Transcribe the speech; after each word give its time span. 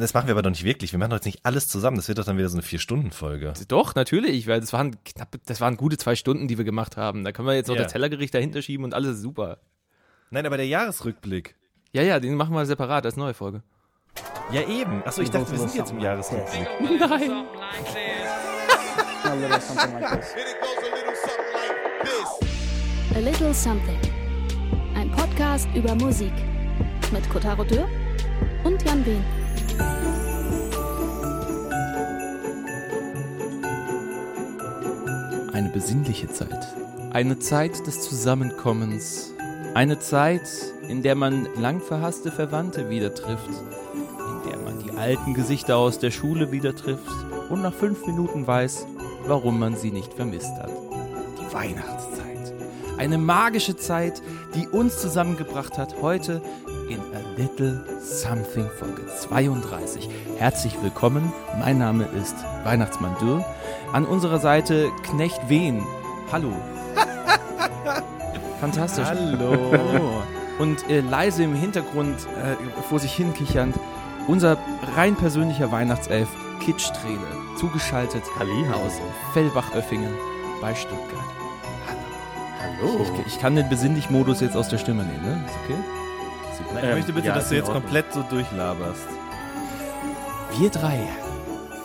das 0.00 0.14
machen 0.14 0.26
wir 0.26 0.32
aber 0.34 0.42
doch 0.42 0.50
nicht 0.50 0.64
wirklich. 0.64 0.92
Wir 0.92 0.98
machen 0.98 1.10
doch 1.10 1.16
jetzt 1.16 1.26
nicht 1.26 1.40
alles 1.44 1.68
zusammen. 1.68 1.96
Das 1.96 2.08
wird 2.08 2.18
doch 2.18 2.24
dann 2.24 2.36
wieder 2.38 2.48
so 2.48 2.56
eine 2.56 2.62
Vier-Stunden-Folge. 2.62 3.52
Doch, 3.68 3.94
natürlich, 3.94 4.46
weil 4.46 4.60
das 4.60 4.72
waren 4.72 4.96
knapp, 5.04 5.36
das 5.46 5.60
waren 5.60 5.76
gute 5.76 5.96
zwei 5.96 6.16
Stunden, 6.16 6.48
die 6.48 6.58
wir 6.58 6.64
gemacht 6.64 6.96
haben. 6.96 7.24
Da 7.24 7.32
können 7.32 7.48
wir 7.48 7.54
jetzt 7.54 7.68
noch 7.68 7.76
Ja. 7.76 7.82
das 7.84 7.92
Tellergericht 7.92 8.34
dahinter 8.34 8.62
schieben 8.62 8.84
und 8.84 8.94
alles 8.94 9.16
ist 9.16 9.22
super. 9.22 9.58
Nein, 10.30 10.46
aber 10.46 10.56
der 10.56 10.66
Jahresrückblick. 10.66 11.56
Ja, 11.92 12.02
ja, 12.02 12.18
den 12.20 12.34
machen 12.34 12.54
wir 12.54 12.66
separat 12.66 13.04
als 13.06 13.16
neue 13.16 13.34
Folge. 13.34 13.62
Ja, 14.52 14.62
eben. 14.66 15.02
Achso, 15.04 15.22
ich 15.22 15.30
dachte, 15.30 15.50
wir 15.52 15.58
sind 15.58 15.74
jetzt 15.74 15.92
im 15.92 16.00
Jahresrückblick. 16.00 16.68
Nein. 17.00 17.46
A 19.24 19.34
little 19.34 19.60
something 19.60 20.00
like 20.00 20.20
this. 20.20 20.34
A 23.16 23.20
Little 23.20 23.54
Something. 23.54 23.98
Ein 24.96 25.10
Podcast 25.12 25.68
über 25.74 25.94
Musik. 25.94 26.32
Mit 27.12 27.28
Kotaro 27.30 27.62
Dürr 27.64 27.88
und 28.64 28.82
Jan 28.84 29.06
Wehn. 29.06 29.24
Eine 35.54 35.68
besinnliche 35.68 36.26
Zeit. 36.26 36.66
Eine 37.12 37.38
Zeit 37.38 37.86
des 37.86 38.00
Zusammenkommens. 38.00 39.32
Eine 39.74 40.00
Zeit, 40.00 40.50
in 40.88 41.04
der 41.04 41.14
man 41.14 41.46
lang 41.54 41.80
verhasste 41.80 42.32
Verwandte 42.32 42.90
wieder 42.90 43.14
trifft. 43.14 43.46
In 43.46 44.50
der 44.50 44.58
man 44.58 44.80
die 44.82 44.90
alten 44.90 45.32
Gesichter 45.32 45.76
aus 45.76 46.00
der 46.00 46.10
Schule 46.10 46.50
wieder 46.50 46.74
trifft 46.74 47.06
und 47.50 47.62
nach 47.62 47.72
fünf 47.72 48.04
Minuten 48.04 48.48
weiß, 48.48 48.84
warum 49.28 49.60
man 49.60 49.76
sie 49.76 49.92
nicht 49.92 50.12
vermisst 50.14 50.56
hat. 50.58 50.72
Die 51.38 51.54
Weihnachtszeit. 51.54 52.52
Eine 52.98 53.18
magische 53.18 53.76
Zeit, 53.76 54.22
die 54.56 54.66
uns 54.66 55.00
zusammengebracht 55.00 55.78
hat 55.78 56.02
heute 56.02 56.42
in 56.88 57.00
A 57.00 57.20
Little 57.36 57.84
Something 58.00 58.68
Folge 58.78 59.06
32. 59.06 60.08
Herzlich 60.38 60.76
willkommen. 60.82 61.32
Mein 61.58 61.78
Name 61.78 62.04
ist 62.20 62.34
Weihnachtsmann 62.64 63.16
Dürr. 63.20 63.44
An 63.92 64.04
unserer 64.04 64.38
Seite 64.38 64.90
Knecht 65.02 65.48
Wehn. 65.48 65.82
Hallo. 66.30 66.52
Fantastisch. 68.60 69.06
Hallo. 69.06 69.72
Hallo. 69.72 70.22
Und 70.58 70.88
äh, 70.88 71.00
leise 71.00 71.42
im 71.44 71.54
Hintergrund, 71.54 72.16
äh, 72.36 72.82
vor 72.88 72.98
sich 73.00 73.12
hinkichernd, 73.12 73.74
unser 74.28 74.56
rein 74.94 75.16
persönlicher 75.16 75.72
Weihnachtself 75.72 76.28
Kit 76.60 76.80
Strehle, 76.80 77.26
zugeschaltet 77.58 78.22
aus 78.72 79.00
Fellbach-Oeffingen 79.32 80.12
bei 80.60 80.74
Stuttgart. 80.74 81.24
Hallo. 82.60 83.00
Ich, 83.02 83.34
ich 83.34 83.40
kann 83.40 83.56
den 83.56 83.68
Besinnlich-Modus 83.68 84.40
jetzt 84.40 84.56
aus 84.56 84.68
der 84.68 84.78
Stimme 84.78 85.02
nehmen, 85.02 85.24
ne? 85.24 85.44
Ist 85.46 85.56
okay? 85.64 86.03
Super. 86.56 86.82
Ich 86.82 86.94
möchte 86.94 87.12
bitte, 87.12 87.28
ja, 87.28 87.34
dass 87.34 87.48
du 87.48 87.56
jetzt 87.56 87.70
komplett 87.70 88.12
so 88.12 88.22
durchlaberst. 88.22 89.06
Wir 90.58 90.70
drei 90.70 91.00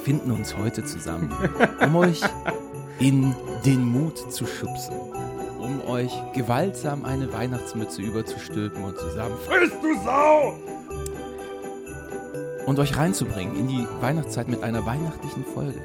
finden 0.03 0.31
uns 0.31 0.55
heute 0.55 0.83
zusammen, 0.85 1.31
um 1.81 1.95
euch 1.95 2.21
in 2.99 3.35
den 3.65 3.85
Mut 3.85 4.31
zu 4.31 4.45
schubsen, 4.45 4.95
um 5.59 5.81
euch 5.87 6.11
gewaltsam 6.33 7.05
eine 7.05 7.31
Weihnachtsmütze 7.33 8.01
überzustülpen 8.01 8.83
und 8.83 8.97
zu 8.97 9.09
sagen, 9.11 9.33
friss 9.45 9.71
du 9.81 10.03
Sau! 10.03 10.53
Und 12.65 12.77
euch 12.77 12.95
reinzubringen 12.95 13.55
in 13.55 13.67
die 13.67 13.87
Weihnachtszeit 14.01 14.47
mit 14.47 14.61
einer 14.61 14.85
weihnachtlichen 14.85 15.43
Folge. 15.45 15.81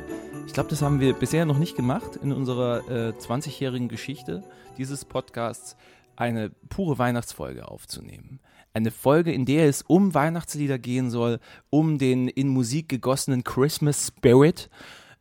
Ich 0.46 0.52
glaube, 0.52 0.68
das 0.68 0.82
haben 0.82 1.00
wir 1.00 1.14
bisher 1.14 1.46
noch 1.46 1.58
nicht 1.58 1.76
gemacht 1.76 2.16
in 2.22 2.32
unserer 2.32 2.88
äh, 2.88 3.12
20-jährigen 3.12 3.88
Geschichte 3.88 4.42
dieses 4.76 5.04
Podcasts, 5.04 5.76
eine 6.16 6.50
pure 6.68 6.98
Weihnachtsfolge 6.98 7.66
aufzunehmen. 7.66 8.40
Eine 8.74 8.90
Folge, 8.90 9.32
in 9.32 9.44
der 9.44 9.68
es 9.68 9.82
um 9.82 10.14
Weihnachtslieder 10.14 10.78
gehen 10.78 11.08
soll, 11.08 11.38
um 11.70 11.96
den 11.96 12.26
in 12.28 12.48
Musik 12.48 12.88
gegossenen 12.88 13.44
Christmas 13.44 14.08
Spirit 14.08 14.68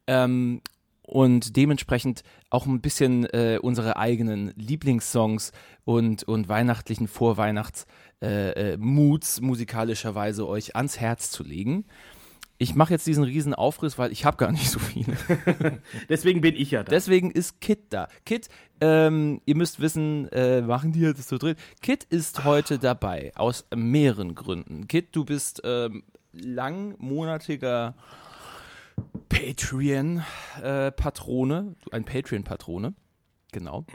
ähm, 0.08 0.62
und 1.04 1.56
dementsprechend 1.56 2.24
auch 2.50 2.66
ein 2.66 2.82
bisschen 2.82 3.26
äh, 3.26 3.60
unsere 3.62 3.98
eigenen 3.98 4.54
Lieblingssongs 4.56 5.52
und, 5.86 6.24
und 6.24 6.50
weihnachtlichen 6.50 7.08
Vorweihnachts 7.08 7.86
äh, 8.24 8.74
äh, 8.74 8.78
musikalischerweise 8.78 10.48
euch 10.48 10.76
ans 10.76 11.00
Herz 11.00 11.30
zu 11.30 11.44
legen. 11.44 11.86
Ich 12.60 12.76
mache 12.76 12.94
jetzt 12.94 13.08
diesen 13.08 13.24
riesen 13.24 13.54
Aufriss, 13.54 13.98
weil 13.98 14.12
ich 14.12 14.26
habe 14.26 14.38
gar 14.38 14.52
nicht 14.52 14.70
so 14.70 14.80
viele. 14.80 15.18
Deswegen 16.10 16.42
bin 16.42 16.56
ich 16.56 16.72
ja 16.72 16.84
da. 16.84 16.90
Deswegen 16.92 17.32
ist 17.32 17.62
Kit 17.62 17.80
da. 17.90 18.08
Kit, 18.26 18.50
ähm, 18.80 19.42
ihr 19.46 19.56
müsst 19.56 19.80
wissen, 19.80 20.28
äh, 20.32 20.62
machen 20.62 20.92
die 20.92 21.02
jetzt 21.02 21.28
so 21.28 21.38
drin. 21.38 21.56
Kit 21.82 22.04
ist 22.04 22.46
heute 22.46 22.80
dabei, 22.80 23.32
aus 23.36 23.66
mehreren 23.76 24.36
Gründen. 24.36 24.88
Kit, 24.88 25.16
du 25.16 25.26
bist 25.26 25.62
ähm, 25.64 26.04
langmonatiger 26.32 27.96
Patreon-Patrone, 29.30 31.76
ein 31.92 32.06
Patreon-Patrone. 32.06 32.94
Genau. 33.52 33.86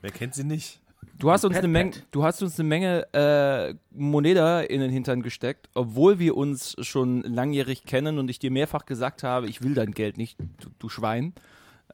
Wer 0.00 0.10
kennt 0.10 0.34
sie 0.34 0.44
nicht? 0.44 0.80
Du 1.18 1.30
hast 1.30 1.44
uns 1.44 1.54
Pet 1.54 1.64
eine 1.64 1.72
Menge, 1.72 1.90
Pet. 1.92 2.06
du 2.10 2.24
hast 2.24 2.42
uns 2.42 2.58
eine 2.58 2.68
Menge 2.68 3.06
äh, 3.12 3.74
Moneda 3.90 4.60
in 4.60 4.80
den 4.80 4.90
Hintern 4.90 5.22
gesteckt, 5.22 5.68
obwohl 5.74 6.18
wir 6.18 6.36
uns 6.36 6.76
schon 6.80 7.22
langjährig 7.22 7.84
kennen 7.84 8.18
und 8.18 8.28
ich 8.28 8.38
dir 8.38 8.50
mehrfach 8.50 8.84
gesagt 8.86 9.22
habe, 9.22 9.46
ich 9.48 9.62
will 9.62 9.74
dein 9.74 9.92
Geld 9.92 10.18
nicht, 10.18 10.38
du, 10.38 10.68
du 10.78 10.88
Schwein. 10.88 11.32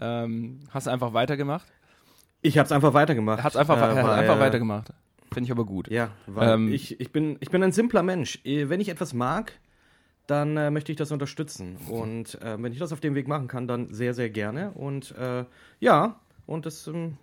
Ähm, 0.01 0.61
hast 0.71 0.89
einfach 0.89 1.13
weitergemacht? 1.13 1.67
Ich 2.41 2.59
habe 2.59 2.67
es 2.67 2.73
einfach 2.73 2.95
weitergemacht. 2.95 3.43
Hat 3.45 3.57
einfach, 3.57 3.77
Äh, 3.77 3.81
hat 3.81 4.05
weil, 4.05 4.19
einfach 4.19 4.41
weitergemacht. 4.41 4.93
Finde 5.33 5.47
ich 5.47 5.53
aber 5.53 5.65
gut. 5.65 5.89
Ja, 5.89 6.11
weil 6.27 6.49
Ähm, 6.55 6.73
ich, 6.73 7.01
ich, 7.01 7.13
bin, 7.13 7.37
ich 7.41 7.51
bin 7.51 7.63
ein 7.63 7.73
simpler 7.73 8.03
Mensch. 8.03 8.41
Äh, 8.45 8.69
Wenn 8.69 8.81
ich 8.81 8.89
etwas 8.89 9.15
mag, 9.15 9.53
dann 10.27 10.57
äh, 10.57 10.71
möchte 10.71 10.91
ich 10.93 10.99
das 10.99 11.13
unterstützen. 11.13 11.77
Und 11.89 12.41
äh, 12.43 12.61
wenn 12.61 12.73
ich 12.73 12.79
das 12.79 12.93
auf 12.93 13.01
dem 13.01 13.15
Weg 13.15 13.29
machen 13.29 13.49
kann, 13.49 13.69
dann 13.69 13.93
sehr, 13.95 14.15
sehr 14.15 14.31
gerne. 14.31 14.73
Und 14.73 15.15
äh, 15.17 15.45
ja, 15.81 16.21
und 16.47 16.67
das 16.67 16.87
ähm, 16.89 17.17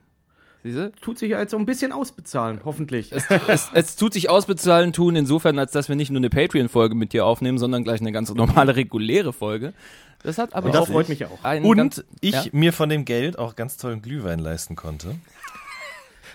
Siehste? 0.64 0.92
tut 1.02 1.18
sich 1.18 1.30
jetzt 1.30 1.52
so 1.52 1.58
ein 1.58 1.66
bisschen 1.66 1.92
ausbezahlen, 1.92 2.62
hoffentlich. 2.66 3.12
Es, 3.12 3.70
es 3.74 3.96
tut 3.96 4.14
sich 4.14 4.30
ausbezahlen 4.30 4.92
tun, 4.92 5.16
insofern, 5.16 5.58
als 5.58 5.72
dass 5.72 5.88
wir 5.88 5.96
nicht 5.96 6.12
nur 6.12 6.20
eine 6.20 6.30
Patreon-Folge 6.30 6.96
mit 6.96 7.14
dir 7.14 7.26
aufnehmen, 7.26 7.58
sondern 7.58 7.84
gleich 7.84 8.02
eine 8.02 8.12
ganz 8.12 8.34
normale, 8.34 8.76
reguläre 8.76 9.32
Folge. 9.32 9.74
Das 10.22 10.38
hat 10.38 10.54
aber 10.54 10.68
Und 10.68 10.76
das 10.76 10.82
auch 10.82 10.88
freut 10.88 11.08
mich 11.08 11.26
auch. 11.26 11.40
Und 11.64 11.78
ganz, 11.78 12.04
ich 12.20 12.34
ja, 12.34 12.44
mir 12.52 12.74
von 12.74 12.90
dem 12.90 13.06
Geld 13.06 13.40
auch 13.40 13.56
ganz 13.56 13.78
tollen 13.78 14.02
Glühwein 14.02 14.40
leisten 14.40 14.76
konnte. 14.76 15.16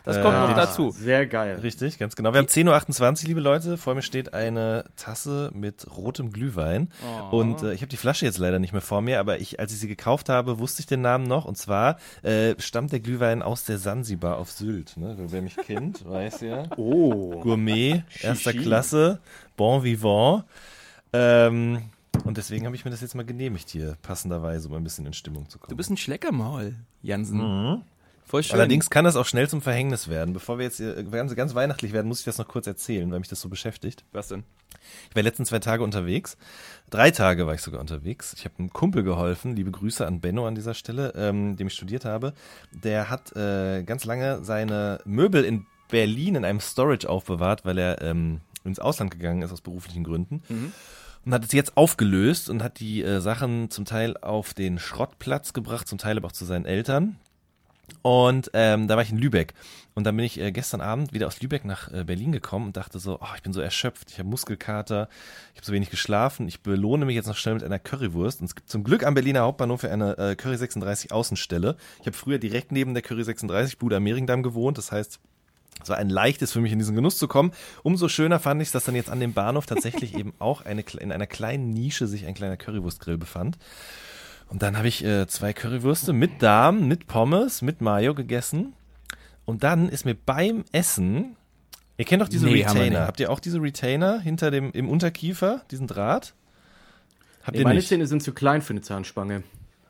Das 0.05 0.21
kommt 0.21 0.39
noch 0.39 0.51
äh, 0.51 0.55
dazu. 0.55 0.91
Sehr 0.91 1.27
geil. 1.27 1.59
Richtig, 1.63 1.99
ganz 1.99 2.15
genau. 2.15 2.35
Wir 2.35 2.39
haben 2.39 2.47
10.28 2.47 3.23
Uhr, 3.23 3.29
liebe 3.29 3.41
Leute. 3.41 3.79
Vor 3.79 3.95
mir 3.95 4.03
steht 4.03 4.35
eine 4.35 4.85
Tasse 4.97 5.51
mit 5.55 5.87
rotem 5.97 6.31
Glühwein. 6.31 6.91
Oh. 7.31 7.39
Und 7.39 7.63
äh, 7.63 7.73
ich 7.73 7.81
habe 7.81 7.89
die 7.89 7.97
Flasche 7.97 8.27
jetzt 8.27 8.37
leider 8.37 8.59
nicht 8.59 8.73
mehr 8.73 8.83
vor 8.83 9.01
mir, 9.01 9.19
aber 9.19 9.41
ich, 9.41 9.59
als 9.61 9.73
ich 9.73 9.79
sie 9.79 9.89
gekauft 9.89 10.29
habe, 10.29 10.59
wusste 10.59 10.81
ich 10.81 10.87
den 10.87 11.01
Namen 11.01 11.27
noch. 11.27 11.47
Und 11.47 11.57
zwar 11.57 11.97
äh, 12.23 12.55
stammt 12.59 12.93
der 12.93 13.01
Glühwein 13.01 13.43
aus 13.43 13.65
der 13.65 13.79
Sansibar 13.79 14.37
auf 14.37 14.51
Sylt. 14.51 14.99
Ne? 14.99 15.17
Wer 15.19 15.41
mich 15.41 15.57
kennt, 15.57 16.05
weiß 16.09 16.43
ja. 16.43 16.65
Oh. 16.77 17.41
Gourmet, 17.41 18.05
erster 18.21 18.53
Shishi. 18.53 18.65
Klasse, 18.65 19.21
bon 19.57 19.85
vivant. 19.85 20.45
Ähm, 21.15 21.83
und 22.25 22.37
deswegen 22.37 22.67
habe 22.67 22.77
ich 22.77 22.85
mir 22.85 22.91
das 22.91 23.01
jetzt 23.01 23.15
mal 23.15 23.25
genehmigt 23.25 23.71
hier, 23.71 23.97
passenderweise, 24.03 24.69
um 24.69 24.75
ein 24.75 24.85
bisschen 24.85 25.07
in 25.07 25.15
Stimmung 25.15 25.49
zu 25.49 25.59
kommen. 25.59 25.71
Du 25.71 25.77
bist 25.77 25.91
ein 25.91 25.97
Schleckermaul, 25.97 26.75
Jansen. 27.03 27.83
Voll 28.27 28.43
schön. 28.43 28.55
Allerdings 28.55 28.91
kann 28.91 29.05
das 29.05 29.17
auch 29.17 29.27
schnell 29.27 29.49
zum 29.49 29.61
Verhängnis 29.61 30.09
werden. 30.09 30.33
Bevor 30.33 30.59
wir 30.59 30.65
jetzt 30.65 30.79
hier 30.79 31.03
ganz, 31.05 31.35
ganz 31.37 31.55
weihnachtlich 31.55 31.93
werden, 31.93 32.09
muss 32.09 32.21
ich 32.21 32.25
das 32.25 32.39
noch 32.39 32.49
kurz 32.49 32.67
erzählen, 32.67 33.11
weil 33.11 33.19
mich 33.19 33.29
das 33.29 33.41
so 33.41 33.49
beschäftigt. 33.49 34.05
Was 34.13 34.29
denn? 34.29 34.45
Ich 35.09 35.17
war 35.17 35.23
die 35.23 35.29
letzten 35.29 35.45
zwei 35.45 35.59
Tage 35.59 35.83
unterwegs. 35.83 36.37
Drei 36.91 37.11
Tage 37.11 37.47
war 37.47 37.55
ich 37.55 37.61
sogar 37.61 37.81
unterwegs. 37.81 38.35
Ich 38.37 38.45
habe 38.45 38.55
einem 38.59 38.73
Kumpel 38.73 39.03
geholfen. 39.03 39.57
Liebe 39.57 39.71
Grüße 39.71 40.07
an 40.07 40.21
Benno 40.21 40.47
an 40.47 40.55
dieser 40.55 40.75
Stelle, 40.75 41.13
ähm, 41.17 41.57
dem 41.57 41.67
ich 41.67 41.75
studiert 41.75 42.05
habe. 42.05 42.33
Der 42.73 43.11
hat 43.11 43.35
äh, 43.37 43.83
ganz 43.83 44.05
lange 44.05 44.43
seine 44.43 45.01
Möbel 45.05 45.45
in 45.45 45.67
Berlin 45.91 46.35
in 46.35 46.45
einem 46.45 46.61
Storage 46.61 47.09
aufbewahrt, 47.09 47.65
weil 47.65 47.79
er 47.79 48.03
ähm, 48.03 48.41
ins 48.65 48.79
Ausland 48.79 49.11
gegangen 49.11 49.43
ist 49.43 49.53
aus 49.53 49.61
beruflichen 49.61 50.03
Gründen. 50.03 50.43
Und 51.25 51.33
hat 51.33 51.45
es 51.45 51.53
jetzt 51.53 51.77
aufgelöst 51.77 52.51
und 52.51 52.63
hat 52.63 52.81
die 52.81 53.03
äh, 53.03 53.21
Sachen 53.21 53.71
zum 53.71 53.85
Teil 53.85 54.17
auf 54.17 54.55
den 54.55 54.79
Schrottplatz 54.79 55.53
gebracht, 55.53 55.87
zum 55.87 55.99
Teil 55.99 56.17
aber 56.17 56.29
auch 56.29 56.33
zu 56.33 56.45
seinen 56.45 56.67
Eltern. 56.67 57.17
Und 58.03 58.51
ähm, 58.55 58.89
da 58.89 58.97
war 58.97 59.03
ich 59.03 59.11
in 59.11 59.19
Lübeck. 59.19 59.55
Und 59.95 60.05
dann 60.05 60.17
bin 60.17 60.27
ich 60.27 60.41
äh, 60.41 60.51
gestern 60.51 60.81
Abend 60.81 61.13
wieder 61.13 61.27
aus 61.27 61.41
Lübeck 61.41 61.65
nach 61.65 61.93
äh, 61.93 62.05
Berlin 62.05 62.33
gekommen 62.33 62.67
und 62.67 62.77
dachte 62.77 62.99
so, 62.99 63.19
oh, 63.21 63.35
ich 63.37 63.43
bin 63.43 63.53
so 63.53 63.61
erschöpft, 63.61 64.11
ich 64.11 64.19
habe 64.19 64.29
Muskelkater, 64.29 65.09
ich 65.53 65.59
habe 65.59 65.67
so 65.67 65.73
wenig 65.73 65.91
geschlafen, 65.91 66.49
ich 66.49 66.63
belohne 66.63 67.05
mich 67.05 67.15
jetzt 67.15 67.27
noch 67.27 67.37
schnell 67.37 67.55
mit 67.55 67.63
einer 67.63 67.79
Currywurst. 67.79 68.41
Und 68.41 68.47
es 68.47 68.55
gibt 68.55 68.69
zum 68.69 68.83
Glück 68.85 69.05
am 69.05 69.15
Berliner 69.15 69.43
Hauptbahnhof 69.43 69.85
eine 69.85 70.19
äh, 70.19 70.37
Curry 70.37 70.57
36 70.57 71.13
Außenstelle. 71.13 71.77
Ich 72.01 72.07
habe 72.07 72.17
früher 72.17 72.39
direkt 72.39 72.73
neben 72.73 72.95
der 72.95 73.03
Curry 73.03 73.25
36 73.25 73.79
Bude 73.79 73.97
am 73.97 74.03
Mehringdamm 74.03 74.43
gewohnt, 74.43 74.79
das 74.79 74.91
heißt, 74.91 75.21
es 75.83 75.89
war 75.89 75.99
ein 75.99 76.09
leichtes 76.09 76.53
für 76.53 76.61
mich, 76.61 76.73
in 76.73 76.79
diesen 76.79 76.95
Genuss 76.95 77.19
zu 77.19 77.29
kommen. 77.29 77.53
Umso 77.83 78.09
schöner 78.09 78.39
fand 78.39 78.63
ich 78.63 78.69
es, 78.69 78.73
dass 78.73 78.85
dann 78.85 78.95
jetzt 78.95 79.11
an 79.11 79.21
dem 79.21 79.33
Bahnhof 79.33 79.67
tatsächlich 79.67 80.15
eben 80.19 80.33
auch 80.39 80.65
eine, 80.65 80.85
in 81.01 81.13
einer 81.13 81.27
kleinen 81.27 81.71
Nische 81.71 82.07
sich 82.07 82.27
ein 82.27 82.35
kleiner 82.35 82.57
Currywurstgrill 82.57 83.19
befand. 83.19 83.59
Und 84.55 84.63
dann 84.63 84.79
habe 84.79 84.87
ich 84.87 85.05
äh, 85.05 85.27
zwei 85.27 85.53
Currywürste 85.53 86.13
mit 86.13 86.41
Darm, 86.41 86.87
mit 86.87 87.09
Pommes, 87.09 87.61
mit 87.61 87.81
Mayo 87.81 88.15
gegessen. 88.15 88.73
Und 89.45 89.65
dann 89.65 89.89
ist 89.89 90.05
mir 90.05 90.15
beim 90.15 90.65
Essen, 90.71 91.35
ihr 91.97 92.05
kennt 92.05 92.23
doch 92.23 92.29
diese 92.29 92.47
Nee, 92.47 92.63
Retainer. 92.63 93.09
Habt 93.09 93.19
ihr 93.19 93.33
auch 93.33 93.41
diese 93.41 93.61
Retainer 93.61 94.21
hinter 94.21 94.53
dem, 94.53 94.71
im 94.71 94.89
Unterkiefer, 94.89 95.63
diesen 95.73 95.89
Draht? 95.89 96.35
Habt 97.43 97.57
ihr 97.57 97.65
meine 97.65 97.75
nicht? 97.75 97.89
Zähne 97.89 98.07
sind 98.07 98.23
zu 98.23 98.33
klein 98.33 98.63
für 98.63 98.75
eine 98.75 98.81
Zahnspange. 98.83 99.43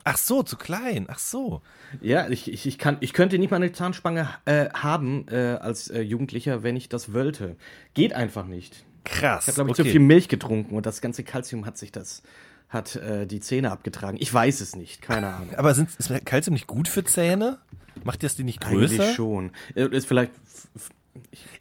Ach 0.03 0.17
so, 0.17 0.43
zu 0.43 0.57
klein. 0.57 1.09
Ach 1.11 1.19
so. 1.19 1.61
Ja, 2.01 2.31
ich, 2.31 2.51
ich, 2.51 2.65
ich, 2.65 2.79
kann, 2.79 2.97
ich 3.01 3.13
könnte 3.13 3.39
nicht 3.39 3.51
mal 3.51 3.57
eine 3.57 3.73
Zahnspange 3.73 4.31
äh, 4.47 4.71
haben 4.71 5.29
äh, 5.29 5.59
als 5.61 5.91
äh, 5.91 6.01
Jugendlicher, 6.01 6.63
wenn 6.63 6.75
ich 6.75 6.89
das 6.89 7.13
wollte. 7.13 7.57
Geht 7.93 8.15
einfach 8.15 8.47
nicht. 8.47 8.87
Krass. 9.05 9.45
Ich 9.45 9.49
habe, 9.49 9.57
glaube 9.57 9.71
ich, 9.73 9.75
okay. 9.75 9.83
zu 9.83 9.91
viel 9.91 10.01
Milch 10.01 10.29
getrunken 10.29 10.75
und 10.75 10.87
das 10.87 11.03
ganze 11.03 11.23
Kalzium 11.23 11.67
hat 11.67 11.77
sich 11.77 11.93
das, 11.93 12.23
hat 12.69 12.97
äh, 12.97 13.27
die 13.27 13.41
Zähne 13.41 13.71
abgetragen. 13.71 14.17
Ich 14.21 14.33
weiß 14.33 14.61
es 14.61 14.75
nicht, 14.77 15.01
keine 15.03 15.29
Ahnung. 15.35 15.55
Aber 15.57 15.75
sind, 15.75 15.91
ist 15.99 16.11
Kalzium 16.25 16.55
nicht 16.55 16.67
gut 16.67 16.89
für 16.89 17.05
Zähne? 17.05 17.59
Macht 18.03 18.23
das 18.23 18.35
die 18.37 18.45
nicht 18.45 18.61
größer? 18.61 18.95
Eigentlich 19.03 19.15
schon. 19.15 19.53
Äh, 19.75 19.87
Ist 19.89 20.07
vielleicht. 20.09 20.33
f- 20.75 20.91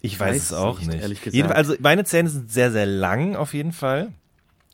Ich 0.01 0.19
weiß, 0.19 0.35
weiß 0.35 0.43
es 0.45 0.53
auch 0.53 0.79
nicht, 0.79 0.89
nicht. 0.89 1.01
ehrlich 1.01 1.21
gesagt. 1.21 1.51
Also 1.51 1.75
meine 1.79 2.03
Zähne 2.05 2.29
sind 2.29 2.51
sehr, 2.51 2.71
sehr 2.71 2.85
lang 2.87 3.35
auf 3.35 3.53
jeden 3.53 3.71
Fall. 3.71 4.11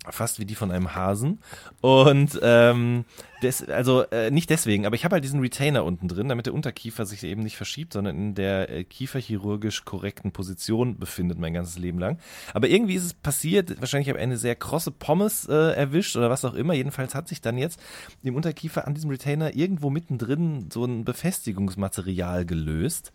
Fast 0.07 0.39
wie 0.39 0.45
die 0.45 0.55
von 0.55 0.71
einem 0.71 0.95
Hasen. 0.95 1.39
Und 1.81 2.39
ähm, 2.41 3.03
des, 3.43 3.67
also 3.67 4.03
äh, 4.11 4.31
nicht 4.31 4.49
deswegen, 4.49 4.85
aber 4.85 4.95
ich 4.95 5.03
habe 5.03 5.15
halt 5.15 5.25
diesen 5.25 5.41
Retainer 5.41 5.83
unten 5.83 6.07
drin, 6.07 6.29
damit 6.29 6.45
der 6.45 6.53
Unterkiefer 6.53 7.05
sich 7.05 7.21
eben 7.23 7.43
nicht 7.43 7.57
verschiebt, 7.57 7.93
sondern 7.93 8.15
in 8.15 8.33
der 8.33 8.69
äh, 8.69 8.83
kieferchirurgisch 8.85 9.83
korrekten 9.83 10.31
Position 10.31 10.97
befindet 10.97 11.37
mein 11.37 11.53
ganzes 11.53 11.77
Leben 11.77 11.99
lang. 11.99 12.17
Aber 12.53 12.69
irgendwie 12.69 12.95
ist 12.95 13.03
es 13.03 13.13
passiert, 13.13 13.81
wahrscheinlich 13.81 14.07
habe 14.07 14.19
ich 14.19 14.23
eine 14.23 14.37
sehr 14.37 14.55
krosse 14.55 14.91
Pommes 14.91 15.47
äh, 15.49 15.73
erwischt 15.73 16.15
oder 16.15 16.29
was 16.29 16.45
auch 16.45 16.53
immer. 16.53 16.73
Jedenfalls 16.73 17.13
hat 17.13 17.27
sich 17.27 17.41
dann 17.41 17.57
jetzt 17.57 17.81
im 18.23 18.35
Unterkiefer 18.35 18.87
an 18.87 18.93
diesem 18.93 19.09
Retainer 19.09 19.53
irgendwo 19.53 19.89
mittendrin 19.89 20.69
so 20.71 20.85
ein 20.85 21.03
Befestigungsmaterial 21.03 22.45
gelöst. 22.45 23.11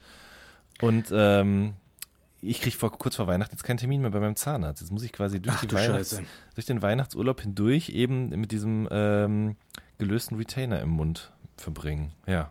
Und 0.83 1.07
ähm, 1.13 1.75
ich 2.47 2.61
kriege 2.61 2.77
vor, 2.77 2.91
kurz 2.91 3.17
vor 3.17 3.27
Weihnachten 3.27 3.55
jetzt 3.55 3.65
keinen 3.65 3.77
Termin 3.79 4.01
mehr 4.01 4.11
bei 4.11 4.21
meinem 4.21 4.37
Zahnarzt. 4.37 4.81
Jetzt 4.81 4.91
muss 4.91 5.03
ich 5.03 5.13
quasi 5.13 5.41
durch, 5.41 5.57
Ach 5.57 5.65
Weihnachts-, 5.73 6.21
durch 6.55 6.67
den 6.67 6.83
Weihnachtsurlaub 6.83 7.41
hindurch 7.41 7.91
eben 7.91 8.29
mit 8.31 8.53
diesem 8.53 8.89
ähm, 8.91 9.57
gelösten 9.99 10.37
Retainer 10.37 10.81
im 10.81 10.91
Mund 10.91 11.33
verbringen. 11.57 12.13
Ja. 12.27 12.51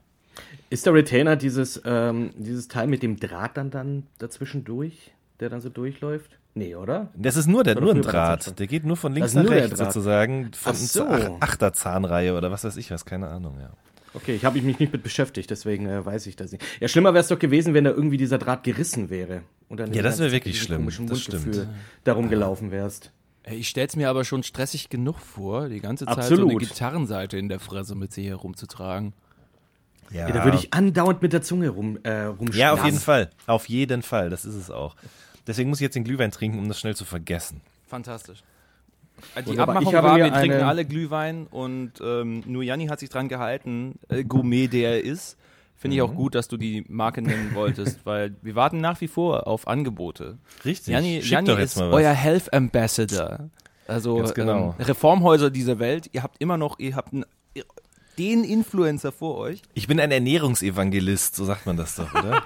Ist 0.69 0.85
der 0.85 0.93
Retainer 0.93 1.35
dieses, 1.35 1.81
ähm, 1.85 2.31
dieses 2.37 2.67
Teil 2.67 2.87
mit 2.87 3.03
dem 3.03 3.19
Draht 3.19 3.57
dann, 3.57 3.69
dann 3.69 4.07
dazwischen 4.17 4.63
durch, 4.63 5.11
der 5.39 5.49
dann 5.49 5.61
so 5.61 5.69
durchläuft? 5.69 6.37
Nee, 6.55 6.75
oder? 6.75 7.09
Das 7.15 7.35
ist 7.35 7.47
nur, 7.47 7.63
der, 7.63 7.77
Oder 7.77 7.85
nur 7.85 7.95
ein 7.95 8.01
Draht. 8.03 8.59
Der 8.59 8.67
geht 8.67 8.85
nur 8.85 8.95
von 8.95 9.13
links 9.13 9.33
nach 9.33 9.49
rechts 9.49 9.79
sozusagen. 9.79 10.51
Von 10.53 10.73
Ach 10.73 10.77
so. 10.77 11.07
Ach- 11.07 11.31
Achterzahnreihe 11.39 12.35
oder 12.37 12.51
was 12.51 12.63
weiß 12.63 12.77
ich 12.77 12.91
was, 12.91 13.05
keine 13.05 13.27
Ahnung, 13.27 13.59
ja. 13.59 13.71
Okay, 14.13 14.35
ich 14.35 14.45
habe 14.45 14.61
mich 14.61 14.79
nicht 14.79 14.91
mit 14.93 15.01
beschäftigt, 15.03 15.49
deswegen 15.49 15.87
äh, 15.87 16.05
weiß 16.05 16.27
ich 16.27 16.35
das 16.35 16.51
nicht. 16.51 16.63
Ja, 16.79 16.87
schlimmer 16.87 17.13
wäre 17.13 17.21
es 17.21 17.27
doch 17.29 17.39
gewesen, 17.39 17.73
wenn 17.73 17.83
da 17.83 17.89
irgendwie 17.91 18.17
dieser 18.17 18.37
Draht 18.37 18.63
gerissen 18.63 19.09
wäre. 19.09 19.41
Und 19.69 19.79
dann 19.79 19.91
Ja, 19.93 20.03
das 20.03 20.19
wäre 20.19 20.31
wirklich 20.31 20.61
schlimm, 20.61 20.81
komischen 20.81 21.07
das 21.07 21.27
Mundgefühl 21.27 21.67
darum 22.03 22.29
gelaufen 22.29 22.71
wärst. 22.71 23.11
Ich 23.45 23.67
stell's 23.69 23.95
mir 23.95 24.09
aber 24.09 24.23
schon 24.23 24.43
stressig 24.43 24.89
genug 24.89 25.19
vor, 25.19 25.67
die 25.67 25.79
ganze 25.81 26.05
Zeit 26.05 26.15
so 26.15 26.21
Absolut. 26.21 26.51
eine 26.51 26.59
Gitarrenseite 26.59 27.37
in 27.37 27.49
der 27.49 27.59
Fresse 27.59 27.95
mit 27.95 28.13
sich 28.13 28.27
herumzutragen. 28.27 29.13
Ja, 30.11 30.27
Ja, 30.27 30.33
da 30.33 30.45
würde 30.45 30.57
ich 30.57 30.73
andauernd 30.73 31.21
mit 31.21 31.33
der 31.33 31.41
Zunge 31.41 31.69
rum, 31.69 31.97
äh, 32.03 32.21
rumschlagen. 32.25 32.55
ja, 32.59 32.73
auf 32.73 32.85
jeden 32.85 32.99
Fall. 32.99 33.29
Auf 33.47 33.67
jeden 33.67 34.01
Fall, 34.03 34.29
das 34.29 34.45
ist 34.45 34.55
es 34.55 34.69
auch. 34.69 34.95
Deswegen 35.47 35.69
muss 35.69 35.79
ich 35.79 35.83
jetzt 35.83 35.95
den 35.95 36.03
Glühwein 36.03 36.31
trinken, 36.31 36.59
um 36.59 36.67
das 36.67 36.79
schnell 36.79 36.95
zu 36.95 37.03
vergessen. 37.03 37.61
Fantastisch. 37.87 38.43
Äh, 39.35 39.43
Die 39.43 39.49
Wunderbar. 39.49 39.75
Abmachung 39.77 39.93
war, 40.03 40.17
wir 40.17 40.33
trinken 40.33 40.61
alle 40.61 40.85
Glühwein 40.85 41.47
und 41.49 41.93
ähm, 42.01 42.43
nur 42.45 42.63
Janni 42.63 42.87
hat 42.87 42.99
sich 42.99 43.09
dran 43.09 43.27
gehalten, 43.29 43.99
äh, 44.09 44.23
Gourmet 44.23 44.67
der 44.67 44.95
er 44.95 45.03
ist. 45.03 45.37
Finde 45.75 45.97
ich 45.97 46.03
Mhm. 46.03 46.09
auch 46.09 46.15
gut, 46.15 46.35
dass 46.35 46.47
du 46.47 46.55
die 46.57 46.85
Marke 46.87 47.21
nennen 47.21 47.51
wolltest, 47.55 47.99
weil 48.05 48.35
wir 48.41 48.55
warten 48.55 48.79
nach 48.79 49.01
wie 49.01 49.07
vor 49.07 49.47
auf 49.47 49.67
Angebote. 49.67 50.37
Richtig. 50.63 50.93
Janni, 50.93 51.19
Janni 51.19 51.51
ist 51.61 51.77
euer 51.79 52.11
Health 52.13 52.53
Ambassador. 52.53 53.49
Also 53.87 54.17
Ganz 54.17 54.33
genau. 54.33 54.75
ähm, 54.79 54.85
Reformhäuser 54.85 55.49
dieser 55.49 55.77
Welt. 55.79 56.09
Ihr 56.13 56.23
habt 56.23 56.37
immer 56.39 56.57
noch, 56.57 56.79
ihr 56.79 56.95
habt 56.95 57.11
einen, 57.13 57.25
den 58.17 58.43
Influencer 58.45 59.11
vor 59.11 59.37
euch. 59.39 59.61
Ich 59.73 59.87
bin 59.87 59.99
ein 59.99 60.11
Ernährungsevangelist, 60.11 61.35
so 61.35 61.43
sagt 61.43 61.65
man 61.65 61.75
das 61.75 61.95
doch, 61.95 62.13
oder? 62.13 62.43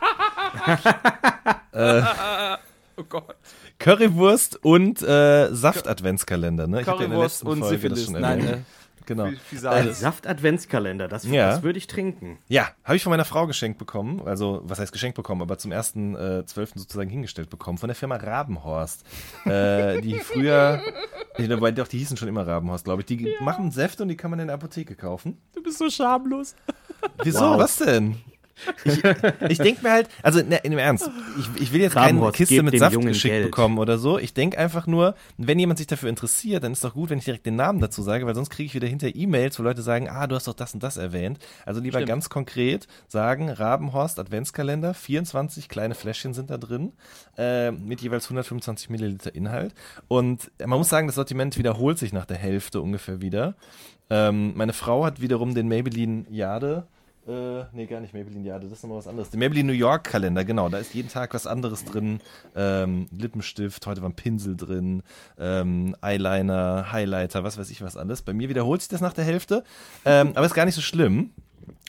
Oh 3.00 3.03
Gott. 3.07 3.35
Currywurst 3.79 4.63
und 4.63 5.01
äh, 5.01 5.53
Saft-Adventskalender, 5.53 6.68
ne? 6.68 6.81
Ich 6.81 6.88
hab 6.88 7.00
ja 7.00 7.06
in 7.06 7.12
der 7.12 7.18
Currywurst 7.18 7.35
letzten 7.44 7.47
und 7.47 7.59
Folge 7.59 7.89
das 7.89 8.00
Syphilis. 8.00 8.06
schon 8.13 8.21
Nein, 8.21 8.39
erwähnt. 8.41 8.57
äh, 8.57 8.62
Genau. 9.06 9.29
Fisale. 9.50 9.94
Saft-Adventskalender, 9.94 11.07
das, 11.07 11.24
Ja. 11.24 11.51
das 11.51 11.63
würde 11.63 11.77
ich 11.77 11.88
trinken. 11.88 12.39
Ja, 12.50 12.68
habe 12.83 12.97
ich 12.97 13.03
von 13.03 13.12
meiner 13.12 13.24
Frau 13.24 13.47
geschenkt 13.47 13.79
bekommen. 13.79 14.21
Also, 14.25 14.59
was 14.65 14.79
heißt 14.79 14.91
geschenkt 14.91 15.15
bekommen, 15.15 15.41
aber 15.41 15.57
zum 15.57 15.71
ersten 15.71 16.13
äh, 16.18 16.45
zwölften 16.45 16.79
sozusagen 16.79 17.09
hingestellt 17.09 17.50
bekommen 17.50 17.77
von 17.77 17.88
der 17.88 17.95
Firma 17.95 18.18
Rabenhorst. 18.18 19.06
äh, 19.45 20.01
die 20.01 20.19
früher, 20.19 20.81
wobei 21.38 21.71
doch, 21.71 21.88
die 21.88 22.00
hießen 22.00 22.18
schon 22.18 22.27
immer 22.27 22.45
Rabenhorst, 22.45 22.83
glaube 22.83 23.01
ich. 23.01 23.06
Die 23.06 23.33
machen 23.39 23.71
Säfte 23.71 24.03
und 24.03 24.09
die 24.09 24.18
kann 24.18 24.30
man 24.30 24.41
in 24.41 24.47
der 24.47 24.56
Apotheke 24.56 24.95
kaufen. 24.95 25.38
Du 25.56 25.63
bist 25.63 25.77
so 25.77 25.89
schamlos. 25.89 26.53
Wieso? 27.23 27.39
Wow. 27.39 27.59
Was 27.59 27.77
denn? 27.77 28.18
Ich, 28.83 29.04
ich 29.50 29.57
denke 29.57 29.83
mir 29.83 29.92
halt, 29.92 30.09
also 30.24 30.42
ne, 30.42 30.59
im 30.63 30.77
Ernst, 30.77 31.09
ich, 31.39 31.62
ich 31.62 31.74
will 31.74 31.81
jetzt 31.81 31.94
keine 31.94 32.31
Kiste 32.31 32.63
mit 32.63 32.77
Saft 32.80 32.94
Jungen 32.94 33.07
geschickt 33.07 33.33
Geld. 33.33 33.45
bekommen 33.45 33.77
oder 33.77 33.98
so. 33.98 34.18
Ich 34.18 34.33
denke 34.33 34.57
einfach 34.57 34.88
nur, 34.88 35.15
wenn 35.38 35.59
jemand 35.59 35.77
sich 35.77 35.88
dafür 35.88 36.09
interessiert, 36.09 36.63
dann 36.63 36.71
ist 36.71 36.83
doch 36.83 36.94
gut, 36.94 37.09
wenn 37.09 37.19
ich 37.19 37.25
direkt 37.25 37.45
den 37.45 37.56
Namen 37.56 37.80
dazu 37.80 38.01
sage, 38.01 38.25
weil 38.25 38.36
sonst 38.36 38.50
kriege 38.50 38.68
ich 38.68 38.75
wieder 38.75 38.88
hinter 38.88 39.15
E-Mails, 39.15 39.59
wo 39.59 39.63
Leute 39.63 39.81
sagen, 39.81 40.09
ah, 40.09 40.27
du 40.27 40.36
hast 40.36 40.48
doch 40.48 40.54
das 40.54 40.74
und 40.74 40.83
das 40.83 40.98
erwähnt. 40.98 41.39
Also 41.65 41.81
lieber 41.81 42.00
Stimmt. 42.00 42.09
ganz 42.09 42.30
konkret 42.30 42.88
sagen, 43.07 43.50
Rabenhorst 43.50 44.19
Adventskalender, 44.19 44.94
24 44.94 45.69
kleine 45.69 45.95
Fläschchen 45.95 46.33
sind 46.33 46.50
da 46.50 46.57
drin, 46.57 46.94
äh, 47.38 47.71
mit 47.71 48.01
jeweils 48.01 48.25
125 48.25 48.89
Milliliter 48.89 49.33
Inhalt. 49.36 49.74
Und 50.07 50.51
man 50.65 50.77
muss 50.77 50.89
sagen, 50.89 51.07
das 51.07 51.15
Sortiment 51.15 51.57
wiederholt 51.57 51.98
sich 51.98 52.13
nach 52.13 52.25
der 52.25 52.38
Hälfte 52.38 52.81
ungefähr 52.81 53.21
wieder. 53.21 53.56
Ähm, 54.09 54.54
meine 54.56 54.74
Frau 54.74 55.06
hat 55.06 55.21
wiederum 55.21 55.54
den 55.54 55.68
Maybelline 55.68 56.25
Jade 56.30 56.88
äh, 57.27 57.65
nee, 57.74 57.85
gar 57.85 58.00
nicht 58.00 58.13
Maybelline 58.13 58.45
Jade, 58.45 58.68
das 58.68 58.77
ist 58.77 58.83
nochmal 58.83 59.00
was 59.00 59.07
anderes. 59.07 59.29
Der 59.29 59.39
Maybelline 59.39 59.68
New 59.68 59.77
York 59.77 60.06
Kalender, 60.06 60.45
genau, 60.45 60.69
da 60.69 60.77
ist 60.77 60.94
jeden 60.94 61.09
Tag 61.09 61.33
was 61.33 61.45
anderes 61.45 61.83
drin. 61.83 62.21
Ähm, 62.56 63.07
Lippenstift, 63.12 63.85
heute 63.85 64.01
war 64.01 64.09
ein 64.09 64.15
Pinsel 64.15 64.56
drin, 64.56 65.03
ähm, 65.38 65.95
Eyeliner, 66.01 66.91
Highlighter, 66.91 67.44
was 67.44 67.57
weiß 67.57 67.69
ich 67.69 67.81
was 67.81 67.97
alles. 67.97 68.21
Bei 68.21 68.33
mir 68.33 68.50
wiederholt 68.50 68.81
sich 68.81 68.89
das 68.89 69.01
nach 69.01 69.13
der 69.13 69.25
Hälfte, 69.25 69.63
ähm, 70.06 70.31
aber 70.35 70.45
ist 70.45 70.53
gar 70.53 70.65
nicht 70.65 70.75
so 70.75 70.81
schlimm. 70.81 71.31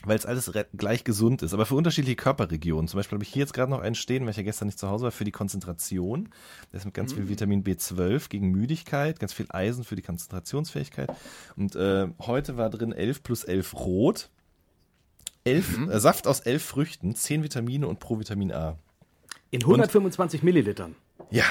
Weil 0.05 0.17
es 0.17 0.25
alles 0.25 0.49
gleich 0.77 1.03
gesund 1.03 1.41
ist, 1.41 1.53
aber 1.53 1.65
für 1.65 1.75
unterschiedliche 1.75 2.15
Körperregionen. 2.15 2.87
Zum 2.87 2.97
Beispiel 2.97 3.17
habe 3.17 3.23
ich 3.23 3.33
hier 3.33 3.41
jetzt 3.41 3.53
gerade 3.53 3.69
noch 3.69 3.81
einen 3.81 3.95
stehen, 3.95 4.23
weil 4.23 4.31
ich 4.31 4.37
ja 4.37 4.43
gestern 4.43 4.67
nicht 4.67 4.79
zu 4.79 4.89
Hause 4.89 5.03
war, 5.03 5.11
für 5.11 5.25
die 5.25 5.31
Konzentration. 5.31 6.29
Der 6.71 6.79
ist 6.79 6.85
mit 6.85 6.93
ganz 6.93 7.11
viel 7.11 7.27
Vitamin 7.27 7.65
B12 7.65 8.29
gegen 8.29 8.49
Müdigkeit, 8.49 9.19
ganz 9.19 9.33
viel 9.33 9.47
Eisen 9.49 9.83
für 9.83 9.97
die 9.97 10.01
Konzentrationsfähigkeit. 10.01 11.09
Und 11.57 11.75
äh, 11.75 12.07
heute 12.21 12.55
war 12.55 12.69
drin 12.69 12.93
11 12.93 13.23
plus 13.23 13.43
11 13.43 13.75
Rot. 13.75 14.29
Elf, 15.49 15.77
äh, 15.89 15.99
Saft 15.99 16.27
aus 16.27 16.39
elf 16.41 16.63
Früchten, 16.63 17.15
10 17.15 17.43
Vitamine 17.43 17.87
und 17.87 17.99
Provitamin 17.99 18.51
A. 18.51 18.77
In 19.51 19.61
125 19.61 20.43
Millilitern. 20.43 20.95
Ja. 21.31 21.43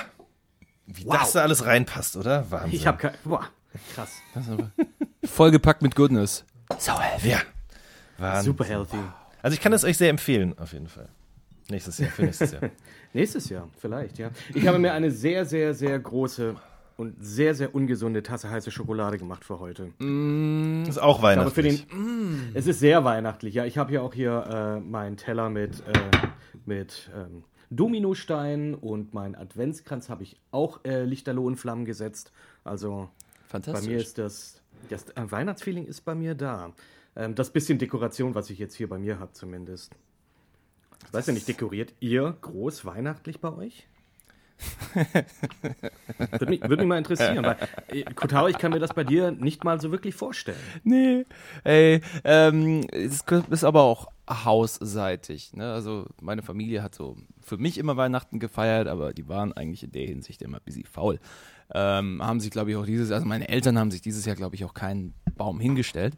Wie 0.87 1.05
Wow. 1.05 1.19
das 1.19 1.33
da 1.33 1.43
alles 1.43 1.67
reinpasst, 1.67 2.17
oder? 2.17 2.51
Wahnsinn. 2.51 2.73
Ich 2.75 2.87
habe 2.87 2.97
kein. 2.99 3.13
Boah, 3.25 3.45
krass. 3.95 4.11
Vollgepackt 5.25 5.83
mit 5.83 5.95
Goodness. 5.95 6.45
So 6.79 6.99
healthy. 6.99 7.31
Ja. 7.31 7.41
Wahnsinn. 8.19 8.53
Super 8.53 8.65
healthy. 8.65 8.97
Also 9.43 9.55
ich 9.55 9.61
kann 9.61 9.73
es 9.73 9.85
euch 9.85 9.97
sehr 9.97 10.11
empfehlen, 10.11 10.59
auf 10.59 10.73
jeden 10.73 10.89
Fall. 10.89 11.09
Nächstes 11.69 11.99
Jahr, 11.99 12.11
für 12.11 12.23
nächstes 12.23 12.53
Jahr. 12.53 12.63
Nächstes 13.13 13.49
Jahr, 13.49 13.69
vielleicht, 13.79 14.19
ja. 14.19 14.31
Ich 14.55 14.67
habe 14.67 14.79
mir 14.79 14.93
eine 14.93 15.11
sehr, 15.11 15.45
sehr, 15.45 15.75
sehr 15.75 15.99
große 15.99 16.57
und 16.99 17.15
sehr, 17.25 17.55
sehr 17.55 17.77
ungesunde 17.77 18.25
Tasse 18.25 18.51
heiße 18.51 18.73
Schokolade 18.73 19.19
gemacht 19.19 19.45
für 19.45 19.61
heute. 19.61 19.93
Das 20.01 20.97
ist 20.97 20.99
auch 20.99 21.23
weihnachtlich. 21.23 21.87
den, 21.87 22.51
es 22.55 22.67
ist 22.67 22.81
sehr 22.81 23.05
weihnachtlich, 23.05 23.55
ja. 23.55 23.65
Ich 23.65 23.79
habe 23.79 23.91
hier 23.91 24.03
auch 24.03 24.13
hier 24.13 24.45
äh, 24.49 24.81
meinen 24.81 25.17
Teller 25.17 25.49
mit, 25.49 25.81
äh, 25.87 26.27
mit 26.67 27.09
ähm, 27.15 27.45
Dominostein 27.71 28.75
und 28.75 29.15
meinen 29.15 29.37
Adventskranz 29.37 30.09
habe 30.09 30.25
ich 30.25 30.41
auch 30.51 30.81
äh, 30.85 31.05
Lichterloh 31.05 31.49
in 31.49 31.55
Flammen 31.55 31.85
gesetzt. 31.85 32.33
Also 32.65 33.09
bei 33.45 33.49
Fantastisch. 33.49 33.89
mir 33.89 33.99
ist 33.99 34.19
das, 34.19 34.61
das 34.89 35.09
äh, 35.11 35.31
Weihnachtsfeeling 35.31 35.87
ist 35.87 36.01
bei 36.01 36.17
mir 36.17 36.35
da. 36.35 36.73
Ähm, 37.15 37.37
das 37.37 37.51
bisschen 37.51 37.79
Dekoration, 37.79 38.35
was 38.35 38.51
ich 38.51 38.59
jetzt 38.59 38.75
hier 38.75 38.89
bei 38.89 38.99
mir 38.99 39.21
habe 39.21 39.33
zumindest. 39.35 39.95
Ich 41.07 41.15
weiß 41.15 41.29
ja 41.29 41.33
nicht, 41.33 41.47
dekoriert 41.47 41.95
ihr 42.01 42.37
groß 42.41 42.85
weihnachtlich 42.85 43.41
bei 43.41 43.53
euch? 43.53 43.87
Würde 46.19 46.47
mich, 46.47 46.61
würd 46.63 46.81
mich 46.81 46.89
mal 46.89 46.99
interessieren, 46.99 47.45
weil 47.45 47.57
äh, 47.89 48.03
Kotaro, 48.15 48.49
ich 48.49 48.59
kann 48.59 48.73
mir 48.73 48.81
das 48.81 48.93
bei 48.93 49.05
dir 49.05 49.31
nicht 49.31 49.63
mal 49.65 49.81
so 49.81 49.93
wirklich 49.93 50.15
vorstellen. 50.15 50.59
Nee, 50.83 51.27
ey, 51.65 52.01
ähm, 52.25 52.87
es 52.91 53.23
ist 53.51 53.65
aber 53.65 53.83
auch 53.83 54.09
hausseitig. 54.29 55.53
Ne? 55.55 55.73
Also 55.73 56.07
meine 56.21 56.43
Familie 56.43 56.83
hat 56.83 56.95
so 56.95 57.17
für 57.41 57.57
mich 57.57 57.79
immer 57.79 57.97
Weihnachten 57.97 58.41
gefeiert, 58.41 58.89
aber 58.89 59.13
die 59.13 59.29
waren 59.29 59.53
eigentlich 59.53 59.85
in 59.85 59.93
der 59.93 60.07
Hinsicht 60.07 60.43
immer 60.43 60.61
bisschen 60.61 60.85
faul. 60.85 61.21
Ähm, 61.73 62.21
haben 62.23 62.41
sich, 62.41 62.51
glaube 62.51 62.71
ich, 62.71 62.77
auch 62.77 62.87
dieses, 62.87 63.11
also 63.11 63.27
meine 63.27 63.49
Eltern 63.49 63.79
haben 63.79 63.91
sich 63.91 64.01
dieses 64.01 64.25
Jahr, 64.25 64.37
glaube 64.37 64.57
ich, 64.57 64.65
auch 64.65 64.75
keinen 64.75 65.15
Baum 65.37 65.61
hingestellt. 65.61 66.17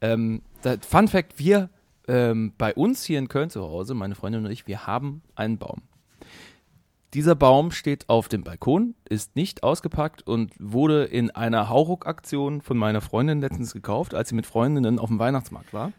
Ähm, 0.00 0.42
da, 0.62 0.76
Fun 0.80 1.08
Fact, 1.08 1.38
wir 1.38 1.70
ähm, 2.08 2.52
bei 2.56 2.74
uns 2.74 3.04
hier 3.04 3.18
in 3.18 3.28
Köln 3.28 3.50
zu 3.50 3.62
Hause, 3.62 3.94
meine 3.94 4.14
Freundin 4.14 4.44
und 4.44 4.50
ich, 4.50 4.66
wir 4.66 4.86
haben 4.86 5.22
einen 5.34 5.58
Baum. 5.58 5.82
Dieser 7.14 7.34
Baum 7.34 7.72
steht 7.72 8.08
auf 8.08 8.28
dem 8.28 8.42
Balkon, 8.42 8.94
ist 9.06 9.36
nicht 9.36 9.62
ausgepackt 9.62 10.26
und 10.26 10.52
wurde 10.58 11.04
in 11.04 11.30
einer 11.30 11.68
Hauruck-Aktion 11.68 12.62
von 12.62 12.78
meiner 12.78 13.02
Freundin 13.02 13.40
letztens 13.40 13.74
gekauft, 13.74 14.14
als 14.14 14.30
sie 14.30 14.34
mit 14.34 14.46
Freundinnen 14.46 14.98
auf 14.98 15.08
dem 15.08 15.18
Weihnachtsmarkt 15.18 15.74
war. 15.74 15.92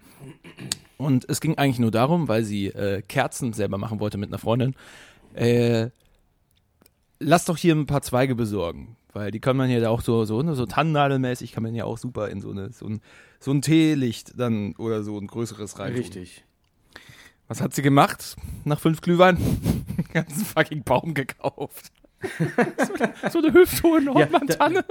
Und 0.98 1.30
es 1.30 1.40
ging 1.40 1.58
eigentlich 1.58 1.80
nur 1.80 1.92
darum, 1.92 2.28
weil 2.28 2.44
sie 2.44 2.68
äh, 2.68 3.04
Kerzen 3.04 3.54
selber 3.54 3.78
machen 3.78 4.00
wollte 4.00 4.18
mit 4.18 4.30
einer 4.30 4.40
Freundin. 4.40 4.76
Äh, 5.36 5.90
lass 7.20 7.46
doch 7.46 7.58
hier 7.58 7.76
ein 7.76 7.86
paar 7.86 8.02
Zweige 8.02 8.34
besorgen. 8.34 8.96
Weil 9.14 9.30
die 9.30 9.40
kann 9.40 9.56
man 9.56 9.70
ja 9.70 9.88
auch 9.90 10.02
so, 10.02 10.26
so, 10.26 10.42
ne, 10.42 10.56
so 10.56 10.66
tannennadelmäßig 10.66 11.52
kann 11.52 11.62
man 11.62 11.76
ja 11.76 11.86
auch 11.86 12.00
super 12.00 12.30
in 12.30 12.42
so, 12.42 12.50
eine, 12.50 12.72
so, 12.72 12.88
ein, 12.88 13.02
so 13.40 13.52
ein 13.52 13.62
Teelicht 13.62 14.34
dann 14.40 14.76
oder 14.78 15.04
so 15.04 15.20
ein 15.20 15.28
größeres 15.28 15.78
rein. 15.78 15.94
Richtig. 15.94 16.46
Was 17.54 17.62
hat 17.62 17.76
sie 17.76 17.84
gemacht? 17.84 18.36
Nach 18.64 18.80
fünf 18.80 19.02
Glühwein? 19.02 19.38
Den 19.96 20.08
ganzen 20.12 20.44
fucking 20.44 20.82
Baum 20.82 21.14
gekauft. 21.14 21.92
so, 22.40 23.30
so 23.30 23.38
eine 23.38 23.54
hüfthohe 23.54 24.02
Nordmann-Tanne. 24.02 24.84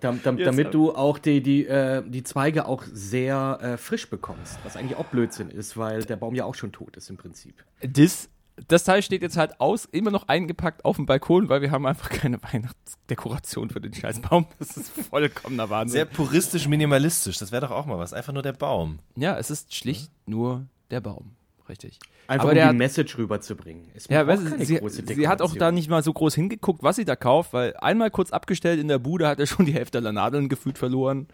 Da, 0.00 0.12
da, 0.12 0.32
damit 0.32 0.72
du 0.72 0.94
auch 0.94 1.18
die, 1.18 1.42
die, 1.42 1.66
äh, 1.66 2.04
die 2.08 2.22
Zweige 2.22 2.66
auch 2.66 2.84
sehr 2.92 3.58
äh, 3.60 3.76
frisch 3.76 4.08
bekommst. 4.08 4.56
Was 4.62 4.76
eigentlich 4.76 4.96
auch 4.96 5.06
Blödsinn 5.06 5.50
ist, 5.50 5.76
weil 5.76 6.04
der 6.04 6.14
Baum 6.14 6.36
ja 6.36 6.44
auch 6.44 6.54
schon 6.54 6.70
tot 6.70 6.96
ist 6.96 7.10
im 7.10 7.16
Prinzip. 7.16 7.64
das, 7.80 8.28
das 8.68 8.84
Teil 8.84 9.02
steht 9.02 9.22
jetzt 9.22 9.36
halt 9.36 9.58
aus, 9.58 9.84
immer 9.84 10.12
noch 10.12 10.28
eingepackt 10.28 10.84
auf 10.84 10.94
dem 10.94 11.06
Balkon, 11.06 11.48
weil 11.48 11.60
wir 11.60 11.72
haben 11.72 11.86
einfach 11.86 12.08
keine 12.08 12.40
Weihnachtsdekoration 12.40 13.70
für 13.70 13.80
den 13.80 13.94
Scheißbaum. 13.94 14.46
Das 14.60 14.76
ist 14.76 14.92
vollkommener 15.10 15.70
Wahnsinn. 15.70 15.94
Sehr 15.94 16.04
puristisch, 16.04 16.68
minimalistisch. 16.68 17.38
Das 17.38 17.50
wäre 17.50 17.66
doch 17.66 17.72
auch 17.72 17.86
mal 17.86 17.98
was. 17.98 18.12
Einfach 18.12 18.32
nur 18.32 18.44
der 18.44 18.52
Baum. 18.52 19.00
ja, 19.16 19.36
es 19.36 19.50
ist 19.50 19.74
schlicht 19.74 20.12
nur 20.26 20.68
der 20.92 21.00
Baum. 21.00 21.34
Richtig. 21.68 21.98
Einfach 22.26 22.44
Aber 22.44 22.50
um 22.50 22.54
der 22.56 22.64
die 22.64 22.68
hat- 22.70 22.76
Message 22.76 23.16
rüberzubringen. 23.18 23.88
Es 23.94 24.06
Ja, 24.08 24.26
weißt 24.26 24.42
sie, 24.66 24.76
große 24.78 25.02
sie 25.06 25.28
hat 25.28 25.40
auch 25.40 25.54
da 25.56 25.72
nicht 25.72 25.88
mal 25.88 26.02
so 26.02 26.12
groß 26.12 26.34
hingeguckt, 26.34 26.82
was 26.82 26.96
sie 26.96 27.04
da 27.06 27.16
kauft, 27.16 27.52
weil 27.54 27.74
einmal 27.78 28.10
kurz 28.10 28.32
abgestellt 28.32 28.78
in 28.80 28.88
der 28.88 28.98
Bude 28.98 29.26
hat 29.28 29.38
er 29.40 29.46
schon 29.46 29.64
die 29.66 29.72
Hälfte 29.72 30.02
der 30.02 30.12
Nadeln 30.12 30.48
gefühlt 30.48 30.76
verloren. 30.78 31.26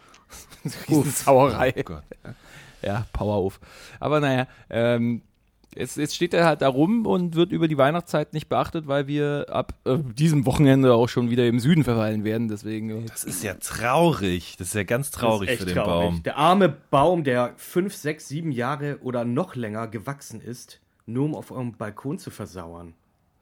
Riesen 0.89 1.11
Sauerei. 1.11 1.75
Oh 1.79 1.83
Gott. 1.83 2.05
Ja, 2.83 3.07
Power 3.13 3.35
auf. 3.35 3.61
Aber 3.99 4.21
naja, 4.21 4.47
ähm, 4.71 5.23
jetzt, 5.75 5.97
jetzt 5.97 6.15
steht 6.15 6.35
er 6.35 6.45
halt 6.47 6.63
da 6.63 6.69
rum 6.69 7.07
und 7.07 7.35
wird 7.35 7.53
über 7.53 7.69
die 7.69 7.79
Weihnachtszeit 7.79 8.33
nicht 8.33 8.49
beachtet, 8.49 8.87
weil 8.87 9.07
wir 9.07 9.47
ab 9.51 9.75
äh, 9.85 9.99
diesem 9.99 10.47
Wochenende 10.47 10.95
auch 10.95 11.09
schon 11.09 11.31
wieder 11.31 11.47
im 11.47 11.59
Süden 11.61 11.85
verweilen 11.85 12.25
werden. 12.25 12.49
Deswegen. 12.49 12.91
äh, 12.91 13.07
Das 13.07 13.25
ist 13.25 13.43
ja 13.43 13.55
traurig. 13.55 14.57
Das 14.59 14.69
ist 14.69 14.75
ja 14.75 14.85
ganz 14.85 15.11
traurig 15.11 15.51
für 15.59 15.65
den 15.67 15.75
traurig. 15.75 15.87
Baum. 16.11 16.23
Der 16.25 16.37
arme 16.37 16.69
Baum, 16.69 17.25
der 17.25 17.55
fünf, 17.57 17.95
sechs, 17.95 18.29
sieben 18.29 18.53
Jahre 18.53 18.99
oder 19.03 19.25
noch 19.25 19.55
länger 19.57 19.89
gewachsen 19.89 20.41
ist, 20.41 20.81
nur 21.07 21.25
um 21.25 21.35
auf 21.35 21.51
eurem 21.51 21.73
Balkon 21.73 22.19
zu 22.19 22.31
versauern. 22.31 22.95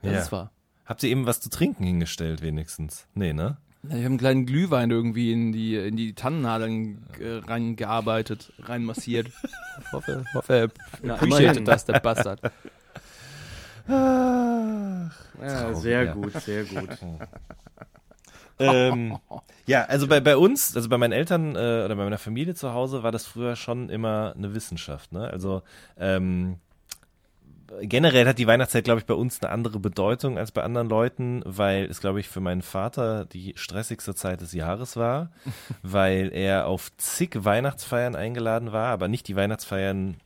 Das 0.03 0.13
Ja. 0.13 0.19
ist 0.21 0.33
wahr. 0.33 0.51
Habt 0.87 1.03
ihr 1.03 1.11
eben 1.11 1.27
was 1.27 1.41
zu 1.41 1.51
trinken 1.51 1.85
hingestellt, 1.85 2.41
wenigstens? 2.41 3.07
Nee, 3.15 3.33
ne? 3.35 3.59
Ich 3.85 3.95
habe 3.95 4.07
einen 4.07 4.19
kleinen 4.19 4.47
Glühwein 4.47 4.91
irgendwie 4.91 5.33
in 5.33 5.53
die, 5.53 5.77
in 5.77 5.97
die 5.97 6.13
Tannennadeln 6.15 7.05
äh, 7.21 7.39
reingearbeitet, 7.47 8.53
reinmassiert. 8.59 9.29
Ich 9.81 9.93
hoffe, 9.93 10.25
hoffe 10.35 10.53
er 10.53 10.69
Na, 11.03 11.15
appreciated 11.15 11.69
das, 11.69 11.85
der 11.85 12.01
Bastard. 12.01 12.41
Ja, 13.89 15.09
Traurig, 15.63 15.77
sehr 15.79 16.05
ja. 16.05 16.13
gut, 16.13 16.33
sehr 16.35 16.65
gut. 16.65 16.89
ähm, 18.59 19.19
ja, 19.67 19.85
also 19.85 20.07
bei, 20.09 20.21
bei 20.21 20.37
uns, 20.37 20.77
also 20.77 20.89
bei 20.91 20.99
meinen 20.99 21.13
Eltern 21.13 21.55
äh, 21.55 21.85
oder 21.85 21.97
bei 21.97 22.05
meiner 22.05 22.19
Familie 22.19 22.55
zu 22.55 22.75
Hause 22.75 23.03
war 23.03 23.13
das 23.13 23.25
früher 23.25 23.57
schon 23.57 23.89
immer 23.89 24.35
eine 24.37 24.55
Wissenschaft. 24.55 25.13
Ne? 25.13 25.31
Also 25.31 25.63
ähm, 25.97 26.57
generell 27.83 28.27
hat 28.27 28.39
die 28.39 28.47
Weihnachtszeit, 28.47 28.85
glaube 28.85 29.01
ich, 29.01 29.07
bei 29.07 29.15
uns 29.15 29.43
eine 29.43 29.53
andere 29.53 29.79
Bedeutung 29.79 30.39
als 30.39 30.53
bei 30.53 30.63
anderen 30.63 30.89
Leuten, 30.89 31.43
weil 31.45 31.85
es, 31.85 32.01
glaube 32.01 32.21
ich, 32.21 32.29
für 32.29 32.41
meinen 32.41 32.63
Vater 32.63 33.25
die 33.27 33.55
stressigste 33.57 34.15
Zeit 34.15 34.41
des 34.41 34.53
Jahres 34.53 34.97
war, 34.97 35.31
weil 35.83 36.31
er 36.33 36.67
auf 36.67 36.95
zig 36.97 37.31
Weihnachtsfeiern 37.45 38.17
eingeladen 38.17 38.73
war, 38.73 38.89
aber 38.89 39.09
nicht 39.09 39.29
die 39.29 39.37
Weihnachtsfeiern, 39.37 40.17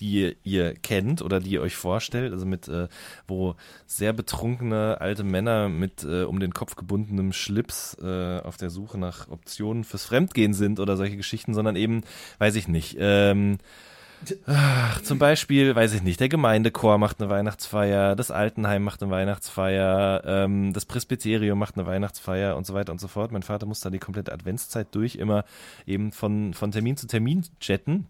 die 0.00 0.20
ihr, 0.20 0.36
ihr 0.42 0.74
kennt 0.74 1.22
oder 1.22 1.40
die 1.40 1.50
ihr 1.50 1.62
euch 1.62 1.76
vorstellt, 1.76 2.32
also 2.32 2.46
mit, 2.46 2.68
äh, 2.68 2.88
wo 3.28 3.54
sehr 3.86 4.12
betrunkene 4.12 5.00
alte 5.00 5.22
Männer 5.22 5.68
mit 5.68 6.04
äh, 6.04 6.24
um 6.24 6.40
den 6.40 6.52
Kopf 6.52 6.74
gebundenem 6.74 7.32
Schlips 7.32 7.96
äh, 8.02 8.40
auf 8.40 8.56
der 8.56 8.70
Suche 8.70 8.98
nach 8.98 9.28
Optionen 9.28 9.84
fürs 9.84 10.04
Fremdgehen 10.04 10.52
sind 10.52 10.80
oder 10.80 10.96
solche 10.96 11.16
Geschichten, 11.16 11.54
sondern 11.54 11.76
eben, 11.76 12.02
weiß 12.38 12.56
ich 12.56 12.66
nicht, 12.66 12.96
ähm, 12.98 13.58
Ach, 14.46 15.00
zum 15.02 15.18
Beispiel, 15.18 15.74
weiß 15.74 15.94
ich 15.94 16.02
nicht, 16.02 16.20
der 16.20 16.28
Gemeindechor 16.28 16.98
macht 16.98 17.20
eine 17.20 17.30
Weihnachtsfeier, 17.30 18.16
das 18.16 18.30
Altenheim 18.30 18.82
macht 18.82 19.02
eine 19.02 19.10
Weihnachtsfeier, 19.10 20.22
ähm, 20.24 20.72
das 20.72 20.86
Presbyterium 20.86 21.58
macht 21.58 21.76
eine 21.76 21.86
Weihnachtsfeier 21.86 22.56
und 22.56 22.66
so 22.66 22.74
weiter 22.74 22.92
und 22.92 23.00
so 23.00 23.08
fort. 23.08 23.32
Mein 23.32 23.42
Vater 23.42 23.66
muss 23.66 23.80
da 23.80 23.90
die 23.90 23.98
komplette 23.98 24.32
Adventszeit 24.32 24.88
durch 24.92 25.16
immer 25.16 25.44
eben 25.86 26.12
von, 26.12 26.54
von 26.54 26.70
Termin 26.70 26.96
zu 26.96 27.06
Termin 27.06 27.44
jetten. 27.60 28.06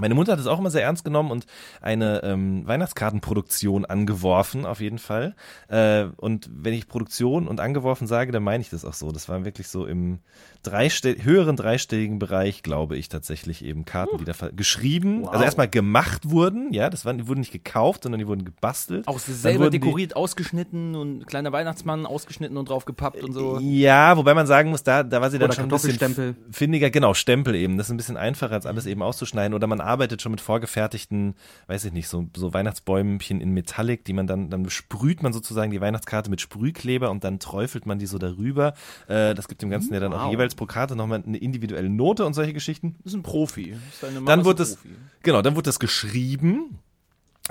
Meine 0.00 0.14
Mutter 0.14 0.32
hat 0.32 0.38
es 0.38 0.46
auch 0.46 0.58
immer 0.58 0.70
sehr 0.70 0.82
ernst 0.82 1.04
genommen 1.04 1.30
und 1.30 1.46
eine 1.80 2.22
ähm, 2.22 2.66
Weihnachtskartenproduktion 2.66 3.84
angeworfen, 3.84 4.64
auf 4.66 4.80
jeden 4.80 4.98
Fall. 4.98 5.34
Äh, 5.68 6.04
und 6.16 6.48
wenn 6.52 6.74
ich 6.74 6.88
Produktion 6.88 7.48
und 7.48 7.60
angeworfen 7.60 8.06
sage, 8.06 8.32
dann 8.32 8.42
meine 8.42 8.60
ich 8.60 8.70
das 8.70 8.84
auch 8.84 8.94
so. 8.94 9.12
Das 9.12 9.28
waren 9.28 9.44
wirklich 9.44 9.68
so 9.68 9.86
im 9.86 10.20
dreistell 10.62 11.22
höheren 11.22 11.56
dreistelligen 11.56 12.18
Bereich, 12.18 12.62
glaube 12.62 12.96
ich, 12.96 13.08
tatsächlich 13.08 13.64
eben 13.64 13.84
Karten, 13.84 14.18
die 14.18 14.24
da 14.24 14.32
geschrieben, 14.54 15.26
also 15.26 15.38
Wow. 15.38 15.44
erstmal 15.44 15.68
gemacht 15.68 16.30
wurden, 16.30 16.72
ja, 16.72 16.90
das 16.90 17.04
waren, 17.04 17.18
die 17.18 17.28
wurden 17.28 17.40
nicht 17.40 17.52
gekauft, 17.52 18.02
sondern 18.02 18.18
die 18.18 18.26
wurden 18.26 18.44
gebastelt. 18.44 19.06
Auch 19.06 19.18
selber 19.18 19.70
dekoriert, 19.70 20.16
ausgeschnitten 20.16 20.94
und 20.94 21.26
kleiner 21.26 21.52
Weihnachtsmann 21.52 22.06
ausgeschnitten 22.06 22.56
und 22.56 22.68
drauf 22.68 22.84
gepappt 22.84 23.22
und 23.22 23.32
so. 23.32 23.58
Ja, 23.60 24.16
wobei 24.16 24.34
man 24.34 24.46
sagen 24.46 24.70
muss, 24.70 24.82
da, 24.82 25.02
da 25.02 25.20
war 25.20 25.30
sie 25.30 25.38
dann 25.38 25.46
Oder 25.50 25.54
schon 25.54 25.64
ein 25.64 25.68
bisschen 25.70 26.36
findiger, 26.50 26.90
genau, 26.90 27.14
Stempel 27.14 27.54
eben. 27.54 27.76
Das 27.76 27.86
ist 27.86 27.92
ein 27.92 27.96
bisschen 27.96 28.16
einfacher, 28.16 28.54
als 28.54 28.66
alles 28.66 28.86
eben 28.86 29.02
auszuschneiden. 29.02 29.54
Oder 29.54 29.66
man 29.66 29.80
arbeitet 29.88 30.22
schon 30.22 30.30
mit 30.30 30.40
vorgefertigten, 30.40 31.34
weiß 31.66 31.84
ich 31.86 31.92
nicht, 31.92 32.08
so, 32.08 32.28
so 32.36 32.54
Weihnachtsbäumchen 32.54 33.40
in 33.40 33.50
Metallic, 33.50 34.04
die 34.04 34.12
man 34.12 34.26
dann, 34.26 34.50
dann 34.50 34.62
besprüht 34.62 35.22
man 35.22 35.32
sozusagen 35.32 35.70
die 35.70 35.80
Weihnachtskarte 35.80 36.30
mit 36.30 36.40
Sprühkleber 36.40 37.10
und 37.10 37.24
dann 37.24 37.40
träufelt 37.40 37.86
man 37.86 37.98
die 37.98 38.06
so 38.06 38.18
darüber. 38.18 38.74
Äh, 39.08 39.34
das 39.34 39.48
gibt 39.48 39.62
dem 39.62 39.70
Ganzen 39.70 39.92
ja 39.94 40.00
dann 40.00 40.12
auch 40.12 40.30
jeweils 40.30 40.54
pro 40.54 40.66
Karte 40.66 40.94
nochmal 40.94 41.22
eine 41.26 41.38
individuelle 41.38 41.88
Note 41.88 42.24
und 42.24 42.34
solche 42.34 42.52
Geschichten. 42.52 42.96
Das 42.98 43.12
ist 43.12 43.18
ein 43.18 43.22
Profi. 43.22 43.72
Das 43.72 44.10
ist 44.10 44.28
Dann 44.28 44.40
es, 44.40 44.76
Profi. 44.76 44.94
genau, 45.22 45.42
dann 45.42 45.56
wurde 45.56 45.66
das 45.66 45.78
geschrieben, 45.78 46.78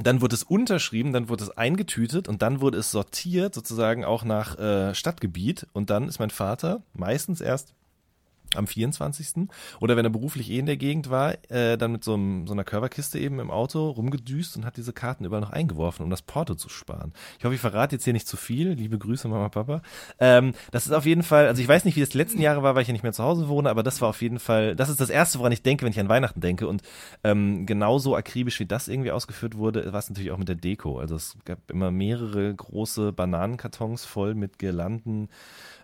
dann 0.02 0.22
wurde 0.22 0.36
es 0.36 0.44
unterschrieben, 0.44 1.12
dann 1.12 1.30
wurde 1.30 1.44
es 1.46 1.58
eingetütet 1.58 2.28
und 2.28 2.42
dann 2.42 2.62
wurde 2.62 2.78
es 2.78 2.92
sortiert, 2.92 3.56
sozusagen 3.56 4.06
auch 4.06 4.24
nach 4.24 4.58
äh, 4.60 4.94
Stadtgebiet. 4.94 5.68
Und 5.74 5.90
dann 5.90 6.08
ist 6.08 6.20
mein 6.20 6.30
Vater 6.30 6.82
meistens 6.94 7.42
erst 7.42 7.74
am 8.56 8.68
24. 8.68 9.48
Oder 9.80 9.98
wenn 9.98 10.06
er 10.06 10.12
beruflich 10.12 10.50
eh 10.52 10.60
in 10.60 10.66
der 10.66 10.78
Gegend 10.78 11.10
war, 11.10 11.36
äh, 11.50 11.78
dann 11.78 11.92
mit 11.92 12.04
so, 12.04 12.14
einem, 12.14 12.48
so 12.48 12.54
einer 12.54 12.64
Körperkiste 12.64 13.20
eben 13.20 13.40
im 13.40 13.52
Auto 13.52 13.90
rumgedüst 13.90 14.58
und 14.58 14.66
hat 14.66 14.78
diese 14.78 14.94
Karten 14.94 15.26
überall 15.26 15.42
noch 15.42 15.52
eingeworfen, 15.52 16.04
um 16.04 16.10
das 16.10 16.22
Porto 16.22 16.56
zu 16.56 16.70
sparen. 16.70 17.14
Ich 17.40 17.46
hoffe, 17.46 17.56
ich 17.56 17.62
verrate 17.62 17.96
jetzt 17.96 18.04
hier 18.04 18.14
nicht 18.14 18.28
zu 18.28 18.38
viel. 18.38 18.72
Liebe 18.72 18.98
Grüße, 18.98 19.28
Mama, 19.28 19.50
Papa. 19.50 19.82
Ähm, 20.20 20.54
das 20.72 20.86
ist 20.86 20.92
auf 20.92 21.06
jeden 21.06 21.24
Fall, 21.24 21.48
also 21.48 21.62
ich 21.62 21.68
weiß 21.68 21.86
nicht, 21.86 21.96
wie 21.96 22.02
das 22.02 22.10
die 22.10 22.18
letzten 22.18 22.42
Jahre 22.42 22.64
war, 22.64 22.76
weil 22.76 22.82
ich 22.82 22.88
ja 22.88 22.94
nicht 22.94 23.04
mehr 23.04 23.14
zu 23.14 23.24
Hause 23.24 23.48
wohne, 23.48 23.70
aber 23.70 23.84
das 23.84 24.02
war 24.02 24.10
auf 24.10 24.22
jeden 24.22 24.40
Fall, 24.40 24.76
das 24.76 24.90
ist 24.90 25.02
das 25.02 25.10
Erste, 25.10 25.40
woran 25.40 25.52
ich 25.52 25.62
denke, 25.62 25.86
wenn 25.86 25.92
ich 25.92 26.00
an 26.00 26.10
Weihnachten 26.10 26.42
denke. 26.42 26.68
Und 26.68 26.82
ähm, 27.24 27.66
genauso 27.66 28.16
akribisch, 28.16 28.60
wie 28.60 28.66
das 28.66 28.88
irgendwie 28.88 29.12
ausgeführt 29.12 29.58
wurde, 29.58 29.92
war 29.92 30.00
es 30.00 30.10
natürlich 30.10 30.32
auch 30.32 30.38
mit 30.38 30.48
der 30.48 30.56
Deko. 30.56 31.00
Also 31.00 31.16
es 31.16 31.38
gab 31.46 31.70
immer 31.72 31.92
mehrere 31.92 32.54
große 32.54 33.12
Bananenkartons 33.14 34.06
voll 34.06 34.36
mit 34.36 34.60
Girlanden, 34.60 35.30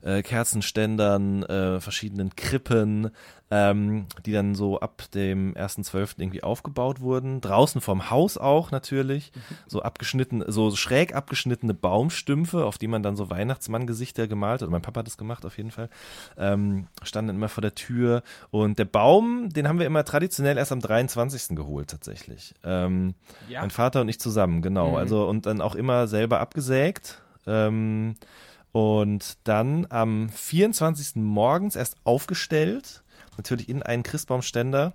äh, 0.03 0.21
Kerzenständern, 0.21 1.43
äh, 1.43 1.79
verschiedenen 1.79 2.35
Krippen, 2.35 3.09
ähm, 3.49 4.07
die 4.25 4.31
dann 4.31 4.55
so 4.55 4.79
ab 4.79 5.03
dem 5.13 5.53
1.12. 5.55 6.15
irgendwie 6.19 6.43
aufgebaut 6.43 6.99
wurden. 7.01 7.39
Draußen 7.39 7.79
vorm 7.81 8.09
Haus 8.09 8.37
auch 8.37 8.71
natürlich. 8.71 9.31
So 9.67 9.81
abgeschnitten, 9.81 10.43
so 10.47 10.75
schräg 10.75 11.15
abgeschnittene 11.15 11.73
Baumstümpfe, 11.73 12.65
auf 12.65 12.77
die 12.77 12.87
man 12.87 13.03
dann 13.03 13.15
so 13.15 13.29
Weihnachtsmann-Gesichter 13.29 14.27
gemalt 14.27 14.61
hat. 14.61 14.69
Mein 14.69 14.81
Papa 14.81 14.99
hat 15.01 15.07
das 15.07 15.17
gemacht 15.17 15.45
auf 15.45 15.57
jeden 15.57 15.71
Fall. 15.71 15.89
Ähm, 16.37 16.87
standen 17.03 17.35
immer 17.35 17.49
vor 17.49 17.61
der 17.61 17.75
Tür. 17.75 18.23
Und 18.51 18.79
der 18.79 18.85
Baum, 18.85 19.49
den 19.49 19.67
haben 19.67 19.79
wir 19.79 19.85
immer 19.85 20.03
traditionell 20.03 20.57
erst 20.57 20.71
am 20.71 20.79
23. 20.81 21.55
geholt 21.55 21.89
tatsächlich. 21.89 22.55
Ähm, 22.63 23.13
Ja. 23.47 23.61
mein 23.61 23.71
Vater 23.71 24.01
und 24.01 24.09
ich 24.09 24.19
zusammen, 24.19 24.61
genau. 24.61 24.89
Mhm. 24.91 24.95
Also 24.95 25.27
und 25.27 25.45
dann 25.45 25.61
auch 25.61 25.75
immer 25.75 26.07
selber 26.07 26.39
abgesägt. 26.39 27.21
Ähm, 27.45 28.15
und 28.73 29.37
dann 29.43 29.85
am 29.89 30.29
24. 30.29 31.17
morgens 31.17 31.75
erst 31.75 31.95
aufgestellt, 32.03 33.03
natürlich 33.37 33.69
in 33.69 33.83
einen 33.83 34.01
Christbaumständer, 34.01 34.93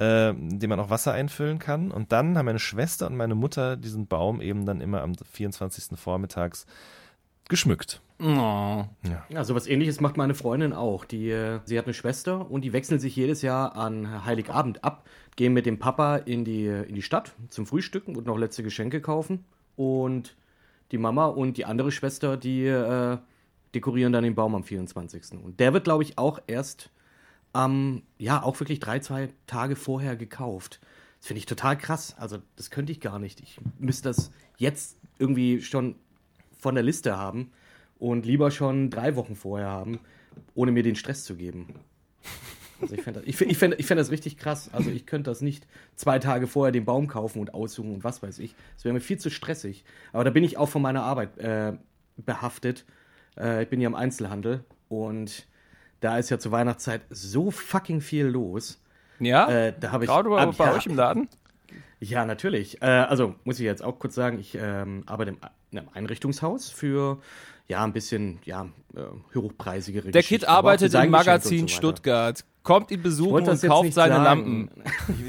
äh, 0.00 0.30
in 0.30 0.58
den 0.58 0.68
man 0.68 0.80
auch 0.80 0.90
Wasser 0.90 1.12
einfüllen 1.12 1.60
kann. 1.60 1.92
Und 1.92 2.10
dann 2.10 2.36
haben 2.36 2.46
meine 2.46 2.58
Schwester 2.58 3.06
und 3.06 3.16
meine 3.16 3.36
Mutter 3.36 3.76
diesen 3.76 4.08
Baum 4.08 4.40
eben 4.40 4.66
dann 4.66 4.80
immer 4.80 5.02
am 5.02 5.14
24. 5.14 5.96
vormittags 5.96 6.66
geschmückt. 7.48 8.02
Oh. 8.20 8.84
Ja, 9.28 9.44
sowas 9.44 9.68
ähnliches 9.68 10.00
macht 10.00 10.16
meine 10.16 10.34
Freundin 10.34 10.72
auch. 10.72 11.04
Die, 11.04 11.30
äh, 11.30 11.60
sie 11.64 11.78
hat 11.78 11.86
eine 11.86 11.94
Schwester 11.94 12.50
und 12.50 12.62
die 12.62 12.72
wechseln 12.72 12.98
sich 12.98 13.14
jedes 13.14 13.42
Jahr 13.42 13.76
an 13.76 14.24
Heiligabend 14.24 14.82
ab, 14.82 15.06
gehen 15.36 15.52
mit 15.52 15.66
dem 15.66 15.78
Papa 15.78 16.16
in 16.16 16.44
die, 16.44 16.66
in 16.66 16.96
die 16.96 17.02
Stadt 17.02 17.32
zum 17.48 17.64
Frühstücken 17.64 18.16
und 18.16 18.26
noch 18.26 18.36
letzte 18.36 18.64
Geschenke 18.64 19.00
kaufen. 19.00 19.44
Und 19.76 20.34
die 20.92 20.98
Mama 20.98 21.26
und 21.26 21.56
die 21.56 21.64
andere 21.64 21.92
Schwester, 21.92 22.36
die 22.36 22.66
äh, 22.66 23.18
dekorieren 23.74 24.12
dann 24.12 24.24
den 24.24 24.34
Baum 24.34 24.54
am 24.54 24.64
24. 24.64 25.32
Und 25.42 25.60
der 25.60 25.72
wird, 25.72 25.84
glaube 25.84 26.02
ich, 26.02 26.18
auch 26.18 26.40
erst 26.46 26.90
am, 27.52 28.02
ja, 28.18 28.42
auch 28.42 28.58
wirklich 28.60 28.80
drei, 28.80 28.98
zwei 29.00 29.30
Tage 29.46 29.76
vorher 29.76 30.16
gekauft. 30.16 30.80
Das 31.18 31.28
finde 31.28 31.38
ich 31.38 31.46
total 31.46 31.76
krass. 31.76 32.14
Also, 32.18 32.38
das 32.56 32.70
könnte 32.70 32.92
ich 32.92 33.00
gar 33.00 33.18
nicht. 33.18 33.40
Ich 33.40 33.60
müsste 33.78 34.08
das 34.08 34.30
jetzt 34.56 34.98
irgendwie 35.18 35.60
schon 35.60 35.96
von 36.58 36.74
der 36.74 36.84
Liste 36.84 37.16
haben 37.16 37.50
und 37.98 38.26
lieber 38.26 38.50
schon 38.50 38.90
drei 38.90 39.16
Wochen 39.16 39.36
vorher 39.36 39.68
haben, 39.68 40.00
ohne 40.54 40.72
mir 40.72 40.82
den 40.82 40.96
Stress 40.96 41.24
zu 41.24 41.36
geben. 41.36 41.74
Also 42.80 42.94
ich 42.94 43.02
fände 43.02 43.20
das, 43.20 43.28
ich, 43.28 43.40
ich 43.40 43.58
fänd, 43.58 43.74
ich 43.78 43.86
fänd 43.86 44.00
das 44.00 44.10
richtig 44.10 44.36
krass. 44.38 44.70
Also 44.72 44.90
ich 44.90 45.06
könnte 45.06 45.30
das 45.30 45.40
nicht 45.40 45.66
zwei 45.96 46.18
Tage 46.18 46.46
vorher 46.46 46.72
den 46.72 46.84
Baum 46.84 47.06
kaufen 47.08 47.38
und 47.40 47.54
aussuchen 47.54 47.92
und 47.94 48.04
was 48.04 48.22
weiß 48.22 48.38
ich. 48.38 48.54
Das 48.76 48.84
wäre 48.84 48.92
mir 48.94 49.00
viel 49.00 49.18
zu 49.18 49.30
stressig. 49.30 49.84
Aber 50.12 50.24
da 50.24 50.30
bin 50.30 50.44
ich 50.44 50.56
auch 50.58 50.68
von 50.68 50.82
meiner 50.82 51.02
Arbeit 51.02 51.36
äh, 51.38 51.72
behaftet. 52.16 52.84
Äh, 53.38 53.62
ich 53.64 53.68
bin 53.68 53.80
ja 53.80 53.88
im 53.88 53.94
Einzelhandel 53.94 54.64
und 54.88 55.46
da 56.00 56.18
ist 56.18 56.30
ja 56.30 56.38
zur 56.38 56.52
Weihnachtszeit 56.52 57.02
so 57.10 57.50
fucking 57.50 58.00
viel 58.00 58.26
los. 58.26 58.80
Ja? 59.18 59.48
Äh, 59.50 59.74
da 59.78 59.92
habe 59.92 60.04
ich 60.04 60.10
Gerade 60.10 60.28
bei, 60.30 60.40
ab- 60.40 60.56
bei 60.56 60.64
ja, 60.66 60.74
euch 60.74 60.86
im 60.86 60.96
Laden? 60.96 61.28
Ja, 62.00 62.24
natürlich. 62.24 62.80
Äh, 62.80 62.86
also 62.86 63.34
muss 63.44 63.58
ich 63.58 63.64
jetzt 63.66 63.82
auch 63.82 63.98
kurz 63.98 64.14
sagen, 64.14 64.38
ich 64.38 64.56
ähm, 64.58 65.02
arbeite 65.06 65.32
im, 65.32 65.38
in 65.70 65.78
einem 65.78 65.88
Einrichtungshaus 65.92 66.70
für 66.70 67.20
ja 67.68 67.84
ein 67.84 67.92
bisschen 67.92 68.38
ja 68.44 68.68
äh, 68.96 69.36
hochpreisigere 69.36 70.10
Der 70.10 70.22
Geschichten, 70.22 70.40
Kid 70.46 70.48
arbeitet 70.48 70.94
im 70.94 71.10
Magazin 71.10 71.68
so. 71.68 71.74
Stuttgart. 71.74 72.44
Kommt 72.62 72.90
ihn 72.90 72.98
Ich 72.98 73.02
besuchen 73.02 73.48
und 73.48 73.62
kauft 73.62 73.92
seine 73.94 74.14
sagen. 74.16 74.24
Lampen. 74.24 74.70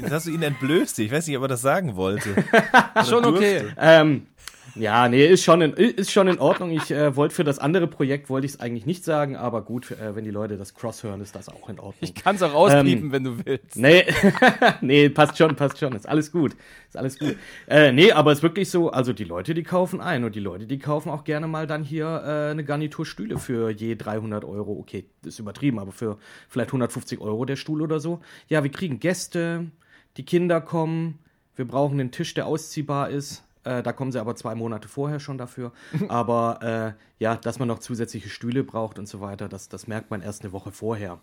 Jetzt 0.00 0.12
hast 0.12 0.26
du 0.26 0.30
ihn 0.30 0.42
entblößt. 0.42 0.98
Ich 0.98 1.10
weiß 1.10 1.26
nicht, 1.26 1.36
ob 1.36 1.44
er 1.44 1.48
das 1.48 1.62
sagen 1.62 1.96
wollte. 1.96 2.34
Schon 3.08 3.24
okay. 3.24 3.64
Ähm, 3.78 4.26
ja, 4.74 5.08
nee, 5.08 5.26
ist 5.26 5.44
schon 5.44 5.60
in, 5.60 5.72
ist 5.72 6.10
schon 6.12 6.28
in 6.28 6.38
Ordnung. 6.38 6.70
Ich 6.70 6.90
äh, 6.90 7.14
wollte 7.16 7.34
für 7.34 7.44
das 7.44 7.58
andere 7.58 7.86
Projekt 7.86 8.30
wollte 8.30 8.46
ich 8.46 8.54
es 8.54 8.60
eigentlich 8.60 8.86
nicht 8.86 9.04
sagen, 9.04 9.36
aber 9.36 9.62
gut, 9.62 9.90
äh, 9.90 10.16
wenn 10.16 10.24
die 10.24 10.30
Leute 10.30 10.56
das 10.56 10.74
Cross 10.74 11.02
hören, 11.02 11.20
ist 11.20 11.34
das 11.34 11.48
auch 11.48 11.68
in 11.68 11.78
Ordnung. 11.78 11.96
Ich 12.00 12.14
kann 12.14 12.36
es 12.36 12.42
auch 12.42 12.54
rauspiepen, 12.54 13.06
Ähm, 13.06 13.12
wenn 13.12 13.24
du 13.24 13.44
willst. 13.44 13.76
Nee, 13.76 14.04
nee, 14.80 15.08
passt 15.08 15.36
schon, 15.36 15.54
passt 15.56 15.78
schon. 15.78 15.92
Ist 15.94 16.08
alles 16.08 16.32
gut. 16.32 16.56
Ist 16.88 16.96
alles 16.96 17.18
gut. 17.18 17.36
Äh, 17.68 17.92
nee, 17.92 18.12
aber 18.12 18.32
es 18.32 18.38
ist 18.38 18.42
wirklich 18.42 18.70
so, 18.70 18.90
also 18.90 19.12
die 19.12 19.24
Leute, 19.24 19.54
die 19.54 19.62
kaufen 19.62 20.00
ein 20.00 20.24
und 20.24 20.34
die 20.34 20.40
Leute, 20.40 20.66
die 20.66 20.78
kaufen 20.78 21.10
auch 21.10 21.24
gerne 21.24 21.46
mal 21.46 21.66
dann 21.66 21.82
hier 21.82 22.06
äh, 22.06 22.50
eine 22.50 22.64
Garnitur 22.64 23.04
Stühle 23.04 23.38
für 23.38 23.70
je 23.70 23.94
300 23.94 24.44
Euro. 24.44 24.78
Okay, 24.78 25.06
das 25.22 25.34
ist 25.34 25.38
übertrieben, 25.40 25.78
aber 25.78 25.92
für 25.92 26.18
vielleicht 26.48 26.70
150 26.70 27.20
Euro 27.20 27.44
der 27.44 27.56
Stuhl 27.56 27.82
oder 27.82 28.00
so. 28.00 28.20
Ja, 28.48 28.62
wir 28.62 28.70
kriegen 28.70 29.00
Gäste, 29.00 29.70
die 30.16 30.24
Kinder 30.24 30.60
kommen, 30.60 31.18
wir 31.56 31.66
brauchen 31.66 32.00
einen 32.00 32.10
Tisch, 32.10 32.34
der 32.34 32.46
ausziehbar 32.46 33.10
ist. 33.10 33.44
Äh, 33.64 33.82
da 33.82 33.92
kommen 33.92 34.10
sie 34.12 34.20
aber 34.20 34.34
zwei 34.36 34.54
Monate 34.54 34.88
vorher 34.88 35.20
schon 35.20 35.38
dafür. 35.38 35.72
Aber 36.08 36.96
äh, 36.98 37.22
ja, 37.22 37.36
dass 37.36 37.58
man 37.58 37.68
noch 37.68 37.78
zusätzliche 37.78 38.28
Stühle 38.28 38.64
braucht 38.64 38.98
und 38.98 39.06
so 39.06 39.20
weiter, 39.20 39.48
das, 39.48 39.68
das 39.68 39.86
merkt 39.86 40.10
man 40.10 40.20
erst 40.20 40.42
eine 40.42 40.52
Woche 40.52 40.72
vorher. 40.72 41.20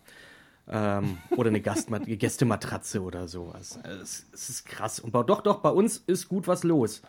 Ähm, 0.68 1.18
oder 1.36 1.48
eine 1.50 1.60
Gastmat 1.60 2.04
Gästematratze 2.06 3.02
oder 3.02 3.28
sowas. 3.28 3.78
Es, 4.02 4.26
es 4.32 4.48
ist 4.48 4.66
krass. 4.66 5.00
Und 5.00 5.14
doch, 5.14 5.42
doch, 5.42 5.58
bei 5.60 5.70
uns 5.70 5.98
ist 5.98 6.28
gut 6.28 6.46
was 6.48 6.64
los. 6.64 7.02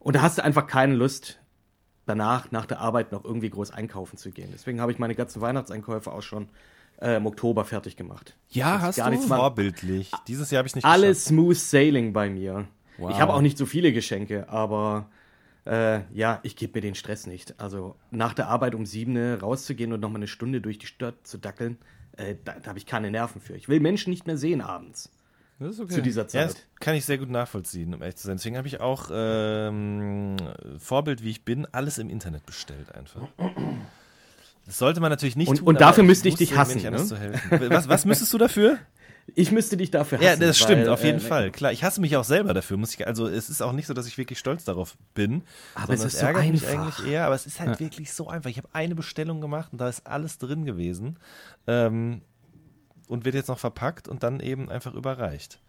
Und 0.00 0.16
da 0.16 0.22
hast 0.22 0.38
du 0.38 0.44
einfach 0.44 0.66
keine 0.66 0.94
Lust, 0.94 1.38
danach, 2.06 2.50
nach 2.50 2.66
der 2.66 2.80
Arbeit, 2.80 3.12
noch 3.12 3.24
irgendwie 3.24 3.50
groß 3.50 3.70
einkaufen 3.70 4.16
zu 4.16 4.30
gehen. 4.30 4.50
Deswegen 4.52 4.80
habe 4.80 4.90
ich 4.90 4.98
meine 4.98 5.14
ganzen 5.14 5.40
Weihnachtseinkäufe 5.40 6.10
auch 6.10 6.22
schon 6.22 6.48
äh, 7.00 7.16
im 7.16 7.26
Oktober 7.26 7.64
fertig 7.64 7.96
gemacht. 7.96 8.36
Ja, 8.50 8.72
Das 8.72 8.80
ist 8.80 8.86
hast 8.88 8.96
gar 8.96 9.10
du? 9.10 9.16
nichts. 9.16 9.26
Vorbildlich. 9.28 10.10
Dieses 10.26 10.50
Jahr 10.50 10.58
habe 10.58 10.68
ich 10.68 10.74
nicht 10.74 10.84
Alles 10.84 11.26
smooth 11.26 11.56
sailing 11.56 12.12
bei 12.12 12.28
mir. 12.30 12.66
Wow. 12.98 13.10
Ich 13.10 13.20
habe 13.20 13.32
auch 13.34 13.40
nicht 13.40 13.56
so 13.58 13.66
viele 13.66 13.92
Geschenke, 13.92 14.48
aber 14.48 15.08
äh, 15.64 16.00
ja, 16.12 16.40
ich 16.42 16.56
gebe 16.56 16.72
mir 16.78 16.82
den 16.82 16.94
Stress 16.94 17.26
nicht. 17.26 17.54
Also 17.60 17.96
nach 18.10 18.34
der 18.34 18.48
Arbeit 18.48 18.74
um 18.74 18.84
sieben 18.86 19.12
ne, 19.14 19.38
rauszugehen 19.40 19.92
und 19.92 20.00
nochmal 20.00 20.18
eine 20.20 20.26
Stunde 20.28 20.60
durch 20.60 20.78
die 20.78 20.86
Stadt 20.86 21.14
zu 21.26 21.38
dackeln, 21.38 21.78
äh, 22.16 22.34
da, 22.44 22.54
da 22.60 22.68
habe 22.70 22.78
ich 22.78 22.86
keine 22.86 23.10
Nerven 23.10 23.40
für. 23.40 23.54
Ich 23.56 23.68
will 23.68 23.80
Menschen 23.80 24.10
nicht 24.10 24.26
mehr 24.26 24.36
sehen 24.36 24.60
abends 24.60 25.10
Das 25.58 25.70
ist 25.74 25.80
okay. 25.80 25.94
zu 25.94 26.02
dieser 26.02 26.22
Ja, 26.22 26.28
Zeit. 26.28 26.48
das 26.50 26.56
kann 26.80 26.94
ich 26.94 27.04
sehr 27.04 27.18
gut 27.18 27.30
nachvollziehen, 27.30 27.94
um 27.94 28.02
ehrlich 28.02 28.16
zu 28.16 28.26
sein. 28.26 28.36
Deswegen 28.36 28.56
habe 28.56 28.66
ich 28.68 28.80
auch 28.80 29.08
ähm, 29.12 30.36
Vorbild, 30.78 31.22
wie 31.22 31.30
ich 31.30 31.44
bin, 31.44 31.66
alles 31.72 31.98
im 31.98 32.10
Internet 32.10 32.44
bestellt 32.44 32.94
einfach. 32.94 33.22
Das 34.66 34.78
sollte 34.78 35.00
man 35.00 35.10
natürlich 35.10 35.36
nicht 35.36 35.48
Und- 35.48 35.58
tun. 35.58 35.68
und 35.68 35.80
dafür 35.80 36.04
müsste 36.04 36.28
ich 36.28 36.36
dich 36.36 36.56
hassen, 36.56 36.82
ne? 36.82 36.92
Was, 37.70 37.88
was 37.88 38.04
müsstest 38.04 38.32
du 38.32 38.38
dafür? 38.38 38.78
Ich 39.34 39.52
müsste 39.52 39.76
dich 39.76 39.90
dafür 39.90 40.18
hassen. 40.18 40.26
Ja, 40.26 40.36
das 40.36 40.58
stimmt, 40.58 40.82
weil, 40.82 40.88
auf 40.88 41.04
jeden 41.04 41.18
äh, 41.18 41.20
Fall. 41.20 41.50
Klar, 41.52 41.72
ich 41.72 41.84
hasse 41.84 42.00
mich 42.00 42.16
auch 42.16 42.24
selber 42.24 42.52
dafür. 42.54 42.76
Muss 42.76 42.92
ich, 42.94 43.06
also 43.06 43.28
es 43.28 43.48
ist 43.50 43.62
auch 43.62 43.72
nicht 43.72 43.86
so, 43.86 43.94
dass 43.94 44.06
ich 44.06 44.18
wirklich 44.18 44.38
stolz 44.38 44.64
darauf 44.64 44.96
bin. 45.14 45.42
Aber 45.74 45.94
es 45.94 46.04
ist 46.04 46.18
so 46.18 46.26
ärgert 46.26 46.44
mich 46.50 46.66
einfach. 46.66 46.98
eigentlich 46.98 47.12
eher. 47.12 47.26
Aber 47.26 47.34
es 47.34 47.46
ist 47.46 47.60
halt 47.60 47.78
wirklich 47.80 48.12
so 48.12 48.28
einfach. 48.28 48.50
Ich 48.50 48.58
habe 48.58 48.68
eine 48.72 48.94
Bestellung 48.94 49.40
gemacht 49.40 49.68
und 49.72 49.80
da 49.80 49.88
ist 49.88 50.06
alles 50.06 50.38
drin 50.38 50.64
gewesen. 50.64 51.18
Ähm, 51.66 52.22
und 53.08 53.24
wird 53.24 53.34
jetzt 53.34 53.48
noch 53.48 53.58
verpackt 53.58 54.08
und 54.08 54.22
dann 54.22 54.40
eben 54.40 54.70
einfach 54.70 54.94
überreicht. 54.94 55.60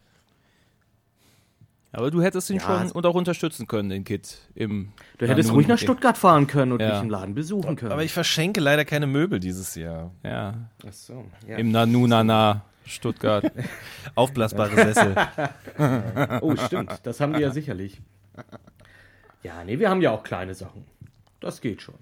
Aber 1.92 2.10
du 2.10 2.24
hättest 2.24 2.50
ihn 2.50 2.56
Ja, 2.56 2.62
schon 2.64 2.72
also- 2.76 2.96
und 2.96 3.06
auch 3.06 3.14
unterstützen 3.14 3.68
können, 3.68 3.90
den 3.90 4.04
Kid. 4.04 4.40
Im 4.56 4.94
Du 5.20 5.28
hättest 5.28 5.50
Nanu- 5.50 5.54
ruhig 5.58 5.68
nach 5.68 5.78
Stuttgart 5.78 6.18
fahren 6.18 6.48
können 6.48 6.72
und 6.72 6.82
Ja. 6.82 6.94
mich 6.96 7.04
im 7.04 7.10
Laden 7.12 7.36
besuchen 7.36 7.76
können. 7.76 7.92
Aber 7.92 8.04
ich 8.04 8.12
verschenke 8.14 8.60
leider 8.62 8.84
keine 8.84 9.06
Möbel 9.06 9.40
dieses 9.40 9.76
Jahr. 9.76 10.10
Ja, 10.24 10.70
Ach 10.88 10.92
so, 10.94 11.26
ja. 11.48 11.58
im 11.58 11.72
Nanunana 11.72 12.64
Stuttgart. 12.86 13.52
Aufblasbare 14.16 14.76
Sessel. 14.76 15.16
Oh, 16.42 16.56
stimmt. 16.56 16.92
Das 17.04 17.20
haben 17.20 17.34
wir 17.34 17.40
ja 17.40 17.52
sicherlich. 17.52 18.02
Ja, 19.44 19.64
nee, 19.64 19.80
wir 19.80 19.90
haben 19.90 20.02
ja 20.02 20.12
auch 20.12 20.24
kleine 20.24 20.54
Sachen. 20.56 20.86
Das 21.40 21.62
geht 21.62 21.82
schon. 21.82 21.96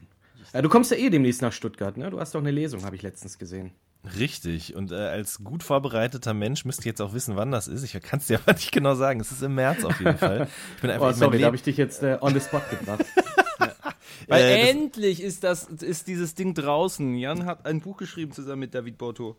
Ja, 0.54 0.62
du 0.62 0.70
kommst 0.70 0.91
ja 0.91 0.98
eh 0.98 1.10
demnächst 1.10 1.41
nach 1.41 1.54
Stuttgart, 1.54 1.98
ne? 1.98 2.10
Du 2.10 2.20
hast 2.20 2.36
doch 2.36 2.39
eine 2.41 2.52
Lesung, 2.52 2.84
habe 2.84 2.96
ich 2.96 3.02
letztens 3.02 3.38
gesehen. 3.39 3.72
Richtig. 4.17 4.76
Und 4.76 4.91
äh, 4.91 4.96
als 4.96 5.44
gut 5.44 5.63
vorbereiteter 5.63 6.34
Mensch 6.34 6.65
müsst 6.65 6.82
ihr 6.86 6.89
jetzt 6.89 7.02
auch 7.02 7.13
wissen, 7.13 7.36
wann 7.36 7.52
das 7.52 7.67
ist. 7.67 7.84
Ich 7.84 7.94
kann 8.02 8.20
es 8.20 8.28
dir 8.28 8.39
aber 8.44 8.54
nicht 8.54 8.72
genau 8.72 8.96
sagen. 8.96 9.20
Es 9.20 9.32
ist 9.32 9.44
im 9.44 9.56
März 9.56 9.84
auf 9.86 10.00
jeden 10.00 10.17
Fall. 10.17 10.48
Ich 10.76 10.82
bin 10.82 10.89
einfach 10.89 11.10
Oh, 11.10 11.13
sorry, 11.13 11.39
da 11.39 11.46
habe 11.48 11.56
ich 11.56 11.63
dich 11.63 11.78
jetzt 11.78 12.02
äh, 12.04 12.17
on 12.20 12.34
the 12.34 12.39
spot 12.39 12.62
gebracht. 12.70 13.06
Weil 14.28 14.44
Äh, 14.44 14.60
das- 14.62 14.70
endlich 14.70 15.22
ist 15.22 15.44
das 15.44 15.63
ist 15.65 16.08
dieses 16.08 16.36
Ding 16.36 16.54
draußen. 16.54 17.15
Jan 17.15 17.46
hat 17.46 17.65
ein 17.65 17.80
Buch 17.82 17.98
geschrieben 17.98 18.32
zusammen 18.34 18.60
mit 18.62 18.74
David 18.76 18.98
Borto. 18.98 19.38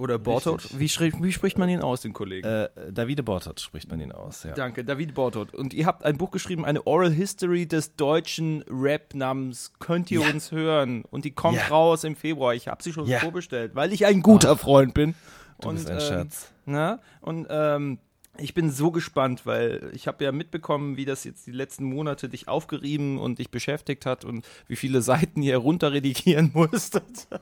Oder 0.00 0.18
Bortot. 0.18 0.68
Wie, 0.78 0.88
wie 0.88 1.32
spricht 1.32 1.58
man 1.58 1.68
ihn 1.68 1.80
aus, 1.80 2.00
den 2.00 2.12
Kollegen? 2.12 2.46
Äh, 2.48 2.68
Davide 2.90 3.22
Bortot 3.22 3.60
spricht 3.60 3.90
man 3.90 4.00
ihn 4.00 4.12
aus, 4.12 4.44
ja. 4.44 4.52
Danke, 4.52 4.82
David 4.84 5.14
Bortot. 5.14 5.54
Und 5.54 5.74
ihr 5.74 5.84
habt 5.86 6.04
ein 6.04 6.16
Buch 6.16 6.30
geschrieben, 6.30 6.64
eine 6.64 6.86
Oral 6.86 7.12
History 7.12 7.66
des 7.66 7.96
deutschen 7.96 8.64
Rap 8.68 9.14
namens 9.14 9.72
Könnt 9.78 10.10
ihr 10.10 10.22
Ja. 10.22 10.30
uns 10.30 10.52
hören? 10.52 11.04
Und 11.10 11.24
die 11.24 11.32
kommt 11.32 11.58
Ja. 11.58 11.66
raus 11.68 12.04
im 12.04 12.16
Februar. 12.16 12.54
Ich 12.54 12.68
habe 12.68 12.82
sie 12.82 12.92
schon 12.92 13.06
vorbestellt, 13.06 13.74
weil 13.74 13.92
ich 13.92 14.06
ein 14.06 14.22
guter 14.22 14.56
Freund 14.56 14.94
bin. 14.94 15.14
Du 15.60 15.68
und, 15.68 15.74
bist 15.74 15.90
ein 15.90 15.98
ähm, 15.98 16.00
Schatz. 16.00 16.52
Na? 16.64 17.00
Und 17.20 17.46
ähm, 17.50 17.98
ich 18.38 18.54
bin 18.54 18.70
so 18.70 18.90
gespannt, 18.90 19.44
weil 19.44 19.90
ich 19.92 20.06
habe 20.06 20.24
ja 20.24 20.32
mitbekommen, 20.32 20.96
wie 20.96 21.04
das 21.04 21.24
jetzt 21.24 21.46
die 21.46 21.50
letzten 21.52 21.84
Monate 21.84 22.28
dich 22.28 22.48
aufgerieben 22.48 23.18
und 23.18 23.38
dich 23.38 23.50
beschäftigt 23.50 24.06
hat 24.06 24.24
und 24.24 24.46
wie 24.66 24.76
viele 24.76 25.02
Seiten 25.02 25.42
ihr 25.42 25.56
runterredigieren 25.58 26.50
musstet. 26.54 27.26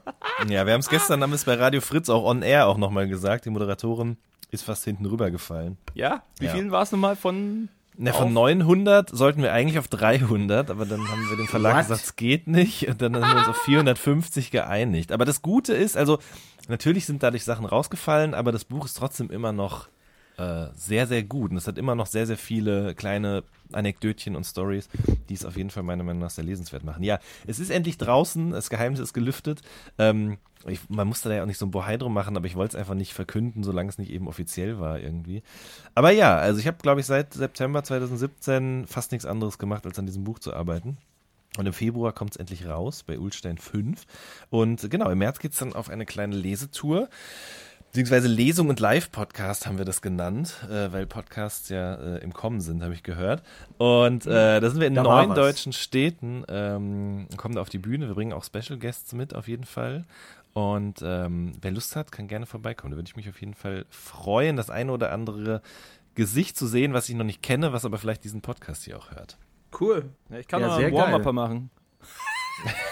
Ja, 0.48 0.64
wir 0.66 0.72
haben 0.72 0.80
es 0.80 0.88
gestern, 0.88 1.20
haben 1.22 1.32
es 1.32 1.44
bei 1.44 1.54
Radio 1.54 1.80
Fritz 1.80 2.08
auch 2.08 2.22
on 2.22 2.42
air 2.42 2.68
auch 2.68 2.78
nochmal 2.78 3.08
gesagt. 3.08 3.44
Die 3.44 3.50
Moderatorin 3.50 4.16
ist 4.52 4.62
fast 4.62 4.84
hinten 4.84 5.04
rübergefallen. 5.06 5.76
Ja? 5.94 6.22
Wie 6.38 6.44
Ja. 6.46 6.52
vielen 6.52 6.70
war 6.70 6.82
es 6.84 6.92
nochmal 6.92 7.16
von 7.16 7.68
Na, 7.96 8.12
Auf- 8.12 8.18
von 8.18 8.32
900 8.32 9.10
sollten 9.10 9.42
wir 9.42 9.52
eigentlich 9.52 9.80
auf 9.80 9.88
300, 9.88 10.70
aber 10.70 10.86
dann 10.86 11.00
haben 11.10 11.28
wir 11.28 11.36
dem 11.36 11.48
Verlag 11.48 11.74
What? 11.74 11.82
gesagt, 11.88 12.04
es 12.04 12.14
geht 12.16 12.46
nicht. 12.46 12.86
Und 12.88 13.02
dann 13.02 13.16
haben 13.16 13.32
wir 13.34 13.38
uns 13.40 13.48
auf 13.48 13.60
450 13.64 14.52
geeinigt. 14.52 15.10
Aber 15.10 15.24
das 15.24 15.42
Gute 15.42 15.74
ist, 15.74 15.96
also 15.96 16.20
natürlich 16.68 17.04
sind 17.04 17.24
dadurch 17.24 17.42
Sachen 17.42 17.66
rausgefallen, 17.66 18.34
aber 18.34 18.52
das 18.52 18.64
Buch 18.64 18.84
ist 18.84 18.94
trotzdem 18.94 19.30
immer 19.30 19.50
noch 19.52 19.88
äh, 20.38 20.68
sehr, 20.74 21.06
sehr 21.06 21.24
gut. 21.24 21.50
Und 21.50 21.56
es 21.56 21.66
hat 21.66 21.78
immer 21.78 21.94
noch 21.94 22.06
sehr, 22.06 22.26
sehr 22.26 22.38
viele 22.38 22.94
kleine 22.94 23.42
Anekdötchen 23.72 24.36
und 24.36 24.44
Stories, 24.44 24.88
die 25.28 25.34
es 25.34 25.44
auf 25.44 25.56
jeden 25.56 25.70
Fall 25.70 25.82
meiner 25.82 26.04
Meinung 26.04 26.22
nach 26.22 26.30
sehr 26.30 26.44
lesenswert 26.44 26.84
machen. 26.84 27.02
Ja, 27.02 27.18
es 27.46 27.58
ist 27.58 27.70
endlich 27.70 27.98
draußen, 27.98 28.52
das 28.52 28.70
Geheimnis 28.70 29.00
ist 29.00 29.12
gelüftet. 29.12 29.62
Ähm, 29.98 30.38
ich, 30.66 30.88
man 30.88 31.08
musste 31.08 31.28
da 31.28 31.36
ja 31.36 31.42
auch 31.42 31.46
nicht 31.46 31.58
so 31.58 31.66
ein 31.66 31.70
Bohai 31.70 31.96
machen, 31.98 32.36
aber 32.36 32.46
ich 32.46 32.56
wollte 32.56 32.76
es 32.76 32.80
einfach 32.80 32.94
nicht 32.94 33.14
verkünden, 33.14 33.64
solange 33.64 33.88
es 33.88 33.98
nicht 33.98 34.10
eben 34.10 34.28
offiziell 34.28 34.78
war 34.78 35.00
irgendwie. 35.00 35.42
Aber 35.94 36.10
ja, 36.10 36.36
also 36.36 36.60
ich 36.60 36.66
habe, 36.66 36.78
glaube 36.80 37.00
ich, 37.00 37.06
seit 37.06 37.34
September 37.34 37.82
2017 37.82 38.86
fast 38.86 39.12
nichts 39.12 39.26
anderes 39.26 39.58
gemacht, 39.58 39.86
als 39.86 39.98
an 39.98 40.06
diesem 40.06 40.24
Buch 40.24 40.38
zu 40.38 40.54
arbeiten. 40.54 40.98
Und 41.56 41.66
im 41.66 41.72
Februar 41.72 42.12
kommt 42.12 42.32
es 42.32 42.36
endlich 42.36 42.66
raus 42.66 43.02
bei 43.02 43.18
Ulstein 43.18 43.58
5. 43.58 44.04
Und 44.50 44.88
genau, 44.90 45.10
im 45.10 45.18
März 45.18 45.40
geht 45.40 45.52
es 45.52 45.58
dann 45.58 45.72
auf 45.72 45.88
eine 45.88 46.06
kleine 46.06 46.36
Lesetour. 46.36 47.08
Beziehungsweise 47.90 48.28
Lesung 48.28 48.68
und 48.68 48.80
Live-Podcast 48.80 49.66
haben 49.66 49.78
wir 49.78 49.86
das 49.86 50.02
genannt, 50.02 50.54
äh, 50.70 50.92
weil 50.92 51.06
Podcasts 51.06 51.70
ja 51.70 51.94
äh, 51.94 52.18
im 52.18 52.34
Kommen 52.34 52.60
sind, 52.60 52.82
habe 52.82 52.92
ich 52.92 53.02
gehört. 53.02 53.42
Und 53.78 54.26
äh, 54.26 54.60
da 54.60 54.68
sind 54.70 54.80
wir 54.80 54.86
in 54.86 54.94
Da 54.94 55.02
neun 55.02 55.34
deutschen 55.34 55.72
Städten, 55.72 56.44
ähm, 56.48 57.28
kommen 57.38 57.54
da 57.54 57.62
auf 57.62 57.70
die 57.70 57.78
Bühne. 57.78 58.06
Wir 58.08 58.14
bringen 58.14 58.34
auch 58.34 58.44
Special 58.44 58.78
Guests 58.78 59.14
mit, 59.14 59.34
auf 59.34 59.48
jeden 59.48 59.64
Fall. 59.64 60.04
Und 60.52 61.00
ähm, 61.02 61.52
wer 61.62 61.70
Lust 61.70 61.96
hat, 61.96 62.12
kann 62.12 62.28
gerne 62.28 62.44
vorbeikommen. 62.44 62.90
Da 62.90 62.96
würde 62.98 63.08
ich 63.08 63.16
mich 63.16 63.28
auf 63.28 63.40
jeden 63.40 63.54
Fall 63.54 63.86
freuen, 63.88 64.56
das 64.56 64.68
eine 64.68 64.92
oder 64.92 65.10
andere 65.10 65.62
Gesicht 66.14 66.58
zu 66.58 66.66
sehen, 66.66 66.92
was 66.92 67.08
ich 67.08 67.14
noch 67.14 67.24
nicht 67.24 67.42
kenne, 67.42 67.72
was 67.72 67.86
aber 67.86 67.96
vielleicht 67.96 68.22
diesen 68.22 68.42
Podcast 68.42 68.84
hier 68.84 68.98
auch 68.98 69.12
hört. 69.12 69.38
Cool. 69.80 70.10
Ja, 70.28 70.38
ich 70.38 70.46
kann 70.46 70.60
Ja, 70.60 70.68
noch 70.68 70.76
einen. 70.76 70.92
Warm-Upper 70.92 71.32
machen. 71.32 71.70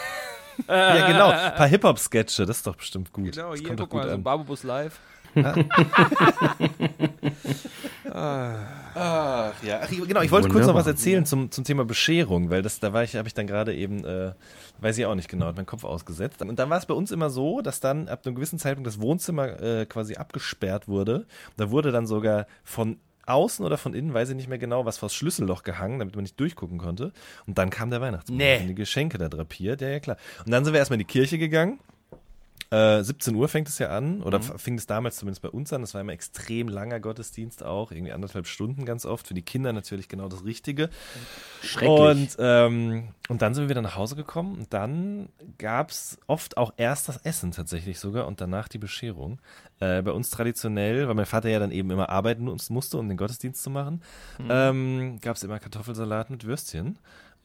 Ja, 0.68 1.06
genau. 1.06 1.30
Ein 1.30 1.54
paar 1.54 1.68
Hip-Hop-Sketche, 1.68 2.46
das 2.46 2.58
ist 2.58 2.66
doch 2.66 2.76
bestimmt 2.76 3.12
gut. 3.12 3.32
Genau, 3.32 3.50
das 3.50 3.60
hier, 3.60 3.68
kommt 3.68 3.80
doch 3.80 3.84
guck 3.84 3.90
gut 3.92 4.00
mal, 4.02 4.08
so 4.08 4.14
an. 4.14 4.22
Barbubus 4.22 4.62
live. 4.62 4.98
Ach, 8.14 9.52
ja. 9.62 9.80
Ach, 9.82 9.90
genau, 9.90 10.22
ich 10.22 10.30
wollte 10.30 10.48
kurz 10.48 10.66
noch 10.66 10.74
Wunderbar. 10.74 10.74
was 10.76 10.86
erzählen 10.86 11.26
zum, 11.26 11.50
zum 11.50 11.64
Thema 11.64 11.84
Bescherung, 11.84 12.48
weil 12.48 12.62
das, 12.62 12.80
da 12.80 12.94
war 12.94 13.04
ich, 13.04 13.16
habe 13.16 13.28
ich 13.28 13.34
dann 13.34 13.46
gerade 13.46 13.74
eben, 13.74 14.04
äh, 14.04 14.32
weiß 14.80 14.96
ich 14.96 15.04
auch 15.04 15.14
nicht 15.14 15.28
genau, 15.28 15.46
hat 15.46 15.56
meinen 15.56 15.66
Kopf 15.66 15.84
ausgesetzt. 15.84 16.40
Und 16.40 16.58
dann 16.58 16.70
war 16.70 16.78
es 16.78 16.86
bei 16.86 16.94
uns 16.94 17.10
immer 17.10 17.28
so, 17.28 17.60
dass 17.60 17.80
dann 17.80 18.08
ab 18.08 18.22
einem 18.24 18.34
gewissen 18.34 18.58
Zeitpunkt 18.58 18.86
das 18.86 19.00
Wohnzimmer 19.00 19.60
äh, 19.60 19.84
quasi 19.86 20.16
abgesperrt 20.16 20.88
wurde. 20.88 21.26
Da 21.58 21.70
wurde 21.70 21.92
dann 21.92 22.06
sogar 22.06 22.46
von 22.64 22.98
außen 23.26 23.64
oder 23.64 23.76
von 23.78 23.94
innen, 23.94 24.14
weiß 24.14 24.30
ich 24.30 24.36
nicht 24.36 24.48
mehr 24.48 24.58
genau, 24.58 24.84
was 24.86 24.98
vors 24.98 25.14
Schlüsselloch 25.14 25.62
gehangen, 25.62 25.98
damit 25.98 26.14
man 26.14 26.22
nicht 26.22 26.38
durchgucken 26.40 26.78
konnte. 26.78 27.12
Und 27.46 27.58
dann 27.58 27.70
kam 27.70 27.90
der 27.90 28.00
Weihnachtsmann 28.00 28.38
Nee. 28.38 28.64
die 28.66 28.74
Geschenke 28.74 29.18
da 29.18 29.28
drapiert. 29.28 29.80
Ja, 29.80 29.88
ja, 29.88 30.00
klar. 30.00 30.16
Und 30.44 30.50
dann 30.52 30.64
sind 30.64 30.72
wir 30.72 30.78
erstmal 30.78 30.94
in 31.00 31.06
die 31.06 31.12
Kirche 31.12 31.38
gegangen. 31.38 31.78
Äh, 32.70 33.02
17 33.02 33.34
Uhr 33.36 33.48
fängt 33.48 33.68
es 33.68 33.78
ja 33.78 33.90
an, 33.90 34.22
oder 34.22 34.38
f- 34.38 34.60
fing 34.60 34.76
es 34.76 34.86
damals 34.86 35.16
zumindest 35.16 35.42
bei 35.42 35.50
uns 35.50 35.72
an. 35.72 35.82
Das 35.82 35.94
war 35.94 36.00
immer 36.00 36.12
extrem 36.12 36.68
langer 36.68 36.98
Gottesdienst 37.00 37.62
auch, 37.62 37.92
irgendwie 37.92 38.12
anderthalb 38.12 38.46
Stunden 38.46 38.84
ganz 38.84 39.06
oft. 39.06 39.28
Für 39.28 39.34
die 39.34 39.42
Kinder 39.42 39.72
natürlich 39.72 40.08
genau 40.08 40.28
das 40.28 40.44
Richtige. 40.44 40.90
Schrecklich. 41.62 41.88
Und, 41.90 42.36
ähm, 42.38 43.08
und 43.28 43.42
dann 43.42 43.54
sind 43.54 43.64
wir 43.64 43.68
wieder 43.68 43.82
nach 43.82 43.96
Hause 43.96 44.16
gekommen 44.16 44.56
und 44.58 44.72
dann 44.74 45.28
gab 45.58 45.90
es 45.90 46.18
oft 46.26 46.56
auch 46.56 46.72
erst 46.76 47.08
das 47.08 47.18
Essen 47.18 47.52
tatsächlich 47.52 47.98
sogar 47.98 48.26
und 48.26 48.40
danach 48.40 48.68
die 48.68 48.78
Bescherung. 48.78 49.40
Äh, 49.78 50.02
bei 50.02 50.10
uns 50.10 50.30
traditionell, 50.30 51.06
weil 51.06 51.14
mein 51.14 51.26
Vater 51.26 51.48
ja 51.48 51.58
dann 51.58 51.70
eben 51.70 51.90
immer 51.90 52.08
arbeiten 52.08 52.44
musste, 52.70 52.98
um 52.98 53.08
den 53.08 53.16
Gottesdienst 53.16 53.62
zu 53.62 53.70
machen, 53.70 54.02
ähm, 54.48 55.18
gab 55.20 55.36
es 55.36 55.42
immer 55.44 55.58
Kartoffelsalat 55.58 56.30
mit 56.30 56.44
Würstchen. 56.46 56.98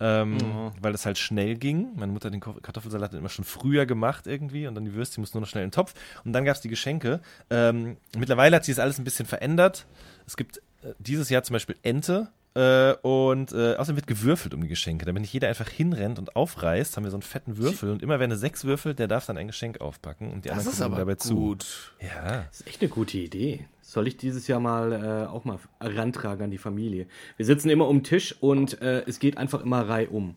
Ähm, 0.04 0.72
Weil 0.82 0.94
das 0.94 1.06
halt 1.06 1.20
schnell 1.20 1.56
ging. 1.56 1.90
Meine 1.96 2.12
Mutter 2.12 2.26
hat 2.26 2.34
den 2.34 2.42
Kartoffelsalat 2.42 3.14
immer 3.14 3.30
schon 3.30 3.46
früher 3.46 3.86
gemacht 3.86 4.26
irgendwie 4.26 4.66
und 4.66 4.74
dann 4.74 4.84
die 4.84 4.96
Würstchen 4.96 5.22
mussten 5.22 5.38
nur 5.38 5.42
noch 5.42 5.48
schnell 5.48 5.64
in 5.64 5.70
den 5.70 5.76
Topf. 5.76 5.94
Und 6.26 6.34
dann 6.34 6.44
gab 6.44 6.56
es 6.56 6.62
die 6.62 6.70
Geschenke. 6.70 7.22
Ähm, 7.52 7.98
mittlerweile 8.18 8.56
hat 8.56 8.66
sich 8.66 8.76
das 8.76 8.84
alles 8.84 8.98
ein 8.98 9.04
bisschen 9.04 9.28
verändert. 9.28 9.86
Es 10.26 10.38
gibt 10.38 10.58
äh, 10.58 10.94
dieses 10.98 11.30
Jahr 11.30 11.44
zum 11.44 11.54
Beispiel 11.54 11.76
Ente 11.84 12.30
äh, 12.54 12.94
und 13.02 13.54
äh, 13.54 13.76
außerdem 13.76 13.96
wird 13.96 14.08
gewürfelt 14.08 14.54
um 14.54 14.62
die 14.62 14.68
Geschenke. 14.68 15.06
Damit 15.06 15.22
nicht 15.22 15.34
jeder 15.34 15.48
einfach 15.48 15.70
hinrennt 15.70 16.20
und 16.20 16.36
aufreißt, 16.36 16.98
haben 16.98 17.04
wir 17.04 17.12
so 17.12 17.16
einen 17.18 17.22
fetten 17.22 17.58
Würfel 17.58 17.92
und 17.92 18.02
immer 18.02 18.20
wer 18.20 18.26
eine 18.26 18.36
sechs 18.36 18.66
würfelt, 18.66 19.00
der 19.00 19.08
darf 19.08 19.26
dann 19.26 19.38
ein 19.38 19.48
Geschenk 19.48 19.80
aufpacken 19.80 20.32
und 20.32 20.46
die 20.46 20.52
anderen 20.52 20.78
gucken 20.78 20.98
dabei 20.98 21.16
zu. 21.16 21.58
Ja. 22.02 22.46
Das 22.50 22.62
ist 22.62 22.68
echt 22.68 22.82
eine 22.82 22.90
gute 22.90 23.18
Idee. 23.18 23.66
Soll 23.82 24.08
ich 24.08 24.18
dieses 24.18 24.48
Jahr 24.48 24.60
mal 24.60 24.92
äh, 24.92 25.28
auch 25.28 25.46
mal 25.46 25.60
rantragen 25.80 26.44
an 26.46 26.52
die 26.52 26.58
Familie? 26.58 27.08
Wir 27.38 27.46
sitzen 27.46 27.70
immer 27.70 27.88
um 27.88 28.00
den 28.00 28.04
Tisch 28.04 28.36
und 28.40 28.82
äh, 28.82 29.04
es 29.06 29.20
geht 29.20 29.38
einfach 29.38 29.64
immer 29.64 29.88
reihum. 29.88 30.36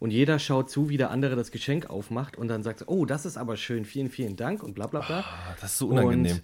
Und 0.00 0.12
jeder 0.12 0.38
schaut 0.38 0.70
zu, 0.70 0.88
wie 0.88 0.96
der 0.96 1.10
andere 1.10 1.34
das 1.34 1.50
Geschenk 1.50 1.90
aufmacht 1.90 2.36
und 2.36 2.46
dann 2.46 2.62
sagt, 2.62 2.84
oh, 2.86 3.04
das 3.04 3.26
ist 3.26 3.36
aber 3.36 3.56
schön, 3.56 3.84
vielen, 3.84 4.10
vielen 4.10 4.36
Dank 4.36 4.62
und 4.62 4.74
bla 4.74 4.86
bla 4.86 5.00
bla. 5.00 5.20
Ah, 5.20 5.56
Das 5.60 5.72
ist 5.72 5.78
so 5.78 5.88
unangenehm. 5.88 6.40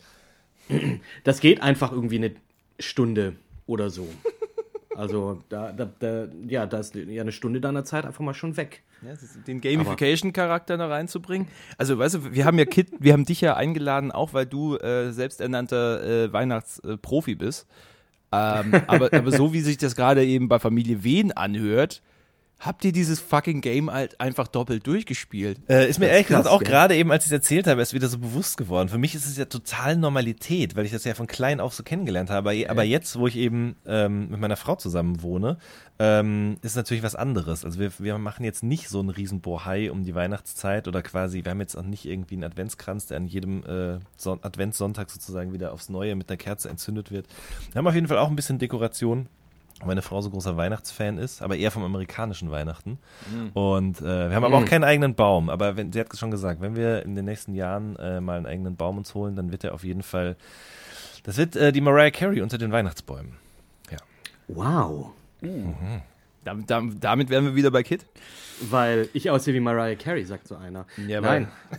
Das 1.24 1.40
geht 1.40 1.60
einfach 1.60 1.92
irgendwie 1.92 2.16
eine 2.16 2.34
Stunde 2.80 3.36
oder 3.66 3.90
so. 3.90 4.08
Also 4.96 5.42
da, 5.48 5.72
da, 5.72 5.88
da 5.98 6.28
ja, 6.46 6.66
da 6.66 6.78
ist 6.78 6.94
ja 6.94 7.22
eine 7.22 7.32
Stunde 7.32 7.60
deiner 7.60 7.84
Zeit 7.84 8.04
einfach 8.06 8.24
mal 8.24 8.34
schon 8.34 8.56
weg. 8.56 8.82
Ja, 9.02 9.12
den 9.46 9.60
Gamification-Charakter 9.60 10.78
da 10.78 10.86
reinzubringen. 10.86 11.48
Also, 11.76 11.98
weißt 11.98 12.14
du, 12.14 12.32
wir 12.34 12.44
haben 12.46 12.58
ja 12.58 12.64
Kit, 12.64 12.88
wir 13.00 13.12
haben 13.12 13.26
dich 13.26 13.40
ja 13.40 13.54
eingeladen, 13.54 14.12
auch 14.12 14.32
weil 14.32 14.46
du 14.46 14.76
äh, 14.76 15.12
selbsternannter 15.12 16.24
äh, 16.24 16.32
Weihnachtsprofi 16.32 17.34
bist. 17.34 17.66
Ähm, 18.32 18.72
aber, 18.86 19.12
aber 19.12 19.30
so 19.30 19.52
wie 19.52 19.60
sich 19.60 19.76
das 19.76 19.94
gerade 19.94 20.24
eben 20.24 20.48
bei 20.48 20.58
Familie 20.58 21.04
Wehn 21.04 21.32
anhört, 21.32 22.02
habt 22.64 22.84
ihr 22.84 22.92
dieses 22.92 23.20
fucking 23.20 23.60
Game 23.60 23.90
halt 23.90 24.20
einfach 24.20 24.48
doppelt 24.48 24.86
durchgespielt. 24.86 25.58
Äh, 25.68 25.88
ist 25.88 25.98
mir 25.98 26.06
Das 26.06 26.12
ehrlich 26.12 26.28
gesagt 26.28 26.48
auch 26.48 26.62
gerade 26.62 26.96
eben, 26.96 27.10
als 27.12 27.24
ich 27.24 27.28
es 27.28 27.32
erzählt 27.32 27.66
habe, 27.66 27.82
ist 27.82 27.94
wieder 27.94 28.08
so 28.08 28.18
bewusst 28.18 28.56
geworden. 28.56 28.88
Für 28.88 28.98
mich 28.98 29.14
ist 29.14 29.26
es 29.26 29.36
ja 29.36 29.44
total 29.44 29.96
Normalität, 29.96 30.76
weil 30.76 30.84
ich 30.84 30.92
das 30.92 31.04
ja 31.04 31.14
von 31.14 31.26
klein 31.26 31.60
auf 31.60 31.74
so 31.74 31.82
kennengelernt 31.82 32.30
habe. 32.30 32.50
Aber, 32.50 32.70
aber 32.70 32.84
jetzt, 32.84 33.18
wo 33.18 33.26
ich 33.26 33.36
eben 33.36 33.76
ähm, 33.86 34.30
mit 34.30 34.40
meiner 34.40 34.56
Frau 34.56 34.76
zusammen 34.76 35.22
wohne, 35.22 35.58
ähm, 35.98 36.56
ist 36.62 36.76
natürlich 36.76 37.02
was 37.02 37.14
anderes. 37.14 37.64
Also 37.64 37.78
wir, 37.78 37.92
wir 37.98 38.18
machen 38.18 38.44
jetzt 38.44 38.62
nicht 38.62 38.88
so 38.88 39.00
einen 39.00 39.10
riesen 39.10 39.40
Bohai 39.40 39.90
um 39.90 40.02
die 40.02 40.14
Weihnachtszeit 40.14 40.88
oder 40.88 41.02
quasi, 41.02 41.44
wir 41.44 41.50
haben 41.50 41.60
jetzt 41.60 41.76
auch 41.76 41.82
nicht 41.82 42.04
irgendwie 42.04 42.34
einen 42.34 42.44
Adventskranz, 42.44 43.06
der 43.06 43.18
an 43.18 43.26
jedem 43.26 43.64
äh, 43.64 43.98
Son 44.16 44.40
Adventssonntag 44.42 45.10
sozusagen 45.10 45.52
wieder 45.52 45.72
aufs 45.72 45.88
Neue 45.88 46.16
mit 46.16 46.28
einer 46.28 46.36
Kerze 46.36 46.68
entzündet 46.68 47.10
wird. 47.10 47.26
Wir 47.72 47.78
haben 47.78 47.86
auf 47.86 47.94
jeden 47.94 48.08
Fall 48.08 48.18
auch 48.18 48.28
ein 48.28 48.36
bisschen 48.36 48.58
Dekoration. 48.58 49.28
Meine 49.86 50.02
Frau 50.02 50.20
so 50.20 50.30
großer 50.30 50.56
Weihnachtsfan 50.56 51.18
ist, 51.18 51.42
aber 51.42 51.56
eher 51.56 51.70
vom 51.70 51.82
amerikanischen 51.84 52.50
Weihnachten. 52.50 52.98
Und 53.54 54.00
äh, 54.00 54.28
wir 54.30 54.36
haben 54.36 54.44
aber 54.44 54.58
auch 54.58 54.64
keinen 54.64 54.84
eigenen 54.84 55.14
Baum. 55.14 55.50
Aber 55.50 55.76
wenn, 55.76 55.92
sie 55.92 56.00
hat 56.00 56.16
schon 56.16 56.30
gesagt, 56.30 56.60
wenn 56.60 56.76
wir 56.76 57.02
in 57.04 57.14
den 57.14 57.24
nächsten 57.24 57.54
Jahren 57.54 57.96
äh, 57.96 58.20
mal 58.20 58.36
einen 58.36 58.46
eigenen 58.46 58.76
Baum 58.76 58.98
uns 58.98 59.14
holen, 59.14 59.36
dann 59.36 59.52
wird 59.52 59.64
er 59.64 59.74
auf 59.74 59.84
jeden 59.84 60.02
Fall, 60.02 60.36
das 61.22 61.36
wird 61.36 61.56
äh, 61.56 61.72
die 61.72 61.80
Mariah 61.80 62.10
Carey 62.10 62.40
unter 62.40 62.58
den 62.58 62.72
Weihnachtsbäumen. 62.72 63.36
Wow. 64.48 65.12
Damit, 66.44 66.70
damit, 66.70 67.02
damit 67.02 67.30
wären 67.30 67.44
wir 67.44 67.54
wieder 67.54 67.70
bei 67.70 67.82
Kit. 67.82 68.04
Weil 68.70 69.08
ich 69.12 69.30
aussehe 69.30 69.52
wie 69.54 69.60
Mariah 69.60 69.96
Carey, 69.96 70.24
sagt 70.24 70.46
so 70.46 70.54
einer. 70.56 70.86
Ja, 71.08 71.20
Nein. 71.20 71.48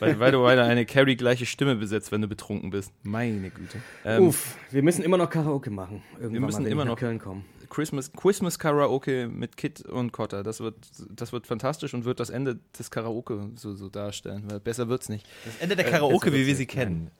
Weil, 0.00 0.18
weil 0.18 0.32
du 0.32 0.42
weiter 0.42 0.64
eine 0.64 0.84
Carrie-gleiche 0.84 1.46
Stimme 1.46 1.76
besitzt, 1.76 2.10
wenn 2.10 2.20
du 2.22 2.26
betrunken 2.28 2.70
bist. 2.70 2.92
Meine 3.04 3.50
Güte. 3.50 3.78
Ähm, 4.04 4.26
Uff, 4.28 4.56
wir 4.72 4.82
müssen 4.82 5.02
immer 5.04 5.16
noch 5.16 5.30
Karaoke 5.30 5.70
machen. 5.70 6.02
Irgendwann 6.20 6.42
müssen 6.46 6.62
mal, 6.64 6.68
immer 6.72 6.84
noch- 6.84 6.98
Köln 6.98 7.18
kommen. 7.20 7.44
Christmas, 7.70 8.12
Christmas 8.12 8.58
Karaoke 8.58 9.28
mit 9.28 9.56
Kit 9.56 9.80
und 9.82 10.12
Cotta. 10.12 10.42
Das 10.42 10.60
wird, 10.60 10.74
das 11.08 11.32
wird 11.32 11.46
fantastisch 11.46 11.94
und 11.94 12.04
wird 12.04 12.18
das 12.20 12.28
Ende 12.30 12.58
des 12.78 12.90
Karaoke 12.90 13.50
so, 13.54 13.74
so 13.74 13.88
darstellen, 13.88 14.44
weil 14.50 14.60
besser 14.60 14.88
wird's 14.88 15.08
nicht. 15.08 15.26
Das 15.44 15.56
Ende 15.58 15.76
der 15.76 15.86
Äh, 15.86 15.90
Karaoke, 15.90 16.26
besser 16.30 16.36
wie 16.42 16.46
wir 16.48 16.54
sie 16.56 16.62
nicht, 16.62 16.70
kennen. 16.72 17.10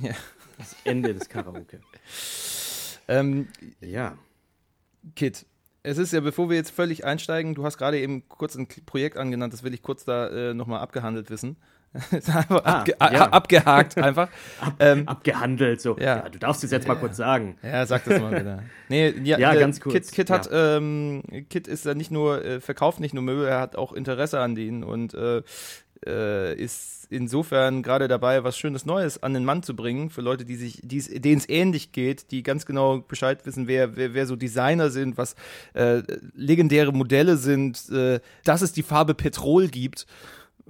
Ja. 0.00 0.12
Das 0.56 0.76
Ende 0.84 1.14
des 1.14 1.28
Karaoke. 1.28 1.80
Ähm, 3.08 3.48
Ja. 3.80 4.16
Kit, 5.16 5.44
es 5.82 5.98
ist 5.98 6.12
ja, 6.12 6.20
bevor 6.20 6.50
wir 6.50 6.56
jetzt 6.56 6.70
völlig 6.70 7.04
einsteigen, 7.04 7.54
du 7.54 7.64
hast 7.64 7.78
gerade 7.78 7.98
eben 7.98 8.28
kurz 8.28 8.54
ein 8.54 8.68
Projekt 8.86 9.16
angenannt, 9.16 9.52
das 9.52 9.62
will 9.62 9.74
ich 9.74 9.82
kurz 9.82 10.04
da 10.04 10.28
äh, 10.28 10.54
nochmal 10.54 10.80
abgehandelt 10.80 11.30
wissen. 11.30 11.56
einfach 12.12 12.64
Ah, 12.64 12.78
abge 12.80 12.94
ja. 13.00 13.30
abgehakt 13.30 13.98
einfach. 13.98 14.28
ähm, 14.78 15.08
Abgehandelt, 15.08 15.80
so. 15.80 15.96
Ja. 15.98 16.18
Ja. 16.18 16.28
du 16.28 16.38
darfst 16.38 16.62
es 16.62 16.70
jetzt 16.70 16.86
mal 16.86 16.94
kurz 16.94 17.16
sagen. 17.16 17.56
Ja, 17.64 17.84
sag 17.84 18.04
das 18.04 18.20
mal 18.20 18.30
wieder. 18.38 18.62
Nee, 18.88 19.08
ja, 19.24 19.38
Ja, 19.38 19.50
der 19.50 19.60
ganz 19.60 19.80
kurz, 19.80 19.94
Kit, 19.94 20.12
Kit 20.12 20.30
hat, 20.30 20.48
ähm, 20.52 21.22
Kit 21.48 21.66
ist 21.66 21.86
ja 21.86 21.94
nicht 21.94 22.12
nur, 22.12 22.44
äh, 22.44 22.60
verkauft 22.60 23.00
nicht 23.00 23.12
nur 23.12 23.24
Möbel, 23.24 23.46
er 23.46 23.58
hat 23.60 23.74
auch 23.74 23.92
Interesse 23.92 24.38
an 24.38 24.54
denen 24.54 24.84
und 24.84 25.14
äh, 25.14 25.42
äh, 26.06 26.54
ist 26.54 27.06
insofern 27.10 27.82
gerade 27.82 28.08
dabei, 28.08 28.44
was 28.44 28.56
Schönes 28.56 28.86
Neues 28.86 29.22
an 29.22 29.34
den 29.34 29.44
Mann 29.44 29.62
zu 29.62 29.74
bringen 29.74 30.10
für 30.10 30.20
Leute, 30.20 30.44
die 30.44 30.56
sich, 30.56 30.80
denen 30.82 31.38
es 31.38 31.48
ähnlich 31.48 31.92
geht, 31.92 32.30
die 32.30 32.42
ganz 32.42 32.66
genau 32.66 33.00
Bescheid 33.00 33.44
wissen, 33.44 33.66
wer, 33.66 33.96
wer, 33.96 34.14
wer 34.14 34.26
so 34.26 34.36
Designer 34.36 34.90
sind, 34.90 35.18
was 35.18 35.34
äh, 35.74 36.02
legendäre 36.34 36.92
Modelle 36.92 37.36
sind, 37.36 37.88
äh, 37.90 38.20
dass 38.44 38.62
es 38.62 38.72
die 38.72 38.82
Farbe 38.82 39.14
Petrol 39.14 39.68
gibt. 39.68 40.06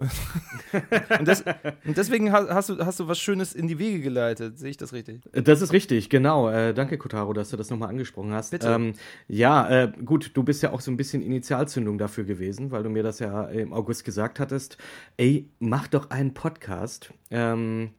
und, 1.19 1.29
das, 1.29 1.45
und 1.85 1.97
deswegen 1.97 2.33
ha- 2.33 2.49
hast 2.49 2.69
du, 2.71 2.79
hast 2.85 3.01
du 3.01 3.09
was 3.09 3.19
Schönes 3.19 3.53
in 3.53 3.69
die 3.69 3.79
Wege 3.79 4.01
geleitet. 4.01 4.59
Sehe 4.59 4.71
ich 4.71 4.77
das 4.77 4.93
richtig? 4.93 5.23
Das 5.33 5.63
ist 5.63 5.73
richtig, 5.73 6.09
genau. 6.11 6.49
Äh, 6.51 6.75
danke, 6.75 6.99
Kotaro, 6.99 7.33
dass 7.33 7.51
du 7.51 7.57
das 7.57 7.71
nochmal 7.71 7.91
angesprochen 7.91 8.33
hast. 8.33 8.51
Bitte. 8.51 8.69
Ähm, 8.69 8.95
ja, 9.29 9.69
äh, 9.69 9.93
gut, 10.05 10.31
du 10.35 10.43
bist 10.43 10.63
ja 10.63 10.73
auch 10.73 10.81
so 10.81 10.91
ein 10.91 10.97
bisschen 10.97 11.23
Initialzündung 11.23 11.99
dafür 11.99 12.25
gewesen, 12.25 12.71
weil 12.71 12.83
du 12.83 12.91
mir 12.91 13.03
das 13.03 13.19
ja 13.19 13.45
im 13.45 13.73
August 13.73 14.05
gesagt 14.05 14.41
hattest. 14.41 14.79
Ey, 15.17 15.49
mach 15.59 15.89
doch 15.89 16.11
einen 16.11 16.35
Podcast. 16.35 17.13
Ähm, 17.31 17.91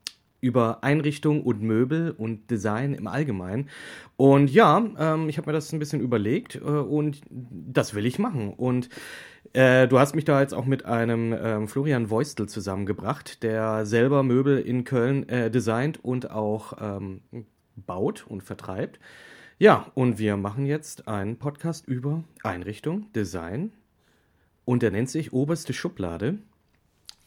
über 0.41 0.83
Einrichtung 0.83 1.43
und 1.43 1.61
Möbel 1.61 2.11
und 2.17 2.49
Design 2.49 2.95
im 2.95 3.05
Allgemeinen. 3.05 3.69
Und 4.17 4.49
ja, 4.51 4.83
ähm, 4.97 5.29
ich 5.29 5.37
habe 5.37 5.47
mir 5.47 5.53
das 5.53 5.71
ein 5.71 5.77
bisschen 5.77 6.01
überlegt 6.01 6.55
äh, 6.55 6.59
und 6.59 7.21
das 7.29 7.93
will 7.93 8.07
ich 8.07 8.17
machen. 8.17 8.51
Und 8.51 8.89
äh, 9.53 9.87
du 9.87 9.99
hast 9.99 10.15
mich 10.15 10.25
da 10.25 10.41
jetzt 10.41 10.53
auch 10.53 10.65
mit 10.65 10.85
einem 10.85 11.33
ähm, 11.33 11.67
Florian 11.67 12.09
Voistel 12.09 12.47
zusammengebracht, 12.47 13.43
der 13.43 13.85
selber 13.85 14.23
Möbel 14.23 14.59
in 14.59 14.83
Köln 14.83 15.27
äh, 15.29 15.51
designt 15.51 16.03
und 16.03 16.31
auch 16.31 16.73
ähm, 16.79 17.21
baut 17.75 18.25
und 18.27 18.43
vertreibt. 18.43 18.99
Ja, 19.59 19.91
und 19.93 20.17
wir 20.17 20.37
machen 20.37 20.65
jetzt 20.65 21.07
einen 21.07 21.37
Podcast 21.37 21.87
über 21.87 22.23
Einrichtung, 22.43 23.11
Design 23.13 23.73
und 24.65 24.81
der 24.81 24.91
nennt 24.91 25.09
sich 25.09 25.33
Oberste 25.33 25.73
Schublade. 25.73 26.39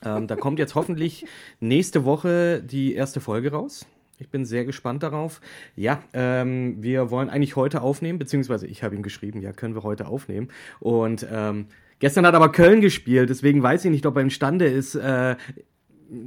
Ähm, 0.04 0.26
da 0.26 0.36
kommt 0.36 0.58
jetzt 0.58 0.74
hoffentlich 0.74 1.26
nächste 1.60 2.04
Woche 2.04 2.62
die 2.62 2.94
erste 2.94 3.20
Folge 3.20 3.52
raus. 3.52 3.86
Ich 4.18 4.30
bin 4.30 4.44
sehr 4.44 4.64
gespannt 4.64 5.02
darauf. 5.02 5.40
Ja, 5.76 6.02
ähm, 6.12 6.82
wir 6.82 7.10
wollen 7.10 7.30
eigentlich 7.30 7.56
heute 7.56 7.82
aufnehmen, 7.82 8.18
beziehungsweise 8.18 8.66
ich 8.66 8.82
habe 8.82 8.94
ihm 8.94 9.02
geschrieben, 9.02 9.40
ja, 9.40 9.52
können 9.52 9.74
wir 9.74 9.82
heute 9.82 10.06
aufnehmen. 10.06 10.48
Und 10.80 11.26
ähm, 11.30 11.66
gestern 12.04 12.26
hat 12.26 12.34
aber 12.34 12.52
Köln 12.52 12.82
gespielt, 12.82 13.30
deswegen 13.30 13.62
weiß 13.62 13.86
ich 13.86 13.90
nicht, 13.90 14.04
ob 14.04 14.16
er 14.16 14.20
imstande 14.20 14.66
ist, 14.66 14.94
äh, 14.94 15.36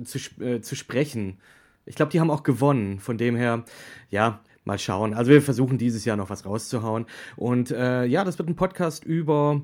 zu, 0.06 0.18
äh, 0.44 0.60
zu 0.60 0.76
sprechen. 0.76 1.38
Ich 1.86 1.94
glaube, 1.94 2.12
die 2.12 2.20
haben 2.20 2.32
auch 2.32 2.42
gewonnen. 2.42 3.00
Von 3.00 3.20
dem 3.20 3.36
her, 3.36 3.64
ja, 4.10 4.40
mal 4.66 4.80
schauen. 4.80 5.14
Also 5.14 5.30
wir 5.30 5.40
versuchen 5.40 5.78
dieses 5.78 6.04
Jahr 6.04 6.18
noch 6.18 6.32
was 6.32 6.48
rauszuhauen. 6.48 7.06
Und 7.36 7.70
äh, 7.70 8.06
ja, 8.06 8.24
das 8.24 8.40
wird 8.40 8.50
ein 8.50 8.56
Podcast 8.56 9.06
über 9.06 9.62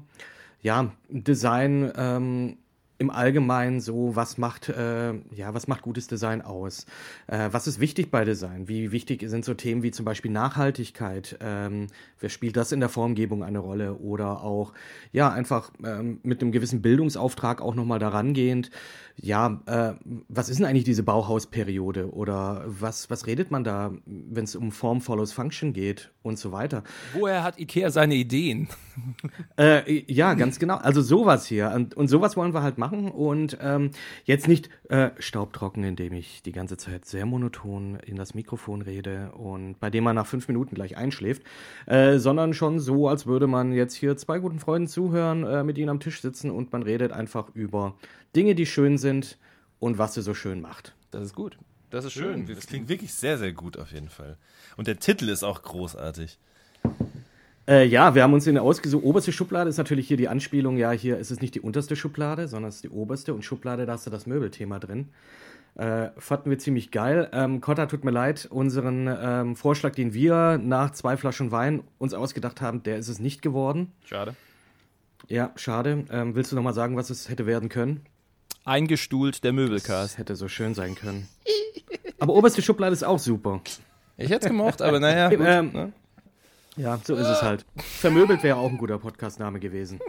ja, 0.62 0.91
Design 1.10 1.91
ähm, 1.97 2.58
im 3.04 3.10
Allgemeinen 3.10 3.82
so, 3.82 4.16
was 4.16 4.38
macht, 4.38 4.70
äh, 4.70 5.13
ja, 5.36 5.54
was 5.54 5.68
macht 5.68 5.82
gutes 5.82 6.08
Design 6.08 6.42
aus? 6.42 6.86
Äh, 7.28 7.50
was 7.52 7.68
ist 7.68 7.80
wichtig 7.80 8.10
bei 8.10 8.24
Design? 8.24 8.68
Wie 8.68 8.92
wichtig 8.92 9.24
sind 9.28 9.44
so 9.44 9.54
Themen 9.54 9.84
wie 9.84 9.92
zum 9.92 10.06
Beispiel 10.06 10.32
Nachhaltigkeit? 10.32 11.38
Ähm, 11.42 11.88
wer 12.20 12.30
spielt 12.30 12.56
das 12.56 12.72
in 12.72 12.80
der 12.80 12.89
Formgebung 12.89 13.44
eine 13.44 13.60
Rolle? 13.60 13.96
Oder 13.96 14.42
auch, 14.42 14.74
ja, 15.12 15.30
einfach 15.32 15.72
ähm, 15.84 16.20
mit 16.24 16.42
einem 16.42 16.52
gewissen 16.52 16.82
Bildungsauftrag 16.82 17.62
auch 17.62 17.76
nochmal 17.76 18.00
daran 18.00 18.34
gehend, 18.34 18.72
ja, 19.16 19.62
äh, 19.68 19.94
was 20.28 20.50
ist 20.50 20.58
denn 20.58 20.66
eigentlich 20.66 20.86
diese 20.86 21.04
Bauhausperiode? 21.04 22.12
Oder 22.13 22.63
was, 22.66 23.10
was 23.10 23.28
redet 23.28 23.52
man 23.52 23.63
da, 23.63 23.92
wenn 24.06 24.44
es 24.44 24.56
um 24.56 24.72
Form 24.72 25.02
follows 25.02 25.32
Function 25.32 25.74
geht 25.74 26.12
und 26.24 26.39
so 26.39 26.52
weiter? 26.52 26.84
Woher 27.13 27.44
hat 27.44 27.60
Ikea 27.60 27.92
seine 27.92 28.16
Ideen? 28.16 28.70
Äh, 29.58 30.04
ja, 30.12 30.36
ganz 30.36 30.60
genau. 30.60 30.76
Also 30.78 31.02
sowas 31.02 31.48
hier. 31.48 31.72
Und, 31.76 31.96
und 31.96 32.08
sowas 32.08 32.38
wollen 32.38 32.54
wir 32.54 32.62
halt 32.62 32.78
machen. 32.78 32.92
Und 32.93 33.58
ähm, 33.62 33.91
jetzt 34.25 34.47
nicht 34.47 34.69
äh, 34.89 35.12
staubtrocken, 35.19 35.84
indem 35.84 36.13
ich 36.13 36.41
die 36.43 36.51
ganze 36.51 36.77
Zeit 36.77 37.06
sehr 37.06 37.25
monoton 37.25 37.97
in 38.06 38.15
das 38.15 38.34
Mikrofon 38.34 38.82
rede 38.82 39.32
und 39.32 39.79
bei 39.79 39.89
dem 39.89 40.03
man 40.03 40.15
nach 40.15 40.27
fünf 40.27 40.47
Minuten 40.47 40.75
gleich 40.75 40.97
einschläft, 40.97 41.43
äh, 41.86 42.17
sondern 42.17 42.53
schon 42.53 42.79
so, 42.79 43.08
als 43.08 43.25
würde 43.25 43.47
man 43.47 43.73
jetzt 43.73 43.95
hier 43.95 44.17
zwei 44.17 44.39
guten 44.39 44.60
Freunden 44.60 44.88
zuhören, 44.88 45.43
äh, 45.43 45.63
mit 45.63 45.77
ihnen 45.77 45.89
am 45.89 45.99
Tisch 45.99 46.21
sitzen 46.21 46.51
und 46.51 46.71
man 46.71 46.84
redet 46.84 47.12
einfach 47.12 47.49
über 47.53 47.95
Dinge, 48.36 48.56
die 48.56 48.65
schön 48.65 48.97
sind 48.97 49.38
und 49.79 49.97
was 49.97 50.13
sie 50.13 50.21
so 50.21 50.34
schön 50.34 50.62
macht. 50.62 50.95
Das 51.12 51.23
ist 51.23 51.36
gut. 51.36 51.58
Das 51.89 52.06
ist 52.06 52.13
Schön. 52.13 52.47
schön. 52.47 52.56
Das 52.56 52.65
klingt 52.65 52.89
wirklich 52.89 53.13
sehr, 53.13 53.38
sehr 53.38 53.53
gut 53.53 53.77
auf 53.77 53.91
jeden 53.91 54.10
Fall. 54.10 54.38
Und 54.77 54.88
der 54.88 54.97
Titel 54.97 55.29
ist 55.29 55.43
auch 55.43 55.62
großartig. 55.62 56.39
Äh, 57.67 57.86
ja, 57.86 58.13
wir 58.15 58.23
haben 58.23 58.34
uns 58.34 58.45
in 58.47 58.56
der 58.56 58.63
ausgesucht. 58.63 59.04
Oberste 59.06 59.32
Schublade 59.32 59.69
ist 59.69 59.78
natürlich 59.78 60.08
hier 60.08 60.17
die 60.17 60.28
Anspielung. 60.28 60.78
Ja, 60.78 60.91
hier 60.91 61.17
ist 61.17 61.32
es 61.32 61.39
nicht 61.41 61.56
die 61.56 61.62
unterste 61.62 61.95
Schublade, 61.95 62.47
sondern 62.47 62.69
es 62.69 62.76
ist 62.76 62.84
die 62.84 62.89
oberste. 62.89 63.34
Und 63.34 63.43
Schublade, 63.45 63.86
da 63.86 63.93
hast 63.93 64.06
du 64.06 64.10
das 64.12 64.26
Möbelthema 64.26 64.80
drin. 64.80 65.10
Äh, 65.76 66.10
fanden 66.17 66.49
wir 66.49 66.60
ziemlich 66.60 66.91
geil. 66.91 67.30
Ähm, 67.32 67.62
Kotta, 67.62 67.86
tut 67.88 68.04
mir 68.04 68.12
leid, 68.12 68.47
unseren 68.52 69.08
ähm, 69.08 69.56
Vorschlag, 69.56 69.93
den 69.95 70.13
wir 70.13 70.60
nach 70.62 70.91
zwei 70.91 71.17
Flaschen 71.17 71.52
Wein 71.52 71.82
uns 71.97 72.13
ausgedacht 72.13 72.62
haben, 72.62 72.84
der 72.84 72.97
ist 72.97 73.08
es 73.08 73.19
nicht 73.19 73.41
geworden. 73.41 73.91
Schade. 74.06 74.36
Ja, 75.30 75.52
schade. 75.56 76.04
Ähm, 76.12 76.36
willst 76.36 76.52
du 76.52 76.56
noch 76.58 76.63
mal 76.63 76.73
sagen, 76.73 76.95
was 76.97 77.10
es 77.10 77.30
hätte 77.30 77.45
werden 77.45 77.69
können? 77.69 78.02
Eingestuhlt 78.65 79.43
der 79.43 79.52
Das 79.52 79.56
Möbelcast. 79.56 80.17
hätte 80.17 80.36
so 80.36 80.47
schön 80.47 80.73
sein 80.76 80.95
können. 80.95 81.28
Aber 82.19 82.34
oberste 82.34 82.62
Schublade 82.62 82.93
ist 82.93 83.04
auch 83.04 83.19
super. 83.19 83.62
Ich 84.17 84.30
hätte 84.30 84.45
es 84.45 84.52
gemocht, 84.52 84.82
aber 84.82 84.99
naja. 84.99 85.30
Gut, 85.36 85.39
Ähm, 85.41 85.71
ne? 85.73 85.93
Ja, 86.76 87.00
so 87.04 87.16
ist 87.16 87.28
es 87.28 87.42
halt. 87.42 87.66
Vermöbelt 87.78 88.42
wäre 88.44 88.58
auch 88.58 88.70
ein 88.70 88.78
guter 88.78 88.98
Podcastname 88.98 89.60
gewesen. 89.60 90.00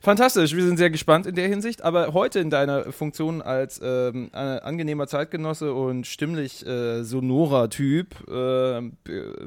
Fantastisch, 0.00 0.54
wir 0.54 0.64
sind 0.64 0.76
sehr 0.76 0.90
gespannt 0.90 1.26
in 1.26 1.34
der 1.34 1.48
Hinsicht. 1.48 1.82
Aber 1.82 2.14
heute 2.14 2.38
in 2.38 2.50
deiner 2.50 2.92
Funktion 2.92 3.42
als 3.42 3.80
ähm, 3.82 4.30
äh, 4.32 4.36
angenehmer 4.36 5.06
Zeitgenosse 5.06 5.74
und 5.74 6.06
stimmlich 6.06 6.64
äh, 6.64 7.02
sonorer 7.02 7.68
Typ 7.68 8.14
äh, 8.28 8.80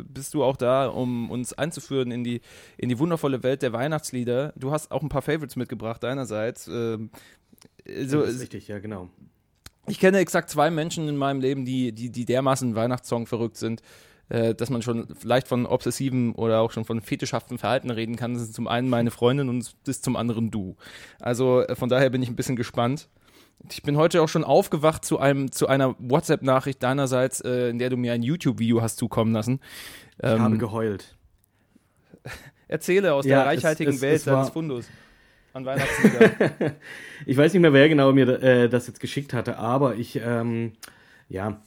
bist 0.04 0.34
du 0.34 0.44
auch 0.44 0.58
da, 0.58 0.88
um 0.88 1.32
uns 1.32 1.54
einzuführen 1.54 2.12
in 2.12 2.24
die, 2.24 2.42
in 2.78 2.90
die 2.90 3.00
wundervolle 3.00 3.44
Welt 3.44 3.62
der 3.62 3.74
Weihnachtslieder. 3.74 4.54
Du 4.56 4.72
hast 4.72 4.92
auch 4.92 5.02
ein 5.02 5.10
paar 5.10 5.22
Favorites 5.22 5.56
mitgebracht 5.56 6.04
deinerseits. 6.04 6.68
Ähm, 6.68 7.10
so, 8.06 8.22
das 8.22 8.36
ist 8.36 8.42
richtig, 8.42 8.68
ja, 8.68 8.80
genau. 8.80 9.10
ich 9.88 10.00
kenne 10.00 10.20
exakt 10.20 10.50
zwei 10.50 10.70
Menschen 10.70 11.08
in 11.08 11.18
meinem 11.18 11.40
Leben, 11.40 11.66
die, 11.66 11.92
die, 11.92 12.12
die 12.12 12.26
dermaßen 12.26 12.76
Weihnachtssong 12.76 13.26
verrückt 13.26 13.58
sind, 13.58 13.82
äh, 14.32 14.56
dass 14.56 14.70
man 14.70 14.82
schon 14.82 15.08
vielleicht 15.20 15.48
von 15.48 15.66
obsessivem 15.66 16.34
oder 16.36 16.62
auch 16.62 16.72
schon 16.72 16.86
von 16.86 17.02
fetischhaftem 17.02 17.58
Verhalten 17.60 17.90
reden 17.92 18.16
kann. 18.16 18.34
Das 18.34 18.44
ist 18.44 18.54
zum 18.54 18.68
einen 18.68 18.90
meine 18.90 19.12
Freundin 19.12 19.50
und 19.50 19.60
das 19.60 19.76
ist 19.98 20.04
zum 20.06 20.16
anderen 20.16 20.50
du. 20.52 20.76
Also 21.20 21.62
äh, 21.62 21.76
von 21.76 21.90
daher 21.90 22.10
bin 22.10 22.24
ich 22.24 22.30
ein 22.30 22.36
bisschen 22.36 22.56
gespannt. 22.56 23.10
Ich 23.70 23.84
bin 23.84 23.96
heute 23.98 24.22
auch 24.24 24.30
schon 24.30 24.44
aufgewacht 24.44 25.06
zu 25.06 25.20
einem 25.20 25.52
zu 25.52 25.68
einer 25.68 25.96
WhatsApp-Nachricht 26.00 26.82
deinerseits, 26.82 27.42
äh, 27.42 27.70
in 27.70 27.78
der 27.78 27.90
du 27.92 27.98
mir 27.98 28.14
ein 28.14 28.24
YouTube-Video 28.24 28.82
hast 28.82 28.98
zukommen 28.98 29.34
lassen. 29.34 29.60
Ich 30.18 30.26
habe 30.30 30.54
Ähm, 30.54 30.58
geheult. 30.60 31.16
erzähle 32.68 33.14
aus 33.14 33.26
Ja, 33.26 33.38
der 33.40 33.46
reichhaltigen 33.48 33.94
es- 33.94 34.02
Welt 34.02 34.16
es 34.18 34.28
war- 34.28 34.36
deines 34.36 34.50
Fundus 34.50 34.88
an 35.54 35.66
Weihnachtslieder. 35.66 36.32
Ich 37.26 37.36
weiß 37.38 37.54
nicht 37.54 37.62
mehr, 37.62 37.74
wer 37.74 37.90
genau 37.90 38.12
mir 38.14 38.42
äh, 38.42 38.70
das 38.70 38.88
jetzt 38.88 39.00
geschickt 39.00 39.34
hatte, 39.34 39.58
aber 39.58 39.96
ich, 39.96 40.16
ähm, 40.24 40.74
ja, 41.30 41.60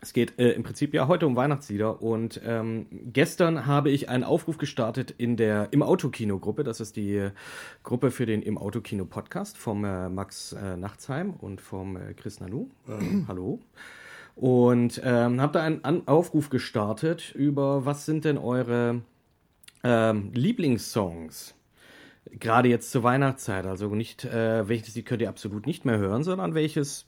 es 0.00 0.12
geht 0.12 0.38
äh, 0.38 0.50
im 0.50 0.62
Prinzip 0.62 0.92
ja 0.92 1.08
heute 1.08 1.26
um 1.26 1.36
Weihnachtslieder 1.36 2.02
und 2.02 2.40
ähm, 2.44 2.86
gestern 2.90 3.66
habe 3.66 3.90
ich 3.90 4.08
einen 4.08 4.24
Aufruf 4.24 4.58
gestartet 4.58 5.14
in 5.16 5.36
der 5.36 5.68
im 5.70 5.82
Autokino-Gruppe. 5.82 6.64
Das 6.64 6.80
ist 6.80 6.96
die 6.96 7.16
äh, 7.16 7.30
Gruppe 7.82 8.10
für 8.10 8.26
den 8.26 8.42
im 8.42 8.58
Autokino-Podcast 8.58 9.56
vom 9.56 9.84
äh, 9.84 10.08
Max 10.08 10.52
äh, 10.52 10.76
Nachtsheim 10.76 11.30
und 11.30 11.60
vom 11.60 11.96
äh, 11.96 12.12
Chris 12.14 12.40
Nanu. 12.40 12.68
Ähm, 12.88 13.24
hallo. 13.28 13.60
Und 14.34 15.00
ähm, 15.02 15.40
habe 15.40 15.54
da 15.54 15.62
einen 15.62 15.82
An 15.82 16.06
Aufruf 16.06 16.50
gestartet 16.50 17.34
über 17.34 17.86
was 17.86 18.04
sind 18.04 18.26
denn 18.26 18.36
eure 18.36 19.00
ähm, 19.82 20.30
Lieblingssongs? 20.34 21.54
gerade 22.38 22.68
jetzt 22.68 22.90
zur 22.90 23.04
Weihnachtszeit. 23.04 23.66
Also 23.66 23.86
nicht, 23.94 24.24
welches 24.24 24.96
Lied 24.96 25.06
könnt 25.06 25.22
ihr 25.22 25.28
absolut 25.28 25.64
nicht 25.64 25.84
mehr 25.84 25.96
hören, 25.96 26.24
sondern 26.24 26.54
welches 26.54 27.06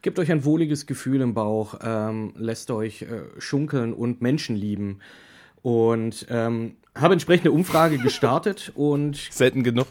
gibt 0.00 0.18
euch 0.18 0.32
ein 0.32 0.44
wohliges 0.44 0.86
Gefühl 0.86 1.20
im 1.20 1.34
Bauch, 1.34 1.74
ähm, 1.82 2.32
lässt 2.36 2.70
euch 2.70 3.02
äh, 3.02 3.22
schunkeln 3.38 3.92
und 3.92 4.22
Menschen 4.22 4.56
lieben. 4.56 5.00
Und 5.62 6.26
ähm, 6.30 6.76
habe 6.94 7.14
entsprechende 7.14 7.52
Umfrage 7.52 7.98
gestartet 8.02 8.72
und 8.74 9.16
Selten 9.16 9.62
genug. 9.62 9.86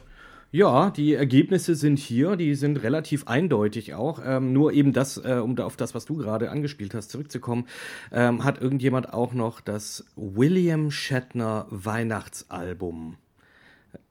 ja, 0.52 0.90
die 0.90 1.14
Ergebnisse 1.14 1.76
sind 1.76 1.98
hier, 1.98 2.36
die 2.36 2.56
sind 2.56 2.84
relativ 2.84 3.28
eindeutig 3.28 3.94
auch. 3.94 4.20
Ähm, 4.26 4.52
nur 4.54 4.74
eben 4.74 4.94
das, 4.94 5.18
äh, 5.18 5.40
um 5.42 5.56
da 5.56 5.66
auf 5.66 5.78
das, 5.78 5.96
was 5.96 6.06
du 6.06 6.18
gerade 6.18 6.52
angespielt 6.52 6.94
hast, 6.94 7.12
zurückzukommen, 7.12 7.68
ähm, 8.12 8.44
hat 8.44 8.62
irgendjemand 8.62 9.14
auch 9.14 9.34
noch 9.34 9.62
das 9.62 10.06
William 10.16 10.92
Shatner 10.92 11.68
Weihnachtsalbum 11.70 13.18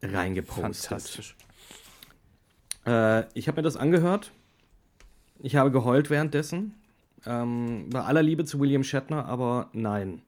reingepostet. 0.02 0.88
Fantastisch. 0.88 1.36
Äh, 2.86 3.24
ich 3.34 3.48
habe 3.48 3.58
mir 3.58 3.62
das 3.62 3.76
angehört. 3.76 4.32
Ich 5.42 5.56
habe 5.56 5.70
geheult 5.70 6.10
währenddessen. 6.10 6.74
Ähm, 7.26 7.88
bei 7.90 8.00
aller 8.02 8.22
Liebe 8.22 8.44
zu 8.44 8.60
William 8.60 8.84
Shatner, 8.84 9.26
aber 9.26 9.68
nein. 9.72 10.22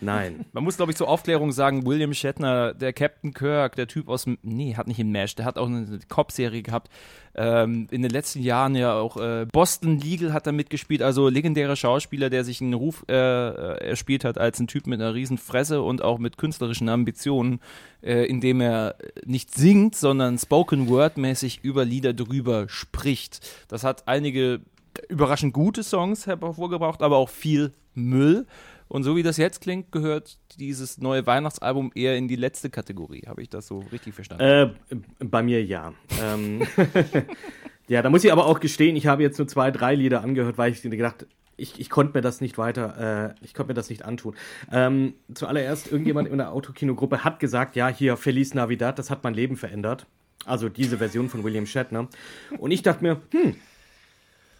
Nein. 0.00 0.44
Man 0.52 0.64
muss, 0.64 0.76
glaube 0.76 0.92
ich, 0.92 0.98
zur 0.98 1.08
Aufklärung 1.08 1.52
sagen, 1.52 1.86
William 1.86 2.14
Shatner, 2.14 2.74
der 2.74 2.92
Captain 2.92 3.32
Kirk, 3.32 3.76
der 3.76 3.88
Typ 3.88 4.08
aus 4.08 4.24
dem, 4.24 4.38
nee, 4.42 4.74
hat 4.74 4.86
nicht 4.86 4.98
in 4.98 5.12
MASH, 5.12 5.34
der 5.34 5.44
hat 5.44 5.58
auch 5.58 5.66
eine 5.66 5.98
Cop-Serie 6.08 6.62
gehabt. 6.62 6.90
Ähm, 7.34 7.86
in 7.90 8.02
den 8.02 8.10
letzten 8.10 8.40
Jahren 8.40 8.74
ja 8.74 8.94
auch 8.94 9.18
äh, 9.18 9.46
Boston 9.52 10.00
Legal 10.00 10.32
hat 10.32 10.46
da 10.46 10.52
mitgespielt, 10.52 11.02
also 11.02 11.28
legendärer 11.28 11.76
Schauspieler, 11.76 12.30
der 12.30 12.44
sich 12.44 12.60
einen 12.60 12.74
Ruf 12.74 13.04
äh, 13.08 13.14
äh, 13.14 13.88
erspielt 13.88 14.24
hat 14.24 14.38
als 14.38 14.58
ein 14.58 14.68
Typ 14.68 14.86
mit 14.86 15.00
einer 15.00 15.14
riesen 15.14 15.36
Fresse 15.36 15.82
und 15.82 16.02
auch 16.02 16.18
mit 16.18 16.38
künstlerischen 16.38 16.88
Ambitionen, 16.88 17.60
äh, 18.02 18.24
indem 18.24 18.60
er 18.60 18.96
nicht 19.24 19.54
singt, 19.54 19.96
sondern 19.96 20.38
Spoken-Word-mäßig 20.38 21.60
über 21.62 21.84
Lieder 21.84 22.14
drüber 22.14 22.68
spricht. 22.68 23.46
Das 23.68 23.84
hat 23.84 24.08
einige 24.08 24.60
überraschend 25.08 25.52
gute 25.52 25.82
Songs 25.82 26.26
hervorgebracht, 26.26 27.02
aber 27.02 27.16
auch 27.16 27.28
viel 27.28 27.72
Müll. 27.94 28.46
Und 28.88 29.02
so 29.02 29.16
wie 29.16 29.22
das 29.22 29.36
jetzt 29.36 29.60
klingt, 29.60 29.90
gehört 29.90 30.38
dieses 30.58 30.98
neue 30.98 31.26
Weihnachtsalbum 31.26 31.90
eher 31.94 32.16
in 32.16 32.28
die 32.28 32.36
letzte 32.36 32.70
Kategorie. 32.70 33.24
Habe 33.26 33.42
ich 33.42 33.50
das 33.50 33.66
so 33.66 33.80
richtig 33.90 34.14
verstanden? 34.14 34.44
Äh, 34.44 34.96
bei 35.24 35.42
mir 35.42 35.64
ja. 35.64 35.92
Ähm, 36.22 36.62
ja, 37.88 38.02
da 38.02 38.10
muss 38.10 38.24
ich 38.24 38.32
aber 38.32 38.46
auch 38.46 38.60
gestehen, 38.60 38.94
ich 38.96 39.06
habe 39.06 39.22
jetzt 39.22 39.38
nur 39.38 39.48
zwei, 39.48 39.70
drei 39.70 39.94
Lieder 39.94 40.22
angehört, 40.22 40.56
weil 40.56 40.72
ich 40.72 40.82
gedacht, 40.82 41.26
ich, 41.56 41.80
ich 41.80 41.90
konnte 41.90 42.16
mir 42.16 42.22
das 42.22 42.40
nicht 42.40 42.58
weiter, 42.58 43.34
äh, 43.40 43.44
ich 43.44 43.54
konnte 43.54 43.70
mir 43.70 43.74
das 43.74 43.90
nicht 43.90 44.04
antun. 44.04 44.34
Ähm, 44.70 45.14
zuallererst, 45.34 45.90
irgendjemand 45.90 46.28
in 46.28 46.38
der 46.38 46.52
Autokino-Gruppe 46.52 47.24
hat 47.24 47.40
gesagt, 47.40 47.76
ja, 47.76 47.88
hier, 47.88 48.16
Feliz 48.16 48.54
Navidad, 48.54 48.98
das 48.98 49.10
hat 49.10 49.24
mein 49.24 49.34
Leben 49.34 49.56
verändert. 49.56 50.06
Also 50.44 50.68
diese 50.68 50.98
Version 50.98 51.28
von 51.28 51.42
William 51.42 51.66
Shatner. 51.66 52.08
Und 52.58 52.70
ich 52.70 52.82
dachte 52.82 53.02
mir, 53.02 53.20
hm, 53.32 53.56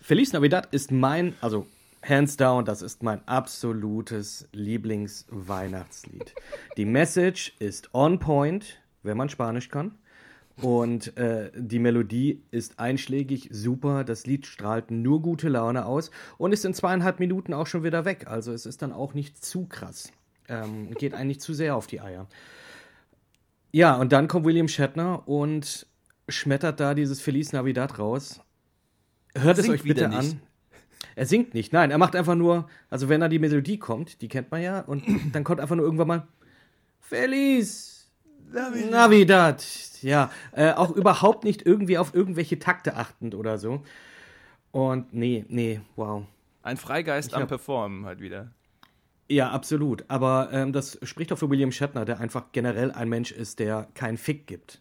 Feliz 0.00 0.32
Navidad 0.32 0.68
ist 0.72 0.90
mein, 0.90 1.34
also 1.40 1.66
hands 2.08 2.36
down, 2.36 2.64
das 2.64 2.82
ist 2.82 3.02
mein 3.02 3.26
absolutes 3.26 4.48
Lieblingsweihnachtslied. 4.52 6.34
Die 6.76 6.84
Message 6.84 7.54
ist 7.58 7.94
on 7.94 8.18
point, 8.18 8.80
wenn 9.02 9.16
man 9.16 9.28
Spanisch 9.28 9.68
kann. 9.68 9.92
Und 10.62 11.16
äh, 11.18 11.50
die 11.54 11.78
Melodie 11.78 12.42
ist 12.50 12.80
einschlägig, 12.80 13.50
super. 13.52 14.04
Das 14.04 14.26
Lied 14.26 14.46
strahlt 14.46 14.90
nur 14.90 15.20
gute 15.20 15.50
Laune 15.50 15.84
aus 15.84 16.10
und 16.38 16.52
ist 16.52 16.64
in 16.64 16.72
zweieinhalb 16.72 17.20
Minuten 17.20 17.52
auch 17.52 17.66
schon 17.66 17.84
wieder 17.84 18.06
weg. 18.06 18.26
Also 18.26 18.52
es 18.52 18.64
ist 18.64 18.80
dann 18.80 18.92
auch 18.92 19.12
nicht 19.12 19.44
zu 19.44 19.66
krass. 19.66 20.10
Ähm, 20.48 20.92
geht 20.94 21.12
eigentlich 21.12 21.40
zu 21.40 21.52
sehr 21.52 21.76
auf 21.76 21.86
die 21.86 22.00
Eier. 22.00 22.26
Ja, 23.70 23.96
und 23.96 24.12
dann 24.12 24.28
kommt 24.28 24.46
William 24.46 24.68
Shatner 24.68 25.28
und 25.28 25.86
schmettert 26.28 26.80
da 26.80 26.94
dieses 26.94 27.20
Feliz 27.20 27.52
Navidad 27.52 27.98
raus. 27.98 28.40
Hört 29.36 29.58
es 29.58 29.64
Singt 29.66 29.74
euch 29.74 29.82
bitte 29.82 30.08
nicht. 30.08 30.38
Er 31.16 31.26
singt 31.26 31.54
nicht, 31.54 31.72
nein, 31.72 31.90
er 31.90 31.98
macht 31.98 32.14
einfach 32.14 32.34
nur, 32.36 32.68
also 32.90 33.08
wenn 33.08 33.20
da 33.20 33.28
die 33.28 33.38
Melodie 33.38 33.78
kommt, 33.78 34.20
die 34.22 34.28
kennt 34.28 34.50
man 34.52 34.62
ja, 34.62 34.80
und 34.80 35.02
dann 35.34 35.42
kommt 35.44 35.60
einfach 35.60 35.74
nur 35.74 35.84
irgendwann 35.84 36.06
mal 36.08 36.28
Feliz 37.00 38.08
Navidad. 38.52 39.64
Ja, 40.02 40.30
äh, 40.52 40.72
auch 40.72 40.90
überhaupt 40.90 41.42
nicht 41.44 41.64
irgendwie 41.66 41.98
auf 41.98 42.14
irgendwelche 42.14 42.58
Takte 42.58 42.94
achtend 42.96 43.34
oder 43.34 43.58
so. 43.58 43.82
Und 44.72 45.12
nee, 45.14 45.44
nee, 45.48 45.80
wow. 45.96 46.24
Ein 46.62 46.76
Freigeist 46.76 47.30
Ich 47.30 47.34
am 47.34 47.42
hab- 47.42 47.48
Performen 47.48 48.04
halt 48.04 48.20
wieder. 48.20 48.52
Ja, 49.28 49.50
absolut. 49.50 50.04
Aber 50.08 50.50
ähm, 50.52 50.72
das 50.72 50.98
spricht 51.02 51.32
auch 51.32 51.38
für 51.38 51.50
William 51.50 51.72
Shatner, 51.72 52.04
der 52.04 52.20
einfach 52.20 52.52
generell 52.52 52.92
ein 52.92 53.08
Mensch 53.08 53.32
ist, 53.32 53.58
der 53.58 53.88
keinen 53.94 54.18
Fick 54.18 54.46
gibt. 54.46 54.80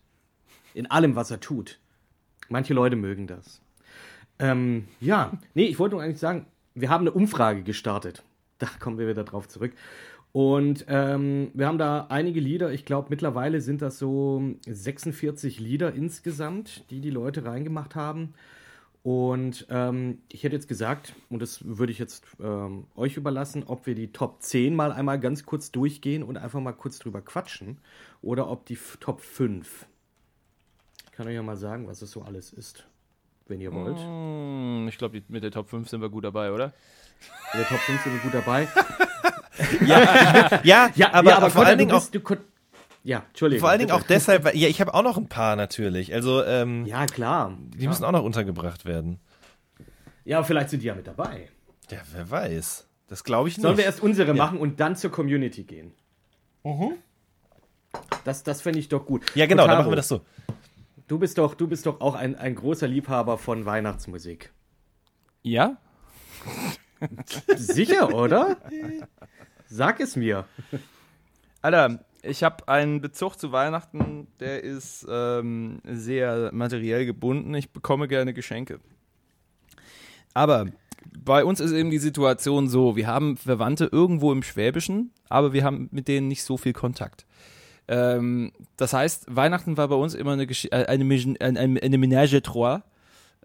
In 0.75 0.91
allem, 0.91 1.15
was 1.15 1.31
er 1.31 1.39
tut. 1.39 1.79
Manche 2.49 2.73
Leute 2.75 2.95
mögen 2.95 3.25
das. 3.25 3.61
Ähm, 4.39 4.87
ja, 4.99 5.31
nee, 5.53 5.65
ich 5.65 5.79
wollte 5.79 5.95
nur 5.95 6.03
eigentlich 6.03 6.19
sagen, 6.19 6.45
wir 6.73 6.89
haben 6.89 7.01
eine 7.01 7.11
Umfrage 7.11 7.63
gestartet. 7.63 8.23
Da 8.57 8.67
kommen 8.79 8.97
wir 8.97 9.09
wieder 9.09 9.25
drauf 9.25 9.49
zurück. 9.49 9.73
Und 10.31 10.85
ähm, 10.87 11.51
wir 11.53 11.67
haben 11.67 11.77
da 11.77 12.07
einige 12.07 12.39
Lieder. 12.39 12.71
Ich 12.71 12.85
glaube, 12.85 13.07
mittlerweile 13.09 13.59
sind 13.59 13.81
das 13.81 13.99
so 13.99 14.43
46 14.65 15.59
Lieder 15.59 15.93
insgesamt, 15.93 16.89
die 16.89 17.01
die 17.01 17.09
Leute 17.09 17.43
reingemacht 17.43 17.95
haben. 17.95 18.33
Und 19.01 19.67
ähm, 19.69 20.19
ich 20.31 20.43
hätte 20.43 20.55
jetzt 20.55 20.67
gesagt, 20.67 21.13
und 21.29 21.41
das 21.41 21.63
würde 21.63 21.91
ich 21.91 21.99
jetzt 21.99 22.25
ähm, 22.41 22.85
euch 22.95 23.17
überlassen, 23.17 23.63
ob 23.65 23.85
wir 23.85 23.93
die 23.93 24.11
Top 24.11 24.41
10 24.41 24.75
mal 24.75 24.91
einmal 24.91 25.19
ganz 25.19 25.45
kurz 25.45 25.71
durchgehen 25.71 26.23
und 26.23 26.37
einfach 26.37 26.59
mal 26.59 26.73
kurz 26.73 26.97
drüber 26.97 27.21
quatschen. 27.21 27.77
Oder 28.21 28.49
ob 28.49 28.65
die 28.65 28.79
Top 28.99 29.21
5. 29.21 29.85
Ich 31.05 31.11
kann 31.11 31.27
euch 31.27 31.35
ja 31.35 31.43
mal 31.43 31.55
sagen, 31.55 31.87
was 31.87 32.01
es 32.01 32.11
so 32.11 32.23
alles 32.23 32.51
ist, 32.51 32.87
wenn 33.47 33.61
ihr 33.61 33.71
wollt. 33.73 33.97
Hm, 33.97 34.87
ich 34.89 34.97
glaube, 34.97 35.21
mit 35.27 35.43
der 35.43 35.51
Top 35.51 35.69
5 35.69 35.87
sind 35.89 36.01
wir 36.01 36.09
gut 36.09 36.23
dabei, 36.23 36.51
oder? 36.51 36.73
In 37.53 37.59
der 37.59 37.67
Top 37.67 37.79
5 37.79 38.03
sind 38.03 38.13
wir 38.13 38.19
gut 38.21 38.33
dabei. 38.33 38.67
Ja, 40.63 40.89
aber, 41.13 41.31
vor 41.33 41.49
Kotta, 41.49 41.61
allen 41.69 41.77
Dingen 41.77 41.89
du 41.91 41.95
auch, 41.95 42.01
bist, 42.01 42.13
du, 42.15 42.19
Kot- 42.19 42.39
ja, 43.03 43.23
Entschuldigung. 43.29 43.61
vor 43.61 43.69
allen 43.69 43.79
Dingen 43.79 43.91
auch 43.91 44.03
deshalb, 44.03 44.43
weil, 44.43 44.57
ja, 44.57 44.67
ich 44.67 44.81
habe 44.81 44.93
auch 44.93 45.01
noch 45.03 45.17
ein 45.17 45.29
paar 45.29 45.55
natürlich. 45.55 46.13
Also, 46.13 46.43
ähm, 46.43 46.85
Ja, 46.85 47.05
klar. 47.05 47.57
die 47.75 47.87
müssen 47.87 48.03
auch 48.03 48.11
noch 48.11 48.23
untergebracht 48.23 48.83
werden. 48.85 49.19
Ja, 50.25 50.43
vielleicht 50.43 50.71
sind 50.71 50.81
die 50.81 50.87
ja 50.87 50.95
mit 50.95 51.07
dabei. 51.07 51.49
Ja, 51.89 51.99
wer 52.13 52.29
weiß. 52.29 52.87
Das 53.07 53.23
glaube 53.23 53.47
ich 53.47 53.57
nicht. 53.57 53.61
Sollen 53.63 53.77
wir 53.77 53.85
erst 53.85 54.01
unsere 54.01 54.33
machen 54.33 54.57
und 54.57 54.79
dann 54.79 54.95
zur 54.95 55.11
Community 55.11 55.63
gehen? 55.63 55.93
Mhm. 56.63 56.93
Das, 58.25 58.43
das 58.43 58.61
fände 58.61 58.79
ich 58.79 58.89
doch 58.89 59.05
gut. 59.05 59.21
ja, 59.35 59.45
genau, 59.45 59.63
dann 59.67 59.77
Kotaro, 59.77 59.81
machen 59.83 59.91
wir 59.91 59.95
das 59.97 60.07
so. 60.09 60.21
Du 61.07 61.19
bist 61.19 61.37
doch, 61.37 61.53
du 61.53 61.67
bist 61.67 61.85
doch 61.85 62.01
auch 62.01 62.15
ein, 62.15 62.35
ein 62.35 62.55
großer 62.55 62.87
Liebhaber 62.87 63.37
von 63.37 63.65
Weihnachtsmusik. 63.65 64.51
Ja? 65.43 65.77
Sicher, 67.55 68.13
oder? 68.13 68.57
Sag 69.67 69.99
es 69.99 70.15
mir. 70.15 70.45
Alter, 71.61 72.03
ich 72.23 72.43
habe 72.43 72.67
einen 72.67 73.01
Bezug 73.01 73.37
zu 73.37 73.51
Weihnachten, 73.51 74.27
der 74.39 74.63
ist 74.63 75.05
ähm, 75.07 75.79
sehr 75.83 76.49
materiell 76.51 77.05
gebunden. 77.05 77.53
Ich 77.53 77.71
bekomme 77.71 78.07
gerne 78.07 78.33
Geschenke. 78.33 78.79
Aber 80.33 80.65
bei 81.17 81.45
uns 81.45 81.59
ist 81.59 81.71
eben 81.71 81.91
die 81.91 81.99
Situation 81.99 82.67
so, 82.67 82.95
wir 82.95 83.05
haben 83.05 83.37
Verwandte 83.37 83.89
irgendwo 83.91 84.31
im 84.31 84.41
Schwäbischen, 84.41 85.11
aber 85.29 85.53
wir 85.53 85.63
haben 85.63 85.87
mit 85.91 86.07
denen 86.07 86.27
nicht 86.27 86.43
so 86.43 86.57
viel 86.57 86.73
Kontakt. 86.73 87.25
Ähm, 87.87 88.51
das 88.77 88.93
heißt, 88.93 89.35
Weihnachten 89.35 89.77
war 89.77 89.87
bei 89.87 89.95
uns 89.95 90.13
immer 90.15 90.33
eine, 90.33 90.47
Gesch 90.47 90.65
äh, 90.65 90.85
eine, 90.85 91.03
Mich- 91.03 91.39
eine, 91.41 91.59
eine 91.59 91.97
Ménage 91.97 92.37
à 92.37 92.41
trois. 92.41 92.81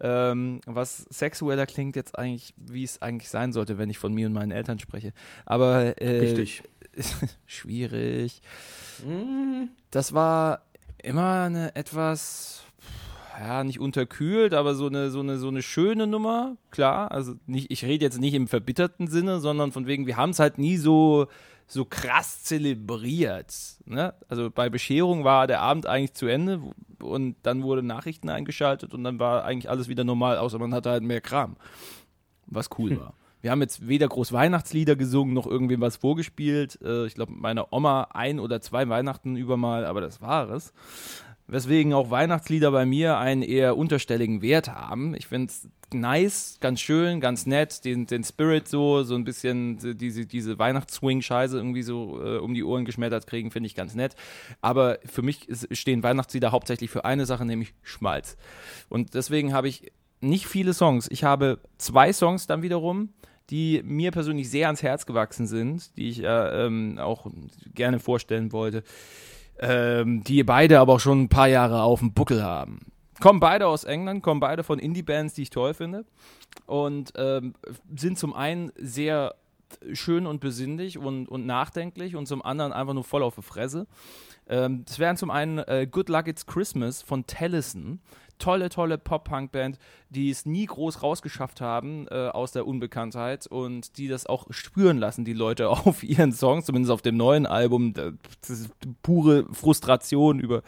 Ähm, 0.03 0.61
was 0.65 1.05
sexueller 1.11 1.67
klingt 1.67 1.95
jetzt 1.95 2.17
eigentlich, 2.17 2.55
wie 2.57 2.83
es 2.83 3.03
eigentlich 3.03 3.29
sein 3.29 3.53
sollte, 3.53 3.77
wenn 3.77 3.89
ich 3.91 3.99
von 3.99 4.11
mir 4.13 4.25
und 4.25 4.33
meinen 4.33 4.49
Eltern 4.51 4.79
spreche. 4.79 5.13
Aber 5.45 6.01
äh, 6.01 6.19
Richtig. 6.21 6.63
schwierig. 7.45 8.41
Das 9.91 10.13
war 10.13 10.61
immer 11.03 11.43
eine 11.43 11.75
etwas, 11.75 12.63
ja, 13.39 13.63
nicht 13.63 13.79
unterkühlt, 13.79 14.53
aber 14.53 14.75
so 14.75 14.87
eine, 14.87 15.09
so 15.11 15.19
eine, 15.19 15.37
so 15.37 15.47
eine 15.47 15.61
schöne 15.61 16.07
Nummer, 16.07 16.57
klar. 16.71 17.11
Also 17.11 17.35
nicht, 17.45 17.71
ich 17.71 17.83
rede 17.85 18.03
jetzt 18.05 18.19
nicht 18.19 18.33
im 18.33 18.47
verbitterten 18.47 19.07
Sinne, 19.07 19.39
sondern 19.39 19.71
von 19.71 19.87
wegen, 19.87 20.05
wir 20.07 20.17
haben 20.17 20.31
es 20.31 20.39
halt 20.39 20.57
nie 20.57 20.77
so, 20.77 21.27
so 21.71 21.85
krass 21.85 22.43
zelebriert. 22.43 23.53
Ne? 23.85 24.13
Also 24.27 24.49
bei 24.51 24.69
Bescherung 24.69 25.23
war 25.23 25.47
der 25.47 25.61
Abend 25.61 25.85
eigentlich 25.85 26.13
zu 26.13 26.27
Ende 26.27 26.61
und 27.01 27.35
dann 27.43 27.63
wurden 27.63 27.87
Nachrichten 27.87 28.29
eingeschaltet 28.29 28.93
und 28.93 29.03
dann 29.03 29.19
war 29.19 29.45
eigentlich 29.45 29.69
alles 29.69 29.87
wieder 29.87 30.03
normal, 30.03 30.37
außer 30.37 30.59
man 30.59 30.73
hatte 30.73 30.89
halt 30.89 31.03
mehr 31.03 31.21
Kram. 31.21 31.55
Was 32.47 32.69
cool 32.77 32.97
war. 32.99 33.13
Wir 33.41 33.49
haben 33.49 33.61
jetzt 33.61 33.87
weder 33.87 34.07
groß 34.07 34.33
Weihnachtslieder 34.33 34.95
gesungen, 34.95 35.33
noch 35.33 35.47
irgendwem 35.47 35.81
was 35.81 35.97
vorgespielt. 35.97 36.79
Äh, 36.83 37.07
ich 37.07 37.15
glaube, 37.15 37.31
mit 37.31 37.41
meiner 37.41 37.73
Oma 37.73 38.09
ein 38.11 38.39
oder 38.39 38.61
zwei 38.61 38.87
Weihnachten 38.87 39.35
über 39.35 39.57
mal, 39.57 39.85
aber 39.85 40.01
das 40.01 40.21
war 40.21 40.49
es. 40.51 40.73
Weswegen 41.47 41.93
auch 41.93 42.11
Weihnachtslieder 42.11 42.71
bei 42.71 42.85
mir 42.85 43.17
einen 43.17 43.41
eher 43.41 43.77
unterstelligen 43.77 44.41
Wert 44.41 44.69
haben. 44.69 45.15
Ich 45.15 45.27
finde 45.27 45.47
es 45.47 45.67
nice, 45.93 46.57
ganz 46.59 46.81
schön, 46.81 47.19
ganz 47.19 47.45
nett, 47.45 47.85
den, 47.85 48.05
den 48.07 48.23
Spirit 48.23 48.67
so, 48.67 49.03
so 49.03 49.15
ein 49.15 49.23
bisschen 49.23 49.97
diese, 49.97 50.25
diese 50.25 50.57
Weihnachtsswing-Scheiße 50.59 51.57
irgendwie 51.57 51.83
so 51.83 52.21
äh, 52.23 52.37
um 52.37 52.53
die 52.53 52.63
Ohren 52.63 52.85
geschmettert 52.85 53.27
kriegen, 53.27 53.51
finde 53.51 53.67
ich 53.67 53.75
ganz 53.75 53.95
nett. 53.95 54.15
Aber 54.61 54.99
für 55.05 55.21
mich 55.21 55.47
stehen 55.71 56.03
Weihnachtslieder 56.03 56.51
hauptsächlich 56.51 56.89
für 56.89 57.05
eine 57.05 57.25
Sache, 57.25 57.45
nämlich 57.45 57.73
Schmalz. 57.83 58.37
Und 58.89 59.13
deswegen 59.13 59.53
habe 59.53 59.67
ich 59.67 59.91
nicht 60.21 60.47
viele 60.47 60.73
Songs. 60.73 61.07
Ich 61.09 61.23
habe 61.23 61.59
zwei 61.77 62.13
Songs 62.13 62.47
dann 62.47 62.61
wiederum, 62.61 63.09
die 63.49 63.81
mir 63.83 64.11
persönlich 64.11 64.49
sehr 64.49 64.67
ans 64.67 64.83
Herz 64.83 65.05
gewachsen 65.05 65.45
sind, 65.45 65.97
die 65.97 66.09
ich 66.09 66.23
äh, 66.23 66.65
ähm, 66.65 66.97
auch 66.99 67.27
gerne 67.73 67.99
vorstellen 67.99 68.51
wollte, 68.51 68.83
ähm, 69.59 70.23
die 70.23 70.43
beide 70.43 70.79
aber 70.79 70.93
auch 70.93 70.99
schon 70.99 71.23
ein 71.23 71.29
paar 71.29 71.47
Jahre 71.47 71.81
auf 71.83 71.99
dem 71.99 72.13
Buckel 72.13 72.43
haben. 72.43 72.90
Kommen 73.21 73.39
beide 73.39 73.67
aus 73.67 73.83
England, 73.83 74.23
kommen 74.23 74.39
beide 74.39 74.63
von 74.63 74.79
Indie-Bands, 74.79 75.35
die 75.35 75.43
ich 75.43 75.49
toll 75.49 75.73
finde 75.73 76.05
und 76.65 77.13
ähm, 77.15 77.53
sind 77.95 78.17
zum 78.19 78.33
einen 78.33 78.71
sehr 78.75 79.35
schön 79.93 80.25
und 80.25 80.41
besinnlich 80.41 80.97
und, 80.97 81.27
und 81.27 81.45
nachdenklich 81.45 82.15
und 82.15 82.27
zum 82.27 82.43
anderen 82.43 82.73
einfach 82.73 82.93
nur 82.93 83.03
voll 83.03 83.23
auf 83.23 83.35
die 83.35 83.41
Fresse. 83.41 83.87
Ähm, 84.47 84.83
wären 84.97 85.17
zum 85.17 85.31
einen 85.31 85.59
äh, 85.59 85.87
Good 85.89 86.09
Luck 86.09 86.27
It's 86.27 86.45
Christmas 86.45 87.01
von 87.01 87.25
Tellison. 87.25 88.01
Tolle, 88.41 88.69
tolle 88.69 88.97
Pop-Punk-Band, 88.97 89.77
die 90.09 90.31
es 90.31 90.47
nie 90.47 90.65
groß 90.65 91.03
rausgeschafft 91.03 91.61
haben 91.61 92.07
äh, 92.09 92.29
aus 92.29 92.51
der 92.51 92.65
Unbekanntheit 92.65 93.45
und 93.45 93.97
die 93.97 94.07
das 94.07 94.25
auch 94.25 94.47
spüren 94.49 94.97
lassen, 94.97 95.25
die 95.25 95.33
Leute 95.33 95.69
auf 95.69 96.03
ihren 96.03 96.33
Songs, 96.33 96.65
zumindest 96.65 96.91
auf 96.91 97.03
dem 97.03 97.17
neuen 97.17 97.45
Album. 97.45 97.93
Das 97.93 98.49
ist 98.49 98.71
pure 99.03 99.45
Frustration 99.53 100.39
über, 100.39 100.63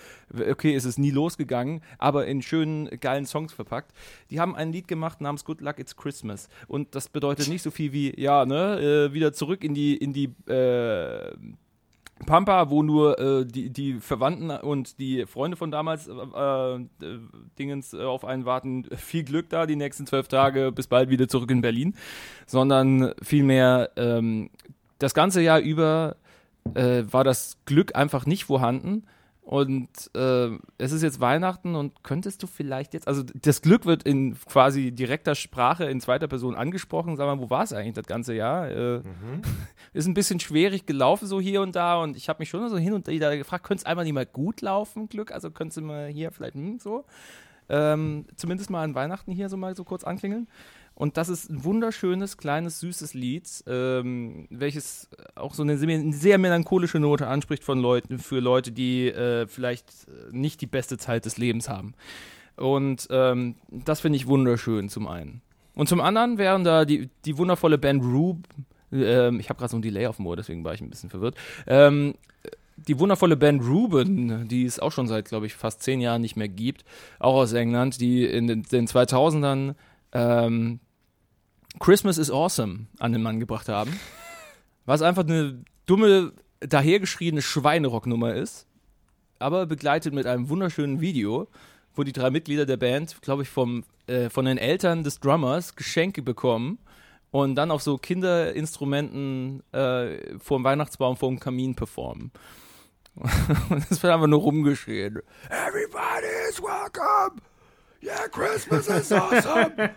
okay, 0.49 0.75
es 0.75 0.85
ist 0.85 0.99
nie 0.99 1.11
losgegangen, 1.11 1.81
aber 1.97 2.27
in 2.27 2.43
schönen, 2.43 2.89
geilen 2.99 3.25
Songs 3.25 3.53
verpackt. 3.53 3.91
Die 4.29 4.39
haben 4.39 4.55
ein 4.55 4.71
Lied 4.71 4.87
gemacht 4.87 5.19
namens 5.19 5.43
Good 5.43 5.61
Luck 5.61 5.79
It's 5.79 5.95
Christmas 5.95 6.49
und 6.67 6.93
das 6.93 7.09
bedeutet 7.09 7.47
nicht 7.47 7.63
so 7.63 7.71
viel 7.71 7.91
wie, 7.91 8.13
ja, 8.21 8.45
ne, 8.45 9.09
äh, 9.09 9.13
wieder 9.13 9.33
zurück 9.33 9.63
in 9.63 9.73
die, 9.73 9.97
in 9.97 10.13
die, 10.13 10.35
äh, 10.47 11.35
Pampa, 12.25 12.69
wo 12.69 12.83
nur 12.83 13.19
äh, 13.19 13.45
die, 13.45 13.69
die 13.69 13.95
Verwandten 13.95 14.49
und 14.51 14.99
die 14.99 15.25
Freunde 15.25 15.57
von 15.57 15.71
damals 15.71 16.07
äh, 16.07 16.11
äh, 16.11 16.79
Dingens 17.59 17.93
äh, 17.93 18.01
auf 18.01 18.25
einen 18.25 18.45
warten. 18.45 18.85
Viel 18.95 19.23
Glück 19.23 19.49
da, 19.49 19.65
die 19.65 19.75
nächsten 19.75 20.05
zwölf 20.07 20.27
Tage, 20.27 20.71
bis 20.71 20.87
bald 20.87 21.09
wieder 21.09 21.27
zurück 21.27 21.51
in 21.51 21.61
Berlin. 21.61 21.95
Sondern 22.45 23.13
vielmehr 23.21 23.91
ähm, 23.95 24.49
das 24.99 25.13
ganze 25.13 25.41
Jahr 25.41 25.59
über 25.59 26.15
äh, 26.73 27.03
war 27.09 27.23
das 27.23 27.57
Glück 27.65 27.95
einfach 27.95 28.25
nicht 28.25 28.45
vorhanden. 28.45 29.03
Und 29.45 29.89
äh, 30.15 30.57
es 30.77 30.93
ist 30.93 31.03
jetzt 31.03 31.19
Weihnachten 31.19 31.75
und 31.75 32.01
könntest 32.01 32.41
du 32.41 32.47
vielleicht 32.47 32.93
jetzt, 32.93 33.09
also 33.09 33.23
das 33.23 33.61
Glück 33.61 33.85
wird 33.85 34.03
in 34.03 34.35
quasi 34.45 34.93
direkter 34.93 35.35
Sprache 35.35 35.83
in 35.83 35.99
zweiter 35.99 36.29
Person 36.29 36.55
angesprochen. 36.55 37.17
Sag 37.17 37.25
mal, 37.25 37.39
wo 37.39 37.49
war 37.49 37.63
es 37.63 37.73
eigentlich 37.73 37.93
das 37.93 38.05
ganze 38.05 38.33
Jahr? 38.33 38.71
Äh, 38.71 39.01
ist 39.93 40.07
ein 40.07 40.13
bisschen 40.13 40.39
schwierig 40.39 40.85
gelaufen, 40.85 41.27
so 41.27 41.41
hier 41.41 41.61
und 41.61 41.75
da. 41.75 42.01
Und 42.01 42.15
ich 42.15 42.29
habe 42.29 42.39
mich 42.39 42.49
schon 42.49 42.69
so 42.69 42.77
hin 42.77 42.93
und 42.93 43.07
wieder 43.07 43.35
gefragt, 43.35 43.65
könnte 43.65 43.81
es 43.81 43.85
einmal 43.85 44.05
nicht 44.05 44.13
mal 44.13 44.25
gut 44.25 44.61
laufen, 44.61 45.09
Glück? 45.09 45.33
Also 45.33 45.51
könntest 45.51 45.77
du 45.77 45.81
mal 45.81 46.07
hier 46.07 46.31
vielleicht 46.31 46.55
hm, 46.55 46.79
so. 46.79 47.03
Ähm, 47.67 48.25
zumindest 48.37 48.69
mal 48.69 48.83
an 48.83 48.95
Weihnachten 48.95 49.31
hier 49.31 49.49
so 49.49 49.57
mal 49.57 49.75
so 49.75 49.83
kurz 49.83 50.05
anklingeln. 50.05 50.47
Und 50.95 51.17
das 51.17 51.29
ist 51.29 51.49
ein 51.49 51.63
wunderschönes, 51.63 52.37
kleines, 52.37 52.79
süßes 52.79 53.13
Lied, 53.13 53.47
ähm, 53.67 54.47
welches 54.49 55.09
auch 55.35 55.53
so 55.53 55.63
eine 55.63 55.77
sehr, 55.77 56.37
melancholische 56.37 56.99
Note 56.99 57.27
anspricht 57.27 57.63
von 57.63 57.79
Leuten, 57.79 58.19
für 58.19 58.39
Leute, 58.39 58.71
die 58.71 59.07
äh, 59.07 59.47
vielleicht 59.47 59.87
nicht 60.31 60.61
die 60.61 60.67
beste 60.67 60.97
Zeit 60.97 61.25
des 61.25 61.37
Lebens 61.37 61.67
haben. 61.67 61.93
Und 62.55 63.07
ähm, 63.09 63.55
das 63.69 64.01
finde 64.01 64.17
ich 64.17 64.27
wunderschön 64.27 64.89
zum 64.89 65.07
einen. 65.07 65.41
Und 65.75 65.89
zum 65.89 66.01
anderen 66.01 66.37
wären 66.37 66.63
da 66.63 66.85
die, 66.85 67.09
die 67.25 67.37
wundervolle 67.37 67.79
Band 67.79 68.03
Rube, 68.03 68.43
ähm, 68.91 69.39
ich 69.39 69.49
habe 69.49 69.57
gerade 69.57 69.71
so 69.71 69.77
ein 69.77 69.81
Delay 69.81 70.05
auf 70.05 70.17
dem 70.17 70.27
Ohr, 70.27 70.35
deswegen 70.35 70.63
war 70.63 70.75
ich 70.75 70.81
ein 70.81 70.89
bisschen 70.89 71.09
verwirrt. 71.09 71.35
Ähm, 71.65 72.13
die 72.75 72.99
wundervolle 72.99 73.37
Band 73.37 73.63
Ruben, 73.63 74.47
die 74.47 74.65
es 74.65 74.79
auch 74.79 74.91
schon 74.91 75.07
seit, 75.07 75.25
glaube 75.25 75.45
ich, 75.45 75.55
fast 75.55 75.81
zehn 75.83 76.01
Jahren 76.01 76.21
nicht 76.21 76.35
mehr 76.35 76.49
gibt, 76.49 76.83
auch 77.19 77.35
aus 77.35 77.53
England, 77.53 78.01
die 78.01 78.25
in 78.25 78.47
den, 78.47 78.63
den 78.63 78.87
2000ern 78.87 79.75
ähm, 80.13 80.79
Christmas 81.79 82.17
is 82.17 82.31
Awesome 82.31 82.87
an 82.99 83.11
den 83.11 83.21
Mann 83.21 83.39
gebracht 83.39 83.67
haben. 83.67 83.99
Was 84.85 85.01
einfach 85.01 85.23
eine 85.23 85.63
dumme, 85.85 86.33
dahergeschriebene 86.61 87.41
Schweinerocknummer 87.41 88.33
ist, 88.35 88.67
aber 89.39 89.65
begleitet 89.65 90.13
mit 90.13 90.25
einem 90.25 90.49
wunderschönen 90.49 91.01
Video, 91.01 91.47
wo 91.95 92.03
die 92.03 92.13
drei 92.13 92.29
Mitglieder 92.29 92.65
der 92.65 92.77
Band, 92.77 93.21
glaube 93.21 93.43
ich, 93.43 93.49
vom, 93.49 93.83
äh, 94.07 94.29
von 94.29 94.45
den 94.45 94.57
Eltern 94.57 95.03
des 95.03 95.19
Drummers 95.19 95.75
Geschenke 95.75 96.21
bekommen 96.21 96.79
und 97.31 97.55
dann 97.55 97.71
auf 97.71 97.81
so 97.81 97.97
Kinderinstrumenten 97.97 99.63
äh, 99.73 100.37
vor 100.39 100.59
dem 100.59 100.63
Weihnachtsbaum, 100.63 101.17
vor 101.17 101.29
dem 101.29 101.39
Kamin 101.39 101.75
performen. 101.75 102.31
Und 103.69 103.91
das 103.91 104.01
wird 104.01 104.11
einfach 104.11 104.27
nur 104.27 104.39
rumgeschrien. 104.39 105.21
Everybody 105.49 106.49
is 106.49 106.59
welcome! 106.59 107.52
Yeah, 108.03 108.27
Christmas 108.27 108.87
is 108.87 109.11
awesome! 109.13 109.71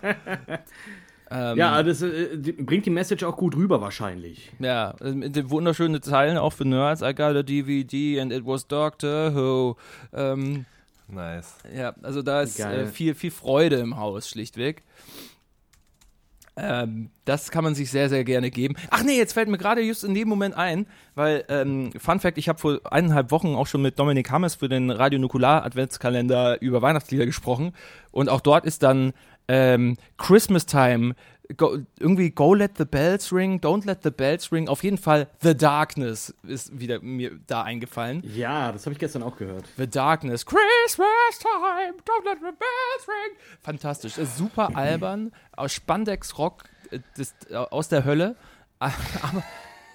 ähm, 1.31 1.59
ja, 1.59 1.83
das 1.83 2.03
äh, 2.03 2.37
bringt 2.37 2.87
die 2.87 2.91
Message 2.91 3.25
auch 3.25 3.37
gut 3.37 3.57
rüber 3.57 3.81
wahrscheinlich. 3.81 4.53
Ja, 4.61 4.95
äh, 5.01 5.51
wunderschöne 5.51 6.01
Zeilen 6.01 6.39
auch 6.39 6.53
für 6.53 6.65
Nerds. 6.65 7.03
I 7.03 7.13
got 7.13 7.35
a 7.35 7.43
DVD 7.43 8.21
and 8.21 8.33
it 8.33 8.47
was 8.47 8.69
Doctor 8.69 9.35
Who. 9.35 9.77
Ähm, 10.13 10.67
nice. 11.09 11.57
Ja, 11.75 11.95
also 12.03 12.23
da 12.23 12.43
ist 12.43 12.61
äh, 12.61 12.87
viel, 12.87 13.17
viel 13.17 13.33
Freude 13.33 13.77
im 13.77 13.97
Haus, 13.97 14.29
schlichtweg. 14.29 14.85
Ähm, 16.59 17.11
das 17.27 17.51
kann 17.51 17.65
man 17.65 17.75
sich 17.75 17.91
sehr, 17.91 18.09
sehr 18.09 18.25
gerne 18.25 18.51
geben. 18.51 18.77
Ach 18.91 19.03
nee, 19.03 19.17
jetzt 19.17 19.35
fällt 19.35 19.49
mir 19.49 19.59
gerade 19.59 19.83
just 19.83 20.05
in 20.05 20.15
dem 20.15 20.27
Moment 20.27 20.57
ein, 20.57 20.87
weil, 21.15 21.45
ähm, 21.49 21.93
Fun 21.99 22.19
Fact, 22.19 22.39
ich 22.39 22.49
habe 22.49 22.59
vor 22.59 22.81
eineinhalb 22.91 23.31
Wochen 23.31 23.55
auch 23.55 23.67
schon 23.67 23.83
mit 23.83 23.99
Dominik 23.99 24.31
Hammes 24.31 24.55
für 24.55 24.69
den 24.69 24.91
Radio 24.91 25.19
Nukular 25.19 25.65
Adventskalender 25.65 26.61
über 26.63 26.81
Weihnachtslieder 26.81 27.27
gesprochen. 27.27 27.73
Und 28.11 28.31
auch 28.31 28.41
dort 28.41 28.65
ist 28.65 28.83
dann 28.83 29.13
ähm, 29.49 29.97
Christmas 30.17 30.65
Time 30.67 31.15
Go, 31.57 31.78
irgendwie 31.99 32.30
Go 32.30 32.55
Let 32.55 32.72
the 32.76 32.84
Bells 32.84 33.32
Ring, 33.32 33.61
Don't 33.61 33.86
Let 33.86 34.03
the 34.03 34.11
Bells 34.11 34.51
Ring, 34.51 34.68
auf 34.68 34.82
jeden 34.82 34.99
Fall 34.99 35.28
The 35.40 35.57
Darkness 35.57 36.34
ist 36.42 36.78
wieder 36.78 37.01
mir 37.01 37.38
da 37.47 37.62
eingefallen. 37.62 38.22
Ja, 38.34 38.72
das 38.72 38.86
habe 38.86 38.94
ich 38.94 38.99
gestern 38.99 39.22
auch 39.22 39.36
gehört. 39.36 39.64
The 39.76 39.88
Darkness, 39.88 40.44
Christmas 40.44 41.38
Time, 41.38 41.94
Don't 42.05 42.24
Let 42.24 42.38
the 42.38 42.53
Bells 42.53 43.09
Ring. 43.09 43.36
Fantastisch, 43.62 44.14
super 44.36 44.70
albern, 44.76 45.32
aus 45.53 45.72
Spandex 45.72 46.36
Rock 46.38 46.64
äh, 46.90 47.01
das, 47.16 47.34
äh, 47.51 47.55
aus 47.55 47.88
der 47.88 48.05
Hölle, 48.05 48.36
aber 48.78 48.94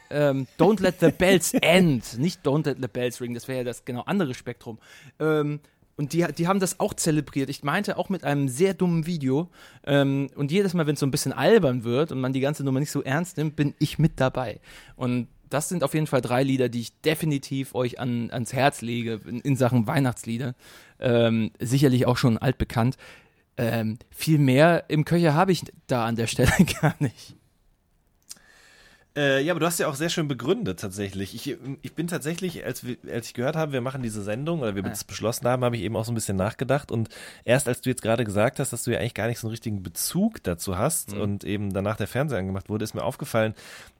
ähm, 0.10 0.48
Don't 0.58 0.82
Let 0.82 1.00
the 1.00 1.12
Bells 1.12 1.54
End, 1.62 2.18
nicht 2.18 2.46
Don't 2.46 2.66
Let 2.66 2.78
the 2.82 2.88
Bells 2.88 3.20
Ring, 3.22 3.34
das 3.34 3.48
wäre 3.48 3.60
ja 3.60 3.64
das 3.64 3.86
genau 3.86 4.02
andere 4.02 4.34
Spektrum. 4.34 4.80
Ähm, 5.20 5.60
und 6.02 6.14
die, 6.14 6.26
die 6.36 6.48
haben 6.48 6.60
das 6.60 6.80
auch 6.80 6.96
zelebriert. 6.96 7.48
Ich 7.52 7.62
meinte 7.62 7.96
auch 7.96 8.10
mit 8.10 8.24
einem 8.24 8.48
sehr 8.48 8.74
dummen 8.74 9.06
Video. 9.06 9.52
Ähm, 9.86 10.32
und 10.36 10.52
jedes 10.52 10.74
Mal, 10.74 10.88
wenn 10.88 10.96
es 10.96 11.00
so 11.00 11.06
ein 11.06 11.12
bisschen 11.12 11.32
albern 11.32 11.84
wird 11.84 12.12
und 12.12 12.20
man 12.20 12.34
die 12.34 12.40
ganze 12.40 12.64
Nummer 12.64 12.80
nicht 12.80 12.90
so 12.90 13.04
ernst 13.04 13.38
nimmt, 13.38 13.56
bin 13.56 13.76
ich 13.78 14.00
mit 14.00 14.20
dabei. 14.20 14.60
Und 14.96 15.28
das 15.52 15.70
sind 15.70 15.84
auf 15.84 15.94
jeden 15.94 16.08
Fall 16.08 16.22
drei 16.22 16.42
Lieder, 16.42 16.70
die 16.70 16.80
ich 16.82 17.02
definitiv 17.02 17.76
euch 17.76 18.00
an, 18.00 18.32
ans 18.32 18.52
Herz 18.52 18.82
lege 18.82 19.22
in, 19.28 19.42
in 19.42 19.56
Sachen 19.56 19.86
Weihnachtslieder. 19.86 20.56
Ähm, 21.00 21.52
sicherlich 21.60 22.08
auch 22.08 22.18
schon 22.18 22.40
altbekannt. 22.40 22.98
Ähm, 23.58 24.00
viel 24.10 24.40
mehr 24.40 24.86
im 24.88 25.06
Köcher 25.06 25.36
habe 25.36 25.52
ich 25.52 25.66
da 25.86 26.06
an 26.06 26.16
der 26.16 26.26
Stelle 26.26 26.52
gar 26.82 26.96
nicht. 26.98 27.36
Äh, 29.16 29.44
ja, 29.44 29.52
aber 29.52 29.60
du 29.60 29.66
hast 29.66 29.78
ja 29.78 29.88
auch 29.88 29.96
sehr 29.96 30.08
schön 30.08 30.30
begründet 30.30 30.80
tatsächlich. 30.80 31.36
Ich, 31.36 31.58
ich 31.82 31.94
bin 31.94 32.08
tatsächlich, 32.08 32.64
als, 32.64 32.86
wir, 32.86 32.96
als 33.12 33.28
ich 33.28 33.34
gehört 33.34 33.58
habe, 33.58 33.74
wir 33.74 33.82
machen 33.82 34.02
diese 34.02 34.22
Sendung 34.22 34.62
oder 34.62 34.74
wir 34.74 34.84
ja. 34.84 34.94
beschlossen 35.06 35.48
haben, 35.48 35.66
habe 35.66 35.76
ich 35.76 35.82
eben 35.82 35.98
auch 35.98 36.06
so 36.06 36.14
ein 36.14 36.16
bisschen 36.16 36.38
nachgedacht 36.38 36.92
und 36.92 37.10
erst 37.44 37.68
als 37.68 37.82
du 37.82 37.90
jetzt 37.90 38.02
gerade 38.02 38.24
gesagt 38.24 38.60
hast, 38.60 38.72
dass 38.72 38.84
du 38.84 38.92
ja 38.92 39.00
eigentlich 39.00 39.14
gar 39.14 39.28
nicht 39.28 39.40
so 39.40 39.48
einen 39.48 39.52
richtigen 39.52 39.84
Bezug 39.84 40.42
dazu 40.44 40.78
hast 40.78 41.14
mhm. 41.14 41.22
und 41.22 41.44
eben 41.44 41.74
danach 41.74 41.98
der 41.98 42.08
Fernseher 42.08 42.40
angemacht 42.40 42.70
wurde, 42.70 42.86
ist 42.86 42.94
mir 42.94 43.04
aufgefallen, 43.04 43.54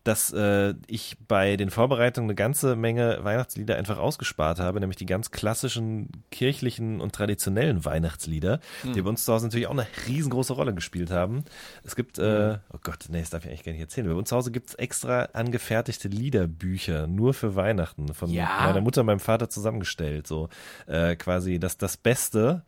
dass 0.04 0.34
äh, 0.34 0.74
ich 0.88 1.18
bei 1.28 1.58
den 1.58 1.70
Vorbereitungen 1.70 2.30
eine 2.30 2.36
ganze 2.36 2.76
Menge 2.76 3.20
Weihnachtslieder 3.22 3.76
einfach 3.76 3.98
ausgespart 3.98 4.60
habe, 4.60 4.80
nämlich 4.80 4.98
die 4.98 5.06
ganz 5.06 5.32
klassischen 5.32 6.10
kirchlichen 6.32 7.02
und 7.02 7.14
traditionellen 7.14 7.86
Weihnachtslieder, 7.86 8.60
mhm. 8.84 8.94
die 8.94 9.02
bei 9.02 9.10
uns 9.10 9.26
zu 9.26 9.34
Hause 9.34 9.46
natürlich 9.46 9.68
auch 9.68 9.72
eine 9.72 9.88
riesengroße 10.08 10.54
Rolle 10.54 10.74
gespielt 10.74 11.12
haben. 11.12 11.44
Es 11.84 11.96
gibt, 11.96 12.18
äh, 12.18 12.58
oh 12.74 12.80
Gott, 12.84 13.06
nee, 13.10 13.20
das 13.20 13.30
darf 13.30 13.44
ich 13.44 13.50
eigentlich 13.50 13.64
gar 13.64 13.72
nicht 13.74 13.82
erzählen. 13.82 14.08
Bei 14.08 14.14
uns 14.14 14.30
zu 14.30 14.36
Hause 14.36 14.52
gibt 14.52 14.70
es 14.70 14.76
extra 14.76 15.30
angefertigte 15.34 16.08
Liederbücher, 16.08 17.08
nur 17.08 17.34
für 17.34 17.56
Weihnachten, 17.56 18.14
von 18.14 18.30
ja. 18.30 18.62
meiner 18.66 18.82
Mutter 18.82 19.02
und 19.02 19.08
meinem 19.08 19.20
Vater 19.20 19.50
zusammengestellt. 19.50 20.26
So 20.26 20.50
äh, 20.88 21.16
quasi 21.16 21.60
das, 21.60 21.78
das 21.78 21.98
Beste 21.98 22.64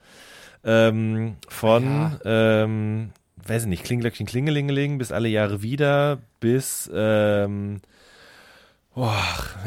ähm, 0.64 1.38
von 1.48 1.84
ja. 1.84 2.20
ähm, 2.64 3.12
weiß 3.46 3.64
ich 3.64 3.70
nicht, 3.70 3.84
Klinglöckchen, 3.84 4.26
Klingelingeling 4.26 4.98
bis 4.98 5.12
alle 5.12 5.28
Jahre 5.28 5.62
wieder, 5.62 6.20
bis, 6.40 6.90
ähm, 6.94 7.82
Boah, 8.96 9.18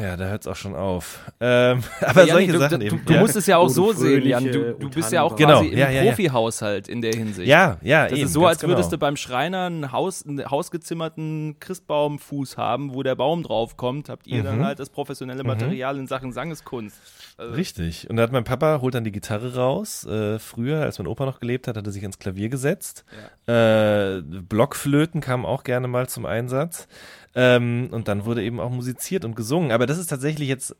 ja, 0.01 0.15
da 0.15 0.29
hört 0.29 0.41
es 0.41 0.47
auch 0.47 0.55
schon 0.55 0.73
auf. 0.73 1.19
Ähm, 1.41 1.83
aber 2.01 2.23
ja, 2.23 2.33
solche 2.33 2.53
du, 2.53 2.59
Sachen 2.59 2.79
du, 2.79 2.85
eben. 2.85 3.05
Du, 3.05 3.13
ja. 3.13 3.19
musst 3.19 3.35
es 3.35 3.45
ja 3.45 3.57
auch 3.57 3.67
so 3.67 3.91
sehen, 3.91 4.25
Jan. 4.25 4.45
Du, 4.45 4.73
du 4.73 4.89
bist 4.89 5.11
ja 5.11 5.23
auch 5.23 5.35
genau. 5.35 5.59
quasi 5.59 5.75
ja, 5.75 5.87
im 5.87 6.07
Profihaushalt 6.07 6.87
in 6.87 7.01
der 7.01 7.13
Hinsicht. 7.13 7.45
Ja, 7.45 7.77
ja, 7.81 8.07
Das 8.07 8.17
eben, 8.17 8.27
ist 8.27 8.33
so, 8.33 8.45
als 8.45 8.61
genau. 8.61 8.71
würdest 8.71 8.93
du 8.93 8.97
beim 8.97 9.17
Schreiner 9.17 9.65
einen, 9.65 9.91
Haus, 9.91 10.25
einen 10.25 10.49
hausgezimmerten 10.49 11.57
Christbaumfuß 11.59 12.55
haben, 12.55 12.93
wo 12.93 13.03
der 13.03 13.15
Baum 13.15 13.43
drauf 13.43 13.75
kommt, 13.75 14.07
habt 14.07 14.27
ihr 14.27 14.39
mhm. 14.39 14.45
dann 14.45 14.65
halt 14.65 14.79
das 14.79 14.89
professionelle 14.89 15.43
mhm. 15.43 15.49
Material 15.49 15.95
mhm. 15.95 16.01
in 16.01 16.07
Sachen 16.07 16.31
Sangeskunst. 16.31 16.95
Also 17.37 17.53
Richtig. 17.53 18.09
Und 18.09 18.15
da 18.15 18.23
hat 18.23 18.31
mein 18.31 18.43
Papa, 18.43 18.81
holt 18.81 18.95
dann 18.95 19.03
die 19.03 19.11
Gitarre 19.11 19.55
raus. 19.55 20.05
Äh, 20.05 20.39
früher, 20.39 20.81
als 20.81 20.97
mein 20.97 21.07
Opa 21.07 21.25
noch 21.25 21.39
gelebt 21.39 21.67
hat, 21.67 21.77
hat 21.77 21.85
er 21.85 21.91
sich 21.91 22.01
ans 22.01 22.17
Klavier 22.17 22.49
gesetzt. 22.49 23.05
Äh, 23.45 24.21
Blockflöten 24.21 25.21
kamen 25.21 25.45
auch 25.45 25.63
gerne 25.63 25.87
mal 25.87 26.09
zum 26.09 26.25
Einsatz. 26.25 26.87
Ähm, 27.35 27.89
und 27.91 28.07
dann 28.07 28.25
wurde 28.25 28.43
eben 28.43 28.59
auch 28.59 28.71
musiziert 28.71 29.23
und 29.23 29.35
gesungen. 29.35 29.71
Aber 29.71 29.85
das 29.85 29.99
ist 29.99 30.07
tatsächlich 30.07 30.49
jetzt 30.49 30.75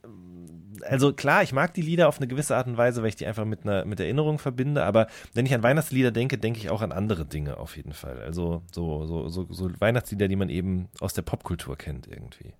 also 0.84 1.14
klar, 1.14 1.43
ich 1.43 1.53
mag 1.53 1.74
die 1.74 1.82
Lieder 1.82 2.08
auf 2.08 2.18
eine 2.18 2.28
gewisse 2.28 2.55
Art 2.55 2.68
und 2.68 2.78
Weise, 2.78 3.01
weil 3.01 3.10
ich 3.10 3.16
die 3.16 3.26
einfach 3.26 3.45
mit 3.45 3.64
einer 3.64 3.86
mit 3.86 3.99
Erinnerung 3.99 4.39
verbinde, 4.39 4.84
aber 4.84 5.08
wenn 5.34 5.45
ich 5.45 5.53
an 5.53 5.64
Weihnachtslieder 5.64 6.12
denke, 6.12 6.38
denke 6.38 6.60
ich 6.60 6.70
auch 6.70 6.82
an 6.82 6.91
andere 6.91 7.26
Dinge 7.26 7.58
auf 7.58 7.76
jeden 7.78 7.93
Fall. 7.93 8.22
Also 8.22 8.62
so 8.72 9.05
so 9.05 9.28
so, 9.30 9.47
so 9.49 9.72
Weihnachtslieder, 9.80 10.28
die 10.28 10.36
man 10.36 10.49
eben 10.49 10.89
aus 10.99 11.14
der 11.14 11.24
Popkultur 11.24 11.78
kennt 11.78 12.08
irgendwie. 12.08 12.53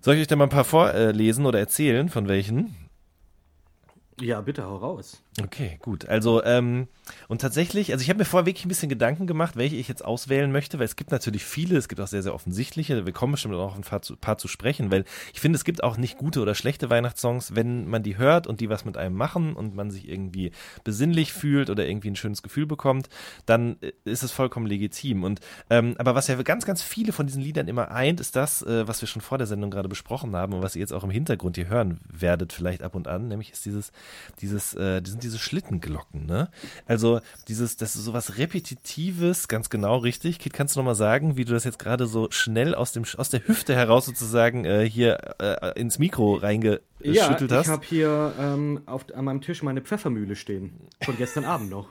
Soll 0.00 0.14
ich 0.14 0.20
euch 0.22 0.26
da 0.26 0.36
mal 0.36 0.44
ein 0.44 0.50
paar 0.50 0.64
vorlesen 0.64 1.46
oder 1.46 1.58
erzählen 1.58 2.08
von 2.08 2.28
welchen? 2.28 2.74
Ja, 4.20 4.40
bitte 4.40 4.64
hau 4.64 4.76
raus. 4.76 5.22
Okay, 5.42 5.78
gut. 5.82 6.08
Also, 6.08 6.42
ähm, 6.44 6.88
und 7.28 7.40
tatsächlich, 7.40 7.92
also 7.92 8.02
ich 8.02 8.08
habe 8.08 8.18
mir 8.18 8.24
vorher 8.24 8.46
wirklich 8.46 8.64
ein 8.64 8.68
bisschen 8.68 8.88
Gedanken 8.88 9.26
gemacht, 9.26 9.56
welche 9.56 9.76
ich 9.76 9.88
jetzt 9.88 10.04
auswählen 10.04 10.50
möchte, 10.50 10.78
weil 10.78 10.86
es 10.86 10.96
gibt 10.96 11.10
natürlich 11.10 11.44
viele, 11.44 11.76
es 11.76 11.88
gibt 11.88 12.00
auch 12.00 12.06
sehr, 12.06 12.22
sehr 12.22 12.34
offensichtliche, 12.34 13.06
wir 13.06 13.12
kommen 13.12 13.32
bestimmt 13.32 13.54
auch 13.54 13.76
ein 13.76 13.82
paar 13.82 14.02
zu, 14.02 14.16
paar 14.16 14.38
zu 14.38 14.48
sprechen, 14.48 14.90
weil 14.90 15.04
ich 15.32 15.40
finde, 15.40 15.56
es 15.56 15.64
gibt 15.64 15.82
auch 15.82 15.96
nicht 15.96 16.18
gute 16.18 16.40
oder 16.40 16.54
schlechte 16.54 16.90
Weihnachtssongs, 16.90 17.54
wenn 17.54 17.88
man 17.88 18.02
die 18.02 18.16
hört 18.16 18.46
und 18.46 18.60
die 18.60 18.68
was 18.68 18.84
mit 18.84 18.96
einem 18.96 19.16
machen 19.16 19.54
und 19.54 19.74
man 19.74 19.90
sich 19.90 20.08
irgendwie 20.08 20.52
besinnlich 20.84 21.32
fühlt 21.32 21.70
oder 21.70 21.86
irgendwie 21.86 22.10
ein 22.10 22.16
schönes 22.16 22.42
Gefühl 22.42 22.66
bekommt, 22.66 23.08
dann 23.46 23.76
äh, 23.80 23.92
ist 24.04 24.22
es 24.22 24.32
vollkommen 24.32 24.66
legitim. 24.66 25.24
Und, 25.24 25.40
ähm, 25.70 25.94
aber 25.98 26.14
was 26.14 26.28
ja 26.28 26.40
ganz, 26.42 26.64
ganz 26.64 26.82
viele 26.82 27.12
von 27.12 27.26
diesen 27.26 27.42
Liedern 27.42 27.68
immer 27.68 27.90
eint, 27.90 28.20
ist 28.20 28.36
das, 28.36 28.62
äh, 28.62 28.88
was 28.88 29.00
wir 29.00 29.08
schon 29.08 29.22
vor 29.22 29.38
der 29.38 29.46
Sendung 29.46 29.70
gerade 29.70 29.88
besprochen 29.88 30.34
haben 30.34 30.54
und 30.54 30.62
was 30.62 30.76
ihr 30.76 30.80
jetzt 30.80 30.92
auch 30.92 31.04
im 31.04 31.10
Hintergrund 31.10 31.56
hier 31.56 31.68
hören 31.68 32.00
werdet, 32.10 32.52
vielleicht 32.52 32.82
ab 32.82 32.94
und 32.94 33.08
an, 33.08 33.28
nämlich 33.28 33.52
ist 33.52 33.64
dieses, 33.64 33.92
dieses, 34.40 34.74
äh, 34.74 35.02
sind 35.04 35.22
diese 35.22 35.27
Schlittenglocken, 35.36 36.24
ne? 36.24 36.48
Also 36.86 37.20
dieses, 37.48 37.76
das 37.76 37.96
ist 37.96 38.04
sowas 38.04 38.38
Repetitives, 38.38 39.48
ganz 39.48 39.68
genau 39.68 39.98
richtig. 39.98 40.38
Kit, 40.38 40.54
kannst 40.54 40.74
du 40.74 40.80
nochmal 40.80 40.94
sagen, 40.94 41.36
wie 41.36 41.44
du 41.44 41.52
das 41.52 41.64
jetzt 41.64 41.78
gerade 41.78 42.06
so 42.06 42.28
schnell 42.30 42.74
aus 42.74 42.92
dem 42.92 43.04
aus 43.16 43.28
der 43.28 43.46
Hüfte 43.46 43.74
heraus 43.74 44.06
sozusagen 44.06 44.64
äh, 44.64 44.88
hier 44.88 45.18
äh, 45.40 45.78
ins 45.78 45.98
Mikro 45.98 46.36
reingeschüttelt 46.36 46.82
ja, 47.02 47.28
hast? 47.28 47.50
Ja, 47.50 47.60
ich 47.60 47.68
habe 47.68 47.84
hier 47.84 48.32
ähm, 48.38 48.80
auf, 48.86 49.04
an 49.14 49.24
meinem 49.26 49.42
Tisch 49.42 49.62
meine 49.62 49.82
Pfeffermühle 49.82 50.36
stehen. 50.36 50.72
Von 51.02 51.16
gestern 51.18 51.44
Abend 51.44 51.68
noch. 51.68 51.88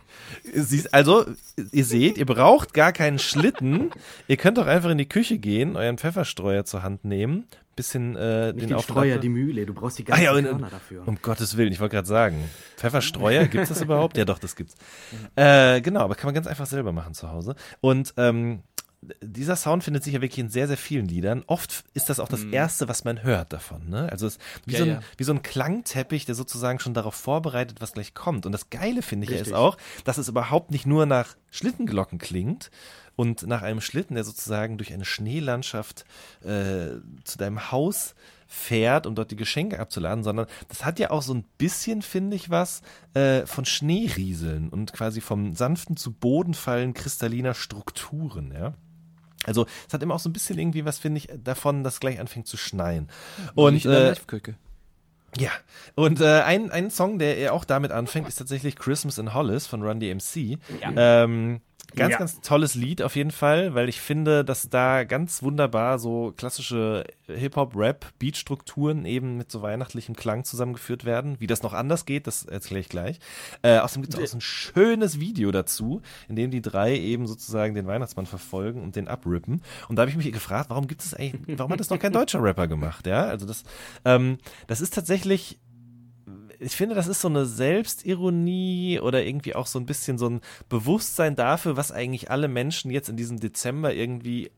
Siehst, 0.54 0.94
also, 0.94 1.26
ihr 1.72 1.86
seht, 1.86 2.18
ihr 2.18 2.26
braucht 2.26 2.74
gar 2.74 2.94
keinen 2.94 3.20
Schlitten. 3.20 3.92
ihr 4.28 4.38
könnt 4.38 4.58
doch 4.58 4.68
einfach 4.68 4.90
in 4.90 4.98
die 4.98 5.10
Küche 5.10 5.38
gehen, 5.38 5.76
euren 5.76 5.98
Pfefferstreuer 5.98 6.66
zur 6.66 6.82
Hand 6.82 7.06
nehmen, 7.06 7.46
bisschen 7.78 8.18
äh, 8.18 8.48
Nicht 8.52 8.64
den, 8.64 8.70
den 8.70 8.80
Streuer, 8.80 9.18
die 9.18 9.30
Mühle. 9.30 9.66
Du 9.66 9.74
brauchst 9.74 9.98
die 9.98 10.04
ganzen 10.04 10.28
ah, 10.28 10.36
ja, 10.36 10.42
Körner 10.42 10.70
dafür. 10.70 11.08
Um 11.08 11.18
Gottes 11.22 11.56
Willen, 11.56 11.72
ich 11.72 11.80
wollte 11.80 11.96
gerade 11.96 12.08
sagen. 12.08 12.44
Pfefferstreuer, 12.76 13.46
gibt's 13.48 13.70
das 13.70 13.82
überhaupt? 13.82 14.18
Ja, 14.18 14.26
doch, 14.26 14.40
das 14.40 14.58
gibt's. 14.58 14.76
Äh, 15.36 15.80
genau, 15.80 16.02
aber 16.02 16.16
kann 16.16 16.28
man 16.28 16.36
ganz 16.36 16.48
einfach 16.48 16.66
selber 16.66 16.92
machen 16.92 17.14
zu 17.14 17.32
Hause. 17.32 17.56
Und 17.80 18.14
ähm, 18.18 18.64
dieser 19.22 19.56
Sound 19.56 19.84
findet 19.84 20.04
sich 20.04 20.14
ja 20.14 20.22
wirklich 20.22 20.40
in 20.40 20.50
sehr, 20.50 20.68
sehr 20.68 20.78
vielen 20.78 21.08
Liedern. 21.08 21.44
Oft 21.48 21.84
ist 21.94 22.10
das 22.10 22.20
auch 22.20 22.28
das 22.28 22.44
mm. 22.44 22.54
Erste, 22.54 22.90
was 22.90 23.04
man 23.04 23.24
hört 23.24 23.54
davon. 23.54 23.90
Ne? 23.90 24.10
Also 24.12 24.28
es 24.28 24.38
ist 24.38 24.42
wie, 24.66 24.74
ja, 24.74 24.78
so 24.80 24.84
ein, 24.84 24.90
ja. 24.90 25.00
wie 25.18 25.24
so 25.24 25.34
ein 25.34 25.42
Klangteppich, 25.44 26.26
der 26.26 26.36
sozusagen 26.36 26.80
schon 26.80 26.94
darauf 26.94 27.16
vorbereitet, 27.16 27.80
was 27.80 27.94
gleich 27.94 28.14
kommt. 28.14 28.46
Und 28.46 28.52
das 28.52 28.70
Geile 28.70 29.02
finde 29.02 29.26
ich 29.26 29.32
ja 29.32 29.38
ist 29.38 29.54
auch, 29.54 29.78
dass 30.04 30.18
es 30.18 30.28
überhaupt 30.28 30.72
nicht 30.72 30.86
nur 30.86 31.06
nach 31.06 31.36
Schlittenglocken 31.52 32.18
klingt, 32.18 32.72
und 33.18 33.46
nach 33.48 33.64
einem 33.64 33.82
Schlitten, 33.82 34.16
der 34.16 34.24
sozusagen 34.24 34.78
durch 34.78 34.94
eine 34.94 35.04
Schneelandschaft 35.04 36.06
äh, 36.44 37.02
zu 37.26 37.38
deinem 37.38 37.72
Haus 37.72 38.16
fährt, 38.48 39.06
um 39.06 39.16
dort 39.16 39.32
die 39.32 39.36
Geschenke 39.36 39.80
abzuladen, 39.80 40.24
sondern 40.24 40.46
das 40.70 40.86
hat 40.86 41.00
ja 41.00 41.10
auch 41.10 41.24
so 41.24 41.34
ein 41.34 41.44
bisschen, 41.58 42.02
finde 42.02 42.38
ich, 42.38 42.50
was 42.50 42.82
äh, 43.14 43.46
von 43.46 43.66
Schneerieseln 43.66 44.70
und 44.70 44.94
quasi 44.94 45.20
vom 45.20 45.54
sanften 45.54 45.98
zu 45.98 46.14
Boden 46.14 46.54
fallen 46.54 46.94
kristalliner 46.94 47.54
Strukturen, 47.54 48.54
ja. 48.54 48.74
Also 49.46 49.66
es 49.88 49.94
hat 49.94 50.04
immer 50.04 50.16
auch 50.16 50.20
so 50.20 50.30
ein 50.30 50.34
bisschen 50.34 50.60
irgendwie 50.60 50.86
was, 50.86 51.00
finde 51.00 51.20
ich, 51.20 51.30
davon, 51.44 51.84
dass 51.84 52.00
gleich 52.00 52.20
anfängt 52.20 52.48
zu 52.48 52.58
schneien. 52.58 53.10
Und 53.56 53.86
in 53.86 53.92
der 53.92 54.00
äh, 54.00 54.08
Live-Küche. 54.10 54.56
ja, 55.38 55.52
und 55.96 56.22
äh, 56.22 56.42
ein, 56.42 56.70
ein 56.70 56.92
Song, 56.92 57.18
der 57.18 57.54
auch 57.54 57.64
damit 57.66 57.92
anfängt, 57.92 58.28
ist 58.28 58.36
tatsächlich 58.36 58.76
Christmas 58.76 59.18
in 59.18 59.34
Hollis 59.34 59.66
von 59.66 59.82
Run 59.84 60.00
DMC. 60.00 60.58
Ähm, 60.96 61.62
ganz, 61.98 62.12
Ja. 62.14 62.18
ganz 62.20 62.40
tolles 62.42 62.76
Lied 62.76 63.02
auf 63.02 63.16
jeden 63.16 63.32
Fall, 63.32 63.76
weil 63.76 63.90
ich 63.90 64.00
finde, 64.00 64.46
dass 64.46 64.70
da 64.70 65.04
ganz 65.04 65.44
wunderbar 65.44 66.00
so 66.00 66.34
klassische 66.38 67.04
Hip-Hop-Rap-Beat-Strukturen 67.28 69.06
eben 69.06 69.38
mit 69.38 69.52
so 69.52 69.62
weihnachtlichem 69.62 70.16
Klang 70.16 70.44
zusammengeführt 70.44 71.06
werden. 71.06 71.36
Wie 71.40 71.48
das 71.48 71.64
noch 71.64 71.74
anders 71.74 72.06
geht, 72.06 72.28
das 72.28 72.46
erzähle 72.46 72.80
ich 72.80 72.90
gleich. 72.90 73.20
Äh, 73.62 73.80
außerdem 73.80 74.04
gibt 74.04 74.14
es 74.14 74.20
auch 74.20 74.28
so 74.28 74.38
ein 74.38 74.42
schönes 74.42 75.20
Video 75.20 75.52
dazu, 75.52 76.02
in 76.30 76.36
dem 76.36 76.52
die 76.52 76.62
drei 76.62 76.98
eben 76.98 77.28
sozusagen 77.28 77.76
den 77.76 77.88
Weihnachtsmann 77.88 78.26
verfolgen 78.26 78.82
und 78.82 78.96
den 78.96 79.08
abrippen. 79.08 79.62
Und 79.90 79.96
da 79.98 80.02
habe 80.02 80.12
ich 80.12 80.18
mich 80.18 80.32
gefragt, 80.32 80.70
warum 80.70 80.88
gibt 80.88 81.02
es 81.04 81.14
eigentlich, 81.14 81.58
warum 81.60 81.72
hat 81.72 81.80
das 81.80 81.90
noch 81.90 82.00
kein 82.00 82.14
deutscher 82.14 82.42
Rapper 82.42 82.68
gemacht? 82.68 83.08
Ja, 83.08 83.26
also 83.26 83.46
das, 83.46 83.64
ähm, 84.06 84.38
das 84.68 84.82
ist 84.82 84.94
tatsächlich 84.94 85.60
ich 86.60 86.76
finde, 86.76 86.96
das 86.96 87.08
ist 87.08 87.22
so 87.22 87.28
eine 87.28 87.46
Selbstironie 87.46 89.00
oder 89.00 89.26
irgendwie 89.26 89.56
auch 89.56 89.68
so 89.68 89.80
ein 89.80 89.86
bisschen 89.86 90.18
so 90.18 90.30
ein 90.30 90.42
Bewusstsein 90.70 91.36
dafür, 91.36 91.78
was 91.78 91.92
eigentlich 91.92 92.32
alle 92.32 92.48
Menschen 92.48 92.92
jetzt 92.92 93.10
in 93.10 93.18
diesem 93.18 93.40
Dezember 93.40 93.94
irgendwie 93.94 94.52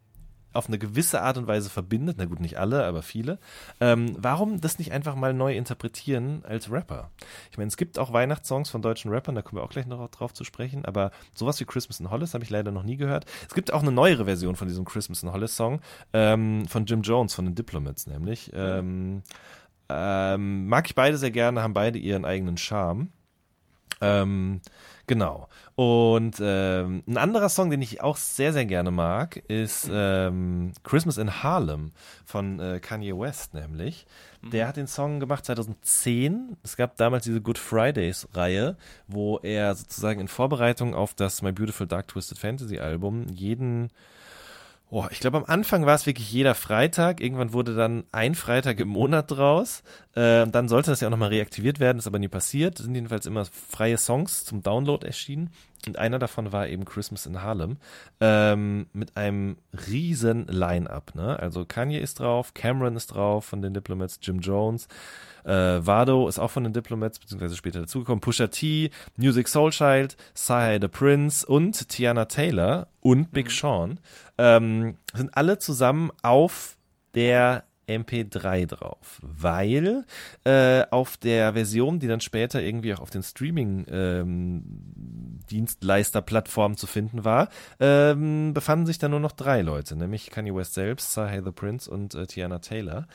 auf 0.54 0.68
eine 0.68 0.80
gewisse 0.80 1.22
Art 1.22 1.38
und 1.38 1.47
Weise 1.47 1.70
verbindet. 1.70 2.18
Na 2.18 2.26
gut, 2.26 2.39
nicht 2.39 2.58
alle, 2.58 2.86
aber 2.86 3.02
viele. 3.02 3.38
Ähm, 3.80 4.16
warum 4.18 4.62
das 4.62 4.80
nicht 4.80 4.91
einfach 4.91 5.16
mal 5.16 5.34
neu 5.34 5.56
interpretieren 5.56 6.43
als 6.43 6.72
Rapper? 6.72 7.12
Ich 7.52 7.58
meine, 7.58 7.68
es 7.68 7.78
gibt 7.78 8.00
auch 8.00 8.14
Weihnachtssongs 8.14 8.70
von 8.70 8.82
deutschen 8.82 9.12
Rappern, 9.12 9.36
da 9.36 9.41
kommen 9.41 9.62
wir 9.62 9.64
auch 9.64 9.70
gleich 9.70 9.86
noch 9.86 10.10
drauf 10.10 10.34
zu 10.34 10.43
sprechen, 10.43 10.86
aber 10.86 11.12
sowas 11.36 11.60
wie 11.60 11.66
Christmas 11.66 12.00
in 12.00 12.10
Hollis 12.10 12.34
habe 12.34 12.43
ich 12.43 12.50
leider 12.50 12.72
noch 12.72 12.84
nie 12.84 12.97
gehört. 12.97 13.26
Es 13.47 13.54
gibt 13.54 13.72
auch 13.72 13.82
eine 13.82 13.91
neuere 13.91 14.26
Version 14.26 14.56
von 14.56 14.68
diesem 14.68 14.86
Christmas 14.86 15.22
in 15.22 15.32
Hollis 15.32 15.56
Song 15.56 15.82
ähm, 16.14 16.66
von 16.68 16.86
Jim 16.86 17.02
Jones, 17.04 17.36
von 17.36 17.45
den 17.45 17.56
Diplomats 17.56 18.08
nämlich. 18.08 18.52
Ähm, 18.54 19.22
ähm, 19.89 20.67
mag 20.67 20.87
ich 20.87 20.95
beide 20.95 21.17
sehr 21.17 21.31
gerne, 21.31 21.61
haben 21.61 21.73
beide 21.73 21.99
ihren 21.99 22.25
eigenen 22.25 22.57
Charme. 22.57 23.09
Ähm, 24.01 24.61
genau. 25.07 25.49
Und 25.75 26.37
ähm, 26.41 27.03
ein 27.07 27.17
anderer 27.17 27.49
Song, 27.49 27.69
den 27.69 27.81
ich 27.81 28.01
auch 28.01 28.17
sehr, 28.17 28.53
sehr 28.53 28.65
gerne 28.65 28.91
mag, 28.91 29.37
ist 29.47 29.89
ähm, 29.91 30.73
Christmas 30.83 31.17
in 31.17 31.43
Harlem 31.43 31.91
von 32.25 32.59
äh, 32.59 32.79
Kanye 32.79 33.17
West 33.17 33.53
nämlich. 33.53 34.05
Der 34.41 34.67
hat 34.67 34.77
den 34.77 34.87
Song 34.87 35.19
gemacht 35.19 35.45
2010. 35.45 36.55
Es 36.63 36.77
gab 36.77 36.95
damals 36.95 37.25
diese 37.25 37.41
Good 37.41 37.57
Fridays-Reihe, 37.57 38.77
wo 39.07 39.37
er 39.39 39.75
sozusagen 39.75 40.21
in 40.21 40.29
Vorbereitung 40.29 40.95
auf 40.95 41.13
das 41.13 41.41
My 41.41 41.51
Beautiful 41.51 41.87
Dark 41.87 42.07
Twisted 42.07 42.37
Fantasy 42.37 42.79
Album 42.79 43.27
jeden 43.27 43.89
Oh, 44.91 45.05
ich 45.11 45.19
glaube, 45.19 45.37
am 45.37 45.45
Anfang 45.45 45.85
war 45.85 45.93
es 45.93 46.07
wirklich 46.07 46.31
jeder 46.31 46.55
Freitag. 46.55 47.21
Irgendwann 47.21 47.53
wurde 47.53 47.75
dann 47.75 48.05
ein 48.11 48.33
Freitag 48.33 48.79
im 48.79 48.87
Monat 48.87 49.29
draus. 49.29 49.83
Äh, 50.15 50.47
dann 50.47 50.67
sollte 50.67 50.89
das 50.89 51.01
ja 51.01 51.07
auch 51.07 51.11
nochmal 51.11 51.29
reaktiviert 51.29 51.79
werden, 51.79 51.99
ist 51.99 52.07
aber 52.07 52.17
nie 52.17 52.27
passiert. 52.27 52.79
Es 52.79 52.85
sind 52.85 52.95
jedenfalls 52.95 53.27
immer 53.27 53.45
freie 53.45 53.99
Songs 53.99 54.45
zum 54.45 54.63
Download 54.63 55.05
erschienen. 55.05 55.51
Und 55.88 55.97
einer 55.97 56.19
davon 56.19 56.51
war 56.51 56.67
eben 56.67 56.86
Christmas 56.86 57.25
in 57.25 57.41
Harlem. 57.41 57.77
Ähm, 58.19 58.88
mit 58.93 59.15
einem 59.15 59.57
riesen 59.88 60.45
Line-Up. 60.47 61.15
Ne? 61.15 61.39
Also 61.39 61.65
Kanye 61.65 61.99
ist 61.99 62.19
drauf, 62.19 62.53
Cameron 62.53 62.95
ist 62.95 63.07
drauf 63.07 63.45
von 63.45 63.61
den 63.61 63.73
Diplomats, 63.73 64.19
Jim 64.21 64.39
Jones. 64.39 64.88
Äh, 65.45 65.51
Vado 65.51 66.27
ist 66.27 66.38
auch 66.38 66.51
von 66.51 66.63
den 66.63 66.73
Diplomats, 66.73 67.19
beziehungsweise 67.19 67.55
später 67.55 67.80
dazugekommen. 67.80 68.19
Pusha 68.19 68.47
T, 68.47 68.91
Music 69.15 69.47
Soul 69.47 69.71
Child, 69.71 70.17
Sahai 70.34 70.80
the 70.82 70.88
Prince 70.88 71.45
und 71.45 71.88
Tiana 71.89 72.25
Taylor 72.25 72.88
und 72.99 73.32
Big 73.32 73.49
Sean 73.49 73.99
ähm, 74.38 74.97
sind 75.13 75.36
alle 75.36 75.59
zusammen 75.59 76.11
auf 76.21 76.77
der 77.13 77.63
MP3 77.89 78.67
drauf, 78.67 79.19
weil 79.21 80.05
äh, 80.43 80.84
auf 80.91 81.17
der 81.17 81.53
Version, 81.53 81.99
die 81.99 82.07
dann 82.07 82.21
später 82.21 82.61
irgendwie 82.61 82.93
auch 82.93 82.99
auf 82.99 83.09
den 83.09 83.23
Streaming-Dienstleister-Plattformen 85.50 86.78
zu 86.78 86.88
finden 86.88 87.26
war, 87.26 87.50
ähm, 87.80 88.54
befanden 88.54 88.86
sich 88.86 89.00
da 89.00 89.10
nur 89.10 89.20
noch 89.20 89.32
drei 89.32 89.62
Leute, 89.62 89.95
nämlich 89.95 90.30
Kanye 90.30 90.54
West 90.54 90.74
selbst, 90.74 91.14
Sahai 91.14 91.41
the 91.43 91.52
Prince 91.52 91.89
und 91.89 92.16
äh, 92.16 92.28
Tiana 92.28 92.60
Taylor. 92.60 93.08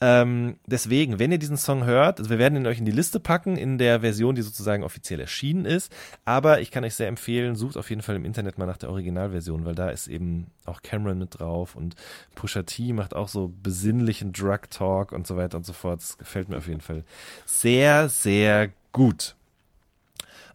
Ähm, 0.00 0.56
deswegen, 0.66 1.18
wenn 1.18 1.32
ihr 1.32 1.38
diesen 1.38 1.56
Song 1.56 1.84
hört, 1.84 2.18
also 2.18 2.30
wir 2.30 2.38
werden 2.38 2.56
ihn 2.56 2.66
euch 2.66 2.78
in 2.78 2.84
die 2.84 2.92
Liste 2.92 3.20
packen, 3.20 3.56
in 3.56 3.78
der 3.78 4.00
Version, 4.00 4.34
die 4.34 4.42
sozusagen 4.42 4.82
offiziell 4.82 5.20
erschienen 5.20 5.64
ist, 5.64 5.92
aber 6.24 6.60
ich 6.60 6.70
kann 6.70 6.84
euch 6.84 6.94
sehr 6.94 7.08
empfehlen, 7.08 7.56
sucht 7.56 7.76
auf 7.76 7.90
jeden 7.90 8.02
Fall 8.02 8.16
im 8.16 8.24
Internet 8.24 8.58
mal 8.58 8.66
nach 8.66 8.78
der 8.78 8.90
Originalversion, 8.90 9.64
weil 9.64 9.74
da 9.74 9.90
ist 9.90 10.08
eben 10.08 10.46
auch 10.64 10.82
Cameron 10.82 11.18
mit 11.18 11.38
drauf 11.38 11.74
und 11.74 11.96
Pusha 12.34 12.62
T 12.62 12.92
macht 12.92 13.14
auch 13.14 13.28
so 13.28 13.52
besinnlichen 13.62 14.32
Drug 14.32 14.70
Talk 14.70 15.12
und 15.12 15.26
so 15.26 15.36
weiter 15.36 15.56
und 15.56 15.66
so 15.66 15.72
fort. 15.72 16.00
Das 16.00 16.16
gefällt 16.16 16.48
mir 16.48 16.58
auf 16.58 16.68
jeden 16.68 16.80
Fall 16.80 17.04
sehr, 17.44 18.08
sehr 18.08 18.70
gut. 18.92 19.34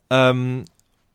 Ähm, 0.10 0.66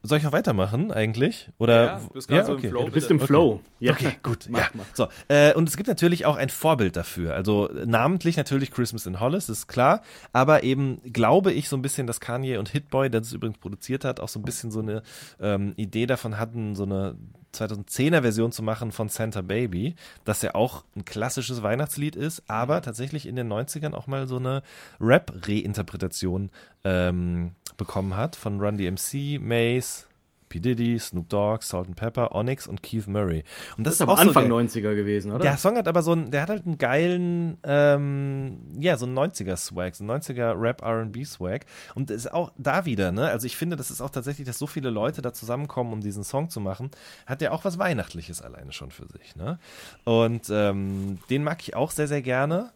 soll 0.03 0.19
ich 0.19 0.25
noch 0.25 0.33
weitermachen 0.33 0.91
eigentlich? 0.93 1.51
Oder 1.59 1.85
Ja, 1.85 1.99
du 2.01 2.09
bist 2.09 2.29
gerade 2.29 2.47
so 2.47 2.55
im 2.55 2.61
Flow. 2.61 2.85
Du 2.87 2.91
bist 2.93 3.11
im 3.11 3.17
Okay. 3.19 3.27
Flow. 3.27 3.61
Ja. 3.81 3.93
Okay, 3.93 4.13
gut. 4.23 4.47
Mach, 4.49 4.61
ja. 4.61 4.69
mach. 4.75 4.85
So, 4.95 5.09
äh, 5.29 5.53
und 5.55 5.69
es 5.69 5.77
gibt 5.77 5.89
natürlich 5.89 6.27
auch 6.27 6.37
ein 6.37 6.49
Vorbild 6.49 6.97
dafür. 6.97 7.35
Also 7.35 7.69
äh, 7.71 7.87
namentlich 7.87 8.37
natürlich 8.37 8.71
Christmas 8.71 9.07
in 9.07 9.21
Hollis, 9.21 9.49
ist 9.49 9.67
klar. 9.67 10.03
Aber 10.33 10.63
eben 10.63 11.01
glaube 11.13 11.53
ich 11.53 11.69
so 11.69 11.77
ein 11.77 11.83
bisschen, 11.83 12.07
dass 12.07 12.21
Kanye 12.21 12.57
und 12.57 12.69
Hitboy, 12.71 13.11
der 13.11 13.21
das 13.21 13.33
übrigens 13.33 13.59
produziert 13.59 14.05
hat, 14.05 14.21
auch 14.21 14.29
so 14.29 14.39
ein 14.39 14.45
bisschen 14.45 14.71
so 14.71 14.81
eine 14.81 15.03
ähm, 15.41 15.75
Idee 15.77 16.07
davon 16.07 16.39
hatten, 16.39 16.75
so 16.75 16.85
eine 16.85 17.17
2010er 17.55 18.23
Version 18.23 18.53
zu 18.53 18.63
machen 18.63 18.93
von 18.93 19.09
Santa 19.09 19.43
Baby, 19.43 19.95
das 20.25 20.43
ja 20.43 20.55
auch 20.55 20.85
ein 20.97 21.05
klassisches 21.05 21.63
Weihnachtslied 21.63 22.17
ist, 22.17 22.43
aber 22.49 22.83
tatsächlich 22.83 23.27
in 23.27 23.37
den 23.37 23.53
90ern 23.53 23.95
auch 23.95 24.07
mal 24.07 24.29
so 24.29 24.37
eine 24.37 24.63
Rap-Reinterpretation 25.01 26.51
ähm, 26.85 27.53
bekommen 27.77 28.17
hat 28.17 28.37
von 28.37 28.61
Run 28.61 28.77
DMC, 28.77 29.41
Mace, 29.41 30.07
P. 30.51 30.61
Diddy, 30.61 30.99
Snoop 30.99 31.29
Dogg, 31.31 31.63
Salt 31.63 31.87
and 31.87 31.97
Pepper, 31.97 32.35
Onyx 32.35 32.67
und 32.67 32.83
Keith 32.83 33.07
Murray. 33.07 33.45
Und 33.79 33.87
das, 33.87 33.93
Das 33.93 33.95
ist 33.95 34.01
aber 34.03 34.13
auch 34.13 34.19
so 34.19 34.29
Anfang 34.29 34.49
geil. 34.51 34.67
90er 34.67 34.95
gewesen, 34.95 35.31
oder? 35.33 35.39
Der 35.39 35.57
Song 35.57 35.77
hat 35.79 35.89
aber 35.89 36.03
so 36.03 36.13
einen, 36.13 36.31
der 36.31 36.43
hat 36.43 36.51
halt 36.51 36.67
einen 36.67 36.77
geilen, 36.77 37.57
ähm, 37.63 38.59
ja, 38.79 38.99
so 38.99 39.07
einen 39.07 39.17
90er-Swag, 39.19 39.95
so 39.95 40.05
einen 40.05 40.21
90er 40.21 40.61
Rap-R&B-Swag. 40.61 41.65
Und 41.95 42.11
ist 42.11 42.31
auch 42.35 42.53
da 42.59 42.85
wieder, 42.85 43.13
ne? 43.13 43.29
Also 43.29 43.47
ich 43.47 43.57
finde, 43.57 43.77
das 43.77 43.91
ist 43.91 44.01
auch 44.01 44.11
tatsächlich, 44.11 44.47
dass 44.47 44.59
so 44.59 44.67
viele 44.67 44.91
Leute 44.91 45.23
da 45.23 45.33
zusammenkommen, 45.33 45.93
um 45.93 46.01
diesen 46.01 46.25
Song 46.25 46.51
zu 46.51 46.61
machen, 46.61 46.91
hat 47.27 47.41
ja 47.41 47.53
auch 47.53 47.65
was 47.65 47.79
Weihnachtliches 47.79 48.43
alleine 48.43 48.73
schon 48.73 48.91
für 48.91 49.07
sich, 49.07 49.37
ne? 49.37 49.59
Und 50.05 50.51
ähm, 50.51 51.19
den 51.31 51.45
mag 51.45 51.61
ich 51.63 51.77
auch 51.77 51.93
sehr, 51.93 52.09
sehr 52.09 52.23
gerne. 52.23 52.71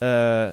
Äh, 0.00 0.52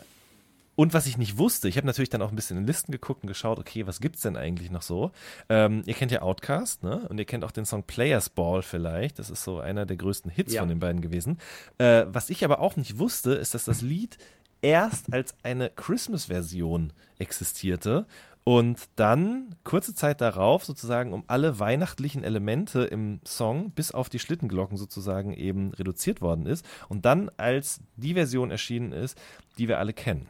und 0.76 0.94
was 0.94 1.06
ich 1.06 1.18
nicht 1.18 1.38
wusste, 1.38 1.68
ich 1.70 1.78
habe 1.78 1.86
natürlich 1.88 2.10
dann 2.10 2.22
auch 2.22 2.30
ein 2.30 2.36
bisschen 2.36 2.58
in 2.58 2.66
Listen 2.66 2.92
geguckt 2.92 3.24
und 3.24 3.28
geschaut, 3.28 3.60
okay, 3.60 3.86
was 3.86 4.00
gibt's 4.02 4.22
denn 4.22 4.36
eigentlich 4.38 4.72
noch 4.72 4.82
so? 4.82 5.12
Ähm, 5.50 5.84
ihr 5.86 5.94
kennt 5.94 6.12
ja 6.12 6.22
Outcast, 6.22 6.84
ne? 6.84 7.08
Und 7.10 7.20
ihr 7.20 7.26
kennt 7.26 7.44
auch 7.44 7.52
den 7.52 7.66
Song 7.66 7.84
Players 7.84 8.30
Ball 8.30 8.62
vielleicht. 8.64 9.20
Das 9.20 9.30
ist 9.30 9.44
so 9.44 9.60
einer 9.60 9.86
der 9.86 9.98
größten 9.98 10.32
Hits 10.32 10.54
Ja. 10.54 10.62
von 10.62 10.70
den 10.70 10.80
beiden 10.80 11.02
gewesen. 11.02 11.38
Äh, 11.78 12.06
was 12.08 12.30
ich 12.30 12.44
aber 12.44 12.60
auch 12.60 12.76
nicht 12.76 12.98
wusste, 12.98 13.34
ist, 13.34 13.54
dass 13.54 13.66
das 13.66 13.82
Lied 13.82 14.18
erst 14.62 15.14
als 15.14 15.36
eine 15.44 15.70
Christmas-Version 15.70 16.94
existierte 17.20 18.06
und 18.46 18.80
dann 18.98 19.56
kurze 19.64 19.94
Zeit 19.96 20.22
darauf 20.22 20.66
sozusagen 20.66 21.14
um 21.14 21.24
alle 21.28 21.60
weihnachtlichen 21.60 22.24
Elemente 22.24 22.84
im 22.84 23.20
Song 23.26 23.72
bis 23.72 23.92
auf 23.92 24.10
die 24.10 24.20
Schlittenglocken 24.20 24.78
sozusagen 24.78 25.34
eben 25.34 25.74
reduziert 25.74 26.22
worden 26.22 26.46
ist 26.46 26.66
und 26.90 27.06
dann 27.06 27.30
als 27.38 27.80
die 27.96 28.14
Version 28.16 28.52
erschienen 28.52 28.92
ist, 28.92 29.18
die 29.58 29.68
wir 29.68 29.80
alle 29.80 29.94
kennen. 29.94 30.28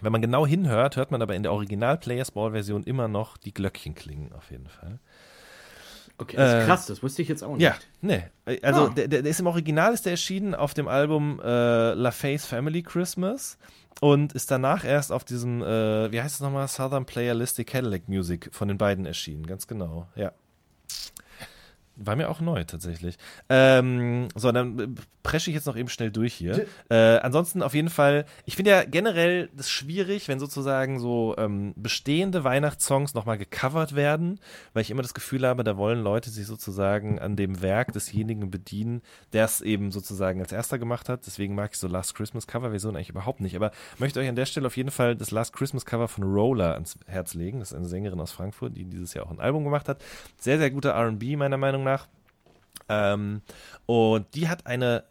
Wenn 0.00 0.12
man 0.12 0.22
genau 0.22 0.46
hinhört, 0.46 0.96
hört 0.96 1.10
man 1.10 1.22
aber 1.22 1.34
in 1.34 1.42
der 1.42 1.52
Original 1.52 1.98
Players 1.98 2.30
Ball 2.30 2.52
Version 2.52 2.84
immer 2.84 3.08
noch 3.08 3.36
die 3.36 3.52
Glöckchen 3.52 3.94
klingen 3.94 4.32
auf 4.32 4.50
jeden 4.50 4.68
Fall. 4.68 4.98
Okay, 6.20 6.36
das 6.36 6.48
ist 6.54 6.62
Äh, 6.62 6.66
krass, 6.66 6.86
das 6.86 7.02
wusste 7.02 7.22
ich 7.22 7.28
jetzt 7.28 7.42
auch 7.44 7.54
nicht. 7.54 7.62
Ja, 7.62 7.76
nee. 8.00 8.24
Also 8.62 8.86
Ah. 8.86 8.88
der, 8.90 9.06
der 9.08 9.24
ist 9.24 9.38
im 9.40 9.46
Original 9.46 9.94
ist 9.94 10.04
der 10.04 10.12
erschienen 10.12 10.54
auf 10.54 10.74
dem 10.74 10.88
Album 10.88 11.40
äh, 11.44 11.92
La 11.94 12.10
Face 12.10 12.44
Family 12.44 12.82
Christmas 12.82 13.56
und 14.00 14.32
ist 14.32 14.50
danach 14.50 14.84
erst 14.84 15.12
auf 15.12 15.24
diesem, 15.24 15.62
äh, 15.62 16.10
wie 16.10 16.20
heißt 16.20 16.36
es 16.36 16.40
nochmal, 16.40 16.66
Southern 16.68 17.04
Playalistic 17.06 17.68
Cadillac 17.68 18.08
Music 18.08 18.48
von 18.52 18.66
den 18.68 18.78
beiden 18.78 19.06
erschienen, 19.06 19.46
ganz 19.46 19.66
genau, 19.68 20.08
ja. 20.16 20.32
War 22.00 22.16
mir 22.16 22.28
auch 22.28 22.40
neu 22.40 22.64
tatsächlich. 22.64 23.16
Ähm, 23.48 24.28
so, 24.34 24.52
dann 24.52 24.78
äh, 24.78 24.88
presche 25.24 25.50
ich 25.50 25.54
jetzt 25.54 25.66
noch 25.66 25.76
eben 25.76 25.88
schnell 25.88 26.10
durch 26.10 26.32
hier. 26.32 26.66
Äh, 26.88 27.18
ansonsten 27.18 27.62
auf 27.62 27.74
jeden 27.74 27.90
Fall, 27.90 28.24
ich 28.46 28.56
finde 28.56 28.70
ja 28.70 28.84
generell 28.84 29.50
das 29.54 29.68
schwierig, 29.68 30.28
wenn 30.28 30.38
sozusagen 30.38 31.00
so 31.00 31.34
ähm, 31.36 31.74
bestehende 31.76 32.44
Weihnachtssongs 32.44 33.14
nochmal 33.14 33.36
gecovert 33.36 33.94
werden, 33.94 34.40
weil 34.72 34.82
ich 34.82 34.90
immer 34.90 35.02
das 35.02 35.14
Gefühl 35.14 35.46
habe, 35.46 35.64
da 35.64 35.76
wollen 35.76 36.02
Leute 36.02 36.30
sich 36.30 36.46
sozusagen 36.46 37.18
an 37.18 37.36
dem 37.36 37.60
Werk 37.62 37.92
desjenigen 37.92 38.50
bedienen, 38.50 39.02
der 39.32 39.44
es 39.44 39.60
eben 39.60 39.90
sozusagen 39.90 40.40
als 40.40 40.52
erster 40.52 40.78
gemacht 40.78 41.08
hat. 41.08 41.26
Deswegen 41.26 41.54
mag 41.54 41.72
ich 41.72 41.78
so 41.78 41.88
Last 41.88 42.14
Christmas 42.14 42.46
Cover 42.46 42.70
Version 42.70 42.96
eigentlich 42.96 43.10
überhaupt 43.10 43.40
nicht. 43.40 43.56
Aber 43.56 43.72
möchte 43.98 44.20
euch 44.20 44.28
an 44.28 44.36
der 44.36 44.46
Stelle 44.46 44.68
auf 44.68 44.76
jeden 44.76 44.90
Fall 44.90 45.16
das 45.16 45.30
Last 45.30 45.52
Christmas 45.52 45.84
Cover 45.84 46.08
von 46.08 46.24
Roller 46.24 46.74
ans 46.74 46.96
Herz 47.06 47.34
legen. 47.34 47.58
Das 47.58 47.72
ist 47.72 47.76
eine 47.76 47.86
Sängerin 47.86 48.20
aus 48.20 48.32
Frankfurt, 48.32 48.76
die 48.76 48.84
dieses 48.84 49.14
Jahr 49.14 49.26
auch 49.26 49.30
ein 49.30 49.40
Album 49.40 49.64
gemacht 49.64 49.88
hat. 49.88 50.02
Sehr, 50.38 50.58
sehr 50.58 50.70
guter 50.70 50.94
RB, 50.94 51.36
meiner 51.36 51.56
Meinung 51.58 51.84
nach. 51.84 51.87
Ähm, 52.88 53.42
und 53.86 54.34
die 54.34 54.48
hat 54.48 54.66
eine 54.66 55.04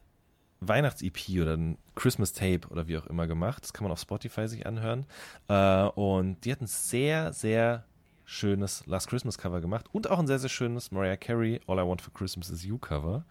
Weihnachts-EP 0.60 1.42
oder 1.42 1.56
ein 1.56 1.78
Christmas 1.96 2.34
Tape 2.34 2.68
oder 2.70 2.88
wie 2.88 2.98
auch 2.98 3.08
immer 3.08 3.28
gemacht. 3.28 3.64
Das 3.64 3.74
kann 3.74 3.84
man 3.84 3.92
auf 3.92 4.00
Spotify 4.00 4.48
sich 4.48 4.66
anhören. 4.66 5.06
Äh, 5.48 5.84
und 5.84 6.44
die 6.46 6.52
hat 6.52 6.62
ein 6.62 6.68
sehr, 6.68 7.34
sehr 7.34 7.86
schönes 8.30 8.86
Last 8.86 9.08
Christmas 9.08 9.38
Cover 9.38 9.62
gemacht 9.62 9.86
und 9.94 10.10
auch 10.10 10.20
ein 10.20 10.28
sehr, 10.28 10.38
sehr 10.38 10.50
schönes 10.50 10.92
Mariah 10.92 11.16
Carey 11.16 11.62
All 11.66 11.80
I 11.80 11.88
Want 11.88 12.02
for 12.02 12.14
Christmas 12.14 12.50
is 12.50 12.66
You 12.66 12.78
Cover. 12.78 13.24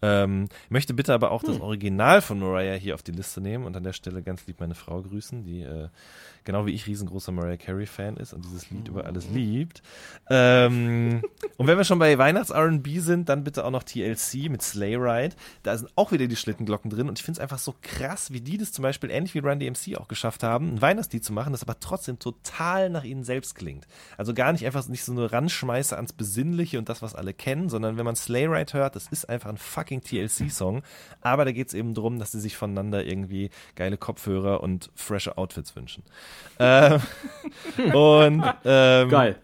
Ähm, 0.00 0.48
möchte 0.70 0.94
bitte 0.94 1.12
aber 1.12 1.32
auch 1.32 1.42
das 1.42 1.60
Original 1.60 2.22
von 2.22 2.38
Mariah 2.38 2.78
hier 2.78 2.94
auf 2.94 3.02
die 3.02 3.12
Liste 3.12 3.42
nehmen 3.42 3.66
und 3.66 3.76
an 3.76 3.84
der 3.84 3.92
Stelle 3.92 4.22
ganz 4.22 4.46
lieb 4.46 4.58
meine 4.58 4.74
Frau 4.74 5.02
grüßen, 5.02 5.44
die 5.44 5.60
äh, 5.60 5.88
genau 6.44 6.66
wie 6.66 6.72
ich 6.72 6.86
riesengroßer 6.86 7.32
Mariah 7.32 7.56
Carey 7.56 7.86
Fan 7.86 8.16
ist 8.16 8.32
und 8.32 8.44
dieses 8.44 8.70
Lied 8.70 8.88
über 8.88 9.06
alles 9.06 9.28
liebt. 9.30 9.82
Ähm, 10.30 11.22
und 11.56 11.66
wenn 11.66 11.76
wir 11.76 11.84
schon 11.84 11.98
bei 11.98 12.16
Weihnachts-R&B 12.16 13.00
sind, 13.00 13.28
dann 13.28 13.44
bitte 13.44 13.64
auch 13.64 13.70
noch 13.70 13.82
TLC 13.82 14.50
mit 14.50 14.62
Sleigh 14.62 14.96
Ride. 14.96 15.36
Da 15.62 15.76
sind 15.76 15.90
auch 15.96 16.12
wieder 16.12 16.26
die 16.26 16.36
Schlittenglocken 16.36 16.90
drin 16.90 17.08
und 17.08 17.18
ich 17.18 17.24
finde 17.24 17.38
es 17.38 17.42
einfach 17.42 17.58
so 17.58 17.74
krass, 17.82 18.32
wie 18.32 18.40
die 18.40 18.58
das 18.58 18.72
zum 18.72 18.82
Beispiel 18.82 19.10
ähnlich 19.10 19.34
wie 19.34 19.40
Run 19.40 19.58
DMC 19.58 19.96
auch 19.96 20.08
geschafft 20.08 20.42
haben, 20.42 20.74
ein 20.74 20.82
Weihnachtslied 20.82 21.24
zu 21.24 21.32
machen, 21.32 21.52
das 21.52 21.62
aber 21.62 21.80
trotzdem 21.80 22.18
total 22.18 22.90
nach 22.90 23.04
ihnen 23.04 23.24
selbst 23.24 23.54
klingt. 23.54 23.86
Also 24.16 24.34
gar 24.34 24.52
nicht 24.52 24.64
einfach 24.66 24.86
nicht 24.88 25.04
so 25.04 25.12
eine 25.12 25.30
Ranschmeiße 25.32 25.96
ans 25.96 26.12
Besinnliche 26.12 26.78
und 26.78 26.88
das, 26.88 27.02
was 27.02 27.14
alle 27.14 27.34
kennen, 27.34 27.68
sondern 27.68 27.96
wenn 27.96 28.04
man 28.04 28.16
Sleigh 28.16 28.48
Ride 28.48 28.72
hört, 28.72 28.96
das 28.96 29.08
ist 29.08 29.28
einfach 29.28 29.50
ein 29.50 29.56
fucking 29.56 30.02
TLC-Song. 30.02 30.82
Aber 31.20 31.44
da 31.44 31.52
geht 31.52 31.68
es 31.68 31.74
eben 31.74 31.94
darum, 31.94 32.18
dass 32.18 32.32
sie 32.32 32.40
sich 32.40 32.56
voneinander 32.56 33.04
irgendwie 33.04 33.50
geile 33.74 33.96
Kopfhörer 33.96 34.62
und 34.62 34.90
frische 34.94 35.38
Outfits 35.38 35.74
wünschen. 35.76 36.02
Ähm, 36.58 37.00
und 37.94 38.44
ähm, 38.64 39.08
Geil. 39.08 39.36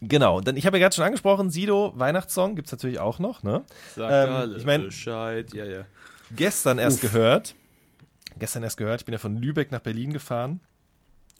Genau, 0.00 0.40
denn 0.40 0.56
ich 0.56 0.66
habe 0.66 0.78
ja 0.78 0.82
gerade 0.84 0.96
schon 0.96 1.04
angesprochen, 1.04 1.50
Sido, 1.50 1.92
Weihnachtssong 1.96 2.56
gibt 2.56 2.66
es 2.66 2.72
natürlich 2.72 2.98
auch 2.98 3.18
noch, 3.20 3.42
ne? 3.44 3.62
Sag 3.94 4.10
Ähm, 4.10 4.34
alle 4.34 4.56
ich 4.56 4.64
mein- 4.66 4.82
Bescheid, 4.82 5.52
ja, 5.54 5.64
ja. 5.64 5.84
Gestern 6.34 6.78
erst 6.78 7.00
gehört. 7.02 7.54
Gestern 8.38 8.62
erst 8.64 8.78
gehört, 8.78 9.02
ich 9.02 9.04
bin 9.04 9.12
ja 9.12 9.18
von 9.18 9.36
Lübeck 9.36 9.70
nach 9.70 9.80
Berlin 9.80 10.12
gefahren 10.12 10.60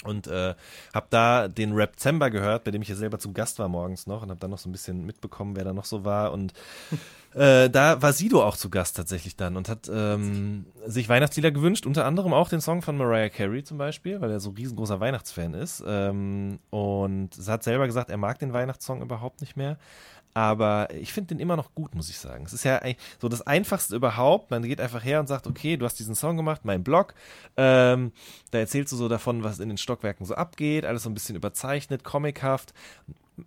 und 0.05 0.27
äh, 0.27 0.55
habe 0.95 1.07
da 1.11 1.49
den 1.49 1.73
Rap 1.73 1.99
Zember 1.99 2.31
gehört, 2.31 2.65
bei 2.65 2.71
dem 2.71 2.83
ich 2.83 2.89
ja 2.89 2.95
selber 2.95 3.19
zu 3.19 3.33
Gast 3.33 3.59
war 3.59 3.69
morgens 3.69 4.07
noch 4.07 4.23
und 4.23 4.31
habe 4.31 4.41
dann 4.41 4.51
noch 4.51 4.59
so 4.59 4.69
ein 4.69 4.73
bisschen 4.73 5.05
mitbekommen, 5.05 5.57
wer 5.57 5.65
da 5.65 5.73
noch 5.73 5.85
so 5.85 6.05
war 6.05 6.33
und 6.33 6.53
äh, 7.35 7.71
da 7.71 8.03
war 8.03 8.13
Sido 8.13 8.43
auch 8.43 8.57
zu 8.57 8.69
Gast 8.69 8.97
tatsächlich 8.97 9.37
dann 9.37 9.57
und 9.57 9.69
hat 9.69 9.91
ähm, 9.93 10.67
sich 10.87 11.09
Weihnachtslieder 11.09 11.51
gewünscht, 11.51 11.87
unter 11.87 12.05
anderem 12.05 12.33
auch 12.33 12.49
den 12.49 12.61
Song 12.61 12.83
von 12.83 12.97
Mariah 12.97 13.31
Carey 13.31 13.65
zum 13.65 13.79
Beispiel, 13.79 14.21
weil 14.21 14.31
er 14.31 14.41
so 14.41 14.51
riesengroßer 14.51 15.01
Weihnachtsfan 15.01 15.55
ist 15.55 15.83
ähm, 15.87 16.59
und 16.71 17.31
hat 17.47 17.63
selber 17.63 17.87
gesagt, 17.87 18.11
er 18.11 18.19
mag 18.19 18.39
den 18.39 18.53
Weihnachtssong 18.53 19.01
überhaupt 19.01 19.41
nicht 19.41 19.57
mehr. 19.57 19.79
Aber 20.35 20.89
ich 20.95 21.13
finde 21.13 21.29
den 21.29 21.41
immer 21.41 21.57
noch 21.57 21.75
gut, 21.75 21.95
muss 21.95 22.09
ich 22.09 22.19
sagen. 22.19 22.47
Es 22.47 22.53
ist 22.55 22.65
ja 22.65 22.81
so 23.21 23.29
das 23.29 23.47
Einfachste 23.47 23.95
überhaupt. 23.95 24.51
Man 24.51 24.63
geht 24.63 24.81
einfach 24.81 25.05
her 25.05 25.21
und 25.21 25.27
sagt, 25.27 25.47
okay, 25.47 25.77
du 25.77 25.85
hast 25.85 25.99
diesen 25.99 26.15
Song 26.15 26.37
gemacht, 26.37 26.63
mein 26.65 26.83
Blog. 26.83 27.15
Ähm, 27.57 28.13
da 28.51 28.59
erzählst 28.59 28.93
du 28.93 28.97
so 28.97 29.09
davon, 29.09 29.45
was 29.45 29.59
in 29.61 29.69
den 29.69 29.79
Stockwerken 29.79 30.25
so 30.25 30.35
abgeht. 30.35 30.87
Alles 30.87 31.03
so 31.03 31.11
ein 31.11 31.15
bisschen 31.15 31.37
überzeichnet, 31.37 32.03
comichaft. 32.03 32.73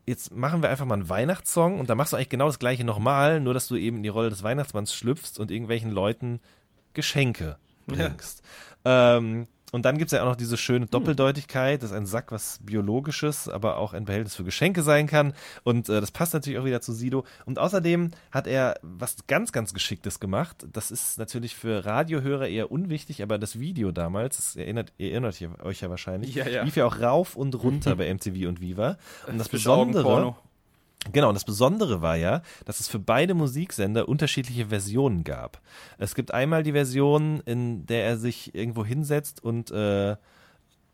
Jetzt 0.06 0.32
machen 0.36 0.62
wir 0.62 0.70
einfach 0.70 0.86
mal 0.86 0.96
einen 0.96 1.10
Weihnachtssong 1.10 1.80
und 1.80 1.90
da 1.90 1.96
machst 1.96 2.14
du 2.14 2.18
eigentlich 2.18 2.30
genau 2.30 2.48
das 2.48 2.60
gleiche 2.60 2.84
nochmal, 2.84 3.40
nur 3.40 3.54
dass 3.54 3.68
du 3.68 3.76
eben 3.76 3.98
in 3.98 4.04
die 4.04 4.10
Rolle 4.10 4.30
des 4.30 4.44
Weihnachtsmanns 4.44 4.94
schlüpfst 4.94 5.40
und 5.40 5.52
irgendwelchen 5.52 5.92
Leuten 5.92 6.40
Geschenke 6.94 7.58
bringst. 7.88 8.44
Ähm, 8.84 9.48
und 9.76 9.84
dann 9.84 9.98
gibt 9.98 10.08
es 10.10 10.16
ja 10.18 10.24
auch 10.24 10.30
noch 10.30 10.36
diese 10.38 10.56
schöne 10.56 10.86
Doppeldeutigkeit, 10.86 11.84
dass 11.84 11.92
ein 11.92 12.06
Sack 12.06 12.32
was 12.32 12.60
Biologisches, 12.64 13.50
aber 13.50 13.76
auch 13.76 13.94
ein 13.94 14.06
Behältnis 14.06 14.34
für 14.34 14.46
Geschenke 14.46 14.84
sein 14.84 15.06
kann. 15.06 15.34
Und 15.64 15.90
äh, 15.90 16.00
das 16.00 16.12
passt 16.12 16.34
natürlich 16.34 16.58
auch 16.58 16.64
wieder 16.64 16.80
zu 16.80 16.94
Sido. 16.94 17.26
Und 17.46 17.60
außerdem 17.60 18.12
hat 18.32 18.48
er 18.48 18.80
was 18.82 19.18
ganz, 19.28 19.52
ganz 19.52 19.74
Geschicktes 19.74 20.22
gemacht. 20.22 20.66
Das 20.72 20.92
ist 20.92 21.20
natürlich 21.20 21.58
für 21.58 21.86
Radiohörer 21.86 22.48
eher 22.48 22.72
unwichtig, 22.72 23.22
aber 23.22 23.38
das 23.38 23.60
Video 23.60 23.92
damals, 23.92 24.38
das 24.38 24.56
erinnert, 24.56 24.94
erinnert 24.98 25.42
ihr 25.42 25.52
euch 25.62 25.82
ja 25.82 25.90
wahrscheinlich, 25.90 26.36
Ja, 26.36 26.48
ja. 26.48 26.64
lief 26.64 26.78
ja 26.78 26.86
auch 26.86 27.02
rauf 27.02 27.36
und 27.36 27.54
runter 27.62 27.96
bei 27.98 28.14
MTV 28.14 28.48
und 28.48 28.62
Viva. 28.62 28.98
Und 29.28 29.38
das 29.38 29.50
Augen 29.68 29.92
Besondere. 29.92 30.36
Genau, 31.12 31.30
und 31.30 31.36
das 31.36 31.46
Besondere 31.46 32.02
war 32.02 32.16
ja, 32.16 32.42
dass 32.66 32.80
es 32.80 32.88
für 32.88 33.00
beide 33.00 33.34
Musiksender 33.34 34.10
unterschiedliche 34.10 34.68
Versionen 34.68 35.24
gab. 35.24 35.62
Es 35.98 36.16
gibt 36.16 36.34
einmal 36.34 36.64
die 36.64 36.72
Version, 36.72 37.42
in 37.46 37.86
der 37.86 38.06
er 38.06 38.18
sich 38.18 38.56
irgendwo 38.56 38.84
hinsetzt 38.86 39.44
und 39.44 39.72
äh, 39.72 40.16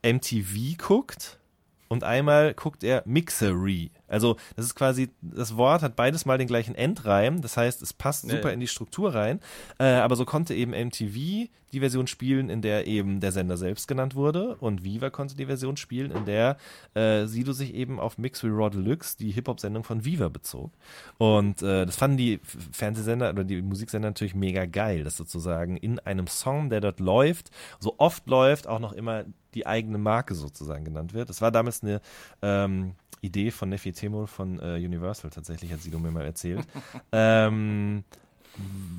MTV 0.03 0.78
guckt 0.78 1.39
und 1.88 2.03
einmal 2.03 2.53
guckt 2.53 2.84
er 2.84 3.03
Mixery. 3.05 3.91
Also 4.12 4.36
das 4.55 4.66
ist 4.66 4.76
quasi, 4.76 5.09
das 5.22 5.57
Wort 5.57 5.82
hat 5.82 5.95
beides 5.95 6.26
mal 6.26 6.38
den 6.38 6.47
gleichen 6.47 6.76
Endreim, 6.76 7.41
das 7.41 7.57
heißt, 7.57 7.82
es 7.82 7.93
passt 7.93 8.26
Ja, 8.26 8.36
super 8.36 8.53
in 8.53 8.59
die 8.59 8.68
Struktur 8.68 9.16
rein, 9.16 9.39
äh, 9.80 9.86
aber 9.86 10.16
so 10.16 10.26
konnte 10.26 10.53
eben 10.53 10.72
MTV 10.72 11.49
die 11.74 11.80
Version 11.80 12.07
spielen, 12.07 12.49
in 12.49 12.62
der 12.62 12.88
eben 12.88 13.20
der 13.20 13.32
Sender 13.32 13.57
selbst 13.57 13.88
genannt 13.88 14.16
wurde 14.16 14.55
und 14.57 14.84
Viva 14.84 15.09
konnte 15.09 15.36
die 15.36 15.45
Version 15.45 15.78
spielen, 15.78 16.12
in 16.12 16.26
der 16.26 16.57
äh, 16.93 17.26
Sido 17.26 17.53
sich 17.53 17.74
eben 17.74 17.99
auf 17.99 18.18
Mix 18.18 18.43
We 18.43 18.49
Raw 18.49 18.70
Deluxe, 18.70 19.18
die 19.18 19.32
Hip-Hop-Sendung 19.32 19.84
von 19.84 20.03
Viva 20.03 20.28
bezog. 20.30 20.72
Und 21.18 21.62
äh, 21.62 21.86
das 21.86 21.95
fanden 21.95 22.18
die 22.18 22.39
Fernsehsender 22.43 23.30
oder 23.30 23.43
die 23.43 23.62
Musiksender 23.62 24.09
natürlich 24.09 24.36
mega 24.36 24.66
geil, 24.66 25.03
dass 25.03 25.18
sozusagen 25.18 25.78
in 25.78 25.99
einem 25.99 26.28
Song, 26.28 26.70
der 26.70 26.82
dort 26.82 26.99
läuft, 26.99 27.51
so 27.80 27.95
oft 27.97 28.28
läuft, 28.28 28.68
auch 28.68 28.80
noch 28.80 28.93
immer 28.93 29.26
die 29.53 29.68
eigene 29.68 29.97
Marke 29.97 30.36
sozusagen 30.36 30.86
genannt 30.86 31.14
wird. 31.14 31.30
Das 31.30 31.41
war 31.41 31.51
damals 31.51 31.84
eine 31.84 32.01
ähm, 32.41 32.95
Idee 33.22 33.51
von 33.51 33.69
Nefi 33.69 33.91
Temur 33.93 34.28
von 34.28 34.59
äh, 34.59 34.76
Universal 34.76 35.30
tatsächlich, 35.30 35.72
hat 35.72 35.82
Sido 35.82 35.99
mir 35.99 36.11
mal 36.11 36.26
erzählt. 36.26 36.65
ähm, 37.11 38.03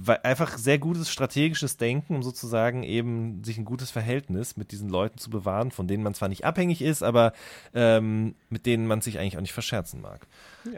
weil 0.04 0.20
einfach 0.22 0.56
sehr 0.56 0.78
gutes 0.78 1.10
strategisches 1.10 1.76
Denken, 1.76 2.16
um 2.16 2.22
sozusagen 2.22 2.82
eben 2.82 3.44
sich 3.44 3.58
ein 3.58 3.64
gutes 3.64 3.90
Verhältnis 3.90 4.56
mit 4.56 4.72
diesen 4.72 4.88
Leuten 4.88 5.18
zu 5.18 5.30
bewahren, 5.30 5.70
von 5.70 5.86
denen 5.86 6.02
man 6.02 6.14
zwar 6.14 6.28
nicht 6.28 6.44
abhängig 6.44 6.80
ist, 6.80 7.02
aber 7.02 7.32
ähm, 7.74 8.34
mit 8.48 8.66
denen 8.66 8.86
man 8.86 9.02
sich 9.02 9.18
eigentlich 9.18 9.36
auch 9.36 9.42
nicht 9.42 9.52
verscherzen 9.52 10.00
mag. 10.00 10.26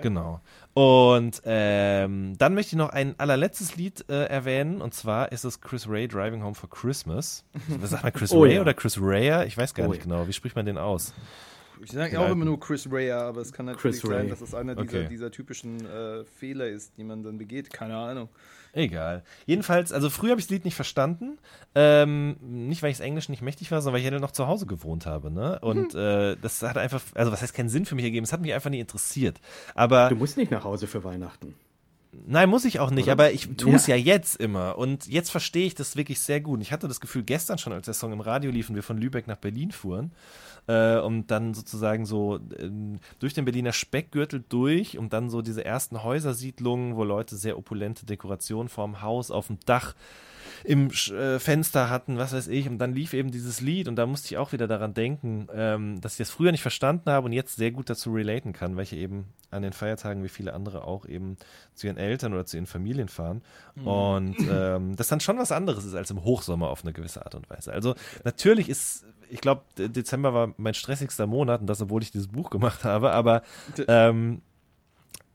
Genau. 0.03 0.41
Und 0.73 1.41
ähm, 1.45 2.37
dann 2.37 2.55
möchte 2.55 2.75
ich 2.75 2.79
noch 2.79 2.91
ein 2.91 3.15
allerletztes 3.19 3.77
Lied 3.77 4.07
äh, 4.09 4.25
erwähnen, 4.25 4.81
und 4.81 4.93
zwar 4.93 5.31
ist 5.31 5.45
es 5.45 5.61
Chris 5.61 5.89
Ray 5.89 6.09
Driving 6.09 6.43
Home 6.43 6.55
for 6.55 6.69
Christmas. 6.69 7.45
Was 7.69 7.91
sagt 7.91 8.03
man 8.03 8.13
Chris 8.13 8.33
Oh 8.33 8.43
Ray 8.43 8.57
ja. 8.57 8.61
oder 8.61 8.75
Chris 8.75 8.99
Raya? 9.01 9.45
Ich 9.45 9.57
weiß 9.57 9.75
gar 9.75 9.87
Oh 9.87 9.91
nicht 9.91 9.99
ja. 9.99 10.05
genau. 10.05 10.27
Wie 10.27 10.33
spricht 10.33 10.57
man 10.57 10.67
den 10.67 10.79
aus? 10.79 11.15
Ich 11.83 11.91
sage 11.93 12.11
Die 12.11 12.17
auch 12.19 12.31
immer 12.31 12.45
nur 12.45 12.59
Chris 12.61 12.89
Ray, 12.91 13.11
aber 13.11 13.41
es 13.41 13.53
kann 13.53 13.67
natürlich 13.67 14.01
Chris 14.01 14.11
sein, 14.11 14.29
dass 14.29 14.41
es 14.41 14.55
einer 14.55 14.73
Okay. 14.73 14.87
dieser, 14.87 15.09
dieser 15.09 15.31
typischen 15.31 15.85
äh, 15.87 16.25
Fehler 16.25 16.69
ist, 16.69 16.97
die 16.97 17.05
man 17.05 17.23
dann 17.23 17.39
begeht. 17.39 17.73
Keine 17.73 17.97
Ahnung. 17.97 18.29
Egal. 18.73 19.23
Jedenfalls, 19.47 19.93
also 19.93 20.11
früher 20.11 20.31
habe 20.31 20.41
ich 20.41 20.47
das 20.47 20.51
Lied 20.51 20.65
nicht 20.65 20.75
verstanden. 20.75 21.39
Ähm, 21.77 22.37
nicht, 22.41 22.83
weil 22.83 22.91
ich 22.91 22.97
das 22.99 23.07
Englisch 23.07 23.29
nicht 23.29 23.41
mächtig 23.43 23.71
war, 23.71 23.81
sondern 23.81 24.01
weil 24.01 24.07
ich 24.07 24.13
ja 24.13 24.19
noch 24.19 24.33
zu 24.33 24.47
Hause 24.49 24.67
gewohnt 24.67 25.07
habe. 25.07 25.31
Ne? 25.31 25.59
Und 25.61 25.95
äh, 25.95 26.37
das 26.41 26.61
hat 26.63 26.77
einfach, 26.77 27.01
also 27.15 27.31
was 27.31 27.41
heißt 27.43 27.55
keinen 27.55 27.69
Sinn 27.69 27.87
für 27.87 27.95
mich 27.95 28.05
ergeben, 28.05 28.25
es 28.25 28.33
hat 28.33 28.41
mich 28.41 28.53
einfach 28.53 28.71
nie 28.71 28.81
interessiert. 28.81 29.41
Aber 29.75 30.09
Du 30.09 30.17
musst 30.17 30.37
nicht 30.37 30.51
nach 30.51 30.65
Hause 30.65 30.87
für 30.89 31.05
Weihnachten. 31.05 31.55
Nein, 32.27 32.49
muss 32.49 32.65
ich 32.65 32.79
auch 32.79 32.91
nicht, 32.93 33.09
aber 33.09 33.33
ich 33.33 33.49
tue 33.57 33.75
es 33.75 33.87
Ja. 33.89 33.97
ja. 33.97 34.05
jetzt 34.15 34.37
immer. 34.37 34.79
Und 34.79 35.09
jetzt 35.09 35.31
verstehe 35.31 35.67
ich 35.67 35.75
das 35.75 35.97
wirklich 35.97 36.21
sehr 36.21 36.41
gut. 36.41 36.61
Ich 36.63 36.73
hatte 36.73 36.87
das 36.87 37.01
Gefühl 37.01 37.25
gestern 37.25 37.59
schon, 37.59 37.73
als 37.73 37.87
der 37.87 37.95
Song 37.95 38.13
im 38.13 38.21
Radio 38.21 38.51
lief 38.53 38.69
und 38.71 38.77
wir 38.77 38.85
von 38.85 38.99
Lübeck 38.99 39.27
nach 39.27 39.37
Berlin 39.37 39.73
fuhren 39.73 40.13
äh, 40.67 40.99
und 40.99 41.31
dann 41.31 41.55
sozusagen 41.55 42.07
so 42.07 42.41
ähm, 42.59 43.01
durch 43.19 43.35
den 43.35 43.45
Berliner 43.45 43.73
Speckgürtel 43.73 44.45
durch 44.49 44.99
und 44.99 45.13
dann 45.13 45.31
so 45.31 45.43
diese 45.43 45.65
ersten 45.65 46.03
Häusersiedlungen, 46.03 46.97
wo 46.97 47.05
Leute 47.05 47.37
sehr 47.37 47.59
opulente 47.59 48.07
Dekorationen 48.07 48.69
vorm 48.69 49.03
Haus, 49.03 49.31
auf 49.31 49.49
dem 49.49 49.59
Dach 49.67 49.95
im 50.65 50.89
Sch- 50.89 51.15
äh, 51.15 51.39
Fenster 51.39 51.91
hatten, 51.91 52.17
was 52.17 52.33
weiß 52.33 52.49
ich, 52.49 52.69
und 52.69 52.79
dann 52.79 52.95
lief 52.95 53.13
eben 53.13 53.31
dieses 53.31 53.61
Lied 53.61 53.87
und 53.87 53.97
da 53.97 54.07
musste 54.07 54.29
ich 54.29 54.39
auch 54.39 54.53
wieder 54.53 54.67
daran 54.67 54.95
denken, 54.95 55.47
ähm, 55.55 56.01
dass 56.01 56.13
ich 56.13 56.19
das 56.19 56.31
früher 56.31 56.53
nicht 56.53 56.63
verstanden 56.63 57.11
habe 57.11 57.27
und 57.27 57.33
jetzt 57.33 57.57
sehr 57.57 57.71
gut 57.71 57.91
dazu 57.91 58.13
relaten 58.13 58.53
kann, 58.53 58.75
weil 58.77 58.85
ich 58.85 58.95
eben 58.95 59.27
an 59.51 59.63
den 59.63 59.73
Feiertagen 59.73 60.25
wie 60.25 60.29
viele 60.29 60.55
andere 60.55 60.85
auch 60.85 61.07
eben 61.07 61.37
zu 61.75 61.87
ihren 61.87 61.99
Eltern 61.99 62.33
oder 62.33 62.47
zu 62.47 62.57
ihren 62.57 62.67
Familien 62.67 63.09
fahren 63.09 63.43
und 63.85 64.37
ähm, 64.51 64.97
das 64.97 65.09
dann 65.09 65.21
schon 65.21 65.39
was 65.39 65.53
anderes 65.53 65.85
ist 65.85 65.95
als 65.95 66.11
im 66.11 66.25
Hochsommer 66.25 66.71
auf 66.71 66.83
eine 66.83 66.93
gewisse 66.93 67.25
Art 67.25 67.35
und 67.35 67.49
Weise. 67.51 67.73
Also 67.73 67.95
natürlich 68.25 68.69
ist, 68.69 69.05
ich 69.29 69.41
glaube, 69.41 69.63
Dezember 69.77 70.33
war 70.35 70.55
mein 70.57 70.75
stressigster 70.75 71.27
Monat 71.27 71.61
und 71.61 71.67
das, 71.69 71.83
obwohl 71.83 72.03
ich 72.03 72.11
dieses 72.11 72.29
Buch 72.29 72.51
gemacht 72.51 72.85
habe, 72.85 73.13
aber 73.13 73.43
ähm, 73.87 74.41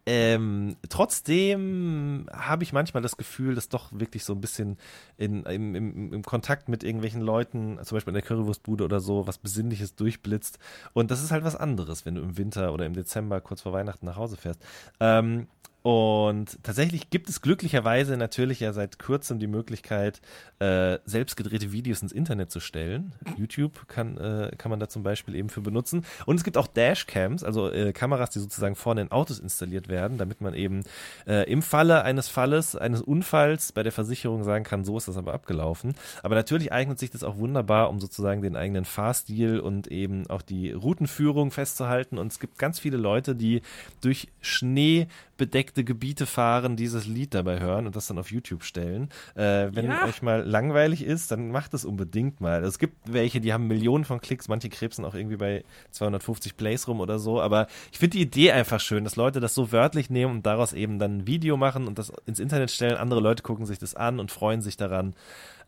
Ähm, 0.06 0.76
trotzdem 0.90 2.28
habe 2.32 2.64
ich 2.64 2.74
manchmal 2.74 3.04
das 3.04 3.18
Gefühl, 3.18 3.56
dass 3.56 3.70
doch 3.70 3.92
wirklich 3.92 4.24
so 4.24 4.34
ein 4.34 4.42
bisschen 4.42 4.78
in, 5.18 5.44
im, 5.44 5.76
im, 5.76 6.14
im, 6.14 6.24
Kontakt 6.24 6.70
mit 6.70 6.84
irgendwelchen 6.84 7.22
Leuten, 7.22 7.80
zum 7.84 7.96
Beispiel 7.96 8.12
in 8.12 8.16
der 8.16 8.24
Currywurstbude 8.24 8.84
oder 8.84 9.00
so, 9.00 9.28
was 9.28 9.38
Besinnliches 9.38 9.96
durchblitzt. 9.96 10.58
Und 10.94 11.12
das 11.12 11.22
ist 11.22 11.32
halt 11.32 11.44
was 11.44 11.56
anderes, 11.56 12.06
wenn 12.06 12.16
du 12.16 12.22
im 12.22 12.38
Winter 12.38 12.74
oder 12.74 12.86
im 12.86 12.94
Dezember 12.94 13.42
kurz 13.42 13.62
vor 13.62 13.74
Weihnachten 13.74 14.06
nach 14.06 14.16
Hause 14.16 14.38
fährst. 14.38 14.62
Ähm, 15.00 15.48
und 15.82 16.62
tatsächlich 16.62 17.10
gibt 17.10 17.30
es 17.30 17.42
glücklicherweise 17.42 18.18
natürlich 18.18 18.60
ja 18.60 18.74
seit 18.74 19.00
kurzem 19.00 19.40
die 19.40 19.48
Möglichkeit, 19.48 20.20
äh, 20.60 21.00
selbst 21.06 21.38
gedrehte 21.38 21.72
Videos 21.72 22.02
ins 22.02 22.12
Internet 22.12 22.52
zu 22.52 22.60
stellen. 22.60 23.14
YouTube 23.38 23.88
kann, 23.88 24.18
äh, 24.18 24.52
kann 24.58 24.72
man 24.72 24.82
da 24.82 24.90
zum 24.90 25.04
Beispiel 25.04 25.36
eben 25.36 25.48
für 25.48 25.62
benutzen. 25.62 26.06
Und 26.26 26.36
es 26.36 26.44
gibt 26.44 26.58
auch 26.58 26.68
Dashcams, 26.68 27.46
also 27.46 27.72
äh, 27.72 27.94
Kameras, 27.94 28.32
die 28.32 28.40
sozusagen 28.40 28.76
vorne 28.76 29.02
in 29.02 29.12
Autos 29.12 29.40
installiert 29.40 29.88
werden, 29.88 30.18
damit 30.18 30.42
man 30.42 30.54
eben 30.54 30.84
äh, 31.26 31.50
im 31.50 31.62
Falle 31.62 32.04
eines 32.04 32.28
Falles, 32.28 32.76
eines 32.76 33.02
Unfalls 33.02 33.72
bei 33.72 33.82
der 33.82 33.94
Versicherung 33.94 34.44
sagen 34.44 34.66
kann, 34.66 34.84
so 34.84 34.98
ist 34.98 35.08
das 35.08 35.16
aber 35.16 35.34
abgelaufen. 35.34 35.96
Aber 36.24 36.36
natürlich 36.36 36.74
eignet 36.74 37.00
sich 37.00 37.10
das 37.10 37.24
auch 37.24 37.38
wunderbar, 37.38 37.90
um 37.90 38.02
sozusagen 38.02 38.42
den 38.42 38.58
eigenen 38.58 38.84
Fahrstil 38.84 39.62
und 39.62 39.88
eben 39.88 40.30
auch 40.30 40.42
die 40.42 40.74
Routenführung 40.74 41.52
festzuhalten. 41.52 42.18
Und 42.18 42.34
es 42.34 42.40
gibt 42.40 42.60
ganz 42.60 42.80
viele 42.80 42.98
Leute, 42.98 43.34
die 43.34 43.62
durch 44.02 44.28
Schnee 44.42 45.08
bedeckte 45.40 45.84
Gebiete 45.84 46.28
fahren, 46.28 46.76
dieses 46.76 47.08
Lied 47.08 47.34
dabei 47.34 47.60
hören 47.60 47.88
und 47.88 47.96
das 47.96 48.06
dann 48.06 48.20
auf 48.20 48.30
YouTube 48.30 48.64
stellen. 48.64 49.10
Äh, 49.34 49.70
wenn 49.72 49.86
ja. 49.88 50.06
euch 50.06 50.22
mal 50.22 50.44
langweilig 50.44 51.04
ist, 51.04 51.32
dann 51.32 51.50
macht 51.50 51.74
es 51.74 51.86
unbedingt 51.86 52.42
mal. 52.42 52.64
Es 52.64 52.78
gibt 52.78 52.96
welche, 53.12 53.42
die 53.42 53.52
haben 53.52 53.66
Millionen 53.66 54.06
von 54.06 54.22
Klicks, 54.22 54.48
manche 54.48 54.70
krebsen 54.70 55.04
auch 55.06 55.16
irgendwie 55.16 55.38
bei 55.38 55.64
250 55.92 56.58
Plays 56.58 56.88
rum 56.88 57.00
oder 57.00 57.18
so, 57.18 57.42
aber 57.42 57.66
ich 57.92 57.98
finde 57.98 58.18
die 58.18 58.24
Idee 58.24 58.52
einfach 58.52 58.80
schön, 58.80 59.04
dass 59.04 59.16
Leute 59.16 59.40
das 59.40 59.56
so 59.56 59.72
wörtlich 59.72 60.12
nehmen 60.12 60.36
und 60.36 60.46
daraus 60.46 60.74
eben 60.74 61.00
dann 61.00 61.20
ein 61.20 61.28
Video 61.28 61.58
machen 61.58 61.88
und 61.88 61.98
das 61.98 62.12
ins 62.28 62.40
Internet 62.40 62.70
stellen. 62.70 62.98
Andere 62.98 63.22
Leute 63.22 63.42
gucken 63.42 63.66
sich 63.66 63.80
das 63.80 63.96
an 63.96 64.20
und 64.20 64.32
freuen 64.32 64.62
sich 64.62 64.78
daran. 64.78 65.16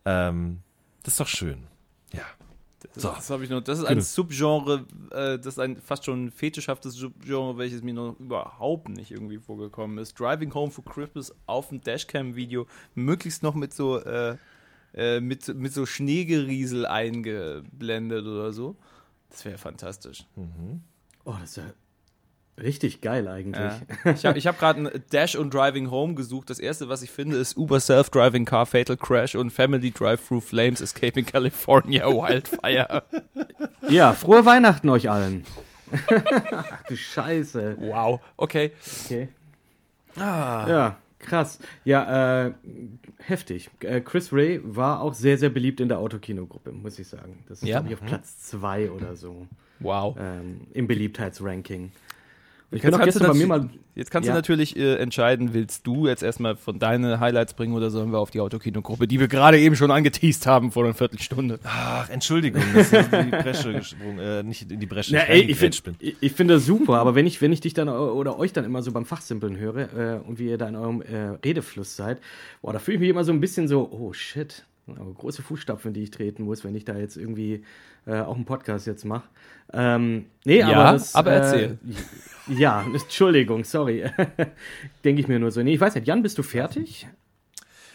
Ähm, 0.05 0.59
das 1.03 1.13
ist 1.13 1.19
doch 1.19 1.27
schön. 1.27 1.63
Ja. 2.13 2.25
So. 2.95 3.09
Das 3.09 3.29
habe 3.29 3.43
ich 3.43 3.49
noch. 3.49 3.61
Das 3.61 3.79
ist 3.79 3.85
ein 3.85 4.01
Subgenre, 4.01 4.85
äh, 5.11 5.37
das 5.37 5.47
ist 5.47 5.59
ein 5.59 5.77
fast 5.77 6.05
schon 6.05 6.31
fetischhaftes 6.31 6.93
Subgenre, 6.93 7.57
welches 7.57 7.83
mir 7.83 7.93
noch 7.93 8.19
überhaupt 8.19 8.89
nicht 8.89 9.11
irgendwie 9.11 9.37
vorgekommen 9.37 9.97
ist. 9.97 10.19
Driving 10.19 10.53
Home 10.53 10.71
for 10.71 10.83
Christmas 10.83 11.33
auf 11.45 11.69
dem 11.69 11.81
Dashcam-Video, 11.81 12.67
möglichst 12.95 13.43
noch 13.43 13.55
mit 13.55 13.73
so 13.73 13.99
äh, 13.99 14.37
äh, 14.93 15.21
mit, 15.21 15.47
mit 15.55 15.73
so 15.73 15.85
Schneegeriesel 15.85 16.85
eingeblendet 16.85 18.25
oder 18.25 18.51
so. 18.51 18.75
Das 19.29 19.45
wäre 19.45 19.57
fantastisch. 19.57 20.25
Mhm. 20.35 20.81
Oh, 21.23 21.35
das 21.39 21.51
ist 21.51 21.57
ja 21.57 21.63
Richtig 22.59 23.01
geil 23.01 23.27
eigentlich. 23.27 23.71
Ja. 24.03 24.13
Ich 24.13 24.25
habe 24.25 24.39
hab 24.39 24.59
gerade 24.59 24.81
ein 24.81 25.03
Dash 25.11 25.35
und 25.35 25.53
Driving 25.53 25.89
Home 25.89 26.15
gesucht. 26.15 26.49
Das 26.49 26.59
erste, 26.59 26.89
was 26.89 27.01
ich 27.01 27.09
finde, 27.09 27.37
ist 27.37 27.57
Uber 27.57 27.79
Self-Driving 27.79 28.45
Car 28.45 28.65
Fatal 28.65 28.97
Crash 28.97 29.35
und 29.35 29.51
Family 29.51 29.91
Drive-Through 29.91 30.41
Flames 30.41 30.81
Escaping 30.81 31.25
California 31.25 32.05
Wildfire. 32.07 33.03
Ja, 33.89 34.13
frohe 34.13 34.45
Weihnachten 34.45 34.89
euch 34.89 35.09
allen. 35.09 35.45
Ach 36.51 36.83
du 36.87 36.95
Scheiße. 36.95 37.77
Wow. 37.79 38.19
Okay. 38.37 38.71
Okay. 39.05 39.29
Ah. 40.15 40.65
Ja, 40.67 40.97
krass. 41.19 41.59
Ja, 41.83 42.45
äh, 42.45 42.53
heftig. 43.17 43.69
Äh, 43.79 44.01
Chris 44.01 44.31
Ray 44.33 44.61
war 44.63 45.01
auch 45.01 45.13
sehr, 45.13 45.37
sehr 45.37 45.49
beliebt 45.49 45.79
in 45.79 45.87
der 45.87 45.99
Autokino-Gruppe, 45.99 46.71
muss 46.71 46.99
ich 46.99 47.07
sagen. 47.07 47.43
Das 47.47 47.61
ist, 47.61 47.67
ja? 47.67 47.79
glaube 47.79 47.93
ich, 47.93 47.99
auf 47.99 48.05
Platz 48.05 48.39
zwei 48.39 48.91
oder 48.91 49.15
so. 49.15 49.47
Wow. 49.79 50.15
Ähm, 50.19 50.67
Im 50.73 50.87
Beliebtheitsranking. 50.87 51.91
Ich 52.73 52.83
jetzt, 52.83 52.97
kannst 52.97 53.19
du, 53.19 53.27
bei 53.27 53.33
mir 53.33 53.47
mal, 53.47 53.69
jetzt 53.95 54.11
kannst 54.11 54.27
ja. 54.27 54.33
du 54.33 54.37
natürlich 54.37 54.77
äh, 54.77 54.95
entscheiden, 54.95 55.53
willst 55.53 55.85
du 55.85 56.07
jetzt 56.07 56.23
erstmal 56.23 56.55
von 56.55 56.79
deinen 56.79 57.19
Highlights 57.19 57.53
bringen 57.53 57.73
oder 57.73 57.89
sollen 57.89 58.13
wir 58.13 58.19
auf 58.19 58.31
die 58.31 58.39
Autokino-Gruppe, 58.39 59.09
die 59.09 59.19
wir 59.19 59.27
gerade 59.27 59.59
eben 59.59 59.75
schon 59.75 59.91
angeteased 59.91 60.47
haben 60.47 60.71
vor 60.71 60.85
einer 60.85 60.93
Viertelstunde? 60.93 61.59
Ach, 61.65 62.09
Entschuldigung, 62.09 62.63
dass 62.73 62.93
ich 62.93 63.11
in 63.11 63.25
die 63.25 63.31
Bresche 63.31 63.73
gesprungen, 63.73 64.19
äh, 64.19 64.43
nicht 64.43 64.71
in 64.71 64.79
die 64.79 64.85
Bresche 64.85 65.15
ja, 65.15 65.23
ey, 65.23 65.41
ich, 65.41 65.57
find, 65.57 65.83
bin. 65.83 65.95
Ich, 65.99 66.15
ich 66.21 66.31
finde 66.31 66.53
das 66.53 66.65
super, 66.65 66.99
aber 66.99 67.13
wenn 67.13 67.27
ich, 67.27 67.41
wenn 67.41 67.51
ich 67.51 67.59
dich 67.59 67.73
dann 67.73 67.89
oder 67.89 68.39
euch 68.39 68.53
dann 68.53 68.63
immer 68.63 68.81
so 68.81 68.93
beim 68.93 69.05
Fachsimpeln 69.05 69.57
höre 69.57 69.77
äh, 69.77 70.19
und 70.25 70.39
wie 70.39 70.47
ihr 70.47 70.57
da 70.57 70.69
in 70.69 70.77
eurem 70.77 71.01
äh, 71.01 71.37
Redefluss 71.43 71.97
seid, 71.97 72.19
boah, 72.61 72.71
da 72.71 72.79
fühle 72.79 72.95
ich 72.95 73.01
mich 73.01 73.09
immer 73.09 73.25
so 73.25 73.33
ein 73.33 73.41
bisschen 73.41 73.67
so, 73.67 73.89
oh 73.91 74.13
shit, 74.13 74.63
große 74.95 75.41
Fußstapfen, 75.41 75.93
die 75.93 76.03
ich 76.03 76.11
treten 76.11 76.43
muss, 76.43 76.63
wenn 76.63 76.75
ich 76.75 76.85
da 76.85 76.97
jetzt 76.97 77.17
irgendwie 77.17 77.63
äh, 78.05 78.19
auch 78.19 78.35
einen 78.35 78.45
Podcast 78.45 78.87
jetzt 78.87 79.05
mache. 79.05 79.27
Ähm, 79.73 80.25
nee, 80.45 80.59
ja, 80.59 80.67
aber, 80.67 80.91
das, 80.93 81.15
aber 81.15 81.31
erzähl. 81.31 81.77
Äh, 82.49 82.53
ja, 82.53 82.85
Entschuldigung, 82.93 83.63
sorry. 83.63 84.05
Denke 85.03 85.21
ich 85.21 85.27
mir 85.27 85.39
nur 85.39 85.51
so. 85.51 85.61
Nee, 85.63 85.75
ich 85.75 85.81
weiß 85.81 85.95
nicht, 85.95 86.07
Jan, 86.07 86.21
bist 86.21 86.37
du 86.37 86.43
fertig? 86.43 87.07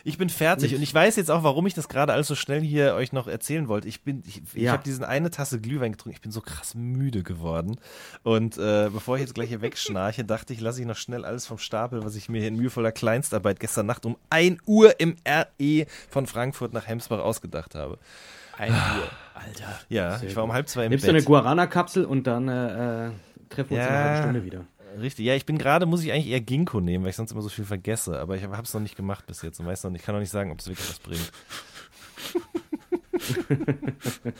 Ich 0.06 0.18
bin 0.18 0.28
fertig 0.28 0.72
und 0.72 0.82
ich 0.82 0.94
weiß 0.94 1.16
jetzt 1.16 1.32
auch, 1.32 1.42
warum 1.42 1.66
ich 1.66 1.74
das 1.74 1.88
gerade 1.88 2.12
alles 2.12 2.28
so 2.28 2.36
schnell 2.36 2.60
hier 2.60 2.94
euch 2.94 3.12
noch 3.12 3.26
erzählen 3.26 3.66
wollte. 3.66 3.88
Ich 3.88 4.02
bin, 4.02 4.22
ich, 4.24 4.40
ich 4.54 4.62
ja. 4.62 4.70
habe 4.70 4.84
diesen 4.84 5.04
eine 5.04 5.32
Tasse 5.32 5.60
Glühwein 5.60 5.90
getrunken. 5.90 6.14
Ich 6.14 6.20
bin 6.20 6.30
so 6.30 6.40
krass 6.40 6.76
müde 6.76 7.24
geworden. 7.24 7.76
Und 8.22 8.56
äh, 8.56 8.88
bevor 8.92 9.16
ich 9.16 9.22
jetzt 9.22 9.34
gleich 9.34 9.48
hier 9.48 9.62
wegschnarche, 9.62 10.24
dachte 10.24 10.52
ich, 10.52 10.60
lasse 10.60 10.80
ich 10.80 10.86
noch 10.86 10.94
schnell 10.94 11.24
alles 11.24 11.44
vom 11.46 11.58
Stapel, 11.58 12.04
was 12.04 12.14
ich 12.14 12.28
mir 12.28 12.38
hier 12.38 12.46
in 12.46 12.56
mühevoller 12.56 12.92
Kleinstarbeit 12.92 13.58
gestern 13.58 13.86
Nacht 13.86 14.06
um 14.06 14.16
1 14.30 14.60
Uhr 14.66 15.00
im 15.00 15.16
RE 15.26 15.86
von 16.08 16.28
Frankfurt 16.28 16.72
nach 16.72 16.86
Hemsbach 16.86 17.18
ausgedacht 17.18 17.74
habe. 17.74 17.98
1 18.58 18.72
Uhr, 18.72 18.78
Alter. 19.34 19.80
Ja, 19.88 20.22
ich 20.22 20.36
war 20.36 20.44
um 20.44 20.52
halb 20.52 20.68
zwei 20.68 20.84
im 20.84 20.90
Nimmst 20.90 21.04
Bett. 21.04 21.14
Nimmst 21.14 21.26
du 21.26 21.34
eine 21.34 21.42
Guarana-Kapsel 21.42 22.04
und 22.04 22.28
dann 22.28 22.46
äh, 22.46 23.06
äh 23.08 23.10
treffen 23.48 23.70
wir 23.70 23.78
uns 23.78 23.86
ja. 23.86 23.88
in 23.88 23.94
einer 23.94 24.04
halben 24.04 24.22
Stunde 24.22 24.44
wieder. 24.44 24.64
Richtig, 24.98 25.26
ja, 25.26 25.34
ich 25.34 25.44
bin 25.46 25.58
gerade, 25.58 25.86
muss 25.86 26.02
ich 26.02 26.12
eigentlich 26.12 26.28
eher 26.28 26.40
Ginkgo 26.40 26.80
nehmen, 26.80 27.04
weil 27.04 27.10
ich 27.10 27.16
sonst 27.16 27.32
immer 27.32 27.42
so 27.42 27.48
viel 27.48 27.64
vergesse. 27.64 28.18
Aber 28.18 28.36
ich 28.36 28.42
habe 28.44 28.62
es 28.62 28.74
noch 28.74 28.80
nicht 28.80 28.96
gemacht 28.96 29.26
bis 29.26 29.42
jetzt 29.42 29.60
und 29.60 29.66
weiß 29.66 29.84
noch 29.84 29.90
nicht, 29.90 30.04
kann 30.04 30.14
noch 30.14 30.20
nicht 30.20 30.30
sagen, 30.30 30.50
ob 30.50 30.60
es 30.60 30.68
wirklich 30.68 30.88
was 30.88 30.98
bringt. 30.98 31.32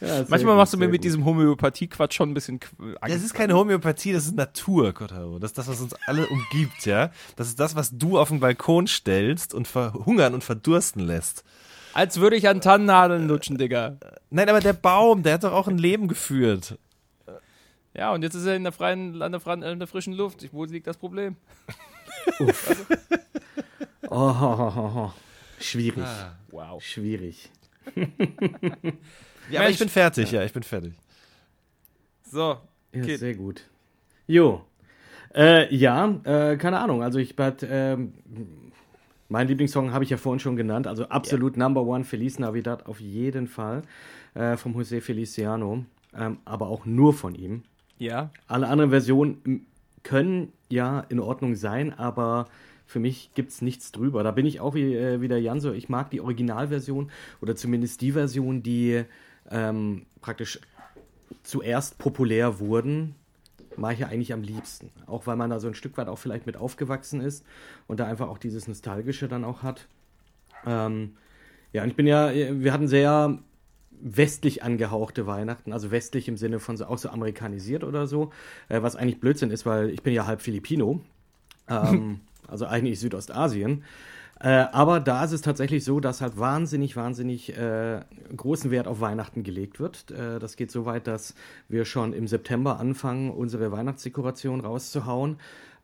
ja, 0.00 0.24
Manchmal 0.28 0.54
gut, 0.54 0.56
machst 0.56 0.72
du 0.74 0.78
mir 0.78 0.88
mit 0.88 1.00
gut. 1.00 1.04
diesem 1.04 1.24
Homöopathie-Quatsch 1.24 2.14
schon 2.14 2.30
ein 2.30 2.34
bisschen. 2.34 2.60
Das 3.00 3.22
ist 3.22 3.34
keine 3.34 3.54
Homöopathie, 3.54 4.12
das 4.12 4.26
ist 4.26 4.36
Natur, 4.36 4.92
Kotaro. 4.92 5.38
Das 5.38 5.50
ist 5.50 5.58
das, 5.58 5.68
was 5.68 5.80
uns 5.80 5.94
alle 6.06 6.26
umgibt, 6.26 6.86
ja. 6.86 7.10
Das 7.36 7.48
ist 7.48 7.58
das, 7.58 7.74
was 7.74 7.90
du 7.96 8.18
auf 8.18 8.28
den 8.28 8.40
Balkon 8.40 8.86
stellst 8.86 9.54
und 9.54 9.66
verhungern 9.66 10.34
und 10.34 10.44
verdursten 10.44 11.02
lässt. 11.02 11.44
Als 11.92 12.20
würde 12.20 12.36
ich 12.36 12.48
an 12.48 12.60
Tannennadeln 12.60 13.26
lutschen, 13.26 13.56
Digga. 13.56 13.96
Nein, 14.30 14.48
aber 14.50 14.60
der 14.60 14.74
Baum, 14.74 15.22
der 15.22 15.34
hat 15.34 15.44
doch 15.44 15.52
auch 15.52 15.66
ein 15.66 15.78
Leben 15.78 16.08
geführt. 16.08 16.78
Ja, 17.96 18.12
und 18.12 18.22
jetzt 18.22 18.34
ist 18.34 18.44
er 18.44 18.56
in 18.56 18.62
der 18.62 18.72
freien, 18.72 19.22
an 19.22 19.32
der, 19.32 19.40
freien, 19.40 19.62
in 19.62 19.78
der 19.78 19.88
frischen 19.88 20.12
Luft. 20.12 20.46
Wo 20.52 20.64
liegt 20.64 20.86
das 20.86 20.98
Problem? 20.98 21.36
Uff. 22.40 22.86
oh, 24.08 24.34
oh, 24.40 24.72
oh, 24.76 24.92
oh. 24.96 25.12
Schwierig. 25.58 26.04
Ah, 26.04 26.36
wow. 26.50 26.82
Schwierig. 26.82 27.50
ja, 29.50 29.60
aber 29.60 29.70
ich 29.70 29.78
bin 29.78 29.88
fertig, 29.88 30.30
ja, 30.30 30.44
ich 30.44 30.52
bin 30.52 30.62
fertig. 30.62 30.92
So. 32.22 32.58
Ja, 32.92 33.16
sehr 33.16 33.34
gut. 33.34 33.62
Jo. 34.26 34.64
Äh, 35.34 35.74
ja, 35.74 36.20
äh, 36.24 36.56
keine 36.58 36.80
Ahnung. 36.80 37.02
Also 37.02 37.18
ich 37.18 37.34
bat, 37.34 37.64
ähm, 37.68 38.12
mein 39.28 39.48
Lieblingssong 39.48 39.92
habe 39.92 40.04
ich 40.04 40.10
ja 40.10 40.18
vorhin 40.18 40.40
schon 40.40 40.56
genannt. 40.56 40.86
Also 40.86 41.08
absolut 41.08 41.56
yeah. 41.56 41.66
Number 41.66 41.82
One, 41.82 42.04
Feliz 42.04 42.38
Navidad 42.38 42.84
auf 42.86 43.00
jeden 43.00 43.46
Fall. 43.46 43.82
Äh, 44.34 44.58
vom 44.58 44.76
José 44.76 45.00
Feliciano. 45.00 45.86
Ähm, 46.14 46.38
aber 46.44 46.68
auch 46.68 46.84
nur 46.84 47.14
von 47.14 47.34
ihm. 47.34 47.62
Ja. 47.98 48.30
Alle 48.46 48.68
anderen 48.68 48.90
Versionen 48.90 49.66
können 50.02 50.52
ja 50.68 51.00
in 51.08 51.20
Ordnung 51.20 51.54
sein, 51.54 51.92
aber 51.92 52.48
für 52.86 53.00
mich 53.00 53.30
gibt 53.34 53.50
es 53.50 53.62
nichts 53.62 53.90
drüber. 53.90 54.22
Da 54.22 54.30
bin 54.30 54.46
ich 54.46 54.60
auch 54.60 54.74
wie, 54.74 54.94
äh, 54.94 55.20
wie 55.20 55.28
der 55.28 55.40
Jan 55.40 55.60
so, 55.60 55.72
ich 55.72 55.88
mag 55.88 56.10
die 56.10 56.20
Originalversion 56.20 57.10
oder 57.40 57.56
zumindest 57.56 58.00
die 58.00 58.12
Version, 58.12 58.62
die 58.62 59.04
ähm, 59.50 60.06
praktisch 60.20 60.60
zuerst 61.42 61.98
populär 61.98 62.60
wurden, 62.60 63.16
mache 63.76 63.94
ich 63.94 63.98
ja 64.00 64.06
eigentlich 64.06 64.32
am 64.32 64.42
liebsten. 64.42 64.90
Auch 65.06 65.26
weil 65.26 65.36
man 65.36 65.50
da 65.50 65.58
so 65.58 65.66
ein 65.66 65.74
Stück 65.74 65.96
weit 65.98 66.08
auch 66.08 66.18
vielleicht 66.18 66.46
mit 66.46 66.56
aufgewachsen 66.56 67.20
ist 67.20 67.44
und 67.88 68.00
da 68.00 68.06
einfach 68.06 68.28
auch 68.28 68.38
dieses 68.38 68.68
Nostalgische 68.68 69.28
dann 69.28 69.44
auch 69.44 69.62
hat. 69.62 69.88
Ähm, 70.64 71.16
ja, 71.72 71.82
und 71.82 71.90
ich 71.90 71.96
bin 71.96 72.06
ja, 72.06 72.32
wir 72.32 72.72
hatten 72.72 72.88
sehr 72.88 73.38
westlich 74.00 74.62
angehauchte 74.62 75.26
Weihnachten, 75.26 75.72
also 75.72 75.90
westlich 75.90 76.28
im 76.28 76.36
Sinne 76.36 76.60
von 76.60 76.76
so, 76.76 76.86
auch 76.86 76.98
so 76.98 77.08
amerikanisiert 77.08 77.84
oder 77.84 78.06
so, 78.06 78.30
äh, 78.68 78.82
was 78.82 78.96
eigentlich 78.96 79.20
Blödsinn 79.20 79.50
ist, 79.50 79.66
weil 79.66 79.90
ich 79.90 80.02
bin 80.02 80.14
ja 80.14 80.26
halb 80.26 80.40
Filipino, 80.40 81.00
ähm, 81.68 82.20
also 82.48 82.66
eigentlich 82.66 83.00
Südostasien. 83.00 83.84
Äh, 84.38 84.66
aber 84.72 85.00
da 85.00 85.24
ist 85.24 85.32
es 85.32 85.40
tatsächlich 85.40 85.82
so, 85.84 85.98
dass 85.98 86.20
halt 86.20 86.38
wahnsinnig, 86.38 86.94
wahnsinnig 86.94 87.56
äh, 87.56 88.00
großen 88.36 88.70
Wert 88.70 88.86
auf 88.86 89.00
Weihnachten 89.00 89.44
gelegt 89.44 89.80
wird. 89.80 90.10
Äh, 90.10 90.38
das 90.38 90.56
geht 90.56 90.70
so 90.70 90.84
weit, 90.84 91.06
dass 91.06 91.34
wir 91.68 91.86
schon 91.86 92.12
im 92.12 92.28
September 92.28 92.78
anfangen, 92.78 93.30
unsere 93.30 93.72
Weihnachtsdekoration 93.72 94.60
rauszuhauen. 94.60 95.38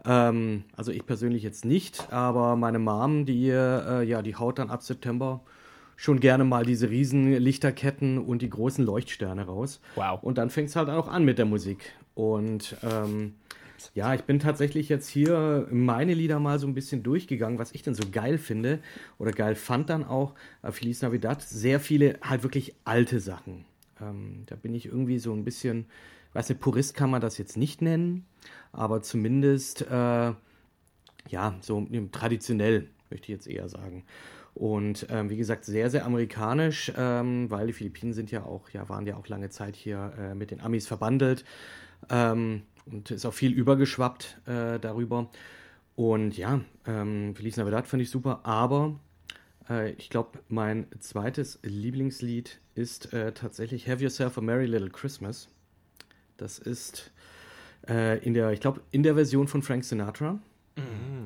Ähm, 0.04 0.64
also 0.76 0.92
ich 0.92 1.06
persönlich 1.06 1.42
jetzt 1.42 1.64
nicht, 1.64 2.12
aber 2.12 2.56
meine 2.56 2.78
Mom, 2.78 3.24
die, 3.24 3.48
äh, 3.48 4.02
ja, 4.02 4.20
die 4.20 4.36
haut 4.36 4.58
dann 4.58 4.68
ab 4.68 4.82
September 4.82 5.40
schon 6.02 6.18
gerne 6.18 6.42
mal 6.42 6.64
diese 6.64 6.90
riesen 6.90 7.32
Lichterketten 7.32 8.18
und 8.18 8.42
die 8.42 8.50
großen 8.50 8.84
Leuchtsterne 8.84 9.46
raus. 9.46 9.80
Wow. 9.94 10.20
Und 10.20 10.36
dann 10.36 10.50
fängt 10.50 10.70
es 10.70 10.74
halt 10.74 10.88
auch 10.88 11.06
an 11.06 11.24
mit 11.24 11.38
der 11.38 11.46
Musik. 11.46 11.92
Und 12.14 12.76
ähm, 12.82 13.34
Ja, 13.94 14.14
ich 14.14 14.22
bin 14.22 14.38
tatsächlich 14.38 14.88
jetzt 14.88 15.08
hier 15.08 15.68
meine 15.70 16.14
Lieder 16.14 16.40
mal 16.40 16.58
so 16.58 16.66
ein 16.66 16.74
bisschen 16.74 17.02
durchgegangen, 17.02 17.58
was 17.58 17.72
ich 17.72 17.82
denn 17.82 17.94
so 17.94 18.04
geil 18.10 18.38
finde 18.38 18.80
oder 19.18 19.32
geil 19.32 19.54
fand 19.54 19.90
dann 19.90 20.04
auch. 20.04 20.34
Äh, 20.62 20.72
Feliz 20.72 21.02
Navidad, 21.02 21.42
sehr 21.42 21.80
viele 21.80 22.18
halt 22.22 22.42
wirklich 22.42 22.74
alte 22.84 23.20
Sachen. 23.20 23.64
Ähm, 24.00 24.42
da 24.46 24.56
bin 24.56 24.74
ich 24.74 24.86
irgendwie 24.86 25.18
so 25.18 25.32
ein 25.32 25.44
bisschen, 25.44 25.86
weiß 26.32 26.48
nicht, 26.48 26.60
Purist 26.60 26.94
kann 26.94 27.10
man 27.10 27.20
das 27.20 27.38
jetzt 27.38 27.56
nicht 27.56 27.82
nennen, 27.82 28.26
aber 28.72 29.02
zumindest, 29.02 29.82
äh, 29.82 30.32
ja, 31.28 31.54
so 31.60 31.86
traditionell 32.10 32.88
möchte 33.10 33.26
ich 33.26 33.36
jetzt 33.36 33.46
eher 33.46 33.68
sagen. 33.68 34.04
Und 34.54 35.06
ähm, 35.10 35.30
wie 35.30 35.36
gesagt, 35.36 35.64
sehr, 35.64 35.88
sehr 35.90 36.04
amerikanisch, 36.04 36.92
ähm, 36.96 37.50
weil 37.50 37.68
die 37.68 37.72
Philippinen 37.72 38.12
sind 38.12 38.30
ja 38.30 38.44
auch, 38.44 38.68
ja, 38.70 38.88
waren 38.88 39.06
ja 39.06 39.16
auch 39.16 39.26
lange 39.28 39.48
Zeit 39.48 39.76
hier 39.76 40.12
äh, 40.18 40.34
mit 40.34 40.50
den 40.50 40.60
Amis 40.60 40.86
verbandelt. 40.86 41.44
Ähm, 42.10 42.62
und 42.86 43.10
ist 43.10 43.24
auch 43.24 43.34
viel 43.34 43.52
übergeschwappt 43.52 44.40
äh, 44.46 44.78
darüber. 44.78 45.30
Und 45.94 46.36
ja, 46.36 46.60
ähm, 46.86 47.34
Feliz 47.34 47.56
Navidad 47.56 47.86
finde 47.86 48.04
ich 48.04 48.10
super, 48.10 48.40
aber 48.44 48.98
äh, 49.68 49.92
ich 49.92 50.10
glaube, 50.10 50.40
mein 50.48 50.86
zweites 50.98 51.58
Lieblingslied 51.62 52.60
ist 52.74 53.12
äh, 53.12 53.32
tatsächlich 53.32 53.88
Have 53.88 54.02
Yourself 54.02 54.38
a 54.38 54.40
Merry 54.40 54.66
Little 54.66 54.90
Christmas. 54.90 55.48
Das 56.36 56.58
ist 56.58 57.12
äh, 57.88 58.18
in 58.24 58.34
der, 58.34 58.50
ich 58.52 58.60
glaube, 58.60 58.80
in 58.90 59.02
der 59.02 59.14
Version 59.14 59.48
von 59.48 59.62
Frank 59.62 59.84
Sinatra. 59.84 60.38
Mhm. 60.76 61.24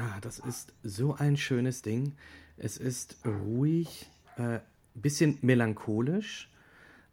Ah, 0.00 0.18
das 0.22 0.38
ist 0.38 0.72
so 0.82 1.14
ein 1.14 1.36
schönes 1.36 1.82
Ding. 1.82 2.14
Es 2.56 2.78
ist 2.78 3.18
ruhig, 3.26 4.08
äh, 4.36 4.60
bisschen 4.94 5.36
melancholisch, 5.42 6.50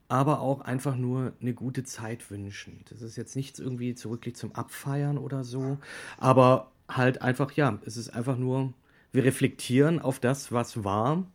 aber 0.07 0.39
auch 0.39 0.61
einfach 0.61 0.95
nur 0.95 1.33
eine 1.41 1.53
gute 1.53 1.83
Zeit 1.83 2.31
wünschen. 2.31 2.85
Das 2.89 3.01
ist 3.01 3.17
jetzt 3.17 3.35
nichts 3.35 3.59
irgendwie 3.59 3.93
zurücklich 3.93 4.38
zum 4.38 4.55
Abfeiern 4.55 5.17
oder 5.17 5.43
so, 5.43 5.79
aber 6.17 6.71
halt 6.88 7.21
einfach, 7.21 7.51
ja, 7.51 7.77
es 7.85 7.97
ist 7.97 8.09
einfach 8.09 8.38
nur, 8.38 8.73
wir 9.11 9.25
reflektieren 9.25 9.99
auf 9.99 10.19
das, 10.21 10.53
was 10.53 10.85
war 10.85 11.25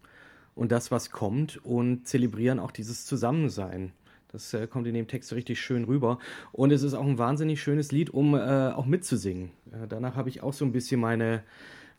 und 0.54 0.72
das, 0.72 0.90
was 0.90 1.10
kommt 1.10 1.62
und 1.66 2.08
zelebrieren 2.08 2.60
auch 2.60 2.70
dieses 2.70 3.04
Zusammensein. 3.04 3.92
Das 4.32 4.54
äh, 4.54 4.66
kommt 4.66 4.86
in 4.86 4.94
dem 4.94 5.06
Text 5.06 5.32
richtig 5.32 5.60
schön 5.60 5.84
rüber. 5.84 6.18
Und 6.52 6.72
es 6.72 6.82
ist 6.82 6.94
auch 6.94 7.06
ein 7.06 7.18
wahnsinnig 7.18 7.62
schönes 7.62 7.92
Lied, 7.92 8.10
um 8.10 8.34
äh, 8.34 8.38
auch 8.70 8.86
mitzusingen. 8.86 9.50
Äh, 9.70 9.86
danach 9.88 10.16
habe 10.16 10.30
ich 10.30 10.42
auch 10.42 10.54
so 10.54 10.64
ein 10.64 10.72
bisschen 10.72 11.00
meine, 11.00 11.42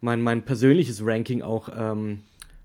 mein, 0.02 0.22
mein 0.22 0.44
persönliches 0.44 1.06
Ranking 1.06 1.44
auch 1.44 1.70
ähm, 1.76 2.22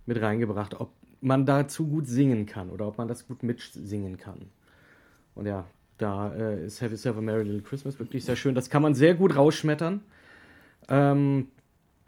mit 0.06 0.20
reingebracht, 0.20 0.80
ob 0.80 0.90
man 1.20 1.44
dazu 1.44 1.86
gut 1.86 2.06
singen 2.06 2.46
kann 2.46 2.70
oder 2.70 2.88
ob 2.88 2.98
man 2.98 3.08
das 3.08 3.26
gut 3.26 3.42
mitsingen 3.42 4.16
kann. 4.16 4.46
Und 5.34 5.46
ja, 5.46 5.66
da 5.98 6.32
äh, 6.34 6.64
ist 6.64 6.80
Have 6.80 6.92
Yourself 6.92 7.18
a 7.18 7.20
Merry 7.20 7.42
Little 7.42 7.62
Christmas 7.62 7.98
wirklich 7.98 8.24
sehr 8.24 8.36
schön. 8.36 8.54
Das 8.54 8.70
kann 8.70 8.82
man 8.82 8.94
sehr 8.94 9.14
gut 9.14 9.36
rausschmettern. 9.36 10.00
Ähm, 10.88 11.48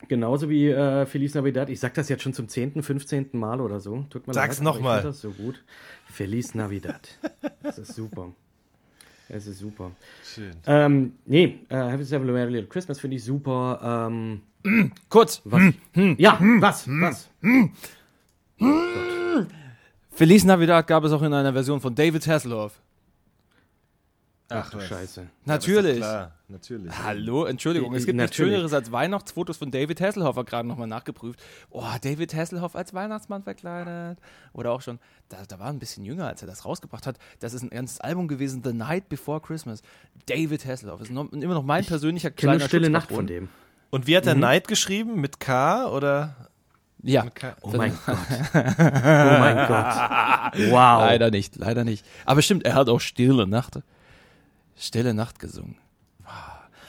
genauso 0.08 0.48
wie 0.48 0.68
äh, 0.68 1.06
Feliz 1.06 1.34
Navidad. 1.34 1.70
Ich 1.70 1.80
sag 1.80 1.94
das 1.94 2.08
jetzt 2.08 2.22
schon 2.22 2.34
zum 2.34 2.48
10., 2.48 2.82
15. 2.82 3.30
Mal 3.32 3.60
oder 3.60 3.80
so. 3.80 4.04
Tut 4.10 4.26
mir 4.26 4.34
Sag's 4.34 4.60
nochmal. 4.60 4.98
Ich 4.98 5.04
das 5.04 5.20
so 5.20 5.30
gut. 5.30 5.62
Feliz 6.06 6.54
Navidad. 6.54 7.08
Das 7.62 7.78
ist 7.78 7.94
super. 7.94 8.32
Es 9.28 9.46
ist 9.46 9.60
super. 9.60 9.92
Schön. 10.24 10.52
Ähm, 10.66 11.12
nee, 11.24 11.60
äh, 11.70 11.96
Yourself 11.96 12.22
a 12.22 12.26
Merry 12.26 12.50
Little 12.50 12.68
Christmas 12.68 12.98
finde 12.98 13.16
ich 13.16 13.24
super. 13.24 14.08
Ähm, 14.08 14.40
Kurz. 15.08 15.42
Was? 15.44 15.62
Hm, 15.94 16.16
ja, 16.18 16.38
hm, 16.38 16.60
was? 16.60 16.86
Was? 16.88 17.30
Feliz 20.10 20.44
Navidad 20.44 20.86
gab 20.86 21.04
es 21.04 21.12
auch 21.12 21.22
in 21.22 21.32
einer 21.32 21.52
Version 21.52 21.80
von 21.80 21.94
David 21.94 22.26
Hasselhoff. 22.26 22.80
Ach, 24.52 24.64
Ach 24.66 24.70
du 24.70 24.80
Scheiße. 24.80 25.28
Natürlich. 25.44 25.98
klar, 25.98 26.32
natürlich. 26.48 26.92
Hallo, 27.02 27.44
Entschuldigung. 27.44 27.94
Es 27.94 28.04
gibt 28.04 28.18
nichts 28.18 28.34
Schöneres 28.34 28.72
als 28.72 28.90
Weihnachtsfotos 28.90 29.58
von 29.58 29.70
David 29.70 30.00
Hasselhoff, 30.00 30.34
gerade 30.44 30.66
nochmal 30.66 30.88
nachgeprüft. 30.88 31.40
Oh, 31.70 31.84
David 32.02 32.34
Hasselhoff 32.34 32.74
als 32.74 32.92
Weihnachtsmann 32.92 33.44
verkleidet. 33.44 34.18
Oder 34.52 34.72
auch 34.72 34.82
schon, 34.82 34.98
da, 35.28 35.38
da 35.46 35.60
war 35.60 35.68
ein 35.68 35.78
bisschen 35.78 36.04
jünger, 36.04 36.26
als 36.26 36.42
er 36.42 36.48
das 36.48 36.64
rausgebracht 36.64 37.06
hat. 37.06 37.16
Das 37.38 37.54
ist 37.54 37.62
ein 37.62 37.70
ganzes 37.70 38.00
Album 38.00 38.26
gewesen, 38.26 38.62
The 38.64 38.72
Night 38.72 39.08
Before 39.08 39.40
Christmas. 39.40 39.82
David 40.26 40.66
Hasselhoff 40.66 41.00
ist 41.00 41.12
noch, 41.12 41.32
immer 41.32 41.54
noch 41.54 41.64
mein 41.64 41.84
persönlicher 41.84 42.32
kleiner 42.32 42.54
eine 42.54 42.68
stille 42.68 42.90
Nacht 42.90 43.12
von 43.12 43.28
dem. 43.28 43.48
Und 43.90 44.08
wie 44.08 44.16
hat 44.16 44.26
er 44.26 44.34
mhm. 44.34 44.40
Night 44.40 44.66
geschrieben? 44.66 45.20
Mit 45.20 45.38
K 45.38 45.88
oder? 45.88 46.34
Ja. 47.02 47.24
Oh 47.62 47.70
mein 47.76 47.92
Gott. 48.04 48.16
Oh 48.54 48.58
mein 48.58 49.66
Gott. 49.68 50.20
Wow. 50.70 51.02
Leider 51.02 51.30
nicht, 51.30 51.56
leider 51.56 51.84
nicht. 51.84 52.04
Aber 52.24 52.42
stimmt, 52.42 52.64
er 52.64 52.74
hat 52.74 52.88
auch 52.88 53.00
Stille 53.00 53.46
Nacht. 53.46 53.78
Stille 54.80 55.14
Nacht 55.14 55.38
gesungen. 55.38 55.76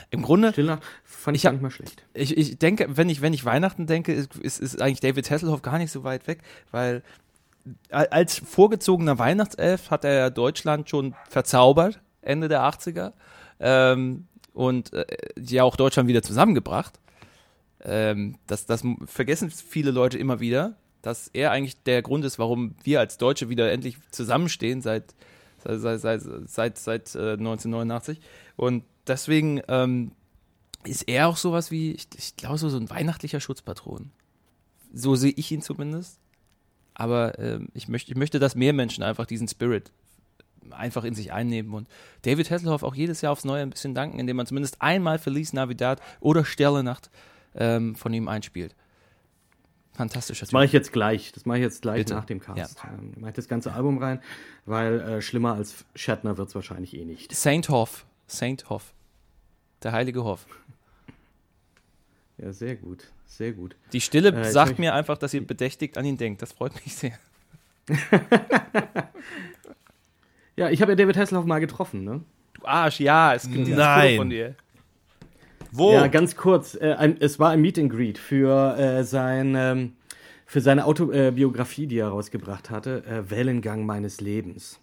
Im 0.09 0.21
Grunde. 0.21 0.51
Stille 0.51 0.67
Nacht 0.67 0.83
fand 1.03 1.35
ich, 1.35 1.41
ich 1.41 1.43
gar 1.43 1.51
nicht 1.51 1.61
mal 1.61 1.71
schlecht. 1.71 2.03
Ich, 2.13 2.35
ich 2.37 2.57
denke, 2.57 2.97
wenn 2.97 3.09
ich, 3.09 3.21
wenn 3.21 3.33
ich 3.33 3.45
Weihnachten 3.45 3.85
denke, 3.85 4.13
ist, 4.13 4.35
ist, 4.37 4.59
ist 4.59 4.81
eigentlich 4.81 5.01
David 5.01 5.29
Hasselhoff 5.29 5.61
gar 5.61 5.77
nicht 5.77 5.91
so 5.91 6.03
weit 6.03 6.27
weg, 6.27 6.39
weil 6.71 7.03
als 7.89 8.39
vorgezogener 8.39 9.19
Weihnachtself 9.19 9.91
hat 9.91 10.03
er 10.03 10.31
Deutschland 10.31 10.89
schon 10.89 11.13
verzaubert, 11.29 11.99
Ende 12.21 12.47
der 12.47 12.61
80er. 12.61 13.13
Ähm, 13.59 14.27
und 14.53 14.93
äh, 14.93 15.05
ja 15.39 15.63
auch 15.63 15.75
Deutschland 15.75 16.09
wieder 16.09 16.23
zusammengebracht. 16.23 16.99
Ähm, 17.83 18.35
das, 18.47 18.65
das 18.65 18.83
vergessen 19.05 19.51
viele 19.51 19.91
Leute 19.91 20.17
immer 20.17 20.39
wieder, 20.39 20.75
dass 21.01 21.29
er 21.29 21.51
eigentlich 21.51 21.83
der 21.83 22.01
Grund 22.01 22.25
ist, 22.25 22.39
warum 22.39 22.75
wir 22.83 22.99
als 22.99 23.17
Deutsche 23.17 23.49
wieder 23.49 23.71
endlich 23.71 23.97
zusammenstehen 24.11 24.81
seit, 24.81 25.15
seit, 25.63 26.01
seit, 26.01 26.21
seit, 26.47 26.77
seit 26.77 27.15
äh, 27.15 27.33
1989. 27.33 28.19
Und 28.55 28.83
deswegen 29.07 29.61
ähm, 29.67 30.11
ist 30.83 31.03
er 31.03 31.27
auch 31.27 31.37
sowas 31.37 31.71
wie, 31.71 31.91
ich, 31.91 32.07
ich 32.17 32.35
glaube, 32.35 32.57
so, 32.57 32.69
so 32.69 32.77
ein 32.77 32.89
weihnachtlicher 32.89 33.39
Schutzpatron. 33.39 34.11
So 34.93 35.15
sehe 35.15 35.33
ich 35.35 35.51
ihn 35.51 35.61
zumindest. 35.61 36.19
Aber 36.93 37.39
ähm, 37.39 37.69
ich, 37.73 37.87
möchte, 37.87 38.11
ich 38.11 38.17
möchte, 38.17 38.39
dass 38.39 38.55
mehr 38.55 38.73
Menschen 38.73 39.03
einfach 39.03 39.25
diesen 39.25 39.47
Spirit 39.47 39.91
einfach 40.69 41.03
in 41.03 41.15
sich 41.15 41.33
einnehmen 41.33 41.73
und 41.73 41.87
David 42.21 42.51
Hasselhoff 42.51 42.83
auch 42.83 42.95
jedes 42.95 43.21
Jahr 43.21 43.31
aufs 43.31 43.45
Neue 43.45 43.63
ein 43.63 43.71
bisschen 43.71 43.95
danken, 43.95 44.19
indem 44.19 44.37
man 44.37 44.45
zumindest 44.45 44.81
einmal 44.81 45.19
Feliz 45.19 45.53
Navidad 45.53 46.01
oder 46.19 46.45
Sterlenacht 46.45 47.09
ähm, 47.55 47.95
von 47.95 48.13
ihm 48.13 48.27
einspielt. 48.27 48.75
Fantastischer 50.01 50.45
Das 50.45 50.51
mache 50.51 50.65
ich 50.65 50.71
jetzt 50.71 50.91
gleich. 50.91 51.31
Das 51.31 51.45
mache 51.45 51.59
ich 51.59 51.63
jetzt 51.63 51.83
gleich 51.83 51.99
Bitte. 51.99 52.15
nach 52.15 52.25
dem 52.25 52.39
Cast. 52.39 52.79
Ja. 52.79 52.89
Ähm, 52.89 53.13
mache 53.19 53.33
das 53.33 53.47
ganze 53.47 53.73
Album 53.73 53.99
rein, 53.99 54.19
weil 54.65 54.99
äh, 54.99 55.21
schlimmer 55.21 55.53
als 55.53 55.85
Shatner 55.93 56.37
wird 56.37 56.49
es 56.49 56.55
wahrscheinlich 56.55 56.95
eh 56.97 57.05
nicht. 57.05 57.35
Saint 57.35 57.69
Hoff. 57.69 58.07
Saint 58.25 58.67
Hoff. 58.71 58.93
Der 59.83 59.91
heilige 59.91 60.23
Hoff. 60.23 60.47
Ja, 62.39 62.51
sehr 62.51 62.75
gut. 62.77 63.11
Sehr 63.27 63.51
gut. 63.51 63.75
Die 63.93 64.01
Stille 64.01 64.29
äh, 64.29 64.51
sagt 64.51 64.79
mir 64.79 64.95
einfach, 64.95 65.19
dass 65.19 65.35
ihr 65.35 65.45
bedächtigt 65.45 65.99
an 65.99 66.05
ihn 66.05 66.17
denkt. 66.17 66.41
Das 66.41 66.51
freut 66.51 66.73
mich 66.83 66.95
sehr. 66.95 67.13
ja, 70.55 70.71
ich 70.71 70.81
habe 70.81 70.93
ja 70.93 70.95
David 70.95 71.15
Hasselhoff 71.15 71.45
mal 71.45 71.59
getroffen, 71.59 72.03
ne? 72.03 72.23
Du 72.53 72.65
Arsch, 72.65 72.99
ja, 72.99 73.35
es 73.35 73.47
gibt 73.47 73.67
Nein. 73.67 74.17
von 74.17 74.31
dir. 74.31 74.55
Wo? 75.71 75.93
Ja, 75.93 76.07
ganz 76.07 76.35
kurz. 76.35 76.75
Äh, 76.75 76.93
ein, 76.93 77.17
es 77.19 77.39
war 77.39 77.49
ein 77.51 77.61
Meet 77.61 77.79
and 77.79 77.91
Greet 77.91 78.17
für 78.17 78.77
äh, 78.77 79.03
sein 79.03 79.55
ähm, 79.55 79.93
für 80.51 80.59
seine 80.59 80.83
Autobiografie, 80.83 81.87
die 81.87 81.97
er 81.97 82.09
rausgebracht 82.09 82.69
hatte, 82.69 83.05
äh, 83.05 83.31
Wellengang 83.31 83.85
meines 83.85 84.19
Lebens. 84.19 84.81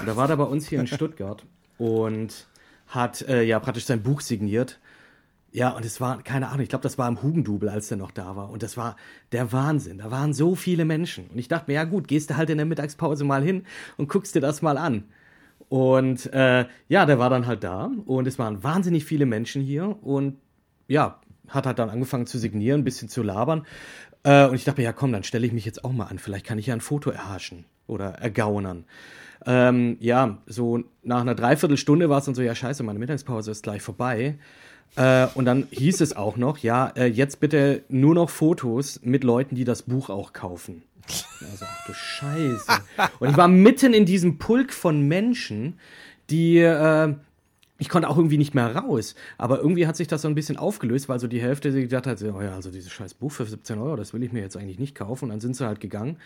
Und 0.00 0.08
da 0.08 0.16
war 0.16 0.30
er 0.30 0.38
bei 0.38 0.44
uns 0.44 0.66
hier 0.66 0.80
in 0.80 0.86
Stuttgart 0.86 1.44
und 1.76 2.46
hat 2.86 3.20
äh, 3.28 3.42
ja 3.42 3.60
praktisch 3.60 3.84
sein 3.84 4.02
Buch 4.02 4.22
signiert. 4.22 4.80
Ja, 5.52 5.68
und 5.76 5.84
es 5.84 6.00
war, 6.00 6.22
keine 6.22 6.48
Ahnung, 6.48 6.62
ich 6.62 6.70
glaube, 6.70 6.84
das 6.84 6.96
war 6.96 7.06
im 7.06 7.22
Hugendubel, 7.22 7.68
als 7.68 7.88
der 7.88 7.98
noch 7.98 8.12
da 8.12 8.34
war. 8.34 8.48
Und 8.48 8.62
das 8.62 8.78
war 8.78 8.96
der 9.32 9.52
Wahnsinn. 9.52 9.98
Da 9.98 10.10
waren 10.10 10.32
so 10.32 10.54
viele 10.54 10.86
Menschen. 10.86 11.26
Und 11.26 11.38
ich 11.38 11.48
dachte 11.48 11.70
mir, 11.70 11.74
ja 11.74 11.84
gut, 11.84 12.08
gehst 12.08 12.30
du 12.30 12.36
halt 12.38 12.48
in 12.48 12.56
der 12.56 12.66
Mittagspause 12.66 13.24
mal 13.24 13.42
hin 13.42 13.66
und 13.98 14.08
guckst 14.08 14.34
dir 14.34 14.40
das 14.40 14.62
mal 14.62 14.78
an. 14.78 15.04
Und 15.74 16.32
äh, 16.32 16.66
ja, 16.86 17.04
der 17.04 17.18
war 17.18 17.30
dann 17.30 17.48
halt 17.48 17.64
da 17.64 17.90
und 18.06 18.28
es 18.28 18.38
waren 18.38 18.62
wahnsinnig 18.62 19.04
viele 19.04 19.26
Menschen 19.26 19.60
hier 19.60 19.96
und 20.04 20.36
ja, 20.86 21.18
hat 21.48 21.66
halt 21.66 21.80
dann 21.80 21.90
angefangen 21.90 22.28
zu 22.28 22.38
signieren, 22.38 22.82
ein 22.82 22.84
bisschen 22.84 23.08
zu 23.08 23.24
labern. 23.24 23.66
Äh, 24.22 24.46
und 24.46 24.54
ich 24.54 24.62
dachte 24.62 24.80
mir, 24.80 24.84
ja 24.84 24.92
komm, 24.92 25.10
dann 25.10 25.24
stelle 25.24 25.44
ich 25.44 25.52
mich 25.52 25.64
jetzt 25.64 25.84
auch 25.84 25.90
mal 25.90 26.04
an. 26.04 26.20
Vielleicht 26.20 26.46
kann 26.46 26.60
ich 26.60 26.68
ja 26.68 26.74
ein 26.74 26.80
Foto 26.80 27.10
erhaschen 27.10 27.64
oder 27.88 28.10
ergaunern. 28.10 28.84
Ähm, 29.46 29.96
ja, 29.98 30.38
so 30.46 30.84
nach 31.02 31.22
einer 31.22 31.34
Dreiviertelstunde 31.34 32.08
war 32.08 32.18
es 32.18 32.26
dann 32.26 32.36
so, 32.36 32.42
ja 32.42 32.54
scheiße, 32.54 32.84
meine 32.84 33.00
Mittagspause 33.00 33.50
ist 33.50 33.64
gleich 33.64 33.82
vorbei. 33.82 34.38
Äh, 34.94 35.26
und 35.34 35.44
dann 35.44 35.66
hieß 35.72 36.02
es 36.02 36.14
auch 36.14 36.36
noch, 36.36 36.58
ja, 36.58 36.92
äh, 36.94 37.06
jetzt 37.06 37.40
bitte 37.40 37.82
nur 37.88 38.14
noch 38.14 38.30
Fotos 38.30 39.00
mit 39.02 39.24
Leuten, 39.24 39.56
die 39.56 39.64
das 39.64 39.82
Buch 39.82 40.08
auch 40.08 40.32
kaufen. 40.32 40.84
Also, 41.50 41.64
ach 41.68 41.86
du 41.86 41.92
Scheiße. 41.92 42.72
Und 43.18 43.30
ich 43.30 43.36
war 43.36 43.48
mitten 43.48 43.92
in 43.92 44.06
diesem 44.06 44.38
Pulk 44.38 44.72
von 44.72 45.02
Menschen, 45.06 45.78
die, 46.30 46.58
äh, 46.58 47.14
ich 47.78 47.88
konnte 47.88 48.08
auch 48.08 48.16
irgendwie 48.16 48.38
nicht 48.38 48.54
mehr 48.54 48.74
raus. 48.74 49.14
Aber 49.36 49.58
irgendwie 49.58 49.86
hat 49.86 49.96
sich 49.96 50.08
das 50.08 50.22
so 50.22 50.28
ein 50.28 50.34
bisschen 50.34 50.56
aufgelöst, 50.56 51.08
weil 51.08 51.20
so 51.20 51.26
die 51.26 51.42
Hälfte 51.42 51.72
sie 51.72 51.82
gedacht 51.82 52.06
hat, 52.06 52.22
oh 52.22 52.40
ja, 52.40 52.54
also 52.54 52.70
dieses 52.70 52.92
scheiß 52.92 53.14
Buch 53.14 53.32
für 53.32 53.44
17 53.44 53.78
Euro, 53.78 53.96
das 53.96 54.14
will 54.14 54.22
ich 54.22 54.32
mir 54.32 54.40
jetzt 54.40 54.56
eigentlich 54.56 54.78
nicht 54.78 54.94
kaufen. 54.94 55.24
Und 55.24 55.30
dann 55.30 55.40
sind 55.40 55.56
sie 55.56 55.66
halt 55.66 55.80
gegangen. 55.80 56.16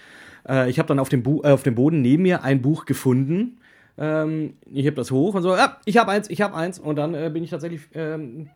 Äh, 0.48 0.70
ich 0.70 0.78
habe 0.78 0.86
dann 0.86 0.98
auf 0.98 1.08
dem, 1.08 1.24
äh, 1.24 1.50
auf 1.50 1.62
dem 1.62 1.74
Boden 1.74 2.00
neben 2.02 2.22
mir 2.22 2.44
ein 2.44 2.62
Buch 2.62 2.84
gefunden, 2.86 3.58
Ähm, 4.00 4.54
ich 4.72 4.84
heb 4.86 4.94
das 4.94 5.10
hoch 5.10 5.34
und 5.34 5.42
so, 5.42 5.56
ja, 5.56 5.78
ich 5.84 5.96
habe 5.96 6.12
eins, 6.12 6.30
ich 6.30 6.40
habe 6.40 6.54
eins. 6.54 6.78
Und 6.78 6.94
dann 6.94 7.14
äh, 7.14 7.30
bin 7.32 7.42
ich 7.42 7.50
tatsächlich 7.50 7.80
ähm, 7.94 8.48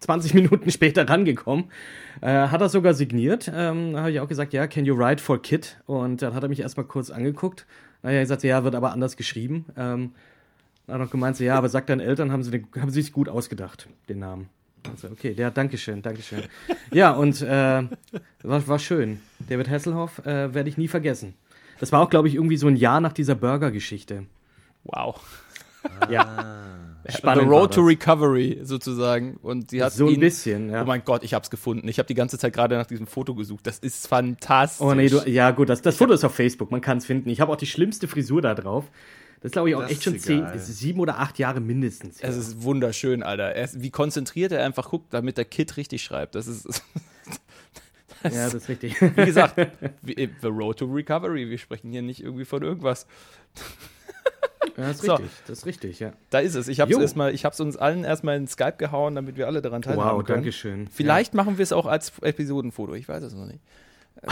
20 0.00 0.34
Minuten 0.34 0.70
später 0.70 1.08
rangekommen. 1.08 1.66
Äh, 2.20 2.48
hat 2.48 2.60
er 2.60 2.68
sogar 2.68 2.94
signiert. 2.94 3.50
Ähm, 3.54 3.92
da 3.92 4.00
habe 4.00 4.10
ich 4.10 4.20
auch 4.20 4.28
gesagt, 4.28 4.52
ja, 4.52 4.66
can 4.66 4.84
you 4.84 4.96
write 4.96 5.22
for 5.22 5.40
Kid? 5.40 5.78
Und 5.86 6.22
dann 6.22 6.34
hat 6.34 6.42
er 6.42 6.48
mich 6.48 6.60
erstmal 6.60 6.86
kurz 6.86 7.10
angeguckt. 7.10 7.66
Dann 8.02 8.10
hat 8.10 8.16
er 8.16 8.20
gesagt, 8.22 8.42
ja, 8.42 8.64
wird 8.64 8.74
aber 8.74 8.92
anders 8.92 9.16
geschrieben. 9.16 9.66
Ähm, 9.76 10.12
dann 10.86 10.94
hat 10.94 11.00
er 11.00 11.04
noch 11.04 11.10
gemeint, 11.10 11.36
so, 11.36 11.44
ja, 11.44 11.56
aber 11.56 11.68
sag 11.68 11.86
deinen 11.86 12.00
Eltern, 12.00 12.32
haben 12.32 12.42
sie, 12.42 12.50
den, 12.50 12.66
haben 12.80 12.90
sie 12.90 13.02
sich 13.02 13.12
gut 13.12 13.28
ausgedacht, 13.28 13.88
den 14.08 14.20
Namen. 14.20 14.48
Also, 14.90 15.08
okay, 15.08 15.34
ja, 15.36 15.50
danke 15.50 15.76
schön, 15.76 16.02
danke 16.02 16.22
schön. 16.22 16.42
Ja, 16.92 17.10
und 17.10 17.42
äh, 17.42 17.82
war, 18.42 18.68
war 18.68 18.78
schön. 18.78 19.20
David 19.48 19.68
Hasselhoff 19.68 20.20
äh, 20.20 20.54
werde 20.54 20.68
ich 20.68 20.78
nie 20.78 20.88
vergessen. 20.88 21.34
Das 21.80 21.92
war 21.92 22.00
auch, 22.00 22.10
glaube 22.10 22.28
ich, 22.28 22.34
irgendwie 22.34 22.56
so 22.56 22.66
ein 22.68 22.76
Jahr 22.76 23.00
nach 23.00 23.12
dieser 23.12 23.34
Burger-Geschichte. 23.34 24.24
Wow. 24.84 25.20
Ja. 26.10 26.24
The 26.24 26.87
Spannend 27.16 27.50
war 27.50 27.60
Road 27.60 27.74
to 27.74 27.80
das. 27.82 27.90
Recovery 27.90 28.60
sozusagen. 28.62 29.38
Und 29.42 29.72
die 29.72 29.82
hat 29.82 29.92
So 29.92 30.06
ein 30.08 30.14
ihn, 30.14 30.20
bisschen, 30.20 30.70
ja. 30.70 30.82
Oh 30.82 30.86
mein 30.86 31.02
Gott, 31.04 31.24
ich 31.24 31.34
hab's 31.34 31.50
gefunden. 31.50 31.88
Ich 31.88 31.98
habe 31.98 32.06
die 32.06 32.14
ganze 32.14 32.38
Zeit 32.38 32.52
gerade 32.52 32.76
nach 32.76 32.86
diesem 32.86 33.06
Foto 33.06 33.34
gesucht. 33.34 33.66
Das 33.66 33.78
ist 33.78 34.06
fantastisch. 34.06 34.86
Oh 34.86 34.94
nee, 34.94 35.08
du, 35.08 35.18
ja 35.28 35.50
gut, 35.52 35.68
das, 35.68 35.80
das 35.82 35.96
Foto 35.96 36.12
ist 36.12 36.24
auf 36.24 36.34
Facebook, 36.34 36.70
man 36.70 36.80
kann 36.80 36.98
es 36.98 37.06
finden. 37.06 37.30
Ich 37.30 37.40
habe 37.40 37.50
auch 37.52 37.56
die 37.56 37.66
schlimmste 37.66 38.08
Frisur 38.08 38.42
da 38.42 38.54
drauf. 38.54 38.84
Das 39.40 39.52
glaube 39.52 39.68
ich 39.70 39.76
auch 39.76 39.82
Das 39.82 39.92
echt 39.92 40.02
schon 40.02 40.18
zehn, 40.18 40.44
sieben 40.58 40.98
oder 40.98 41.20
acht 41.20 41.38
Jahre 41.38 41.60
mindestens. 41.60 42.18
Es 42.20 42.36
ist 42.36 42.62
wunderschön, 42.62 43.22
Alter. 43.22 43.52
Er 43.54 43.64
ist, 43.64 43.80
wie 43.80 43.90
konzentriert 43.90 44.50
er 44.50 44.64
einfach 44.64 44.90
guckt, 44.90 45.14
damit 45.14 45.38
der 45.38 45.44
Kid 45.44 45.76
richtig 45.76 46.02
schreibt. 46.02 46.34
Das 46.34 46.48
ist, 46.48 46.66
ja, 48.24 48.30
das 48.30 48.54
ist 48.54 48.68
richtig. 48.68 49.00
wie 49.00 49.24
gesagt, 49.24 49.54
wie- 50.02 50.28
The 50.42 50.48
Road 50.48 50.80
to 50.80 50.86
Recovery. 50.86 51.48
Wir 51.48 51.58
sprechen 51.58 51.92
hier 51.92 52.02
nicht 52.02 52.20
irgendwie 52.20 52.44
von 52.44 52.62
irgendwas. 52.62 53.06
Ja, 54.76 54.84
das 54.88 54.96
ist 54.96 55.04
So. 55.04 55.14
richtig, 55.14 55.30
das 55.46 55.58
ist 55.58 55.66
richtig, 55.66 56.00
ja. 56.00 56.12
Da 56.30 56.38
ist 56.40 56.54
es. 56.54 56.68
Ich 56.68 56.78
ich 56.78 57.44
hab's 57.44 57.60
uns 57.60 57.76
allen 57.76 58.04
erstmal 58.04 58.36
in 58.36 58.46
Skype 58.46 58.76
gehauen, 58.78 59.14
damit 59.14 59.36
wir 59.36 59.46
alle 59.46 59.62
daran 59.62 59.82
teilhaben 59.82 60.18
Wow, 60.18 60.24
können. 60.24 60.38
danke 60.38 60.52
schön. 60.52 60.88
Vielleicht 60.88 61.34
machen 61.34 61.58
wir 61.58 61.62
es 61.62 61.72
auch 61.72 61.86
als 61.86 62.12
Episodenfoto. 62.20 62.94
Ich 62.94 63.08
weiß 63.08 63.22
es 63.22 63.34
noch 63.34 63.46
nicht. 63.46 63.60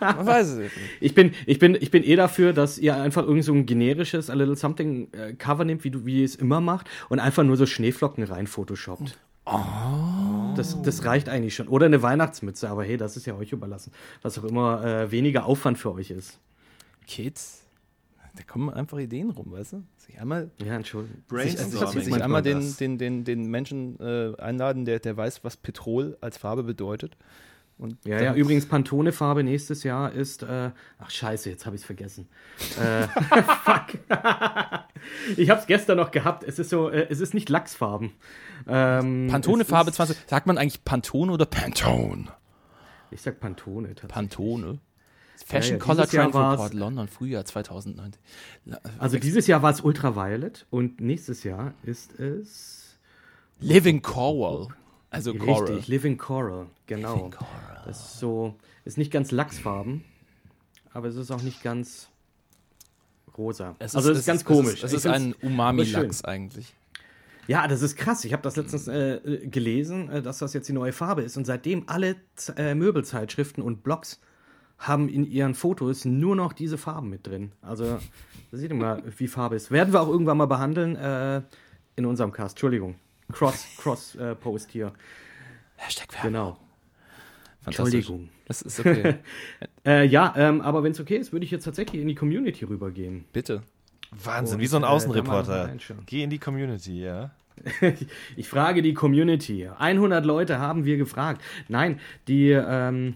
Man 0.00 0.26
weiß 0.26 0.48
es 0.48 0.58
nicht. 0.58 0.72
Ich 1.00 1.14
bin, 1.14 1.32
ich, 1.46 1.58
bin, 1.58 1.74
ich 1.78 1.90
bin 1.90 2.02
eh 2.02 2.16
dafür, 2.16 2.52
dass 2.52 2.78
ihr 2.78 2.96
einfach 2.96 3.24
irgend 3.24 3.44
so 3.44 3.52
ein 3.52 3.66
generisches 3.66 4.30
A 4.30 4.34
Little 4.34 4.56
Something 4.56 5.12
äh, 5.12 5.32
Cover 5.34 5.64
nehmt, 5.64 5.84
wie, 5.84 5.90
du, 5.90 6.06
wie 6.06 6.20
ihr 6.20 6.24
es 6.24 6.34
immer 6.34 6.60
macht, 6.62 6.88
und 7.10 7.18
einfach 7.20 7.42
nur 7.42 7.56
so 7.58 7.66
Schneeflocken 7.66 8.24
rein 8.24 8.46
photoshoppt. 8.46 9.18
Oh. 9.44 10.54
Das, 10.56 10.80
das 10.82 11.04
reicht 11.04 11.28
eigentlich 11.28 11.54
schon. 11.54 11.68
Oder 11.68 11.86
eine 11.86 12.02
Weihnachtsmütze, 12.02 12.68
aber 12.70 12.84
hey, 12.84 12.96
das 12.96 13.16
ist 13.16 13.26
ja 13.26 13.34
euch 13.34 13.52
überlassen. 13.52 13.92
Was 14.22 14.38
auch 14.38 14.44
immer 14.44 14.84
äh, 14.84 15.10
weniger 15.10 15.44
Aufwand 15.46 15.78
für 15.78 15.92
euch 15.92 16.10
ist. 16.10 16.38
Kids, 17.06 17.61
da 18.36 18.42
kommen 18.44 18.70
einfach 18.70 18.98
Ideen 18.98 19.30
rum, 19.30 19.52
weißt 19.52 19.74
du? 19.74 19.82
Sich 19.98 20.18
einmal, 20.20 20.50
Ja, 20.64 20.74
Entschuldigung. 20.76 21.22
Brainstorming. 21.28 21.70
sich 22.02 22.10
manchmal 22.10 22.22
einmal 22.22 22.42
den, 22.42 22.76
den, 22.78 22.98
den, 22.98 23.24
den 23.24 23.46
Menschen 23.50 23.98
äh, 24.00 24.34
einladen, 24.40 24.84
der, 24.84 25.00
der 25.00 25.16
weiß, 25.16 25.44
was 25.44 25.56
Petrol 25.56 26.16
als 26.20 26.38
Farbe 26.38 26.62
bedeutet. 26.62 27.16
Und 27.78 27.96
Ja, 28.04 28.20
ja, 28.22 28.34
übrigens, 28.34 28.66
Pantone-Farbe 28.66 29.42
nächstes 29.42 29.82
Jahr 29.82 30.12
ist. 30.12 30.42
Äh, 30.44 30.70
ach, 30.98 31.10
scheiße, 31.10 31.50
jetzt 31.50 31.66
habe 31.66 31.74
ich 31.74 31.82
es 31.82 31.86
vergessen. 31.86 32.28
äh, 32.80 33.08
fuck. 33.64 33.98
ich 35.36 35.50
habe 35.50 35.60
es 35.60 35.66
gestern 35.66 35.96
noch 35.96 36.10
gehabt. 36.10 36.44
Es 36.44 36.58
ist 36.58 36.70
so, 36.70 36.90
äh, 36.90 37.06
es 37.10 37.20
ist 37.20 37.34
nicht 37.34 37.48
Lachsfarben. 37.48 38.12
Ähm, 38.68 39.26
Pantone 39.30 39.62
es 39.62 39.68
Farbe 39.68 39.90
ist- 39.90 39.96
20. 39.96 40.16
Sagt 40.26 40.46
man 40.46 40.58
eigentlich 40.58 40.84
Pantone 40.84 41.32
oder 41.32 41.46
Pantone? 41.46 42.28
Ich 43.10 43.20
sag 43.22 43.40
Pantone 43.40 43.88
tatsächlich. 43.88 44.12
Pantone. 44.12 44.78
Fashion 45.44 45.78
Ja, 45.78 45.78
ja, 45.78 45.84
Color 45.84 46.06
Trend 46.06 46.34
Report 46.34 46.74
London, 46.74 47.08
Frühjahr 47.08 47.44
2019. 47.44 48.20
La- 48.66 48.80
Also 48.98 49.18
dieses 49.18 49.46
Jahr 49.46 49.62
war 49.62 49.70
es 49.72 49.80
Ultraviolet 49.80 50.66
und 50.70 51.00
nächstes 51.00 51.44
Jahr 51.44 51.74
ist 51.82 52.18
es. 52.18 52.98
Living 53.60 54.02
Coral. 54.02 54.68
Also 55.10 55.34
Coral. 55.34 55.64
Richtig, 55.72 55.88
Living 55.88 56.16
Coral, 56.18 56.66
genau. 56.86 57.14
Living 57.16 57.30
Coral. 57.32 57.82
Das 57.84 57.98
ist 58.00 58.18
so, 58.20 58.54
ist 58.84 58.96
nicht 58.98 59.10
ganz 59.12 59.30
Lachsfarben, 59.30 60.04
aber 60.92 61.08
es 61.08 61.16
ist 61.16 61.30
auch 61.30 61.42
nicht 61.42 61.62
ganz 61.62 62.08
rosa. 63.36 63.76
Es 63.78 63.94
also 63.94 64.10
es 64.12 64.18
ist 64.20 64.26
ganz 64.26 64.44
komisch. 64.44 64.82
Es 64.82 64.92
ist, 64.92 65.02
find's- 65.02 65.16
ein 65.18 65.34
aber 65.34 65.46
Umami-Lachs 65.46 66.24
eigentlich. 66.24 66.74
Ja, 67.48 67.66
das 67.66 67.82
ist 67.82 67.96
krass. 67.96 68.24
Ich 68.24 68.32
habe 68.32 68.42
das 68.42 68.56
letztens 68.56 68.86
äh, 68.88 69.14
äh, 69.16 69.46
gelesen, 69.48 70.08
äh, 70.08 70.22
dass 70.22 70.38
das 70.38 70.54
jetzt 70.54 70.68
die 70.68 70.72
neue 70.72 70.92
Farbe 70.92 71.22
ist. 71.22 71.36
Und 71.36 71.44
seitdem 71.44 71.88
alle 71.88 72.14
äh, 72.56 72.74
Möbelzeitschriften 72.74 73.62
und 73.62 73.82
Blogs 73.82 74.20
haben 74.82 75.08
in 75.08 75.24
ihren 75.24 75.54
Fotos 75.54 76.04
nur 76.04 76.34
noch 76.36 76.52
diese 76.52 76.76
Farben 76.76 77.08
mit 77.08 77.26
drin. 77.26 77.52
Also, 77.62 77.84
da 78.50 78.56
seht 78.56 78.70
ihr 78.70 78.76
mal, 78.76 79.02
wie 79.16 79.28
Farbe 79.28 79.56
ist. 79.56 79.70
Werden 79.70 79.92
wir 79.92 80.00
auch 80.00 80.08
irgendwann 80.08 80.36
mal 80.36 80.46
behandeln 80.46 80.96
äh, 80.96 81.42
in 81.96 82.04
unserem 82.04 82.32
Cast. 82.32 82.56
Entschuldigung. 82.56 82.96
Cross, 83.30 83.66
Cross 83.78 84.16
äh, 84.16 84.34
Post 84.34 84.72
hier. 84.72 84.92
Hashtag 85.76 86.12
Werbung. 86.12 86.30
Genau. 86.30 86.58
Fantastisch. 87.62 87.94
Entschuldigung. 87.94 88.28
Das 88.48 88.62
ist 88.62 88.80
okay. 88.80 89.16
Äh, 89.84 90.06
ja, 90.06 90.32
ähm, 90.36 90.60
aber 90.60 90.84
wenn 90.84 90.92
es 90.92 91.00
okay 91.00 91.16
ist, 91.16 91.32
würde 91.32 91.44
ich 91.44 91.50
jetzt 91.50 91.64
tatsächlich 91.64 92.00
in 92.00 92.06
die 92.06 92.14
Community 92.14 92.64
rübergehen. 92.64 93.24
Bitte. 93.32 93.62
Wahnsinn, 94.12 94.58
Und, 94.58 94.60
wie 94.60 94.68
so 94.68 94.76
ein 94.76 94.84
äh, 94.84 94.86
Außenreporter. 94.86 95.74
Geh 96.06 96.22
in 96.22 96.30
die 96.30 96.38
Community, 96.38 97.02
ja. 97.02 97.32
Ich 98.36 98.48
frage 98.48 98.80
die 98.80 98.94
Community. 98.94 99.68
100 99.76 100.24
Leute 100.24 100.60
haben 100.60 100.84
wir 100.84 100.98
gefragt. 100.98 101.42
Nein, 101.66 101.98
die, 102.28 102.50
ähm, 102.50 103.14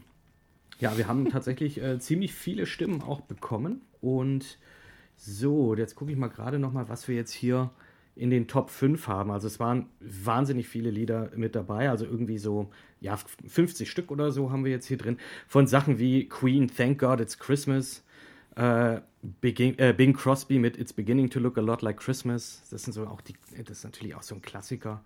ja, 0.79 0.97
wir 0.97 1.09
haben 1.09 1.29
tatsächlich 1.31 1.83
äh, 1.83 1.99
ziemlich 1.99 2.35
viele 2.35 2.66
Stimmen 2.66 3.03
auch 3.03 3.20
bekommen. 3.22 3.83
Und 4.01 4.59
so, 5.16 5.74
jetzt 5.74 5.95
gucke 5.95 6.12
ich 6.12 6.18
mal 6.18 6.29
gerade 6.29 6.59
noch 6.59 6.72
mal, 6.72 6.89
was 6.89 7.09
wir 7.09 7.14
jetzt 7.14 7.33
hier 7.33 7.70
in 8.14 8.31
den 8.31 8.49
Top 8.49 8.70
5 8.70 9.09
haben. 9.09 9.31
Also 9.31 9.47
es 9.47 9.61
waren 9.61 9.87
wahnsinnig 10.01 10.68
viele 10.68 10.91
Lieder 10.91 11.31
mit 11.37 11.55
dabei. 11.55 11.91
Also 11.91 12.07
irgendwie 12.07 12.39
so, 12.39 12.70
ja, 13.01 13.16
50 13.16 13.91
Stück 13.91 14.11
oder 14.11 14.33
so 14.33 14.51
haben 14.51 14.64
wir 14.64 14.72
jetzt 14.72 14.87
hier 14.87 14.97
drin. 14.97 15.18
Von 15.47 15.66
Sachen 15.66 15.99
wie 15.99 16.29
Queen, 16.29 16.68
Thank 16.74 16.99
God 16.99 17.20
It's 17.20 17.39
Christmas. 17.39 18.03
Äh, 18.55 19.01
Begin, 19.41 19.79
äh, 19.79 19.93
Bing 19.93 20.14
Crosby 20.14 20.59
mit 20.59 20.79
It's 20.79 20.93
Beginning 20.93 21.29
to 21.31 21.41
Look 21.41 21.59
a 21.59 21.61
Lot 21.61 21.83
Like 21.83 21.99
Christmas. 21.99 22.62
Das 22.70 22.85
sind 22.85 22.93
so 22.93 23.07
auch 23.07 23.20
die, 23.20 23.35
das 23.64 23.79
ist 23.79 23.85
natürlich 23.85 24.14
auch 24.14 24.22
so 24.22 24.35
ein 24.35 24.43
Klassiker. 24.43 25.03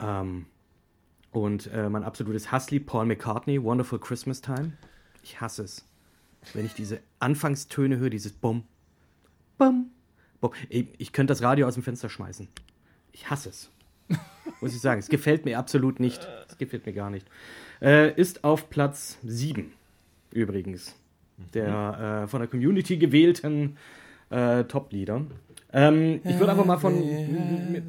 Ähm, 0.00 0.46
und 1.32 1.70
äh, 1.72 1.88
mein 1.88 2.04
absolutes 2.04 2.50
Hasslied, 2.50 2.86
Paul 2.86 3.06
McCartney, 3.06 3.62
Wonderful 3.62 3.98
Christmas 3.98 4.40
Time. 4.40 4.72
Ich 5.22 5.40
hasse 5.40 5.62
es. 5.62 5.84
Wenn 6.54 6.64
ich 6.64 6.74
diese 6.74 7.00
Anfangstöne 7.18 7.98
höre, 7.98 8.10
dieses 8.10 8.32
Bum, 8.32 8.64
Bum, 9.58 9.90
Bum. 10.40 10.52
Ich, 10.68 10.88
ich 10.98 11.12
könnte 11.12 11.32
das 11.32 11.42
Radio 11.42 11.66
aus 11.66 11.74
dem 11.74 11.82
Fenster 11.82 12.08
schmeißen. 12.08 12.48
Ich 13.12 13.28
hasse 13.28 13.50
es. 13.50 13.70
Muss 14.60 14.74
ich 14.74 14.80
sagen. 14.80 15.00
Es 15.00 15.08
gefällt 15.08 15.44
mir 15.44 15.58
absolut 15.58 16.00
nicht. 16.00 16.26
Es 16.48 16.56
gefällt 16.56 16.86
mir 16.86 16.92
gar 16.92 17.10
nicht. 17.10 17.26
Äh, 17.82 18.14
ist 18.14 18.44
auf 18.44 18.70
Platz 18.70 19.18
7 19.24 19.72
übrigens. 20.32 20.94
Der 21.54 22.22
äh, 22.24 22.28
von 22.28 22.40
der 22.40 22.48
Community 22.48 22.96
gewählten 22.96 23.76
äh, 24.30 24.64
Top-Lieder. 24.64 25.26
Ähm, 25.72 26.20
ich 26.24 26.38
würde 26.38 26.52
einfach 26.52 26.64
mal 26.64 26.78
von 26.78 26.94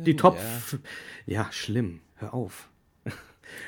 die 0.03 0.15
Top. 0.15 0.37
Ja, 1.25 1.47
schlimm. 1.51 2.01
Hör 2.15 2.33
auf. 2.33 2.69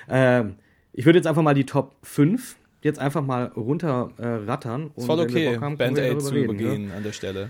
Ähm, 0.09 0.55
ich 0.93 1.05
würde 1.05 1.19
jetzt 1.19 1.27
einfach 1.27 1.41
mal 1.41 1.53
die 1.53 1.65
Top 1.65 1.95
5 2.03 2.55
jetzt 2.83 2.99
einfach 2.99 3.23
mal 3.23 3.45
runter 3.55 4.11
äh, 4.17 5.01
voll 5.01 5.19
okay, 5.19 5.57
haben, 5.59 5.77
Band 5.77 5.99
Aid 5.99 6.21
zu 6.21 6.33
reden, 6.33 6.55
ne? 6.55 6.63
übergehen 6.63 6.91
an 6.95 7.03
der 7.03 7.11
Stelle. 7.11 7.49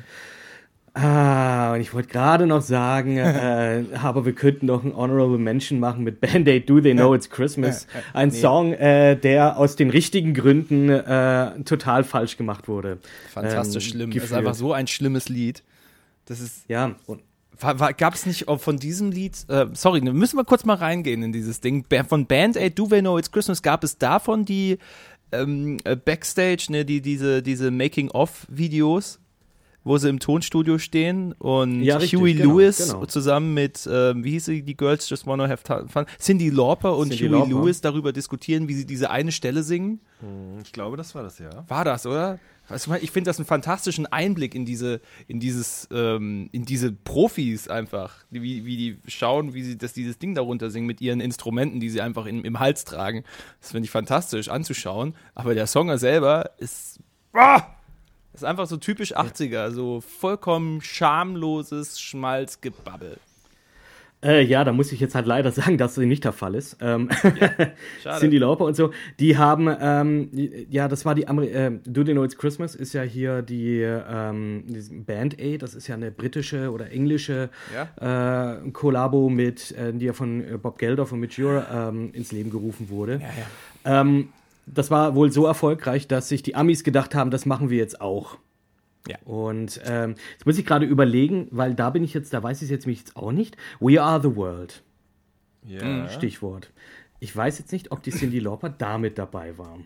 Ah, 0.94 1.74
und 1.74 1.80
ich 1.80 1.94
wollte 1.94 2.10
gerade 2.10 2.46
noch 2.48 2.62
sagen, 2.62 3.18
äh, 3.18 3.84
aber 3.94 4.26
wir 4.26 4.34
könnten 4.34 4.68
doch 4.68 4.84
ein 4.84 4.94
Honorable 4.94 5.38
Mention 5.38 5.80
machen 5.80 6.04
mit 6.04 6.20
Band-Aid 6.20 6.70
Do 6.70 6.82
They 6.82 6.94
Know 6.94 7.16
It's 7.16 7.30
Christmas. 7.30 7.88
Ein 8.14 8.32
Song, 8.32 8.74
äh, 8.74 9.16
der 9.16 9.58
aus 9.58 9.78
den 9.78 9.90
richtigen 9.90 10.34
Gründen 10.34 10.90
äh, 10.90 11.64
total 11.64 12.04
falsch 12.04 12.36
gemacht 12.36 12.68
wurde. 12.68 12.98
Fantastisch 13.30 13.86
Ähm, 13.86 13.92
schlimm. 13.92 14.10
Das 14.10 14.18
ist 14.18 14.22
gefühlt. 14.24 14.38
einfach 14.40 14.56
so 14.56 14.74
ein 14.74 14.88
schlimmes 14.88 15.30
Lied. 15.30 15.64
Das 16.26 16.42
ist. 16.42 16.68
Ja, 16.68 16.96
und 17.06 17.22
Gab 17.62 18.14
es 18.16 18.26
nicht 18.26 18.46
von 18.58 18.78
diesem 18.78 19.12
Lied, 19.12 19.38
äh, 19.48 19.68
sorry, 19.74 20.02
ne, 20.02 20.14
müssen 20.14 20.38
wir 20.38 20.46
kurz 20.46 20.66
mal 20.66 20.76
reingehen 20.76 21.22
in 21.22 21.32
dieses 21.32 21.62
Ding. 21.62 21.86
Von 22.08 22.26
Band 22.26 22.58
Aid 22.58 22.78
Do 22.78 22.88
They 22.88 23.02
Know 23.02 23.18
It's 23.18 23.32
Christmas 23.32 23.62
gab 23.62 23.84
es 23.84 23.98
davon 23.98 24.46
die 24.46 24.80
ähm, 25.32 25.78
äh, 25.84 25.96
Backstage, 25.96 26.68
ne, 26.70 26.86
die, 26.86 27.02
diese, 27.02 27.42
diese 27.44 27.72
Making-of-Videos, 27.72 29.20
wo 29.84 29.98
sie 29.98 30.10
im 30.10 30.20
Tonstudio 30.20 30.78
stehen 30.78 31.34
und 31.34 31.84
Ja, 31.84 31.98
richtig, 31.98 32.20
Huey 32.20 32.34
genau, 32.34 32.58
Lewis 32.58 32.78
genau. 32.78 33.06
zusammen 33.06 33.54
mit, 33.54 33.88
ähm, 33.92 34.24
wie 34.24 34.32
hieß 34.32 34.46
sie, 34.46 34.62
die 34.62 34.78
Girls 34.78 35.10
Just 35.10 35.26
Wanna 35.26 35.48
Have 35.48 35.88
Fun, 35.88 36.06
Cindy 36.20 36.50
Lauper 36.50 36.96
und 36.98 37.10
Cyndi 37.10 37.30
Huey 37.30 37.40
Lauper. 37.40 37.50
Lewis 37.50 37.82
darüber 37.82 38.12
diskutieren, 38.12 38.68
wie 38.68 38.76
sie 38.76 38.86
diese 38.86 39.10
eine 39.10 39.32
Stelle 39.32 39.64
singen. 39.64 40.00
Ich 40.64 40.72
glaube, 40.72 40.98
das 40.98 41.16
war 41.16 41.24
das, 41.24 41.40
ja. 41.40 41.50
War 41.68 41.86
das, 41.86 42.06
oder? 42.06 42.40
Du, 42.72 42.94
ich 42.96 43.12
finde 43.12 43.30
das 43.30 43.38
einen 43.38 43.46
fantastischen 43.46 44.06
Einblick 44.06 44.56
in 44.56 44.66
diese, 44.66 45.02
in 45.28 45.40
dieses, 45.40 45.88
ähm, 45.92 46.50
in 46.52 46.66
diese 46.66 46.92
Profis 46.92 47.68
einfach, 47.68 48.16
wie, 48.30 48.66
wie 48.66 48.78
die 48.78 48.98
schauen, 49.08 49.54
wie 49.54 49.64
sie 49.64 49.78
das, 49.78 49.94
dieses 49.94 50.20
Ding 50.20 50.36
darunter 50.36 50.70
singen 50.70 50.88
mit 50.88 51.02
ihren 51.02 51.20
Instrumenten, 51.20 51.80
die 51.80 51.90
sie 51.90 52.02
einfach 52.02 52.26
in, 52.26 52.44
im 52.44 52.60
Hals 52.60 52.86
tragen. 52.86 53.24
Das 53.60 53.72
finde 53.72 53.86
ich 53.86 53.92
fantastisch 53.92 54.50
anzuschauen. 54.50 55.16
Aber 55.36 55.54
der 55.54 55.68
Song 55.68 55.96
selber 55.98 56.52
ist, 56.58 57.00
ah, 57.34 57.64
ist 58.34 58.46
einfach 58.46 58.68
so 58.68 58.78
typisch 58.78 59.16
80er, 59.16 59.72
so 59.72 60.02
vollkommen 60.02 60.82
schamloses 60.82 62.00
Schmalzgebabbel. 62.00 63.20
Äh, 64.24 64.44
ja, 64.44 64.64
da 64.64 64.72
muss 64.72 64.92
ich 64.92 65.00
jetzt 65.00 65.16
halt 65.16 65.26
leider 65.26 65.52
sagen, 65.52 65.78
dass 65.78 65.96
das 65.96 66.06
nicht 66.06 66.24
der 66.24 66.32
Fall 66.32 66.56
ist. 66.56 66.78
Ähm, 66.82 67.10
Schade. 68.04 68.20
Cindy 68.20 68.38
Lauper 68.38 68.66
und 68.66 68.76
so, 68.76 68.92
die 69.20 69.38
haben, 69.38 69.70
ähm, 69.80 70.30
ja, 70.70 70.88
das 70.88 71.06
war 71.06 71.16
die 71.16 71.28
Ameri 71.28 71.48
äh, 71.48 71.72
Do 71.86 72.04
They 72.04 72.14
Know 72.14 72.24
It's 72.24 72.38
Christmas 72.38 72.76
ist 72.76 72.94
ja 72.94 73.02
hier 73.02 73.42
die 73.42 73.82
ähm, 73.82 74.64
Band 75.06 75.40
Aid, 75.40 75.64
das 75.64 75.74
ist 75.74 75.88
ja 75.88 75.96
eine 75.96 76.12
britische 76.12 76.72
oder 76.72 76.92
englische 76.92 77.50
äh, 78.00 78.70
Kollabo 78.72 79.30
mit, 79.30 79.72
äh, 79.72 79.94
die 79.94 80.06
ja 80.06 80.14
von 80.14 80.42
äh, 80.42 80.58
Bob 80.58 80.78
Geldof 80.78 81.12
und 81.12 81.20
Mitch 81.20 81.42
Ure 81.42 81.66
ähm, 81.74 82.12
ins 82.14 82.32
Leben 82.32 82.52
gerufen 82.52 82.90
wurde. 82.90 83.14
Ja, 83.14 83.20
ja. 83.92 84.02
Ähm, 84.02 84.30
das 84.68 84.92
war 84.92 85.16
wohl 85.16 85.32
so 85.32 85.46
erfolgreich, 85.46 86.08
dass 86.08 86.30
sich 86.30 86.44
die 86.44 86.56
Amis 86.56 86.84
gedacht 86.84 87.16
haben, 87.16 87.32
das 87.32 87.46
machen 87.46 87.70
wir 87.70 87.78
jetzt 87.78 88.00
auch. 88.00 88.38
Ja. 89.08 89.18
Und 89.26 89.82
ähm, 89.86 90.16
jetzt 90.34 90.46
muss 90.46 90.58
ich 90.58 90.66
gerade 90.66 90.86
überlegen, 90.86 91.48
weil 91.52 91.74
da 91.74 91.90
bin 91.90 92.04
ich 92.04 92.14
jetzt, 92.14 92.34
da 92.34 92.44
weiß 92.44 92.58
ich 92.58 92.66
es 92.66 92.70
jetzt 92.70 92.88
mich 92.88 93.00
jetzt 93.00 93.16
auch 93.16 93.32
nicht. 93.32 93.58
We 93.80 94.02
Are 94.02 94.22
the 94.22 94.36
World, 94.36 94.84
Ja. 95.66 96.08
Stichwort. 96.10 96.72
Ich 97.20 97.36
weiß 97.36 97.60
jetzt 97.60 97.72
nicht, 97.72 97.92
ob 97.92 98.04
die 98.04 98.12
Cindy 98.12 98.40
Lauper 98.40 98.70
damit 98.70 99.18
dabei 99.18 99.58
war. 99.58 99.78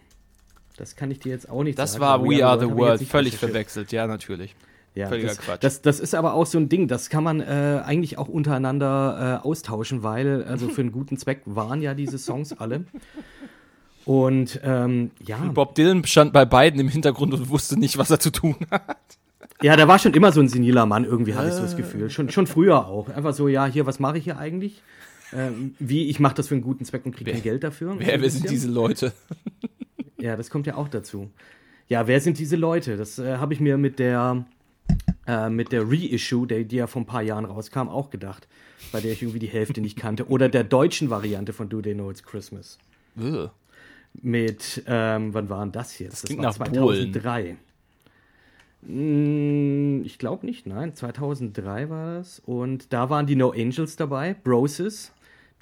Das 0.78 0.96
kann 0.96 1.12
ich 1.12 1.20
dir 1.20 1.32
jetzt 1.32 1.50
auch 1.50 1.64
nicht 1.64 1.80
Das 1.80 1.94
sagen. 1.94 2.02
war 2.04 2.22
weil 2.22 2.38
We 2.40 2.46
Are 2.46 2.60
the 2.60 2.70
World, 2.74 3.00
nicht 3.00 3.12
völlig 3.12 3.38
verwechselt, 3.38 3.92
ja, 3.92 4.08
natürlich. 4.08 4.56
Ja, 4.94 5.08
Völliger 5.10 5.28
das, 5.30 5.38
Quatsch. 5.40 5.64
Das, 5.64 5.82
das 5.82 6.00
ist 6.00 6.16
aber 6.16 6.34
auch 6.34 6.46
so 6.46 6.58
ein 6.58 6.70
Ding, 6.70 6.88
das 6.88 7.10
kann 7.10 7.24
man 7.24 7.42
äh, 7.42 7.82
eigentlich 7.86 8.18
auch 8.18 8.30
untereinander 8.30 9.42
äh, 9.44 9.46
austauschen, 9.48 10.04
weil, 10.04 10.44
also 10.46 10.70
für 10.70 10.82
einen 10.82 10.94
guten 10.94 11.18
Zweck 11.18 11.42
waren 11.46 11.82
ja 11.82 11.94
diese 11.94 12.18
Songs 12.18 12.54
alle. 12.54 12.86
Und 14.06 14.60
ähm, 14.64 15.12
ja, 15.26 15.38
Bob 15.38 15.76
Dylan 15.76 16.06
stand 16.06 16.32
bei 16.32 16.46
beiden 16.46 16.80
im 16.80 16.88
Hintergrund 16.88 17.34
und 17.34 17.50
wusste 17.50 17.78
nicht, 17.78 17.98
was 17.98 18.12
er 18.12 18.20
zu 18.20 18.32
tun 18.32 18.56
hat. 18.72 18.98
ja, 19.62 19.76
der 19.76 19.88
war 19.88 19.98
schon 19.98 20.14
immer 20.14 20.32
so 20.32 20.42
ein 20.42 20.48
seniler 20.48 20.86
Mann, 20.86 21.06
irgendwie 21.06 21.34
hatte 21.34 21.50
ich 21.50 21.56
so 21.56 21.62
das 21.62 21.76
Gefühl. 21.76 22.10
Schon, 22.10 22.30
schon 22.30 22.46
früher 22.46 22.88
auch. 22.88 23.10
Einfach 23.10 23.34
so, 23.34 23.48
ja, 23.48 23.66
hier, 23.66 23.86
was 23.86 24.00
mache 24.00 24.18
ich 24.20 24.26
hier 24.26 24.38
eigentlich? 24.38 24.82
Ähm, 25.34 25.74
wie, 25.80 26.08
ich 26.08 26.20
mache 26.20 26.36
das 26.36 26.48
für 26.48 26.56
einen 26.56 26.64
guten 26.64 26.86
Zweck 26.86 27.06
und 27.06 27.16
kriege 27.16 27.32
kein 27.32 27.42
Geld 27.42 27.64
dafür. 27.64 27.96
Wer, 27.98 28.22
wer 28.22 28.30
sind 28.30 28.50
diese 28.50 28.70
Leute? 28.70 29.12
Ja, 30.18 30.36
das 30.36 30.50
kommt 30.50 30.66
ja 30.68 30.76
auch 30.76 30.88
dazu. 30.88 31.30
Ja, 31.88 32.08
wer 32.08 32.22
sind 32.22 32.40
diese 32.40 32.56
Leute? 32.56 32.98
Das 32.98 33.20
äh, 33.20 33.38
habe 33.38 33.54
ich 33.54 33.60
mir 33.60 33.78
mit 33.78 34.00
der 34.00 34.46
äh, 35.28 35.50
mit 35.50 35.72
der 35.72 35.90
Reissue, 35.90 36.48
der, 36.48 36.64
die 36.64 36.78
ja 36.78 36.88
vor 36.88 37.02
ein 37.02 37.06
paar 37.06 37.22
Jahren 37.22 37.46
rauskam, 37.46 37.90
auch 37.90 38.10
gedacht, 38.10 38.48
bei 38.92 39.02
der 39.02 39.12
ich 39.12 39.22
irgendwie 39.22 39.40
die 39.40 39.48
Hälfte 39.48 39.82
nicht 39.82 39.98
kannte. 39.98 40.28
Oder 40.30 40.50
der 40.50 40.64
deutschen 40.64 41.10
Variante 41.10 41.54
von 41.54 41.70
Do 41.70 41.82
They 41.82 41.94
Know 41.94 42.12
It's 42.12 42.24
Christmas. 42.24 42.78
Ugh. 43.18 43.50
Mit, 44.22 44.84
ähm, 44.88 45.34
wann 45.34 45.50
war 45.50 45.62
denn 45.66 45.72
das 45.72 46.00
jetzt? 46.00 46.24
Das, 46.24 46.30
klingt 46.30 46.44
war 46.44 46.52
nach 46.52 46.58
Polen. 46.58 47.12
2003. 47.14 47.58
Mm, 48.84 50.04
Ich 50.06 50.18
glaube 50.20 50.46
nicht, 50.46 50.66
nein. 50.68 50.94
2003 50.94 51.90
war 51.90 52.18
das. 52.18 52.40
Und 52.40 52.94
da 52.94 53.10
waren 53.10 53.26
die 53.26 53.36
No 53.36 53.52
Angels 53.52 53.96
dabei, 53.96 54.34
Broses, 54.34 55.12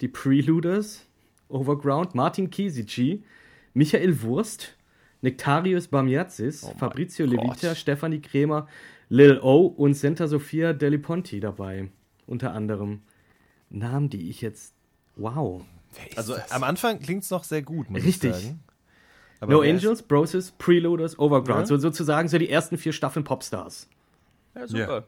die 0.00 0.08
Preluders, 0.08 1.06
Overground, 1.48 2.14
Martin 2.14 2.50
Kisici, 2.50 3.22
Michael 3.72 4.22
Wurst, 4.22 4.76
Nektarius 5.22 5.88
Bamiazis, 5.88 6.68
Fabrizio 6.78 7.26
Oh 7.26 7.30
Gott. 7.30 7.40
Levita, 7.46 7.74
Stefanie 7.74 8.20
Kremer, 8.20 8.68
Lil 9.08 9.38
O 9.42 9.66
und 9.66 9.94
Santa 9.94 10.26
Sofia 10.28 10.72
Deliponti 10.72 11.40
dabei. 11.40 11.88
Unter 12.26 12.52
anderem. 12.52 13.00
Namen, 13.70 14.08
die 14.10 14.28
ich 14.30 14.40
jetzt. 14.40 14.74
Wow. 15.16 15.64
Also 16.16 16.36
am 16.50 16.64
Anfang 16.64 17.00
klingt 17.00 17.22
es 17.24 17.30
noch 17.30 17.44
sehr 17.44 17.62
gut, 17.62 17.90
muss 17.90 18.02
Richtig. 18.04 18.30
ich 18.30 18.36
sagen. 18.36 18.60
Aber 19.40 19.52
No 19.52 19.60
Angels, 19.60 20.02
Broses, 20.02 20.52
Preluders, 20.52 21.18
Overground. 21.18 21.60
Ja. 21.62 21.66
So, 21.66 21.76
sozusagen 21.78 22.28
so 22.28 22.38
die 22.38 22.48
ersten 22.48 22.78
vier 22.78 22.92
Staffeln 22.92 23.24
Popstars. 23.24 23.88
Ja, 24.54 24.66
super. 24.66 25.04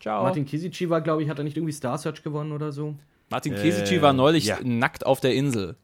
Ciao. 0.00 0.22
Martin 0.24 0.44
Kisici 0.46 0.88
war, 0.90 1.00
glaube 1.00 1.22
ich, 1.22 1.28
hat 1.28 1.38
er 1.38 1.44
nicht 1.44 1.56
irgendwie 1.56 1.72
Star 1.72 1.98
Search 1.98 2.22
gewonnen 2.22 2.52
oder 2.52 2.72
so? 2.72 2.94
Martin 3.28 3.54
Äh, 3.54 3.62
Kesici 3.62 4.02
war 4.02 4.12
neulich 4.12 4.46
ja. 4.46 4.58
nackt 4.62 5.04
auf 5.06 5.20
der 5.20 5.34
Insel. 5.34 5.76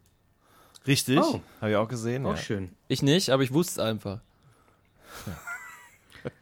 Richtig, 0.86 1.18
Oh. 1.20 1.40
habe 1.60 1.70
ich 1.70 1.76
auch 1.76 1.88
gesehen. 1.88 2.26
Auch 2.26 2.30
ja. 2.30 2.36
schön. 2.36 2.70
Ich 2.88 3.02
nicht, 3.02 3.30
aber 3.30 3.42
ich 3.42 3.52
wusste 3.52 3.80
es 3.80 3.86
einfach. 3.86 4.20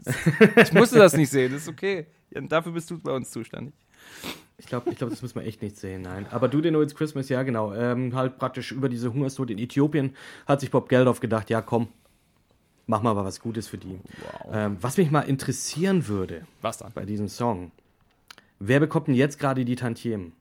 ich 0.63 0.73
musste 0.73 0.99
das 0.99 1.15
nicht 1.15 1.31
sehen, 1.31 1.55
ist 1.55 1.69
okay. 1.69 2.07
Ja, 2.31 2.41
dafür 2.41 2.73
bist 2.73 2.91
du 2.91 2.99
bei 2.99 3.13
uns 3.13 3.31
zuständig. 3.31 3.75
Ich 4.59 4.67
glaube, 4.67 4.91
ich 4.91 4.99
glaub, 4.99 5.11
das 5.11 5.23
muss 5.23 5.35
man 5.35 5.45
echt 5.45 5.63
nicht 5.63 5.77
sehen, 5.79 6.03
nein. 6.03 6.27
Aber 6.31 6.49
Do 6.49 6.61
They 6.61 6.71
Know 6.71 6.83
It's 6.83 6.95
Christmas, 6.95 7.29
ja 7.29 7.43
genau. 7.43 7.73
Ähm, 7.73 8.15
halt 8.15 8.39
praktisch 8.39 8.73
über 8.73 8.89
diese 8.89 9.13
Hungersnot 9.13 9.51
in 9.51 9.59
Äthiopien 9.59 10.15
hat 10.47 10.61
sich 10.61 10.71
Bob 10.71 10.89
Geldof 10.89 11.21
gedacht, 11.21 11.49
ja 11.49 11.63
komm, 11.63 11.89
mach 12.87 13.03
mal 13.03 13.17
was 13.17 13.41
Gutes 13.41 13.69
für 13.69 13.79
die. 13.79 13.99
Ähm, 14.53 14.77
was 14.81 14.99
mich 14.99 15.11
mal 15.11 15.23
interessieren 15.23 16.09
würde 16.09 16.47
Was 16.61 16.79
dann? 16.79 16.93
bei 16.93 17.05
diesem 17.07 17.29
Song, 17.29 17.71
wer 18.59 18.81
bekommt 18.81 19.09
denn 19.09 19.15
jetzt 19.15 19.39
gerade 19.39 19.65
die 19.65 19.77
Tantiemen? 19.77 20.33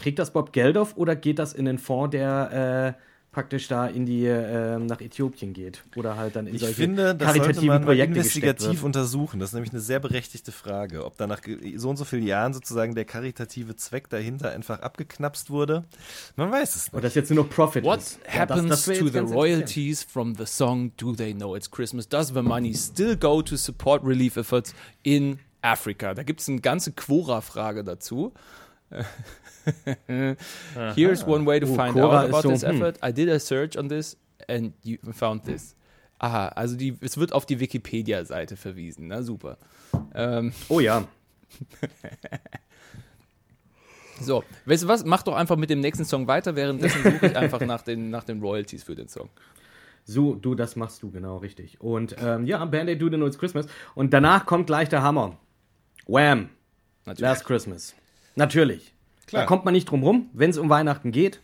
Kriegt 0.00 0.18
das 0.18 0.32
Bob 0.32 0.52
Geldof 0.52 0.96
oder 0.96 1.14
geht 1.14 1.38
das 1.38 1.52
in 1.52 1.64
den 1.66 1.78
Fonds, 1.78 2.12
der 2.12 2.96
äh, 2.98 3.02
praktisch 3.32 3.66
da 3.66 3.86
in 3.86 4.04
die, 4.06 4.26
äh, 4.26 4.78
nach 4.78 5.00
Äthiopien 5.00 5.54
geht? 5.54 5.82
Oder 5.96 6.16
halt 6.16 6.36
dann 6.36 6.46
in 6.46 6.54
Ich 6.54 6.60
solche 6.60 6.74
finde, 6.76 7.14
das 7.14 7.34
sollte 7.34 7.62
man 7.62 7.82
Projekte 7.82 8.18
investigativ 8.18 8.68
wird? 8.68 8.82
untersuchen. 8.84 9.40
Das 9.40 9.48
ist 9.50 9.54
nämlich 9.54 9.72
eine 9.72 9.80
sehr 9.80 10.00
berechtigte 10.00 10.52
Frage. 10.52 11.04
Ob 11.06 11.16
da 11.16 11.26
nach 11.26 11.40
so 11.76 11.88
und 11.88 11.96
so 11.96 12.04
vielen 12.04 12.26
Jahren 12.26 12.52
sozusagen 12.52 12.94
der 12.94 13.06
karitative 13.06 13.74
Zweck 13.74 14.10
dahinter 14.10 14.50
einfach 14.50 14.80
abgeknapst 14.80 15.48
wurde. 15.50 15.84
Man 16.36 16.52
weiß 16.52 16.76
es 16.76 16.84
nicht. 16.84 16.92
Oder 16.94 17.02
das 17.02 17.14
jetzt 17.14 17.30
nur 17.30 17.44
noch 17.44 17.50
Profit 17.50 17.84
What 17.84 17.98
ist. 18.00 18.20
happens 18.28 18.68
das 18.68 18.86
wär 18.88 18.98
to 18.98 19.08
the 19.08 19.18
royalties 19.20 20.02
from 20.04 20.34
the 20.34 20.46
song 20.46 20.92
Do 20.98 21.12
They 21.14 21.32
Know 21.32 21.56
It's 21.56 21.70
Christmas? 21.70 22.08
Does 22.08 22.28
the 22.28 22.42
money 22.42 22.74
still 22.74 23.16
go 23.16 23.40
to 23.42 23.56
support 23.56 24.04
relief 24.04 24.36
efforts 24.36 24.74
in 25.02 25.38
Africa? 25.62 26.12
Da 26.12 26.22
gibt 26.22 26.40
es 26.42 26.48
eine 26.50 26.60
ganze 26.60 26.92
Quora-Frage 26.92 27.82
dazu. 27.82 28.32
Here's 30.94 31.24
one 31.24 31.46
way 31.46 31.60
to 31.60 31.66
Oh, 31.66 31.74
find 31.74 31.94
Quora 31.94 32.22
out 32.22 32.24
ist 32.24 32.30
about 32.30 32.42
so, 32.42 32.50
this 32.50 32.62
hm. 32.62 32.76
effort. 32.76 32.98
I 33.02 33.12
did 33.12 33.28
a 33.28 33.38
search 33.38 33.76
on 33.76 33.88
this 33.88 34.16
and 34.48 34.72
you 34.82 34.98
found 35.12 35.44
this. 35.44 35.74
Aha, 36.18 36.48
also 36.48 36.76
die, 36.76 36.96
es 37.00 37.16
wird 37.16 37.32
auf 37.32 37.46
die 37.46 37.58
Wikipedia-Seite 37.58 38.56
verwiesen. 38.56 39.08
Na 39.08 39.22
super. 39.22 39.58
Ähm, 40.14 40.52
Oh 40.68 40.80
ja. 40.80 41.06
so, 44.20 44.44
weißt 44.66 44.84
du 44.84 44.88
was? 44.88 45.04
Mach 45.04 45.22
doch 45.22 45.34
einfach 45.34 45.56
mit 45.56 45.70
dem 45.70 45.80
nächsten 45.80 46.04
Song 46.04 46.28
weiter. 46.28 46.54
Währenddessen 46.54 47.02
suche 47.02 47.26
ich 47.26 47.36
einfach 47.36 47.60
nach 47.60 47.82
den, 47.82 48.10
nach 48.10 48.24
den 48.24 48.40
Royalties 48.40 48.84
für 48.84 48.94
den 48.94 49.08
Song. 49.08 49.30
So, 50.04 50.34
du, 50.34 50.54
das 50.54 50.76
machst 50.76 51.02
du, 51.02 51.10
genau, 51.10 51.38
richtig. 51.38 51.80
Und 51.80 52.16
ähm, 52.20 52.46
ja, 52.46 52.64
Band-Aid 52.64 53.00
Do 53.00 53.08
The 53.08 53.16
Know 53.16 53.26
It's 53.26 53.38
Christmas. 53.38 53.66
Und 53.94 54.12
danach 54.12 54.46
kommt 54.46 54.66
gleich 54.66 54.88
der 54.88 55.02
Hammer. 55.02 55.38
Wham! 56.06 56.50
Natürlich. 57.04 57.20
Last 57.20 57.44
Christmas. 57.44 57.94
Natürlich. 58.34 58.92
Klar. 59.26 59.42
Da 59.42 59.46
kommt 59.46 59.64
man 59.64 59.72
nicht 59.72 59.86
drum 59.86 60.02
rum, 60.02 60.30
wenn 60.32 60.50
es 60.50 60.58
um 60.58 60.68
Weihnachten 60.68 61.12
geht. 61.12 61.40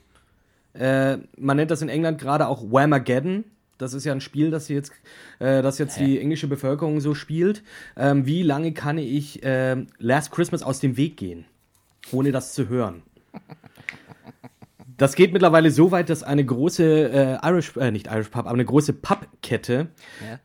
Äh, 0.75 1.19
man 1.37 1.57
nennt 1.57 1.71
das 1.71 1.83
in 1.83 1.89
England 1.89 2.21
gerade 2.21 2.47
auch 2.47 2.63
Whamageddon. 2.71 3.45
Das 3.79 3.95
ist 3.95 4.05
ja 4.05 4.13
ein 4.13 4.21
Spiel, 4.21 4.51
das 4.51 4.69
jetzt, 4.69 4.93
äh, 5.39 5.63
das 5.63 5.79
jetzt 5.79 5.99
die 6.01 6.19
englische 6.19 6.49
Bevölkerung 6.49 7.01
so 7.01 7.15
spielt. 7.15 7.63
Ähm, 7.97 8.27
wie 8.27 8.43
lange 8.43 8.73
kann 8.73 8.99
ich 8.99 9.43
äh, 9.45 9.77
Last 9.99 10.33
Christmas 10.33 10.63
aus 10.63 10.81
dem 10.81 10.97
Weg 10.97 11.17
gehen, 11.17 11.45
ohne 12.11 12.33
das 12.33 12.55
zu 12.55 12.69
hören? 12.69 13.03
Das 14.97 15.15
geht 15.15 15.33
mittlerweile 15.33 15.71
so 15.71 15.93
weit, 15.93 16.11
dass 16.11 16.25
eine 16.25 16.45
große 16.45 17.39
äh, 17.43 17.49
Irish, 17.49 17.77
äh, 17.77 17.93
nicht 17.93 18.09
Irish 18.09 18.31
Pub, 18.31 18.47
aber 18.47 18.55
eine 18.55 18.65
große 18.65 18.93
Pubkette 18.95 19.87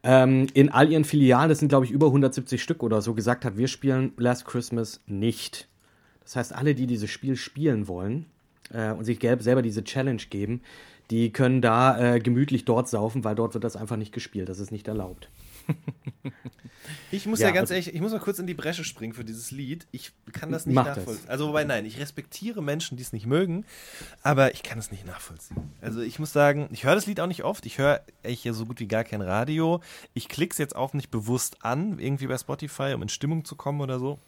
ähm, 0.04 0.46
in 0.54 0.70
all 0.70 0.92
ihren 0.92 1.06
Filialen, 1.06 1.50
das 1.50 1.58
sind 1.58 1.70
glaube 1.70 1.86
ich 1.86 1.92
über 1.92 2.06
170 2.06 2.62
Stück 2.62 2.84
oder 2.84 3.02
so, 3.02 3.16
gesagt 3.16 3.46
hat, 3.46 3.58
wir 3.58 3.68
spielen 3.68 4.14
Last 4.18 4.46
Christmas 4.46 5.02
nicht. 5.08 5.68
Das 6.24 6.36
heißt, 6.36 6.54
alle, 6.54 6.76
die 6.76 6.88
dieses 6.88 7.10
Spiel 7.10 7.36
spielen 7.36 7.88
wollen 7.88 8.26
äh, 8.72 8.92
und 8.92 9.06
sich 9.06 9.20
selber 9.40 9.62
diese 9.62 9.84
Challenge 9.84 10.22
geben, 10.30 10.62
die 11.10 11.32
können 11.32 11.62
da 11.62 12.16
äh, 12.16 12.20
gemütlich 12.20 12.66
dort 12.66 12.88
saufen, 12.90 13.24
weil 13.24 13.36
dort 13.36 13.54
wird 13.54 13.64
das 13.64 13.76
einfach 13.76 13.98
nicht 13.98 14.14
gespielt. 14.14 14.50
Das 14.50 14.60
ist 14.60 14.72
nicht 14.72 14.88
erlaubt. 14.88 15.30
Ich 17.12 17.26
muss 17.28 17.40
ja, 17.40 17.48
Ja, 17.48 17.54
ganz 17.54 17.70
also- 17.72 17.76
ehrlich, 17.76 17.94
ich 17.96 18.02
muss 18.02 18.12
mal 18.12 18.20
kurz 18.20 18.40
in 18.40 18.48
die 18.48 18.54
Bresche 18.54 18.84
springen 18.84 19.14
für 19.14 19.24
dieses 19.24 19.52
Lied. 19.52 19.88
Ich 19.92 20.12
kann 20.32 20.52
das 20.52 20.66
nicht 20.66 20.76
Mach 20.76 20.86
das. 20.86 20.98
nachvollziehen. 20.98 21.30
Also, 21.30 21.48
wobei, 21.48 21.64
nein, 21.64 21.86
ich 21.86 22.00
respektiere 22.00 22.62
Menschen, 22.62 22.98
die 22.98 23.04
es 23.04 23.14
nicht 23.14 23.26
mögen, 23.26 23.66
aber 24.24 24.54
ich 24.54 24.64
kann 24.64 24.80
es 24.80 24.92
nicht 24.92 25.06
nachvollziehen. 25.06 25.58
Also, 25.80 26.02
ich 26.02 26.20
muss 26.20 26.34
sagen, 26.34 26.68
ich 26.72 26.84
höre 26.84 26.96
das 26.96 27.06
Lied 27.06 27.20
auch 27.20 27.28
nicht 27.28 27.44
oft. 27.44 27.66
Ich 27.66 27.78
höre 27.78 28.02
eigentlich 28.24 28.42
hier 28.42 28.54
so 28.54 28.66
gut 28.66 28.80
wie 28.80 28.88
gar 28.88 29.04
kein 29.04 29.22
Radio. 29.22 29.82
Ich 30.14 30.28
klicke 30.28 30.52
es 30.52 30.58
jetzt 30.58 30.76
auch 30.76 30.94
nicht 30.94 31.12
bewusst 31.12 31.64
an, 31.64 32.00
irgendwie 32.00 32.28
bei 32.28 32.38
Spotify, 32.38 32.94
um 32.96 33.02
in 33.04 33.10
Stimmung 33.10 33.46
zu 33.46 33.56
kommen 33.56 33.80
oder 33.82 34.00
so. 34.00 34.20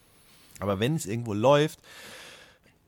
Aber 0.60 0.80
wenn 0.80 0.96
es 0.96 1.06
irgendwo 1.06 1.34
läuft, 1.34 1.80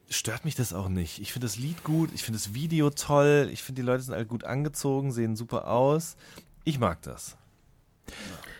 stört 0.09 0.45
mich 0.45 0.55
das 0.55 0.73
auch 0.73 0.87
nicht. 0.89 1.19
Ich 1.19 1.33
finde 1.33 1.47
das 1.47 1.57
Lied 1.57 1.83
gut, 1.83 2.09
ich 2.13 2.23
finde 2.23 2.37
das 2.39 2.53
Video 2.53 2.89
toll, 2.89 3.49
ich 3.51 3.61
finde 3.63 3.81
die 3.81 3.85
Leute 3.85 4.03
sind 4.03 4.13
alle 4.13 4.25
gut 4.25 4.43
angezogen, 4.45 5.11
sehen 5.11 5.35
super 5.35 5.67
aus. 5.67 6.15
Ich 6.63 6.79
mag 6.79 7.01
das. 7.01 7.35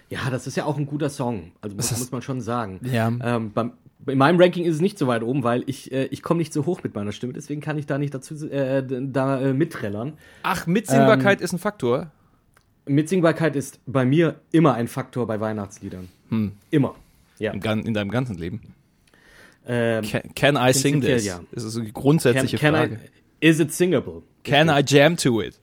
Ja, 0.09 0.29
das 0.29 0.47
ist 0.47 0.55
ja 0.57 0.65
auch 0.65 0.77
ein 0.77 0.85
guter 0.85 1.09
Song. 1.09 1.51
Also 1.61 1.75
muss, 1.75 1.91
muss 1.97 2.11
man 2.11 2.21
schon 2.21 2.41
sagen. 2.41 2.79
Ja. 2.83 3.07
Ähm, 3.21 3.51
beim, 3.53 3.73
in 4.05 4.17
meinem 4.17 4.39
Ranking 4.39 4.65
ist 4.65 4.75
es 4.75 4.81
nicht 4.81 4.97
so 4.97 5.07
weit 5.07 5.23
oben, 5.23 5.43
weil 5.43 5.63
ich, 5.67 5.91
äh, 5.91 6.05
ich 6.05 6.21
komme 6.21 6.37
nicht 6.39 6.53
so 6.53 6.65
hoch 6.65 6.83
mit 6.83 6.95
meiner 6.95 7.11
Stimme. 7.11 7.33
Deswegen 7.33 7.59
kann 7.61 7.77
ich 7.77 7.85
da 7.85 7.97
nicht 7.97 8.13
dazu 8.13 8.35
äh, 8.49 8.83
da 8.87 9.41
äh, 9.41 9.53
mitträllern. 9.53 10.13
Ach, 10.43 10.65
Mitsingbarkeit 10.67 11.41
ist 11.41 11.53
ein 11.53 11.59
Faktor. 11.59 12.11
Mitsingbarkeit 12.85 13.55
ist 13.57 13.79
bei 13.85 14.05
mir 14.05 14.39
immer 14.51 14.73
ein 14.75 14.87
Faktor 14.87 15.27
bei 15.27 15.39
Weihnachtsliedern. 15.41 16.07
Immer. 16.71 16.95
Ja. 17.39 17.53
Gan- 17.55 17.83
In 17.85 17.93
deinem 17.93 18.09
ganzen 18.11 18.37
Leben. 18.37 18.61
Ähm, 19.67 20.03
Can, 20.03 20.21
can 20.33 20.55
I 20.55 20.73
sing 20.73 21.01
this? 21.01 21.25
ja. 21.25 21.41
Das 21.51 21.63
ist 21.63 21.73
so 21.73 21.81
die 21.81 21.91
can, 21.91 22.01
grundsätzliche 22.01 22.57
can 22.57 22.73
Frage. 22.73 22.99
I, 23.41 23.47
is 23.47 23.59
it 23.59 23.73
singable? 23.73 24.23
can 24.43 24.69
I 24.69 24.81
jam 24.85 25.17
to 25.17 25.41
it? 25.41 25.59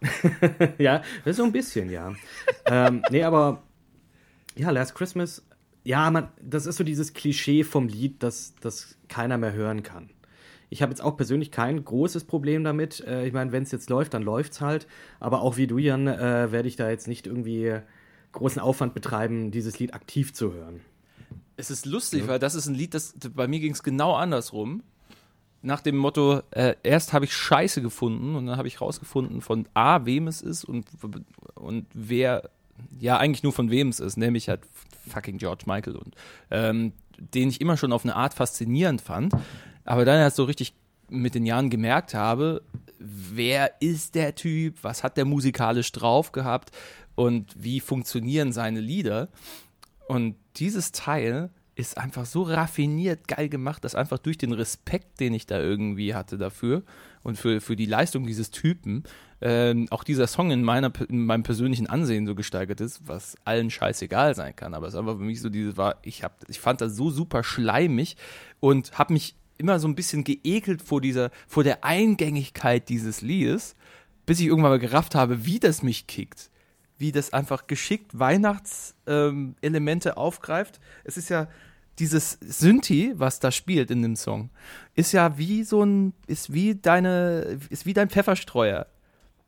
Ja, 0.78 0.98
das 1.24 1.32
ist 1.32 1.36
so 1.36 1.44
ein 1.44 1.52
bisschen, 1.52 1.90
ja. 1.90 2.12
ähm, 2.66 3.02
nee, 3.10 3.22
aber 3.22 3.62
ja, 4.56 4.70
Last 4.70 4.94
Christmas, 4.94 5.44
ja, 5.84 6.10
man, 6.10 6.28
das 6.40 6.66
ist 6.66 6.76
so 6.76 6.84
dieses 6.84 7.14
Klischee 7.14 7.64
vom 7.64 7.88
Lied, 7.88 8.22
das, 8.22 8.54
das 8.60 8.96
keiner 9.08 9.38
mehr 9.38 9.52
hören 9.52 9.82
kann. 9.82 10.10
Ich 10.70 10.82
habe 10.82 10.90
jetzt 10.90 11.00
auch 11.00 11.16
persönlich 11.16 11.50
kein 11.50 11.82
großes 11.82 12.24
Problem 12.24 12.62
damit. 12.62 13.00
Äh, 13.00 13.26
ich 13.26 13.32
meine, 13.32 13.52
wenn 13.52 13.62
es 13.62 13.72
jetzt 13.72 13.88
läuft, 13.88 14.14
dann 14.14 14.22
läuft's 14.22 14.60
halt. 14.60 14.86
Aber 15.18 15.40
auch 15.40 15.56
wie 15.56 15.66
du, 15.66 15.78
Jan, 15.78 16.06
äh, 16.06 16.52
werde 16.52 16.68
ich 16.68 16.76
da 16.76 16.90
jetzt 16.90 17.08
nicht 17.08 17.26
irgendwie 17.26 17.78
großen 18.32 18.60
Aufwand 18.60 18.94
betreiben, 18.94 19.50
dieses 19.50 19.78
Lied 19.78 19.94
aktiv 19.94 20.34
zu 20.34 20.52
hören. 20.52 20.80
Es 21.58 21.70
ist 21.70 21.86
lustig, 21.86 22.28
weil 22.28 22.38
das 22.38 22.54
ist 22.54 22.68
ein 22.68 22.74
Lied, 22.74 22.94
das 22.94 23.14
bei 23.34 23.48
mir 23.48 23.58
ging 23.58 23.72
es 23.72 23.82
genau 23.82 24.14
andersrum. 24.14 24.84
Nach 25.60 25.80
dem 25.80 25.96
Motto, 25.96 26.40
äh, 26.52 26.76
erst 26.84 27.12
habe 27.12 27.24
ich 27.24 27.34
Scheiße 27.34 27.82
gefunden 27.82 28.36
und 28.36 28.46
dann 28.46 28.56
habe 28.56 28.68
ich 28.68 28.80
rausgefunden 28.80 29.40
von 29.40 29.68
A, 29.74 30.06
wem 30.06 30.28
es 30.28 30.40
ist 30.40 30.62
und, 30.62 30.86
und 31.56 31.86
wer, 31.92 32.48
ja, 33.00 33.16
eigentlich 33.16 33.42
nur 33.42 33.52
von 33.52 33.72
wem 33.72 33.88
es 33.88 33.98
ist, 33.98 34.16
nämlich 34.16 34.48
halt 34.48 34.60
fucking 35.08 35.38
George 35.38 35.64
Michael 35.66 35.96
und 35.96 36.14
ähm, 36.52 36.92
den 37.18 37.48
ich 37.48 37.60
immer 37.60 37.76
schon 37.76 37.92
auf 37.92 38.04
eine 38.04 38.14
Art 38.14 38.34
faszinierend 38.34 39.00
fand, 39.00 39.32
aber 39.84 40.04
dann 40.04 40.20
erst 40.20 40.36
so 40.36 40.44
richtig 40.44 40.74
mit 41.08 41.34
den 41.34 41.44
Jahren 41.44 41.70
gemerkt 41.70 42.14
habe, 42.14 42.62
wer 43.00 43.80
ist 43.80 44.14
der 44.14 44.36
Typ, 44.36 44.76
was 44.82 45.02
hat 45.02 45.16
der 45.16 45.24
musikalisch 45.24 45.90
drauf 45.90 46.30
gehabt 46.30 46.70
und 47.16 47.52
wie 47.58 47.80
funktionieren 47.80 48.52
seine 48.52 48.80
Lieder. 48.80 49.28
Und 50.08 50.36
dieses 50.56 50.90
Teil 50.90 51.50
ist 51.74 51.98
einfach 51.98 52.26
so 52.26 52.42
raffiniert 52.42 53.28
geil 53.28 53.48
gemacht, 53.48 53.84
dass 53.84 53.94
einfach 53.94 54.18
durch 54.18 54.38
den 54.38 54.52
Respekt, 54.52 55.20
den 55.20 55.34
ich 55.34 55.46
da 55.46 55.60
irgendwie 55.60 56.14
hatte 56.14 56.38
dafür 56.38 56.82
und 57.22 57.36
für, 57.36 57.60
für 57.60 57.76
die 57.76 57.86
Leistung 57.86 58.26
dieses 58.26 58.50
Typen, 58.50 59.04
ähm, 59.42 59.86
auch 59.90 60.02
dieser 60.02 60.26
Song 60.26 60.50
in, 60.50 60.64
meiner, 60.64 60.90
in 61.08 61.24
meinem 61.24 61.44
persönlichen 61.44 61.86
Ansehen 61.86 62.26
so 62.26 62.34
gesteigert 62.34 62.80
ist, 62.80 63.06
was 63.06 63.36
allen 63.44 63.70
scheißegal 63.70 64.34
sein 64.34 64.56
kann. 64.56 64.74
Aber 64.74 64.88
es 64.88 64.94
ist 64.94 64.98
einfach 64.98 65.18
für 65.18 65.24
mich 65.24 65.40
so 65.40 65.50
dieses 65.50 65.76
war, 65.76 65.98
ich, 66.02 66.24
hab, 66.24 66.48
ich 66.48 66.58
fand 66.58 66.80
das 66.80 66.96
so 66.96 67.10
super 67.10 67.44
schleimig 67.44 68.16
und 68.58 68.98
habe 68.98 69.12
mich 69.12 69.36
immer 69.58 69.78
so 69.78 69.86
ein 69.86 69.94
bisschen 69.94 70.24
geekelt 70.24 70.80
vor 70.82 71.00
dieser, 71.02 71.30
vor 71.46 71.64
der 71.64 71.84
Eingängigkeit 71.84 72.88
dieses 72.88 73.20
Liedes, 73.20 73.76
bis 74.26 74.40
ich 74.40 74.46
irgendwann 74.46 74.72
mal 74.72 74.78
gerafft 74.78 75.14
habe, 75.14 75.44
wie 75.44 75.60
das 75.60 75.82
mich 75.82 76.06
kickt 76.06 76.50
wie 76.98 77.12
das 77.12 77.32
einfach 77.32 77.66
geschickt 77.66 78.18
Weihnachtselemente 78.18 80.08
ähm, 80.10 80.16
aufgreift. 80.16 80.80
Es 81.04 81.16
ist 81.16 81.30
ja 81.30 81.48
dieses 81.98 82.38
Synthi, 82.40 83.12
was 83.16 83.40
da 83.40 83.50
spielt 83.50 83.90
in 83.90 84.02
dem 84.02 84.16
Song, 84.16 84.50
ist 84.94 85.12
ja 85.12 85.38
wie 85.38 85.64
so 85.64 85.82
ein, 85.82 86.12
ist 86.26 86.52
wie 86.52 86.74
deine, 86.74 87.58
ist 87.70 87.86
wie 87.86 87.94
dein 87.94 88.10
Pfefferstreuer. 88.10 88.86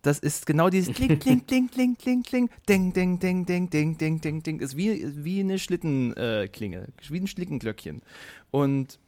Das 0.03 0.19
ist 0.19 0.47
genau 0.47 0.71
dieses 0.71 0.95
Kling, 0.95 1.19
Kling, 1.19 1.47
Kling, 1.47 1.69
Kling, 1.69 1.97
Kling, 1.97 2.23
Kling, 2.23 2.51
Ding, 2.69 2.93
Ding, 2.93 3.19
Ding, 3.19 3.47
Ding, 3.47 3.71
Ding, 3.71 3.99
Ding, 3.99 4.21
Ding, 4.21 4.43
Ding. 4.43 4.61
Ist 4.61 4.77
wie, 4.77 5.25
wie 5.25 5.41
eine 5.41 5.59
Schlittenklinge, 5.59 6.79
äh, 6.79 7.11
wie 7.11 7.21
ein 7.21 7.27
Schlickenglöckchen. 7.27 8.03
Und 8.51 8.99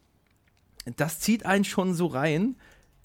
das 0.97 1.21
zieht 1.21 1.47
einen 1.47 1.65
schon 1.65 1.95
so 1.95 2.07
rein. 2.07 2.57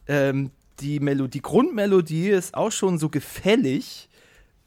Ähm, 0.08 0.52
die 0.80 1.00
Melodie, 1.00 1.40
die 1.40 1.42
Grundmelodie 1.42 2.30
ist 2.30 2.54
auch 2.54 2.72
schon 2.72 3.00
so 3.00 3.10
gefällig. 3.10 4.07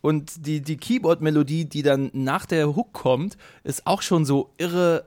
Und 0.00 0.46
die, 0.46 0.60
die 0.60 0.76
Keyboard-Melodie, 0.76 1.66
die 1.66 1.82
dann 1.82 2.10
nach 2.12 2.46
der 2.46 2.74
Hook 2.74 2.92
kommt, 2.92 3.36
ist 3.64 3.86
auch 3.86 4.02
schon 4.02 4.24
so 4.24 4.50
irre, 4.58 5.04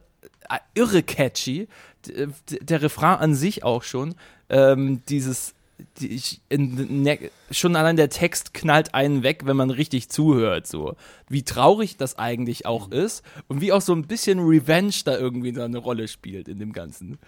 äh, 0.50 0.60
irre 0.76 1.04
catchy. 1.04 1.68
D 2.06 2.28
der 2.62 2.82
Refrain 2.82 3.20
an 3.20 3.34
sich 3.34 3.64
auch 3.64 3.84
schon. 3.84 4.16
Ähm, 4.50 5.02
dieses, 5.08 5.54
die, 6.00 6.22
ne, 6.52 7.18
schon 7.50 7.76
allein 7.76 7.96
der 7.96 8.10
Text 8.10 8.54
knallt 8.54 8.94
einen 8.94 9.24
weg, 9.24 9.46
wenn 9.46 9.56
man 9.56 9.70
richtig 9.70 10.10
zuhört. 10.10 10.68
So. 10.68 10.96
Wie 11.30 11.44
traurig 11.44 11.98
das 11.98 12.20
eigentlich 12.20 12.66
auch 12.66 12.92
ist 12.92 13.24
und 13.48 13.62
wie 13.62 13.72
auch 13.72 13.82
so 13.82 13.94
ein 13.94 14.06
bisschen 14.06 14.40
Revenge 14.40 14.94
da 15.06 15.18
irgendwie 15.18 15.54
da 15.54 15.66
eine 15.66 15.78
Rolle 15.78 16.08
spielt 16.08 16.48
in 16.48 16.60
dem 16.60 16.74
Ganzen. 16.74 17.20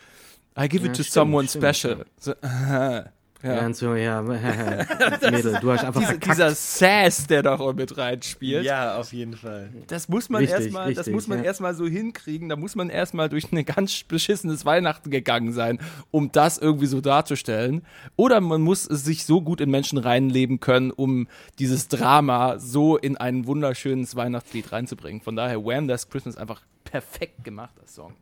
I 0.58 0.70
give 0.70 0.86
Ja, 0.86 0.92
it 0.92 0.98
to 0.98 1.04
stimmt, 1.04 1.14
someone 1.14 1.48
stimmt, 1.48 1.76
special. 1.76 2.06
So, 2.20 2.34
Ja, 3.46 3.64
und 3.64 3.76
so, 3.76 3.94
ja, 3.94 4.22
Mädel, 4.24 5.60
du 5.62 5.72
hast 5.72 5.86
einfach 5.86 6.02
Diese, 6.02 6.18
dieser 6.18 6.56
Sass, 6.56 7.28
der 7.28 7.44
da 7.44 7.60
auch 7.60 7.74
mit 7.74 7.96
reinspielt. 7.96 8.66
Ja, 8.66 8.98
auf 8.98 9.14
jeden 9.14 9.36
Fall. 9.36 9.70
Das 9.86 10.10
muss 10.10 10.30
man 10.30 10.44
erstmal, 10.44 10.90
das 10.90 11.00
richtig, 11.00 11.14
muss 11.14 11.28
man 11.28 11.40
ja. 11.40 11.44
erstmal 11.46 11.76
so 11.76 11.86
hinkriegen. 11.86 12.50
Da 12.50 12.56
muss 12.56 12.76
man 12.76 12.90
erstmal 12.90 13.30
durch 13.30 13.52
ein 13.52 13.64
ganz 13.64 14.04
beschissenes 14.04 14.66
Weihnachten 14.66 15.12
gegangen 15.12 15.54
sein, 15.54 15.78
um 16.10 16.32
das 16.32 16.58
irgendwie 16.58 16.88
so 16.88 17.02
darzustellen. 17.02 17.84
Oder 18.16 18.42
man 18.42 18.62
muss 18.62 18.84
sich 18.84 19.26
so 19.26 19.42
gut 19.42 19.62
in 19.62 19.70
Menschen 19.70 20.00
reinleben 20.00 20.60
können, 20.60 20.90
um 20.90 21.28
dieses 21.60 21.88
Drama 21.88 22.58
so 22.58 22.98
in 22.98 23.16
ein 23.16 23.46
wunderschönes 23.46 24.16
Weihnachtslied 24.16 24.72
reinzubringen. 24.72 25.22
Von 25.22 25.36
daher, 25.36 25.64
Wham! 25.64 25.88
Last 25.88 26.10
Christmas 26.10 26.36
einfach 26.36 26.62
perfekt 26.84 27.44
gemacht, 27.44 27.76
das 27.80 27.94
Song. 27.94 28.16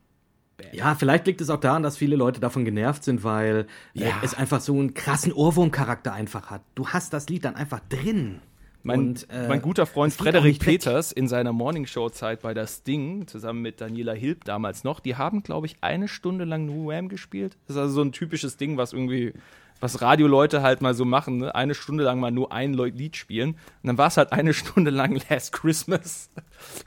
Ja, 0.72 0.96
vielleicht 0.96 1.26
liegt 1.28 1.42
es 1.42 1.50
auch 1.50 1.60
daran, 1.60 1.84
dass 1.84 1.98
viele 1.98 2.16
Leute 2.16 2.40
davon 2.40 2.64
genervt 2.66 3.04
sind, 3.04 3.24
weil 3.24 3.68
äh, 3.96 4.02
Ja. 4.08 4.20
es 4.24 4.34
einfach 4.34 4.62
so 4.62 4.74
einen 4.74 4.94
krassen 4.94 5.34
Ohrwurmcharakter 5.34 6.14
einfach 6.14 6.50
hat. 6.50 6.62
Du 6.76 6.88
hast 6.90 7.14
das 7.14 7.28
Lied 7.30 7.46
dann 7.46 7.56
einfach 7.56 7.80
drin. 7.90 8.40
Mein, 8.86 9.00
Und, 9.00 9.30
äh, 9.30 9.48
mein 9.48 9.62
guter 9.62 9.86
Freund 9.86 10.14
Frederik. 10.14 10.60
Peters 10.60 11.12
in 11.14 11.28
seiner 11.30 11.54
Morningshow-Zeit 11.54 12.42
bei 12.42 12.54
der 12.54 12.68
Sting, 12.68 13.28
zusammen 13.28 13.62
mit 13.62 13.80
Daniela 13.80 14.12
Hilb 14.12 14.44
damals 14.44 14.84
noch, 14.84 15.00
die 15.00 15.16
haben, 15.16 15.42
glaube 15.42 15.68
ich, 15.68 15.78
eine 15.82 16.08
Stunde 16.10 16.44
lang 16.44 16.66
nur 16.66 16.92
Wham 16.92 17.08
gespielt. 17.08 17.56
Das 17.68 17.78
ist 17.78 17.82
also 17.82 17.94
so 17.96 18.02
ein 18.02 18.12
typisches 18.12 18.58
Ding, 18.58 18.76
was 18.76 18.92
irgendwie, 18.92 19.32
was 19.80 20.02
Radioleute 20.02 20.62
halt 20.62 20.82
mal 20.82 20.94
so 20.94 21.06
machen, 21.06 21.38
ne? 21.38 21.56
eine 21.56 21.76
Stunde 21.76 22.04
lang 22.04 22.20
mal 22.20 22.32
nur 22.32 22.52
ein 22.52 22.74
Lied 22.74 23.16
spielen. 23.16 23.52
Und 23.52 23.58
dann 23.88 23.98
war 23.98 24.08
es 24.08 24.18
halt 24.18 24.34
eine 24.34 24.54
Stunde 24.54 24.92
lang 24.92 25.18
Last 25.30 25.54
Christmas. 25.54 26.30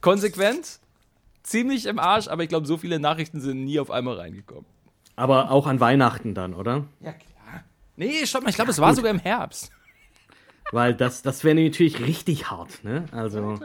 Konsequent, 0.03 0.81
ziemlich 1.47 1.87
im 1.87 1.99
Arsch, 1.99 2.29
aber 2.29 2.43
ich 2.43 2.49
glaube, 2.49 2.67
so 2.67 2.77
viele 2.77 2.99
Nachrichten 2.99 3.41
sind 3.41 3.65
nie 3.65 3.79
auf 3.81 3.91
einmal 3.91 4.17
reingekommen. 4.17 4.65
Aber 5.17 5.51
auch 5.51 5.67
an 5.67 5.81
Weihnachten 5.81 6.35
dann, 6.35 6.55
oder? 6.55 6.85
Ja, 7.01 7.13
klar. 7.13 7.65
Nee, 7.97 8.27
stopp 8.27 8.43
mal, 8.43 8.51
ich 8.51 8.57
glaube, 8.57 8.71
es 8.71 8.79
war 8.81 8.95
sogar 8.95 9.11
im 9.11 9.19
Herbst. 9.19 9.71
Weil 10.73 10.95
das, 10.95 11.23
das 11.23 11.45
wäre 11.45 11.55
natürlich 11.55 12.01
richtig 12.01 12.51
hart, 12.51 12.83
ne? 12.85 13.05
Also, 13.13 13.61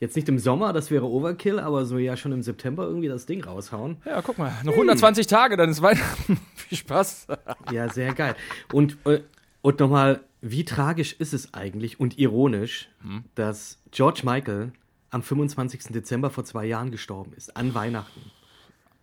jetzt 0.00 0.14
nicht 0.16 0.28
im 0.28 0.38
Sommer, 0.38 0.72
das 0.72 0.90
wäre 0.90 1.06
Overkill, 1.06 1.58
aber 1.58 1.86
so 1.86 1.98
ja 1.98 2.16
schon 2.16 2.30
im 2.32 2.42
September 2.42 2.84
irgendwie 2.84 3.08
das 3.08 3.26
Ding 3.26 3.42
raushauen. 3.42 3.96
Ja, 4.04 4.20
guck 4.22 4.38
mal, 4.38 4.52
noch 4.64 4.74
120 4.74 5.26
Tage, 5.26 5.56
dann 5.56 5.70
ist 5.70 5.80
Weihnachten. 5.82 6.38
Viel 6.54 6.78
Spaß. 6.78 7.26
Ja, 7.72 7.88
sehr 7.88 8.12
geil. 8.14 8.36
Und, 8.72 8.98
äh, 9.06 9.22
und 9.62 9.80
nochmal, 9.80 10.20
wie 10.40 10.64
tragisch 10.64 11.14
ist 11.14 11.32
es 11.32 11.54
eigentlich 11.54 11.98
und 11.98 12.18
ironisch, 12.18 12.88
Hm. 13.02 13.24
dass 13.34 13.78
George 13.90 14.20
Michael 14.24 14.72
am 15.12 15.22
25. 15.22 15.92
Dezember 15.92 16.30
vor 16.30 16.44
zwei 16.44 16.64
Jahren 16.64 16.90
gestorben 16.90 17.32
ist, 17.34 17.56
an 17.56 17.74
Weihnachten. 17.74 18.20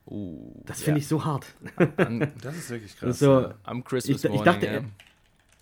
Uh, 0.05 0.63
Das 0.65 0.81
finde 0.81 0.99
ich 0.99 1.07
so 1.07 1.23
hart. 1.23 1.45
Das 2.41 2.57
ist 2.57 2.69
wirklich 2.71 2.97
krass. 2.99 3.19
so, 3.19 3.53
am 3.63 3.83
Christmas 3.83 4.17
ich, 4.17 4.25
ich 4.25 4.29
Morning. 4.31 4.45
dachte, 4.45 4.65
ja. 4.65 4.73
äh, 4.73 4.83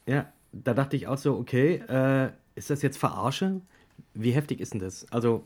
ja, 0.05 0.33
da 0.53 0.73
dachte 0.73 0.95
ich 0.95 1.05
auch 1.07 1.17
so, 1.17 1.35
okay, 1.37 1.75
äh, 1.89 2.31
ist 2.55 2.69
das 2.69 2.81
jetzt 2.81 2.97
Verarsche? 2.97 3.59
Wie 4.13 4.31
heftig 4.31 4.61
ist 4.61 4.73
denn 4.73 4.79
das? 4.79 5.05
Also, 5.11 5.43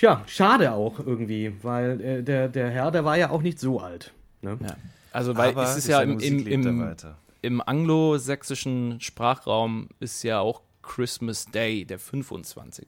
ja, 0.00 0.24
schade 0.26 0.72
auch 0.72 0.98
irgendwie, 0.98 1.54
weil 1.62 2.00
äh, 2.00 2.22
der, 2.24 2.48
der 2.48 2.70
Herr, 2.70 2.90
der 2.90 3.04
war 3.04 3.16
ja 3.16 3.30
auch 3.30 3.42
nicht 3.42 3.60
so 3.60 3.80
alt. 3.80 4.12
Ne? 4.42 4.58
Ja. 4.60 4.76
Also, 5.12 5.36
weil 5.36 5.50
Aber 5.50 5.62
es 5.62 5.76
ist 5.76 5.86
ja 5.86 6.02
im, 6.02 6.18
im, 6.18 6.46
im, 6.46 6.96
im 7.40 7.60
anglosächsischen 7.60 9.00
Sprachraum 9.00 9.88
ist 10.00 10.24
ja 10.24 10.40
auch 10.40 10.60
Christmas 10.86 11.46
Day, 11.46 11.84
der 11.84 11.98
25. 11.98 12.86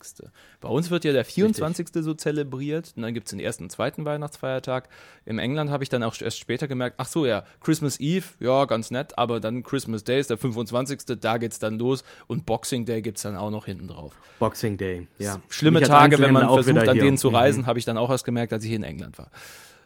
Bei 0.60 0.68
uns 0.68 0.90
wird 0.90 1.04
ja 1.04 1.12
der 1.12 1.24
24. 1.24 1.88
so 2.00 2.14
zelebriert 2.14 2.92
und 2.96 3.02
dann 3.02 3.12
gibt 3.12 3.26
es 3.26 3.30
den 3.30 3.40
ersten 3.40 3.64
und 3.64 3.70
zweiten 3.70 4.04
Weihnachtsfeiertag. 4.04 4.88
Im 5.26 5.38
England 5.38 5.70
habe 5.70 5.82
ich 5.82 5.88
dann 5.90 6.02
auch 6.02 6.18
erst 6.20 6.38
später 6.38 6.68
gemerkt, 6.68 6.94
ach 6.98 7.08
so, 7.08 7.26
ja, 7.26 7.44
Christmas 7.60 7.98
Eve, 8.00 8.24
ja, 8.38 8.64
ganz 8.66 8.90
nett, 8.90 9.18
aber 9.18 9.40
dann 9.40 9.62
Christmas 9.64 10.04
Day 10.04 10.20
ist 10.20 10.30
der 10.30 10.38
25. 10.38 11.00
Da 11.20 11.38
geht 11.38 11.52
es 11.52 11.58
dann 11.58 11.78
los 11.78 12.04
und 12.28 12.46
Boxing 12.46 12.86
Day 12.86 13.02
gibt 13.02 13.18
es 13.18 13.24
dann 13.24 13.36
auch 13.36 13.50
noch 13.50 13.66
hinten 13.66 13.88
drauf. 13.88 14.14
Boxing 14.38 14.76
Day, 14.76 15.08
ja. 15.18 15.40
Schlimme 15.48 15.82
Tage, 15.82 16.18
wenn 16.20 16.32
man 16.32 16.48
versucht, 16.48 16.88
an 16.88 16.98
denen 16.98 17.18
zu 17.18 17.30
Mhm. 17.30 17.34
reisen, 17.34 17.66
habe 17.66 17.78
ich 17.78 17.84
dann 17.84 17.98
auch 17.98 18.10
erst 18.10 18.24
gemerkt, 18.24 18.52
als 18.52 18.64
ich 18.64 18.72
in 18.72 18.84
England 18.84 19.18
war. 19.18 19.30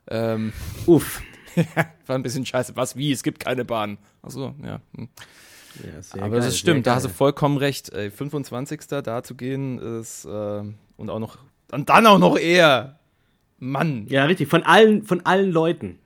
Ähm, 0.09 0.53
Uff. 0.87 1.23
war 2.07 2.17
ein 2.17 2.23
bisschen 2.23 2.47
scheiße. 2.47 2.77
Was, 2.77 2.97
wie? 2.97 3.13
Es 3.13 3.23
gibt 3.23 3.41
keine 3.41 3.65
Bahn. 3.65 3.99
Ach 4.23 4.31
so, 4.31 4.55
ja. 4.65 4.81
hm. 4.97 5.09
Ja, 5.83 6.21
Aber 6.23 6.31
geil, 6.31 6.41
das 6.41 6.59
stimmt, 6.59 6.87
da 6.87 6.97
hast 6.97 7.05
du 7.05 7.09
vollkommen 7.09 7.57
recht. 7.57 7.91
Ey, 7.93 8.11
25. 8.11 8.81
da 9.03 9.23
zu 9.23 9.35
gehen 9.35 9.79
ist 9.79 10.25
äh, 10.25 10.63
und 10.97 11.11
auch 11.11 11.19
noch 11.19 11.39
und 11.73 11.89
dann 11.89 12.07
auch 12.07 12.19
noch 12.19 12.39
eher. 12.39 12.99
Mann. 13.59 14.07
Ja, 14.09 14.25
richtig, 14.25 14.49
von 14.49 14.65
allen, 14.65 15.05
von 15.05 15.25
allen 15.25 15.51
Leuten. 15.53 15.99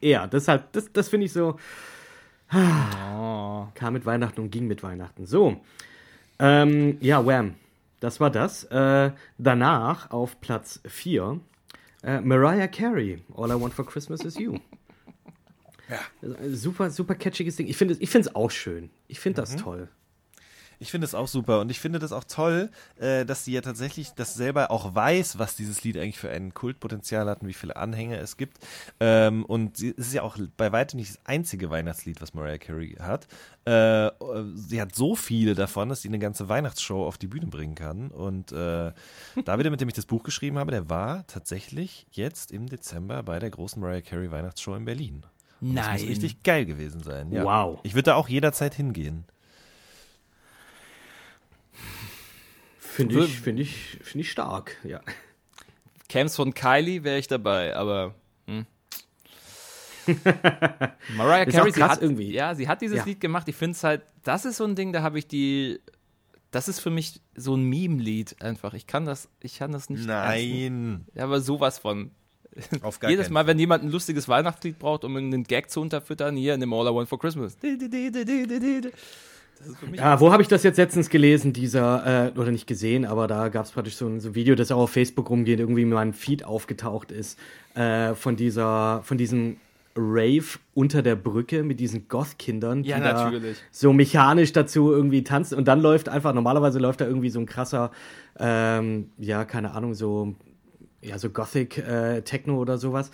Ja, 0.00 0.26
deshalb, 0.26 0.72
das, 0.72 0.90
das 0.92 1.08
finde 1.08 1.26
ich 1.26 1.32
so. 1.32 1.58
Oh. 2.52 3.66
Kam 3.74 3.92
mit 3.92 4.06
Weihnachten 4.06 4.40
und 4.40 4.50
ging 4.50 4.66
mit 4.66 4.82
Weihnachten. 4.82 5.26
So. 5.26 5.60
Ähm, 6.38 6.96
ja, 7.00 7.24
Wham. 7.24 7.54
das 8.00 8.18
war 8.18 8.30
das. 8.30 8.64
Äh, 8.64 9.12
danach 9.38 10.10
auf 10.10 10.40
Platz 10.40 10.80
4 10.86 11.40
äh, 12.02 12.20
Mariah 12.20 12.68
Carey, 12.68 13.22
All 13.36 13.50
I 13.50 13.60
Want 13.60 13.74
for 13.74 13.86
Christmas 13.86 14.24
is 14.24 14.38
You. 14.38 14.58
Ja. 15.88 16.00
Super, 16.50 16.90
super 16.90 17.14
catchiges 17.14 17.56
Ding. 17.56 17.66
Ich 17.66 17.76
finde 17.76 17.94
es 17.94 18.34
auch 18.34 18.50
schön. 18.50 18.90
Ich 19.08 19.20
finde 19.20 19.42
das 19.42 19.52
mhm. 19.52 19.58
toll. 19.58 19.88
Ich 20.78 20.90
finde 20.90 21.06
es 21.06 21.14
auch 21.14 21.28
super 21.28 21.60
und 21.60 21.70
ich 21.70 21.80
finde 21.80 21.98
das 21.98 22.12
auch 22.12 22.24
toll, 22.24 22.70
äh, 22.96 23.24
dass 23.24 23.44
sie 23.44 23.52
ja 23.52 23.60
tatsächlich 23.60 24.10
das 24.10 24.34
selber 24.34 24.70
auch 24.70 24.94
weiß, 24.94 25.38
was 25.38 25.56
dieses 25.56 25.84
Lied 25.84 25.96
eigentlich 25.96 26.18
für 26.18 26.30
ein 26.30 26.52
Kultpotenzial 26.52 27.28
hat 27.28 27.42
und 27.42 27.48
wie 27.48 27.54
viele 27.54 27.76
Anhänger 27.76 28.18
es 28.18 28.36
gibt. 28.36 28.58
Ähm, 29.00 29.44
und 29.44 29.76
sie, 29.76 29.94
es 29.96 30.08
ist 30.08 30.14
ja 30.14 30.22
auch 30.22 30.36
bei 30.56 30.72
weitem 30.72 30.98
nicht 30.98 31.10
das 31.10 31.20
einzige 31.24 31.70
Weihnachtslied, 31.70 32.20
was 32.20 32.34
Mariah 32.34 32.58
Carey 32.58 32.96
hat. 33.00 33.26
Äh, 33.64 34.10
sie 34.56 34.80
hat 34.80 34.94
so 34.94 35.14
viele 35.14 35.54
davon, 35.54 35.88
dass 35.88 36.02
sie 36.02 36.08
eine 36.08 36.18
ganze 36.18 36.48
Weihnachtsshow 36.48 37.06
auf 37.06 37.18
die 37.18 37.28
Bühne 37.28 37.46
bringen 37.46 37.74
kann. 37.74 38.10
Und 38.10 38.52
äh, 38.52 38.92
David, 39.44 39.70
mit 39.70 39.80
dem 39.80 39.88
ich 39.88 39.94
das 39.94 40.06
Buch 40.06 40.22
geschrieben 40.22 40.58
habe, 40.58 40.70
der 40.70 40.90
war 40.90 41.26
tatsächlich 41.26 42.06
jetzt 42.10 42.52
im 42.52 42.68
Dezember 42.68 43.22
bei 43.22 43.38
der 43.38 43.50
großen 43.50 43.80
Mariah 43.80 44.02
Carey 44.02 44.30
Weihnachtsshow 44.30 44.74
in 44.74 44.84
Berlin. 44.84 45.24
Und 45.60 45.74
Nein. 45.74 45.92
Das 45.92 46.02
muss 46.02 46.10
richtig 46.10 46.42
geil 46.42 46.66
gewesen 46.66 47.02
sein. 47.02 47.32
Ja. 47.32 47.44
Wow. 47.44 47.80
Ich 47.82 47.94
würde 47.94 48.10
da 48.10 48.14
auch 48.14 48.28
jederzeit 48.28 48.74
hingehen. 48.74 49.24
Finde 52.78 53.24
ich, 53.24 53.40
find 53.40 53.58
ich, 53.58 53.98
find 54.02 54.24
ich 54.24 54.30
stark, 54.30 54.76
ja. 54.84 55.00
Camps 56.08 56.36
von 56.36 56.54
Kylie 56.54 57.02
wäre 57.02 57.18
ich 57.18 57.26
dabei, 57.26 57.74
aber. 57.74 58.14
Hm. 58.46 58.66
Mariah 61.16 61.46
Carey, 61.46 61.72
sie 61.72 61.82
hat, 61.82 62.00
irgendwie. 62.00 62.32
Ja, 62.32 62.54
sie 62.54 62.68
hat 62.68 62.82
dieses 62.82 62.98
ja. 62.98 63.04
Lied 63.04 63.20
gemacht. 63.20 63.48
Ich 63.48 63.56
finde 63.56 63.72
es 63.72 63.82
halt, 63.82 64.02
das 64.22 64.44
ist 64.44 64.58
so 64.58 64.64
ein 64.64 64.76
Ding, 64.76 64.92
da 64.92 65.02
habe 65.02 65.18
ich 65.18 65.26
die. 65.26 65.80
Das 66.52 66.68
ist 66.68 66.78
für 66.78 66.90
mich 66.90 67.20
so 67.34 67.56
ein 67.56 67.64
Meme-Lied 67.64 68.40
einfach. 68.40 68.74
Ich 68.74 68.86
kann 68.86 69.06
das, 69.06 69.28
ich 69.40 69.58
kann 69.58 69.72
das 69.72 69.90
nicht. 69.90 70.06
Nein. 70.06 71.04
Ja, 71.14 71.24
aber 71.24 71.40
sowas 71.40 71.80
von. 71.80 72.12
Jedes 73.08 73.30
Mal, 73.30 73.46
wenn 73.46 73.58
jemand 73.58 73.84
ein 73.84 73.90
lustiges 73.90 74.28
Weihnachtslied 74.28 74.78
braucht, 74.78 75.04
um 75.04 75.16
einen 75.16 75.44
Gag 75.44 75.70
zu 75.70 75.80
unterfüttern, 75.80 76.36
hier 76.36 76.54
in 76.54 76.60
dem 76.60 76.72
All 76.72 76.86
I 76.86 76.94
Want 76.94 77.08
for 77.08 77.18
Christmas. 77.18 77.56
Ja, 79.92 80.20
wo 80.20 80.32
habe 80.32 80.42
ich 80.42 80.48
das 80.48 80.62
jetzt 80.62 80.76
letztens 80.76 81.08
gelesen, 81.08 81.52
dieser, 81.52 82.32
äh, 82.34 82.38
oder 82.38 82.50
nicht 82.50 82.66
gesehen, 82.66 83.04
aber 83.04 83.26
da 83.26 83.48
gab 83.48 83.64
es 83.64 83.72
praktisch 83.72 83.96
so 83.96 84.06
ein, 84.06 84.20
so 84.20 84.30
ein, 84.30 84.34
Video, 84.34 84.54
das 84.54 84.70
auch 84.70 84.80
auf 84.80 84.90
Facebook 84.90 85.30
rumgeht, 85.30 85.60
irgendwie 85.60 85.82
in 85.82 85.88
meinem 85.88 86.12
Feed 86.12 86.44
aufgetaucht 86.44 87.10
ist, 87.10 87.38
äh, 87.74 88.14
von 88.14 88.36
dieser, 88.36 89.02
von 89.04 89.16
diesem 89.16 89.56
Rave 89.96 90.58
unter 90.74 91.02
der 91.02 91.14
Brücke 91.14 91.62
mit 91.62 91.78
diesen 91.78 92.08
Goth-Kindern, 92.08 92.82
die 92.82 92.90
ja, 92.90 92.98
natürlich. 92.98 93.58
so 93.70 93.92
mechanisch 93.92 94.52
dazu 94.52 94.90
irgendwie 94.92 95.22
tanzen. 95.22 95.56
Und 95.56 95.68
dann 95.68 95.80
läuft 95.80 96.08
einfach, 96.08 96.34
normalerweise 96.34 96.80
läuft 96.80 97.00
da 97.00 97.06
irgendwie 97.06 97.30
so 97.30 97.38
ein 97.38 97.46
krasser, 97.46 97.92
ähm, 98.38 99.10
ja, 99.18 99.44
keine 99.44 99.72
Ahnung, 99.72 99.94
so 99.94 100.34
ja, 101.04 101.18
so 101.18 101.30
Gothic 101.30 101.78
äh, 101.78 102.22
Techno 102.22 102.58
oder 102.58 102.78
sowas. 102.78 103.10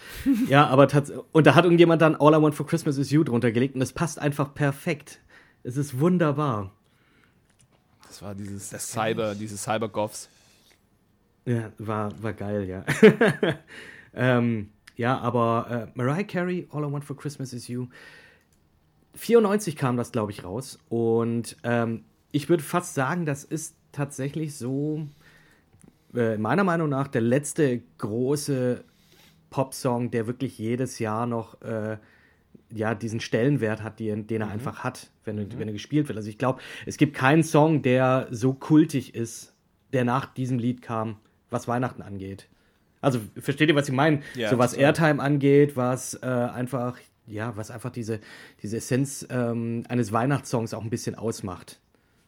ja, 0.48 0.66
aber 0.66 0.88
und 1.32 1.46
da 1.46 1.54
hat 1.54 1.64
irgendjemand 1.64 2.00
dann 2.00 2.16
All 2.16 2.32
I 2.32 2.42
Want 2.42 2.54
for 2.54 2.66
Christmas 2.66 2.96
is 2.96 3.10
You 3.10 3.24
drunter 3.24 3.52
gelegt 3.52 3.74
und 3.74 3.80
das 3.80 3.92
passt 3.92 4.18
einfach 4.18 4.54
perfekt. 4.54 5.20
Es 5.62 5.76
ist 5.76 5.98
wunderbar. 6.00 6.72
Das 8.06 8.22
war 8.22 8.34
dieses 8.34 8.70
das 8.70 8.90
Cyber, 8.90 9.34
diese 9.34 9.56
Cyber-Goths. 9.56 10.28
Ja, 11.44 11.72
war, 11.78 12.10
war 12.22 12.32
geil, 12.32 12.68
ja. 12.68 12.84
ähm, 14.14 14.70
ja, 14.96 15.18
aber 15.18 15.88
äh, 15.94 15.98
Mariah 15.98 16.24
Carey, 16.24 16.68
All 16.70 16.82
I 16.82 16.92
Want 16.92 17.04
for 17.04 17.16
Christmas 17.16 17.52
is 17.52 17.68
You. 17.68 17.86
94 19.14 19.76
kam 19.76 19.96
das, 19.96 20.12
glaube 20.12 20.32
ich, 20.32 20.44
raus. 20.44 20.78
Und 20.88 21.56
ähm, 21.64 22.04
ich 22.32 22.48
würde 22.48 22.62
fast 22.62 22.94
sagen, 22.94 23.26
das 23.26 23.44
ist 23.44 23.76
tatsächlich 23.92 24.56
so, 24.56 25.06
äh, 26.14 26.36
meiner 26.36 26.64
Meinung 26.64 26.88
nach, 26.88 27.08
der 27.08 27.20
letzte 27.20 27.82
große 27.98 28.84
Popsong, 29.50 30.10
der 30.10 30.26
wirklich 30.26 30.58
jedes 30.58 30.98
Jahr 30.98 31.26
noch 31.26 31.60
äh, 31.62 31.98
ja, 32.72 32.94
diesen 32.94 33.20
Stellenwert 33.20 33.82
hat, 33.82 34.00
den, 34.00 34.26
den 34.26 34.40
er 34.40 34.46
mhm. 34.46 34.52
einfach 34.52 34.84
hat, 34.84 35.10
wenn, 35.24 35.36
mhm. 35.36 35.58
wenn 35.58 35.68
er 35.68 35.72
gespielt 35.72 36.08
wird. 36.08 36.16
Also 36.16 36.28
ich 36.28 36.38
glaube, 36.38 36.60
es 36.86 36.96
gibt 36.96 37.14
keinen 37.14 37.42
Song, 37.42 37.82
der 37.82 38.28
so 38.30 38.52
kultig 38.52 39.14
ist, 39.14 39.54
der 39.92 40.04
nach 40.04 40.26
diesem 40.26 40.58
Lied 40.58 40.82
kam, 40.82 41.16
was 41.50 41.66
Weihnachten 41.66 42.02
angeht. 42.02 42.48
Also 43.00 43.20
versteht 43.36 43.68
ihr, 43.68 43.74
was 43.74 43.88
ich 43.88 43.94
meine? 43.94 44.20
Ja, 44.34 44.50
so 44.50 44.58
was 44.58 44.74
Airtime 44.74 45.22
angeht, 45.22 45.76
was 45.76 46.14
äh, 46.14 46.26
einfach, 46.26 46.98
ja, 47.26 47.56
was 47.56 47.70
einfach 47.70 47.90
diese, 47.90 48.20
diese 48.62 48.76
Essenz 48.76 49.26
ähm, 49.30 49.84
eines 49.88 50.12
Weihnachtssongs 50.12 50.74
auch 50.74 50.82
ein 50.82 50.90
bisschen 50.90 51.14
ausmacht. 51.14 51.80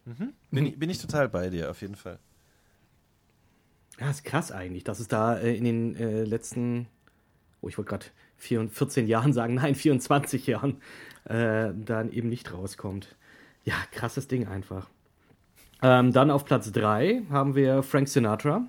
Mhm. 0.07 0.33
Bin, 0.51 0.67
ich, 0.67 0.79
bin 0.79 0.91
ich 0.91 0.99
total 0.99 1.29
bei 1.29 1.51
dir, 1.51 1.71
auf 1.71 1.83
jeden 1.83 1.95
Fall. 1.95 2.19
Ja, 4.03 4.11
ist 4.11 4.25
krass 4.25 4.51
eigentlich, 4.51 4.83
dass 4.83 4.99
es 4.99 5.07
da 5.07 5.39
äh, 5.39 5.55
in 5.57 5.63
den 5.63 5.95
äh, 5.95 6.25
letzten, 6.25 6.89
oh, 7.61 7.69
ich 7.69 7.79
wollte 7.79 7.91
gerade 7.91 8.07
14 8.69 9.07
Jahren 9.07 9.33
sagen, 9.33 9.55
nein, 9.63 9.77
24 9.77 10.45
Jahren, 10.49 10.83
äh, 11.25 11.71
dann 11.73 12.11
eben 12.11 12.29
nicht 12.29 12.53
rauskommt. 12.53 13.15
Ja, 13.65 13.77
krasses 13.93 14.27
Ding 14.27 14.49
einfach. 14.49 14.91
Ähm, 15.83 16.13
dann 16.13 16.33
auf 16.33 16.45
Platz 16.45 16.73
3 16.73 17.23
haben 17.31 17.55
wir 17.55 17.85
Frank 17.85 18.09
Sinatra 18.09 18.67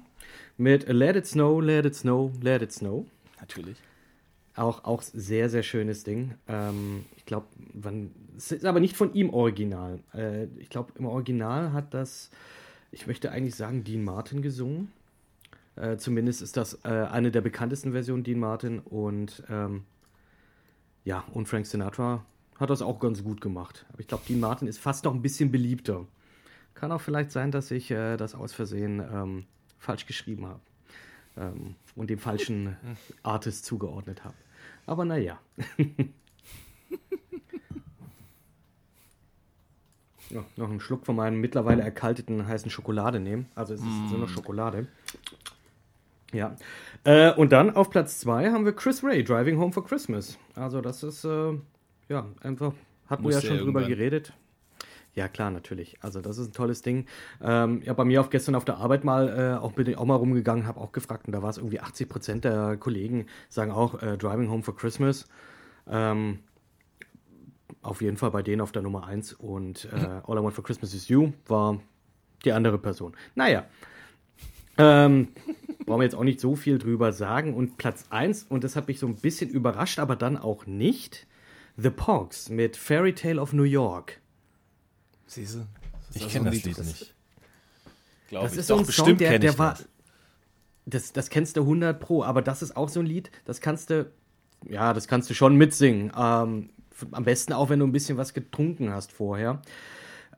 mit 0.58 0.88
Let 0.88 1.16
It 1.16 1.26
Snow, 1.26 1.60
Let 1.64 1.88
It 1.88 1.96
Snow, 1.96 2.32
Let 2.40 2.62
It 2.62 2.72
Snow. 2.72 3.08
Natürlich. 3.40 3.78
Auch, 4.56 4.84
auch 4.84 5.02
sehr, 5.02 5.50
sehr 5.50 5.64
schönes 5.64 6.04
Ding. 6.04 6.36
Ähm, 6.48 7.06
ich 7.18 7.26
glaube, 7.26 7.48
es 8.38 8.52
ist 8.52 8.66
aber 8.66 8.80
nicht 8.80 8.96
von 8.96 9.12
ihm 9.16 9.32
original. 9.32 9.98
Äh, 10.14 10.44
ich 10.60 10.70
glaube, 10.70 10.94
im 11.00 11.08
Original 11.08 11.74
hat 11.74 11.96
das, 11.96 12.30
ich 12.92 13.08
möchte 13.08 13.32
eigentlich 13.32 13.56
sagen, 13.56 13.84
Dean 13.84 14.04
Martin 14.04 14.44
gesungen. 14.44 14.92
Äh, 15.76 15.98
zumindest 15.98 16.42
ist 16.42 16.58
das 16.58 16.80
äh, 16.84 16.90
eine 16.90 17.32
der 17.32 17.42
bekanntesten 17.42 17.92
Versionen, 17.94 18.24
Dean 18.24 18.40
Martin. 18.40 18.80
Und 18.80 19.44
ähm, 19.50 19.84
ja, 21.04 21.24
und 21.34 21.48
Frank 21.48 21.66
Sinatra 21.66 22.26
hat 22.60 22.70
das 22.70 22.82
auch 22.82 23.00
ganz 23.00 23.24
gut 23.24 23.42
gemacht. 23.42 23.86
Aber 23.90 24.00
ich 24.00 24.08
glaube, 24.08 24.24
Dean 24.28 24.40
Martin 24.40 24.68
ist 24.68 24.80
fast 24.80 25.06
noch 25.06 25.14
ein 25.14 25.22
bisschen 25.22 25.52
beliebter. 25.52 26.06
Kann 26.76 26.92
auch 26.92 27.02
vielleicht 27.02 27.32
sein, 27.32 27.52
dass 27.52 27.72
ich 27.72 27.92
äh, 27.92 28.18
das 28.18 28.36
aus 28.36 28.54
Versehen 28.54 29.00
ähm, 29.00 29.46
falsch 29.80 30.06
geschrieben 30.06 30.46
habe 30.46 30.60
ähm, 31.38 31.76
und 31.96 32.10
dem 32.10 32.20
falschen 32.20 32.78
Artist 33.24 33.66
zugeordnet 33.66 34.24
habe. 34.24 34.36
Aber 34.86 35.06
naja. 35.06 35.40
ja, 40.30 40.44
noch 40.56 40.70
einen 40.70 40.80
Schluck 40.80 41.06
von 41.06 41.16
meinem 41.16 41.40
mittlerweile 41.42 41.82
erkalteten 41.84 42.46
heißen 42.48 42.70
Schokolade 42.72 43.20
nehmen. 43.20 43.48
Also 43.56 43.74
es 43.74 43.82
ist 43.82 43.88
mm. 43.88 44.10
so 44.10 44.16
eine 44.16 44.28
Schokolade. 44.28 44.88
Ja. 46.34 46.56
Äh, 47.04 47.32
und 47.34 47.52
dann 47.52 47.76
auf 47.76 47.90
Platz 47.90 48.20
2 48.20 48.52
haben 48.52 48.66
wir 48.66 48.74
Chris 48.74 49.04
Ray, 49.04 49.24
Driving 49.24 49.58
Home 49.60 49.72
for 49.72 49.86
Christmas. 49.86 50.38
Also 50.56 50.82
das 50.82 51.04
ist, 51.04 51.24
äh, 51.24 51.54
ja, 52.10 52.26
einfach, 52.42 52.74
hatten 53.08 53.24
wir 53.24 53.32
ja 53.32 53.42
schon 53.42 53.60
drüber 53.60 53.84
geredet. 53.84 54.34
Ja, 55.16 55.28
klar, 55.28 55.52
natürlich. 55.52 55.98
Also 56.02 56.22
das 56.22 56.40
ist 56.40 56.48
ein 56.48 56.54
tolles 56.54 56.82
Ding. 56.82 57.06
Ähm, 57.42 57.84
ja, 57.84 57.94
bei 57.94 58.04
mir 58.04 58.20
auf 58.20 58.32
gestern 58.32 58.56
auf 58.56 58.66
der 58.66 58.78
Arbeit 58.78 59.04
mal 59.04 59.30
äh, 59.30 59.64
auch 59.64 59.74
bin 59.74 59.88
ich 59.88 59.98
auch 59.98 60.06
mal 60.06 60.16
rumgegangen, 60.16 60.66
habe 60.66 60.82
auch 60.82 60.92
gefragt 60.92 61.28
und 61.28 61.34
da 61.34 61.44
war 61.44 61.52
es 61.52 61.58
irgendwie 61.58 61.80
80 61.80 62.10
Prozent 62.10 62.46
der 62.46 62.78
Kollegen 62.78 63.28
sagen 63.50 63.72
auch 63.72 64.02
äh, 64.02 64.18
Driving 64.18 64.50
Home 64.50 64.64
for 64.64 64.76
Christmas. 64.76 65.28
Ähm, 65.88 66.40
auf 67.84 68.02
jeden 68.02 68.18
Fall 68.18 68.32
bei 68.32 68.42
denen 68.42 68.62
auf 68.62 68.72
der 68.72 68.82
Nummer 68.82 69.06
1 69.06 69.34
und 69.34 69.88
äh, 69.92 70.22
All 70.26 70.38
I 70.38 70.44
Want 70.44 70.54
for 70.54 70.64
Christmas 70.64 70.94
is 70.94 71.08
You 71.10 71.34
war 71.48 71.80
die 72.44 72.52
andere 72.52 72.80
Person. 72.80 73.16
Naja, 73.36 73.66
ähm, 74.78 75.30
brauchen 75.86 76.00
wir 76.00 76.06
jetzt 76.06 76.16
auch 76.16 76.24
nicht 76.24 76.40
so 76.40 76.56
viel 76.56 76.78
drüber 76.78 77.12
sagen. 77.12 77.54
Und 77.54 77.78
Platz 77.78 78.06
1, 78.10 78.44
und 78.50 78.64
das 78.64 78.76
hat 78.76 78.88
mich 78.88 79.00
so 79.00 79.08
ein 79.08 79.16
bisschen 79.16 79.50
überrascht, 79.50 80.00
aber 80.00 80.16
dann 80.16 80.38
auch 80.38 80.66
nicht, 80.66 81.28
The 81.78 81.90
Pogs 81.90 82.50
mit 82.50 82.78
Fairy 82.78 83.14
Tale 83.14 83.42
of 83.42 83.54
New 83.54 83.64
York. 83.64 84.20
Siehste? 85.26 85.68
Ich 86.14 86.30
kenne 86.30 86.52
das 86.52 86.64
Lied 86.64 86.78
nicht. 86.78 87.16
Glaube 88.30 88.48
das 88.48 88.58
ist 88.58 88.68
so 88.68 88.78
ein 88.78 88.86
Song, 88.86 89.18
der, 89.18 89.40
der 89.40 89.58
war. 89.58 89.78
Das, 90.86 91.14
das 91.14 91.30
kennst 91.30 91.56
du 91.56 91.62
100 91.62 92.00
Pro, 92.00 92.24
aber 92.24 92.42
das 92.42 92.62
ist 92.62 92.76
auch 92.76 92.90
so 92.90 93.00
ein 93.00 93.06
Lied, 93.06 93.32
das 93.46 93.62
kannst 93.62 93.90
du, 93.90 94.12
ja, 94.68 94.94
das 94.94 95.08
kannst 95.08 95.30
du 95.30 95.34
schon 95.34 95.56
mitsingen. 95.56 96.12
Ähm, 96.18 96.70
am 97.12 97.24
besten 97.24 97.54
auch, 97.54 97.70
wenn 97.70 97.80
du 97.80 97.88
ein 97.88 97.92
bisschen 97.92 98.18
was 98.18 98.34
getrunken 98.34 98.92
hast 98.92 99.12
vorher. 99.12 99.62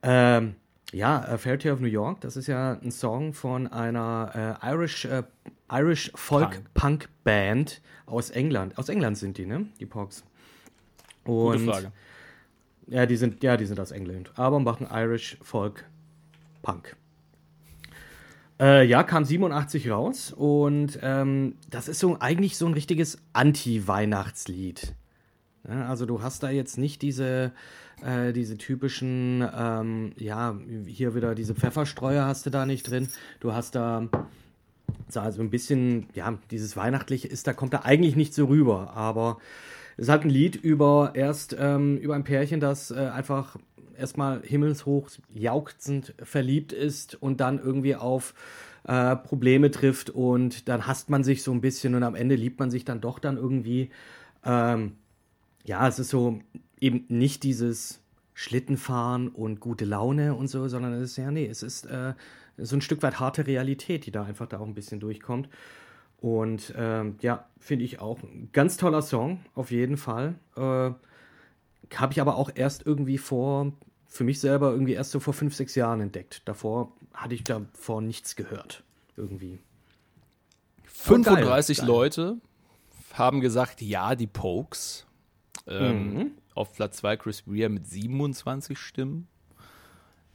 Ähm, 0.03 0.55
ja, 0.91 1.19
A 1.21 1.37
Fairy 1.37 1.57
Tale 1.57 1.73
of 1.73 1.81
New 1.81 1.87
York, 1.87 2.21
das 2.21 2.37
ist 2.37 2.47
ja 2.47 2.79
ein 2.81 2.91
Song 2.91 3.33
von 3.33 3.67
einer 3.67 4.59
äh, 4.63 4.71
Irish, 4.71 5.05
äh, 5.05 5.23
Irish 5.71 6.11
Folk 6.15 6.61
Punk. 6.73 7.09
Band 7.23 7.81
aus 8.05 8.29
England. 8.29 8.77
Aus 8.77 8.89
England 8.89 9.17
sind 9.17 9.37
die, 9.37 9.45
ne? 9.45 9.67
Die 9.79 9.85
Pogs. 9.85 10.23
Und, 11.23 11.59
Gute 11.59 11.71
Frage. 11.71 11.91
Ja, 12.87 13.05
die 13.05 13.17
sind, 13.17 13.43
ja, 13.43 13.57
die 13.57 13.65
sind 13.65 13.79
aus 13.79 13.91
England, 13.91 14.31
aber 14.35 14.59
machen 14.59 14.87
Irish 14.91 15.37
Folk 15.41 15.85
Punk. 16.61 16.95
Äh, 18.59 18.85
ja, 18.85 19.03
kam 19.03 19.25
87 19.25 19.89
raus 19.89 20.31
und 20.31 20.99
ähm, 21.01 21.55
das 21.69 21.89
ist 21.89 21.99
so 21.99 22.17
eigentlich 22.19 22.57
so 22.57 22.65
ein 22.67 22.73
richtiges 22.73 23.17
Anti-Weihnachtslied. 23.33 24.95
Also 25.67 26.05
du 26.05 26.21
hast 26.21 26.43
da 26.43 26.49
jetzt 26.49 26.77
nicht 26.77 27.01
diese, 27.01 27.51
äh, 28.03 28.33
diese 28.33 28.57
typischen, 28.57 29.47
ähm, 29.55 30.11
ja, 30.17 30.57
hier 30.85 31.15
wieder 31.15 31.35
diese 31.35 31.55
Pfefferstreuer 31.55 32.25
hast 32.25 32.45
du 32.45 32.49
da 32.49 32.65
nicht 32.65 32.89
drin. 32.89 33.07
Du 33.39 33.53
hast 33.53 33.75
da 33.75 34.07
so 35.09 35.19
also 35.19 35.41
ein 35.41 35.49
bisschen, 35.49 36.07
ja, 36.13 36.37
dieses 36.51 36.75
Weihnachtliche 36.77 37.27
ist, 37.27 37.47
da 37.47 37.53
kommt 37.53 37.73
da 37.73 37.81
eigentlich 37.83 38.15
nicht 38.15 38.33
so 38.33 38.45
rüber, 38.45 38.93
aber 38.95 39.37
es 39.97 40.09
halt 40.09 40.23
ein 40.23 40.29
Lied 40.29 40.55
über 40.55 41.11
erst 41.15 41.55
ähm, 41.57 41.97
über 41.97 42.15
ein 42.15 42.23
Pärchen, 42.23 42.59
das 42.59 42.91
äh, 42.91 42.95
einfach 42.95 43.57
erstmal 43.97 44.41
himmelshoch 44.41 45.09
jauchzend 45.33 46.13
verliebt 46.21 46.73
ist 46.73 47.15
und 47.21 47.39
dann 47.39 47.59
irgendwie 47.59 47.95
auf 47.95 48.33
äh, 48.87 49.15
Probleme 49.15 49.71
trifft 49.71 50.09
und 50.09 50.67
dann 50.67 50.85
hasst 50.85 51.09
man 51.09 51.23
sich 51.23 51.43
so 51.43 51.51
ein 51.51 51.61
bisschen 51.61 51.95
und 51.95 52.03
am 52.03 52.15
Ende 52.15 52.35
liebt 52.35 52.59
man 52.59 52.69
sich 52.69 52.83
dann 52.83 53.01
doch 53.01 53.19
dann 53.19 53.37
irgendwie. 53.37 53.89
Ähm, 54.43 54.93
ja, 55.65 55.87
es 55.87 55.99
ist 55.99 56.09
so 56.09 56.39
eben 56.79 57.05
nicht 57.09 57.43
dieses 57.43 58.01
Schlittenfahren 58.33 59.29
und 59.29 59.59
gute 59.59 59.85
Laune 59.85 60.35
und 60.35 60.47
so, 60.47 60.67
sondern 60.67 60.93
es 60.93 61.11
ist 61.11 61.17
ja, 61.17 61.31
nee, 61.31 61.47
es 61.47 61.63
ist 61.63 61.85
äh, 61.85 62.13
so 62.57 62.75
ein 62.75 62.81
Stück 62.81 63.01
weit 63.01 63.19
harte 63.19 63.47
Realität, 63.47 64.05
die 64.05 64.11
da 64.11 64.23
einfach 64.23 64.47
da 64.47 64.59
auch 64.59 64.65
ein 64.65 64.73
bisschen 64.73 64.99
durchkommt. 64.99 65.49
Und 66.17 66.73
ähm, 66.77 67.15
ja, 67.21 67.47
finde 67.59 67.85
ich 67.85 67.99
auch 67.99 68.21
ein 68.23 68.49
ganz 68.51 68.77
toller 68.77 69.01
Song, 69.01 69.41
auf 69.53 69.71
jeden 69.71 69.97
Fall. 69.97 70.35
Äh, 70.55 70.91
Habe 71.95 72.11
ich 72.11 72.21
aber 72.21 72.35
auch 72.35 72.49
erst 72.53 72.85
irgendwie 72.85 73.17
vor, 73.17 73.73
für 74.07 74.23
mich 74.23 74.39
selber 74.39 74.71
irgendwie 74.71 74.93
erst 74.93 75.11
so 75.11 75.19
vor 75.19 75.33
fünf, 75.33 75.55
sechs 75.55 75.75
Jahren 75.75 76.01
entdeckt. 76.01 76.41
Davor 76.45 76.93
hatte 77.13 77.35
ich 77.35 77.43
davor 77.43 78.01
nichts 78.01 78.35
gehört. 78.35 78.83
Irgendwie. 79.17 79.59
35 80.83 81.79
geil. 81.79 81.87
Leute 81.87 82.37
haben 83.13 83.39
gesagt, 83.39 83.81
ja, 83.81 84.15
die 84.15 84.27
Pokes. 84.27 85.05
Ähm, 85.67 86.13
Mhm. 86.13 86.31
Auf 86.53 86.73
Platz 86.73 86.97
2 86.97 87.17
Chris 87.17 87.43
Rea 87.49 87.69
mit 87.69 87.87
27 87.87 88.77
Stimmen. 88.77 89.27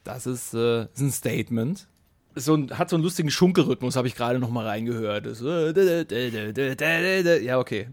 Das 0.04 0.26
ist, 0.26 0.54
äh, 0.54 0.84
ist 0.84 1.00
ein 1.00 1.10
Statement. 1.10 1.86
So 2.34 2.54
ein, 2.54 2.78
hat 2.78 2.90
so 2.90 2.96
einen 2.96 3.02
lustigen 3.02 3.30
Schunkelrhythmus, 3.30 3.96
habe 3.96 4.06
ich 4.06 4.14
gerade 4.14 4.38
noch 4.38 4.50
mal 4.50 4.66
reingehört. 4.66 5.26
Das, 5.26 5.42
äh, 5.42 7.42
ja, 7.42 7.58
okay. 7.58 7.88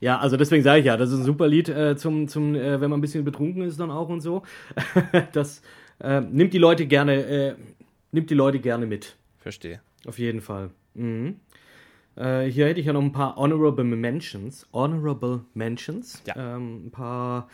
Ja, 0.00 0.18
also 0.18 0.38
deswegen 0.38 0.62
sage 0.62 0.80
ich 0.80 0.86
ja, 0.86 0.96
das 0.96 1.10
ist 1.10 1.18
ein 1.18 1.24
super 1.24 1.46
Lied 1.46 1.68
äh, 1.68 1.94
zum, 1.96 2.26
zum 2.26 2.54
äh, 2.54 2.80
wenn 2.80 2.88
man 2.88 2.98
ein 2.98 3.02
bisschen 3.02 3.24
betrunken 3.24 3.62
ist 3.62 3.78
dann 3.78 3.90
auch 3.90 4.08
und 4.08 4.22
so. 4.22 4.42
das 5.32 5.60
äh, 6.00 6.22
nimmt 6.22 6.54
die 6.54 6.58
Leute 6.58 6.86
gerne, 6.86 7.22
äh, 7.24 7.54
nimmt 8.10 8.30
die 8.30 8.34
Leute 8.34 8.60
gerne 8.60 8.86
mit. 8.86 9.16
Verstehe. 9.38 9.80
Auf 10.06 10.18
jeden 10.18 10.40
Fall. 10.40 10.70
Mhm. 10.94 11.36
Äh, 12.16 12.44
hier 12.46 12.66
hätte 12.66 12.80
ich 12.80 12.86
ja 12.86 12.92
noch 12.92 13.02
ein 13.02 13.12
paar 13.12 13.36
Honorable 13.36 13.84
Mentions. 13.84 14.66
Honorable 14.72 15.44
Mentions. 15.54 16.22
Ja. 16.26 16.56
Ähm, 16.56 16.86
ein 16.86 16.90
paar 16.90 17.48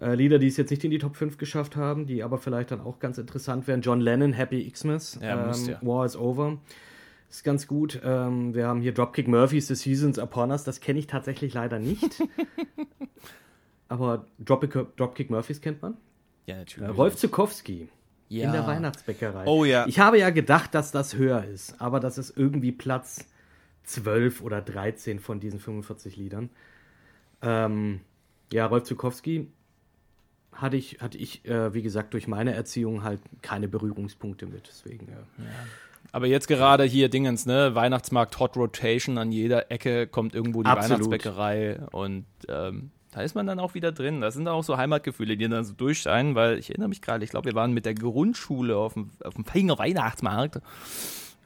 äh, 0.00 0.14
Lieder, 0.14 0.38
die 0.38 0.46
es 0.48 0.56
jetzt 0.56 0.70
nicht 0.70 0.84
in 0.84 0.90
die 0.90 0.98
Top 0.98 1.16
5 1.16 1.38
geschafft 1.38 1.76
haben, 1.76 2.06
die 2.06 2.22
aber 2.22 2.38
vielleicht 2.38 2.70
dann 2.70 2.80
auch 2.80 2.98
ganz 2.98 3.18
interessant 3.18 3.66
wären. 3.66 3.80
John 3.80 4.00
Lennon, 4.00 4.32
Happy 4.32 4.70
Xmas. 4.70 5.18
Ja, 5.22 5.46
muss 5.46 5.66
ja. 5.66 5.78
War 5.82 6.04
is 6.04 6.16
Over. 6.16 6.58
Ist 7.30 7.42
ganz 7.44 7.66
gut. 7.66 8.00
Ähm, 8.04 8.54
wir 8.54 8.68
haben 8.68 8.80
hier 8.80 8.92
Dropkick 8.94 9.26
Murphys, 9.26 9.66
The 9.66 9.74
Seasons 9.74 10.18
Upon 10.18 10.50
Us. 10.50 10.62
Das 10.64 10.80
kenne 10.80 10.98
ich 11.00 11.06
tatsächlich 11.08 11.54
leider 11.54 11.78
nicht. 11.80 12.22
aber 13.88 14.26
Dropkick, 14.38 14.96
Dropkick 14.96 15.30
Murphys 15.30 15.60
kennt 15.60 15.82
man. 15.82 15.96
Ja, 16.46 16.54
Äh, 16.54 16.58
natürlich. 16.58 16.96
Rolf 16.96 17.16
Zukowski. 17.16 17.88
ja. 18.28 18.46
In 18.46 18.52
der 18.52 18.66
Weihnachtsbäckerei. 18.66 19.46
Oh 19.46 19.64
ja. 19.64 19.86
Ich 19.86 19.98
habe 19.98 20.18
ja 20.18 20.30
gedacht, 20.30 20.74
dass 20.74 20.92
das 20.92 21.16
höher 21.16 21.44
ist, 21.44 21.80
aber 21.80 22.00
das 22.00 22.18
ist 22.18 22.36
irgendwie 22.36 22.72
Platz 22.72 23.26
12 23.84 24.42
oder 24.42 24.60
13 24.60 25.20
von 25.20 25.40
diesen 25.40 25.60
45 25.60 26.16
Liedern. 26.16 26.50
Ähm, 27.42 28.00
ja, 28.52 28.66
Rolf 28.66 28.84
Zukowski 28.84 29.48
hatte 30.52 30.76
ich, 30.76 30.98
hatte 31.00 31.18
ich 31.18 31.44
äh, 31.44 31.74
wie 31.74 31.82
gesagt, 31.82 32.14
durch 32.14 32.28
meine 32.28 32.54
Erziehung 32.54 33.02
halt 33.02 33.20
keine 33.42 33.68
Berührungspunkte 33.68 34.46
mit. 34.46 34.68
Deswegen, 34.68 35.08
äh, 35.08 35.42
Aber 36.12 36.26
jetzt 36.26 36.48
gerade 36.48 36.84
hier 36.84 37.08
Dingens, 37.08 37.46
ne? 37.46 37.74
Weihnachtsmarkt 37.74 38.38
Hot 38.38 38.56
Rotation, 38.56 39.18
an 39.18 39.32
jeder 39.32 39.70
Ecke 39.70 40.06
kommt 40.06 40.34
irgendwo 40.34 40.62
die 40.62 40.68
Absolut. 40.68 41.06
Weihnachtsbäckerei 41.06 41.80
und 41.92 42.26
ähm, 42.48 42.90
da 43.14 43.22
ist 43.22 43.36
man 43.36 43.46
dann 43.46 43.60
auch 43.60 43.74
wieder 43.74 43.92
drin. 43.92 44.20
Das 44.20 44.34
sind 44.34 44.48
auch 44.48 44.64
so 44.64 44.76
Heimatgefühle, 44.76 45.36
die 45.36 45.48
dann 45.48 45.64
so 45.64 45.72
durchscheinen, 45.72 46.34
weil 46.34 46.58
ich 46.58 46.70
erinnere 46.70 46.88
mich 46.88 47.00
gerade, 47.00 47.24
ich 47.24 47.30
glaube, 47.30 47.46
wir 47.46 47.54
waren 47.54 47.72
mit 47.72 47.86
der 47.86 47.94
Grundschule 47.94 48.76
auf 48.76 48.94
dem, 48.94 49.10
auf 49.22 49.34
dem 49.34 49.46
Weihnachtsmarkt. 49.46 50.60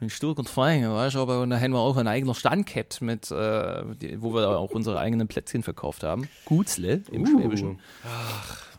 In 0.01 0.09
Sturk 0.09 0.39
und 0.39 0.47
Feing, 0.49 0.89
weißt 0.89 1.15
du, 1.15 1.19
aber 1.19 1.41
und 1.41 1.49
da 1.49 1.59
haben 1.59 1.71
wir 1.73 1.79
auch 1.79 1.97
einen 1.97 2.07
eigenen 2.07 2.33
Stand 2.33 2.65
gehabt, 2.67 3.01
mit, 3.01 3.29
äh, 3.31 3.83
die, 4.01 4.21
wo 4.21 4.33
wir 4.33 4.47
auch 4.57 4.71
unsere 4.71 4.97
eigenen 4.99 5.27
Plätzchen 5.27 5.61
verkauft 5.61 6.03
haben. 6.03 6.29
Gutzle 6.45 7.01
im 7.11 7.23
Uh. 7.23 7.25
Schwäbischen. 7.27 7.79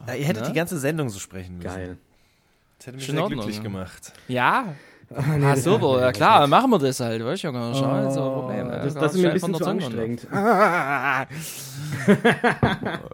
Ja, 0.06 0.14
ihr 0.14 0.24
hättet 0.24 0.44
Ne? 0.44 0.48
die 0.48 0.54
ganze 0.54 0.78
Sendung 0.78 1.10
so 1.10 1.18
sprechen 1.18 1.58
müssen. 1.58 1.68
geil. 1.68 1.96
Das 2.78 2.86
hätte 2.86 2.96
mich 2.96 3.04
Schon 3.04 3.14
in 3.14 3.16
sehr 3.18 3.24
Ordnung, 3.24 3.40
glücklich 3.40 3.62
gemacht. 3.62 4.12
Ja. 4.28 4.74
Ah, 5.14 5.34
Ah, 5.42 5.56
super, 5.56 6.00
ja 6.00 6.12
klar, 6.12 6.46
machen 6.46 6.70
wir 6.70 6.78
das 6.78 7.00
halt, 7.00 7.24
weißt 7.24 7.42
du, 7.42 7.48
ja, 7.48 7.52
gar 7.52 7.70
nicht 7.70 7.82
Oh, 7.82 8.10
so 8.14 8.20
Problem. 8.32 8.68
das, 8.68 8.94
das 8.94 9.14
ist 9.16 9.20
mir 9.20 9.28
ein 9.28 9.34
bisschen 9.34 9.52
von 9.52 9.54
zu 9.54 9.64
der 9.64 9.80
Zunge 9.90 10.04
runter. 10.04 10.30
anstrengend. 10.32 11.30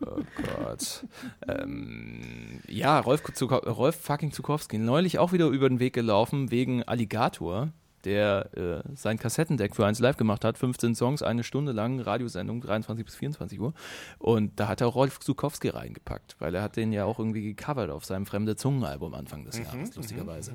Oh 0.07 0.23
Gott. 0.65 1.05
ähm, 1.49 2.61
ja, 2.69 2.99
Rolf, 3.01 3.23
Zuko 3.33 3.57
Rolf 3.57 3.97
fucking 3.97 4.33
Zukowski. 4.33 4.79
Neulich 4.79 5.19
auch 5.19 5.33
wieder 5.33 5.47
über 5.47 5.69
den 5.69 5.81
Weg 5.81 5.95
gelaufen 5.95 6.51
wegen 6.51 6.83
Alligator, 6.83 7.69
der 8.07 8.57
äh, 8.57 8.83
sein 8.95 9.19
Kassettendeck 9.19 9.75
für 9.75 9.85
eins 9.85 9.99
live 9.99 10.17
gemacht 10.17 10.45
hat. 10.45 10.57
15 10.57 10.95
Songs, 10.95 11.23
eine 11.23 11.43
Stunde 11.43 11.73
lang, 11.73 12.01
Radiosendung, 12.01 12.61
23 12.61 13.05
bis 13.05 13.17
24 13.17 13.61
Uhr. 13.61 13.75
Und 14.19 14.59
da 14.59 14.69
hat 14.69 14.81
er 14.81 14.87
Rolf 14.87 15.19
Zukowski 15.21 15.69
reingepackt, 15.69 16.37
weil 16.39 16.55
er 16.55 16.63
hat 16.63 16.77
den 16.77 16.93
ja 16.93 17.05
auch 17.05 17.19
irgendwie 17.19 17.43
gecovert 17.43 17.91
auf 17.91 18.05
seinem 18.05 18.25
Fremde 18.25 18.57
Zungen-Album 18.57 19.15
Anfang 19.15 19.45
des 19.45 19.59
Jahres, 19.59 19.95
lustigerweise. 19.97 20.53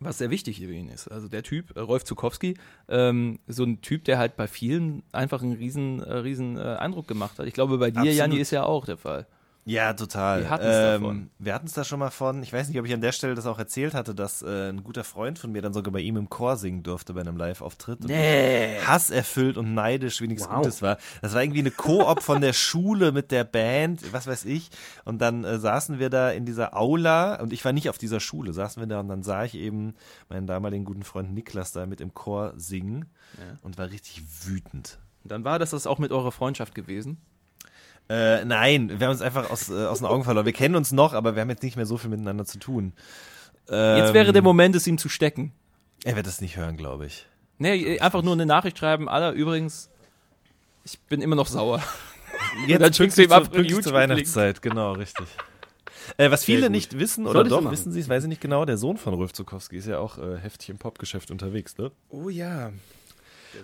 Was 0.00 0.18
sehr 0.18 0.30
wichtig 0.30 0.58
für 0.58 0.72
ihn 0.72 0.88
ist. 0.88 1.08
Also 1.08 1.28
der 1.28 1.42
Typ, 1.42 1.76
äh, 1.76 1.80
Rolf 1.80 2.04
Zukowski, 2.04 2.54
ähm, 2.88 3.40
so 3.46 3.64
ein 3.64 3.80
Typ, 3.80 4.04
der 4.04 4.18
halt 4.18 4.36
bei 4.36 4.46
vielen 4.46 5.02
einfach 5.12 5.42
einen 5.42 5.52
riesen, 5.52 6.00
äh, 6.00 6.14
riesen 6.18 6.56
äh, 6.58 6.60
Eindruck 6.60 7.08
gemacht 7.08 7.38
hat. 7.38 7.46
Ich 7.46 7.54
glaube, 7.54 7.78
bei 7.78 7.90
dir, 7.90 8.00
Absolut. 8.00 8.16
Janni, 8.16 8.36
ist 8.36 8.50
ja 8.50 8.64
auch 8.64 8.84
der 8.84 8.98
Fall. 8.98 9.26
Ja, 9.66 9.94
total. 9.94 10.42
Wir 10.42 10.50
hatten's 10.50 11.00
davon. 11.00 11.30
Wir 11.38 11.54
hatten 11.54 11.66
es 11.66 11.72
da 11.72 11.84
schon 11.84 11.98
mal 11.98 12.10
von. 12.10 12.42
Ich 12.42 12.52
weiß 12.52 12.68
nicht, 12.68 12.78
ob 12.78 12.84
ich 12.84 12.92
an 12.92 13.00
der 13.00 13.12
Stelle 13.12 13.34
das 13.34 13.46
auch 13.46 13.58
erzählt 13.58 13.94
hatte, 13.94 14.14
dass 14.14 14.42
äh, 14.42 14.68
ein 14.68 14.84
guter 14.84 15.04
Freund 15.04 15.38
von 15.38 15.52
mir 15.52 15.62
dann 15.62 15.72
sogar 15.72 15.90
bei 15.90 16.00
ihm 16.00 16.16
im 16.18 16.28
Chor 16.28 16.58
singen 16.58 16.82
durfte 16.82 17.14
bei 17.14 17.22
einem 17.22 17.38
Live-Auftritt. 17.38 18.00
Und 18.02 18.08
Nee. 18.08 18.76
hasserfüllt 18.86 19.56
und 19.56 19.72
neidisch, 19.72 20.20
wie 20.20 20.26
nichts 20.28 20.46
Wow. 20.46 20.56
Gutes 20.56 20.82
war. 20.82 20.98
Das 21.22 21.32
war 21.32 21.42
irgendwie 21.42 21.60
eine 21.60 21.70
Koop 21.70 22.22
von 22.22 22.42
der 22.42 22.52
Schule 22.52 23.10
mit 23.12 23.30
der 23.30 23.44
Band, 23.44 24.12
was 24.12 24.26
weiß 24.26 24.44
ich. 24.44 24.68
Und 25.06 25.20
dann 25.22 25.44
äh, 25.44 25.58
saßen 25.58 25.98
wir 25.98 26.10
da 26.10 26.30
in 26.30 26.44
dieser 26.44 26.76
Aula 26.76 27.40
und 27.40 27.52
ich 27.54 27.64
war 27.64 27.72
nicht 27.72 27.88
auf 27.88 27.96
dieser 27.96 28.20
Schule, 28.20 28.52
saßen 28.52 28.82
wir 28.82 28.86
da 28.86 29.00
und 29.00 29.08
dann 29.08 29.22
sah 29.22 29.44
ich 29.44 29.54
eben 29.54 29.94
meinen 30.28 30.46
damaligen 30.46 30.84
guten 30.84 31.04
Freund 31.04 31.32
Niklas 31.32 31.72
da 31.72 31.86
mit 31.86 32.02
im 32.02 32.12
Chor 32.12 32.52
singen 32.56 33.06
und 33.62 33.78
war 33.78 33.90
richtig 33.90 34.22
wütend. 34.44 34.98
Dann 35.24 35.42
war 35.44 35.58
das 35.58 35.70
das 35.70 35.86
auch 35.86 35.98
mit 35.98 36.12
eurer 36.12 36.32
Freundschaft 36.32 36.74
gewesen. 36.74 37.16
Äh, 38.08 38.44
nein, 38.44 38.88
wir 39.00 39.06
haben 39.06 39.12
uns 39.12 39.22
einfach 39.22 39.50
aus, 39.50 39.70
äh, 39.70 39.86
aus 39.86 39.98
den 39.98 40.06
Augen 40.06 40.24
verloren. 40.24 40.44
Wir 40.46 40.52
kennen 40.52 40.74
uns 40.76 40.92
noch, 40.92 41.14
aber 41.14 41.34
wir 41.36 41.42
haben 41.42 41.50
jetzt 41.50 41.62
nicht 41.62 41.76
mehr 41.76 41.86
so 41.86 41.96
viel 41.96 42.10
miteinander 42.10 42.44
zu 42.44 42.58
tun. 42.58 42.92
Ähm, 43.68 43.96
Jetzt 43.98 44.12
wäre 44.14 44.32
der 44.32 44.42
Moment, 44.42 44.76
es 44.76 44.86
ihm 44.86 44.98
zu 44.98 45.08
stecken. 45.08 45.52
Er 46.04 46.16
wird 46.16 46.26
das 46.26 46.40
nicht 46.42 46.56
hören, 46.56 46.76
glaube 46.76 47.06
ich. 47.06 47.26
Nee, 47.58 47.98
einfach 48.00 48.22
nur 48.22 48.34
eine 48.34 48.44
Nachricht 48.46 48.78
schreiben. 48.78 49.08
Aller, 49.08 49.32
übrigens, 49.32 49.88
ich 50.84 51.00
bin 51.00 51.22
immer 51.22 51.36
noch 51.36 51.46
sauer. 51.46 51.82
Jetzt 52.66 52.82
dann 52.82 52.92
schickst 52.92 53.16
du 53.16 53.22
ihm 53.22 53.28
zur- 53.28 53.36
ab, 53.38 53.82
zur 53.82 53.92
Weihnachtszeit, 53.94 54.60
genau, 54.60 54.92
richtig. 54.92 55.26
Äh, 56.18 56.30
was 56.30 56.44
viele 56.44 56.68
nicht 56.68 56.98
wissen, 56.98 57.26
oder 57.26 57.44
doch, 57.44 57.70
wissen 57.70 57.90
sie 57.90 58.00
es, 58.00 58.08
weiß 58.10 58.24
ich 58.24 58.28
nicht 58.28 58.42
genau, 58.42 58.66
der 58.66 58.76
Sohn 58.76 58.98
von 58.98 59.14
Rolf 59.14 59.32
Zukowski 59.32 59.78
ist 59.78 59.86
ja 59.86 59.98
auch 59.98 60.18
äh, 60.18 60.36
heftig 60.36 60.68
im 60.68 60.76
Popgeschäft 60.76 61.30
unterwegs, 61.30 61.78
ne? 61.78 61.90
Oh 62.10 62.28
ja. 62.28 62.70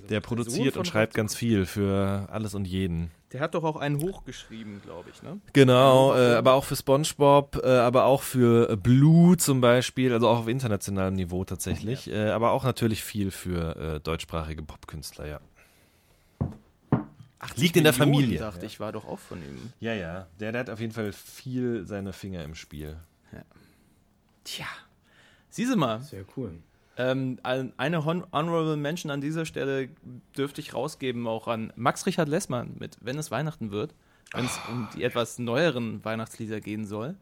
Der 0.08 0.20
produziert 0.20 0.72
von 0.74 0.80
und 0.80 0.86
schreibt 0.86 1.12
Rolf 1.12 1.16
ganz 1.16 1.34
viel 1.34 1.66
für 1.66 2.28
alles 2.30 2.54
und 2.54 2.64
jeden. 2.66 3.10
Der 3.32 3.40
hat 3.40 3.54
doch 3.54 3.62
auch 3.62 3.76
einen 3.76 4.00
hochgeschrieben, 4.00 4.82
glaube 4.82 5.10
ich, 5.10 5.22
ne? 5.22 5.40
Genau, 5.52 6.16
äh, 6.16 6.34
aber 6.34 6.54
auch 6.54 6.64
für 6.64 6.74
SpongeBob, 6.74 7.60
äh, 7.62 7.68
aber 7.68 8.06
auch 8.06 8.22
für 8.22 8.70
äh, 8.70 8.76
Blue 8.76 9.36
zum 9.36 9.60
Beispiel, 9.60 10.12
also 10.12 10.28
auch 10.28 10.40
auf 10.40 10.48
internationalem 10.48 11.14
Niveau 11.14 11.44
tatsächlich, 11.44 12.10
äh, 12.10 12.30
aber 12.30 12.50
auch 12.50 12.64
natürlich 12.64 13.04
viel 13.04 13.30
für 13.30 13.76
äh, 13.76 14.00
deutschsprachige 14.00 14.62
Popkünstler, 14.62 15.26
ja. 15.26 15.40
Ach, 17.38 17.56
liegt 17.56 17.76
in 17.76 17.84
der 17.84 17.92
Millionen, 17.92 18.14
Familie. 18.14 18.38
dachte 18.38 18.66
ich, 18.66 18.80
war 18.80 18.92
doch 18.92 19.06
auch 19.06 19.18
von 19.18 19.38
ihm. 19.38 19.72
Ja, 19.78 19.94
ja, 19.94 20.26
der, 20.40 20.52
der 20.52 20.60
hat 20.62 20.70
auf 20.70 20.80
jeden 20.80 20.92
Fall 20.92 21.12
viel 21.12 21.86
seine 21.86 22.12
Finger 22.12 22.42
im 22.44 22.54
Spiel. 22.54 22.96
Tja. 24.44 24.66
Siehst 25.50 25.72
du 25.72 25.76
mal, 25.76 26.00
Sehr 26.00 26.24
cool. 26.36 26.58
Ähm, 26.96 27.38
ein- 27.42 27.72
eine 27.76 28.04
Hon 28.04 28.24
Honorable 28.32 28.76
Mention 28.76 29.10
an 29.10 29.20
dieser 29.20 29.44
Stelle 29.46 29.88
dürfte 30.36 30.60
ich 30.60 30.74
rausgeben, 30.74 31.26
auch 31.26 31.48
an 31.48 31.72
Max 31.76 32.06
Richard 32.06 32.28
Lessmann 32.28 32.76
mit 32.78 32.96
Wenn 33.00 33.18
es 33.18 33.30
Weihnachten 33.30 33.70
wird, 33.70 33.94
wenn 34.32 34.44
es 34.44 34.58
um 34.70 34.88
die 34.94 35.04
etwas 35.04 35.38
neueren 35.38 36.04
Weihnachtslieder 36.04 36.60
gehen 36.60 36.84
soll. 36.84 37.16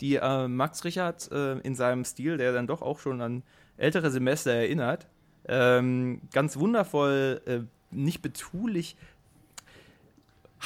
Die 0.00 0.16
äh, 0.16 0.48
Max 0.48 0.84
Richard 0.84 1.30
äh, 1.32 1.58
in 1.60 1.74
seinem 1.74 2.04
Stil, 2.04 2.36
der 2.36 2.52
dann 2.52 2.66
doch 2.66 2.82
auch 2.82 2.98
schon 2.98 3.20
an 3.22 3.42
ältere 3.78 4.10
Semester 4.10 4.52
erinnert, 4.52 5.06
ähm, 5.48 6.20
ganz 6.32 6.58
wundervoll, 6.58 7.40
äh, 7.46 7.60
nicht 7.90 8.20
betulich, 8.20 8.96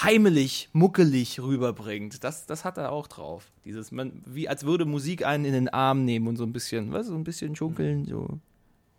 heimelig, 0.03 0.69
muckelig 0.73 1.41
rüberbringt. 1.41 2.25
Das, 2.25 2.47
das 2.47 2.65
hat 2.65 2.79
er 2.79 2.93
auch 2.93 3.07
drauf. 3.07 3.51
Dieses, 3.65 3.93
man, 3.93 4.23
wie 4.27 4.49
als 4.49 4.65
würde 4.65 4.85
Musik 4.85 5.25
einen 5.25 5.45
in 5.45 5.53
den 5.53 5.69
Arm 5.69 6.05
nehmen 6.05 6.29
und 6.29 6.37
so 6.37 6.45
ein 6.45 6.53
bisschen, 6.53 6.93
was, 6.93 7.07
so 7.07 7.15
ein 7.15 7.25
bisschen 7.25 7.57
schunkeln, 7.57 8.05
so. 8.07 8.41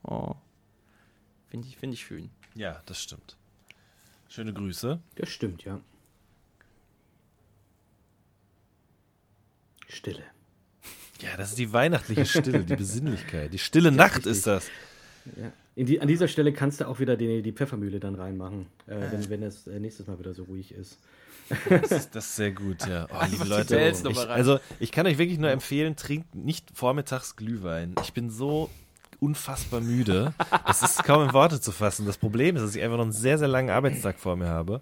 Oh. 0.03 0.35
Finde 1.49 1.67
ich, 1.67 1.77
finde 1.77 1.95
ich 1.95 2.01
schön. 2.01 2.29
Ja, 2.55 2.81
das 2.85 3.01
stimmt. 3.01 3.37
Schöne 4.29 4.53
Grüße. 4.53 4.99
Das 5.15 5.29
stimmt, 5.29 5.63
ja. 5.63 5.81
Stille. 9.87 10.23
Ja, 11.21 11.37
das 11.37 11.49
ist 11.49 11.59
die 11.59 11.71
weihnachtliche 11.73 12.25
Stille, 12.25 12.63
die 12.63 12.75
Besinnlichkeit. 12.77 13.53
Die 13.53 13.59
stille 13.59 13.91
Nacht 13.91 14.17
richtig. 14.17 14.31
ist 14.31 14.47
das. 14.47 14.67
Ja. 15.35 15.51
In 15.81 15.87
die, 15.87 15.99
an 15.99 16.07
dieser 16.07 16.27
Stelle 16.27 16.53
kannst 16.53 16.79
du 16.79 16.87
auch 16.87 16.99
wieder 16.99 17.17
die, 17.17 17.41
die 17.41 17.51
Pfeffermühle 17.53 17.99
dann 17.99 18.13
reinmachen, 18.13 18.67
äh, 18.85 18.97
wenn, 19.09 19.29
wenn 19.31 19.41
es 19.41 19.65
äh, 19.65 19.79
nächstes 19.79 20.05
Mal 20.05 20.19
wieder 20.19 20.35
so 20.35 20.43
ruhig 20.43 20.75
ist. 20.75 20.99
Das 21.67 21.91
ist, 21.91 22.15
das 22.15 22.25
ist 22.27 22.35
sehr 22.35 22.51
gut, 22.51 22.85
ja. 22.85 23.07
Oh, 23.11 23.25
liebe 23.31 23.45
Leute, 23.45 23.91
ich, 24.07 24.29
also 24.29 24.59
ich 24.79 24.91
kann 24.91 25.07
euch 25.07 25.17
wirklich 25.17 25.39
nur 25.39 25.49
empfehlen, 25.49 25.95
trinkt 25.95 26.35
nicht 26.35 26.67
vormittags 26.71 27.35
Glühwein. 27.35 27.95
Ich 28.03 28.13
bin 28.13 28.29
so 28.29 28.69
unfassbar 29.19 29.81
müde. 29.81 30.35
Das 30.67 30.83
ist 30.83 31.03
kaum 31.03 31.23
in 31.23 31.33
Worte 31.33 31.59
zu 31.59 31.71
fassen. 31.71 32.05
Das 32.05 32.19
Problem 32.19 32.57
ist, 32.57 32.61
dass 32.61 32.75
ich 32.75 32.83
einfach 32.83 32.97
noch 32.97 33.05
einen 33.05 33.11
sehr, 33.11 33.39
sehr 33.39 33.47
langen 33.47 33.71
Arbeitstag 33.71 34.19
vor 34.19 34.35
mir 34.35 34.49
habe, 34.49 34.81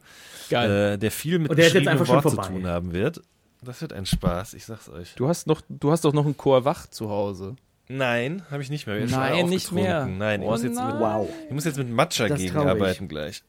Geil. 0.50 0.96
äh, 0.96 0.98
der 0.98 1.12
viel 1.12 1.40
mit 1.40 1.50
schon 1.50 2.08
Wort 2.10 2.30
zu 2.30 2.36
tun 2.36 2.68
haben 2.68 2.92
wird. 2.92 3.22
Das 3.62 3.80
wird 3.80 3.94
ein 3.94 4.06
Spaß, 4.06 4.54
ich 4.54 4.66
sag's 4.66 4.90
euch. 4.90 5.16
Du 5.16 5.30
hast 5.30 5.48
noch, 5.48 5.62
du 5.70 5.92
hast 5.92 6.04
doch 6.04 6.12
noch 6.12 6.26
einen 6.26 6.36
Chor 6.36 6.66
wach 6.66 6.88
zu 6.88 7.10
Hause. 7.10 7.56
Nein, 7.92 8.44
habe 8.52 8.62
ich 8.62 8.70
nicht 8.70 8.86
mehr. 8.86 9.00
Ich 9.00 9.10
Nein, 9.10 9.50
nicht 9.50 9.72
mehr. 9.72 10.06
Nein, 10.06 10.42
ich, 10.42 10.48
Oh 10.48 10.52
muss 10.52 10.62
jetzt 10.62 10.76
mit, 10.76 10.84
nein. 10.84 11.00
Wow. 11.00 11.28
ich 11.48 11.54
muss 11.54 11.66
jetzt 11.66 11.78
mit 11.80 11.90
Matcha 11.90 12.28
Das 12.28 12.40
gegenarbeiten 12.40 13.08
gleich. 13.08 13.44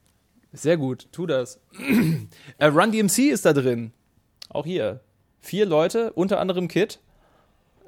Sehr 0.52 0.78
gut, 0.78 1.08
tu 1.12 1.26
das. 1.26 1.60
äh, 2.58 2.66
Run 2.66 2.90
DMC 2.90 3.30
ist 3.30 3.44
da 3.44 3.52
drin. 3.52 3.92
Auch 4.48 4.64
hier. 4.64 5.00
Vier 5.40 5.66
Leute, 5.66 6.14
unter 6.14 6.40
anderem 6.40 6.68
Kid. 6.68 7.00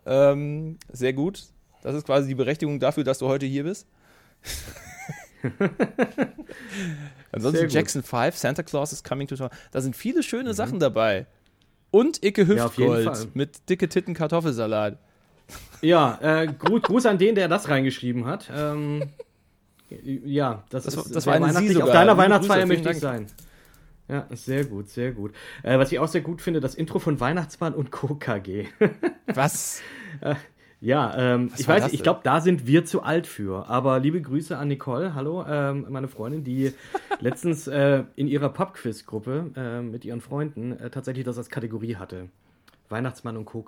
Ähm, 0.04 0.78
sehr 0.92 1.14
gut. 1.14 1.44
Das 1.82 1.94
ist 1.94 2.04
quasi 2.04 2.28
die 2.28 2.34
Berechtigung 2.34 2.78
dafür, 2.78 3.02
dass 3.02 3.18
du 3.18 3.28
heute 3.28 3.46
hier 3.46 3.64
bist. 3.64 3.86
Ansonsten. 7.32 7.68
Jackson 7.68 8.02
5, 8.02 8.36
Santa 8.36 8.62
Claus 8.62 8.92
is 8.92 9.02
coming 9.02 9.26
to 9.26 9.36
town. 9.36 9.48
Da 9.70 9.80
sind 9.80 9.96
viele 9.96 10.22
schöne 10.22 10.52
Sachen 10.52 10.78
dabei. 10.78 11.26
Und 11.90 12.22
Icke 12.22 12.42
Ja. 12.42 12.64
Hüftgold 12.66 13.34
mit 13.34 13.68
dicke 13.70 13.88
Titten 13.88 14.14
Kartoffelsalat. 14.14 14.98
Ja, 15.80 16.18
äh, 16.22 16.46
Gruß, 16.46 16.82
Gruß 16.82 17.06
an 17.06 17.18
den, 17.18 17.34
der 17.34 17.48
das 17.48 17.68
reingeschrieben 17.68 18.26
hat. 18.26 18.50
Ähm, 18.54 19.02
ja, 20.24 20.62
das, 20.70 20.84
Das 20.84 20.96
war- 20.96 21.04
ist 21.06 21.16
das 21.16 21.26
war 21.26 21.34
eine 21.34 21.52
Sie 21.52 21.68
sogar. 21.68 21.88
Auf 21.88 21.92
deiner 21.92 22.16
Weihnachtsfeier 22.16 22.66
möchte 22.66 22.90
ich 22.90 22.98
sein. 22.98 23.26
Ja, 24.08 24.26
sehr 24.30 24.64
gut, 24.64 24.88
sehr 24.88 25.12
gut. 25.12 25.32
Äh, 25.62 25.78
was 25.78 25.90
ich 25.92 25.98
auch 25.98 26.08
sehr 26.08 26.20
gut 26.22 26.40
finde, 26.42 26.60
das 26.60 26.74
Intro 26.74 26.98
von 26.98 27.20
Weihnachtsmann 27.20 27.72
und 27.74 27.90
Co. 27.90 28.14
KG. 28.16 28.66
Was? 29.26 29.80
Ja, 30.80 31.16
ähm, 31.16 31.52
ich 31.56 31.68
war 31.68 31.76
weiß, 31.80 31.92
ich 31.92 32.02
glaube, 32.02 32.20
da 32.24 32.40
sind 32.40 32.66
wir 32.66 32.84
zu 32.84 33.02
alt 33.02 33.26
für. 33.28 33.68
Aber 33.68 34.00
liebe 34.00 34.20
Grüße 34.20 34.58
an 34.58 34.68
Nicole, 34.68 35.14
hallo, 35.14 35.44
ähm, 35.48 35.86
meine 35.88 36.08
Freundin, 36.08 36.42
die 36.42 36.72
letztens 37.20 37.68
äh, 37.68 38.02
in 38.16 38.26
ihrer 38.26 38.48
Pub-Quiz-Gruppe 38.48 39.52
äh, 39.56 39.80
mit 39.80 40.04
ihren 40.04 40.20
Freunden 40.20 40.72
äh, 40.72 40.90
tatsächlich 40.90 41.24
das 41.24 41.38
als 41.38 41.48
Kategorie 41.48 41.96
hatte. 41.96 42.28
Weihnachtsmann 42.88 43.36
und 43.36 43.44
Co. 43.44 43.62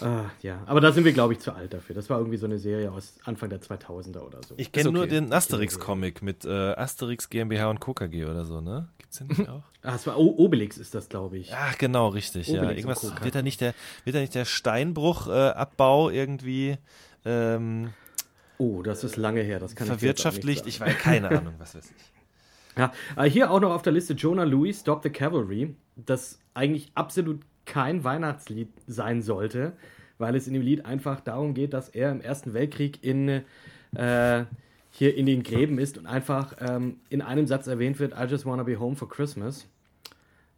Ah, 0.00 0.24
ja, 0.42 0.62
aber 0.66 0.80
da 0.80 0.92
sind 0.92 1.04
wir, 1.04 1.12
glaube 1.12 1.32
ich, 1.34 1.40
zu 1.40 1.52
alt 1.52 1.72
dafür. 1.72 1.94
Das 1.94 2.10
war 2.10 2.18
irgendwie 2.18 2.38
so 2.38 2.46
eine 2.46 2.58
Serie 2.58 2.90
aus 2.90 3.14
Anfang 3.24 3.50
der 3.50 3.60
2000er 3.60 4.20
oder 4.20 4.40
so. 4.42 4.54
Ich 4.56 4.72
kenne 4.72 4.88
Ist 4.88 4.92
nur 4.92 5.04
okay. 5.04 5.12
den 5.12 5.32
Asterix-Comic 5.32 6.22
mit 6.22 6.44
äh, 6.44 6.48
Asterix 6.48 7.28
GmbH 7.30 7.70
und 7.70 7.80
Co. 7.80 7.94
KG 7.94 8.24
oder 8.24 8.44
so, 8.44 8.60
ne? 8.60 8.88
Gibt's 8.98 9.18
den 9.18 9.28
nicht 9.28 9.48
auch? 9.48 9.62
Ah, 9.82 9.94
es 9.94 10.06
war 10.06 10.18
o 10.18 10.34
Obelix 10.36 10.76
ist 10.76 10.94
das, 10.94 11.08
glaube 11.08 11.38
ich. 11.38 11.52
Ach, 11.54 11.78
genau, 11.78 12.08
richtig. 12.08 12.48
ja, 12.48 12.54
Obelix 12.62 12.84
und 12.84 12.90
irgendwas 12.90 13.24
wird 13.24 13.34
da 13.34 13.42
nicht 13.42 13.60
der, 13.60 13.74
wird 14.04 14.16
da 14.16 14.20
nicht 14.20 14.34
der 14.34 14.44
Steinbruch-Abbau 14.44 16.10
irgendwie 16.10 16.76
ähm, 17.24 17.92
Oh, 18.58 18.82
das 18.82 19.04
ist 19.04 19.16
lange 19.16 19.40
her. 19.40 19.58
Das 19.58 19.74
kann 19.74 19.86
verwirtschaftlicht? 19.86 20.66
ich 20.66 20.76
Ich 20.76 20.82
auch 20.82 20.86
nicht 20.86 20.96
weiß 20.96 21.02
keine 21.02 21.30
Ahnung, 21.38 21.54
was 21.58 21.74
weiß 21.74 21.90
ich. 21.96 22.76
Ja, 22.76 22.92
äh, 23.16 23.24
hier 23.28 23.50
auch 23.50 23.60
noch 23.60 23.72
auf 23.72 23.82
der 23.82 23.92
Liste 23.92 24.12
Jonah 24.12 24.44
Louis, 24.44 24.80
Stop 24.80 25.02
the 25.02 25.10
Cavalry, 25.10 25.74
das 25.96 26.38
eigentlich 26.54 26.90
absolut 26.94 27.40
kein 27.70 28.02
Weihnachtslied 28.02 28.68
sein 28.88 29.22
sollte, 29.22 29.72
weil 30.18 30.34
es 30.34 30.48
in 30.48 30.54
dem 30.54 30.62
Lied 30.62 30.84
einfach 30.84 31.20
darum 31.20 31.54
geht, 31.54 31.72
dass 31.72 31.88
er 31.88 32.10
im 32.10 32.20
Ersten 32.20 32.52
Weltkrieg 32.52 32.98
in, 33.02 33.28
äh, 33.94 34.44
hier 34.90 35.16
in 35.16 35.24
den 35.24 35.44
Gräben 35.44 35.78
ist 35.78 35.96
und 35.96 36.06
einfach 36.06 36.56
ähm, 36.60 36.96
in 37.10 37.22
einem 37.22 37.46
Satz 37.46 37.68
erwähnt 37.68 38.00
wird, 38.00 38.12
I 38.12 38.24
just 38.24 38.44
wanna 38.44 38.64
be 38.64 38.78
home 38.78 38.96
for 38.96 39.08
Christmas. 39.08 39.68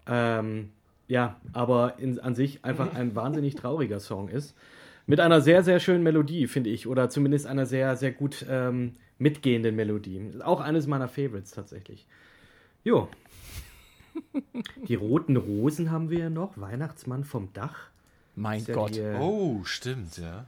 Ähm, 0.07 0.71
ja, 1.07 1.37
aber 1.53 1.99
in, 1.99 2.19
an 2.19 2.35
sich 2.35 2.65
einfach 2.65 2.95
ein 2.95 3.15
wahnsinnig 3.15 3.55
trauriger 3.55 4.01
Song 4.01 4.29
ist. 4.29 4.57
Mit 5.07 5.21
einer 5.21 5.43
sehr, 5.43 5.63
sehr 5.63 5.81
schönen 5.81 6.03
Melodie, 6.03 6.47
finde 6.47 6.71
ich. 6.71 6.87
Oder 6.87 7.11
zumindest 7.11 7.47
einer 7.47 7.67
sehr, 7.67 7.97
sehr 7.97 8.13
gut 8.13 8.47
ähm, 8.49 8.95
mitgehenden 9.19 9.77
Melodie. 9.77 10.31
Auch 10.43 10.61
eines 10.61 10.87
meiner 10.87 11.09
Favorites 11.09 11.51
tatsächlich. 11.51 12.07
Jo. 12.85 13.09
Die 14.89 14.95
roten 14.95 15.37
Rosen 15.37 15.91
haben 15.91 16.11
wir 16.11 16.19
ja 16.19 16.31
noch. 16.31 16.59
Weihnachtsmann 16.59 17.25
vom 17.25 17.53
Dach. 17.53 17.91
Mein 18.35 18.65
ja 18.65 18.75
Gott. 18.75 18.95
die, 18.95 19.01
äh, 19.01 19.19
Oh, 19.19 19.63
stimmt, 19.65 20.17
ja. 20.19 20.47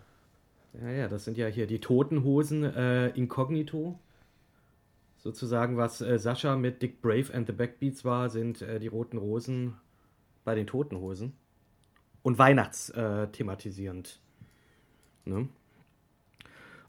ja, 0.80 0.90
ja, 0.90 1.08
das 1.08 1.24
sind 1.24 1.36
ja 1.36 1.46
hier 1.46 1.66
die 1.66 1.80
toten 1.80 2.24
Hosen 2.24 2.64
äh, 2.64 3.08
inkognito. 3.08 3.98
Sozusagen, 5.18 5.76
was 5.76 6.00
äh, 6.00 6.18
Sascha 6.18 6.56
mit 6.56 6.82
Dick 6.82 7.00
Brave 7.00 7.32
and 7.32 7.46
the 7.46 7.52
Backbeats 7.52 8.04
war, 8.04 8.28
sind 8.28 8.62
äh, 8.62 8.78
die 8.78 8.88
roten 8.88 9.18
Rosen 9.18 9.74
bei 10.44 10.54
den 10.54 10.66
toten 10.66 10.98
Hosen. 10.98 11.32
Und 12.22 12.38
Weihnachts 12.38 12.90
äh, 12.90 13.28
thematisierend. 13.28 14.20
Ne? 15.24 15.48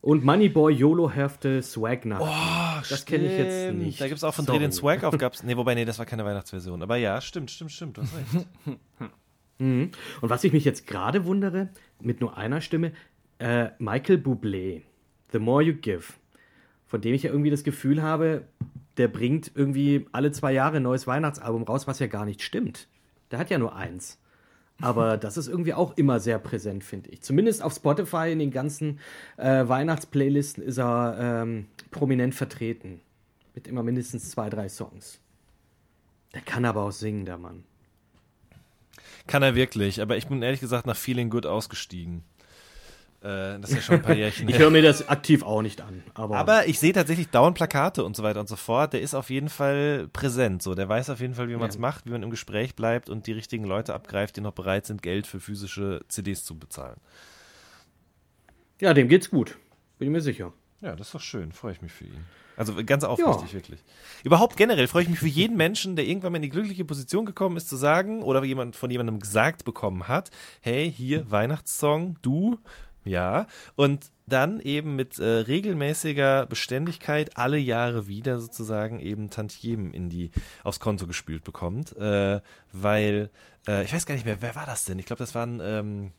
Und 0.06 0.23
Moneyboy 0.23 0.72
YOLO 0.72 1.10
Hefte 1.10 1.64
Swag 1.64 2.06
Nacht. 2.06 2.22
Oh, 2.22 2.84
Das 2.91 3.07
kenne 3.07 3.26
ich 3.26 3.40
jetzt 3.40 3.73
nicht. 3.73 3.99
Da 3.99 4.06
gibt 4.07 4.18
es 4.19 4.23
auch 4.23 4.36
von 4.36 4.45
Sorry. 4.45 4.60
Dreh 4.60 4.65
den 4.65 4.72
Swag 4.72 5.03
auf. 5.03 5.18
Gab's, 5.18 5.41
nee, 5.41 5.57
wobei, 5.57 5.73
nee, 5.73 5.84
das 5.84 5.98
war 5.98 6.06
keine 6.06 6.23
Weihnachtsversion. 6.23 6.84
Aber 6.84 6.95
ja, 6.98 7.19
stimmt, 7.22 7.49
stimmt, 7.49 7.72
stimmt. 7.72 7.98
Du 7.98 8.02
hast 8.03 8.14
recht. 8.15 8.48
Mhm. 9.57 9.91
Und 10.19 10.30
was 10.30 10.44
ich 10.44 10.52
mich 10.52 10.65
jetzt 10.65 10.86
gerade 10.86 11.23
wundere, 11.23 11.69
mit 12.02 12.19
nur 12.19 12.36
einer 12.36 12.60
Stimme, 12.60 12.91
äh, 13.40 13.69
Michael 13.80 14.18
Bublé, 14.18 14.82
The 15.32 15.40
More 15.40 15.64
You 15.64 15.76
Give, 15.76 16.03
von 16.86 16.99
dem 16.99 17.14
ich 17.14 17.23
ja 17.23 17.32
irgendwie 17.32 17.52
das 17.52 17.64
Gefühl 17.64 18.03
habe, 18.03 18.44
der 18.98 19.07
bringt 19.07 19.53
irgendwie 19.56 20.07
alle 20.11 20.34
zwei 20.34 20.52
Jahre 20.52 20.77
ein 20.77 20.84
neues 20.84 21.07
Weihnachtsalbum 21.07 21.64
raus, 21.64 21.88
was 21.88 21.99
ja 21.99 22.07
gar 22.07 22.26
nicht 22.26 22.41
stimmt. 22.44 22.90
Der 23.32 23.40
hat 23.40 23.49
ja 23.49 23.57
nur 23.57 23.73
eins. 23.77 24.19
Aber 24.81 25.18
das 25.18 25.38
ist 25.38 25.47
irgendwie 25.47 25.73
auch 25.73 25.95
immer 25.97 26.19
sehr 26.19 26.38
präsent, 26.38 26.84
finde 26.84 27.10
ich. 27.10 27.22
Zumindest 27.22 27.64
auf 27.64 27.73
Spotify 27.73 28.31
in 28.31 28.39
den 28.39 28.52
ganzen 28.52 28.99
äh, 29.38 29.68
Weihnachtsplaylisten 29.68 30.64
ist 30.64 30.77
er 30.77 31.43
ähm, 31.43 31.68
prominent 31.91 32.35
vertreten. 32.35 32.99
Mit 33.53 33.68
immer 33.68 33.84
mindestens 33.84 34.30
zwei, 34.31 34.49
drei 34.49 34.68
Songs. 34.68 35.19
Der 36.34 36.41
kann 36.41 36.65
aber 36.65 36.84
auch 36.84 36.91
singen, 36.91 37.26
der 37.26 37.38
Mann. 37.38 37.64
Kann 39.27 39.43
er 39.43 39.56
wirklich, 39.56 40.02
aber 40.02 40.18
ich 40.18 40.27
bin 40.27 40.41
ehrlich 40.41 40.60
gesagt 40.60 40.85
nach 40.85 40.97
Feeling 40.97 41.30
Good 41.30 41.45
ausgestiegen. 41.45 42.23
Äh, 43.26 43.60
das 43.60 43.72
ist 43.72 43.76
ja 43.77 43.81
schon 43.81 43.95
ein 43.95 44.02
paar 44.03 44.14
Jährchen 44.15 44.47
Ich 44.49 44.60
höre 44.60 44.69
mir 44.69 44.84
das 44.84 45.10
aktiv 45.10 45.41
auch 45.41 45.64
nicht 45.64 45.81
an. 45.81 46.03
Aber, 46.14 46.38
Aber 46.38 46.68
ich 46.68 46.77
sehe 46.80 46.93
tatsächlich 46.93 47.30
dauernd 47.30 47.56
Plakate 47.57 48.03
und 48.06 48.15
so 48.15 48.22
weiter 48.22 48.39
und 48.39 48.47
so 48.47 48.56
fort. 48.56 48.93
Der 48.93 49.02
ist 49.02 49.15
auf 49.15 49.31
jeden 49.31 49.49
Fall 49.49 50.07
präsent. 50.14 50.61
So, 50.61 50.76
der 50.76 50.88
weiß 50.88 51.10
auf 51.10 51.19
jeden 51.22 51.34
Fall, 51.34 51.49
wie 51.49 51.56
man 51.56 51.69
es 51.69 51.76
Ja. 51.76 51.81
macht, 51.81 52.06
wie 52.06 52.11
man 52.11 52.22
im 52.22 52.30
Gespräch 52.30 52.76
bleibt 52.76 53.10
und 53.10 53.26
die 53.26 53.31
richtigen 53.31 53.65
Leute 53.65 53.95
abgreift, 53.95 54.38
die 54.38 54.41
noch 54.41 54.53
bereit 54.53 54.85
sind, 54.85 55.02
Geld 55.02 55.26
für 55.26 55.39
physische 55.39 56.02
CDs 56.07 56.45
zu 56.45 56.57
bezahlen. 56.60 56.97
ja, 58.80 58.93
dem 58.93 59.07
geht's 59.07 59.30
gut. 59.30 59.57
Bin 59.97 60.07
ich 60.10 60.11
mir 60.11 60.22
sicher. 60.22 60.53
Ja, 60.81 60.95
das 60.95 61.07
ist 61.07 61.15
doch 61.15 61.22
schön. 61.22 61.52
Freue 61.52 61.72
ich 61.72 61.81
mich 61.81 61.91
für 61.93 62.03
ihn. 62.06 62.26
Also 62.57 62.73
ganz 62.85 63.03
aufrichtig, 63.03 63.53
wirklich. 63.53 63.80
Überhaupt 64.23 64.56
generell 64.56 64.88
freue 64.88 65.03
ich 65.03 65.10
mich 65.10 65.19
für 65.19 65.27
jeden 65.27 65.57
Menschen, 65.57 65.95
der 65.97 66.06
irgendwann 66.06 66.31
mal 66.31 66.38
in 66.38 66.43
die 66.43 66.49
glückliche 66.49 66.85
Position 66.85 67.26
gekommen 67.26 67.57
ist, 67.57 67.68
zu 67.68 67.76
sagen 67.76 68.23
oder 68.23 68.43
jemand 68.45 68.76
von 68.77 68.89
jemandem 68.89 69.19
gesagt 69.19 69.65
bekommen 69.65 70.07
hat, 70.07 70.31
hey, 70.61 70.89
hier 70.91 71.30
Weihnachtssong, 71.30 72.15
du, 72.22 72.57
ja. 73.06 73.48
Und 73.76 74.11
dann 74.27 74.60
eben 74.60 74.95
mit 74.95 75.19
äh, 75.19 75.23
regelmäßiger 75.23 76.48
Beständigkeit 76.48 77.38
alle 77.38 77.57
Jahre 77.57 78.07
wieder 78.07 78.40
sozusagen 78.40 78.99
eben 78.99 79.30
Tantiemen 79.30 79.94
in 79.94 80.10
die, 80.10 80.32
aufs 80.64 80.80
Konto 80.80 81.07
gespült 81.07 81.44
bekommt. 81.44 81.95
Äh, 81.95 82.41
weil, 82.73 83.30
äh, 83.68 83.84
ich 83.84 83.94
weiß 83.94 84.06
gar 84.06 84.15
nicht 84.15 84.26
mehr, 84.26 84.41
wer 84.41 84.56
war 84.56 84.65
das 84.65 84.86
denn? 84.86 84.99
Ich 84.99 85.06
glaube, 85.06 85.19
das 85.19 85.36
waren 85.36 85.61
ähm, 85.61 86.11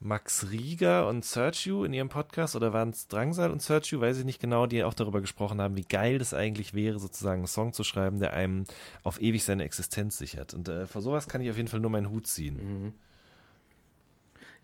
Max 0.00 0.50
Rieger 0.50 1.06
und 1.06 1.24
Sergio 1.24 1.84
in 1.84 1.92
ihrem 1.92 2.08
Podcast 2.08 2.56
oder 2.56 2.72
waren 2.72 2.90
es 2.90 3.06
Drangsal 3.08 3.50
und 3.50 3.62
Sergio, 3.62 4.00
weiß 4.00 4.18
ich 4.18 4.24
nicht 4.24 4.40
genau, 4.40 4.66
die 4.66 4.82
auch 4.82 4.94
darüber 4.94 5.20
gesprochen 5.20 5.60
haben, 5.60 5.76
wie 5.76 5.84
geil 5.84 6.18
das 6.18 6.34
eigentlich 6.34 6.74
wäre, 6.74 6.98
sozusagen 6.98 7.42
einen 7.42 7.46
Song 7.46 7.72
zu 7.72 7.84
schreiben, 7.84 8.18
der 8.18 8.32
einem 8.32 8.64
auf 9.04 9.20
ewig 9.20 9.44
seine 9.44 9.64
Existenz 9.64 10.18
sichert. 10.18 10.54
Und 10.54 10.68
äh, 10.68 10.86
vor 10.86 11.02
sowas 11.02 11.28
kann 11.28 11.42
ich 11.42 11.50
auf 11.50 11.56
jeden 11.56 11.68
Fall 11.68 11.80
nur 11.80 11.90
meinen 11.90 12.10
Hut 12.10 12.26
ziehen. 12.26 12.94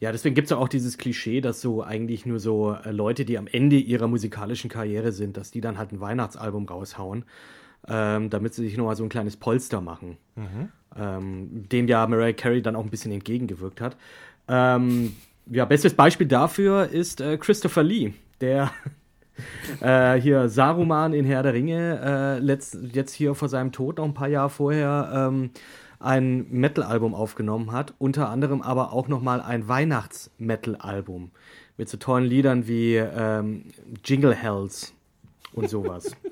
Ja, 0.01 0.12
deswegen 0.12 0.35
gibt's 0.35 0.51
ja 0.51 0.57
auch 0.57 0.69
dieses 0.69 0.97
Klischee, 0.99 1.41
dass 1.41 1.61
so 1.61 1.83
eigentlich 1.83 2.25
nur 2.25 2.39
so 2.39 2.73
äh, 2.73 2.93
Leute, 2.93 3.25
die 3.25 3.37
am 3.39 3.47
Ende 3.49 3.77
ihrer 3.77 4.07
musikalischen 4.07 4.70
Karriere 4.70 5.12
sind, 5.12 5.37
dass 5.37 5.51
die 5.51 5.61
dann 5.61 5.77
halt 5.79 5.93
ein 5.93 6.01
Weihnachtsalbum 6.01 6.66
raushauen. 6.66 7.25
ähm, 7.87 8.31
damit 8.31 8.55
sie 8.55 8.65
sich 8.65 8.77
nochmal 8.77 8.97
so 8.97 9.05
ein 9.05 9.09
kleines 9.09 9.37
Polster 9.37 9.81
machen. 9.81 10.16
Ähm, 10.97 11.69
dem 11.69 11.87
ja 11.89 12.07
Mariah 12.07 12.33
Carey 12.33 12.62
dann 12.62 12.77
auch 12.77 12.85
ein 12.85 12.91
bisschen 12.91 13.12
entgegengewirkt 13.12 13.81
hat. 13.81 13.97
Ähm, 14.49 15.16
ja, 15.47 15.65
bestes 15.65 15.95
Beispiel 15.95 16.27
dafür 16.27 16.89
ist 16.89 17.20
äh, 17.20 17.37
Christopher 17.37 17.83
Lee, 17.83 18.15
der 18.41 18.70
äh, 19.81 20.15
hier 20.15 20.49
Saruman 20.49 21.12
in 21.12 21.25
Herr 21.25 21.43
der 21.43 21.55
Ringe 21.55 22.01
äh, 22.03 22.39
letzt, 22.41 22.79
jetzt 22.93 23.12
hier 23.12 23.35
vor 23.35 23.49
seinem 23.49 23.73
Tod 23.73 23.99
noch 23.99 24.05
ein 24.05 24.15
paar 24.15 24.29
Jahre 24.29 24.51
vorher 24.51 25.29
ähm, 25.31 25.51
ein 26.01 26.47
Metal-Album 26.51 27.15
aufgenommen 27.15 27.73
hat, 27.73 27.95
unter 27.99 28.29
anderem 28.29 28.62
aber 28.62 28.93
auch 28.93 29.09
nochmal 29.09 29.41
ein 29.41 29.69
Weihnachts-Metal-Album 29.69 31.31
mit 31.77 31.89
so 31.89 31.97
tollen 31.97 32.25
Liedern 32.25 32.66
wie 32.66 32.97
ähm, 32.97 33.65
Jingle 34.05 34.35
Hells 34.35 34.95
und 35.53 35.69
sowas. 35.69 36.16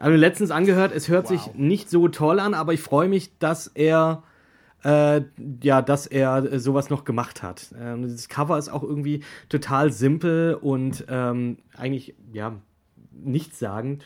Also 0.00 0.16
letztens 0.16 0.52
angehört, 0.52 0.92
es 0.94 1.08
hört 1.08 1.26
sich 1.26 1.54
nicht 1.54 1.90
so 1.90 2.06
toll 2.06 2.38
an, 2.38 2.54
aber 2.54 2.72
ich 2.72 2.80
freue 2.80 3.08
mich, 3.08 3.36
dass 3.38 3.66
er 3.66 4.22
äh, 4.84 5.22
ja, 5.60 5.82
dass 5.82 6.06
er 6.06 6.60
sowas 6.60 6.88
noch 6.88 7.04
gemacht 7.04 7.42
hat. 7.42 7.74
Ähm, 7.76 8.02
das 8.02 8.28
Cover 8.28 8.58
ist 8.58 8.68
auch 8.68 8.82
irgendwie 8.82 9.24
total 9.48 9.90
simpel 9.92 10.54
und 10.54 11.04
ähm, 11.08 11.58
eigentlich 11.76 12.14
ja 12.32 12.54
nichtssagend. 13.10 14.04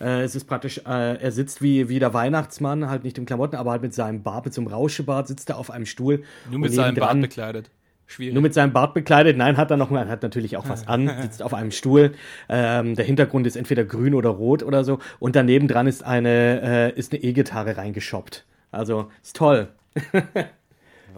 Äh, 0.00 0.22
es 0.22 0.34
ist 0.34 0.44
praktisch, 0.44 0.78
äh, 0.78 1.16
er 1.20 1.32
sitzt 1.32 1.62
wie, 1.62 1.88
wie 1.88 1.98
der 1.98 2.14
Weihnachtsmann, 2.14 2.88
halt 2.88 3.04
nicht 3.04 3.18
in 3.18 3.26
Klamotten, 3.26 3.56
aber 3.56 3.72
halt 3.72 3.82
mit 3.82 3.94
seinem 3.94 4.22
Bart, 4.22 4.44
mit 4.44 4.54
so 4.54 4.60
einem 4.60 4.68
Rauschebart, 4.68 5.28
sitzt 5.28 5.50
er 5.50 5.58
auf 5.58 5.70
einem 5.70 5.86
Stuhl. 5.86 6.22
Nur 6.50 6.60
mit 6.60 6.72
seinem 6.72 6.94
Bart 6.94 7.20
bekleidet. 7.20 7.70
Schwierig. 8.06 8.34
nur 8.34 8.42
mit 8.42 8.52
seinem 8.52 8.72
Bart 8.72 8.92
bekleidet. 8.92 9.36
Nein, 9.36 9.56
hat 9.56 9.70
er 9.70 9.78
noch 9.78 9.88
mal, 9.88 10.08
hat 10.08 10.22
natürlich 10.22 10.56
auch 10.58 10.68
was 10.68 10.86
an, 10.86 11.10
sitzt 11.22 11.42
auf 11.42 11.54
einem 11.54 11.70
Stuhl. 11.70 12.12
Ähm, 12.50 12.94
der 12.96 13.04
Hintergrund 13.04 13.46
ist 13.46 13.56
entweder 13.56 13.84
grün 13.84 14.14
oder 14.14 14.28
rot 14.28 14.62
oder 14.62 14.84
so. 14.84 14.98
Und 15.18 15.36
daneben 15.36 15.68
dran 15.68 15.86
ist 15.86 16.04
eine, 16.04 16.92
äh, 16.94 16.98
ist 16.98 17.12
eine 17.12 17.22
E-Gitarre 17.22 17.78
reingeschoppt. 17.78 18.44
Also, 18.70 19.10
ist 19.22 19.36
toll. 19.36 19.68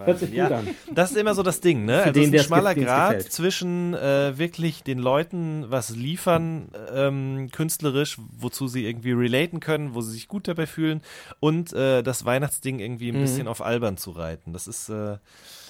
Hört 0.04 0.18
sich 0.18 0.28
gut 0.30 0.36
Ja, 0.38 0.48
an. 0.48 0.68
das 0.94 1.12
ist 1.12 1.16
immer 1.16 1.34
so 1.34 1.42
das 1.42 1.60
Ding, 1.60 1.84
ne? 1.86 2.02
Also 2.02 2.12
den, 2.12 2.34
ist 2.34 2.40
ein 2.40 2.46
schmaler 2.46 2.74
den's 2.74 2.86
Grad 2.86 3.22
zwischen 3.22 3.94
äh, 3.94 4.36
wirklich 4.36 4.82
den 4.82 4.98
Leuten 4.98 5.64
was 5.70 5.90
liefern, 5.96 6.68
ähm, 6.92 7.48
künstlerisch, 7.52 8.18
wozu 8.36 8.68
sie 8.68 8.84
irgendwie 8.84 9.12
relaten 9.12 9.60
können, 9.60 9.94
wo 9.94 10.00
sie 10.02 10.12
sich 10.12 10.28
gut 10.28 10.48
dabei 10.48 10.66
fühlen 10.66 11.00
und 11.40 11.72
äh, 11.72 12.02
das 12.02 12.24
Weihnachtsding 12.24 12.78
irgendwie 12.80 13.10
Mhm. 13.12 13.18
ein 13.18 13.20
bisschen 13.22 13.48
auf 13.48 13.62
albern 13.62 13.96
zu 13.96 14.10
reiten. 14.10 14.52
Das 14.52 14.66
ist, 14.66 14.88
äh, 14.88 15.18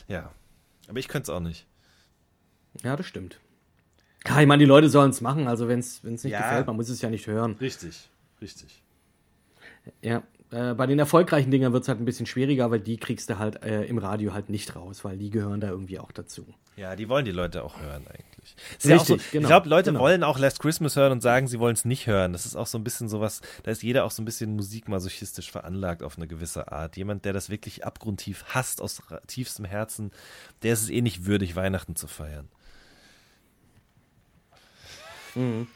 ja. 0.09 0.33
Aber 0.89 0.99
ich 0.99 1.09
könnte 1.09 1.31
es 1.31 1.37
auch 1.37 1.41
nicht. 1.41 1.67
Ja, 2.83 2.97
das 2.97 3.07
stimmt. 3.07 3.41
Ja, 4.27 4.41
ich 4.41 4.47
meine, 4.47 4.61
die 4.61 4.67
Leute 4.67 4.89
sollen 4.89 5.11
es 5.11 5.21
machen. 5.21 5.47
Also, 5.49 5.69
wenn 5.69 5.79
es 5.79 6.03
nicht 6.03 6.27
Ja. 6.27 6.41
gefällt, 6.41 6.67
man 6.67 6.77
muss 6.77 6.89
es 6.89 7.01
ja 7.01 7.11
nicht 7.11 7.27
hören. 7.27 7.57
Richtig, 7.61 8.09
richtig. 8.41 8.83
Ja. 10.03 10.23
Äh, 10.53 10.75
bei 10.75 10.87
den 10.87 10.99
erfolgreichen 10.99 11.51
Dingern 11.51 11.73
wird 11.73 11.83
es 11.83 11.89
halt 11.89 12.01
ein 12.01 12.05
bisschen 12.05 12.27
schwieriger, 12.27 12.71
weil 12.71 12.79
die 12.79 12.99
kriegst 12.99 13.29
du 13.29 13.39
halt 13.39 13.63
äh, 13.65 13.85
im 13.85 13.99
Radio 13.99 14.33
halt 14.33 14.49
nicht 14.49 14.77
raus, 14.77 15.05
weil 15.05 15.19
die 15.19 15.31
gehören 15.31 15.61
da 15.61 15.69
irgendwie 15.69 15.99
auch 15.99 16.13
dazu. 16.13 16.47
Ja, 16.77 16.95
die 16.95 17.09
wollen 17.09 17.25
die 17.25 17.33
Leute 17.33 17.65
auch 17.65 17.81
hören 17.81 18.05
eigentlich. 18.07 18.55
Ist 18.79 18.85
ja 18.85 18.97
auch 18.97 19.05
so, 19.05 19.15
Richtig, 19.15 19.33
genau, 19.33 19.43
ich 19.43 19.49
glaube, 19.49 19.69
Leute 19.69 19.91
genau. 19.91 20.05
wollen 20.05 20.23
auch 20.23 20.39
Last 20.39 20.61
Christmas 20.61 20.95
hören 20.95 21.11
und 21.11 21.21
sagen, 21.21 21.49
sie 21.49 21.59
wollen 21.59 21.75
es 21.75 21.85
nicht 21.85 22.07
hören. 22.07 22.33
Das 22.33 22.47
ist 22.47 22.55
auch 22.55 22.67
so 22.69 22.79
ein 22.79 22.85
bisschen 22.85 23.09
sowas, 23.09 23.41
da 23.65 23.73
ist 23.73 23.83
jeder 23.83 24.05
auch 24.05 24.11
so 24.13 24.23
ein 24.23 24.25
bisschen 24.25 24.55
musikmasochistisch 24.55 25.51
veranlagt 25.51 26.05
auf 26.05 26.17
eine 26.17 26.29
gewisse 26.29 26.71
Art. 26.71 26.97
Jemand, 26.97 27.25
der 27.25 27.33
das 27.33 27.51
wirklich 27.51 27.85
abgrundtief 27.85 28.45
hasst 28.49 28.81
aus 28.81 29.03
tiefstem 29.27 29.65
Herzen, 29.65 30.13
der 30.63 30.75
ist 30.75 30.83
es 30.83 30.91
eh 30.91 31.01
nicht 31.01 31.27
würdig, 31.27 31.57
Weihnachten 31.57 31.97
zu 31.97 32.07
feiern. 32.07 32.49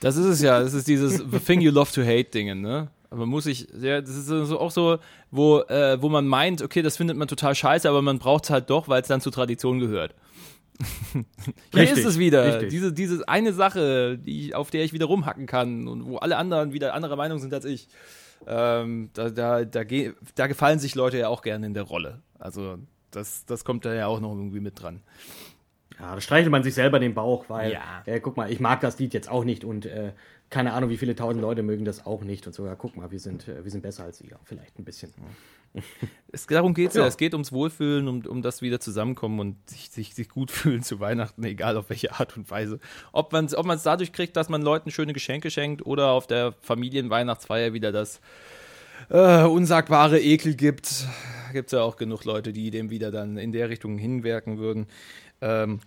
Das 0.01 0.16
ist 0.16 0.26
es 0.26 0.40
ja. 0.40 0.60
Das 0.60 0.74
ist 0.74 0.86
dieses 0.88 1.18
The 1.18 1.38
Thing 1.38 1.60
You 1.60 1.70
Love 1.70 1.92
to 1.92 2.02
Hate 2.02 2.30
Dingen, 2.30 2.60
ne? 2.60 2.88
Aber 3.11 3.20
man 3.20 3.28
muss 3.28 3.45
sich, 3.45 3.66
ja, 3.81 4.01
das 4.01 4.11
ist 4.11 4.27
so 4.27 4.59
auch 4.61 4.70
so, 4.70 4.99
wo, 5.31 5.61
äh, 5.62 6.01
wo 6.01 6.09
man 6.09 6.27
meint, 6.28 6.62
okay, 6.62 6.81
das 6.81 6.97
findet 6.97 7.16
man 7.16 7.27
total 7.27 7.55
scheiße, 7.55 7.89
aber 7.89 8.03
man 8.03 8.20
braucht 8.20 8.45
es 8.45 8.51
halt 8.51 8.70
doch, 8.70 8.89
weil 8.89 9.03
es 9.03 9.09
dann 9.09 9.20
zur 9.20 9.32
Tradition 9.32 9.81
gehört. 9.81 10.15
Hier 11.12 11.24
Richtig, 11.74 11.99
ist 11.99 12.05
es 12.05 12.19
wieder. 12.19 12.47
richtig. 12.47 12.70
Diese, 12.70 12.93
diese 12.93 13.28
eine 13.28 13.53
Sache, 13.53 14.16
die, 14.16 14.55
auf 14.55 14.70
der 14.70 14.85
ich 14.85 14.93
wieder 14.93 15.07
rumhacken 15.07 15.47
kann 15.47 15.89
und 15.89 16.07
wo 16.07 16.16
alle 16.19 16.37
anderen 16.37 16.73
wieder 16.73 16.95
anderer 16.95 17.16
Meinung 17.16 17.39
sind 17.39 17.53
als 17.53 17.65
ich. 17.65 17.89
Ähm, 18.47 19.11
da, 19.12 19.28
da, 19.28 19.65
da, 19.65 19.82
da 19.85 20.47
gefallen 20.47 20.78
sich 20.78 20.95
Leute 20.95 21.19
ja 21.19 21.28
auch 21.28 21.43
gerne 21.43 21.66
in 21.66 21.74
der 21.74 21.82
Rolle. 21.82 22.23
Also 22.39 22.78
das, 23.11 23.45
das 23.45 23.65
kommt 23.65 23.85
da 23.85 23.93
ja 23.93 24.07
auch 24.07 24.20
noch 24.20 24.32
irgendwie 24.32 24.61
mit 24.61 24.81
dran. 24.81 25.03
Ja, 26.01 26.14
da 26.14 26.20
streichelt 26.20 26.51
man 26.51 26.62
sich 26.62 26.74
selber 26.74 26.98
den 26.98 27.14
Bauch, 27.14 27.44
weil, 27.48 27.72
Ja. 27.72 28.02
äh, 28.06 28.20
guck 28.20 28.36
mal, 28.36 28.51
ich 28.51 28.60
mag 28.60 28.81
das 28.81 28.98
Lied 28.98 29.12
jetzt 29.14 29.31
auch 29.31 29.44
nicht 29.44 29.64
und 29.64 29.86
äh, 29.86 30.12
keine 30.48 30.72
Ahnung, 30.72 30.90
wie 30.90 30.97
viele 30.97 31.14
tausend 31.14 31.43
Leute 31.43 31.62
mögen 31.62 31.85
das 31.85 32.06
auch 32.06 32.22
nicht 32.22 32.47
und 32.47 32.55
so. 32.55 32.66
Ja, 32.66 32.74
guck 32.74 32.97
mal, 32.97 33.10
wir 33.10 33.20
sind, 33.20 33.47
äh, 33.48 33.62
wir 33.62 33.70
sind 33.70 33.82
besser 33.82 34.05
als 34.05 34.20
ihr, 34.20 34.39
vielleicht 34.44 34.78
ein 34.78 34.85
bisschen. 34.85 35.12
Es, 36.32 36.47
darum 36.48 36.74
geht 36.74 36.89
es 36.89 36.94
ja. 36.97 37.02
Ja. 37.02 37.06
Es 37.06 37.16
geht 37.16 37.32
ums 37.35 37.52
Wohlfühlen, 37.52 38.09
um, 38.09 38.27
um 38.27 38.43
das 38.43 38.60
wieder 38.60 38.81
zusammenkommen 38.81 39.39
und 39.39 39.70
sich, 39.70 39.90
sich, 39.90 40.14
sich 40.14 40.28
gut 40.28 40.51
fühlen 40.51 40.82
zu 40.82 40.98
Weihnachten, 40.98 41.44
egal 41.44 41.77
auf 41.77 41.90
welche 41.90 42.18
Art 42.18 42.36
und 42.36 42.51
Weise. 42.51 42.81
Ob 43.12 43.32
man 43.32 43.44
es 43.44 43.55
ob 43.55 43.66
man's 43.66 43.85
dadurch 43.85 44.12
kriegt, 44.12 44.36
dass 44.36 44.48
man 44.48 44.62
Leuten 44.62 44.90
schöne 44.90 45.12
Geschenke 45.12 45.51
schenkt 45.51 45.86
oder 45.86 46.09
auf 46.10 46.27
der 46.27 46.55
Familienweihnachtsfeier 46.62 47.72
wieder 47.72 47.93
das 47.93 48.20
äh, 49.10 49.44
unsagbare 49.44 50.20
Ekel 50.20 50.55
gibt. 50.55 51.06
Gibt 51.52 51.66
es 51.68 51.72
ja 51.72 51.82
auch 51.82 51.97
genug 51.97 52.24
Leute, 52.24 52.52
die 52.52 52.70
dem 52.70 52.90
wieder 52.90 53.10
dann 53.10 53.36
in 53.36 53.52
der 53.52 53.68
Richtung 53.68 53.98
hinwirken 53.98 54.59
würden. 54.59 54.86
Ähm, 55.41 55.81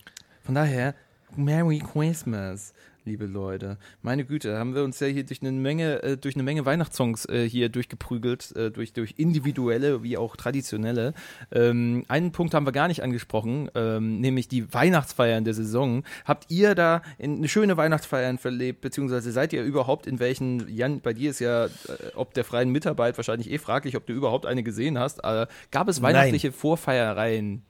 von 0.43 0.55
daher, 0.55 0.95
Merry 1.35 1.79
Christmas, 1.79 2.73
liebe 3.05 3.25
Leute. 3.25 3.77
Meine 4.01 4.25
Güte, 4.25 4.57
haben 4.57 4.75
wir 4.75 4.83
uns 4.83 4.99
ja 4.99 5.07
hier 5.07 5.23
durch 5.23 5.41
eine 5.41 5.51
Menge, 5.51 6.03
äh, 6.03 6.17
durch 6.17 6.35
eine 6.35 6.43
Menge 6.43 6.65
Weihnachtssongs 6.65 7.25
äh, 7.25 7.47
hier 7.47 7.69
durchgeprügelt, 7.69 8.55
äh, 8.55 8.71
durch, 8.71 8.93
durch 8.93 9.15
individuelle 9.17 10.03
wie 10.03 10.17
auch 10.17 10.35
traditionelle. 10.35 11.13
Ähm, 11.51 12.05
einen 12.07 12.31
Punkt 12.31 12.53
haben 12.53 12.65
wir 12.65 12.71
gar 12.71 12.87
nicht 12.87 13.03
angesprochen, 13.03 13.69
ähm, 13.75 14.19
nämlich 14.19 14.47
die 14.47 14.73
Weihnachtsfeiern 14.73 15.43
der 15.43 15.53
Saison. 15.53 16.03
Habt 16.25 16.49
ihr 16.49 16.75
da 16.75 17.01
in, 17.17 17.37
eine 17.37 17.47
schöne 17.47 17.77
Weihnachtsfeiern 17.77 18.37
verlebt, 18.37 18.81
beziehungsweise 18.81 19.31
seid 19.31 19.53
ihr 19.53 19.63
überhaupt 19.63 20.07
in 20.07 20.19
welchen, 20.19 20.67
Jan, 20.69 21.01
bei 21.01 21.13
dir 21.13 21.29
ist 21.31 21.39
ja, 21.39 21.65
äh, 21.65 21.69
ob 22.15 22.33
der 22.33 22.43
freien 22.43 22.69
Mitarbeit 22.69 23.17
wahrscheinlich 23.17 23.51
eh 23.51 23.57
fraglich, 23.57 23.97
ob 23.97 24.05
du 24.05 24.13
überhaupt 24.13 24.45
eine 24.45 24.63
gesehen 24.63 24.97
hast. 24.97 25.23
Äh, 25.23 25.47
gab 25.71 25.87
es 25.87 26.01
weihnachtliche 26.01 26.51
Vorfeiereien? 26.51 27.63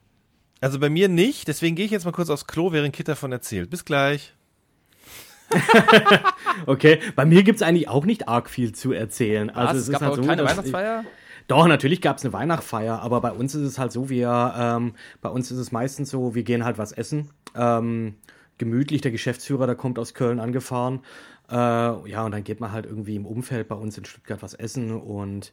Also 0.63 0.79
bei 0.79 0.89
mir 0.89 1.09
nicht, 1.09 1.49
deswegen 1.49 1.75
gehe 1.75 1.85
ich 1.85 1.91
jetzt 1.91 2.05
mal 2.05 2.13
kurz 2.13 2.29
aufs 2.29 2.47
Klo, 2.47 2.71
während 2.71 2.95
Kit 2.95 3.09
davon 3.09 3.33
erzählt. 3.33 3.69
Bis 3.69 3.83
gleich. 3.85 4.33
Okay, 6.65 6.99
bei 7.15 7.25
mir 7.25 7.41
gibt 7.43 7.57
es 7.57 7.61
eigentlich 7.63 7.89
auch 7.89 8.05
nicht 8.05 8.27
arg 8.27 8.47
viel 8.47 8.73
zu 8.73 8.91
erzählen. 8.91 9.49
Also 9.49 9.69
Was? 9.69 9.75
es 9.75 9.81
es 9.81 9.87
ist 9.87 9.91
gab 9.93 10.01
halt 10.01 10.11
auch 10.11 10.15
so, 10.17 10.23
keine 10.23 10.45
Weihnachtsfeier? 10.45 11.03
Doch, 11.47 11.67
natürlich 11.67 11.99
gab 11.99 12.17
es 12.17 12.23
eine 12.23 12.31
Weihnachtsfeier, 12.31 13.01
aber 13.01 13.19
bei 13.21 13.31
uns 13.31 13.55
ist 13.55 13.63
es 13.63 13.79
halt 13.79 13.91
so, 13.91 14.09
wir, 14.09 14.53
ähm, 14.55 14.93
bei 15.21 15.29
uns 15.29 15.49
ist 15.51 15.57
es 15.57 15.71
meistens 15.71 16.11
so, 16.11 16.35
wir 16.35 16.43
gehen 16.43 16.63
halt 16.63 16.77
was 16.77 16.91
essen. 16.91 17.31
Ähm, 17.55 18.15
gemütlich, 18.59 19.01
der 19.01 19.11
Geschäftsführer, 19.11 19.65
der 19.65 19.75
kommt 19.75 19.97
aus 19.97 20.13
Köln 20.13 20.39
angefahren. 20.39 21.01
Äh, 21.49 21.55
ja, 21.55 22.23
und 22.23 22.31
dann 22.31 22.43
geht 22.43 22.59
man 22.59 22.71
halt 22.71 22.85
irgendwie 22.85 23.15
im 23.15 23.25
Umfeld 23.25 23.67
bei 23.67 23.75
uns 23.75 23.97
in 23.97 24.05
Stuttgart 24.05 24.43
was 24.43 24.53
essen 24.53 24.91
und 24.91 25.51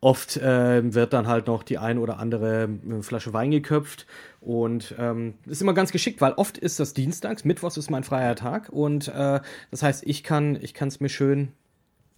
oft 0.00 0.36
äh, 0.36 0.94
wird 0.94 1.12
dann 1.12 1.26
halt 1.26 1.46
noch 1.46 1.62
die 1.62 1.78
ein 1.78 1.98
oder 1.98 2.18
andere 2.18 2.64
äh, 2.64 3.02
Flasche 3.02 3.32
Wein 3.32 3.50
geköpft 3.50 4.06
und 4.40 4.94
ähm, 4.98 5.34
ist 5.46 5.60
immer 5.60 5.74
ganz 5.74 5.92
geschickt, 5.92 6.20
weil 6.20 6.32
oft 6.32 6.56
ist 6.58 6.80
das 6.80 6.94
dienstags, 6.94 7.44
mittwochs 7.44 7.76
ist 7.76 7.90
mein 7.90 8.04
freier 8.04 8.34
Tag 8.34 8.70
und 8.70 9.08
äh, 9.08 9.40
das 9.70 9.82
heißt, 9.82 10.06
ich 10.06 10.24
kann 10.24 10.58
ich 10.60 10.74
kann 10.74 10.88
es 10.88 11.00
mir 11.00 11.10
schön 11.10 11.52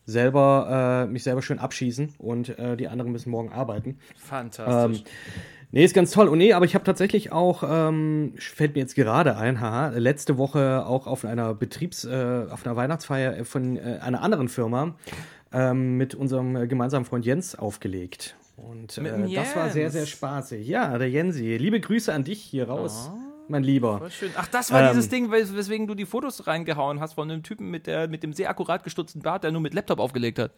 selber 0.04 1.04
äh, 1.06 1.10
mich 1.10 1.22
selber 1.22 1.42
schön 1.42 1.58
abschießen 1.58 2.14
und 2.18 2.58
äh, 2.58 2.76
die 2.76 2.88
anderen 2.88 3.12
müssen 3.12 3.30
morgen 3.30 3.52
arbeiten. 3.52 3.98
Fantastisch. 4.16 5.00
Ähm, 5.00 5.04
nee, 5.70 5.84
ist 5.84 5.94
ganz 5.94 6.10
toll. 6.10 6.28
Und 6.28 6.38
nee, 6.38 6.52
aber 6.52 6.64
ich 6.64 6.74
habe 6.74 6.84
tatsächlich 6.84 7.30
auch, 7.30 7.62
ähm, 7.64 8.34
fällt 8.36 8.74
mir 8.74 8.80
jetzt 8.80 8.96
gerade 8.96 9.36
ein, 9.36 9.60
haha, 9.60 9.90
letzte 9.90 10.38
Woche 10.38 10.84
auch 10.86 11.06
auf 11.06 11.24
einer 11.24 11.54
Betriebs-, 11.54 12.04
äh, 12.04 12.46
auf 12.50 12.66
einer 12.66 12.74
Weihnachtsfeier 12.74 13.44
von 13.44 13.76
äh, 13.76 13.98
einer 14.02 14.22
anderen 14.22 14.48
Firma 14.48 14.96
ähm, 15.52 15.96
mit 15.96 16.14
unserem 16.14 16.56
äh, 16.56 16.66
gemeinsamen 16.66 17.04
Freund 17.04 17.24
Jens 17.26 17.54
aufgelegt. 17.54 18.36
Und 18.56 18.98
äh, 18.98 19.34
das 19.34 19.56
war 19.56 19.70
sehr, 19.70 19.90
sehr 19.90 20.06
spaßig. 20.06 20.66
Ja, 20.66 20.96
der 20.98 21.08
Jensi. 21.10 21.56
Liebe 21.56 21.80
Grüße 21.80 22.12
an 22.12 22.24
dich 22.24 22.40
hier 22.40 22.68
raus, 22.68 23.10
mein 23.48 23.64
Lieber. 23.64 24.08
Ach, 24.36 24.46
das 24.48 24.70
war 24.72 24.82
Ähm, 24.82 24.88
dieses 24.90 25.08
Ding, 25.08 25.30
wes- 25.30 25.54
weswegen 25.56 25.86
du 25.86 25.94
die 25.94 26.06
Fotos 26.06 26.46
reingehauen 26.46 27.00
hast 27.00 27.14
von 27.14 27.30
einem 27.30 27.42
Typen 27.42 27.70
mit, 27.70 27.86
der, 27.86 28.08
mit 28.08 28.22
dem 28.22 28.32
sehr 28.32 28.50
akkurat 28.50 28.84
gestutzten 28.84 29.22
Bart, 29.22 29.42
der 29.44 29.50
nur 29.52 29.60
mit 29.62 29.74
Laptop 29.74 29.98
aufgelegt 29.98 30.38
hat. 30.38 30.52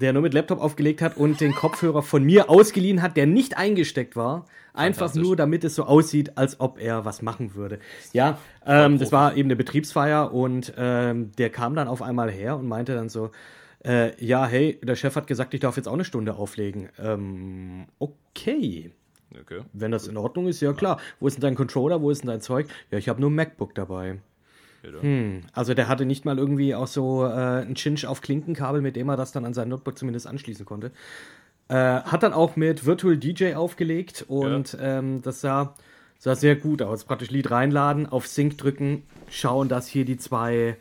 der 0.00 0.12
nur 0.12 0.20
mit 0.22 0.34
Laptop 0.34 0.60
aufgelegt 0.60 1.00
hat 1.00 1.16
und 1.16 1.40
den 1.40 1.54
Kopfhörer 1.54 2.02
von 2.02 2.22
mir 2.22 2.50
ausgeliehen 2.50 3.00
hat, 3.00 3.16
der 3.16 3.26
nicht 3.26 3.56
eingesteckt 3.56 4.14
war. 4.14 4.44
Einfach 4.74 5.14
nur, 5.14 5.36
damit 5.36 5.64
es 5.64 5.74
so 5.74 5.84
aussieht, 5.84 6.36
als 6.36 6.60
ob 6.60 6.78
er 6.78 7.06
was 7.06 7.22
machen 7.22 7.54
würde. 7.54 7.78
Ja, 8.12 8.38
ähm, 8.66 8.98
das 8.98 9.10
war 9.10 9.34
eben 9.36 9.46
eine 9.46 9.56
Betriebsfeier 9.56 10.34
und 10.34 10.74
ähm, 10.76 11.32
der 11.38 11.48
kam 11.48 11.74
dann 11.74 11.88
auf 11.88 12.02
einmal 12.02 12.30
her 12.30 12.58
und 12.58 12.68
meinte 12.68 12.94
dann 12.94 13.08
so, 13.08 13.30
äh, 13.84 14.24
ja, 14.24 14.46
hey, 14.46 14.78
der 14.82 14.96
Chef 14.96 15.16
hat 15.16 15.26
gesagt, 15.26 15.54
ich 15.54 15.60
darf 15.60 15.76
jetzt 15.76 15.88
auch 15.88 15.94
eine 15.94 16.04
Stunde 16.04 16.34
auflegen. 16.34 16.88
Ähm, 16.98 17.86
okay. 17.98 18.90
Okay. 19.40 19.60
Wenn 19.72 19.90
das 19.90 20.06
in 20.06 20.16
Ordnung 20.16 20.46
ist, 20.46 20.60
ja 20.60 20.72
klar. 20.72 20.98
Wo 21.20 21.26
ist 21.26 21.34
denn 21.34 21.42
dein 21.42 21.54
Controller? 21.56 22.00
Wo 22.00 22.10
ist 22.10 22.22
denn 22.22 22.28
dein 22.28 22.40
Zeug? 22.40 22.68
Ja, 22.90 22.98
ich 22.98 23.08
habe 23.08 23.20
nur 23.20 23.30
ein 23.30 23.34
MacBook 23.34 23.74
dabei. 23.74 24.18
Hm, 25.00 25.42
also 25.52 25.74
der 25.74 25.88
hatte 25.88 26.06
nicht 26.06 26.24
mal 26.24 26.38
irgendwie 26.38 26.74
auch 26.74 26.86
so 26.86 27.24
äh, 27.24 27.62
ein 27.62 27.74
Chinch 27.74 28.06
auf 28.06 28.20
Klinkenkabel, 28.20 28.80
mit 28.80 28.96
dem 28.96 29.08
er 29.08 29.16
das 29.16 29.32
dann 29.32 29.44
an 29.44 29.54
sein 29.54 29.68
Notebook 29.68 29.98
zumindest 29.98 30.26
anschließen 30.26 30.64
konnte. 30.64 30.92
Äh, 31.68 31.74
hat 31.74 32.22
dann 32.22 32.32
auch 32.32 32.54
mit 32.56 32.86
Virtual 32.86 33.16
DJ 33.16 33.54
aufgelegt 33.54 34.24
und 34.28 34.76
ähm, 34.80 35.22
das 35.22 35.40
sah, 35.40 35.74
sah 36.18 36.36
sehr 36.36 36.54
gut 36.54 36.82
aus. 36.82 37.04
Praktisch 37.04 37.30
Lied 37.30 37.50
reinladen, 37.50 38.06
auf 38.06 38.28
Sync 38.28 38.58
drücken, 38.58 39.02
schauen, 39.28 39.68
dass 39.68 39.88
hier 39.88 40.04
die 40.04 40.16
zwei, 40.16 40.76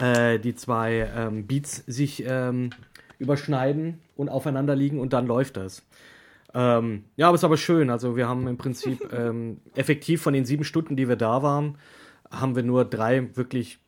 äh, 0.00 0.38
die 0.38 0.54
zwei 0.54 1.10
ähm, 1.14 1.46
Beats 1.46 1.84
sich 1.86 2.24
ähm, 2.26 2.70
überschneiden 3.18 4.00
und 4.16 4.28
aufeinander 4.28 4.74
liegen 4.74 4.98
und 4.98 5.12
dann 5.12 5.26
läuft 5.26 5.56
das. 5.56 5.82
Ähm, 6.54 7.04
ja, 7.16 7.28
aber 7.28 7.36
es 7.36 7.40
ist 7.40 7.44
aber 7.44 7.56
schön. 7.56 7.90
Also 7.90 8.16
wir 8.16 8.28
haben 8.28 8.46
im 8.48 8.56
Prinzip 8.56 9.12
ähm, 9.16 9.60
effektiv 9.74 10.22
von 10.22 10.32
den 10.32 10.44
sieben 10.44 10.64
Stunden, 10.64 10.96
die 10.96 11.08
wir 11.08 11.16
da 11.16 11.42
waren, 11.42 11.78
haben 12.30 12.56
wir 12.56 12.62
nur 12.62 12.84
drei 12.84 13.36
wirklich 13.36 13.78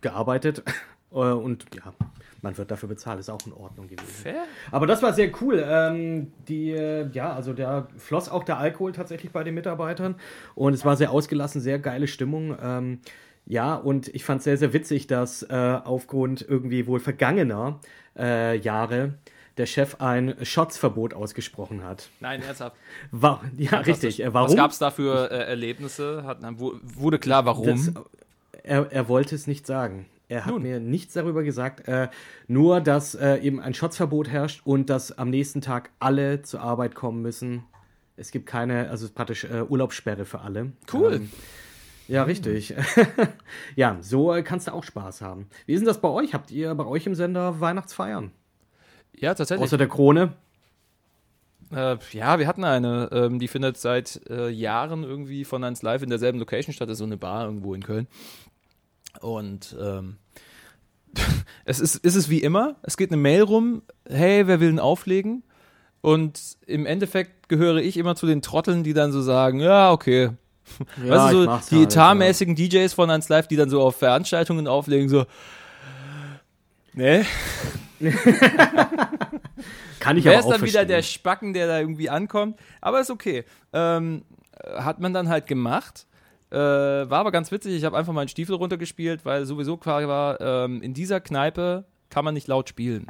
gearbeitet. 0.00 0.62
Äh, 1.12 1.16
und 1.16 1.64
ja, 1.74 1.92
man 2.40 2.56
wird 2.56 2.70
dafür 2.70 2.88
bezahlt, 2.88 3.18
ist 3.18 3.30
auch 3.30 3.44
in 3.44 3.52
Ordnung 3.52 3.88
gewesen. 3.88 4.06
Fair. 4.06 4.44
Aber 4.70 4.86
das 4.86 5.02
war 5.02 5.12
sehr 5.12 5.32
cool. 5.40 5.60
Ähm, 5.66 6.32
die, 6.46 6.70
äh, 6.70 7.08
ja, 7.12 7.32
also 7.32 7.52
da 7.52 7.88
floss 7.96 8.28
auch 8.28 8.44
der 8.44 8.58
Alkohol 8.58 8.92
tatsächlich 8.92 9.32
bei 9.32 9.42
den 9.42 9.54
Mitarbeitern 9.54 10.14
und 10.54 10.72
es 10.72 10.84
war 10.84 10.96
sehr 10.96 11.10
ausgelassen, 11.10 11.60
sehr 11.60 11.80
geile 11.80 12.06
Stimmung. 12.06 12.56
Ähm, 12.62 13.00
ja, 13.50 13.74
und 13.74 14.06
ich 14.14 14.24
fand 14.24 14.38
es 14.38 14.44
sehr, 14.44 14.56
sehr 14.56 14.72
witzig, 14.72 15.08
dass 15.08 15.42
äh, 15.42 15.80
aufgrund 15.84 16.40
irgendwie 16.40 16.86
wohl 16.86 17.00
vergangener 17.00 17.80
äh, 18.16 18.56
Jahre 18.56 19.14
der 19.56 19.66
Chef 19.66 19.96
ein 20.00 20.36
Shotsverbot 20.40 21.14
ausgesprochen 21.14 21.82
hat. 21.82 22.10
Nein, 22.20 22.42
ernsthaft. 22.42 22.76
War, 23.10 23.42
ja, 23.58 23.80
richtig. 23.80 24.22
Äh, 24.22 24.32
warum? 24.32 24.50
Was 24.50 24.56
gab 24.56 24.70
es 24.70 24.78
da 24.78 24.92
für 24.92 25.32
äh, 25.32 25.48
Erlebnisse? 25.48 26.22
Hat, 26.24 26.38
wurde 26.58 27.18
klar, 27.18 27.44
warum? 27.44 27.66
Das, 27.66 27.92
er, 28.62 28.92
er 28.92 29.08
wollte 29.08 29.34
es 29.34 29.48
nicht 29.48 29.66
sagen. 29.66 30.06
Er 30.28 30.44
hat 30.46 30.52
Nun. 30.52 30.62
mir 30.62 30.78
nichts 30.78 31.14
darüber 31.14 31.42
gesagt, 31.42 31.88
äh, 31.88 32.08
nur 32.46 32.80
dass 32.80 33.16
äh, 33.16 33.38
eben 33.38 33.58
ein 33.58 33.74
Shotsverbot 33.74 34.28
herrscht 34.28 34.62
und 34.64 34.88
dass 34.88 35.18
am 35.18 35.28
nächsten 35.28 35.60
Tag 35.60 35.90
alle 35.98 36.42
zur 36.42 36.60
Arbeit 36.60 36.94
kommen 36.94 37.20
müssen. 37.20 37.64
Es 38.16 38.30
gibt 38.30 38.46
keine, 38.46 38.90
also 38.90 39.06
es 39.06 39.10
ist 39.10 39.16
praktisch 39.16 39.42
äh, 39.42 39.62
Urlaubssperre 39.68 40.24
für 40.24 40.40
alle. 40.40 40.70
Cool. 40.92 41.14
Ähm, 41.14 41.30
ja, 42.10 42.24
richtig. 42.24 42.74
ja, 43.76 43.98
so 44.00 44.34
äh, 44.34 44.42
kannst 44.42 44.68
du 44.68 44.72
auch 44.72 44.84
Spaß 44.84 45.22
haben. 45.22 45.48
Wie 45.66 45.74
ist 45.74 45.80
denn 45.80 45.86
das 45.86 46.00
bei 46.00 46.08
euch? 46.08 46.34
Habt 46.34 46.50
ihr 46.50 46.74
bei 46.74 46.84
euch 46.84 47.06
im 47.06 47.14
Sender 47.14 47.60
Weihnachtsfeiern? 47.60 48.32
ja, 49.20 49.34
tatsächlich. 49.34 49.64
Außer 49.64 49.78
der 49.78 49.88
Krone? 49.88 50.32
Äh, 51.72 51.98
ja, 52.12 52.38
wir 52.38 52.46
hatten 52.48 52.64
eine, 52.64 53.08
ähm, 53.12 53.38
die 53.38 53.48
findet 53.48 53.76
seit 53.76 54.20
äh, 54.28 54.48
Jahren 54.48 55.04
irgendwie 55.04 55.44
von 55.44 55.62
1 55.62 55.82
Live 55.82 56.02
in 56.02 56.10
derselben 56.10 56.38
Location 56.38 56.72
statt, 56.72 56.88
das 56.88 56.94
ist 56.94 56.98
so 56.98 57.04
eine 57.04 57.16
Bar 57.16 57.44
irgendwo 57.44 57.74
in 57.74 57.82
Köln. 57.82 58.08
Und 59.20 59.76
ähm, 59.80 60.16
es 61.64 61.78
ist, 61.78 61.96
ist 61.96 62.16
es 62.16 62.28
wie 62.28 62.42
immer, 62.42 62.76
es 62.82 62.96
geht 62.96 63.12
eine 63.12 63.20
Mail 63.20 63.42
rum, 63.42 63.82
hey, 64.08 64.46
wer 64.46 64.60
will 64.60 64.70
denn 64.70 64.80
auflegen? 64.80 65.44
Und 66.00 66.56
im 66.66 66.86
Endeffekt 66.86 67.48
gehöre 67.48 67.76
ich 67.76 67.96
immer 67.98 68.16
zu 68.16 68.26
den 68.26 68.42
Trotteln, 68.42 68.82
die 68.82 68.94
dann 68.94 69.12
so 69.12 69.20
sagen, 69.20 69.60
ja, 69.60 69.92
okay. 69.92 70.30
Ja, 71.04 71.10
weißt 71.10 71.32
du, 71.34 71.44
so 71.44 71.58
die 71.70 71.80
halt, 71.80 71.92
etatmäßigen 71.92 72.54
DJs 72.54 72.92
von 72.92 73.10
1 73.10 73.28
Live, 73.28 73.48
die 73.48 73.56
dann 73.56 73.70
so 73.70 73.82
auf 73.82 73.96
Veranstaltungen 73.96 74.66
auflegen, 74.66 75.08
so, 75.08 75.26
ne? 76.92 77.24
Kann 80.00 80.16
ich 80.16 80.24
Wer 80.24 80.32
aber 80.32 80.40
ist 80.40 80.46
auch 80.46 80.52
dann 80.52 80.62
wieder 80.62 80.84
der 80.86 80.96
verstehen. 80.98 81.20
Spacken, 81.20 81.52
der 81.52 81.66
da 81.66 81.78
irgendwie 81.78 82.08
ankommt? 82.08 82.58
Aber 82.80 83.00
ist 83.00 83.10
okay. 83.10 83.44
Ähm, 83.72 84.24
hat 84.74 85.00
man 85.00 85.12
dann 85.12 85.28
halt 85.28 85.46
gemacht. 85.46 86.06
Äh, 86.50 86.56
war 86.56 87.20
aber 87.20 87.30
ganz 87.30 87.52
witzig. 87.52 87.74
Ich 87.74 87.84
habe 87.84 87.96
einfach 87.96 88.12
meinen 88.12 88.28
Stiefel 88.28 88.54
runtergespielt, 88.56 89.24
weil 89.24 89.44
sowieso 89.44 89.76
klar 89.76 90.08
war, 90.08 90.40
ähm, 90.40 90.80
in 90.82 90.94
dieser 90.94 91.20
Kneipe 91.20 91.84
kann 92.08 92.24
man 92.24 92.34
nicht 92.34 92.48
laut 92.48 92.68
spielen. 92.68 93.06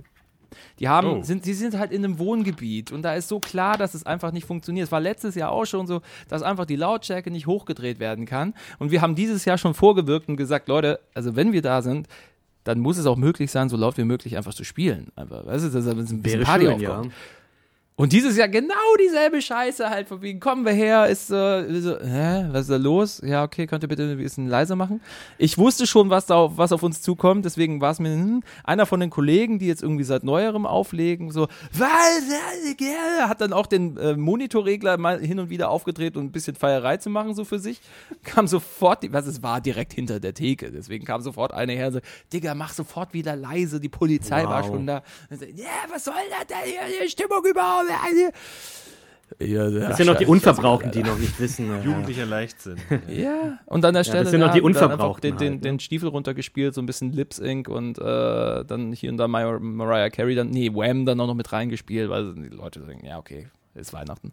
Die 0.78 0.88
haben, 0.88 1.08
Oh. 1.08 1.22
sind, 1.22 1.44
sie 1.44 1.54
sind 1.54 1.78
halt 1.78 1.92
in 1.92 2.04
einem 2.04 2.18
Wohngebiet 2.18 2.92
und 2.92 3.02
da 3.02 3.14
ist 3.14 3.28
so 3.28 3.40
klar, 3.40 3.76
dass 3.76 3.94
es 3.94 4.04
einfach 4.06 4.32
nicht 4.32 4.46
funktioniert. 4.46 4.86
Es 4.86 4.92
war 4.92 5.00
letztes 5.00 5.34
Jahr 5.34 5.50
auch 5.52 5.64
schon 5.64 5.86
so, 5.86 6.00
dass 6.28 6.42
einfach 6.42 6.66
die 6.66 6.76
Lautstärke 6.76 7.30
nicht 7.30 7.46
hochgedreht 7.46 7.98
werden 8.00 8.26
kann. 8.26 8.54
Und 8.78 8.90
wir 8.90 9.00
haben 9.02 9.14
dieses 9.14 9.44
Jahr 9.44 9.58
schon 9.58 9.74
vorgewirkt 9.74 10.28
und 10.28 10.36
gesagt, 10.36 10.68
Leute, 10.68 11.00
also 11.14 11.36
wenn 11.36 11.52
wir 11.52 11.62
da 11.62 11.82
sind, 11.82 12.08
dann 12.64 12.78
muss 12.80 12.98
es 12.98 13.06
auch 13.06 13.16
möglich 13.16 13.50
sein, 13.50 13.68
so 13.68 13.76
laut 13.76 13.96
wie 13.96 14.04
möglich 14.04 14.36
einfach 14.36 14.52
zu 14.52 14.64
spielen. 14.64 15.08
Einfach, 15.16 15.46
weißt 15.46 15.64
du, 15.64 15.68
dass 15.70 15.84
da 15.84 15.92
ein 15.92 15.96
bisschen 15.96 16.24
Wäre 16.24 16.42
Party 16.44 16.66
schön, 16.66 16.80
ja. 16.80 17.02
Und 18.00 18.14
dieses 18.14 18.34
Jahr 18.38 18.48
genau 18.48 18.74
dieselbe 18.98 19.42
Scheiße 19.42 19.90
halt, 19.90 20.08
von 20.08 20.22
wegen, 20.22 20.40
kommen 20.40 20.64
wir 20.64 20.72
her, 20.72 21.06
ist 21.08 21.30
äh, 21.30 21.80
so, 21.82 22.00
hä, 22.00 22.46
was 22.50 22.62
ist 22.62 22.70
da 22.70 22.76
los? 22.76 23.20
Ja, 23.22 23.44
okay, 23.44 23.66
könnt 23.66 23.84
ihr 23.84 23.88
bitte 23.88 24.04
ein 24.04 24.16
bisschen 24.16 24.46
leiser 24.48 24.74
machen? 24.74 25.02
Ich 25.36 25.58
wusste 25.58 25.86
schon, 25.86 26.08
was 26.08 26.24
da 26.24 26.36
auf, 26.36 26.56
was 26.56 26.72
auf 26.72 26.82
uns 26.82 27.02
zukommt, 27.02 27.44
deswegen 27.44 27.82
war 27.82 27.90
es 27.90 27.98
mir, 27.98 28.08
hm, 28.14 28.42
einer 28.64 28.86
von 28.86 29.00
den 29.00 29.10
Kollegen, 29.10 29.58
die 29.58 29.66
jetzt 29.66 29.82
irgendwie 29.82 30.04
seit 30.04 30.24
neuerem 30.24 30.64
auflegen, 30.64 31.30
so, 31.30 31.48
was, 31.74 33.28
hat 33.28 33.42
dann 33.42 33.52
auch 33.52 33.66
den 33.66 33.98
äh, 33.98 34.16
Monitorregler 34.16 34.96
mal 34.96 35.20
hin 35.20 35.38
und 35.38 35.50
wieder 35.50 35.68
aufgedreht 35.68 36.16
und 36.16 36.24
ein 36.24 36.32
bisschen 36.32 36.56
Feierei 36.56 36.96
zu 36.96 37.10
machen, 37.10 37.34
so 37.34 37.44
für 37.44 37.58
sich, 37.58 37.82
kam 38.24 38.46
sofort, 38.46 39.02
die, 39.02 39.12
was 39.12 39.26
es 39.26 39.42
war, 39.42 39.60
direkt 39.60 39.92
hinter 39.92 40.20
der 40.20 40.32
Theke, 40.32 40.72
deswegen 40.72 41.04
kam 41.04 41.20
sofort 41.20 41.52
einer 41.52 41.74
her, 41.74 41.92
so, 41.92 42.00
Digga, 42.32 42.54
mach 42.54 42.72
sofort 42.72 43.12
wieder 43.12 43.36
leise, 43.36 43.78
die 43.78 43.90
Polizei 43.90 44.44
war 44.44 44.62
Wow. 44.62 44.68
schon 44.68 44.86
da. 44.86 45.02
So, 45.28 45.44
Ja, 45.44 45.66
was 45.92 46.04
soll 46.04 46.14
das 46.30 46.46
denn 46.46 46.64
hier, 46.64 47.04
die 47.04 47.10
Stimmung 47.10 47.44
überhaupt? 47.44 47.89
Ja, 49.38 49.70
Das 49.70 49.96
sind 49.96 50.06
noch 50.06 50.16
die 50.16 50.26
Unverbrauchten, 50.26 50.90
die 50.90 51.04
noch 51.04 51.16
nicht 51.16 51.38
wissen. 51.38 51.70
äh, 51.70 51.84
Jugendlicher 51.84 52.26
Leichtsinn. 52.26 52.76
Ja, 53.08 53.58
und 53.66 53.84
an 53.84 53.94
der 53.94 54.02
Stelle 54.02 54.24
das 54.24 54.32
sind 54.32 54.40
noch 54.40 54.52
die 54.52 54.58
dann 54.58 54.66
Unverbrauchten 54.66 55.22
den, 55.22 55.36
den, 55.38 55.52
halt, 55.52 55.62
ne? 55.62 55.70
den 55.70 55.80
Stiefel 55.80 56.08
runtergespielt, 56.08 56.74
so 56.74 56.82
ein 56.82 56.86
bisschen 56.86 57.12
Lip 57.12 57.32
Sync 57.32 57.68
und 57.68 57.96
äh, 57.98 58.64
dann 58.64 58.92
hier 58.92 59.10
und 59.10 59.18
da 59.18 59.28
Mar 59.28 59.60
Mariah 59.60 60.10
Carey, 60.10 60.34
dann, 60.34 60.50
nee, 60.50 60.72
Wham 60.74 61.06
dann 61.06 61.20
auch 61.20 61.28
noch 61.28 61.34
mit 61.36 61.52
reingespielt, 61.52 62.10
weil 62.10 62.34
die 62.34 62.48
Leute 62.48 62.80
sagen, 62.80 63.04
ja, 63.06 63.18
okay, 63.18 63.46
ist 63.74 63.92
Weihnachten. 63.92 64.32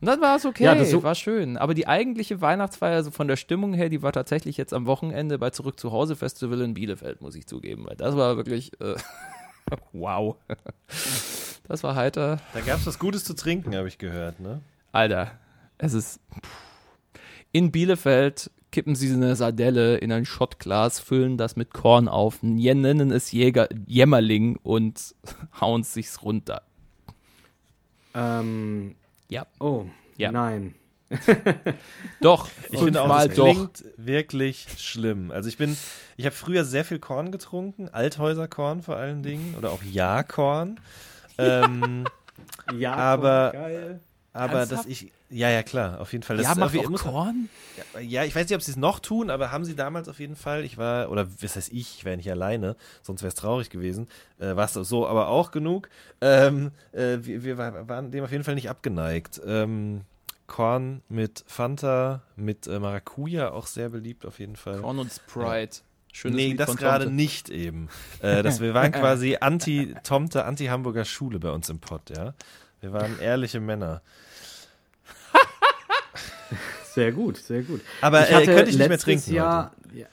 Und 0.00 0.06
dann 0.08 0.20
war 0.22 0.36
es 0.36 0.46
okay, 0.46 0.64
Ja, 0.64 0.74
das 0.74 0.90
so- 0.90 1.02
war 1.02 1.14
schön. 1.14 1.58
Aber 1.58 1.74
die 1.74 1.86
eigentliche 1.86 2.40
Weihnachtsfeier, 2.40 2.96
also 2.96 3.10
von 3.10 3.28
der 3.28 3.36
Stimmung 3.36 3.74
her, 3.74 3.90
die 3.90 4.02
war 4.02 4.12
tatsächlich 4.12 4.56
jetzt 4.56 4.72
am 4.72 4.86
Wochenende 4.86 5.38
bei 5.38 5.50
Zurück 5.50 5.78
zu 5.78 5.92
Hause 5.92 6.16
Festival 6.16 6.62
in 6.62 6.72
Bielefeld, 6.74 7.20
muss 7.20 7.36
ich 7.36 7.46
zugeben, 7.46 7.84
weil 7.86 7.96
das 7.96 8.16
war 8.16 8.36
wirklich, 8.38 8.72
äh, 8.80 8.94
wow. 9.92 10.36
Das 11.68 11.84
war 11.84 11.94
heiter. 11.94 12.40
Da 12.54 12.60
gab 12.60 12.80
es 12.80 12.86
was 12.86 12.98
Gutes 12.98 13.24
zu 13.24 13.34
trinken, 13.34 13.74
habe 13.76 13.86
ich 13.88 13.96
gehört, 13.96 14.40
ne? 14.40 14.60
Alter, 14.90 15.30
es 15.78 15.94
ist. 15.94 16.20
In 17.52 17.70
Bielefeld 17.70 18.50
kippen 18.72 18.94
sie 18.96 19.12
eine 19.12 19.36
Sardelle 19.36 19.96
in 19.98 20.10
ein 20.12 20.24
Schottglas, 20.26 20.98
füllen 20.98 21.38
das 21.38 21.54
mit 21.56 21.72
Korn 21.72 22.08
auf, 22.08 22.42
nennen 22.42 23.10
es 23.12 23.30
Jäger, 23.30 23.68
Jämmerling 23.86 24.56
und 24.62 25.14
hauen 25.60 25.84
sich's 25.84 26.22
runter. 26.22 26.62
Ähm, 28.14 28.96
Ja. 29.28 29.46
oh, 29.60 29.86
Ja. 30.18 30.32
nein. 30.32 30.74
Doch, 32.20 32.48
Ich 32.70 32.78
finde 32.80 33.02
auch, 33.02 33.08
mal 33.08 33.28
das 33.28 33.36
doch. 33.36 33.44
klingt 33.44 33.84
wirklich 33.96 34.66
schlimm. 34.78 35.30
Also 35.30 35.48
ich 35.48 35.56
bin, 35.56 35.76
ich 36.16 36.24
habe 36.26 36.34
früher 36.34 36.64
sehr 36.64 36.84
viel 36.84 36.98
Korn 36.98 37.32
getrunken, 37.32 37.88
Althäuserkorn 37.88 38.82
vor 38.82 38.96
allen 38.96 39.22
Dingen 39.22 39.54
oder 39.58 39.70
auch 39.72 39.82
Jahrkorn. 39.82 40.78
Ähm, 41.38 42.04
Ja, 42.76 42.94
Aber- 42.94 43.50
geil. 43.52 44.00
aber 44.32 44.52
Ernsthaft? 44.60 44.84
dass 44.84 44.86
ich, 44.90 45.12
ja, 45.30 45.48
ja 45.50 45.62
klar, 45.62 46.00
auf 46.00 46.12
jeden 46.12 46.22
Fall. 46.24 46.36
Das 46.38 46.46
Ja, 46.46 46.54
macht 46.54 46.76
auch 46.76 46.88
muss- 46.88 47.02
Korn? 47.02 47.48
Ja, 48.00 48.24
ich 48.24 48.34
weiß 48.34 48.48
nicht, 48.48 48.56
ob 48.56 48.62
sie 48.62 48.70
es 48.72 48.76
noch 48.76 48.98
tun, 49.00 49.30
aber 49.30 49.50
haben 49.52 49.64
sie 49.64 49.74
damals 49.76 50.08
auf 50.08 50.18
jeden 50.18 50.36
Fall. 50.36 50.64
Ich 50.64 50.76
war, 50.78 51.10
oder 51.10 51.26
was 51.40 51.56
heißt 51.56 51.70
ich, 51.72 51.96
ich 51.98 52.04
wäre 52.04 52.16
nicht 52.16 52.30
alleine, 52.30 52.76
sonst 53.02 53.22
wäre 53.22 53.28
es 53.28 53.34
traurig 53.34 53.70
gewesen. 53.70 54.08
Äh, 54.38 54.56
war 54.56 54.64
es 54.64 54.72
so, 54.74 55.06
aber 55.06 55.28
auch 55.28 55.50
genug. 55.50 55.88
Ähm, 56.20 56.72
äh, 56.92 57.18
wir, 57.22 57.44
wir 57.44 57.58
war- 57.58 57.88
waren 57.88 58.10
dem 58.10 58.24
auf 58.24 58.32
jeden 58.32 58.44
Fall 58.44 58.54
nicht 58.54 58.70
abgeneigt. 58.70 59.40
Ähm, 59.46 60.02
Korn 60.52 61.00
mit 61.08 61.44
Fanta, 61.46 62.20
mit 62.36 62.66
äh, 62.66 62.78
Maracuja 62.78 63.52
auch 63.52 63.66
sehr 63.66 63.88
beliebt 63.88 64.26
auf 64.26 64.38
jeden 64.38 64.56
Fall. 64.56 64.82
Korn 64.82 64.98
und 64.98 65.10
Sprite. 65.10 65.78
Schönes 66.12 66.36
nee, 66.36 66.48
Lied 66.48 66.60
das 66.60 66.76
gerade 66.76 67.10
nicht 67.10 67.48
eben. 67.48 67.88
Äh, 68.20 68.42
das, 68.42 68.60
wir 68.60 68.74
waren 68.74 68.92
quasi 68.92 69.38
anti-Tomte, 69.40 70.44
anti-Hamburger 70.44 71.06
Schule 71.06 71.38
bei 71.40 71.50
uns 71.50 71.70
im 71.70 71.78
Pott, 71.78 72.10
ja. 72.14 72.34
Wir 72.82 72.92
waren 72.92 73.18
ehrliche 73.18 73.60
Männer. 73.60 74.02
Sehr 76.94 77.12
gut, 77.12 77.38
sehr 77.38 77.62
gut. 77.62 77.80
Aber 78.02 78.28
Ich 78.28 78.36
äh, 78.36 78.44
könnte 78.44 78.64
ich 78.64 78.76
nicht 78.76 78.78
mehr 78.80 78.88
letztes 78.88 79.04
trinken. 79.04 79.32
Jahr, 79.32 79.72
ja, 79.94 80.06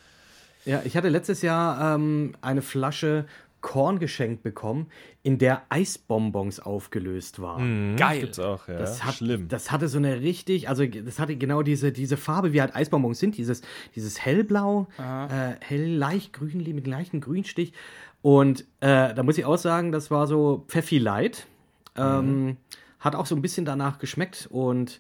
ja, 0.64 0.82
ich 0.86 0.96
hatte 0.96 1.10
letztes 1.10 1.42
Jahr 1.42 1.96
ähm, 1.96 2.34
eine 2.40 2.62
Flasche 2.62 3.26
Korn 3.62 4.00
geschenkt 4.00 4.44
bekommen, 4.44 4.88
in 5.24 5.38
der 5.38 5.64
Eisbonbons 5.70 6.60
aufgelöst 6.60 7.42
waren. 7.42 7.92
heute. 7.92 7.96
Geil. 7.96 8.22
Gibt's 8.22 8.40
auch, 8.40 8.68
ja. 8.68 8.78
Das, 8.78 9.04
hat, 9.04 9.16
Schlimm. 9.16 9.48
das 9.48 9.72
hatte 9.72 9.88
so 9.88 9.98
eine 9.98 10.22
richtig, 10.22 10.70
also 10.70 10.86
das 10.86 11.20
hatte 11.20 11.36
genau 11.36 11.62
diese, 11.62 11.92
diese 11.92 12.18
Farbe, 12.18 12.54
wie 12.54 12.62
halt 12.62 12.76
Eisbonbons 12.76 13.20
sind, 13.20 13.38
dieses, 13.38 13.62
dieses 13.96 14.20
hellblau, 14.20 14.88
äh, 14.98 15.56
hell 15.62 15.88
leicht 15.96 16.34
grün, 16.34 16.64
mit 16.74 16.88
leichten 16.88 17.22
Grünstich. 17.22 17.74
Und 18.22 18.62
äh, 18.82 19.14
da 19.14 19.24
muss 19.24 19.38
ich 19.38 19.46
auch 19.46 19.58
sagen, 19.58 19.92
das 19.92 20.12
war 20.12 20.28
so 20.28 20.66
Pfeffi 20.68 20.98
Light. 20.98 21.48
Ähm, 21.96 22.58
Hat 23.00 23.16
auch 23.16 23.26
so 23.26 23.36
ein 23.36 23.42
bisschen 23.42 23.66
danach 23.66 23.98
geschmeckt 24.00 24.48
und 24.52 25.00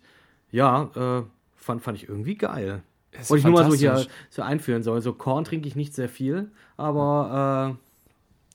ja, 0.51 0.89
äh, 0.95 1.23
fand, 1.55 1.81
fand 1.81 1.97
ich 1.97 2.07
irgendwie 2.07 2.35
geil. 2.35 2.81
Wollte 3.27 3.39
ich 3.39 3.43
nur 3.43 3.53
mal 3.53 3.69
so 3.69 3.75
hier 3.75 4.05
so 4.29 4.41
einführen 4.41 4.83
soll. 4.83 5.01
So 5.01 5.13
Korn 5.13 5.43
trinke 5.43 5.67
ich 5.67 5.75
nicht 5.75 5.93
sehr 5.93 6.09
viel, 6.09 6.51
aber 6.77 7.77
äh, 7.77 7.88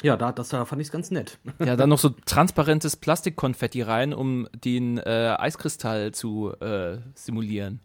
ja, 0.04 0.16
da, 0.16 0.30
das 0.30 0.50
da 0.50 0.64
fand 0.64 0.80
ich 0.82 0.88
es 0.88 0.92
ganz 0.92 1.10
nett. 1.10 1.38
Ja, 1.58 1.74
dann 1.74 1.88
noch 1.88 1.98
so 1.98 2.10
transparentes 2.10 2.96
Plastikkonfetti 2.96 3.82
rein, 3.82 4.12
um 4.14 4.46
den 4.54 4.98
äh, 4.98 5.34
Eiskristall 5.38 6.12
zu 6.12 6.52
äh, 6.60 6.98
simulieren. 7.14 7.80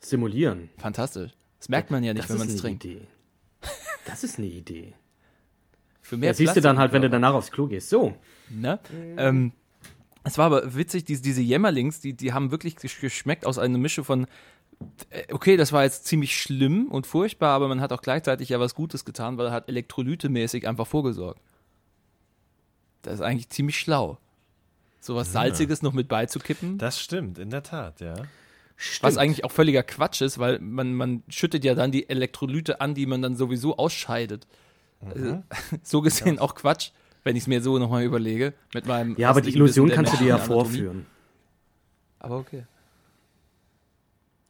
Simulieren. 0.00 0.70
Fantastisch. 0.78 1.32
Das 1.58 1.68
merkt 1.68 1.90
man 1.90 2.04
ja 2.04 2.14
nicht, 2.14 2.24
das 2.24 2.30
wenn 2.30 2.38
man 2.38 2.48
ist 2.48 2.54
es 2.54 2.60
eine 2.64 2.78
trinkt. 2.78 2.84
Idee. 2.84 3.06
Das 4.06 4.22
ist 4.22 4.38
eine 4.38 4.46
Idee. 4.46 4.94
Für 6.00 6.16
mehr 6.16 6.30
Ja, 6.30 6.34
siehst 6.34 6.54
du 6.56 6.60
dann 6.60 6.78
halt, 6.78 6.92
wenn 6.92 7.02
du 7.02 7.10
danach 7.10 7.34
aufs 7.34 7.50
Klo 7.50 7.66
gehst. 7.66 7.88
So. 7.88 8.14
Ne? 8.48 8.78
Ähm, 9.16 9.52
es 10.22 10.38
war 10.38 10.46
aber 10.46 10.76
witzig, 10.76 11.04
diese, 11.04 11.22
diese 11.22 11.40
Jämmerlings, 11.42 12.00
die, 12.00 12.12
die 12.12 12.32
haben 12.32 12.52
wirklich 12.52 12.76
gesch- 12.76 13.00
geschmeckt 13.00 13.44
aus 13.44 13.58
einer 13.58 13.78
Mische 13.78 14.04
von, 14.04 14.28
äh, 15.10 15.32
okay, 15.32 15.56
das 15.56 15.72
war 15.72 15.82
jetzt 15.82 16.04
ziemlich 16.06 16.40
schlimm 16.40 16.86
und 16.86 17.08
furchtbar, 17.08 17.50
aber 17.50 17.66
man 17.66 17.80
hat 17.80 17.92
auch 17.92 18.02
gleichzeitig 18.02 18.50
ja 18.50 18.60
was 18.60 18.76
Gutes 18.76 19.04
getan, 19.04 19.38
weil 19.38 19.46
er 19.46 19.52
hat 19.52 19.68
elektrolytemäßig 19.68 20.68
einfach 20.68 20.86
vorgesorgt. 20.86 21.40
Das 23.02 23.14
ist 23.14 23.20
eigentlich 23.20 23.50
ziemlich 23.50 23.78
schlau. 23.78 24.18
So 25.00 25.14
was 25.14 25.32
Salziges 25.32 25.82
noch 25.82 25.92
mit 25.92 26.08
beizukippen, 26.08 26.78
Das 26.78 27.00
stimmt, 27.00 27.38
in 27.38 27.50
der 27.50 27.62
Tat, 27.62 28.00
ja. 28.00 28.14
was 29.02 29.16
eigentlich 29.16 29.44
auch 29.44 29.52
völliger 29.52 29.84
Quatsch 29.84 30.20
ist, 30.20 30.38
weil 30.38 30.58
man, 30.58 30.94
man 30.94 31.22
schüttet 31.28 31.64
ja 31.64 31.74
dann 31.76 31.92
die 31.92 32.08
Elektrolyte 32.08 32.80
an, 32.80 32.94
die 32.94 33.06
man 33.06 33.22
dann 33.22 33.36
sowieso 33.36 33.76
ausscheidet. 33.76 34.48
Also, 35.00 35.42
so 35.84 36.00
gesehen 36.00 36.40
auch 36.40 36.56
Quatsch, 36.56 36.90
wenn 37.22 37.36
ich 37.36 37.44
es 37.44 37.46
mir 37.46 37.62
so 37.62 37.78
nochmal 37.78 38.02
überlege. 38.02 38.54
Mit 38.74 38.86
meinem 38.86 39.16
Ja, 39.16 39.30
aber 39.30 39.42
die 39.42 39.54
Illusion 39.54 39.90
kannst 39.90 40.14
du 40.14 40.16
dir 40.16 40.28
ja 40.28 40.38
vorführen. 40.38 41.06
Aber 42.18 42.38
okay. 42.38 42.64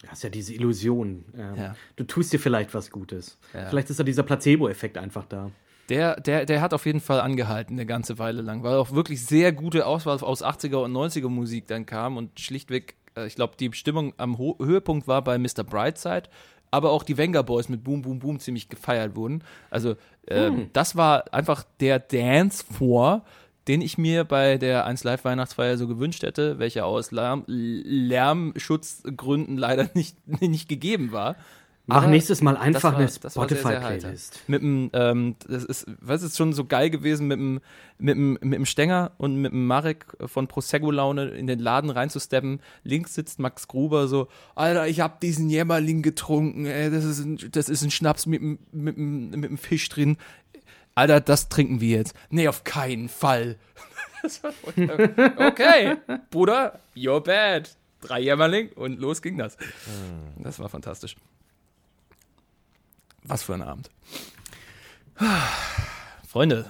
Das 0.02 0.12
ist 0.14 0.22
ja 0.22 0.30
diese 0.30 0.54
Illusion. 0.54 1.24
Ähm, 1.36 1.54
Ja. 1.56 1.76
Du 1.96 2.04
tust 2.04 2.32
dir 2.32 2.38
vielleicht 2.38 2.72
was 2.74 2.90
Gutes. 2.90 3.38
Ja. 3.52 3.68
Vielleicht 3.68 3.90
ist 3.90 3.98
da 3.98 4.04
dieser 4.04 4.22
Placebo-Effekt 4.22 4.98
einfach 4.98 5.24
da. 5.26 5.50
Der, 5.88 6.20
der, 6.20 6.46
der 6.46 6.60
hat 6.60 6.74
auf 6.74 6.86
jeden 6.86 7.00
Fall 7.00 7.20
angehalten, 7.20 7.74
eine 7.74 7.86
ganze 7.86 8.18
Weile 8.18 8.42
lang, 8.42 8.62
weil 8.62 8.76
auch 8.76 8.90
wirklich 8.90 9.24
sehr 9.24 9.52
gute 9.52 9.86
Auswahl 9.86 10.18
aus 10.18 10.42
80er 10.42 10.76
und 10.76 10.92
90er 10.92 11.28
Musik 11.28 11.66
dann 11.68 11.86
kam 11.86 12.16
und 12.16 12.40
schlichtweg, 12.40 12.96
äh, 13.16 13.26
ich 13.26 13.36
glaube, 13.36 13.54
die 13.58 13.72
Stimmung 13.72 14.12
am 14.16 14.38
Ho 14.38 14.56
Höhepunkt 14.60 15.06
war 15.06 15.22
bei 15.22 15.38
Mr. 15.38 15.64
Brightside, 15.64 16.24
aber 16.70 16.90
auch 16.90 17.04
die 17.04 17.16
Venga 17.16 17.42
Boys 17.42 17.68
mit 17.68 17.84
Boom 17.84 18.02
Boom 18.02 18.18
Boom 18.18 18.40
ziemlich 18.40 18.68
gefeiert 18.68 19.14
wurden. 19.14 19.44
Also, 19.70 19.94
ähm, 20.26 20.70
das 20.72 20.96
war 20.96 21.32
einfach 21.32 21.64
der 21.80 22.00
Dance 22.00 22.64
vor, 22.70 23.24
den 23.68 23.80
ich 23.80 23.98
mir 23.98 24.24
bei 24.24 24.58
der 24.58 24.86
1 24.86 25.04
Live 25.04 25.24
Weihnachtsfeier 25.24 25.76
so 25.76 25.88
gewünscht 25.88 26.22
hätte, 26.22 26.58
welcher 26.58 26.86
aus 26.86 27.10
Lärm, 27.10 27.44
Lärmschutzgründen 27.46 29.56
leider 29.56 29.90
nicht, 29.94 30.16
nicht 30.40 30.68
gegeben 30.68 31.12
war. 31.12 31.36
Mach 31.88 32.06
nächstes 32.08 32.42
Mal 32.42 32.56
einfach 32.56 32.94
war- 32.94 32.98
eine. 32.98 33.08
Spotify-Playlist. 33.08 34.40
Mit 34.48 34.60
dem, 34.62 34.90
ähm, 34.92 35.36
das 35.46 35.64
ist, 35.64 35.86
was 36.00 36.22
ist 36.22 36.36
schon 36.36 36.52
so 36.52 36.64
geil 36.64 36.90
gewesen, 36.90 37.28
mit 37.28 37.38
dem, 37.38 37.60
mit 37.98 38.16
dem, 38.16 38.32
mit 38.42 38.54
dem 38.54 38.66
Stenger 38.66 39.12
und 39.18 39.36
mit 39.40 39.52
dem 39.52 39.66
Marek 39.66 40.04
von 40.26 40.48
Prosecco 40.48 40.90
Laune 40.90 41.28
in 41.28 41.46
den 41.46 41.60
Laden 41.60 41.90
reinzusteppen. 41.90 42.60
Links 42.82 43.14
sitzt 43.14 43.38
Max 43.38 43.68
Gruber 43.68 44.08
so, 44.08 44.26
Alter, 44.56 44.88
ich 44.88 45.00
hab 45.00 45.20
diesen 45.20 45.48
Jämmerling 45.48 46.02
getrunken, 46.02 46.66
ey, 46.66 46.90
das 46.90 47.04
ist 47.04 47.20
ein, 47.20 47.38
das 47.52 47.68
ist 47.68 47.82
ein 47.82 47.90
Schnaps 47.92 48.26
mit, 48.26 48.40
dem- 48.40 48.58
mit, 48.72 48.96
dem- 48.96 49.30
mit 49.30 49.44
dem 49.50 49.58
Fisch 49.58 49.88
drin. 49.88 50.16
Alter, 50.96 51.20
das 51.20 51.48
trinken 51.48 51.80
wir 51.80 51.98
jetzt. 51.98 52.14
Nee, 52.30 52.48
auf 52.48 52.64
keinen 52.64 53.08
Fall. 53.08 53.56
Das 54.22 54.42
war 54.42 54.50
furchtbar. 54.50 55.46
okay, 55.46 55.98
Bruder, 56.30 56.80
you're 56.96 57.20
bad. 57.20 57.76
Drei 58.00 58.20
Jämmerling 58.22 58.70
und 58.72 58.98
los 58.98 59.22
ging 59.22 59.38
das. 59.38 59.56
Das 60.38 60.58
war 60.58 60.68
fantastisch. 60.68 61.14
Was 63.26 63.42
für 63.42 63.54
ein 63.54 63.62
Abend. 63.62 63.90
Freunde, 66.28 66.66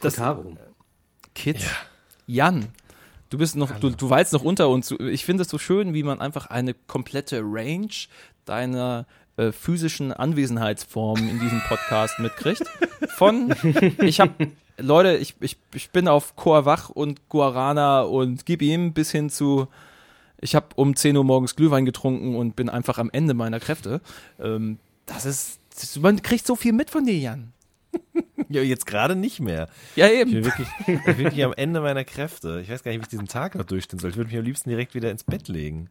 das- 0.00 0.16
Kotaro. 0.16 0.56
Kit, 1.34 1.58
Jan, 2.26 2.66
du 3.30 3.38
bist 3.38 3.56
noch, 3.56 3.72
du, 3.80 3.90
du 3.90 4.08
weilst 4.10 4.32
noch 4.32 4.44
unter 4.44 4.68
uns. 4.68 4.92
Ich 4.92 5.24
finde 5.24 5.42
es 5.42 5.48
so 5.48 5.58
schön, 5.58 5.92
wie 5.94 6.04
man 6.04 6.20
einfach 6.20 6.46
eine 6.46 6.74
komplette 6.74 7.40
Range 7.42 7.88
deiner 8.44 9.06
äh, 9.36 9.50
physischen 9.50 10.12
Anwesenheitsformen 10.12 11.28
in 11.28 11.40
diesem 11.40 11.60
Podcast 11.68 12.20
mitkriegt. 12.20 12.62
Von, 13.16 13.52
ich 14.00 14.20
habe, 14.20 14.32
Leute, 14.78 15.16
ich, 15.16 15.34
ich, 15.40 15.56
ich 15.74 15.90
bin 15.90 16.06
auf 16.06 16.36
Coavach 16.36 16.88
und 16.90 17.28
Guarana 17.28 18.02
und 18.02 18.46
gib 18.46 18.62
ihm 18.62 18.92
bis 18.92 19.10
hin 19.10 19.28
zu, 19.30 19.66
ich 20.40 20.54
habe 20.54 20.66
um 20.76 20.94
10 20.96 21.16
Uhr 21.16 21.24
morgens 21.24 21.56
Glühwein 21.56 21.84
getrunken 21.84 22.36
und 22.36 22.56
bin 22.56 22.68
einfach 22.68 22.98
am 22.98 23.10
Ende 23.12 23.34
meiner 23.34 23.60
Kräfte. 23.60 24.00
Ähm, 24.38 24.78
das 25.06 25.24
ist, 25.26 25.60
das, 25.78 25.96
man 25.98 26.20
kriegt 26.22 26.46
so 26.46 26.56
viel 26.56 26.72
mit 26.72 26.90
von 26.90 27.04
dir, 27.06 27.18
Jan. 27.18 27.52
Ja, 28.50 28.60
jetzt 28.60 28.86
gerade 28.86 29.16
nicht 29.16 29.40
mehr. 29.40 29.68
Ja, 29.96 30.06
Ich 30.06 30.20
eben. 30.20 30.32
bin 30.32 30.44
wirklich, 30.44 30.68
ich 30.80 31.04
bin 31.04 31.18
wirklich 31.18 31.44
am 31.44 31.54
Ende 31.54 31.80
meiner 31.80 32.04
Kräfte. 32.04 32.60
Ich 32.60 32.68
weiß 32.68 32.82
gar 32.82 32.90
nicht, 32.90 33.00
wie 33.00 33.04
ich 33.04 33.08
diesen 33.08 33.26
Tag 33.28 33.54
noch 33.54 33.64
durchstehen 33.64 33.98
soll. 33.98 34.10
Ich 34.10 34.16
würde 34.16 34.28
mich 34.28 34.36
am 34.38 34.44
liebsten 34.44 34.68
direkt 34.68 34.94
wieder 34.94 35.10
ins 35.10 35.24
Bett 35.24 35.48
legen. 35.48 35.88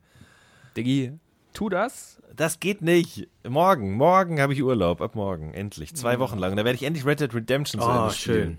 Diggi, 0.78 1.14
tu 1.54 1.70
das. 1.70 2.22
Das 2.36 2.60
geht 2.60 2.82
nicht. 2.82 3.28
Morgen, 3.48 3.94
morgen 3.94 4.40
habe 4.40 4.54
ich 4.54 4.62
Urlaub. 4.62 5.02
Ab 5.02 5.16
morgen, 5.16 5.54
endlich. 5.54 5.96
Zwei 5.96 6.20
Wochen 6.20 6.38
lang. 6.38 6.56
Da 6.56 6.64
werde 6.64 6.76
ich 6.76 6.84
endlich 6.84 7.06
Red 7.06 7.22
Dead 7.22 7.34
Redemption 7.34 7.82
zu 7.82 7.88
Oh, 7.88 7.92
Ende 7.92 8.14
spielen. 8.14 8.36
schön. 8.44 8.58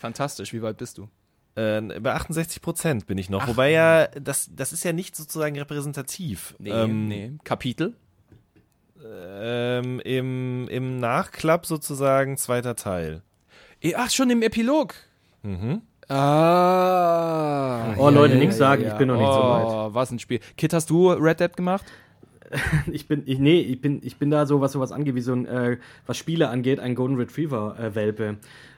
Fantastisch, 0.00 0.52
wie 0.52 0.62
weit 0.62 0.78
bist 0.78 0.96
du? 0.98 1.08
Äh, 1.56 1.80
bei 2.00 2.12
68 2.12 2.60
Prozent 2.60 3.06
bin 3.06 3.18
ich 3.18 3.30
noch. 3.30 3.46
Wobei 3.46 3.70
ja, 3.70 4.08
das, 4.08 4.50
das 4.54 4.72
ist 4.72 4.84
ja 4.84 4.92
nicht 4.92 5.14
sozusagen 5.14 5.56
repräsentativ. 5.56 6.54
Nee, 6.58 6.70
ähm, 6.70 7.08
nee. 7.08 7.32
Kapitel? 7.44 7.94
Ähm, 9.04 10.00
im, 10.00 10.66
Im 10.68 10.98
Nachklapp 10.98 11.66
sozusagen 11.66 12.36
zweiter 12.38 12.74
Teil. 12.74 13.22
Eh, 13.82 13.94
Ach, 13.94 14.10
schon 14.10 14.30
im 14.30 14.42
Epilog. 14.42 14.94
Mhm. 15.42 15.82
Ah. 16.08 17.94
Oh, 17.96 18.10
Leute, 18.10 18.36
nichts 18.36 18.56
sagen, 18.56 18.84
ich 18.86 18.92
bin 18.94 19.08
noch 19.08 19.16
nicht 19.16 19.32
so 19.32 19.40
Oh, 19.40 19.88
was 19.94 20.10
ein 20.10 20.18
Spiel. 20.18 20.40
Kit, 20.56 20.72
hast 20.72 20.90
du 20.90 21.10
Red 21.10 21.40
Dead 21.40 21.56
gemacht? 21.56 21.84
Ich 22.92 23.08
bin, 23.08 23.22
ich, 23.26 23.38
nee, 23.38 23.60
ich 23.60 23.80
bin, 23.80 24.00
ich 24.02 24.16
bin 24.16 24.30
da 24.30 24.46
so, 24.46 24.60
was 24.60 24.72
sowas 24.72 24.92
angeht, 24.92 25.14
wie 25.14 25.20
so 25.20 25.32
ein, 25.32 25.46
äh, 25.46 25.78
was 26.06 26.16
Spiele 26.16 26.48
angeht, 26.48 26.80
ein 26.80 26.94
Golden 26.94 27.16
Retriever 27.16 27.76
äh. 27.78 28.34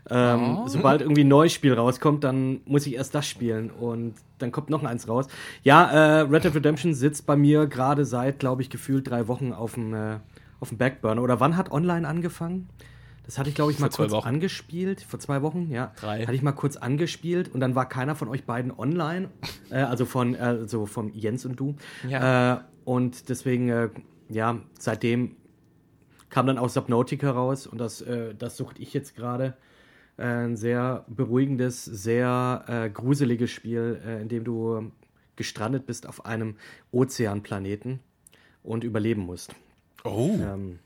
Ähm, 0.09 0.59
Oh. 0.59 0.69
Sobald 0.69 1.01
irgendwie 1.01 1.25
ein 1.25 1.29
neues 1.29 1.53
Spiel 1.53 1.75
rauskommt, 1.75 2.23
dann 2.25 2.61
muss 2.65 2.87
ich 2.87 2.95
erst 2.95 3.15
das 3.15 3.27
spielen 3.27 3.71
und 3.71 4.15
dann 4.39 4.53
kommt 4.53 4.71
noch 4.71 4.83
eins 4.85 5.09
raus. 5.09 5.27
Ja, 5.63 5.91
äh, 5.91 6.21
Red 6.21 6.45
Dead 6.45 6.55
Redemption 6.55 6.95
sitzt 6.95 7.27
bei 7.27 7.37
mir 7.37 7.67
gerade 7.67 8.05
seit, 8.05 8.39
glaube 8.39 8.63
ich, 8.63 8.71
gefühlt 8.71 9.11
drei 9.11 9.27
Wochen 9.27 9.53
auf 9.53 9.75
dem, 9.75 9.95
äh, 9.95 10.19
auf 10.61 10.69
dem 10.69 10.79
Backburner. 10.79 11.23
Oder 11.23 11.41
wann 11.41 11.57
hat 11.57 11.73
Online 11.73 12.07
angefangen? 12.07 12.69
Das 13.27 13.39
hatte 13.39 13.49
ich, 13.49 13.57
glaube 13.57 13.73
ich, 13.73 13.79
mal 13.81 13.91
kurz 13.91 14.13
Wochen. 14.13 14.27
angespielt. 14.27 15.03
Vor 15.03 15.19
zwei 15.19 15.43
Wochen, 15.43 15.69
ja. 15.71 15.93
Drei. 16.01 16.23
Hatte 16.23 16.35
ich 16.35 16.43
mal 16.43 16.53
kurz 16.53 16.77
angespielt 16.77 17.53
und 17.53 17.61
dann 17.61 17.75
war 17.75 17.89
keiner 17.89 18.15
von 18.15 18.29
euch 18.29 18.45
beiden 18.45 18.73
online. 18.73 19.29
Äh, 19.69 19.79
also 19.79 20.05
von, 20.05 20.37
äh, 20.37 20.39
also 20.39 20.87
von 20.87 21.13
Jens 21.13 21.45
und 21.45 21.59
du. 21.59 21.75
Ja. 22.09 22.55
Äh, 22.55 22.61
und 22.85 23.29
deswegen, 23.29 23.69
äh, 23.69 23.89
ja, 24.29 24.61
seitdem 24.79 25.35
kam 26.31 26.47
dann 26.47 26.57
auch 26.57 26.69
Subnautica 26.69 27.33
raus 27.33 27.67
und 27.67 27.79
das, 27.79 28.01
äh, 28.01 28.33
das 28.37 28.57
suchte 28.57 28.81
ich 28.81 28.95
jetzt 28.95 29.17
gerade. 29.17 29.57
Äh, 30.19 30.23
ein 30.23 30.57
sehr 30.57 31.05
beruhigendes, 31.09 31.85
sehr 31.85 32.91
gruseliges 32.95 33.51
Spiel, 33.51 34.01
in 34.23 34.29
dem 34.29 34.45
du 34.45 34.93
gestrandet 35.35 35.85
bist 35.85 36.09
auf 36.09 36.25
einem 36.27 36.55
Ozeanplaneten 36.93 37.99
und 38.63 38.85
überleben 38.85 39.23
musst. 39.23 39.53
Oh. 40.05 40.31
Ähm, 40.41 40.79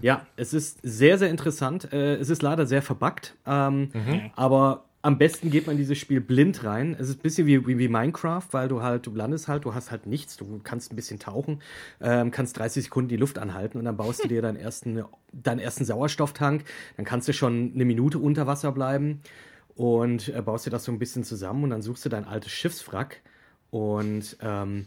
ja, 0.00 0.26
es 0.36 0.54
ist 0.54 0.78
sehr, 0.82 1.18
sehr 1.18 1.30
interessant. 1.30 1.92
Äh, 1.92 2.16
es 2.16 2.30
ist 2.30 2.42
leider 2.42 2.66
sehr 2.66 2.82
verbuggt, 2.82 3.36
ähm, 3.46 3.90
aber 4.36 4.84
am 5.02 5.18
besten 5.18 5.50
geht 5.50 5.66
man 5.66 5.74
in 5.74 5.78
dieses 5.78 5.98
Spiel 5.98 6.20
blind 6.20 6.62
rein. 6.62 6.96
Es 6.98 7.08
ist 7.08 7.18
ein 7.18 7.22
bisschen 7.22 7.46
wie, 7.46 7.66
wie, 7.66 7.76
wie 7.76 7.88
Minecraft, 7.88 8.46
weil 8.52 8.68
du 8.68 8.82
halt, 8.82 9.06
du 9.06 9.14
landest 9.14 9.48
halt, 9.48 9.64
du 9.64 9.74
hast 9.74 9.90
halt 9.90 10.06
nichts, 10.06 10.36
du 10.36 10.60
kannst 10.62 10.92
ein 10.92 10.96
bisschen 10.96 11.18
tauchen, 11.18 11.60
ähm, 12.00 12.30
kannst 12.30 12.56
30 12.58 12.84
Sekunden 12.84 13.08
die 13.08 13.16
Luft 13.16 13.38
anhalten 13.38 13.78
und 13.78 13.84
dann 13.84 13.96
baust 13.96 14.22
du 14.22 14.28
dir 14.28 14.42
deinen 14.42 14.56
ersten, 14.56 15.02
deinen 15.32 15.58
ersten 15.58 15.84
Sauerstofftank. 15.84 16.64
Dann 16.96 17.04
kannst 17.04 17.26
du 17.26 17.32
schon 17.32 17.72
eine 17.74 17.84
Minute 17.84 18.20
unter 18.20 18.46
Wasser 18.46 18.70
bleiben 18.70 19.20
und 19.74 20.28
äh, 20.28 20.40
baust 20.40 20.66
dir 20.66 20.70
das 20.70 20.84
so 20.84 20.92
ein 20.92 21.00
bisschen 21.00 21.24
zusammen 21.24 21.64
und 21.64 21.70
dann 21.70 21.82
suchst 21.82 22.04
du 22.04 22.08
dein 22.08 22.24
altes 22.24 22.52
Schiffswrack 22.52 23.22
und 23.70 24.36
ähm, 24.40 24.86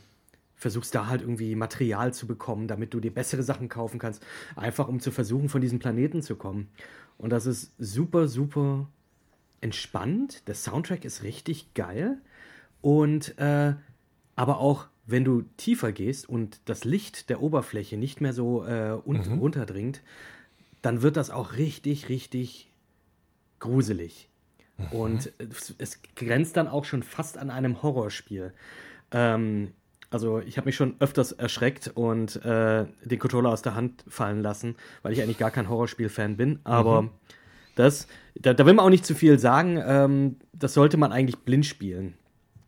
versuchst 0.56 0.96
da 0.96 1.08
halt 1.08 1.22
irgendwie 1.22 1.56
Material 1.56 2.14
zu 2.14 2.28
bekommen, 2.28 2.68
damit 2.68 2.94
du 2.94 3.00
dir 3.00 3.14
bessere 3.14 3.44
Sachen 3.44 3.70
kaufen 3.70 4.00
kannst, 4.00 4.26
einfach 4.56 4.88
um 4.88 5.00
zu 5.00 5.12
versuchen, 5.12 5.50
von 5.50 5.62
diesem 5.62 5.80
Planeten 5.80 6.22
zu 6.22 6.36
kommen. 6.36 6.70
Und 7.18 7.30
das 7.30 7.46
ist 7.46 7.74
super, 7.78 8.28
super 8.28 8.88
entspannt. 9.62 10.48
Der 10.48 10.56
Soundtrack 10.56 11.06
ist 11.06 11.24
richtig 11.24 11.74
geil. 11.74 12.18
Und 12.82 13.38
äh, 13.38 13.74
aber 14.36 14.60
auch, 14.60 14.88
wenn 15.06 15.24
du 15.24 15.44
tiefer 15.58 15.92
gehst 15.92 16.28
und 16.28 16.60
das 16.66 16.84
Licht 16.84 17.30
der 17.30 17.42
Oberfläche 17.42 17.98
nicht 17.98 18.22
mehr 18.22 18.34
so 18.34 18.66
äh, 18.66 18.98
unten 19.06 19.40
runterdringt, 19.40 20.02
dann 20.82 21.02
wird 21.02 21.18
das 21.18 21.30
auch 21.30 21.54
richtig, 21.54 22.10
richtig 22.10 22.70
gruselig. 23.60 24.30
Und 24.92 25.32
es, 25.38 25.74
es 25.78 26.00
grenzt 26.16 26.58
dann 26.58 26.68
auch 26.68 26.86
schon 26.86 27.02
fast 27.02 27.38
an 27.38 27.50
einem 27.50 27.82
Horrorspiel. 27.82 28.54
Ähm, 29.12 29.72
Also 30.10 30.40
ich 30.40 30.58
habe 30.58 30.66
mich 30.66 30.76
schon 30.76 30.96
öfters 31.00 31.32
erschreckt 31.32 31.92
und 31.94 32.44
äh, 32.46 32.86
den 33.04 33.20
Controller 33.20 33.50
aus 33.50 33.62
der 33.62 33.76
Hand 33.76 34.04
fallen 34.08 34.42
lassen, 34.42 34.76
weil 35.02 35.14
ich 35.14 35.22
eigentlich 35.22 35.38
gar 35.38 35.52
kein 35.52 35.70
Horrorspiel-Fan 35.70 36.38
bin. 36.38 36.60
Aber 36.64 37.04
mhm. 37.04 37.10
das, 37.76 38.08
da, 38.36 38.54
da, 38.54 38.66
will 38.66 38.74
man 38.74 38.86
auch 38.86 38.90
nicht 38.90 39.06
zu 39.06 39.16
viel 39.16 39.40
sagen. 39.40 39.82
Ähm, 39.86 40.36
das 40.54 40.74
sollte 40.74 40.98
man 40.98 41.12
eigentlich 41.12 41.40
blind 41.40 41.66
spielen. 41.66 42.16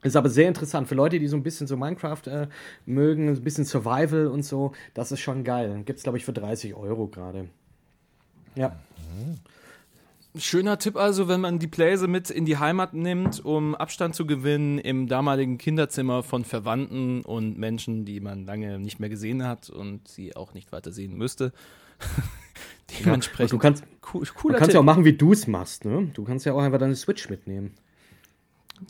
Ist 0.03 0.15
aber 0.15 0.29
sehr 0.29 0.47
interessant 0.47 0.87
für 0.87 0.95
Leute, 0.95 1.19
die 1.19 1.27
so 1.27 1.35
ein 1.35 1.43
bisschen 1.43 1.67
so 1.67 1.75
Minecraft 1.75 2.27
äh, 2.27 2.47
mögen, 2.85 3.29
ein 3.29 3.43
bisschen 3.43 3.65
Survival 3.65 4.27
und 4.27 4.43
so. 4.43 4.73
Das 4.93 5.11
ist 5.11 5.19
schon 5.19 5.43
geil. 5.43 5.81
Gibt 5.85 5.97
es, 5.97 6.03
glaube 6.03 6.17
ich, 6.17 6.25
für 6.25 6.33
30 6.33 6.75
Euro 6.75 7.07
gerade. 7.07 7.49
Ja. 8.55 8.69
Mhm. 8.69 9.39
Schöner 10.35 10.77
Tipp 10.77 10.97
also, 10.97 11.27
wenn 11.27 11.41
man 11.41 11.57
die 11.57 11.67
Pläse 11.67 12.07
mit 12.07 12.29
in 12.29 12.45
die 12.45 12.57
Heimat 12.57 12.93
nimmt, 12.93 13.43
um 13.43 13.73
Abstand 13.75 14.13
zu 14.13 14.27
gewinnen 14.27 14.77
im 14.77 15.07
damaligen 15.07 15.57
Kinderzimmer 15.57 16.21
von 16.21 16.43
Verwandten 16.43 17.21
und 17.21 17.57
Menschen, 17.57 18.05
die 18.05 18.19
man 18.19 18.45
lange 18.45 18.77
nicht 18.77 18.99
mehr 18.99 19.09
gesehen 19.09 19.43
hat 19.43 19.69
und 19.69 20.07
sie 20.07 20.35
auch 20.35 20.53
nicht 20.53 20.71
weiter 20.71 20.91
sehen 20.91 21.17
müsste. 21.17 21.53
Dementsprechend. 23.05 23.51
Ja, 23.51 23.57
du 23.57 23.61
kannst, 23.61 23.83
cool, 24.13 24.53
du 24.53 24.57
kannst 24.57 24.73
ja 24.73 24.79
auch 24.79 24.85
machen, 24.85 25.05
wie 25.05 25.13
du 25.13 25.31
es 25.33 25.47
machst. 25.47 25.85
Ne? 25.85 26.09
Du 26.13 26.23
kannst 26.23 26.45
ja 26.45 26.53
auch 26.53 26.61
einfach 26.61 26.79
deine 26.79 26.95
Switch 26.95 27.29
mitnehmen. 27.29 27.73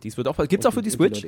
Dies 0.03 0.18
wird 0.18 0.27
auch. 0.27 0.38
Gibt's 0.47 0.65
auch 0.65 0.73
für 0.73 0.81
die 0.81 0.89
Switch? 0.89 1.26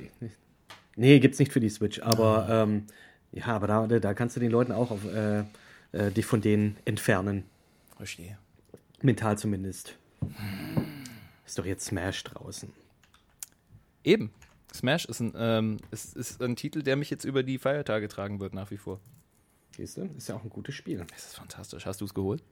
Nee, 0.96 1.20
gibt's 1.20 1.40
nicht 1.40 1.52
für 1.52 1.60
die 1.60 1.70
Switch. 1.70 2.02
Aber 2.02 2.50
ah. 2.50 2.64
ähm, 2.64 2.84
ja, 3.32 3.46
aber 3.48 3.68
da, 3.68 4.00
da 4.00 4.14
kannst 4.14 4.36
du 4.36 4.40
den 4.40 4.52
Leuten 4.52 4.72
auch 4.72 4.92
auf, 4.92 5.06
äh, 5.06 5.44
äh, 5.92 6.12
dich 6.12 6.26
von 6.26 6.42
denen 6.42 6.78
entfernen. 6.86 7.46
Verstehe. 7.96 8.38
Mental 9.02 9.38
zumindest. 9.38 9.98
Ist 11.46 11.58
doch 11.58 11.66
jetzt 11.66 11.86
Smash 11.86 12.24
draußen. 12.24 12.72
Eben. 14.04 14.32
Smash 14.74 15.06
ist 15.06 15.20
ein, 15.20 15.34
ähm, 15.36 15.78
ist, 15.92 16.16
ist 16.16 16.42
ein 16.42 16.56
Titel, 16.56 16.84
der 16.84 16.96
mich 16.96 17.10
jetzt 17.10 17.24
über 17.26 17.44
die 17.44 17.58
Feiertage 17.58 18.08
tragen 18.08 18.40
wird, 18.40 18.54
nach 18.54 18.70
wie 18.72 18.78
vor. 18.78 19.00
Siehst 19.76 19.98
du? 19.98 20.04
Ist 20.18 20.30
ja 20.30 20.36
auch 20.36 20.44
ein 20.44 20.50
gutes 20.50 20.76
Spiel. 20.76 21.06
Das 21.10 21.26
ist 21.26 21.36
fantastisch. 21.36 21.86
Hast 21.86 22.02
du 22.02 22.06
es 22.06 22.14
geholt? 22.14 22.44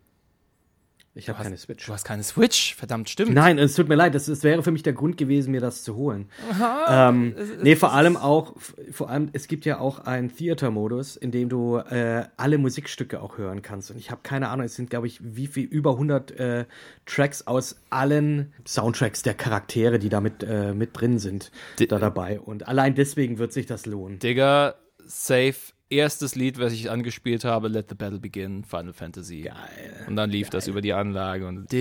Ich 1.18 1.30
habe 1.30 1.42
keine 1.42 1.58
Switch. 1.58 1.86
Du 1.86 1.94
hast 1.94 2.06
keine 2.06 2.24
Switch? 2.24 2.76
Verdammt, 2.76 3.10
stimmt. 3.10 3.34
Nein, 3.34 3.58
es 3.58 3.76
tut 3.76 3.90
mir 3.90 3.96
leid. 3.96 4.14
Das, 4.16 4.26
das 4.26 4.44
wäre 4.44 4.62
für 4.64 4.72
mich 4.72 4.84
der 4.84 4.94
Grund 4.94 5.18
gewesen, 5.18 5.52
mir 5.52 5.62
das 5.62 5.84
zu 5.84 5.96
holen. 5.96 6.30
Aha, 6.52 7.10
ähm, 7.10 7.36
nee, 7.62 7.76
vor 7.76 7.94
allem 7.94 8.18
auch, 8.18 8.56
vor 8.92 9.10
allem, 9.10 9.30
es 9.34 9.48
gibt 9.48 9.66
ja 9.66 9.80
auch 9.80 10.00
einen 10.00 10.36
Theater-Modus, 10.36 11.16
in 11.16 11.32
dem 11.32 11.50
du 11.50 11.78
äh, 11.78 12.26
alle 12.38 12.58
Musikstücke 12.58 13.22
auch 13.22 13.38
hören 13.38 13.62
kannst. 13.62 13.92
Und 13.92 13.98
ich 13.98 14.12
habe 14.12 14.22
keine 14.24 14.50
Ahnung, 14.50 14.66
es 14.66 14.76
sind, 14.76 14.90
glaube 14.90 15.08
ich, 15.08 15.20
wie 15.22 15.48
viel, 15.48 15.66
über 15.66 15.92
100 15.92 16.32
äh, 16.32 16.66
Tracks 17.06 17.48
aus 17.48 17.78
allen 17.90 18.54
Soundtracks 18.66 19.24
der 19.24 19.34
Charaktere, 19.34 20.00
die 20.00 20.10
da 20.10 20.22
mit, 20.22 20.44
äh, 20.44 20.74
mit 20.74 21.00
drin 21.00 21.20
sind, 21.20 21.52
D 21.80 21.88
da 21.88 22.00
dabei. 22.00 22.40
Und 22.40 22.68
allein 22.68 22.96
deswegen 22.96 23.40
wird 23.40 23.54
sich 23.54 23.66
das 23.66 23.86
lohnen. 23.86 24.20
Digga, 24.20 24.76
safe 25.06 25.56
erstes 25.90 26.36
Lied, 26.36 26.60
was 26.60 26.74
ich 26.74 26.90
angespielt 26.90 27.46
habe, 27.46 27.68
Let 27.68 27.90
the 27.90 27.96
Battle 27.96 28.20
Begin, 28.20 28.64
Final 28.64 28.94
Fantasy. 28.94 29.42
Geil. 29.42 30.06
Und 30.08 30.16
dann 30.16 30.30
lief 30.30 30.50
Geil. 30.50 30.58
das 30.60 30.68
über 30.68 30.82
die 30.82 30.94
Anlage 30.94 31.48
und. 31.48 31.74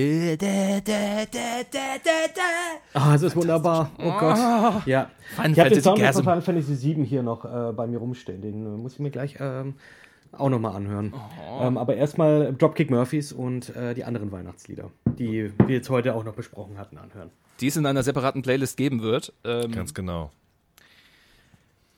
Ah, 2.93 3.11
oh, 3.11 3.15
es 3.15 3.21
ist 3.21 3.35
wunderbar. 3.35 3.91
Oh 3.97 4.11
Gott. 4.11 4.37
Ah. 4.37 4.81
Ja. 4.85 5.09
Final 5.35 5.51
ich 5.51 5.59
habe 5.59 5.69
den 5.69 5.81
Sound 5.81 5.99
von 5.99 6.23
Final 6.23 6.41
Fantasy 6.41 6.75
7 6.75 7.03
hier 7.03 7.23
noch 7.23 7.45
äh, 7.45 7.73
bei 7.73 7.87
mir 7.87 7.97
rumstehen. 7.97 8.41
Den 8.41 8.65
äh, 8.65 8.77
muss 8.77 8.93
ich 8.93 8.99
mir 8.99 9.11
gleich 9.11 9.35
ähm, 9.39 9.75
auch 10.31 10.49
nochmal 10.49 10.75
anhören. 10.75 11.13
Oh. 11.13 11.65
Ähm, 11.65 11.77
aber 11.77 11.95
erstmal 11.95 12.53
Dropkick 12.53 12.89
Murphys 12.89 13.31
und 13.31 13.75
äh, 13.75 13.93
die 13.93 14.03
anderen 14.03 14.31
Weihnachtslieder, 14.31 14.91
die 15.17 15.51
wir 15.65 15.75
jetzt 15.75 15.89
heute 15.89 16.15
auch 16.15 16.23
noch 16.23 16.35
besprochen 16.35 16.77
hatten, 16.77 16.97
anhören. 16.97 17.29
Die 17.59 17.67
es 17.67 17.77
in 17.77 17.85
einer 17.85 18.03
separaten 18.03 18.41
Playlist 18.41 18.77
geben 18.77 19.01
wird. 19.01 19.33
Ähm, 19.43 19.71
Ganz 19.71 19.93
genau. 19.93 20.31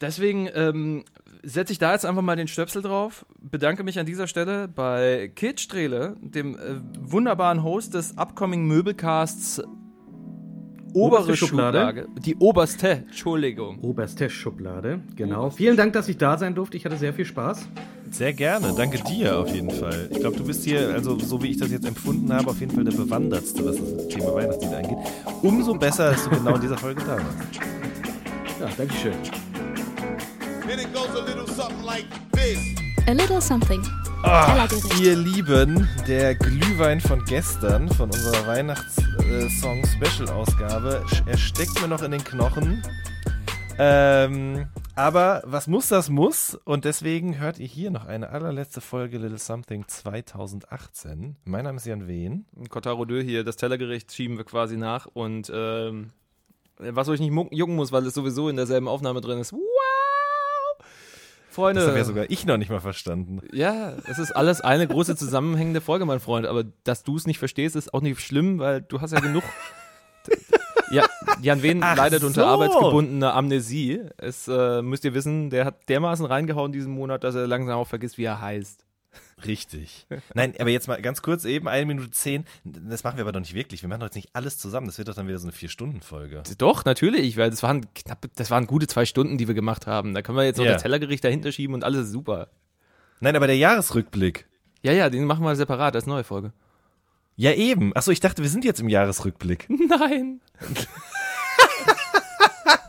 Deswegen 0.02 0.50
ähm, 0.54 1.04
setze 1.44 1.74
ich 1.74 1.80
da 1.80 1.94
jetzt 1.94 2.06
einfach 2.06 2.22
mal 2.22 2.36
den 2.36 2.48
Stöpsel 2.48 2.82
drauf. 2.82 3.26
Bedanke 3.40 3.84
mich 3.84 4.00
an 4.00 4.06
dieser 4.06 4.28
Stelle 4.28 4.68
bei 4.68 5.32
Kit 5.36 5.60
Strehle, 5.60 6.16
dem 6.22 6.56
äh, 6.56 6.80
wunderbaren 7.00 7.64
Host 7.64 7.94
des 7.94 8.18
Upcoming 8.18 8.66
Möbelcasts 8.66 9.62
Obere 10.94 11.36
Schublade. 11.36 11.80
Schublade. 11.80 12.08
Die 12.20 12.36
oberste, 12.38 12.90
Entschuldigung. 12.90 13.80
Oberste 13.82 14.30
Schublade, 14.30 15.02
genau. 15.16 15.42
Oberste 15.42 15.58
Vielen 15.58 15.78
Dank, 15.78 15.94
dass 15.94 16.08
ich 16.08 16.18
da 16.18 16.38
sein 16.38 16.56
durfte. 16.56 16.78
Ich 16.78 16.86
hatte 16.86 16.98
sehr 16.98 17.14
viel 17.14 17.26
Spaß. 17.26 17.68
Sehr 18.10 18.34
gerne. 18.34 18.74
Danke 18.76 18.98
dir 19.04 19.38
auf 19.38 19.54
jeden 19.54 19.70
Fall. 19.70 20.10
Ich 20.12 20.20
glaube, 20.20 20.38
du 20.38 20.44
bist 20.44 20.64
hier, 20.64 20.90
also 20.90 21.20
so 21.20 21.42
wie 21.44 21.52
ich 21.52 21.58
das 21.58 21.72
jetzt 21.72 21.86
empfunden 21.86 22.34
habe, 22.34 22.50
auf 22.50 22.60
jeden 22.60 22.74
Fall 22.74 22.84
der 22.84 22.98
Bewandertste, 22.98 23.64
was 23.66 23.76
das 23.76 24.08
Thema 24.08 24.34
Weihnachtslied 24.34 24.74
angeht. 24.74 24.98
Umso 25.44 25.76
besser, 25.76 26.12
dass 26.12 26.24
du 26.24 26.32
genau 26.32 26.56
in 26.56 26.62
dieser 26.62 26.78
Folge 26.78 27.02
da 27.06 27.18
warst. 27.18 27.38
Ja, 28.60 28.68
danke 28.76 28.94
schön. 28.96 29.49
And 30.72 30.80
it 30.80 30.94
goes 30.94 31.10
a 31.16 31.26
little 31.26 31.48
something 31.48 31.84
like 31.84 32.06
this. 32.32 32.60
A 33.08 33.14
little 33.14 33.42
something. 33.42 33.82
Ach, 34.24 34.70
ihr 35.02 35.16
Lieben, 35.16 35.90
der 36.08 36.36
Glühwein 36.36 37.02
von 37.02 37.26
gestern, 37.26 37.90
von 37.90 38.12
unserer 38.12 38.46
Weihnachtssong-Special-Ausgabe, 38.46 41.04
er 41.26 41.38
steckt 41.38 41.82
mir 41.82 41.88
noch 41.88 42.04
in 42.04 42.12
den 42.12 42.24
Knochen. 42.24 42.84
Ähm, 43.80 44.68
aber 44.94 45.42
was 45.44 45.66
muss, 45.66 45.88
das 45.88 46.10
muss. 46.10 46.54
Und 46.66 46.86
deswegen 46.86 47.40
hört 47.40 47.58
ihr 47.58 47.66
hier 47.66 47.90
noch 47.90 48.06
eine 48.06 48.30
allerletzte 48.30 48.80
Folge 48.80 49.18
Little 49.18 49.40
Something 49.40 49.88
2018. 49.88 51.38
Mein 51.46 51.64
Name 51.64 51.78
ist 51.78 51.88
Jan 51.88 52.08
Wehn. 52.08 52.46
Kotaro 52.70 53.06
Dö 53.06 53.24
hier, 53.24 53.44
das 53.44 53.56
Tellergericht 53.56 54.14
schieben 54.14 54.38
wir 54.38 54.46
quasi 54.46 54.78
nach. 54.78 55.08
Und 55.08 55.52
ähm, 55.52 56.12
was 56.78 57.10
euch 57.10 57.20
nicht 57.20 57.34
jucken 57.54 57.76
muss, 57.76 57.92
weil 57.92 58.06
es 58.06 58.14
sowieso 58.14 58.50
in 58.50 58.56
derselben 58.56 58.88
Aufnahme 58.88 59.22
drin 59.22 59.40
ist. 59.40 59.52
Wow! 59.52 59.60
Freunde. 61.50 61.82
Das 61.82 61.90
habe 61.90 61.98
ja 61.98 62.06
sogar 62.06 62.26
ich 62.30 62.46
noch 62.46 62.58
nicht 62.58 62.70
mal 62.70 62.80
verstanden. 62.80 63.42
Ja, 63.52 63.94
es 64.08 64.20
ist 64.20 64.32
alles 64.36 64.62
eine 64.62 64.88
große 64.88 65.16
zusammenhängende 65.16 65.82
Folge, 65.82 66.06
mein 66.06 66.20
Freund. 66.20 66.46
Aber 66.46 66.64
dass 66.84 67.04
du 67.04 67.16
es 67.16 67.26
nicht 67.26 67.40
verstehst, 67.40 67.76
ist 67.76 67.94
auch 67.94 68.02
nicht 68.02 68.20
schlimm, 68.22 68.60
weil 68.60 68.82
du 68.82 69.02
hast 69.02 69.12
ja 69.12 69.20
genug. 69.20 69.44
ja, 70.92 71.06
Jan 71.42 71.64
Wehn 71.64 71.82
Ach 71.84 71.98
leidet 71.98 72.22
so. 72.22 72.28
unter 72.28 72.48
arbeitsgebundener 72.48 73.34
Amnesie. 73.34 74.02
Es 74.18 74.48
äh, 74.48 74.82
müsst 74.82 75.06
ihr 75.06 75.14
wissen, 75.14 75.50
der 75.50 75.66
hat 75.66 75.90
dermaßen 75.90 76.26
reingehauen 76.26 76.72
diesen 76.72 76.94
Monat, 76.94 77.24
dass 77.24 77.36
er 77.36 77.48
langsam 77.48 77.80
auch 77.80 77.88
vergisst, 77.88 78.18
wie 78.18 78.26
er 78.26 78.42
heißt. 78.42 78.86
Richtig. 79.46 80.08
Nein, 80.34 80.54
aber 80.60 80.70
jetzt 80.70 80.88
mal 80.88 81.02
ganz 81.02 81.22
kurz 81.22 81.46
eben, 81.46 81.68
eine 81.68 81.86
Minute 81.86 82.12
zehn. 82.12 82.46
Das 82.64 83.04
machen 83.04 83.18
wir 83.18 83.24
aber 83.24 83.32
doch 83.32 83.40
nicht 83.40 83.54
wirklich. 83.54 83.82
Wir 83.82 83.90
machen 83.90 84.02
doch 84.02 84.08
jetzt 84.08 84.16
nicht 84.16 84.30
alles 84.34 84.58
zusammen. 84.58 84.88
Das 84.88 84.98
wird 84.98 85.08
doch 85.08 85.16
dann 85.16 85.28
wieder 85.28 85.38
so 85.38 85.46
eine 85.46 85.52
Vier-Stunden-Folge. 85.52 86.44
Doch, 86.58 86.86
natürlich, 86.86 87.38
weil 87.38 87.50
das 87.50 87.64
waren 87.64 87.94
knapp, 87.94 88.26
das 88.36 88.52
waren 88.52 88.68
gute 88.68 88.88
zwei 88.88 89.06
Stunden, 89.06 89.38
die 89.38 89.48
wir 89.48 89.56
gemacht 89.56 89.88
haben. 89.88 90.14
Da 90.14 90.22
können 90.22 90.38
wir 90.38 90.46
jetzt 90.46 90.58
noch 90.58 90.66
yeah. 90.66 90.74
das 90.74 90.84
Tellergericht 90.84 91.24
dahinter 91.24 91.52
schieben 91.52 91.74
und 91.74 91.84
alles 91.84 92.08
ist 92.08 92.12
super. 92.12 92.50
Nein, 93.20 93.36
aber 93.36 93.48
der 93.48 93.58
Jahresrückblick. 93.58 94.48
Ja, 94.82 94.94
ja, 94.94 95.10
den 95.10 95.26
machen 95.26 95.44
wir 95.44 95.56
separat 95.56 95.96
als 95.96 96.06
neue 96.06 96.24
Folge. 96.24 96.54
Ja, 97.36 97.54
eben. 97.54 97.96
Achso, 97.96 98.12
ich 98.12 98.20
dachte, 98.20 98.44
wir 98.44 98.50
sind 98.50 98.66
jetzt 98.66 98.82
im 98.82 98.90
Jahresrückblick. 98.90 99.68
Nein. 99.90 100.42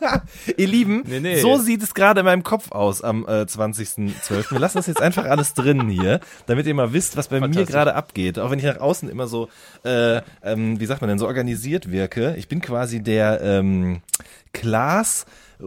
Ihr 0.57 0.67
Lieben, 0.67 1.03
nee, 1.07 1.21
nee. 1.21 1.41
so 1.41 1.59
sieht 1.59 1.83
es 1.83 1.95
gerade 1.95 2.21
in 2.21 2.27
meinem 2.27 2.43
Kopf 2.43 2.73
aus 2.73 3.03
am 3.03 3.25
äh, 3.25 3.43
20.12. 3.43 4.53
Wir 4.53 4.59
lassen 4.59 4.79
das 4.79 4.87
jetzt 4.87 5.03
einfach 5.03 5.25
alles 5.25 5.55
drin 5.55 5.89
hier, 5.89 6.21
damit 6.47 6.67
ihr 6.67 6.75
mal 6.75 6.93
wisst, 6.93 7.17
was 7.17 7.29
bei 7.29 7.41
mir 7.41 7.65
gerade 7.65 7.95
abgeht. 7.95 8.39
Auch 8.39 8.51
wenn 8.51 8.59
ich 8.59 8.65
nach 8.65 8.79
außen 8.79 9.09
immer 9.09 9.27
so, 9.27 9.49
äh, 9.85 10.21
ähm, 10.43 10.81
wie 10.81 10.87
sagt 10.87 11.01
man 11.01 11.09
denn, 11.09 11.19
so 11.19 11.27
organisiert 11.27 11.91
wirke. 11.91 12.35
Ich 12.37 12.49
bin 12.49 12.61
quasi 12.61 13.03
der 13.03 13.41
ähm, 13.43 14.03
Klaas 14.53 15.27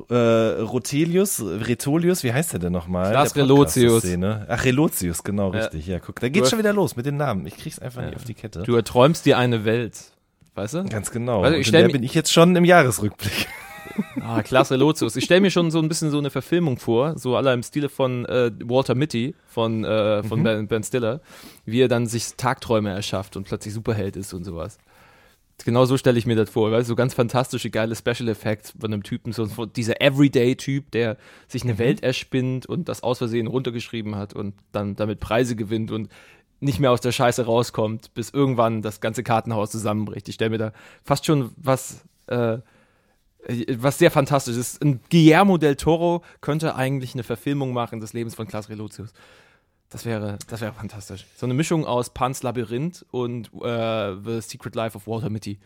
äh, 0.09 0.15
Rotelius, 0.15 1.41
Retolius, 1.41 2.23
wie 2.23 2.33
heißt 2.33 2.53
der 2.53 2.59
denn 2.59 2.73
nochmal? 2.73 3.11
Klaas 3.11 3.35
Relotius. 3.35 4.03
Ach, 4.47 4.65
Relotius, 4.65 5.23
genau, 5.23 5.49
richtig. 5.49 5.87
Ja, 5.87 5.99
guck, 5.99 6.19
da 6.19 6.29
geht's 6.29 6.49
schon 6.49 6.59
wieder 6.59 6.73
los 6.73 6.95
mit 6.95 7.05
den 7.05 7.17
Namen. 7.17 7.45
Ich 7.45 7.57
krieg's 7.57 7.79
einfach 7.79 8.01
ja. 8.01 8.07
nicht 8.07 8.15
auf 8.17 8.23
die 8.23 8.33
Kette. 8.33 8.63
Du 8.63 8.75
erträumst 8.75 9.25
dir 9.25 9.37
eine 9.37 9.65
Welt. 9.65 10.13
Weißt 10.55 10.75
du? 10.75 10.83
Ganz 10.85 11.09
genau. 11.11 11.43
Also 11.43 11.57
ich 11.57 11.67
Und 11.67 11.73
in 11.73 11.81
der 11.87 11.91
bin 11.91 12.03
ich 12.03 12.13
jetzt 12.13 12.31
schon 12.31 12.55
im 12.55 12.65
Jahresrückblick. 12.65 13.47
Ah, 14.21 14.41
klasse 14.41 14.75
Lotus. 14.75 15.15
Ich 15.15 15.25
stelle 15.25 15.41
mir 15.41 15.51
schon 15.51 15.69
so 15.71 15.79
ein 15.79 15.87
bisschen 15.87 16.09
so 16.09 16.17
eine 16.17 16.29
Verfilmung 16.29 16.77
vor, 16.77 17.17
so 17.17 17.35
aller 17.35 17.53
im 17.53 17.63
Stile 17.63 17.89
von 17.89 18.25
äh, 18.25 18.51
Walter 18.63 18.95
Mitty 18.95 19.35
von, 19.45 19.83
äh, 19.83 20.23
von 20.23 20.39
mhm. 20.39 20.43
ben, 20.43 20.67
ben, 20.67 20.83
Stiller, 20.83 21.21
wie 21.65 21.81
er 21.81 21.87
dann 21.87 22.07
sich 22.07 22.35
Tagträume 22.35 22.89
erschafft 22.89 23.35
und 23.35 23.43
plötzlich 23.45 23.73
Superheld 23.73 24.15
ist 24.15 24.33
und 24.33 24.43
sowas. 24.43 24.77
Genau 25.65 25.85
so 25.85 25.97
stelle 25.97 26.17
ich 26.17 26.25
mir 26.25 26.35
das 26.35 26.49
vor, 26.49 26.71
weil 26.71 26.83
so 26.83 26.95
ganz 26.95 27.13
fantastische, 27.13 27.69
geile 27.69 27.95
Special 27.95 28.27
Effects 28.27 28.73
von 28.79 28.91
einem 28.91 29.03
Typen, 29.03 29.33
so 29.33 29.45
dieser 29.65 30.01
Everyday-Typ, 30.01 30.91
der 30.91 31.17
sich 31.47 31.63
eine 31.63 31.73
mhm. 31.73 31.79
Welt 31.79 32.03
erspinnt 32.03 32.65
und 32.65 32.89
das 32.89 33.03
aus 33.03 33.19
Versehen 33.19 33.47
runtergeschrieben 33.47 34.15
hat 34.15 34.33
und 34.33 34.55
dann 34.71 34.95
damit 34.95 35.19
Preise 35.19 35.55
gewinnt 35.55 35.91
und 35.91 36.09
nicht 36.59 36.79
mehr 36.79 36.91
aus 36.91 37.01
der 37.01 37.11
Scheiße 37.11 37.45
rauskommt, 37.45 38.13
bis 38.13 38.29
irgendwann 38.29 38.81
das 38.81 39.01
ganze 39.01 39.21
Kartenhaus 39.21 39.69
zusammenbricht. 39.69 40.27
Ich 40.29 40.35
stelle 40.35 40.49
mir 40.49 40.57
da 40.57 40.73
fast 41.03 41.25
schon 41.25 41.51
was 41.57 42.03
äh, 42.27 42.59
was 43.77 43.97
sehr 43.97 44.11
fantastisch 44.11 44.55
ist. 44.57 44.81
Ein 44.81 44.99
Guillermo 45.09 45.57
del 45.57 45.75
Toro 45.75 46.23
könnte 46.41 46.75
eigentlich 46.75 47.13
eine 47.13 47.23
Verfilmung 47.23 47.73
machen 47.73 47.99
des 47.99 48.13
Lebens 48.13 48.35
von 48.35 48.47
Klaas 48.47 48.69
Relotius. 48.69 49.13
Das 49.89 50.05
wäre, 50.05 50.39
das 50.47 50.61
wäre 50.61 50.73
fantastisch. 50.73 51.25
So 51.35 51.45
eine 51.45 51.53
Mischung 51.53 51.85
aus 51.85 52.09
Pans 52.11 52.41
Labyrinth 52.41 53.05
und 53.11 53.51
äh, 53.63 54.15
The 54.23 54.41
Secret 54.41 54.75
Life 54.75 54.97
of 54.97 55.05
Walter 55.07 55.29
Mitty. 55.29 55.59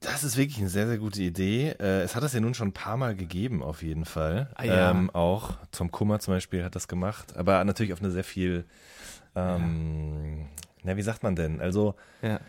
Das 0.00 0.24
ist 0.24 0.36
wirklich 0.36 0.58
eine 0.58 0.68
sehr, 0.68 0.86
sehr 0.86 0.98
gute 0.98 1.22
Idee. 1.22 1.74
Äh, 1.78 2.00
es 2.02 2.16
hat 2.16 2.22
das 2.22 2.32
ja 2.32 2.40
nun 2.40 2.54
schon 2.54 2.68
ein 2.68 2.72
paar 2.72 2.96
Mal 2.96 3.14
gegeben, 3.14 3.62
auf 3.62 3.82
jeden 3.82 4.04
Fall. 4.04 4.50
Ah, 4.54 4.64
ja. 4.64 4.90
ähm, 4.90 5.10
auch 5.10 5.54
Tom 5.70 5.90
Kummer 5.90 6.18
zum 6.18 6.34
Beispiel 6.34 6.64
hat 6.64 6.74
das 6.74 6.88
gemacht, 6.88 7.36
aber 7.36 7.62
natürlich 7.64 7.92
auf 7.92 8.00
eine 8.00 8.10
sehr 8.10 8.24
viel, 8.24 8.64
ähm, 9.36 10.46
na, 10.82 10.96
wie 10.96 11.02
sagt 11.02 11.22
man 11.22 11.36
denn? 11.36 11.60
Also, 11.60 11.94
Ja. 12.22 12.40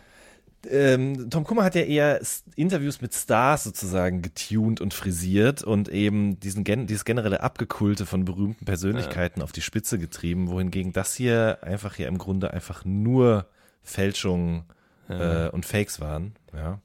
Ähm, 0.70 1.30
Tom 1.30 1.44
Kummer 1.44 1.64
hat 1.64 1.74
ja 1.74 1.82
eher 1.82 2.20
Interviews 2.56 3.00
mit 3.00 3.14
Stars 3.14 3.64
sozusagen 3.64 4.22
getuned 4.22 4.80
und 4.80 4.94
frisiert 4.94 5.62
und 5.62 5.88
eben 5.88 6.38
diesen 6.40 6.64
gen 6.64 6.86
dieses 6.86 7.04
generelle 7.04 7.42
Abgekulte 7.42 8.06
von 8.06 8.24
berühmten 8.24 8.64
Persönlichkeiten 8.64 9.42
auf 9.42 9.52
die 9.52 9.62
Spitze 9.62 9.98
getrieben, 9.98 10.48
wohingegen 10.48 10.92
das 10.92 11.14
hier 11.14 11.58
einfach 11.62 11.98
ja 11.98 12.08
im 12.08 12.18
Grunde 12.18 12.52
einfach 12.52 12.84
nur 12.84 13.46
Fälschungen 13.82 14.64
äh, 15.08 15.48
und 15.48 15.66
Fakes 15.66 16.00
waren. 16.00 16.34
Ja. 16.56 16.80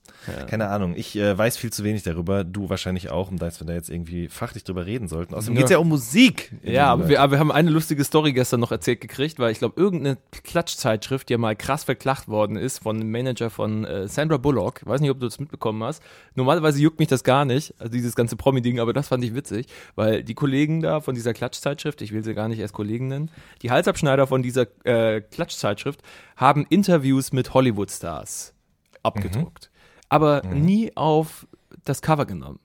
Keine 0.45 0.67
Ahnung, 0.69 0.93
ich 0.95 1.15
äh, 1.15 1.37
weiß 1.37 1.57
viel 1.57 1.71
zu 1.71 1.83
wenig 1.83 2.03
darüber, 2.03 2.43
du 2.43 2.69
wahrscheinlich 2.69 3.09
auch, 3.09 3.31
um 3.31 3.37
dass 3.37 3.59
wir 3.59 3.67
da 3.67 3.73
jetzt 3.73 3.89
irgendwie 3.89 4.27
fachlich 4.27 4.63
drüber 4.63 4.85
reden 4.85 5.07
sollten. 5.07 5.33
Außerdem 5.33 5.55
Ja. 5.55 5.59
geht's 5.61 5.71
ja 5.71 5.77
um 5.77 5.87
Musik. 5.87 6.51
Ja, 6.63 6.87
aber 6.91 7.07
wir, 7.09 7.21
aber 7.21 7.33
wir 7.33 7.39
haben 7.39 7.51
eine 7.51 7.69
lustige 7.69 8.03
Story 8.03 8.33
gestern 8.33 8.59
noch 8.59 8.71
erzählt 8.71 9.01
gekriegt, 9.01 9.39
weil 9.39 9.51
ich 9.51 9.59
glaube, 9.59 9.79
irgendeine 9.79 10.17
Klatschzeitschrift, 10.43 11.29
die 11.29 11.33
ja 11.33 11.37
mal 11.37 11.55
krass 11.55 11.83
verklagt 11.83 12.27
worden 12.27 12.57
ist 12.57 12.79
von 12.79 12.97
einem 12.97 13.11
Manager 13.11 13.49
von 13.49 13.85
äh, 13.85 14.07
Sandra 14.07 14.37
Bullock, 14.37 14.85
weiß 14.85 15.01
nicht, 15.01 15.11
ob 15.11 15.19
du 15.19 15.27
das 15.27 15.39
mitbekommen 15.39 15.83
hast. 15.83 16.03
Normalerweise 16.35 16.81
juckt 16.81 16.99
mich 16.99 17.07
das 17.07 17.23
gar 17.23 17.45
nicht, 17.45 17.73
also 17.79 17.91
dieses 17.91 18.15
ganze 18.15 18.35
Promi-Ding, 18.35 18.79
aber 18.79 18.93
das 18.93 19.07
fand 19.07 19.23
ich 19.23 19.35
witzig, 19.35 19.67
weil 19.95 20.23
die 20.23 20.33
Kollegen 20.35 20.81
da 20.81 20.99
von 20.99 21.15
dieser 21.15 21.33
Klatschzeitschrift, 21.33 22.01
ich 22.01 22.11
will 22.11 22.23
sie 22.23 22.33
gar 22.33 22.47
nicht 22.49 22.59
erst 22.59 22.73
Kollegen 22.73 23.07
nennen, 23.07 23.31
die 23.61 23.71
Halsabschneider 23.71 24.27
von 24.27 24.43
dieser 24.43 24.67
äh, 24.85 25.21
Klatschzeitschrift 25.21 26.01
haben 26.35 26.65
Interviews 26.69 27.31
mit 27.31 27.53
Hollywood-Stars 27.53 28.53
abgedruckt, 29.15 29.69
aber 30.10 30.41
nie 30.53 30.95
auf 30.95 31.48
das 31.86 32.02
Cover 32.02 32.26
genommen. 32.26 32.60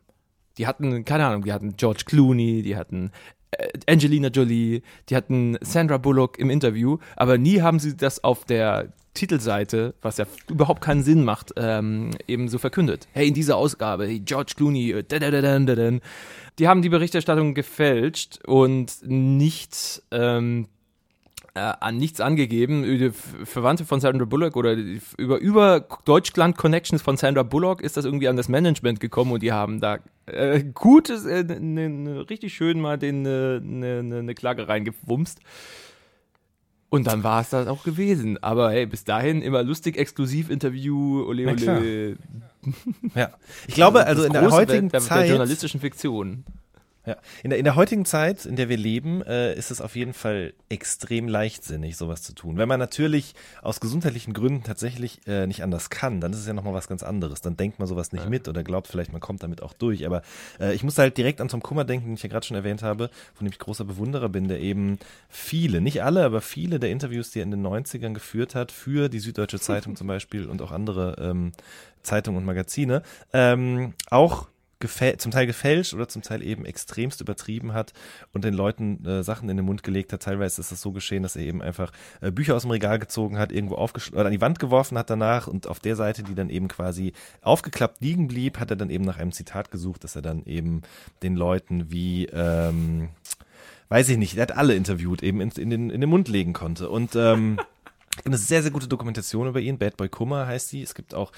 Die 0.59 0.67
hatten, 0.67 1.05
keine 1.05 1.27
Ahnung, 1.27 1.43
die 1.43 1.53
hatten 1.53 1.77
George 1.77 2.03
Clooney, 2.07 2.63
die 2.63 2.77
hatten 2.77 3.11
äh, 3.51 3.69
Angelina 3.89 4.29
Jolie, 4.29 4.83
die 5.09 5.17
hatten 5.17 5.59
Sandra 5.61 5.99
Bullock 5.99 6.39
im 6.39 6.51
Interview, 6.51 6.99
aber 7.17 7.39
nie 7.39 7.61
haben 7.61 7.79
sie 7.79 7.97
das 7.97 8.23
auf 8.23 8.45
der 8.45 8.93
Titelseite, 9.15 9.95
was 10.03 10.19
ja 10.19 10.27
überhaupt 10.49 10.81
keinen 10.81 11.03
Sinn 11.03 11.25
macht, 11.25 11.53
ähm, 11.57 12.11
eben 12.27 12.49
so 12.49 12.59
verkündet. 12.59 13.07
Hey, 13.13 13.29
in 13.29 13.35
dieser 13.35 13.57
Ausgabe, 13.57 14.07
hey, 14.07 14.19
George 14.19 14.55
Clooney, 14.57 14.91
äh, 14.91 15.05
da, 15.07 15.19
da, 15.19 15.31
da, 15.31 15.41
da, 15.41 15.59
da, 15.59 15.75
da. 15.75 15.99
die 16.59 16.69
haben 16.69 16.83
die 16.83 16.89
Berichterstattung 16.89 17.55
gefälscht 17.55 18.41
und 18.47 18.93
nicht 19.03 20.03
ähm, 20.11 20.67
äh, 20.67 20.74
an 21.61 21.97
nichts 21.97 22.21
angegeben. 22.21 22.83
Die 22.83 23.05
F- 23.07 23.37
Verwandte 23.45 23.85
von 23.85 24.01
Sandra 24.01 24.25
Bullock 24.25 24.57
oder 24.57 24.73
über, 25.17 25.39
über 25.39 25.87
Deutschland-Connections 26.05 27.01
von 27.03 27.17
Sandra 27.17 27.45
Bullock 27.45 27.81
ist 27.81 27.97
das 27.97 28.05
irgendwie 28.05 28.29
an 28.29 28.37
das 28.37 28.49
Management 28.49 28.99
gekommen 29.01 29.31
und 29.33 29.43
die 29.43 29.53
haben 29.53 29.81
da 29.81 29.99
äh, 30.27 30.65
gut, 30.65 31.11
äh, 31.11 31.45
ne, 31.45 31.89
ne, 31.89 32.29
richtig 32.29 32.55
schön 32.55 32.81
mal 32.81 32.99
den, 32.99 33.25
äh, 33.25 33.61
ne, 33.61 34.03
ne, 34.03 34.35
Klage 34.35 34.67
reingewumst. 34.69 35.39
Und 36.91 37.07
dann 37.09 37.25
war 37.25 37.41
es 37.41 37.51
das 37.51 37.67
auch 37.67 37.83
gewesen. 37.83 38.41
Aber 38.43 38.71
hey, 38.71 38.87
bis 38.87 39.03
dahin 39.05 39.43
immer 39.43 39.63
lustig, 39.65 39.97
exklusiv 39.97 40.49
Interview, 40.51 41.25
ole 41.27 41.47
ole. 41.49 42.17
Ja. 43.15 43.31
Ich 43.67 43.75
glaube, 43.75 44.07
also 44.07 44.23
Das 44.23 44.27
in 44.29 44.33
der 44.33 44.51
heutigen 44.51 44.83
Welt 44.85 44.93
der, 44.93 45.01
Zeit. 45.01 45.23
der 45.23 45.29
journalistischen 45.31 45.81
Fiktion. 45.81 46.45
Ja. 47.07 47.17
In, 47.43 47.51
der, 47.51 47.59
in 47.59 47.65
der 47.65 47.77
heutigen 47.77 48.07
Zeit, 48.07 48.47
in 48.47 48.57
der 48.57 48.71
wir 48.71 48.79
leben, 48.79 49.23
äh, 49.23 49.55
ist 49.55 49.71
es 49.71 49.83
auf 49.83 49.95
jeden 49.95 50.15
Fall 50.15 50.55
extrem 50.71 51.29
leichtsinnig, 51.29 51.99
sowas 51.99 52.23
zu 52.23 52.35
tun. 52.35 52.57
Wenn 52.57 52.69
man 52.69 52.81
natürlich 52.81 53.35
aus 53.61 53.81
gesundheitlichen 53.81 54.33
Gründen 54.33 54.63
tatsächlich 54.63 55.21
äh, 55.27 55.47
nicht 55.47 55.63
anders 55.63 55.91
kann, 55.91 56.23
dann 56.23 56.33
ist 56.33 56.39
es 56.39 56.47
ja 56.47 56.55
nochmal 56.55 56.73
was 56.73 56.89
ganz 56.89 57.03
anderes. 57.03 57.43
Dann 57.43 57.59
denkt 57.59 57.79
man 57.79 57.87
sowas 57.89 58.13
nicht 58.13 58.29
mit 58.31 58.49
oder 58.49 58.65
glaubt 58.65 58.89
vielleicht, 58.89 59.13
man 59.13 59.21
kommt 59.21 59.43
damit 59.43 59.63
auch 59.63 59.75
durch. 59.75 60.07
Aber 60.07 60.23
äh, 60.59 60.75
ich 60.75 60.83
muss 60.83 60.97
halt 60.97 61.19
direkt 61.19 61.43
an 61.43 61.49
Tom 61.49 61.63
Kummer 61.63 61.85
denken, 61.85 62.07
den 62.07 62.15
ich 62.15 62.23
ja 62.23 62.31
gerade 62.31 62.47
schon 62.47 62.57
erwähnt 62.57 62.83
habe, 62.83 63.11
von 63.35 63.45
dem 63.45 63.53
ich 63.53 63.59
großer 63.59 63.85
Bewunderer 63.85 64.31
bin, 64.31 64.49
der 64.49 64.61
eben 64.61 64.99
viele, 65.29 65.83
nicht 65.83 66.03
alle, 66.03 66.25
aber 66.25 66.41
viele 66.41 66.81
der 66.81 66.91
Interviews, 66.91 67.31
die 67.31 67.41
er 67.41 67.45
in 67.45 67.51
den 67.51 67.67
90ern 67.67 68.15
geführt 68.15 68.55
hat, 68.55 68.73
für 68.73 69.11
die 69.11 69.21
Süddeutsche 69.21 69.61
Zeitung 69.61 69.95
zum 69.97 70.07
Beispiel 70.07 70.47
und 70.47 70.63
auch 70.63 70.73
andere 70.73 71.17
ähm, 71.21 71.53
Zeitungen 72.03 72.39
und 72.39 72.45
Magazine, 72.45 73.03
ähm, 73.33 73.95
auch 74.11 74.49
zum 74.89 75.31
Teil 75.31 75.47
gefälscht 75.47 75.95
oder 75.95 76.09
zum 76.09 76.23
Teil 76.23 76.43
eben 76.43 76.65
extremst 76.65 77.21
übertrieben 77.21 77.73
hat 77.73 77.93
und 78.33 78.45
den 78.45 78.55
Leuten 78.55 79.05
äh, 79.05 79.23
Sachen 79.23 79.49
in 79.49 79.57
den 79.57 79.67
Mund 79.67 79.83
gelegt 79.83 80.13
hat. 80.13 80.23
Teilweise 80.23 80.61
ist 80.61 80.73
es 80.73 80.81
so 80.81 80.93
geschehen, 80.93 81.23
dass 81.23 81.37
er 81.37 81.43
eben 81.43 81.63
einfach 81.63 81.93
äh, 82.21 82.31
Bücher 82.31 82.57
aus 82.57 82.63
dem 82.63 82.71
Regal 82.71 82.99
gezogen 82.99 83.39
hat, 83.39 83.53
irgendwo 83.53 83.77
aufgeschlagen 83.77 84.19
oder 84.19 84.27
an 84.27 84.33
die 84.33 84.41
Wand 84.41 84.59
geworfen 84.59 84.99
hat 84.99 85.11
danach 85.11 85.47
und 85.47 85.67
auf 85.67 85.81
der 85.81 85.97
Seite, 85.97 86.23
die 86.23 86.35
dann 86.35 86.51
eben 86.51 86.69
quasi 86.69 87.13
aufgeklappt 87.43 88.01
liegen 88.01 88.29
blieb, 88.29 88.59
hat 88.59 88.71
er 88.71 88.77
dann 88.77 88.91
eben 88.91 89.05
nach 89.05 89.19
einem 89.19 89.33
Zitat 89.33 89.71
gesucht, 89.71 90.05
dass 90.05 90.17
er 90.17 90.23
dann 90.23 90.45
eben 90.47 90.83
den 91.23 91.37
Leuten 91.37 91.91
wie 91.91 92.27
ähm, 92.27 93.09
weiß 93.89 94.09
ich 94.09 94.19
nicht, 94.19 94.37
er 94.37 94.43
hat 94.43 94.57
alle 94.57 94.75
interviewt, 94.75 95.23
eben 95.23 95.41
in, 95.41 95.51
in, 95.51 95.71
den, 95.71 95.91
in 95.91 96.01
den 96.01 96.11
Mund 96.11 96.29
legen 96.29 96.53
konnte. 96.53 96.89
Und 96.89 97.15
ähm, 97.15 97.59
eine 98.25 98.39
sehr, 98.39 98.63
sehr 98.63 98.71
gute 98.71 98.89
Dokumentation 98.89 99.49
über 99.49 99.61
ihn. 99.61 99.79
Bad 99.79 99.97
Boy 99.97 100.09
Kummer 100.09 100.47
heißt 100.47 100.69
sie. 100.69 100.83
Es 100.83 100.95
gibt 100.95 101.15
auch 101.15 101.33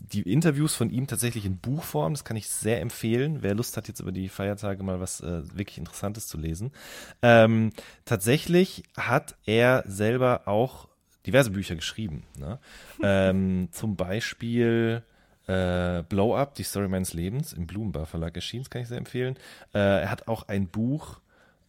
die 0.00 0.22
Interviews 0.22 0.74
von 0.74 0.90
ihm 0.90 1.06
tatsächlich 1.06 1.44
in 1.44 1.58
Buchform. 1.58 2.14
Das 2.14 2.24
kann 2.24 2.36
ich 2.36 2.48
sehr 2.48 2.80
empfehlen. 2.80 3.38
Wer 3.42 3.54
Lust 3.54 3.76
hat, 3.76 3.88
jetzt 3.88 4.00
über 4.00 4.12
die 4.12 4.28
Feiertage 4.28 4.82
mal 4.82 5.00
was 5.00 5.20
äh, 5.20 5.42
wirklich 5.56 5.78
Interessantes 5.78 6.26
zu 6.26 6.38
lesen. 6.38 6.72
Ähm, 7.20 7.72
tatsächlich 8.04 8.84
hat 8.96 9.36
er 9.44 9.84
selber 9.86 10.42
auch 10.46 10.88
diverse 11.26 11.50
Bücher 11.50 11.76
geschrieben. 11.76 12.24
Ne? 12.38 12.58
ähm, 13.02 13.68
zum 13.70 13.96
Beispiel 13.96 15.02
äh, 15.46 16.02
Blow 16.08 16.36
Up, 16.36 16.54
die 16.54 16.62
Story 16.62 16.88
meines 16.88 17.12
Lebens, 17.12 17.52
im 17.52 17.66
Blumenbar 17.66 18.06
Verlag 18.06 18.34
erschienen. 18.34 18.64
Das 18.64 18.70
kann 18.70 18.82
ich 18.82 18.88
sehr 18.88 18.98
empfehlen. 18.98 19.36
Äh, 19.74 20.02
er 20.02 20.10
hat 20.10 20.28
auch 20.28 20.48
ein 20.48 20.66
Buch 20.68 21.20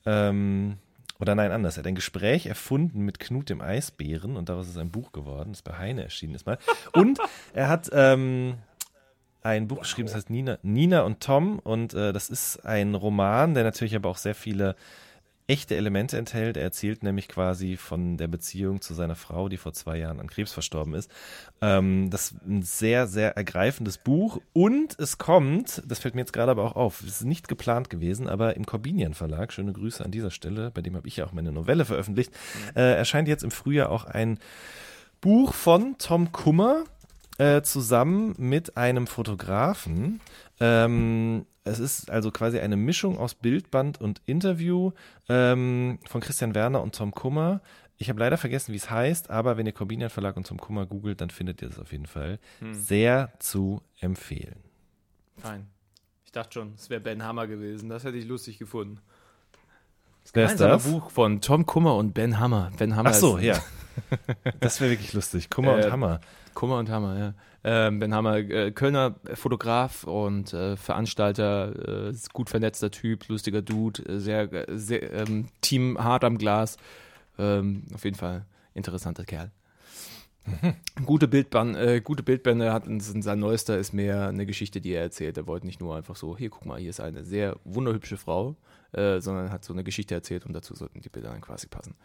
ähm, 0.05 0.77
oder 1.19 1.35
nein, 1.35 1.51
anders. 1.51 1.77
Er 1.77 1.79
hat 1.79 1.87
ein 1.87 1.95
Gespräch 1.95 2.47
erfunden 2.47 3.01
mit 3.01 3.19
Knut 3.19 3.49
dem 3.49 3.61
Eisbären 3.61 4.35
und 4.35 4.49
daraus 4.49 4.67
ist 4.67 4.77
ein 4.77 4.91
Buch 4.91 5.11
geworden, 5.11 5.51
das 5.51 5.61
bei 5.61 5.77
Heine 5.77 6.03
erschienen 6.03 6.35
ist 6.35 6.45
mal. 6.45 6.57
Und 6.93 7.19
er 7.53 7.69
hat 7.69 7.89
ähm, 7.93 8.55
ein 9.41 9.67
Buch 9.67 9.79
geschrieben, 9.79 10.07
das 10.07 10.15
heißt 10.15 10.29
Nina, 10.29 10.57
Nina 10.63 11.01
und 11.01 11.19
Tom 11.19 11.59
und 11.59 11.93
äh, 11.93 12.13
das 12.13 12.29
ist 12.29 12.65
ein 12.65 12.95
Roman, 12.95 13.53
der 13.53 13.63
natürlich 13.63 13.95
aber 13.95 14.09
auch 14.09 14.17
sehr 14.17 14.35
viele 14.35 14.75
echte 15.47 15.75
Elemente 15.75 16.17
enthält. 16.17 16.57
Er 16.57 16.63
erzählt 16.63 17.03
nämlich 17.03 17.27
quasi 17.27 17.77
von 17.77 18.17
der 18.17 18.27
Beziehung 18.27 18.81
zu 18.81 18.93
seiner 18.93 19.15
Frau, 19.15 19.49
die 19.49 19.57
vor 19.57 19.73
zwei 19.73 19.97
Jahren 19.97 20.19
an 20.19 20.27
Krebs 20.27 20.53
verstorben 20.53 20.93
ist. 20.93 21.11
Ähm, 21.61 22.09
das 22.09 22.31
ist 22.31 22.45
ein 22.45 22.61
sehr, 22.63 23.07
sehr 23.07 23.35
ergreifendes 23.35 23.97
Buch 23.97 24.39
und 24.53 24.97
es 24.99 25.17
kommt, 25.17 25.83
das 25.85 25.99
fällt 25.99 26.15
mir 26.15 26.21
jetzt 26.21 26.33
gerade 26.33 26.51
aber 26.51 26.63
auch 26.63 26.75
auf, 26.75 27.01
es 27.01 27.21
ist 27.21 27.25
nicht 27.25 27.47
geplant 27.47 27.89
gewesen, 27.89 28.27
aber 28.27 28.55
im 28.55 28.65
Corbinian 28.65 29.13
Verlag, 29.13 29.51
schöne 29.51 29.73
Grüße 29.73 30.03
an 30.03 30.11
dieser 30.11 30.31
Stelle, 30.31 30.71
bei 30.71 30.81
dem 30.81 30.95
habe 30.95 31.07
ich 31.07 31.17
ja 31.17 31.25
auch 31.25 31.33
meine 31.33 31.51
Novelle 31.51 31.85
veröffentlicht, 31.85 32.31
äh, 32.75 32.95
erscheint 32.95 33.27
jetzt 33.27 33.43
im 33.43 33.51
Frühjahr 33.51 33.89
auch 33.89 34.05
ein 34.05 34.39
Buch 35.21 35.53
von 35.53 35.97
Tom 35.97 36.31
Kummer, 36.31 36.83
äh, 37.37 37.61
zusammen 37.63 38.35
mit 38.37 38.77
einem 38.77 39.07
Fotografen. 39.07 40.21
Ähm, 40.59 41.45
es 41.63 41.79
ist 41.79 42.09
also 42.11 42.31
quasi 42.31 42.59
eine 42.59 42.75
Mischung 42.75 43.17
aus 43.17 43.35
Bildband 43.35 43.99
und 44.01 44.21
Interview 44.25 44.91
ähm, 45.29 45.99
von 46.05 46.21
Christian 46.21 46.55
Werner 46.55 46.81
und 46.81 46.95
Tom 46.95 47.11
Kummer. 47.11 47.61
Ich 47.97 48.09
habe 48.09 48.19
leider 48.19 48.37
vergessen, 48.37 48.73
wie 48.73 48.77
es 48.77 48.89
heißt, 48.89 49.29
aber 49.29 49.55
wenn 49.55 49.65
ihr 49.65 49.71
Corbinian 49.71 50.09
Verlag 50.09 50.35
und 50.35 50.47
Tom 50.47 50.57
Kummer 50.59 50.85
googelt, 50.85 51.21
dann 51.21 51.29
findet 51.29 51.61
ihr 51.61 51.69
es 51.69 51.79
auf 51.79 51.91
jeden 51.91 52.07
Fall. 52.07 52.39
Sehr 52.71 53.31
zu 53.39 53.81
empfehlen. 53.99 54.57
Fein. 55.37 55.67
Ich 56.25 56.31
dachte 56.31 56.53
schon, 56.53 56.73
es 56.75 56.89
wäre 56.89 56.99
Ben 56.99 57.23
Hammer 57.23 57.47
gewesen. 57.47 57.89
Das 57.89 58.03
hätte 58.03 58.17
ich 58.17 58.25
lustig 58.25 58.57
gefunden. 58.57 58.99
Wer 60.33 60.45
ist 60.45 60.53
Gemeinsamer 60.57 60.73
das? 60.73 60.83
Buch 60.89 61.11
von 61.11 61.41
Tom 61.41 61.65
Kummer 61.65 61.95
und 61.95 62.13
Ben 62.13 62.39
Hammer. 62.39 62.71
Ben 62.77 62.95
Hammer 62.95 63.11
Ach 63.11 63.15
so, 63.15 63.37
ja. 63.37 63.61
Das 64.59 64.81
wäre 64.81 64.91
wirklich 64.91 65.13
lustig. 65.13 65.49
Kummer 65.49 65.77
Äh, 65.77 65.85
und 65.85 65.91
Hammer. 65.91 66.21
Kummer 66.53 66.77
und 66.77 66.89
Hammer, 66.89 67.17
ja. 67.17 67.33
Ähm, 67.65 67.99
ben 67.99 68.13
Hammer, 68.13 68.37
äh, 68.37 68.71
Kölner 68.71 69.15
Fotograf 69.33 70.03
und 70.03 70.53
äh, 70.53 70.75
Veranstalter, 70.75 72.09
äh, 72.09 72.13
gut 72.33 72.49
vernetzter 72.49 72.91
Typ, 72.91 73.27
lustiger 73.29 73.61
Dude, 73.61 74.03
äh, 74.03 74.19
sehr, 74.19 74.49
sehr 74.67 75.13
ähm, 75.13 75.47
Team 75.61 75.97
hart 75.97 76.23
am 76.23 76.37
Glas. 76.37 76.77
Ähm, 77.39 77.83
auf 77.93 78.03
jeden 78.03 78.17
Fall 78.17 78.45
interessanter 78.73 79.23
Kerl. 79.23 79.51
Gute, 81.05 81.29
Bildband, 81.29 81.77
äh, 81.77 82.01
gute 82.01 82.21
Bildbände 82.21 82.73
hat 82.73 82.83
sein 82.99 83.39
neuester 83.39 83.77
ist 83.77 83.93
mehr 83.93 84.27
eine 84.27 84.45
Geschichte, 84.45 84.81
die 84.81 84.91
er 84.91 85.03
erzählt. 85.03 85.37
Er 85.37 85.47
wollte 85.47 85.65
nicht 85.65 85.79
nur 85.79 85.95
einfach 85.95 86.17
so, 86.17 86.37
hier 86.37 86.49
guck 86.49 86.65
mal, 86.65 86.79
hier 86.79 86.89
ist 86.89 86.99
eine 86.99 87.23
sehr 87.23 87.57
wunderhübsche 87.63 88.17
Frau, 88.17 88.57
äh, 88.91 89.21
sondern 89.21 89.51
hat 89.51 89.63
so 89.63 89.71
eine 89.71 89.85
Geschichte 89.85 90.13
erzählt 90.13 90.45
und 90.45 90.53
dazu 90.53 90.75
sollten 90.75 90.99
die 90.99 91.09
Bilder 91.09 91.29
dann 91.29 91.41
quasi 91.41 91.67
passen. 91.67 91.95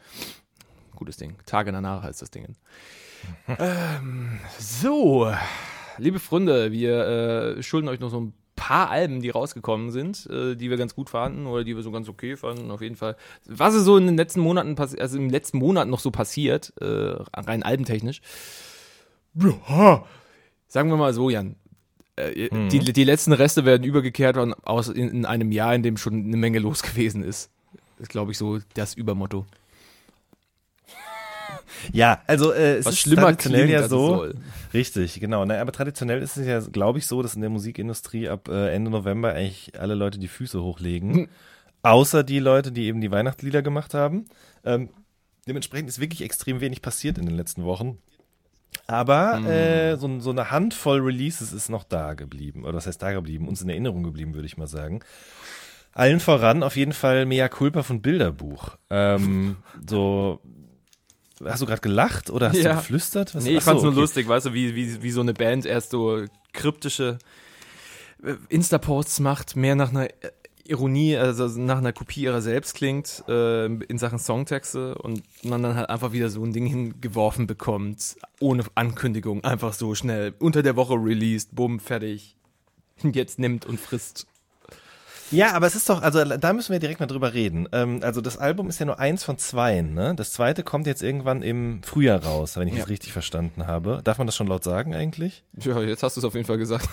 Gutes 0.98 1.16
Ding. 1.16 1.36
Tage 1.46 1.70
danach 1.70 2.02
heißt 2.02 2.20
das 2.20 2.30
Ding. 2.32 2.56
ähm, 3.58 4.38
so, 4.58 5.32
liebe 5.96 6.18
Freunde, 6.18 6.72
wir 6.72 7.56
äh, 7.58 7.62
schulden 7.62 7.88
euch 7.88 8.00
noch 8.00 8.10
so 8.10 8.20
ein 8.20 8.32
paar 8.56 8.90
Alben, 8.90 9.22
die 9.22 9.30
rausgekommen 9.30 9.92
sind, 9.92 10.26
äh, 10.30 10.56
die 10.56 10.70
wir 10.70 10.76
ganz 10.76 10.96
gut 10.96 11.08
fanden 11.10 11.46
oder 11.46 11.62
die 11.62 11.76
wir 11.76 11.84
so 11.84 11.92
ganz 11.92 12.08
okay 12.08 12.36
fanden, 12.36 12.72
auf 12.72 12.80
jeden 12.82 12.96
Fall. 12.96 13.16
Was 13.46 13.74
ist 13.74 13.84
so 13.84 13.96
in 13.96 14.06
den 14.06 14.16
letzten 14.16 14.40
Monaten, 14.40 14.74
passi- 14.74 14.98
also 15.00 15.16
im 15.18 15.30
letzten 15.30 15.58
Monat 15.58 15.86
noch 15.86 16.00
so 16.00 16.10
passiert, 16.10 16.72
äh, 16.80 17.16
rein 17.32 17.62
albentechnisch? 17.62 18.20
Sagen 20.66 20.90
wir 20.90 20.96
mal 20.96 21.14
so, 21.14 21.30
Jan. 21.30 21.54
äh, 22.16 22.48
die, 22.68 22.80
die 22.92 23.04
letzten 23.04 23.32
Reste 23.32 23.64
werden 23.64 23.84
übergekehrt 23.84 24.36
und 24.36 24.54
aus 24.66 24.88
in, 24.88 25.08
in 25.10 25.24
einem 25.26 25.52
Jahr, 25.52 25.74
in 25.74 25.82
dem 25.84 25.96
schon 25.96 26.24
eine 26.24 26.36
Menge 26.36 26.58
los 26.58 26.82
gewesen 26.82 27.22
ist. 27.22 27.50
Ist, 28.00 28.10
glaube 28.10 28.32
ich, 28.32 28.38
so 28.38 28.58
das 28.74 28.94
Übermotto. 28.94 29.46
Ja, 31.92 32.22
also 32.26 32.52
äh, 32.52 32.76
es 32.76 32.86
Was 32.86 32.94
ist 32.94 33.00
schlimmer 33.00 33.22
traditionell 33.22 33.66
klingt, 33.66 33.80
ja 33.80 33.88
so. 33.88 34.26
Richtig, 34.74 35.20
genau. 35.20 35.44
Na, 35.44 35.60
aber 35.60 35.72
traditionell 35.72 36.22
ist 36.22 36.36
es 36.36 36.46
ja, 36.46 36.60
glaube 36.60 36.98
ich, 36.98 37.06
so, 37.06 37.22
dass 37.22 37.34
in 37.34 37.40
der 37.40 37.50
Musikindustrie 37.50 38.28
ab 38.28 38.48
äh, 38.48 38.74
Ende 38.74 38.90
November 38.90 39.32
eigentlich 39.32 39.72
alle 39.78 39.94
Leute 39.94 40.18
die 40.18 40.28
Füße 40.28 40.62
hochlegen. 40.62 41.14
Hm. 41.14 41.28
Außer 41.82 42.24
die 42.24 42.40
Leute, 42.40 42.72
die 42.72 42.84
eben 42.86 43.00
die 43.00 43.10
Weihnachtslieder 43.10 43.62
gemacht 43.62 43.94
haben. 43.94 44.26
Ähm, 44.64 44.90
dementsprechend 45.46 45.88
ist 45.88 46.00
wirklich 46.00 46.22
extrem 46.22 46.60
wenig 46.60 46.82
passiert 46.82 47.18
in 47.18 47.26
den 47.26 47.36
letzten 47.36 47.64
Wochen. 47.64 47.98
Aber 48.86 49.36
Hm. 49.38 49.46
äh, 49.46 49.96
so, 49.96 50.20
so 50.20 50.30
eine 50.30 50.50
Handvoll 50.50 51.00
Releases 51.00 51.52
ist 51.52 51.68
noch 51.68 51.84
da 51.84 52.14
geblieben. 52.14 52.64
Oder 52.64 52.74
was 52.74 52.86
heißt 52.86 53.00
da 53.00 53.12
geblieben? 53.12 53.48
Uns 53.48 53.62
in 53.62 53.68
Erinnerung 53.68 54.02
geblieben, 54.02 54.34
würde 54.34 54.46
ich 54.46 54.56
mal 54.56 54.66
sagen. 54.66 55.00
Allen 55.92 56.20
voran 56.20 56.62
auf 56.62 56.76
jeden 56.76 56.92
Fall 56.92 57.26
Mea 57.26 57.48
Culpa 57.48 57.82
von 57.82 58.02
Bilderbuch. 58.02 58.76
Ähm, 58.90 59.56
so, 59.88 60.40
hast 61.44 61.62
du 61.62 61.66
gerade 61.66 61.81
gelacht 61.81 62.31
oder 62.31 62.48
hast 62.51 62.56
Ja. 62.62 62.70
du 62.73 62.77
geflüstert? 62.78 63.35
Was- 63.35 63.44
Nee, 63.44 63.51
ich 63.52 63.56
Ach 63.59 63.62
so, 63.62 63.70
fand's 63.70 63.82
nur 63.82 63.93
okay. 63.93 64.01
lustig, 64.01 64.28
weißt 64.28 64.47
du, 64.47 64.55
wie, 64.55 64.74
wie, 64.74 65.02
wie 65.02 65.10
so 65.10 65.20
eine 65.20 65.35
Band 65.35 65.66
erst 65.66 65.90
so 65.90 66.24
kryptische 66.52 67.19
äh, 68.24 68.35
Insta-Posts 68.48 69.20
macht, 69.20 69.56
mehr 69.56 69.74
nach 69.77 69.90
einer 69.90 70.06
äh, 70.06 70.12
Ironie, 70.66 71.16
also 71.16 71.47
nach 71.60 71.78
einer 71.78 71.94
Kopie 71.94 72.23
ihrer 72.24 72.43
selbst 72.43 72.74
klingt, 72.74 73.24
äh, 73.27 73.66
in 73.66 73.97
Sachen 73.98 74.19
Songtexte 74.19 74.97
und 74.97 75.23
man 75.43 75.62
dann 75.62 75.77
halt 75.77 75.89
einfach 75.89 76.12
wieder 76.12 76.28
so 76.28 76.44
ein 76.44 76.52
Ding 76.52 76.66
hingeworfen 76.66 77.47
bekommt, 77.47 78.16
ohne 78.40 78.65
Ankündigung, 78.74 79.44
einfach 79.44 79.73
so 79.73 79.94
schnell, 79.94 80.35
unter 80.39 80.62
der 80.62 80.77
Woche 80.77 80.94
released, 80.94 81.55
bumm, 81.55 81.81
fertig. 81.81 82.36
Jetzt 83.02 83.39
nimmt 83.39 83.65
und 83.65 83.78
frisst. 83.81 84.27
Ja, 85.30 85.52
aber 85.52 85.66
es 85.66 85.74
ist 85.74 85.88
doch, 85.90 86.00
also 86.02 86.24
da 86.24 86.52
müssen 86.52 86.72
wir 86.72 86.78
direkt 86.78 87.00
mal 87.00 87.06
drüber 87.06 87.34
reden. 87.34 87.68
Ähm, 87.72 88.00
also 88.02 88.20
das 88.20 88.38
Album 88.38 88.68
ist 88.68 88.78
ja 88.78 88.86
nur 88.86 88.98
eins 88.98 89.24
von 89.24 89.36
zweien, 89.38 89.92
ne? 89.94 90.14
Das 90.16 90.32
zweite 90.32 90.62
kommt 90.62 90.86
jetzt 90.86 91.02
irgendwann 91.02 91.42
im 91.42 91.82
Frühjahr 91.82 92.22
raus, 92.24 92.56
wenn 92.56 92.68
ich 92.68 92.74
Ja. 92.74 92.82
es 92.84 92.88
richtig 92.88 93.12
verstanden 93.12 93.66
habe. 93.66 94.00
Darf 94.05 94.18
man 94.18 94.26
das 94.26 94.36
schon 94.36 94.46
laut 94.46 94.64
sagen 94.64 94.94
eigentlich? 94.94 95.44
Ja, 95.59 95.80
jetzt 95.82 96.02
hast 96.02 96.16
du 96.16 96.20
es 96.20 96.24
auf 96.24 96.34
jeden 96.34 96.46
Fall 96.46 96.59
gesagt. 96.59 96.88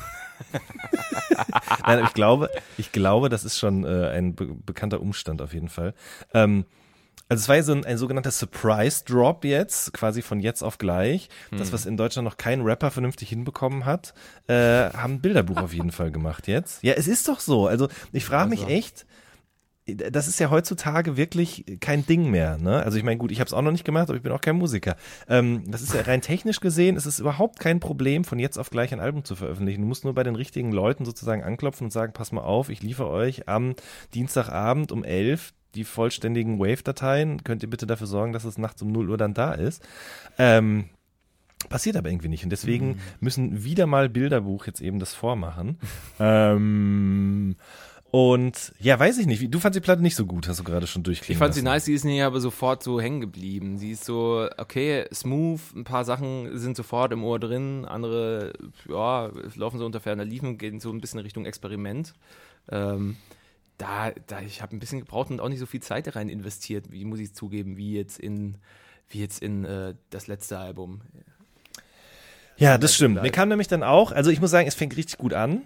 Nein, 1.86 2.04
ich 2.06 2.14
glaube, 2.14 2.50
ich 2.78 2.92
glaube, 2.92 3.30
das 3.30 3.46
ist 3.46 3.58
schon 3.58 3.84
äh, 3.86 4.10
ein 4.10 4.36
be 4.36 4.48
bekannter 4.66 5.00
Umstand 5.02 5.42
auf 5.42 5.54
jeden 5.54 5.70
Fall. 5.70 5.94
Ähm, 6.34 6.66
also 7.28 7.42
es 7.42 7.50
war 7.50 7.56
ja 7.56 7.64
so 7.64 7.74
ein, 7.74 7.86
ein 7.86 7.98
sogenannter 7.98 8.32
Surprise 8.32 9.04
Drop 9.06 9.46
jetzt, 9.46 9.94
quasi 9.94 10.22
von 10.22 10.40
jetzt 10.40 10.62
auf 10.62 10.78
gleich. 10.78 11.30
Das, 11.52 11.74
was 11.74 11.86
in 11.86 11.98
Deutschland 11.98 12.26
noch 12.28 12.38
kein 12.38 12.62
Rapper 12.62 12.92
vernünftig 12.92 13.30
hinbekommen 13.30 13.86
hat, 13.86 14.14
äh, 14.48 14.54
haben 14.92 15.22
Bilderbuch 15.22 15.58
auf 15.58 15.74
jeden 15.74 15.92
Fall 15.92 16.12
gemacht 16.12 16.48
jetzt. 16.48 16.84
Ja, 16.84 16.94
es 16.94 17.08
ist 17.08 17.28
doch 17.28 17.40
so. 17.40 17.68
Also 17.68 17.88
ich 18.12 18.26
frage 18.26 18.50
mich 18.50 18.62
Also. 18.62 18.74
echt, 18.74 19.06
das 19.88 20.28
ist 20.28 20.40
ja 20.40 20.52
heutzutage 20.52 21.18
wirklich 21.18 21.66
kein 21.80 22.06
Ding 22.06 22.30
mehr. 22.30 22.58
Ne? 22.58 22.84
Also 22.84 22.98
ich 22.98 23.04
meine, 23.04 23.18
gut, 23.18 23.32
ich 23.32 23.40
habe 23.40 23.48
es 23.48 23.54
auch 23.54 23.62
noch 23.62 23.72
nicht 23.72 23.86
gemacht, 23.86 24.10
aber 24.10 24.18
ich 24.18 24.24
bin 24.24 24.32
auch 24.32 24.42
kein 24.42 24.56
Musiker. 24.56 24.96
Ähm, 25.28 25.64
das 25.68 25.82
ist 25.82 25.94
ja 25.94 26.02
rein 26.02 26.22
technisch 26.22 26.60
gesehen, 26.60 26.96
es 26.96 27.08
ist 27.08 27.20
überhaupt 27.20 27.60
kein 27.60 27.80
Problem, 27.80 28.24
von 28.24 28.38
jetzt 28.38 28.58
auf 28.58 28.70
gleich 28.70 28.94
ein 28.94 29.00
Album 29.00 29.24
zu 29.24 29.36
veröffentlichen. 29.36 29.82
Du 29.82 29.88
musst 29.88 30.04
nur 30.04 30.14
bei 30.14 30.24
den 30.24 30.36
richtigen 30.36 30.72
Leuten 30.72 31.06
sozusagen 31.06 31.44
anklopfen 31.44 31.86
und 31.86 31.92
sagen, 31.92 32.14
pass 32.14 32.32
mal 32.32 32.42
auf, 32.42 32.70
ich 32.70 32.84
liefere 32.84 33.10
euch 33.10 33.48
am 33.48 33.76
Dienstagabend 34.14 34.92
um 34.92 35.04
11 35.04 35.54
die 35.76 35.84
vollständigen 35.84 36.60
Wave-Dateien. 36.60 37.44
Könnt 37.44 37.64
ihr 37.64 37.70
bitte 37.70 37.86
dafür 37.86 38.08
sorgen, 38.08 38.34
dass 38.34 38.46
es 38.46 38.58
nachts 38.58 38.82
um 38.82 38.92
0 38.92 39.10
Uhr 39.10 39.18
dann 39.18 39.34
da 39.34 39.54
ist? 39.54 39.84
Ähm, 40.38 40.86
Passiert 41.70 41.98
aber 41.98 42.10
irgendwie 42.10 42.28
nicht. 42.28 42.44
Und 42.44 42.52
deswegen 42.52 43.00
müssen 43.20 43.64
wieder 43.64 43.88
mal 43.88 44.10
Bilderbuch 44.10 44.68
jetzt 44.68 44.82
eben 44.82 45.00
das 45.00 45.14
vormachen. 45.14 45.80
ähm, 46.20 47.56
und 48.12 48.74
ja, 48.80 49.00
weiß 49.00 49.18
ich 49.18 49.26
nicht. 49.26 49.54
Du 49.54 49.60
fandst 49.60 49.76
die 49.76 49.82
Platte 49.82 50.02
nicht 50.02 50.16
so 50.16 50.26
gut, 50.26 50.48
hast 50.48 50.60
du 50.60 50.64
gerade 50.64 50.88
schon 50.88 51.04
durchklingen 51.04 51.36
Ich 51.36 51.40
fand 51.40 51.54
sie 51.54 51.62
lassen. 51.62 51.74
nice, 51.74 51.86
sie 51.86 51.94
ist 51.94 52.06
mir 52.06 52.26
aber 52.26 52.40
sofort 52.40 52.84
so 52.84 53.02
hängen 53.02 53.20
geblieben. 53.20 53.78
Sie 53.78 53.92
ist 53.92 54.06
so, 54.06 54.48
okay, 54.58 55.06
smooth, 55.14 55.60
ein 55.76 55.84
paar 55.84 56.06
Sachen 56.06 56.58
sind 56.58 56.78
sofort 56.78 57.12
im 57.12 57.24
Ohr 57.24 57.40
drin, 57.40 57.84
andere, 57.86 58.54
ja, 58.88 59.30
laufen 59.56 59.80
so 59.80 59.86
unter 59.86 60.00
ferner 60.00 60.24
Liefen, 60.24 60.58
gehen 60.58 60.80
so 60.80 60.92
ein 60.92 61.02
bisschen 61.02 61.20
Richtung 61.20 61.46
Experiment. 61.46 62.14
Ähm, 62.70 63.18
da, 63.78 64.12
da, 64.28 64.42
ich 64.42 64.62
habe 64.62 64.76
ein 64.76 64.80
bisschen 64.80 65.00
gebraucht 65.00 65.30
und 65.32 65.40
auch 65.40 65.50
nicht 65.50 65.60
so 65.60 65.66
viel 65.66 65.82
Zeit 65.82 66.16
rein 66.16 66.30
investiert, 66.30 66.92
wie 66.92 67.06
muss 67.06 67.20
ich 67.20 67.34
zugeben, 67.34 67.78
wie 67.78 67.94
jetzt 67.94 68.20
in, 68.20 68.58
wie 69.10 69.20
jetzt 69.22 69.42
in 69.42 69.66
äh, 69.66 69.96
das 70.10 70.28
letzte 70.28 70.58
Album. 70.58 71.02
Ja, 72.58 72.78
das 72.78 72.96
stimmt. 72.96 73.22
Mir 73.22 73.32
kam 73.32 73.50
nämlich 73.50 73.68
dann 73.68 73.84
auch, 73.84 74.12
also 74.12 74.32
ich 74.32 74.40
muss 74.40 74.52
sagen, 74.52 74.68
es 74.68 74.76
fängt 74.76 74.96
richtig 74.96 75.18
gut 75.18 75.34
an. 75.34 75.64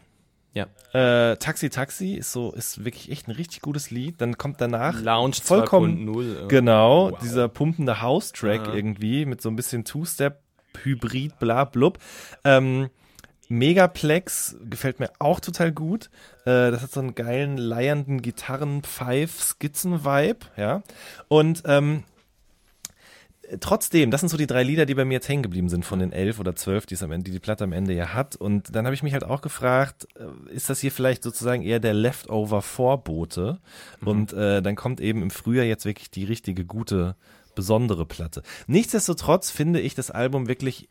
Ja. 0.54 0.66
Äh, 0.94 1.38
Taxi 1.38 1.70
Taxi 1.70 2.16
ist 2.16 2.32
so, 2.32 2.52
ist 2.54 2.84
wirklich 2.84 3.12
echt 3.12 3.28
ein 3.28 3.32
richtig 3.32 3.62
gutes 3.62 3.92
Lied. 3.92 4.20
Dann 4.20 4.38
kommt 4.40 4.60
danach 4.60 5.00
Lounge 5.00 5.36
vollkommen 5.44 6.10
2.0. 6.10 6.46
äh, 6.46 6.48
Genau, 6.48 7.12
wow. 7.12 7.20
dieser 7.20 7.48
pumpende 7.48 8.02
House-Track 8.02 8.68
Ja. 8.68 8.74
irgendwie 8.74 9.26
mit 9.26 9.42
so 9.42 9.50
ein 9.50 9.56
bisschen 9.56 9.86
Two-Step, 9.86 10.42
Hybrid, 10.84 11.38
bla 11.38 11.66
blub. 11.66 12.00
Ähm, 12.44 12.90
Megaplex 13.50 14.56
gefällt 14.70 15.00
mir 15.00 15.12
auch 15.20 15.40
total 15.40 15.72
gut. 15.72 16.10
Äh, 16.46 16.72
das 16.72 16.82
hat 16.84 16.92
so 16.92 17.00
einen 17.00 17.16
geilen, 17.16 17.58
leiernden 17.58 18.22
Gitarren-Pfeif-Skizzen-Vibe, 18.22 20.46
ja. 20.56 20.84
Und 21.28 21.64
ähm, 21.66 22.04
trotzdem, 23.60 24.12
das 24.12 24.22
sind 24.22 24.30
so 24.30 24.38
die 24.38 24.48
drei 24.48 24.64
Lieder, 24.64 24.86
die 24.86 24.94
bei 24.94 25.06
mir 25.06 25.16
jetzt 25.16 25.28
hängen 25.28 25.44
geblieben 25.44 25.70
sind 25.70 25.84
von 25.84 26.00
den 26.00 26.12
elf 26.12 26.40
oder 26.40 26.56
zwölf, 26.56 26.86
die 26.86 26.96
am 27.02 27.12
Ende, 27.12 27.26
die 27.26 27.32
die 27.32 27.40
Platte 27.40 27.64
am 27.64 27.74
Ende 27.74 27.94
ja 27.94 28.14
hat. 28.14 28.36
Und 28.36 28.76
dann 28.76 28.86
habe 28.86 28.94
ich 28.94 29.04
mich 29.04 29.14
halt 29.14 29.24
auch 29.24 29.42
gefragt, 29.42 30.08
äh, 30.16 30.54
ist 30.54 30.70
das 30.70 30.80
hier 30.80 30.92
vielleicht 30.92 31.24
sozusagen 31.24 31.64
eher 31.64 31.80
der 31.80 31.96
Leftover-Vorbote? 31.96 33.60
Und 34.06 34.34
äh, 34.34 34.62
dann 34.62 34.76
kommt 34.76 35.02
eben 35.02 35.24
im 35.24 35.32
Frühjahr 35.32 35.66
jetzt 35.66 35.86
wirklich 35.86 36.12
die 36.12 36.26
richtige, 36.26 36.66
gute, 36.66 37.16
besondere 37.56 38.06
Platte. 38.06 38.44
Nichtsdestotrotz 38.68 39.50
finde 39.50 39.82
ich 39.82 39.96
das 39.96 40.12
Album 40.12 40.48
wirklich 40.48 40.88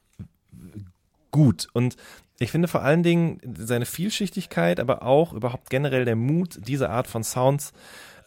gut. 1.30 1.68
Und 1.72 1.97
ich 2.39 2.51
finde 2.51 2.69
vor 2.69 2.82
allen 2.82 3.02
Dingen 3.02 3.40
seine 3.59 3.86
Vielschichtigkeit, 3.86 4.81
aber 4.81 5.02
auch 5.02 5.32
überhaupt 5.32 5.70
generell 5.70 6.05
der 6.05 6.16
Mut, 6.16 6.59
diese 6.66 6.90
Art 6.90 7.09
von 7.09 7.24
Sounds 7.24 7.73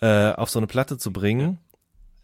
äh, 0.01 0.31
auf 0.31 0.49
so 0.49 0.59
eine 0.59 0.67
Platte 0.67 0.97
zu 0.97 1.13
bringen. 1.13 1.59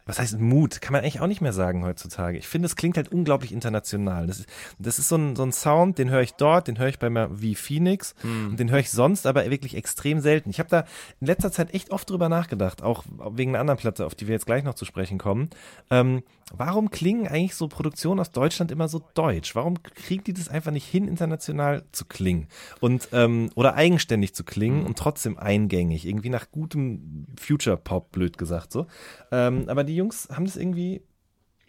Was 0.07 0.19
heißt 0.19 0.39
Mut? 0.39 0.81
Kann 0.81 0.93
man 0.93 1.01
eigentlich 1.01 1.21
auch 1.21 1.27
nicht 1.27 1.41
mehr 1.41 1.53
sagen 1.53 1.84
heutzutage. 1.84 2.38
Ich 2.38 2.47
finde, 2.47 2.65
es 2.65 2.75
klingt 2.75 2.97
halt 2.97 3.11
unglaublich 3.11 3.51
international. 3.51 4.25
Das 4.25 4.39
ist, 4.39 4.49
das 4.79 4.99
ist 4.99 5.09
so, 5.09 5.17
ein, 5.17 5.35
so 5.35 5.43
ein 5.43 5.51
Sound, 5.51 5.97
den 5.99 6.09
höre 6.09 6.21
ich 6.21 6.34
dort, 6.34 6.67
den 6.67 6.79
höre 6.79 6.88
ich 6.88 6.97
bei 6.97 7.09
mir 7.09 7.29
wie 7.31 7.55
Phoenix 7.55 8.15
und 8.23 8.57
den 8.57 8.71
höre 8.71 8.79
ich 8.79 8.89
sonst 8.89 9.27
aber 9.27 9.49
wirklich 9.49 9.75
extrem 9.75 10.19
selten. 10.21 10.49
Ich 10.49 10.59
habe 10.59 10.69
da 10.69 10.85
in 11.19 11.27
letzter 11.27 11.51
Zeit 11.51 11.73
echt 11.73 11.91
oft 11.91 12.09
drüber 12.09 12.29
nachgedacht, 12.29 12.81
auch 12.81 13.03
wegen 13.31 13.51
einer 13.51 13.59
anderen 13.59 13.77
Platte, 13.77 14.05
auf 14.05 14.15
die 14.15 14.27
wir 14.27 14.34
jetzt 14.34 14.45
gleich 14.45 14.63
noch 14.63 14.75
zu 14.75 14.85
sprechen 14.85 15.17
kommen. 15.17 15.49
Ähm, 15.91 16.23
warum 16.55 16.89
klingen 16.89 17.27
eigentlich 17.27 17.55
so 17.55 17.67
Produktionen 17.67 18.19
aus 18.19 18.31
Deutschland 18.31 18.71
immer 18.71 18.88
so 18.88 19.01
deutsch? 19.13 19.55
Warum 19.55 19.84
kriegen 19.84 20.23
die 20.23 20.34
das 20.34 20.47
einfach 20.47 20.71
nicht 20.71 20.88
hin, 20.88 21.07
international 21.07 21.84
zu 21.91 22.05
klingen? 22.05 22.47
Und, 22.79 23.09
ähm, 23.11 23.49
oder 23.55 23.75
eigenständig 23.75 24.34
zu 24.34 24.43
klingen 24.43 24.85
und 24.85 24.97
trotzdem 24.97 25.38
eingängig, 25.38 26.05
irgendwie 26.05 26.29
nach 26.29 26.49
gutem 26.51 27.27
Future-Pop, 27.39 28.11
blöd 28.11 28.38
gesagt 28.38 28.71
so. 28.71 28.88
Ähm, 29.31 29.65
aber 29.67 29.84
die 29.84 29.96
Jungs 29.97 30.29
haben 30.31 30.45
das 30.45 30.55
irgendwie 30.55 31.01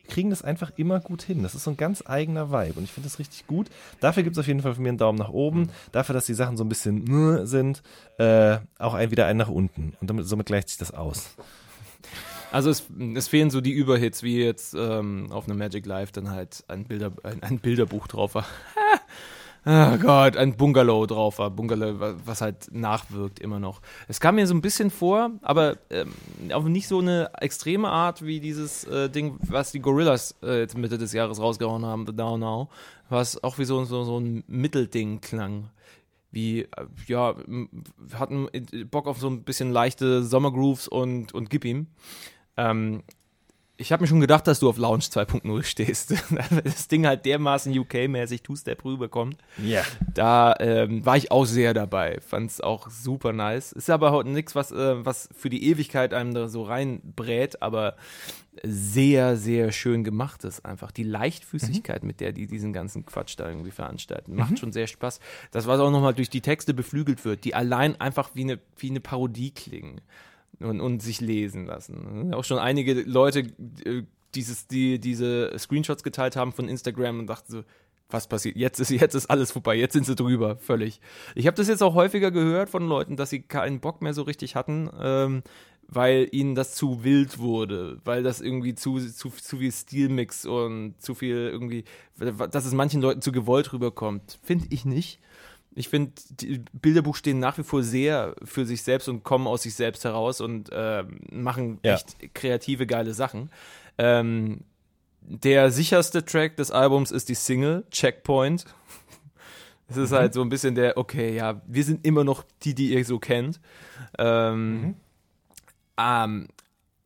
kriegen 0.09 0.31
das 0.31 0.43
einfach 0.43 0.73
immer 0.77 1.01
gut 1.01 1.23
hin. 1.23 1.43
Das 1.43 1.55
ist 1.55 1.65
so 1.65 1.71
ein 1.71 1.77
ganz 1.77 2.03
eigener 2.05 2.51
Vibe 2.51 2.79
und 2.79 2.85
ich 2.85 2.93
finde 2.93 3.09
das 3.09 3.19
richtig 3.19 3.47
gut. 3.47 3.69
Dafür 4.01 4.23
gibt 4.23 4.37
es 4.37 4.41
auf 4.41 4.47
jeden 4.47 4.63
Fall 4.63 4.75
von 4.75 4.83
mir 4.83 4.89
einen 4.89 4.99
Daumen 4.99 5.19
nach 5.19 5.29
oben. 5.29 5.71
Dafür, 5.93 6.15
dass 6.15 6.27
die 6.27 6.35
Sachen 6.35 6.57
so 6.57 6.65
ein 6.65 6.69
bisschen 6.69 7.37
äh, 7.37 7.47
sind, 7.47 7.83
äh, 8.19 8.59
auch 8.79 8.95
ein, 8.95 9.11
wieder 9.11 9.27
einen 9.27 9.39
nach 9.39 9.49
unten. 9.49 9.95
Und 10.01 10.11
damit, 10.11 10.27
somit 10.27 10.47
gleicht 10.47 10.71
sich 10.71 10.79
das 10.79 10.93
aus. 10.93 11.37
Also 12.51 12.71
es, 12.71 12.85
es 13.15 13.29
fehlen 13.29 13.51
so 13.51 13.61
die 13.61 13.73
Überhits, 13.73 14.23
wie 14.23 14.43
jetzt 14.43 14.75
ähm, 14.75 15.31
auf 15.31 15.45
einem 15.47 15.59
Magic 15.59 15.85
Live 15.85 16.13
dann 16.13 16.31
halt 16.31 16.65
ein, 16.69 16.85
Bilder, 16.85 17.13
ein, 17.23 17.43
ein 17.43 17.59
Bilderbuch 17.59 18.09
drauf 18.09 18.35
war. 18.35 18.47
oh 19.67 19.97
Gott, 19.99 20.37
ein 20.37 20.57
Bungalow 20.57 21.07
drauf 21.07 21.39
war. 21.39 21.51
Bungalow, 21.51 22.01
wa- 22.01 22.15
was 22.25 22.41
halt 22.41 22.69
nachwirkt 22.73 23.39
immer 23.39 23.59
noch. 23.61 23.81
Es 24.09 24.21
kam 24.21 24.37
mir 24.37 24.47
so 24.47 24.55
ein 24.55 24.61
bisschen 24.63 24.91
vor, 24.91 25.31
aber 25.43 25.77
ähm, 25.91 26.13
auf 26.53 26.65
nicht 26.65 26.89
so 26.89 26.99
eine 27.01 27.31
extreme 27.41 27.89
Art 27.89 28.25
wie 28.25 28.41
dieses 28.41 28.85
äh, 28.85 29.09
Ding, 29.11 29.39
was 29.41 29.73
die 29.73 29.81
Gorillas 29.81 30.37
äh, 30.43 30.61
jetzt 30.61 30.77
Mitte 30.77 30.99
des 30.99 31.13
Jahres 31.13 31.41
rausgehauen 31.41 31.85
haben, 31.85 32.07
The 32.07 32.13
Now 32.13 32.37
Now, 32.39 32.69
was 33.09 33.43
auch 33.45 33.59
wie 33.59 33.65
so, 33.65 33.85
so, 33.85 34.05
so 34.05 34.19
ein 34.19 34.45
Mittelding 34.47 35.21
klang 35.21 35.71
wie, 36.31 36.61
äh, 36.63 36.67
ja, 37.07 37.35
hatten 38.15 38.49
äh, 38.53 38.85
Bock 38.85 39.07
auf 39.07 39.19
so 39.19 39.29
ein 39.29 39.45
bisschen 39.45 39.73
leichte 39.73 40.23
Sommergrooves 40.23 40.87
und, 40.89 41.33
und 41.33 41.49
gib 41.51 41.65
ihm. 41.65 41.87
Ähm, 42.57 43.03
ich 43.81 43.93
habe 43.93 44.03
mir 44.03 44.09
schon 44.09 44.21
gedacht, 44.21 44.47
dass 44.49 44.59
du 44.59 44.69
auf 44.69 44.77
Lounge 44.77 45.05
2.0 45.05 45.63
stehst. 45.63 46.13
das 46.65 46.89
Ding 46.89 47.07
halt 47.07 47.25
dermaßen 47.25 47.73
UK-mäßig 47.73 48.43
Two-Step 48.43 48.85
rüberkommt. 48.85 49.39
Ja. 49.65 49.85
Da 50.13 50.57
ähm, 50.59 51.07
war 51.07 51.17
ich 51.17 51.31
auch 51.31 51.45
sehr 51.45 51.75
dabei. 51.75 52.19
Fand 52.21 52.51
es 52.51 52.61
auch 52.61 52.91
super 52.91 53.33
nice. 53.33 53.71
Ist 53.71 53.89
aber 53.89 54.11
heute 54.11 54.31
nichts, 54.31 54.57
was, 54.57 54.73
äh, 54.73 55.05
was 55.05 55.29
für 55.33 55.49
die 55.49 55.65
Ewigkeit 55.65 56.13
einem 56.13 56.35
da 56.35 56.49
so 56.49 56.65
reinbrät, 56.65 57.63
aber 57.63 57.95
sehr, 58.65 59.37
sehr 59.37 59.71
schön 59.71 60.03
gemacht 60.03 60.43
ist 60.43 60.65
einfach. 60.65 60.91
Die 60.91 61.05
Leichtfüßigkeit, 61.05 62.03
mit 62.03 62.19
der 62.19 62.33
die 62.33 62.49
diesen 62.49 62.73
ganzen 62.73 63.07
Quatsch 63.07 63.35
da 63.37 63.49
irgendwie 63.49 63.71
veranstalten, 63.71 64.35
macht 64.35 64.59
schon 64.59 64.73
sehr 64.73 64.89
Spaß. 64.89 65.21
Das, 65.53 65.69
was 65.69 65.79
auch 65.79 65.93
nochmal 65.93 66.15
durch 66.15 66.31
die 66.31 66.41
Texte 66.41 66.75
beflügelt 66.75 67.25
wird, 67.25 67.45
die 67.45 67.55
allein 67.55 68.01
einfach 68.01 68.31
wie 68.35 68.43
eine, 68.43 68.59
wie 68.77 68.91
eine 68.91 68.99
Parodie 69.01 69.53
klingen 69.53 70.01
und, 70.61 70.81
und 70.81 71.03
sich 71.03 71.21
lesen 71.21 71.67
lassen. 71.67 72.35
Auch 72.35 72.45
schon 72.45 72.59
einige 72.59 72.95
Leute 73.03 73.41
äh, 73.85 74.03
dieses, 74.35 74.67
die 74.67 74.99
diese 74.99 75.53
Screenshots 75.59 76.03
geteilt 76.03 76.37
haben 76.37 76.53
von 76.53 76.69
Instagram 76.69 77.21
und 77.21 77.27
dachten 77.27 77.53
so, 77.53 77.65
was 78.11 78.27
passiert? 78.27 78.57
Jetzt 78.57 78.81
ist, 78.81 78.91
jetzt 78.91 79.15
ist 79.15 79.27
alles 79.27 79.53
vorbei, 79.53 79.77
jetzt 79.77 79.93
sind 79.93 80.07
sie 80.07 80.15
drüber, 80.15 80.57
völlig. 80.57 81.01
Ich 81.35 81.47
habe 81.47 81.57
das 81.57 81.69
jetzt 81.69 81.83
auch 81.83 81.95
häufiger 81.95 82.31
gehört 82.31 82.71
von 82.71 82.87
Leuten, 82.87 83.17
dass 83.17 83.31
sie 83.31 83.43
keinen 83.43 83.81
Bock 83.81 84.01
mehr 84.01 84.15
so 84.15 84.23
richtig 84.23 84.55
hatten, 84.55 84.89
ähm, 84.99 85.43
weil 85.89 86.29
ihnen 86.33 86.55
das 86.55 86.75
zu 86.75 87.05
wild 87.05 87.39
wurde, 87.39 88.01
weil 88.05 88.23
das 88.23 88.41
irgendwie 88.41 88.75
zu, 88.75 88.99
zu, 88.99 89.31
zu 89.31 89.57
viel 89.59 89.73
Stilmix 89.73 90.45
und 90.47 90.95
zu 90.99 91.15
viel 91.15 91.37
irgendwie, 91.37 91.85
dass 92.17 92.65
es 92.65 92.73
manchen 92.73 93.01
Leuten 93.01 93.23
zu 93.23 93.33
gewollt 93.33 93.73
rüberkommt. 93.73 94.39
Finde 94.43 94.67
ich 94.71 94.85
nicht. 94.85 95.21
Ich 95.79 95.89
finde, 95.89 96.13
die 96.31 96.63
Bilderbuch 96.73 97.15
stehen 97.17 97.39
nach 97.39 97.57
wie 97.59 97.63
vor 97.63 97.83
sehr 97.83 98.35
für 98.43 98.67
sich 98.67 98.83
selbst 98.83 99.09
und 99.09 99.23
kommen 99.23 99.47
aus 99.47 99.63
sich 99.63 99.75
selbst 99.75 100.05
heraus 100.05 100.41
und 100.41 100.71
äh, 100.73 101.05
machen 101.31 101.79
Ja. 101.85 101.95
echt 101.95 102.35
kreative, 102.35 102.87
geile 102.87 103.15
Sachen. 103.15 103.51
Ähm, 103.97 104.65
der 105.21 105.71
sicherste 105.71 106.25
Track 106.25 106.57
des 106.57 106.71
Albums 106.71 107.11
ist 107.11 107.29
die 107.29 107.35
Single 107.35 107.85
Checkpoint. 107.91 108.65
Es 109.91 109.97
ist 109.97 110.13
halt 110.13 110.35
so 110.35 110.43
ein 110.43 110.51
bisschen 110.51 110.75
der, 110.75 110.99
okay, 110.99 111.35
ja, 111.35 111.63
wir 111.67 111.83
sind 111.83 112.05
immer 112.05 112.23
noch 112.23 112.45
die, 112.63 112.75
die 112.75 112.93
ihr 112.93 113.05
so 113.05 113.19
kennt. 113.19 113.59
Ähm, 114.19 114.97
ähm, 115.97 116.49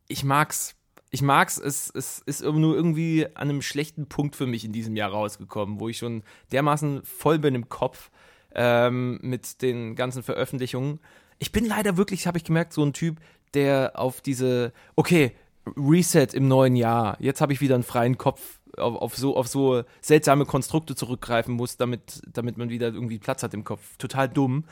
ich 0.08 0.24
mag's. 0.24 0.74
Ich 1.14 1.20
mag's, 1.20 1.58
es, 1.58 1.90
es 1.94 2.20
ist 2.20 2.42
nur 2.42 2.74
irgendwie 2.74 3.26
an 3.34 3.50
einem 3.50 3.60
schlechten 3.60 4.08
Punkt 4.08 4.34
für 4.34 4.46
mich 4.46 4.64
in 4.64 4.72
diesem 4.72 4.96
Jahr 4.96 5.10
rausgekommen, 5.10 5.78
wo 5.78 5.90
ich 5.90 5.98
schon 5.98 6.22
dermaßen 6.52 7.04
voll 7.04 7.38
bin 7.38 7.54
im 7.54 7.68
Kopf 7.68 8.10
ähm, 8.54 9.18
mit 9.22 9.62
den 9.62 9.94
ganzen 9.96 10.22
Veröffentlichungen. 10.22 11.00
Ich 11.38 11.52
bin 11.52 11.64
leider 11.64 11.96
wirklich, 11.96 12.26
habe 12.26 12.38
ich 12.38 12.44
gemerkt, 12.44 12.72
so 12.72 12.84
ein 12.84 12.92
Typ, 12.92 13.18
der 13.54 13.92
auf 13.94 14.20
diese, 14.20 14.72
okay, 14.96 15.32
Reset 15.76 16.28
im 16.34 16.48
neuen 16.48 16.74
Jahr, 16.76 17.16
jetzt 17.20 17.40
habe 17.40 17.52
ich 17.52 17.60
wieder 17.60 17.74
einen 17.76 17.84
freien 17.84 18.18
Kopf, 18.18 18.60
auf, 18.76 18.96
auf, 18.96 19.16
so, 19.16 19.36
auf 19.36 19.48
so 19.48 19.82
seltsame 20.00 20.44
Konstrukte 20.46 20.94
zurückgreifen 20.96 21.54
muss, 21.54 21.76
damit, 21.76 22.22
damit 22.32 22.56
man 22.56 22.70
wieder 22.70 22.88
irgendwie 22.88 23.18
Platz 23.18 23.42
hat 23.42 23.52
im 23.54 23.64
Kopf. 23.64 23.82
Total 23.98 24.28
dumm. 24.28 24.64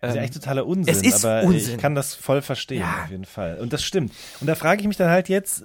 Das 0.00 0.10
ist 0.10 0.14
ja 0.14 0.20
Ähm, 0.20 0.24
echt 0.26 0.34
totaler 0.34 0.64
Unsinn, 0.66 0.94
es 0.94 1.02
ist 1.02 1.24
aber 1.24 1.46
Unsinn. 1.46 1.74
ich 1.74 1.80
kann 1.80 1.94
das 1.96 2.14
voll 2.14 2.40
verstehen, 2.40 2.80
Ja. 2.80 3.02
auf 3.04 3.10
jeden 3.10 3.24
Fall. 3.24 3.58
Und 3.60 3.72
das 3.72 3.82
stimmt. 3.82 4.12
Und 4.40 4.46
da 4.46 4.54
frage 4.54 4.80
ich 4.80 4.86
mich 4.86 4.96
dann 4.96 5.10
halt 5.10 5.28
jetzt, 5.28 5.64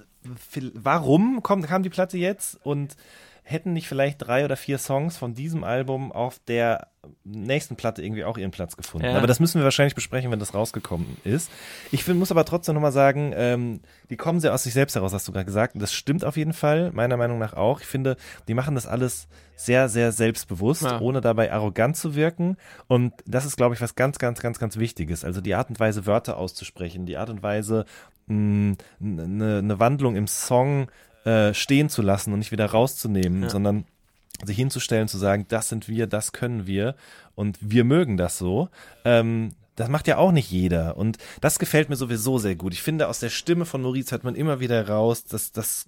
warum 0.73 1.43
kommt, 1.43 1.67
kam 1.67 1.83
die 1.83 1.89
Platte 1.89 2.17
jetzt 2.17 2.57
und 2.65 2.95
hätten 3.43 3.73
nicht 3.73 3.87
vielleicht 3.87 4.25
drei 4.25 4.45
oder 4.45 4.55
vier 4.55 4.77
Songs 4.77 5.17
von 5.17 5.33
diesem 5.33 5.63
Album 5.63 6.11
auf 6.11 6.39
der 6.47 6.87
nächsten 7.25 7.75
Platte 7.75 8.01
irgendwie 8.01 8.23
auch 8.23 8.37
ihren 8.37 8.51
Platz 8.51 8.77
gefunden. 8.77 9.07
Ja. 9.07 9.17
Aber 9.17 9.27
das 9.27 9.41
müssen 9.41 9.59
wir 9.59 9.65
wahrscheinlich 9.65 9.95
besprechen, 9.95 10.31
wenn 10.31 10.39
das 10.39 10.53
rausgekommen 10.53 11.17
ist. 11.25 11.51
Ich 11.91 12.05
find, 12.05 12.17
muss 12.17 12.31
aber 12.31 12.45
trotzdem 12.45 12.75
nochmal 12.75 12.93
sagen, 12.93 13.33
ähm, 13.35 13.81
die 14.09 14.15
kommen 14.15 14.39
sehr 14.39 14.53
aus 14.53 14.63
sich 14.63 14.73
selbst 14.73 14.95
heraus, 14.95 15.11
hast 15.13 15.27
du 15.27 15.33
gerade 15.33 15.45
gesagt. 15.45 15.75
Und 15.75 15.81
das 15.81 15.93
stimmt 15.93 16.23
auf 16.23 16.37
jeden 16.37 16.53
Fall, 16.53 16.91
meiner 16.93 17.17
Meinung 17.17 17.39
nach 17.39 17.53
auch. 17.53 17.81
Ich 17.81 17.87
finde, 17.87 18.15
die 18.47 18.53
machen 18.53 18.75
das 18.75 18.87
alles 18.87 19.27
sehr, 19.57 19.89
sehr 19.89 20.13
selbstbewusst, 20.13 20.83
Ja. 20.83 21.01
ohne 21.01 21.19
dabei 21.19 21.51
arrogant 21.51 21.97
zu 21.97 22.15
wirken. 22.15 22.55
Und 22.87 23.13
das 23.25 23.45
ist, 23.45 23.57
glaube 23.57 23.75
ich, 23.75 23.81
was 23.81 23.95
ganz, 23.95 24.17
ganz, 24.17 24.39
ganz, 24.39 24.57
ganz 24.57 24.77
Wichtiges. 24.77 25.25
Also 25.25 25.41
die 25.41 25.55
Art 25.55 25.69
und 25.69 25.79
Weise, 25.81 26.05
Wörter 26.05 26.37
auszusprechen, 26.37 27.05
die 27.05 27.17
Art 27.17 27.29
und 27.29 27.43
Weise, 27.43 27.83
eine 28.29 28.77
ne 29.01 29.79
Wandlung 29.79 30.15
im 30.15 30.27
Song 30.27 30.87
äh, 31.25 31.53
stehen 31.53 31.89
zu 31.89 32.01
lassen 32.01 32.33
und 32.33 32.39
nicht 32.39 32.51
wieder 32.51 32.65
rauszunehmen, 32.65 33.43
Ja. 33.43 33.49
sondern 33.49 33.85
sich 34.43 34.57
hinzustellen, 34.57 35.07
zu 35.07 35.17
sagen, 35.17 35.45
das 35.47 35.69
sind 35.69 35.87
wir, 35.87 36.07
das 36.07 36.31
können 36.31 36.65
wir 36.67 36.95
und 37.35 37.57
wir 37.61 37.83
mögen 37.83 38.17
das 38.17 38.37
so. 38.37 38.69
Ähm, 39.05 39.51
das 39.75 39.89
macht 39.89 40.07
ja 40.07 40.17
auch 40.17 40.31
nicht 40.31 40.51
jeder. 40.51 40.97
Und 40.97 41.17
das 41.41 41.59
gefällt 41.59 41.89
mir 41.89 41.95
sowieso 41.95 42.37
sehr 42.37 42.55
gut. 42.55 42.73
Ich 42.73 42.81
finde, 42.81 43.07
aus 43.07 43.19
der 43.19 43.29
Stimme 43.29 43.65
von 43.65 43.81
Maurice 43.81 44.11
hört 44.11 44.23
man 44.23 44.35
immer 44.35 44.59
wieder 44.59 44.87
raus, 44.87 45.25
dass 45.25 45.51
das, 45.51 45.87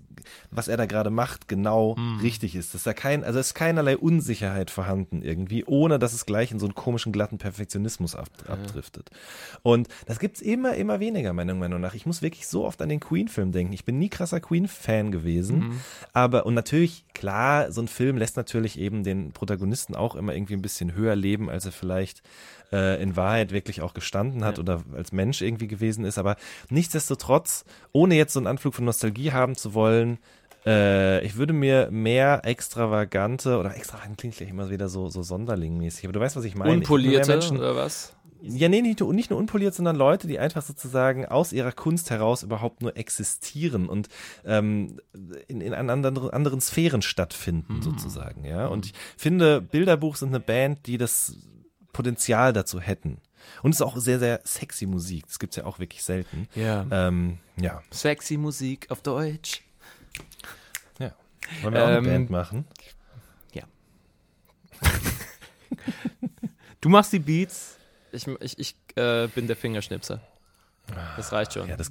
was 0.51 0.67
er 0.67 0.77
da 0.77 0.85
gerade 0.85 1.09
macht, 1.09 1.47
genau 1.47 1.95
richtig 2.21 2.55
ist. 2.55 2.73
Dass 2.73 2.83
da 2.83 2.93
kein, 2.93 3.23
also 3.23 3.39
es 3.39 3.47
ist 3.47 3.53
keinerlei 3.53 3.97
Unsicherheit 3.97 4.71
vorhanden 4.71 5.21
irgendwie, 5.21 5.65
ohne 5.65 5.99
dass 5.99 6.13
es 6.13 6.25
gleich 6.25 6.51
in 6.51 6.59
so 6.59 6.65
einen 6.65 6.75
komischen, 6.75 7.11
glatten 7.11 7.37
Perfektionismus 7.37 8.15
ab, 8.15 8.29
abdriftet. 8.47 9.09
Und 9.61 9.87
das 10.05 10.19
gibt's 10.19 10.41
immer, 10.41 10.75
immer 10.75 10.99
weniger, 10.99 11.33
meiner 11.33 11.53
Meinung 11.53 11.81
nach. 11.81 11.93
Ich 11.93 12.05
muss 12.05 12.21
wirklich 12.21 12.47
so 12.47 12.65
oft 12.65 12.81
an 12.81 12.89
den 12.89 12.99
Queen-Film 12.99 13.51
denken. 13.51 13.73
Ich 13.73 13.85
bin 13.85 13.99
nie 13.99 14.09
krasser 14.09 14.39
Queen-Fan 14.39 15.11
gewesen. 15.11 15.81
Aber, 16.13 16.45
und 16.45 16.55
natürlich, 16.55 17.05
klar, 17.13 17.71
so 17.71 17.81
ein 17.81 17.87
Film 17.87 18.17
lässt 18.17 18.37
natürlich 18.37 18.79
eben 18.79 19.03
den 19.03 19.31
Protagonisten 19.31 19.95
auch 19.95 20.15
immer 20.15 20.33
irgendwie 20.33 20.53
ein 20.55 20.61
bisschen 20.61 20.95
höher 20.95 21.15
leben, 21.15 21.49
als 21.49 21.65
er 21.65 21.71
vielleicht 21.71 22.23
äh, 22.75 23.01
in 23.01 23.15
Wahrheit 23.15 23.51
wirklich 23.51 23.81
auch 23.81 23.93
gestanden 23.93 24.43
hat 24.43 24.57
Ja. 24.57 24.61
oder 24.63 24.83
als 24.95 25.11
Mensch 25.11 25.41
irgendwie 25.41 25.67
gewesen 25.67 26.03
ist. 26.05 26.17
Aber 26.17 26.35
nichtsdestotrotz, 26.69 27.65
ohne 27.91 28.15
jetzt 28.15 28.33
so 28.33 28.39
einen 28.39 28.47
Anflug 28.47 28.73
von 28.75 28.85
Nostalgie 28.85 29.31
haben 29.31 29.55
zu 29.55 29.73
wollen, 29.73 30.17
äh, 30.65 31.23
ich 31.25 31.35
würde 31.37 31.53
mir 31.53 31.89
mehr 31.91 32.41
extravagante, 32.43 33.57
oder 33.59 33.75
extravagant 33.75 34.17
klingt 34.17 34.35
gleich 34.37 34.49
immer 34.49 34.69
wieder 34.69 34.89
so, 34.89 35.09
so 35.09 35.21
Sonderling-mäßig, 35.21 36.05
aber 36.05 36.13
du 36.13 36.19
weißt, 36.19 36.35
was 36.35 36.43
ich 36.43 36.55
meine. 36.55 36.71
Ich 36.71 36.77
Unpolierte 36.77 37.29
Menschen, 37.31 37.57
oder 37.57 37.75
was? 37.75 38.13
ja, 38.41 38.69
nee, 38.69 38.81
nicht, 38.81 38.99
nur- 38.99 39.13
nicht 39.13 39.29
nur 39.31 39.39
unpoliert, 39.39 39.73
sondern 39.73 39.95
Leute, 39.95 40.27
die 40.27 40.37
einfach 40.37 40.61
sozusagen 40.61 41.25
aus 41.25 41.51
ihrer 41.53 41.71
Kunst 41.71 42.09
heraus 42.11 42.43
überhaupt 42.43 42.81
nur 42.81 42.95
existieren 42.97 43.87
und 43.87 44.07
ähm, 44.45 44.99
in, 45.47 45.61
in 45.61 45.73
anderen, 45.73 46.29
anderen 46.31 46.61
Sphären 46.61 47.01
stattfinden, 47.01 47.81
sozusagen, 47.81 48.43
ja. 48.45 48.67
Und 48.67 48.87
ich 48.87 48.93
finde, 49.17 49.61
Bilderbuch 49.61 50.15
sind 50.15 50.29
eine 50.29 50.39
Band, 50.39 50.85
die 50.85 50.97
das 50.97 51.37
Potenzial 51.95 52.51
dazu 52.51 52.81
hätten. 52.81 53.21
Und 53.63 53.71
es 53.71 53.77
ist 53.77 53.81
auch 53.81 53.95
sehr, 53.95 54.19
sehr 54.19 54.41
sexy 54.43 54.85
Musik. 54.85 55.27
Das 55.27 55.39
gibt's 55.39 55.55
ja 55.55 55.63
auch 55.65 55.79
wirklich 55.79 56.03
selten. 56.03 56.49
Ja. 56.53 56.85
Ähm, 56.91 57.37
ja, 57.55 57.81
Sexy 57.89 58.35
Musik 58.35 58.91
auf 58.91 59.01
Deutsch. 59.01 59.63
ja. 60.99 61.13
Wollen 61.61 61.73
wir 61.73 61.83
auch 61.83 61.87
eine 61.87 61.97
Ähm, 61.99 62.03
Band 62.05 62.29
machen? 62.29 62.65
Du 66.81 66.89
machst 66.89 67.13
die 67.13 67.19
Beats, 67.19 67.77
ich, 68.11 68.27
ich, 68.27 68.59
ich 68.59 68.75
äh, 68.95 69.27
bin 69.27 69.47
der 69.47 69.55
Fingerschnipser. 69.55 70.21
Das 71.15 71.31
reicht 71.31 71.53
schon. 71.53 71.67
Ja, 71.67 71.77
das, 71.77 71.89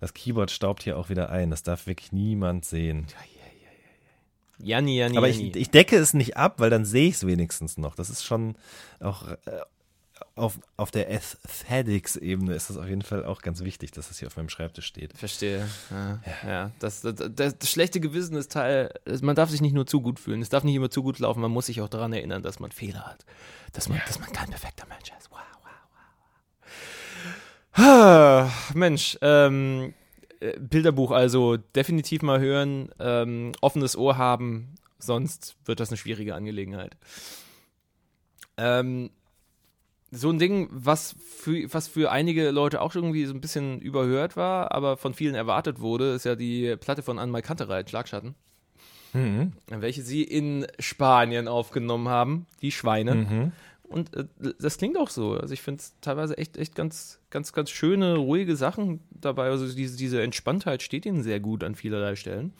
das 0.00 0.14
Keyboard 0.14 0.50
staubt 0.50 0.82
hier 0.82 0.98
auch 0.98 1.10
wieder 1.10 1.30
ein. 1.30 1.50
Das 1.50 1.62
darf 1.62 1.86
wirklich 1.86 2.10
niemand 2.10 2.64
sehen. 2.64 3.06
Janni, 4.62 4.96
Janni, 4.96 5.18
Aber 5.18 5.28
Janni. 5.28 5.50
ich, 5.50 5.56
ich 5.56 5.70
decke 5.70 5.96
es 5.96 6.14
nicht 6.14 6.36
ab, 6.36 6.54
weil 6.58 6.70
dann 6.70 6.84
sehe 6.84 7.08
ich 7.08 7.16
es 7.16 7.26
wenigstens 7.26 7.78
noch. 7.78 7.94
Das 7.94 8.10
ist 8.10 8.24
schon 8.24 8.56
auch 9.00 9.28
äh, 9.28 9.36
auf, 10.34 10.58
auf 10.76 10.90
der 10.90 11.08
Aesthetics-Ebene 11.08 12.54
ist 12.54 12.70
das 12.70 12.76
auf 12.76 12.86
jeden 12.86 13.02
Fall 13.02 13.24
auch 13.24 13.42
ganz 13.42 13.62
wichtig, 13.62 13.90
dass 13.92 14.08
das 14.08 14.18
hier 14.18 14.28
auf 14.28 14.36
meinem 14.36 14.48
Schreibtisch 14.48 14.86
steht. 14.86 15.16
Verstehe. 15.16 15.68
Ja, 15.90 16.20
ja. 16.46 16.70
Das, 16.78 17.00
das, 17.02 17.14
das, 17.34 17.58
das 17.58 17.70
schlechte 17.70 18.00
Gewissen 18.00 18.36
ist 18.36 18.52
Teil, 18.52 18.92
man 19.20 19.36
darf 19.36 19.50
sich 19.50 19.60
nicht 19.60 19.74
nur 19.74 19.86
zu 19.86 20.00
gut 20.00 20.18
fühlen, 20.18 20.40
es 20.40 20.48
darf 20.48 20.64
nicht 20.64 20.74
immer 20.74 20.90
zu 20.90 21.02
gut 21.02 21.18
laufen, 21.18 21.40
man 21.40 21.50
muss 21.50 21.66
sich 21.66 21.80
auch 21.80 21.88
daran 21.88 22.12
erinnern, 22.12 22.42
dass 22.42 22.60
man 22.60 22.70
Fehler 22.72 23.04
hat. 23.06 23.24
Dass 23.72 23.88
man, 23.88 24.00
dass 24.06 24.18
man 24.20 24.32
kein 24.32 24.48
perfekter 24.48 24.86
Mensch 24.86 25.12
ist. 25.18 25.30
Wow, 25.30 25.40
wow, 27.76 28.48
wow. 28.48 28.74
Mensch, 28.74 29.18
ähm, 29.20 29.94
äh, 30.42 30.58
Bilderbuch 30.58 31.10
also 31.10 31.56
definitiv 31.56 32.22
mal 32.22 32.40
hören, 32.40 32.90
ähm, 32.98 33.52
offenes 33.60 33.96
Ohr 33.96 34.16
haben, 34.18 34.74
sonst 34.98 35.56
wird 35.64 35.80
das 35.80 35.88
eine 35.90 35.96
schwierige 35.96 36.34
Angelegenheit. 36.34 36.96
Ähm, 38.56 39.10
so 40.10 40.28
ein 40.28 40.38
Ding, 40.38 40.68
was 40.70 41.16
für, 41.26 41.72
was 41.72 41.88
für 41.88 42.10
einige 42.12 42.50
Leute 42.50 42.82
auch 42.82 42.94
irgendwie 42.94 43.24
so 43.24 43.32
ein 43.32 43.40
bisschen 43.40 43.80
überhört 43.80 44.36
war, 44.36 44.72
aber 44.72 44.98
von 44.98 45.14
vielen 45.14 45.34
erwartet 45.34 45.80
wurde, 45.80 46.12
ist 46.12 46.24
ja 46.24 46.36
die 46.36 46.76
Platte 46.76 47.02
von 47.02 47.18
Anmal 47.18 47.42
Kantereit, 47.42 47.88
Schlagschatten, 47.88 48.34
Mhm. 49.14 49.52
welche 49.68 50.02
sie 50.02 50.22
in 50.22 50.66
Spanien 50.78 51.48
aufgenommen 51.48 52.08
haben, 52.08 52.46
die 52.62 52.72
Schweine. 52.72 53.14
Mhm. 53.14 53.52
Und 53.92 54.14
äh, 54.16 54.24
das 54.58 54.78
klingt 54.78 54.96
auch 54.96 55.10
so. 55.10 55.34
Also 55.34 55.54
ich 55.54 55.62
finde 55.62 55.80
es 55.80 55.94
teilweise 56.00 56.36
echt, 56.38 56.56
echt 56.56 56.74
ganz, 56.74 57.20
ganz, 57.30 57.52
ganz 57.52 57.70
schöne, 57.70 58.16
ruhige 58.16 58.56
Sachen 58.56 59.00
dabei. 59.10 59.48
Also 59.48 59.72
diese, 59.72 59.96
diese 59.96 60.22
Entspanntheit 60.22 60.82
steht 60.82 61.06
ihnen 61.06 61.22
sehr 61.22 61.40
gut 61.40 61.64
an 61.64 61.74
vielerlei 61.74 62.16
Stellen. 62.16 62.52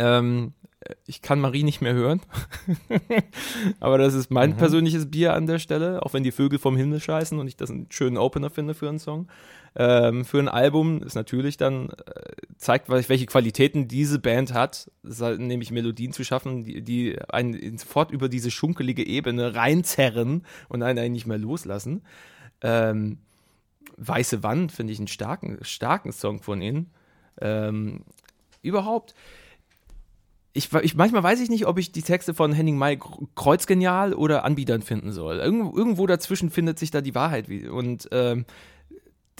Ähm, 0.00 0.54
ich 1.06 1.20
kann 1.20 1.40
Marie 1.40 1.62
nicht 1.62 1.82
mehr 1.82 1.92
hören. 1.92 2.20
Aber 3.80 3.98
das 3.98 4.14
ist 4.14 4.30
mein 4.30 4.50
mhm. 4.50 4.56
persönliches 4.56 5.10
Bier 5.10 5.34
an 5.34 5.46
der 5.46 5.58
Stelle, 5.58 6.02
auch 6.02 6.14
wenn 6.14 6.22
die 6.22 6.32
Vögel 6.32 6.58
vom 6.58 6.76
Himmel 6.76 7.00
scheißen 7.00 7.38
und 7.38 7.46
ich 7.46 7.56
das 7.56 7.70
einen 7.70 7.86
schönen 7.90 8.16
Opener 8.16 8.50
finde 8.50 8.74
für 8.74 8.88
einen 8.88 8.98
Song. 8.98 9.28
Ähm, 9.76 10.24
für 10.24 10.38
ein 10.38 10.48
Album 10.48 11.02
ist 11.02 11.14
natürlich 11.14 11.56
dann, 11.56 11.90
äh, 11.90 12.32
zeigt, 12.56 12.88
welche 12.88 13.26
Qualitäten 13.26 13.88
diese 13.88 14.18
Band 14.18 14.54
hat, 14.54 14.90
halt 15.20 15.38
nämlich 15.38 15.70
Melodien 15.70 16.12
zu 16.12 16.24
schaffen, 16.24 16.64
die, 16.64 16.82
die 16.82 17.18
einen 17.28 17.78
sofort 17.78 18.10
über 18.10 18.28
diese 18.28 18.50
schunkelige 18.50 19.06
Ebene 19.06 19.54
reinzerren 19.54 20.44
und 20.68 20.82
einen 20.82 20.98
eigentlich 20.98 21.10
nicht 21.10 21.26
mehr 21.26 21.38
loslassen. 21.38 22.02
Ähm, 22.62 23.18
Weiße 24.02 24.42
Wand 24.42 24.72
finde 24.72 24.94
ich 24.94 24.98
einen 24.98 25.08
starken, 25.08 25.58
starken 25.60 26.12
Song 26.12 26.40
von 26.42 26.62
ihnen. 26.62 26.90
Ähm, 27.40 28.02
überhaupt, 28.62 29.14
ich, 30.52 30.72
ich, 30.82 30.96
manchmal 30.96 31.22
weiß 31.22 31.40
ich 31.40 31.48
nicht, 31.48 31.66
ob 31.66 31.78
ich 31.78 31.92
die 31.92 32.02
Texte 32.02 32.34
von 32.34 32.52
Henning 32.52 32.76
May 32.76 32.98
kreuzgenial 33.36 34.14
oder 34.14 34.44
anbietern 34.44 34.82
finden 34.82 35.12
soll. 35.12 35.38
Irgendwo, 35.38 35.76
irgendwo 35.76 36.06
dazwischen 36.06 36.50
findet 36.50 36.78
sich 36.78 36.90
da 36.90 37.00
die 37.00 37.14
Wahrheit. 37.14 37.46
Und 37.70 38.08
ähm, 38.10 38.44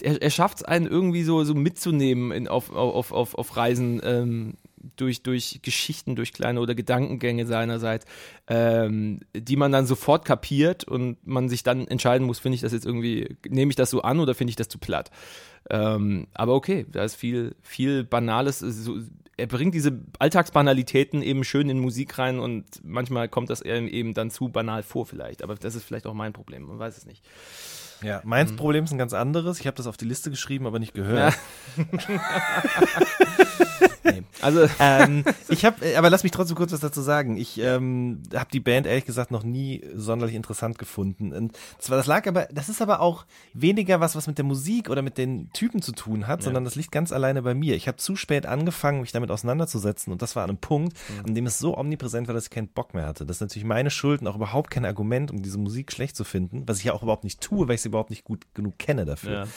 er, 0.01 0.21
er 0.21 0.29
schafft 0.29 0.57
es 0.57 0.63
einen 0.63 0.87
irgendwie 0.87 1.23
so, 1.23 1.43
so 1.43 1.53
mitzunehmen 1.53 2.31
in, 2.31 2.47
auf, 2.47 2.71
auf, 2.71 3.11
auf, 3.11 3.35
auf 3.35 3.57
Reisen 3.57 4.01
ähm, 4.03 4.53
durch, 4.95 5.21
durch 5.21 5.59
Geschichten, 5.61 6.15
durch 6.15 6.33
kleine 6.33 6.59
oder 6.59 6.75
Gedankengänge 6.75 7.45
seinerseits, 7.45 8.05
ähm, 8.47 9.19
die 9.35 9.55
man 9.55 9.71
dann 9.71 9.85
sofort 9.85 10.25
kapiert 10.25 10.85
und 10.85 11.25
man 11.27 11.49
sich 11.49 11.63
dann 11.63 11.87
entscheiden 11.87 12.25
muss, 12.25 12.39
finde 12.39 12.55
ich 12.55 12.61
das 12.61 12.71
jetzt 12.71 12.85
irgendwie, 12.85 13.35
nehme 13.47 13.69
ich 13.69 13.75
das 13.75 13.89
so 13.89 14.01
an 14.01 14.19
oder 14.19 14.33
finde 14.33 14.49
ich 14.49 14.55
das 14.55 14.69
zu 14.69 14.79
platt? 14.79 15.11
Ähm, 15.69 16.27
aber 16.33 16.55
okay, 16.55 16.85
da 16.91 17.03
ist 17.03 17.15
viel, 17.15 17.55
viel 17.61 18.03
Banales. 18.03 18.59
So, 18.59 18.99
er 19.41 19.47
bringt 19.47 19.73
diese 19.73 19.99
Alltagsbanalitäten 20.19 21.23
eben 21.23 21.43
schön 21.43 21.67
in 21.67 21.79
Musik 21.79 22.19
rein 22.19 22.39
und 22.39 22.63
manchmal 22.83 23.27
kommt 23.27 23.49
das 23.49 23.61
eben 23.61 24.13
dann 24.13 24.29
zu 24.29 24.49
banal 24.49 24.83
vor 24.83 25.07
vielleicht. 25.07 25.43
Aber 25.43 25.55
das 25.55 25.73
ist 25.73 25.83
vielleicht 25.83 26.05
auch 26.05 26.13
mein 26.13 26.31
Problem, 26.31 26.67
man 26.67 26.77
weiß 26.77 26.95
es 26.97 27.05
nicht. 27.07 27.23
Ja, 28.03 28.21
meins 28.23 28.51
mhm. 28.51 28.57
Problem 28.57 28.83
ist 28.83 28.91
ein 28.91 28.99
ganz 28.99 29.13
anderes. 29.13 29.59
Ich 29.59 29.67
habe 29.67 29.77
das 29.77 29.87
auf 29.87 29.97
die 29.97 30.05
Liste 30.05 30.29
geschrieben, 30.29 30.67
aber 30.67 30.77
nicht 30.77 30.93
gehört. 30.93 31.33
Ja. 31.75 31.85
nee. 34.03 34.23
Also 34.41 34.67
ähm, 34.79 35.23
ich 35.49 35.65
habe, 35.65 35.97
aber 35.97 36.09
lass 36.09 36.23
mich 36.23 36.31
trotzdem 36.31 36.55
kurz 36.55 36.71
was 36.71 36.79
dazu 36.79 37.01
sagen. 37.01 37.37
Ich 37.37 37.59
ähm, 37.59 38.23
habe 38.33 38.49
die 38.51 38.59
Band 38.59 38.87
ehrlich 38.87 39.05
gesagt 39.05 39.31
noch 39.31 39.43
nie 39.43 39.83
sonderlich 39.95 40.35
interessant 40.35 40.77
gefunden. 40.77 41.33
Und 41.33 41.57
zwar 41.79 41.97
das 41.97 42.07
lag 42.07 42.27
aber, 42.27 42.47
das 42.51 42.69
ist 42.69 42.81
aber 42.81 43.01
auch 43.01 43.25
weniger 43.53 43.99
was, 43.99 44.15
was 44.15 44.27
mit 44.27 44.37
der 44.37 44.45
Musik 44.45 44.89
oder 44.89 45.01
mit 45.01 45.17
den 45.17 45.51
Typen 45.53 45.81
zu 45.81 45.91
tun 45.91 46.27
hat, 46.27 46.39
ja. 46.39 46.45
sondern 46.45 46.63
das 46.63 46.75
liegt 46.75 46.91
ganz 46.91 47.11
alleine 47.11 47.41
bei 47.41 47.53
mir. 47.53 47.75
Ich 47.75 47.87
habe 47.87 47.97
zu 47.97 48.15
spät 48.15 48.45
angefangen, 48.45 49.01
mich 49.01 49.11
damit 49.11 49.31
auseinanderzusetzen 49.31 50.11
und 50.11 50.21
das 50.21 50.35
war 50.35 50.43
an 50.43 50.51
einem 50.51 50.59
Punkt, 50.59 50.97
mhm. 51.09 51.25
an 51.27 51.35
dem 51.35 51.45
es 51.45 51.59
so 51.59 51.77
omnipräsent 51.77 52.27
war, 52.27 52.35
dass 52.35 52.45
ich 52.45 52.49
keinen 52.49 52.67
Bock 52.67 52.93
mehr 52.93 53.05
hatte. 53.05 53.25
Das 53.25 53.37
ist 53.37 53.41
natürlich 53.41 53.65
meine 53.65 53.89
Schuld 53.89 54.21
und 54.21 54.27
auch 54.27 54.35
überhaupt 54.35 54.71
kein 54.71 54.85
Argument, 54.85 55.31
um 55.31 55.41
diese 55.41 55.57
Musik 55.57 55.91
schlecht 55.91 56.15
zu 56.15 56.23
finden, 56.23 56.63
was 56.67 56.79
ich 56.79 56.85
ja 56.85 56.93
auch 56.93 57.03
überhaupt 57.03 57.23
nicht 57.23 57.41
tue, 57.41 57.67
weil 57.67 57.75
ich 57.75 57.81
sie 57.81 57.89
überhaupt 57.89 58.09
nicht 58.09 58.23
gut 58.23 58.45
genug 58.53 58.77
kenne 58.77 59.05
dafür. 59.05 59.47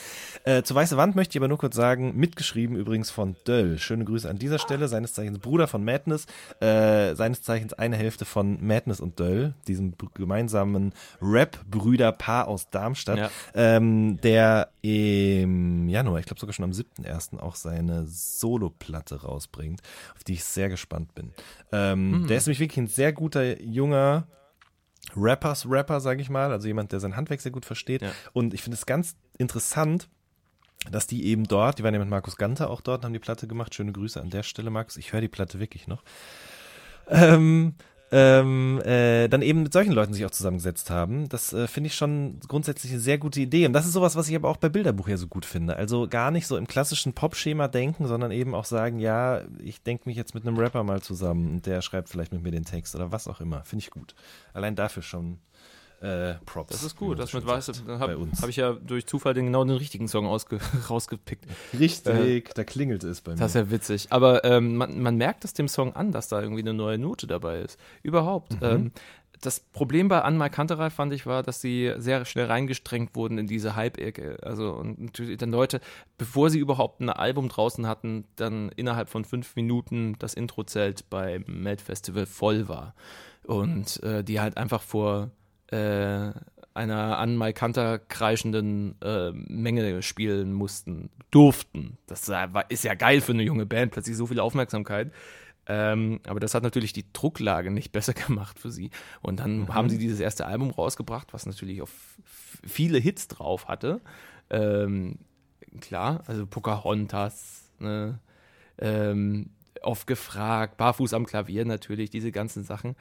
Ja. 0.45 0.57
Äh, 0.57 0.63
zu 0.63 0.75
Weiße 0.75 0.97
Wand 0.97 1.15
möchte 1.15 1.33
ich 1.33 1.41
aber 1.41 1.47
nur 1.47 1.57
kurz 1.57 1.75
sagen, 1.75 2.15
mitgeschrieben 2.15 2.75
übrigens 2.75 3.09
von 3.09 3.35
Döll. 3.47 3.77
Schöne 3.77 4.05
Grüße 4.05 4.29
an 4.29 4.34
dieser 4.37 4.59
Stelle, 4.59 4.87
seines 4.87 5.13
Zeichens 5.13 5.39
Bruder 5.39 5.67
von 5.67 5.83
Madness, 5.83 6.25
äh, 6.59 7.15
seines 7.15 7.41
Zeichens 7.41 7.73
eine 7.73 7.95
Hälfte 7.95 8.25
von 8.25 8.65
Madness 8.65 8.99
und 8.99 9.19
Döll, 9.19 9.53
diesem 9.67 9.93
gemeinsamen 10.13 10.93
Rap-Brüder-Paar 11.21 12.47
aus 12.47 12.69
Darmstadt, 12.69 13.17
ja. 13.17 13.29
ähm, 13.53 14.19
der 14.21 14.69
im 14.81 15.89
Januar, 15.89 16.19
ich 16.19 16.25
glaube 16.25 16.39
sogar 16.39 16.53
schon 16.53 16.65
am 16.65 16.71
7.1. 16.71 17.39
auch 17.39 17.55
seine 17.55 18.05
Solo-Platte 18.05 19.21
rausbringt, 19.21 19.81
auf 20.15 20.23
die 20.23 20.33
ich 20.33 20.43
sehr 20.43 20.69
gespannt 20.69 21.15
bin. 21.15 21.31
Ähm, 21.71 22.21
mhm. 22.21 22.27
Der 22.27 22.37
ist 22.37 22.47
nämlich 22.47 22.59
wirklich 22.59 22.79
ein 22.79 22.87
sehr 22.87 23.13
guter, 23.13 23.61
junger, 23.61 24.27
Rappers 25.15 25.69
Rapper, 25.69 25.99
sage 25.99 26.21
ich 26.21 26.29
mal, 26.29 26.51
also 26.51 26.67
jemand, 26.67 26.91
der 26.91 26.99
sein 26.99 27.15
Handwerk 27.15 27.41
sehr 27.41 27.51
gut 27.51 27.65
versteht. 27.65 28.01
Ja. 28.01 28.11
Und 28.33 28.53
ich 28.53 28.61
finde 28.61 28.75
es 28.75 28.85
ganz 28.85 29.15
interessant, 29.37 30.09
dass 30.91 31.07
die 31.07 31.25
eben 31.25 31.45
dort, 31.45 31.79
die 31.79 31.83
waren 31.83 31.93
ja 31.93 31.99
mit 31.99 32.09
Markus 32.09 32.37
Ganter 32.37 32.69
auch 32.69 32.81
dort, 32.81 33.03
haben 33.03 33.13
die 33.13 33.19
Platte 33.19 33.47
gemacht. 33.47 33.73
Schöne 33.75 33.91
Grüße 33.91 34.21
an 34.21 34.29
der 34.29 34.43
Stelle, 34.43 34.69
Markus. 34.69 34.97
Ich 34.97 35.13
höre 35.13 35.21
die 35.21 35.27
Platte 35.27 35.59
wirklich 35.59 35.87
noch. 35.87 36.03
Ähm, 37.07 37.75
ähm, 38.11 38.81
äh, 38.85 39.27
dann 39.27 39.41
eben 39.41 39.63
mit 39.63 39.73
solchen 39.73 39.91
Leuten 39.91 40.13
sich 40.13 40.25
auch 40.25 40.31
zusammengesetzt 40.31 40.89
haben. 40.89 41.27
Das 41.27 41.53
äh, 41.53 41.67
finde 41.67 41.87
ich 41.87 41.95
schon 41.95 42.39
grundsätzlich 42.47 42.91
eine 42.91 43.01
sehr 43.01 43.17
gute 43.17 43.41
Idee. 43.41 43.65
Und 43.65 43.73
das 43.73 43.85
ist 43.85 43.93
sowas, 43.93 44.15
was 44.15 44.29
ich 44.29 44.35
aber 44.35 44.47
auch 44.49 44.57
bei 44.57 44.69
Bilderbuch 44.69 45.07
ja 45.07 45.17
so 45.17 45.27
gut 45.27 45.43
finde. 45.43 45.75
Also 45.75 46.07
gar 46.07 46.29
nicht 46.29 46.45
so 46.45 46.55
im 46.55 46.67
klassischen 46.67 47.13
Pop-Schema 47.13 47.67
denken, 47.67 48.07
sondern 48.07 48.31
eben 48.31 48.53
auch 48.53 48.65
sagen, 48.65 48.99
ja, 48.99 49.41
ich 49.59 49.81
denke 49.81 50.07
mich 50.07 50.17
jetzt 50.17 50.35
mit 50.35 50.47
einem 50.47 50.57
Rapper 50.57 50.83
mal 50.83 51.01
zusammen 51.01 51.55
und 51.55 51.65
der 51.65 51.81
schreibt 51.81 52.09
vielleicht 52.09 52.31
mit 52.31 52.43
mir 52.43 52.51
den 52.51 52.65
Text 52.65 52.95
oder 52.95 53.11
was 53.11 53.27
auch 53.27 53.41
immer. 53.41 53.63
Finde 53.63 53.83
ich 53.83 53.89
gut. 53.89 54.13
Allein 54.53 54.75
dafür 54.75 55.01
schon 55.01 55.39
äh, 56.05 56.35
Props. 56.45 56.71
Das 56.71 56.83
ist 56.83 56.95
gut, 56.95 57.17
das 57.17 57.33
mit 57.33 57.45
Weiße. 57.45 57.71
Dann 57.87 57.99
habe 57.99 58.27
hab 58.41 58.49
ich 58.49 58.57
ja 58.57 58.73
durch 58.73 59.07
Zufall 59.07 59.33
den, 59.33 59.45
genau 59.45 59.63
den 59.63 59.77
richtigen 59.77 60.07
Song 60.07 60.27
ausge, 60.27 60.59
rausgepickt. 60.89 61.45
Richtig, 61.77 62.13
äh, 62.13 62.43
da 62.53 62.63
klingelt 62.63 63.03
es 63.03 63.21
bei 63.21 63.31
mir. 63.31 63.37
Das 63.37 63.51
ist 63.51 63.55
ja 63.55 63.71
witzig. 63.71 64.07
Aber 64.11 64.43
ähm, 64.43 64.75
man, 64.77 65.01
man 65.01 65.17
merkt 65.17 65.45
es 65.45 65.53
dem 65.53 65.67
Song 65.67 65.95
an, 65.95 66.11
dass 66.11 66.27
da 66.27 66.41
irgendwie 66.41 66.61
eine 66.61 66.73
neue 66.73 66.97
Note 66.97 67.27
dabei 67.27 67.59
ist. 67.59 67.79
Überhaupt. 68.03 68.53
Mhm. 68.61 68.67
Ähm, 68.67 68.91
das 69.41 69.59
Problem 69.59 70.07
bei 70.07 70.21
Anmal 70.21 70.49
Kanterei 70.49 70.89
fand 70.89 71.13
ich 71.13 71.25
war, 71.25 71.43
dass 71.43 71.59
sie 71.59 71.93
sehr 71.97 72.25
schnell 72.25 72.45
reingestrengt 72.45 73.15
wurden 73.15 73.37
in 73.37 73.47
diese 73.47 73.75
Hype-Ecke. 73.75 74.37
Also 74.43 74.71
und 74.71 74.99
natürlich 74.99 75.37
dann 75.37 75.51
Leute, 75.51 75.81
bevor 76.17 76.49
sie 76.49 76.59
überhaupt 76.59 77.01
ein 77.01 77.09
Album 77.09 77.49
draußen 77.49 77.87
hatten, 77.87 78.25
dann 78.35 78.69
innerhalb 78.75 79.09
von 79.09 79.25
fünf 79.25 79.55
Minuten 79.55 80.15
das 80.19 80.33
Introzelt 80.33 81.09
beim 81.09 81.43
Melt 81.47 81.81
Festival 81.81 82.25
voll 82.25 82.67
war. 82.67 82.95
Und 83.43 84.01
äh, 84.03 84.23
die 84.23 84.39
halt 84.39 84.57
einfach 84.57 84.81
vor 84.81 85.31
äh, 85.75 86.31
einer 86.73 87.17
an 87.17 87.37
Maikanter 87.37 87.99
kreischenden 87.99 89.01
äh, 89.01 89.31
Menge 89.31 90.01
spielen 90.01 90.53
mussten, 90.53 91.09
durften. 91.31 91.97
Das 92.07 92.27
war, 92.27 92.69
ist 92.69 92.83
ja 92.83 92.95
geil 92.95 93.21
für 93.21 93.31
eine 93.31 93.43
junge 93.43 93.65
Band, 93.65 93.93
plötzlich 93.93 94.17
so 94.17 94.27
viel 94.27 94.39
Aufmerksamkeit. 94.39 95.11
Ähm, 95.67 96.19
aber 96.27 96.39
das 96.39 96.53
hat 96.53 96.63
natürlich 96.63 96.93
die 96.93 97.05
Drucklage 97.11 97.71
nicht 97.71 97.91
besser 97.93 98.13
gemacht 98.13 98.59
für 98.59 98.71
sie. 98.71 98.91
Und 99.21 99.39
dann 99.39 99.59
mhm. 99.59 99.73
haben 99.73 99.89
sie 99.89 99.97
dieses 99.97 100.19
erste 100.19 100.45
Album 100.45 100.69
rausgebracht, 100.69 101.33
was 101.33 101.45
natürlich 101.45 101.81
auf 101.81 101.91
viele 102.65 102.99
Hits 102.99 103.27
drauf 103.27 103.67
hatte. 103.67 104.01
Ähm, 104.49 105.19
klar, 105.81 106.23
also 106.27 106.45
Pocahontas, 106.45 107.71
ne? 107.79 108.19
ähm, 108.77 109.51
oft 109.81 110.07
gefragt, 110.07 110.77
Barfuß 110.77 111.13
am 111.13 111.25
Klavier 111.25 111.65
natürlich, 111.65 112.09
diese 112.09 112.31
ganzen 112.31 112.63
Sachen. 112.63 112.95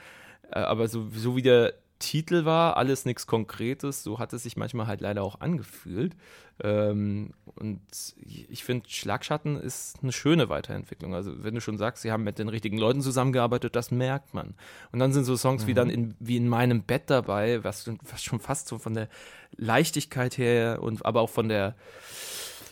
Äh, 0.50 0.60
aber 0.60 0.88
so, 0.88 1.08
so 1.10 1.36
wie 1.36 1.42
der 1.42 1.74
Titel 1.98 2.44
war, 2.44 2.76
alles 2.76 3.04
nichts 3.04 3.26
Konkretes. 3.26 4.02
So 4.02 4.18
hat 4.18 4.32
es 4.32 4.42
sich 4.42 4.56
manchmal 4.56 4.86
halt 4.86 5.00
leider 5.00 5.22
auch 5.22 5.40
angefühlt. 5.40 6.16
Ähm, 6.62 7.32
und 7.56 7.80
ich 8.26 8.64
finde, 8.64 8.88
Schlagschatten 8.88 9.56
ist 9.56 9.98
eine 10.02 10.12
schöne 10.12 10.48
Weiterentwicklung. 10.48 11.14
Also, 11.14 11.42
wenn 11.42 11.54
du 11.54 11.60
schon 11.60 11.78
sagst, 11.78 12.02
sie 12.02 12.12
haben 12.12 12.24
mit 12.24 12.38
den 12.38 12.48
richtigen 12.48 12.78
Leuten 12.78 13.00
zusammengearbeitet, 13.00 13.74
das 13.74 13.90
merkt 13.90 14.34
man. 14.34 14.54
Und 14.92 14.98
dann 14.98 15.12
sind 15.12 15.24
so 15.24 15.36
Songs 15.36 15.64
mhm. 15.64 15.66
wie 15.68 15.74
dann 15.74 15.90
in, 15.90 16.14
wie 16.20 16.36
in 16.36 16.48
meinem 16.48 16.82
Bett 16.82 17.04
dabei, 17.08 17.64
was, 17.64 17.90
was 18.10 18.22
schon 18.22 18.40
fast 18.40 18.68
so 18.68 18.78
von 18.78 18.94
der 18.94 19.08
Leichtigkeit 19.56 20.38
her 20.38 20.82
und 20.82 21.04
aber 21.04 21.20
auch 21.20 21.30
von 21.30 21.48
der 21.48 21.74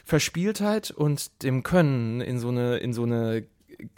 Verspieltheit 0.05 0.90
und 0.90 1.43
dem 1.43 1.62
Können 1.62 2.20
in 2.20 2.39
so 2.39 2.49
eine, 2.49 2.78
in 2.78 2.93
so 2.93 3.05
eine 3.05 3.47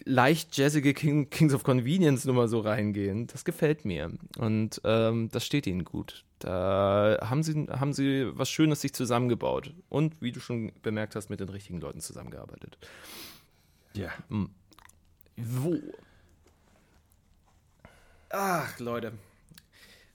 leicht 0.05 0.56
jazzige 0.56 0.94
King, 0.94 1.30
Kings 1.30 1.55
of 1.55 1.62
Convenience 1.62 2.24
Nummer 2.24 2.48
so 2.48 2.60
reingehen. 2.60 3.26
Das 3.26 3.44
gefällt 3.44 3.84
mir. 3.84 4.12
Und 4.38 4.80
ähm, 4.84 5.28
das 5.30 5.44
steht 5.44 5.66
ihnen 5.66 5.84
gut. 5.84 6.24
Da 6.38 7.18
haben 7.22 7.42
sie, 7.42 7.66
haben 7.70 7.92
sie 7.92 8.30
was 8.34 8.51
Schönes 8.51 8.80
sich 8.80 8.92
zusammengebaut. 8.92 9.72
Und 9.88 10.20
wie 10.20 10.32
du 10.32 10.40
schon 10.40 10.72
bemerkt 10.82 11.16
hast, 11.16 11.30
mit 11.30 11.40
den 11.40 11.48
richtigen 11.48 11.80
Leuten 11.80 12.01
zusammengearbeitet. 12.01 12.78
Ja. 13.94 14.10
Hm. 14.28 14.51
Wo? 15.36 15.80
Ach, 18.30 18.78
Leute. 18.78 19.12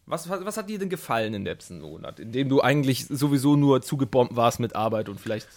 Was, 0.06 0.28
was, 0.28 0.44
was, 0.44 0.58
hat 0.58 0.70
dir 0.70 0.80
denn 0.80 0.90
gefallen 0.90 1.34
in 1.36 1.46
letzten 1.46 1.82
Monat, 1.82 2.20
in 2.20 2.32
dem 2.32 2.50
du 2.50 2.62
eigentlich 2.62 3.06
sowieso 3.06 3.56
nur 3.56 3.82
zugebombt 3.82 4.36
warst 4.36 4.60
mit 4.60 4.76
Arbeit 4.76 5.08
und 5.08 5.20
vielleicht 5.22 5.48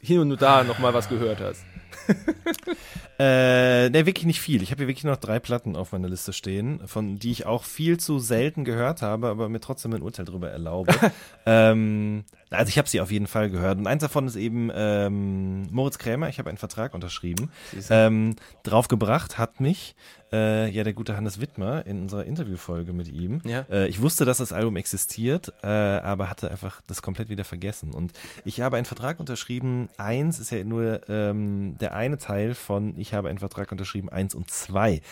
hier 0.00 0.20
und 0.20 0.40
da 0.40 0.62
nochmal 0.62 0.94
was 0.94 1.08
gehört 1.08 1.40
hast? 1.40 1.64
äh, 3.18 3.88
ne, 3.90 4.06
wirklich 4.06 4.26
nicht 4.26 4.40
viel. 4.40 4.62
Ich 4.62 4.70
habe 4.70 4.80
hier 4.80 4.88
wirklich 4.88 5.04
noch 5.04 5.16
drei 5.16 5.38
Platten 5.38 5.76
auf 5.76 5.92
meiner 5.92 6.08
Liste 6.08 6.32
stehen, 6.32 6.80
von 6.86 7.18
die 7.18 7.30
ich 7.30 7.46
auch 7.46 7.64
viel 7.64 7.98
zu 7.98 8.18
selten 8.18 8.64
gehört 8.64 9.02
habe, 9.02 9.28
aber 9.28 9.48
mir 9.48 9.60
trotzdem 9.60 9.94
ein 9.94 10.02
Urteil 10.02 10.24
darüber 10.24 10.50
erlaube. 10.50 10.94
ähm, 11.46 12.24
also 12.50 12.68
ich 12.68 12.78
habe 12.78 12.88
sie 12.88 13.00
auf 13.00 13.10
jeden 13.10 13.26
Fall 13.26 13.50
gehört. 13.50 13.78
Und 13.78 13.86
eins 13.86 14.02
davon 14.02 14.26
ist 14.26 14.36
eben 14.36 14.70
ähm, 14.74 15.62
Moritz 15.72 15.98
Krämer. 15.98 16.28
Ich 16.28 16.38
habe 16.38 16.48
einen 16.48 16.58
Vertrag 16.58 16.94
unterschrieben. 16.94 17.50
Ähm, 17.90 18.36
draufgebracht 18.62 19.38
hat 19.38 19.60
mich 19.60 19.96
äh, 20.32 20.68
ja 20.70 20.84
der 20.84 20.92
gute 20.92 21.16
Hannes 21.16 21.40
Wittmer 21.40 21.86
in 21.86 22.02
unserer 22.02 22.24
Interviewfolge 22.24 22.92
mit 22.92 23.08
ihm. 23.08 23.40
Ja. 23.44 23.64
Äh, 23.70 23.88
ich 23.88 24.00
wusste, 24.00 24.24
dass 24.24 24.38
das 24.38 24.52
Album 24.52 24.76
existiert, 24.76 25.52
äh, 25.62 25.66
aber 25.66 26.30
hatte 26.30 26.50
einfach 26.50 26.80
das 26.86 27.02
komplett 27.02 27.28
wieder 27.28 27.44
vergessen. 27.44 27.92
Und 27.92 28.12
ich 28.44 28.60
habe 28.60 28.76
einen 28.76 28.86
Vertrag 28.86 29.20
unterschrieben. 29.20 29.88
Eins 29.96 30.38
ist 30.38 30.50
ja 30.50 30.62
nur 30.64 31.08
ähm, 31.08 31.76
der 31.78 31.94
eine 31.94 32.18
Teil 32.18 32.54
von 32.54 32.94
Ich 32.98 33.14
habe 33.14 33.28
einen 33.28 33.38
Vertrag 33.38 33.70
unterschrieben 33.72 34.08
1 34.08 34.34
und 34.34 34.50
2. 34.50 35.00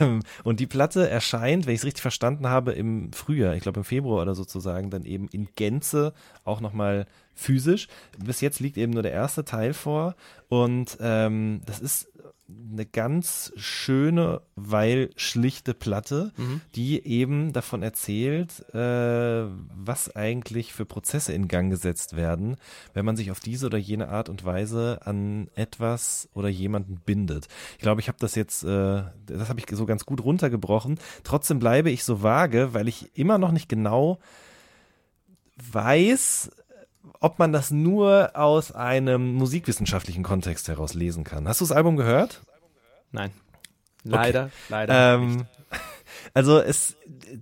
Ähm, 0.00 0.22
und 0.44 0.60
die 0.60 0.66
Platte 0.66 1.08
erscheint, 1.08 1.66
wenn 1.66 1.74
ich 1.74 1.80
es 1.80 1.84
richtig 1.84 2.02
verstanden 2.02 2.48
habe, 2.48 2.72
im 2.72 3.12
Frühjahr, 3.12 3.54
ich 3.54 3.62
glaube 3.62 3.80
im 3.80 3.84
Februar 3.84 4.22
oder 4.22 4.34
sozusagen, 4.34 4.90
dann 4.90 5.04
eben 5.04 5.28
in 5.28 5.48
Gänze 5.54 6.12
auch 6.44 6.60
nochmal 6.68 7.06
physisch. 7.34 7.88
Bis 8.18 8.40
jetzt 8.40 8.60
liegt 8.60 8.76
eben 8.76 8.92
nur 8.92 9.02
der 9.02 9.12
erste 9.12 9.44
Teil 9.44 9.72
vor 9.74 10.14
und 10.48 10.96
ähm, 11.00 11.60
das 11.66 11.80
ist 11.80 12.08
eine 12.48 12.86
ganz 12.86 13.52
schöne, 13.56 14.40
weil 14.56 15.10
schlichte 15.16 15.74
Platte, 15.74 16.32
mhm. 16.36 16.62
die 16.74 17.04
eben 17.06 17.52
davon 17.52 17.82
erzählt, 17.82 18.64
äh, 18.74 19.44
was 19.76 20.16
eigentlich 20.16 20.72
für 20.72 20.86
Prozesse 20.86 21.34
in 21.34 21.48
Gang 21.48 21.70
gesetzt 21.70 22.16
werden, 22.16 22.56
wenn 22.94 23.04
man 23.04 23.16
sich 23.16 23.30
auf 23.30 23.40
diese 23.40 23.66
oder 23.66 23.76
jene 23.76 24.08
Art 24.08 24.30
und 24.30 24.46
Weise 24.46 25.00
an 25.04 25.48
etwas 25.56 26.30
oder 26.32 26.48
jemanden 26.48 27.00
bindet. 27.04 27.48
Ich 27.72 27.82
glaube, 27.82 28.00
ich 28.00 28.08
habe 28.08 28.18
das 28.18 28.34
jetzt, 28.34 28.64
äh, 28.64 29.02
das 29.26 29.48
habe 29.50 29.60
ich 29.60 29.66
so 29.70 29.84
ganz 29.84 30.06
gut 30.06 30.24
runtergebrochen. 30.24 30.98
Trotzdem 31.24 31.58
bleibe 31.58 31.90
ich 31.90 32.02
so 32.02 32.22
vage, 32.22 32.72
weil 32.72 32.88
ich 32.88 33.10
immer 33.14 33.36
noch 33.36 33.52
nicht 33.52 33.68
genau 33.68 34.18
weiß, 35.72 36.50
ob 37.20 37.38
man 37.38 37.52
das 37.52 37.70
nur 37.70 38.30
aus 38.34 38.72
einem 38.72 39.34
musikwissenschaftlichen 39.34 40.22
Kontext 40.22 40.68
heraus 40.68 40.94
lesen 40.94 41.24
kann. 41.24 41.48
Hast 41.48 41.60
du 41.60 41.64
das 41.64 41.72
Album 41.72 41.96
gehört? 41.96 42.42
Nein. 43.10 43.30
Leider, 44.04 44.44
okay. 44.44 44.52
leider. 44.68 45.14
Ähm, 45.14 45.46
also 46.34 46.58
es, 46.58 46.96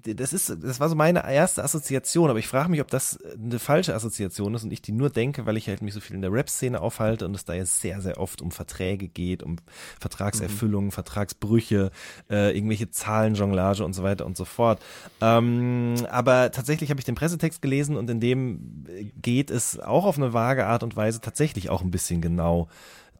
das 0.05 0.33
ist, 0.33 0.57
das 0.63 0.81
war 0.81 0.89
so 0.89 0.95
meine 0.95 1.31
erste 1.33 1.63
Assoziation, 1.63 2.31
aber 2.31 2.39
ich 2.39 2.49
frage 2.49 2.71
mich, 2.71 2.81
ob 2.81 2.89
das 2.89 3.19
eine 3.35 3.59
falsche 3.59 3.95
Assoziation 3.95 4.55
ist 4.55 4.65
und 4.65 4.73
ich 4.73 4.83
die 4.83 4.93
nur 4.93 5.11
denke, 5.11 5.47
weil 5.47 5.57
ich 5.57 5.69
halt 5.69 5.83
mich 5.83 5.95
so 5.95 6.01
viel 6.01 6.17
in 6.17 6.23
der 6.23 6.33
Rap-Szene 6.33 6.81
aufhalte 6.81 7.27
und 7.27 7.35
es 7.35 7.45
da 7.45 7.55
jetzt 7.55 7.81
sehr, 7.81 8.01
sehr 8.01 8.19
oft 8.19 8.43
um 8.43 8.51
Verträge 8.51 9.09
geht, 9.09 9.43
um 9.43 9.57
Vertragserfüllungen, 10.01 10.89
mhm. 10.89 10.93
Vertragsbrüche, 10.93 11.91
äh, 12.31 12.57
irgendwelche 12.57 12.91
Zahlenjonglage 12.91 13.85
und 13.85 13.93
so 13.93 14.03
weiter 14.03 14.27
und 14.27 14.37
so 14.37 14.45
fort. 14.45 14.81
Ähm, 15.21 15.95
aber 16.11 16.51
tatsächlich 16.51 16.91
habe 16.91 17.01
ich 17.01 17.05
den 17.07 17.15
Pressetext 17.15 17.63
gelesen 17.63 17.97
und 17.97 18.09
in 18.11 18.21
dem 18.21 18.85
geht 19.21 19.51
es 19.51 19.81
auch 19.81 20.05
auf 20.05 20.17
eine 20.17 20.33
vage 20.33 20.67
Art 20.67 20.83
und 20.83 20.97
Weise 20.97 21.21
tatsächlich 21.21 21.71
auch 21.71 21.83
ein 21.83 21.91
bisschen 21.91 22.21
genau 22.21 22.69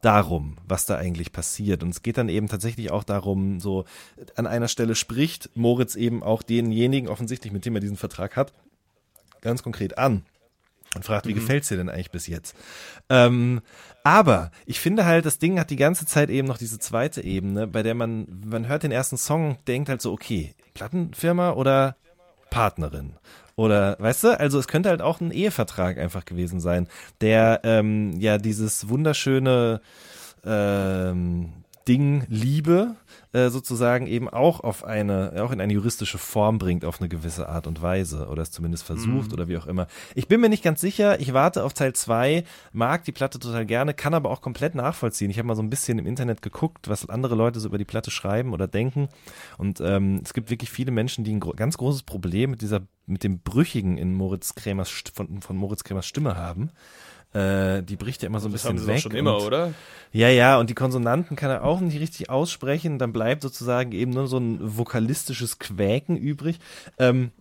darum, 0.07 0.55
was 0.65 0.85
da 0.85 0.95
eigentlich 0.95 1.33
passiert. 1.33 1.83
Und 1.83 1.89
es 1.89 2.01
geht 2.01 2.17
dann 2.17 2.29
eben 2.29 2.47
tatsächlich 2.47 2.91
auch 2.91 3.03
darum, 3.03 3.59
so 3.59 3.83
an 4.37 4.47
einer 4.47 4.69
Stelle 4.69 4.95
spricht 4.95 5.49
Moritz 5.53 5.95
eben 5.95 6.23
auch 6.23 6.43
denjenigen 6.43 7.09
offensichtlich, 7.09 7.51
mit 7.51 7.65
dem 7.65 7.75
er 7.75 7.81
diesen 7.81 7.97
Vertrag 7.97 8.37
hat, 8.37 8.53
ganz 9.41 9.63
konkret 9.63 9.97
an 9.97 10.23
und 10.95 11.03
fragt, 11.03 11.27
wie 11.27 11.33
mhm. 11.33 11.39
gefällt's 11.39 11.67
dir 11.67 11.75
denn 11.75 11.89
eigentlich 11.89 12.11
bis 12.11 12.25
jetzt? 12.27 12.55
Ähm, 13.09 13.59
aber 14.05 14.51
ich 14.65 14.79
finde 14.79 15.03
halt, 15.03 15.25
das 15.25 15.39
Ding 15.39 15.59
hat 15.59 15.71
die 15.71 15.75
ganze 15.75 16.05
Zeit 16.05 16.29
eben 16.29 16.47
noch 16.47 16.57
diese 16.57 16.79
zweite 16.79 17.21
Ebene, 17.21 17.67
bei 17.67 17.83
der 17.83 17.93
man, 17.93 18.43
man 18.45 18.69
hört 18.69 18.83
den 18.83 18.93
ersten 18.93 19.17
Song, 19.17 19.57
denkt 19.67 19.89
halt 19.89 20.01
so, 20.01 20.13
okay, 20.13 20.55
Plattenfirma 20.73 21.51
oder 21.51 21.97
Partnerin. 22.49 23.17
Oder, 23.57 23.97
weißt 23.99 24.23
du, 24.23 24.39
also 24.39 24.59
es 24.59 24.67
könnte 24.67 24.89
halt 24.89 25.01
auch 25.01 25.19
ein 25.19 25.31
Ehevertrag 25.31 25.97
einfach 25.97 26.25
gewesen 26.25 26.59
sein, 26.59 26.87
der 27.21 27.61
ähm, 27.63 28.13
ja 28.19 28.37
dieses 28.37 28.87
wunderschöne 28.87 29.81
ähm, 30.45 31.53
Ding 31.87 32.25
Liebe 32.27 32.95
äh, 33.31 33.49
sozusagen 33.49 34.07
eben 34.07 34.29
auch 34.29 34.59
auf 34.59 34.83
eine, 34.83 35.33
auch 35.43 35.51
in 35.51 35.61
eine 35.61 35.73
juristische 35.73 36.17
Form 36.17 36.57
bringt, 36.57 36.85
auf 36.85 36.99
eine 36.99 37.09
gewisse 37.09 37.47
Art 37.49 37.67
und 37.67 37.81
Weise 37.81 38.27
oder 38.27 38.41
es 38.41 38.51
zumindest 38.51 38.83
versucht 38.83 39.27
mhm. 39.27 39.33
oder 39.33 39.47
wie 39.47 39.57
auch 39.57 39.67
immer. 39.67 39.87
Ich 40.15 40.27
bin 40.27 40.41
mir 40.41 40.49
nicht 40.49 40.63
ganz 40.63 40.81
sicher, 40.81 41.19
ich 41.19 41.33
warte 41.33 41.63
auf 41.63 41.73
Teil 41.73 41.93
2, 41.93 42.43
mag 42.73 43.03
die 43.05 43.11
Platte 43.11 43.39
total 43.39 43.65
gerne, 43.65 43.93
kann 43.93 44.13
aber 44.13 44.29
auch 44.29 44.41
komplett 44.41 44.75
nachvollziehen. 44.75 45.31
Ich 45.31 45.37
habe 45.37 45.47
mal 45.47 45.55
so 45.55 45.61
ein 45.61 45.69
bisschen 45.69 45.99
im 45.99 46.05
Internet 46.05 46.41
geguckt, 46.41 46.89
was 46.89 47.07
andere 47.09 47.35
Leute 47.35 47.59
so 47.59 47.69
über 47.69 47.77
die 47.77 47.85
Platte 47.85 48.11
schreiben 48.11 48.53
oder 48.53 48.67
denken 48.67 49.09
und 49.57 49.79
ähm, 49.81 50.21
es 50.23 50.33
gibt 50.33 50.49
wirklich 50.49 50.69
viele 50.69 50.91
Menschen, 50.91 51.23
die 51.23 51.33
ein 51.33 51.39
gro 51.39 51.53
ganz 51.55 51.77
großes 51.77 52.03
Problem 52.03 52.51
mit 52.51 52.61
dieser, 52.61 52.81
mit 53.05 53.23
dem 53.23 53.39
Brüchigen 53.39 53.97
in 53.97 54.13
Moritz 54.13 54.55
Kremers, 54.55 55.03
von, 55.13 55.41
von 55.41 55.57
Moritz 55.57 55.83
Kremers 55.83 56.05
Stimme 56.05 56.35
haben. 56.35 56.71
Äh, 57.33 57.83
die 57.83 57.95
bricht 57.95 58.21
ja 58.23 58.27
immer 58.27 58.39
so 58.39 58.47
ein 58.47 58.51
das 58.51 58.63
bisschen 58.63 58.77
haben 58.77 58.85
sie 58.85 58.87
weg. 58.87 58.99
schon 58.99 59.11
immer, 59.11 59.41
oder? 59.41 59.73
Ja, 60.13 60.29
ja, 60.29 60.57
und 60.57 60.69
die 60.69 60.75
Konsonanten 60.75 61.35
kann 61.35 61.51
er 61.51 61.63
auch 61.63 61.79
nicht 61.81 61.99
richtig 61.99 62.29
aussprechen. 62.29 62.97
Dann 62.99 63.13
bleibt 63.13 63.41
sozusagen 63.41 63.91
eben 63.91 64.11
nur 64.11 64.27
so 64.27 64.37
ein 64.37 64.59
vokalistisches 64.61 65.59
Quäken 65.59 66.15
übrig. 66.15 66.59
Ähm, 66.97 67.31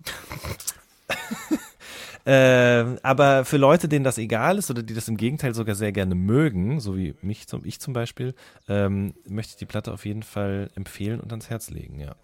äh, 2.24 2.96
aber 3.02 3.44
für 3.44 3.56
Leute, 3.56 3.88
denen 3.88 4.04
das 4.04 4.18
egal 4.18 4.58
ist 4.58 4.70
oder 4.70 4.82
die 4.82 4.94
das 4.94 5.08
im 5.08 5.16
Gegenteil 5.16 5.54
sogar 5.54 5.76
sehr 5.76 5.92
gerne 5.92 6.14
mögen, 6.14 6.80
so 6.80 6.96
wie 6.96 7.14
mich, 7.22 7.46
zum, 7.46 7.64
ich 7.64 7.78
zum 7.80 7.94
Beispiel, 7.94 8.34
ähm, 8.68 9.14
möchte 9.26 9.52
ich 9.52 9.56
die 9.56 9.66
Platte 9.66 9.92
auf 9.92 10.04
jeden 10.04 10.24
Fall 10.24 10.70
empfehlen 10.74 11.20
und 11.20 11.30
ans 11.30 11.48
Herz 11.48 11.70
legen, 11.70 12.00
ja. 12.00 12.16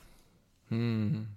Hm. 0.69 1.29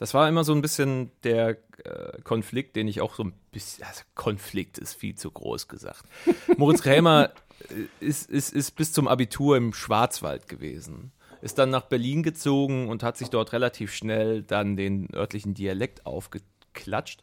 Das 0.00 0.14
war 0.14 0.26
immer 0.30 0.44
so 0.44 0.54
ein 0.54 0.62
bisschen 0.62 1.10
der 1.24 1.58
äh, 1.84 2.22
Konflikt, 2.24 2.74
den 2.74 2.88
ich 2.88 3.02
auch 3.02 3.14
so 3.14 3.24
ein 3.24 3.34
bisschen, 3.52 3.84
also 3.84 4.00
Konflikt 4.14 4.78
ist 4.78 4.94
viel 4.94 5.14
zu 5.14 5.30
groß 5.30 5.68
gesagt. 5.68 6.06
Moritz 6.56 6.80
Krämer 6.80 7.32
äh, 7.68 8.04
ist, 8.04 8.30
ist, 8.30 8.54
ist 8.54 8.70
bis 8.76 8.94
zum 8.94 9.06
Abitur 9.06 9.58
im 9.58 9.74
Schwarzwald 9.74 10.48
gewesen, 10.48 11.12
ist 11.42 11.58
dann 11.58 11.68
nach 11.68 11.82
Berlin 11.82 12.22
gezogen 12.22 12.88
und 12.88 13.02
hat 13.02 13.18
sich 13.18 13.28
dort 13.28 13.52
relativ 13.52 13.92
schnell 13.92 14.42
dann 14.42 14.74
den 14.74 15.14
örtlichen 15.14 15.52
Dialekt 15.52 16.06
aufgeklatscht 16.06 17.22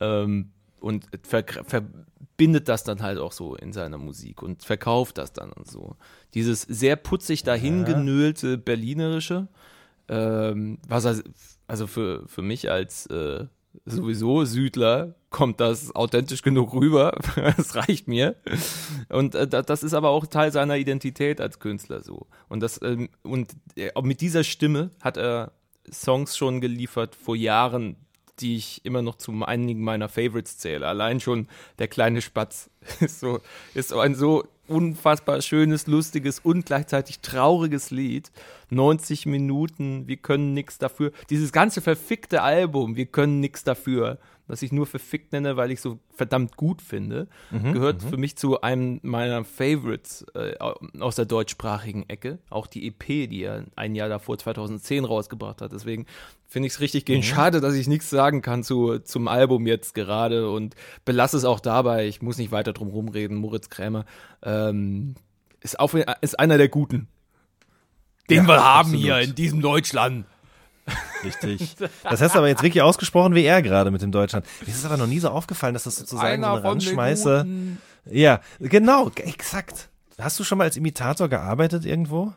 ähm, 0.00 0.50
und 0.80 1.06
ver 1.22 1.44
verbindet 1.44 2.68
das 2.68 2.82
dann 2.82 3.00
halt 3.00 3.18
auch 3.18 3.32
so 3.32 3.54
in 3.54 3.72
seiner 3.72 3.98
Musik 3.98 4.42
und 4.42 4.64
verkauft 4.64 5.18
das 5.18 5.32
dann 5.32 5.52
und 5.52 5.70
so. 5.70 5.94
Dieses 6.34 6.62
sehr 6.62 6.96
putzig 6.96 7.44
dahingenölte 7.44 8.58
Berlinerische, 8.58 9.46
ähm, 10.08 10.78
was 10.88 11.04
er 11.04 11.22
also 11.68 11.86
für, 11.86 12.26
für 12.26 12.42
mich 12.42 12.70
als 12.70 13.06
äh, 13.06 13.46
sowieso 13.84 14.44
Südler 14.44 15.14
kommt 15.30 15.60
das 15.60 15.94
authentisch 15.94 16.42
genug 16.42 16.74
rüber. 16.74 17.16
das 17.36 17.76
reicht 17.76 18.08
mir. 18.08 18.36
Und 19.08 19.34
äh, 19.34 19.46
das 19.46 19.82
ist 19.82 19.94
aber 19.94 20.08
auch 20.08 20.26
Teil 20.26 20.50
seiner 20.50 20.76
Identität 20.76 21.40
als 21.40 21.60
Künstler 21.60 22.02
so. 22.02 22.26
Und 22.48 22.60
das 22.60 22.80
ähm, 22.82 23.10
und 23.22 23.52
äh, 23.76 23.90
mit 24.02 24.20
dieser 24.20 24.42
Stimme 24.44 24.90
hat 25.00 25.16
er 25.16 25.52
Songs 25.92 26.36
schon 26.36 26.60
geliefert 26.60 27.14
vor 27.14 27.36
Jahren, 27.36 27.96
die 28.40 28.56
ich 28.56 28.84
immer 28.84 29.02
noch 29.02 29.16
zu 29.16 29.32
einigen 29.44 29.82
meiner 29.82 30.08
Favorites 30.08 30.58
zähle. 30.58 30.86
Allein 30.86 31.20
schon 31.20 31.48
der 31.78 31.88
kleine 31.88 32.22
Spatz 32.22 32.70
ist 33.00 33.20
so 33.20 33.40
ist 33.74 33.90
so 33.90 34.00
ein 34.00 34.14
so 34.14 34.44
unfassbar 34.68 35.40
schönes, 35.40 35.86
lustiges 35.86 36.40
und 36.40 36.66
gleichzeitig 36.66 37.20
trauriges 37.20 37.90
Lied. 37.90 38.30
90 38.70 39.26
Minuten, 39.26 40.06
wir 40.06 40.18
können 40.18 40.52
nichts 40.52 40.78
dafür. 40.78 41.12
Dieses 41.30 41.52
ganze 41.52 41.80
verfickte 41.80 42.42
Album, 42.42 42.96
wir 42.96 43.06
können 43.06 43.40
nichts 43.40 43.64
dafür, 43.64 44.18
das 44.48 44.62
ich 44.62 44.72
nur 44.72 44.86
verfickt 44.86 45.32
nenne, 45.32 45.56
weil 45.56 45.70
ich 45.70 45.80
so 45.80 45.98
verdammt 46.10 46.56
gut 46.56 46.82
finde, 46.82 47.28
mhm, 47.50 47.72
gehört 47.72 48.02
mhm. 48.02 48.08
für 48.08 48.16
mich 48.16 48.36
zu 48.36 48.60
einem 48.60 48.98
meiner 49.02 49.44
Favorites 49.44 50.26
äh, 50.34 50.56
aus 50.98 51.16
der 51.16 51.26
deutschsprachigen 51.26 52.08
Ecke. 52.08 52.38
Auch 52.50 52.66
die 52.66 52.86
EP, 52.86 53.28
die 53.28 53.42
er 53.42 53.64
ein 53.76 53.94
Jahr 53.94 54.08
davor, 54.08 54.38
2010, 54.38 55.04
rausgebracht 55.04 55.60
hat. 55.60 55.72
Deswegen 55.72 56.06
finde 56.46 56.66
ich 56.66 56.74
es 56.74 56.80
richtig 56.80 57.08
mhm. 57.08 57.22
schade, 57.22 57.60
dass 57.60 57.74
ich 57.74 57.86
nichts 57.86 58.10
sagen 58.10 58.42
kann 58.42 58.64
zu, 58.64 58.98
zum 58.98 59.28
Album 59.28 59.66
jetzt 59.66 59.94
gerade 59.94 60.50
und 60.50 60.74
belasse 61.04 61.36
es 61.36 61.44
auch 61.44 61.60
dabei. 61.60 62.08
Ich 62.08 62.22
muss 62.22 62.38
nicht 62.38 62.50
weiter 62.50 62.72
drum 62.72 62.88
rumreden. 62.88 63.36
Moritz 63.36 63.68
Krämer 63.68 64.06
ähm, 64.42 65.14
ist, 65.60 65.78
auf, 65.78 65.94
ist 65.94 66.38
einer 66.40 66.58
der 66.58 66.68
Guten 66.68 67.08
den 68.30 68.42
ja, 68.42 68.48
wir 68.48 68.64
haben 68.64 68.78
absolut. 68.80 69.00
hier 69.00 69.18
in 69.20 69.34
diesem 69.34 69.60
Deutschland. 69.60 70.26
Richtig. 71.24 71.76
Das 72.02 72.20
hast 72.20 72.34
du 72.34 72.38
aber 72.38 72.48
jetzt 72.48 72.62
wirklich 72.62 72.82
ausgesprochen 72.82 73.34
wie 73.34 73.44
er 73.44 73.62
gerade 73.62 73.90
mit 73.90 74.02
dem 74.02 74.12
Deutschland. 74.12 74.46
Mir 74.60 74.68
ist 74.68 74.78
es 74.78 74.84
aber 74.84 74.96
noch 74.96 75.06
nie 75.06 75.18
so 75.18 75.28
aufgefallen, 75.28 75.74
dass 75.74 75.84
das 75.84 75.96
sozusagen 75.96 76.44
Einer 76.44 76.48
so 76.48 76.58
eine 76.58 76.64
Randschmeiße. 76.64 77.46
Ja, 78.06 78.40
genau, 78.60 79.10
exakt. 79.16 79.88
Hast 80.18 80.38
du 80.38 80.44
schon 80.44 80.58
mal 80.58 80.64
als 80.64 80.76
Imitator 80.76 81.28
gearbeitet 81.28 81.84
irgendwo? 81.84 82.32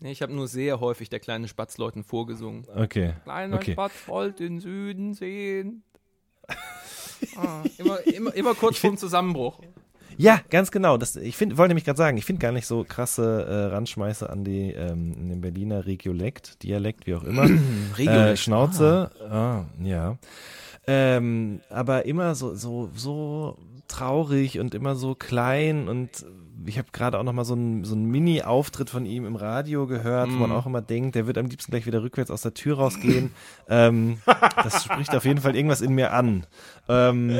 Nee, 0.00 0.12
ich 0.12 0.22
habe 0.22 0.34
nur 0.34 0.48
sehr 0.48 0.80
häufig 0.80 1.08
der 1.08 1.20
kleine 1.20 1.48
Spatzleuten 1.48 2.04
vorgesungen. 2.04 2.66
Okay. 2.74 3.14
Kleiner 3.24 3.56
okay. 3.56 3.72
Spatz 3.72 3.92
wollt 4.06 4.38
den 4.40 4.60
Süden 4.60 5.14
sehen. 5.14 5.82
ah, 7.36 7.62
immer, 7.78 8.06
immer, 8.06 8.34
immer 8.34 8.54
kurz 8.54 8.78
vorm 8.78 8.96
Zusammenbruch. 8.96 9.60
Ja, 10.16 10.40
ganz 10.50 10.70
genau. 10.70 10.96
Das, 10.96 11.16
ich 11.16 11.36
find, 11.36 11.56
wollte 11.56 11.70
nämlich 11.70 11.84
gerade 11.84 11.96
sagen, 11.96 12.16
ich 12.16 12.24
finde 12.24 12.40
gar 12.40 12.52
nicht 12.52 12.66
so 12.66 12.84
krasse 12.88 13.46
äh, 13.46 13.74
Randschmeiße 13.74 14.28
an 14.28 14.44
die 14.44 14.72
ähm, 14.72 15.28
den 15.28 15.40
Berliner 15.40 15.86
Regiolekt, 15.86 16.62
Dialekt, 16.62 17.06
wie 17.06 17.14
auch 17.14 17.24
immer. 17.24 17.48
äh, 17.98 18.36
Schnauze, 18.36 19.10
ah. 19.28 19.34
Ah, 19.34 19.64
ja. 19.82 20.18
Ähm, 20.86 21.60
aber 21.70 22.04
immer 22.04 22.34
so, 22.34 22.54
so, 22.54 22.90
so 22.94 23.56
traurig 23.88 24.58
und 24.58 24.74
immer 24.74 24.96
so 24.96 25.14
klein 25.14 25.88
und 25.88 26.26
ich 26.66 26.78
habe 26.78 26.88
gerade 26.92 27.18
auch 27.18 27.22
noch 27.22 27.32
mal 27.32 27.44
so 27.44 27.54
einen 27.54 27.84
so 27.84 27.96
Mini-Auftritt 27.96 28.90
von 28.90 29.06
ihm 29.06 29.26
im 29.26 29.36
Radio 29.36 29.86
gehört, 29.86 30.28
mm. 30.28 30.34
wo 30.34 30.38
man 30.38 30.50
mhm. 30.50 30.56
auch 30.56 30.66
immer 30.66 30.80
denkt, 30.80 31.14
der 31.14 31.26
wird 31.26 31.36
am 31.36 31.46
liebsten 31.46 31.70
gleich 31.70 31.86
wieder 31.86 32.02
rückwärts 32.02 32.30
aus 32.30 32.42
der 32.42 32.54
Tür 32.54 32.76
rausgehen. 32.76 33.32
ähm, 33.68 34.18
das 34.62 34.84
spricht 34.84 35.14
auf 35.14 35.24
jeden 35.24 35.40
Fall 35.40 35.56
irgendwas 35.56 35.80
in 35.80 35.94
mir 35.94 36.12
an. 36.12 36.46
Ähm, 36.88 37.38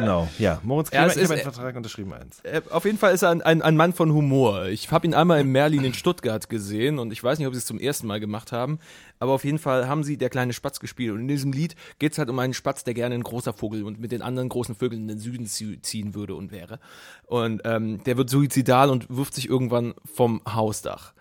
Genau, 0.00 0.28
ja. 0.38 0.60
Moritz 0.62 0.90
Ja, 0.92 1.00
Kremer, 1.00 1.10
es 1.10 1.16
ich 1.16 1.22
ist- 1.22 1.30
habe 1.30 1.40
einen 1.42 1.52
Vertrag 1.52 1.76
unterschrieben, 1.76 2.12
eins. 2.12 2.40
Äh, 2.44 2.62
Auf 2.70 2.84
jeden 2.84 2.98
Fall 2.98 3.12
ist 3.14 3.22
er 3.22 3.30
ein, 3.30 3.42
ein, 3.42 3.62
ein 3.62 3.76
Mann 3.76 3.92
von 3.92 4.12
Humor. 4.12 4.66
Ich 4.66 4.90
habe 4.92 5.06
ihn 5.06 5.14
einmal 5.14 5.40
in 5.40 5.50
Merlin 5.50 5.84
in 5.84 5.94
Stuttgart 5.94 6.48
gesehen 6.48 6.98
und 6.98 7.12
ich 7.12 7.22
weiß 7.22 7.38
nicht, 7.38 7.48
ob 7.48 7.54
sie 7.54 7.58
es 7.58 7.66
zum 7.66 7.78
ersten 7.80 8.06
Mal 8.06 8.20
gemacht 8.20 8.52
haben, 8.52 8.78
aber 9.18 9.32
auf 9.32 9.44
jeden 9.44 9.58
Fall 9.58 9.88
haben 9.88 10.04
sie 10.04 10.16
der 10.16 10.30
kleine 10.30 10.52
Spatz 10.52 10.78
gespielt 10.80 11.12
und 11.14 11.20
in 11.20 11.28
diesem 11.28 11.52
Lied 11.52 11.74
geht 11.98 12.12
es 12.12 12.18
halt 12.18 12.28
um 12.30 12.38
einen 12.38 12.54
Spatz, 12.54 12.84
der 12.84 12.94
gerne 12.94 13.14
ein 13.14 13.22
großer 13.22 13.52
Vogel 13.52 13.82
und 13.84 13.98
mit 13.98 14.12
den 14.12 14.22
anderen 14.22 14.48
großen 14.48 14.74
Vögeln 14.74 15.02
in 15.02 15.08
den 15.08 15.18
Süden 15.18 15.46
zie- 15.46 15.80
ziehen 15.82 16.14
würde 16.14 16.34
und 16.34 16.52
wäre. 16.52 16.78
Und 17.26 17.62
ähm, 17.64 18.02
der 18.04 18.16
wird 18.16 18.30
suizidal 18.30 18.90
und 18.90 19.06
wirft 19.08 19.34
sich 19.34 19.48
irgendwann 19.48 19.94
vom 20.04 20.40
Hausdach. 20.46 21.12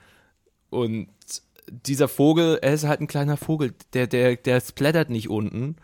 Und 0.69 1.07
dieser 1.69 2.07
Vogel, 2.07 2.59
er 2.61 2.73
ist 2.73 2.85
halt 2.85 3.01
ein 3.01 3.07
kleiner 3.07 3.37
Vogel, 3.37 3.73
der, 3.93 4.07
der, 4.07 4.35
der 4.35 4.61
splattert 4.61 5.09
nicht 5.09 5.29
unten. 5.29 5.77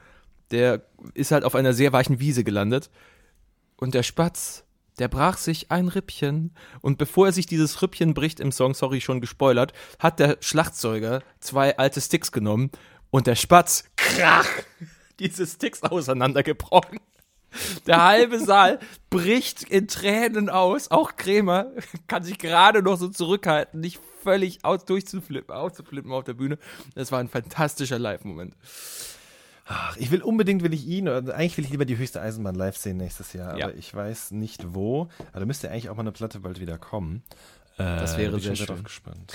Der 0.52 0.84
ist 1.14 1.32
halt 1.32 1.44
auf 1.44 1.56
einer 1.56 1.74
sehr 1.74 1.94
weichen 1.94 2.20
Wiese 2.20 2.44
gelandet. 2.44 2.90
Und 3.78 3.96
der 3.96 4.04
Spatz, 4.04 4.64
der 5.00 5.08
brach 5.08 5.38
sich 5.38 5.72
ein 5.72 5.88
Rippchen. 5.88 6.54
Und 6.82 6.98
bevor 6.98 7.28
er 7.28 7.34
sich 7.34 7.46
dieses 7.46 7.82
Rippchen 7.82 8.14
bricht, 8.14 8.40
im 8.40 8.52
Song, 8.52 8.74
sorry, 8.74 9.02
schon 9.02 9.22
gespoilert, 9.22 9.74
hat 10.00 10.20
der 10.20 10.38
Schlagzeuger 10.42 11.24
zwei 11.40 11.78
alte 11.78 12.02
Sticks 12.02 12.32
genommen 12.32 12.72
und 13.10 13.28
der 13.28 13.36
Spatz, 13.36 13.86
krach, 13.96 14.48
diese 15.20 15.46
Sticks 15.48 15.84
auseinandergebrochen. 15.84 17.00
Der 17.86 18.04
halbe 18.04 18.40
Saal 18.40 18.80
bricht 19.10 19.64
in 19.64 19.88
Tränen 19.88 20.50
aus. 20.50 20.90
Auch 20.90 21.18
Krämer 21.18 21.72
kann 22.08 22.24
sich 22.24 22.38
gerade 22.38 22.82
noch 22.82 22.98
so 22.98 23.10
zurückhalten, 23.10 23.82
nicht 23.82 24.00
völlig 24.24 24.64
aus, 24.64 24.86
durchzuflippen, 24.86 25.54
auszuflippen 25.54 26.12
auf 26.12 26.24
der 26.24 26.34
Bühne. 26.34 26.58
Das 26.96 27.12
war 27.12 27.20
ein 27.20 27.28
fantastischer 27.28 28.00
Live-Moment. 28.00 28.56
Ach, 29.66 29.96
ich 29.98 30.12
will 30.12 30.22
unbedingt, 30.22 30.64
will 30.64 30.74
ich 30.74 30.86
ihn, 30.88 31.08
eigentlich 31.08 31.58
will 31.58 31.64
ich 31.66 31.72
lieber 31.72 31.86
die 31.86 31.98
höchste 31.98 32.22
Eisenbahn 32.22 32.56
live 32.56 32.76
sehen 32.78 32.98
nächstes 32.98 33.34
Jahr, 33.34 33.58
Ja. 33.58 33.66
aber 33.68 33.76
ich 33.76 33.94
weiß 33.94 34.32
nicht 34.32 34.74
wo. 34.74 35.08
Aber 35.32 35.40
da 35.42 35.46
müsste 35.46 35.70
eigentlich 35.70 35.90
auch 35.90 35.96
mal 35.96 36.02
eine 36.02 36.12
Platte 36.12 36.40
bald 36.40 36.60
wieder 36.60 36.78
kommen. 36.78 37.24
Äh, 37.78 37.84
Das 37.84 38.18
wäre 38.18 38.36
ich 38.38 38.44
sehr 38.44 38.56
schön. 38.56 38.66
drauf 38.68 38.84
gespannt. 38.84 39.34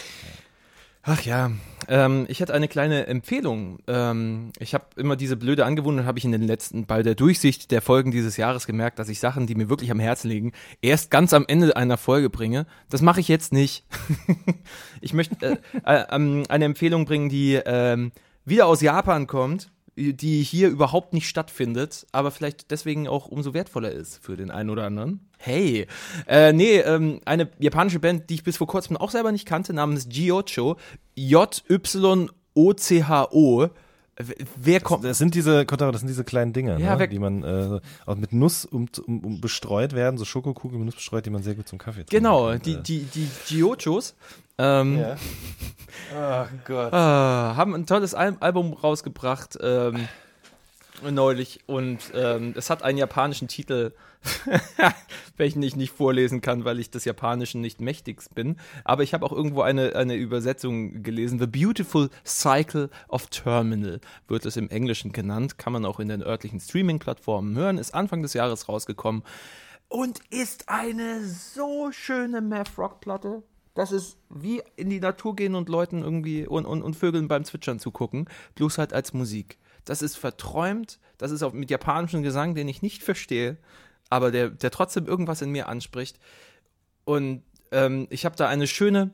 Ach 1.09 1.23
ja, 1.23 1.53
ähm, 1.87 2.27
ich 2.29 2.41
hätte 2.41 2.53
eine 2.53 2.67
kleine 2.67 3.07
Empfehlung. 3.07 3.79
Ähm, 3.87 4.51
ich 4.59 4.75
habe 4.75 4.87
immer 4.97 5.15
diese 5.15 5.37
blöde 5.37 5.65
Angewohnheit, 5.65 6.05
habe 6.05 6.19
ich 6.19 6.25
in 6.25 6.33
den 6.33 6.43
letzten, 6.43 6.85
bei 6.87 7.05
der 7.05 7.15
Durchsicht 7.15 7.71
der 7.71 7.81
Folgen 7.81 8.11
dieses 8.11 8.37
Jahres 8.37 8.67
gemerkt, 8.67 8.99
dass 8.99 9.09
ich 9.09 9.21
Sachen, 9.21 9.47
die 9.47 9.55
mir 9.55 9.69
wirklich 9.69 9.93
am 9.93 10.01
Herzen 10.01 10.29
liegen, 10.29 10.53
erst 10.83 11.13
ganz 11.13 11.33
am 11.33 11.45
Ende 11.47 11.77
einer 11.77 11.97
Folge 11.97 12.29
bringe. 12.29 12.67
Das 12.91 13.03
mache 13.03 13.21
ich 13.21 13.29
jetzt 13.29 13.53
nicht. 13.53 13.87
ich 15.01 15.13
möchte 15.13 15.37
äh, 15.47 15.57
äh, 15.85 16.05
ähm, 16.11 16.43
eine 16.49 16.65
Empfehlung 16.65 17.05
bringen, 17.05 17.29
die 17.29 17.55
ähm, 17.55 18.11
wieder 18.45 18.67
aus 18.67 18.81
Japan 18.81 19.29
kommt, 19.29 19.71
die 19.97 20.43
hier 20.43 20.69
überhaupt 20.69 21.15
nicht 21.15 21.27
stattfindet, 21.29 22.07
aber 22.13 22.31
vielleicht 22.31 22.71
deswegen 22.71 23.09
auch 23.09 23.27
umso 23.29 23.55
wertvoller 23.55 23.91
ist 23.91 24.19
für 24.23 24.37
den 24.37 24.51
einen 24.51 24.69
oder 24.71 24.85
anderen. 24.85 25.21
Hey, 25.39 25.87
äh, 26.27 26.53
nee, 26.53 26.79
ähm, 26.81 27.21
eine 27.25 27.49
japanische 27.59 27.99
Band, 27.99 28.29
die 28.31 28.35
ich 28.35 28.45
bis 28.45 28.59
vor 28.59 28.67
kurzem 28.67 28.97
auch 28.99 29.11
selber 29.11 29.33
nicht 29.33 29.47
kannte, 29.47 29.73
namens 29.73 30.09
Giocho, 30.09 30.77
J-Y-O-C-H-O. 32.55 33.69
Wer 34.59 34.81
kommt? 34.81 35.05
Das 35.05 35.19
sind 35.19 35.35
diese, 35.35 35.67
das 35.67 36.01
sind 36.01 36.09
diese 36.09 36.25
kleinen 36.25 36.55
Dinger, 36.55 36.79
Ja, 36.79 36.97
ne? 36.97 37.07
die 37.07 37.19
man 37.19 37.43
äh, 37.43 37.81
auch 38.07 38.17
mit 38.17 38.33
Nuss 38.33 38.65
um, 38.65 38.87
um, 39.07 39.21
um 39.21 39.41
bestreut 39.43 39.93
werden, 39.93 40.17
so 40.17 40.25
Schokokugeln 40.25 40.79
mit 40.79 40.87
Nuss 40.87 40.95
bestreut, 40.95 41.27
die 41.27 41.31
man 41.31 41.43
sehr 41.43 41.55
gut 41.55 41.69
zum 41.69 41.79
Kaffee 41.79 42.05
trinken 42.05 42.11
Genau, 42.25 42.47
kann. 42.49 42.63
die, 42.63 42.73
Äh, 42.77 42.83
die, 42.83 43.01
die 43.15 43.29
Giochos. 43.47 44.15
Ähm, 44.59 44.99
Ja. 44.99 45.17
Oh 46.15 46.47
Gott. 46.65 46.93
Ah, 46.93 47.55
haben 47.57 47.75
ein 47.75 47.87
tolles 47.87 48.15
Al 48.15 48.37
Album 48.41 48.73
rausgebracht 48.73 49.59
ähm, 49.61 50.09
neulich 51.11 51.61
und 51.67 51.99
ähm, 52.15 52.55
es 52.57 52.71
hat 52.71 52.83
einen 52.83 52.99
japanischen 52.99 53.49
Titel, 53.49 53.93
welchen 55.37 55.63
ich 55.63 55.77
nicht 55.77 55.93
vorlesen 55.93 56.41
kann, 56.41 56.65
weil 56.65 56.79
ich 56.79 56.91
des 56.91 57.05
Japanischen 57.05 57.61
nicht 57.61 57.81
mächtig 57.81 58.23
bin. 58.35 58.57
Aber 58.85 59.03
ich 59.03 59.15
habe 59.15 59.27
auch 59.27 59.33
irgendwo 59.33 59.63
eine, 59.63 59.95
eine 59.95 60.15
Übersetzung 60.15 61.03
gelesen. 61.03 61.39
The 61.39 61.47
Beautiful 61.47 62.09
Cycle 62.25 62.89
of 63.09 63.27
Terminal 63.27 64.01
wird 64.29 64.47
es 64.47 64.57
im 64.57 64.71
Englischen 64.71 65.13
genannt. 65.13 65.59
Kann 65.59 65.73
man 65.73 65.85
auch 65.85 66.01
in 66.01 66.09
den 66.09 66.23
örtlichen 66.23 66.61
Streaming-Plattformen 66.61 67.57
hören. 67.57 67.79
Ist 67.79 67.95
Anfang 67.95 68.23
des 68.23 68.33
Jahres 68.33 68.69
rausgekommen 68.69 69.23
und 69.89 70.21
ist 70.31 70.69
eine 70.69 71.25
so 71.25 71.91
schöne 71.93 72.41
Math-Rock-Platte. 72.41 73.43
Das 73.77 73.93
ist 73.93 74.17
wie 74.31 74.63
in 74.77 74.89
die 74.89 75.01
Natur 75.01 75.37
gehen 75.37 75.55
und 75.55 75.69
Leuten 75.69 76.03
irgendwie 76.03 76.47
und, 76.47 76.65
und, 76.65 76.83
und 76.83 76.97
Vögeln 76.97 77.29
beim 77.29 77.45
Zwitschern 77.45 77.79
zugucken, 77.79 78.27
bloß 78.55 78.79
halt 78.79 78.95
als 78.95 79.13
Musik. 79.13 79.59
Das 79.85 80.01
ist 80.01 80.17
verträumt, 80.17 80.99
das 81.19 81.31
ist 81.31 81.43
auch 81.43 81.53
mit 81.53 81.71
japanischem 81.71 82.23
Gesang, 82.23 82.55
den 82.55 82.69
ich 82.69 82.81
nicht 82.81 83.03
verstehe, 83.03 83.59
aber 84.09 84.31
der, 84.31 84.49
der 84.49 84.71
trotzdem 84.71 85.07
irgendwas 85.07 85.43
in 85.43 85.51
mir 85.51 85.69
anspricht. 85.69 86.19
Und 87.05 87.43
ähm, 87.71 88.07
ich 88.09 88.25
habe 88.25 88.35
da 88.35 88.49
eine 88.49 88.67
schöne, 88.67 89.11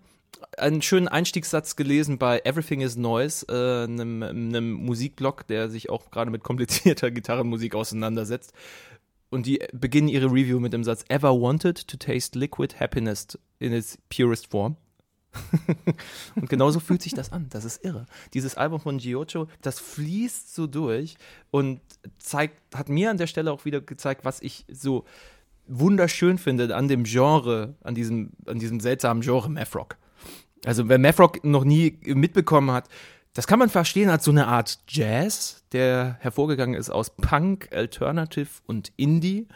einen 0.57 0.81
schönen 0.81 1.09
Einstiegssatz 1.09 1.75
gelesen 1.75 2.19
bei 2.19 2.41
Everything 2.45 2.83
is 2.83 2.95
Noise, 2.95 3.47
äh, 3.49 3.85
einem, 3.85 4.23
einem 4.23 4.73
Musikblog, 4.75 5.45
der 5.49 5.71
sich 5.71 5.91
auch 5.91 6.13
gerade 6.13 6.31
mit 6.31 6.45
komplizierter 6.45 7.11
Gitarrenmusik 7.11 7.75
auseinandersetzt. 7.75 8.53
Und 9.33 9.47
die 9.47 9.61
beginnen 9.73 10.09
ihre 10.09 10.27
Review 10.27 10.61
mit 10.61 10.75
dem 10.75 10.85
Satz: 10.85 11.07
Ever 11.09 11.31
wanted 11.41 11.89
to 11.89 11.97
taste 11.97 12.39
liquid 12.39 12.79
happiness 12.79 13.27
in 13.59 13.73
its 13.73 13.97
purest 14.11 14.51
form? 14.51 14.77
und 16.37 16.51
genauso 16.51 16.81
fühlt 16.81 17.01
sich 17.01 17.15
das 17.15 17.33
an. 17.33 17.47
Das 17.49 17.65
ist 17.65 17.83
irre. 17.83 18.05
Dieses 18.35 18.57
Album 18.57 18.79
von 18.79 18.99
Giocho, 18.99 19.49
das 19.63 19.81
fließt 19.81 20.55
so 20.55 20.67
durch 20.67 21.17
und 21.51 21.81
zeigt, 22.19 22.77
hat 22.77 22.91
mir 22.91 23.11
an 23.11 23.17
der 23.17 23.27
Stelle 23.27 23.51
auch 23.53 23.65
wieder 23.65 23.81
gezeigt, 23.81 24.27
was 24.27 24.43
ich 24.43 24.67
so 24.71 25.07
wunderschön 25.67 26.37
finde 26.37 26.77
an 26.77 26.89
dem 26.89 27.05
Genre, 27.05 27.75
an 27.83 27.95
diesem, 27.95 28.33
an 28.45 28.59
diesem 28.59 28.81
seltsamen 28.81 29.23
Genre 29.23 29.49
Mathrock. 29.49 29.97
Also 30.67 30.91
wer 30.91 30.99
Mathrock 30.99 31.43
noch 31.43 31.65
nie 31.65 31.99
mitbekommen 32.05 32.71
hat, 32.71 32.91
das 33.35 33.47
kann 33.47 33.59
man 33.59 33.71
verstehen 33.71 34.11
als 34.11 34.25
so 34.25 34.31
eine 34.31 34.47
Art 34.47 34.81
Jazz, 34.89 35.65
der 35.73 36.17
hervorgegangen 36.21 36.75
ist 36.75 36.91
aus 36.91 37.11
Punk, 37.11 37.69
Alternative 37.73 38.49
und 38.67 38.93
Indie. 38.97 39.49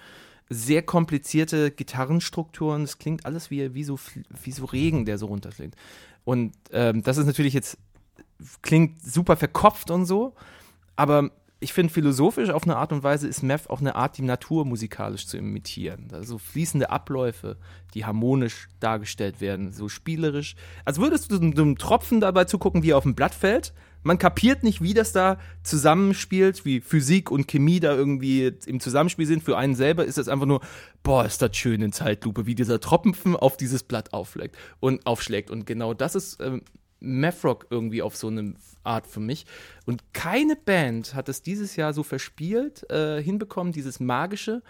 Sehr 0.48 0.82
komplizierte 0.82 1.70
Gitarrenstrukturen. 1.70 2.85
Es 2.85 2.98
klingt 2.98 3.27
alles 3.27 3.51
wie, 3.51 3.74
wie, 3.74 3.85
so, 3.85 3.98
wie 4.43 4.53
so 4.53 4.65
Regen, 4.65 5.05
der 5.05 5.19
so 5.19 5.27
runterklingt. 5.27 5.74
Und 6.24 6.55
ähm, 6.73 7.03
das 7.03 7.19
ist 7.19 7.27
natürlich 7.27 7.53
jetzt, 7.53 7.77
klingt 8.62 9.03
super 9.03 9.36
verkopft 9.36 9.90
und 9.90 10.07
so, 10.07 10.35
aber 10.94 11.31
ich 11.59 11.73
finde 11.73 11.93
philosophisch 11.93 12.51
auf 12.51 12.65
eine 12.65 12.77
Art 12.77 12.93
und 12.93 13.03
Weise 13.03 13.27
ist 13.27 13.43
Meth 13.43 13.70
auch 13.70 13.81
eine 13.81 13.95
Art, 13.95 14.19
die 14.19 14.23
Natur 14.23 14.66
musikalisch 14.66 15.27
zu 15.27 15.39
imitieren. 15.39 16.09
Also 16.12 16.37
fließende 16.37 16.91
Abläufe, 16.91 17.57
die 17.95 18.05
harmonisch 18.05 18.69
dargestellt 18.78 19.41
werden, 19.41 19.73
so 19.73 19.89
spielerisch. 19.89 20.55
Als 20.85 20.99
würdest 20.99 21.33
du 21.33 21.37
einem 21.37 21.78
Tropfen 21.78 22.20
dabei 22.20 22.45
zugucken, 22.45 22.83
wie 22.83 22.91
er 22.91 22.99
auf 22.99 23.05
dem 23.05 23.15
Blatt 23.15 23.35
fällt. 23.35 23.73
Man 24.03 24.19
kapiert 24.19 24.62
nicht, 24.62 24.83
wie 24.83 24.95
das 24.95 25.12
da 25.12 25.39
zusammenspielt, 25.65 26.65
wie 26.65 26.81
Physik 26.81 27.31
und 27.31 27.49
Chemie 27.49 27.81
da 27.81 27.97
irgendwie 27.97 28.53
im 28.66 28.78
Zusammenspiel 28.78 29.26
sind. 29.26 29.43
Für 29.43 29.57
einen 29.57 29.75
selber 29.75 30.05
ist 30.05 30.18
das 30.18 30.28
einfach 30.28 30.47
nur, 30.47 30.60
boah, 31.02 31.25
ist 31.25 31.43
das 31.43 31.57
schön 31.57 31.83
in 31.83 31.91
Zeitlupe, 31.91 32.47
wie 32.47 32.55
dieser 32.55 32.78
Tropfen 32.78 33.35
auf 33.35 33.57
dieses 33.57 33.83
Blatt 33.83 34.12
aufschlägt 34.12 34.57
und 34.78 35.05
aufschlägt. 35.07 35.51
Und 35.51 35.67
genau 35.67 35.93
das 35.93 36.15
ist 36.15 36.41
ähm, 36.41 36.62
Mathrock 37.00 37.66
irgendwie 37.70 38.02
auf 38.02 38.16
so 38.16 38.28
eine 38.28 38.55
Art 38.84 39.07
für 39.07 39.20
mich. 39.20 39.47
Und 39.84 40.15
keine 40.15 40.57
Band 40.57 41.15
hat 41.15 41.28
es 41.28 41.42
dieses 41.42 41.76
Jahr 41.76 41.92
so 41.92 42.02
verspielt, 42.02 42.89
äh, 42.91 43.23
hinbekommen, 43.23 43.73
dieses 43.73 44.00
Magische 44.00 44.62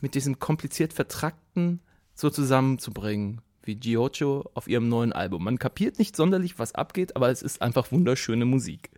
mit 0.00 0.14
diesem 0.14 0.38
kompliziert 0.38 0.92
Vertrackten 0.92 1.80
so 2.14 2.30
zusammenzubringen, 2.30 3.40
wie 3.62 3.76
Giocho 3.76 4.50
auf 4.54 4.68
ihrem 4.68 4.88
neuen 4.88 5.12
Album. 5.12 5.44
Man 5.44 5.58
kapiert 5.58 5.98
nicht 5.98 6.16
sonderlich, 6.16 6.58
was 6.58 6.74
abgeht, 6.74 7.16
aber 7.16 7.30
es 7.30 7.42
ist 7.42 7.62
einfach 7.62 7.92
wunderschöne 7.92 8.44
Musik. 8.44 8.90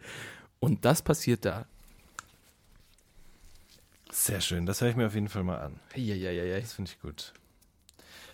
Und 0.61 0.85
das 0.85 1.02
passiert 1.02 1.44
da. 1.44 1.67
Sehr 4.11 4.41
schön, 4.41 4.67
das 4.67 4.81
höre 4.81 4.91
ich 4.91 4.97
mir 4.97 5.07
auf 5.07 5.15
jeden 5.15 5.28
Fall 5.28 5.43
mal 5.43 5.59
an. 5.59 5.81
Eieieiei. 5.94 6.61
Das 6.61 6.75
finde 6.75 6.91
ich 6.91 7.01
gut. 7.01 7.33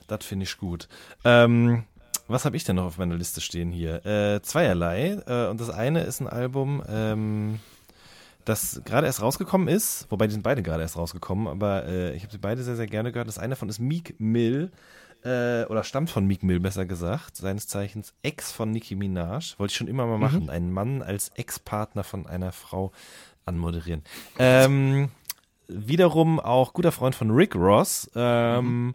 Das 0.08 0.24
finde 0.24 0.44
ich 0.44 0.56
gut. 0.58 0.88
Ähm, 1.24 1.84
was 2.28 2.44
habe 2.44 2.56
ich 2.56 2.64
denn 2.64 2.76
noch 2.76 2.84
auf 2.84 2.98
meiner 2.98 3.16
Liste 3.16 3.40
stehen 3.40 3.72
hier? 3.72 4.04
Äh, 4.06 4.42
zweierlei. 4.42 5.20
Äh, 5.26 5.48
und 5.48 5.60
das 5.60 5.70
eine 5.70 6.02
ist 6.02 6.20
ein 6.20 6.28
Album, 6.28 6.82
ähm, 6.88 7.60
das 8.44 8.82
gerade 8.84 9.06
erst 9.06 9.22
rausgekommen 9.22 9.68
ist. 9.68 10.06
Wobei 10.10 10.26
die 10.26 10.32
sind 10.32 10.42
beide 10.42 10.62
gerade 10.62 10.82
erst 10.82 10.96
rausgekommen, 10.96 11.48
aber 11.48 11.86
äh, 11.86 12.14
ich 12.14 12.22
habe 12.22 12.32
sie 12.32 12.38
beide 12.38 12.62
sehr, 12.62 12.76
sehr 12.76 12.86
gerne 12.86 13.12
gehört. 13.12 13.28
Das 13.28 13.38
eine 13.38 13.50
davon 13.50 13.68
ist 13.68 13.78
Meek 13.78 14.14
Mill. 14.18 14.70
Äh, 15.24 15.64
oder 15.64 15.82
stammt 15.82 16.10
von 16.10 16.26
Meek 16.26 16.44
Mill, 16.44 16.60
besser 16.60 16.86
gesagt. 16.86 17.36
Seines 17.36 17.66
Zeichens 17.66 18.14
Ex 18.22 18.52
von 18.52 18.70
Nicki 18.70 18.94
Minaj. 18.94 19.54
Wollte 19.58 19.72
ich 19.72 19.76
schon 19.76 19.88
immer 19.88 20.06
mal 20.06 20.18
machen. 20.18 20.48
Einen 20.48 20.72
Mann 20.72 21.02
als 21.02 21.30
Ex-Partner 21.34 22.04
von 22.04 22.26
einer 22.26 22.52
Frau 22.52 22.92
anmoderieren. 23.44 24.02
Ähm, 24.38 25.08
wiederum 25.66 26.38
auch 26.38 26.72
guter 26.72 26.92
Freund 26.92 27.14
von 27.14 27.30
Rick 27.30 27.56
Ross, 27.56 28.10
ähm, 28.14 28.94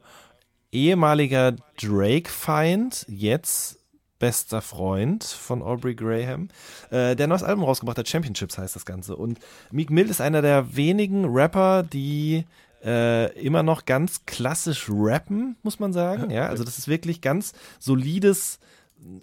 ehemaliger 0.73 1.55
Drake-Feind, 1.81 3.05
jetzt 3.07 3.79
bester 4.19 4.61
Freund 4.61 5.23
von 5.23 5.61
Aubrey 5.61 5.95
Graham, 5.95 6.47
äh, 6.89 7.15
der 7.15 7.27
ein 7.27 7.29
neues 7.29 7.43
Album 7.43 7.65
rausgebracht 7.65 7.97
hat, 7.97 8.07
Championships 8.07 8.57
heißt 8.57 8.75
das 8.75 8.85
Ganze. 8.85 9.15
Und 9.15 9.39
Meek 9.71 9.89
Mill 9.89 10.09
ist 10.09 10.21
einer 10.21 10.41
der 10.41 10.75
wenigen 10.75 11.25
Rapper, 11.25 11.83
die 11.83 12.45
äh, 12.83 13.37
immer 13.39 13.63
noch 13.63 13.85
ganz 13.85 14.25
klassisch 14.25 14.87
rappen, 14.89 15.57
muss 15.61 15.79
man 15.79 15.93
sagen. 15.93 16.31
Ja, 16.31 16.47
also 16.47 16.63
das 16.63 16.77
ist 16.77 16.87
wirklich 16.87 17.21
ganz 17.21 17.53
solides 17.79 18.59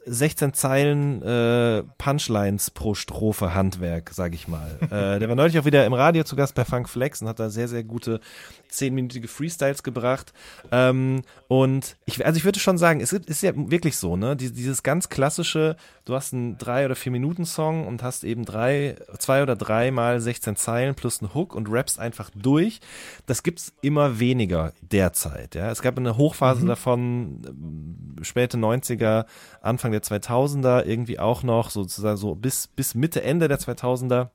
16 0.04 0.52
Zeilen 0.52 1.22
äh, 1.22 1.82
Punchlines 1.98 2.70
pro 2.70 2.94
Strophe 2.94 3.54
Handwerk, 3.54 4.10
sag 4.12 4.34
ich 4.34 4.48
mal. 4.48 4.78
äh, 4.82 5.18
der 5.18 5.28
war 5.28 5.36
neulich 5.36 5.58
auch 5.58 5.64
wieder 5.64 5.86
im 5.86 5.92
Radio 5.92 6.24
zu 6.24 6.36
Gast 6.36 6.54
bei 6.54 6.64
Funk 6.64 6.88
Flex 6.88 7.22
und 7.22 7.28
hat 7.28 7.40
da 7.40 7.50
sehr, 7.50 7.68
sehr 7.68 7.84
gute 7.84 8.20
zehnminütige 8.68 9.28
Freestyles 9.28 9.82
gebracht. 9.82 10.32
Ähm, 10.70 11.22
und 11.48 11.96
ich, 12.04 12.24
also 12.24 12.36
ich 12.36 12.44
würde 12.44 12.60
schon 12.60 12.78
sagen, 12.78 13.00
es 13.00 13.12
ist 13.12 13.42
ja 13.42 13.52
wirklich 13.54 13.96
so, 13.96 14.16
ne? 14.16 14.36
Dieses 14.36 14.82
ganz 14.82 15.08
klassische, 15.08 15.76
du 16.10 16.16
hast 16.16 16.34
einen 16.34 16.58
drei 16.58 16.84
oder 16.84 16.96
vier 16.96 17.12
Minuten 17.12 17.44
Song 17.44 17.86
und 17.86 18.02
hast 18.02 18.24
eben 18.24 18.44
drei, 18.44 18.96
zwei 19.18 19.44
oder 19.44 19.54
drei 19.54 19.92
mal 19.92 20.20
16 20.20 20.56
Zeilen 20.56 20.96
plus 20.96 21.22
einen 21.22 21.34
Hook 21.34 21.54
und 21.54 21.70
rappst 21.70 22.00
einfach 22.00 22.30
durch. 22.34 22.80
Das 23.26 23.44
gibt's 23.44 23.72
immer 23.80 24.18
weniger 24.18 24.72
derzeit. 24.80 25.54
Ja, 25.54 25.70
es 25.70 25.82
gab 25.82 25.96
eine 25.96 26.16
Hochphase 26.16 26.64
mhm. 26.64 26.68
davon, 26.68 28.16
äh, 28.20 28.24
späte 28.24 28.58
90er, 28.58 29.26
Anfang 29.62 29.92
der 29.92 30.02
2000er, 30.02 30.84
irgendwie 30.84 31.20
auch 31.20 31.44
noch 31.44 31.70
sozusagen 31.70 32.16
so 32.16 32.34
bis 32.34 32.66
bis 32.66 32.96
Mitte 32.96 33.22
Ende 33.22 33.46
der 33.46 33.60
2000er 33.60 34.30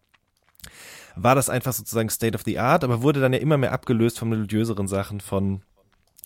war 1.17 1.35
das 1.35 1.49
einfach 1.49 1.73
sozusagen 1.73 2.09
State 2.09 2.35
of 2.35 2.43
the 2.45 2.59
Art, 2.59 2.83
aber 2.83 3.01
wurde 3.01 3.21
dann 3.21 3.33
ja 3.33 3.39
immer 3.39 3.57
mehr 3.57 3.71
abgelöst 3.71 4.19
von 4.19 4.29
melodiöseren 4.29 4.87
Sachen, 4.87 5.21
von 5.21 5.61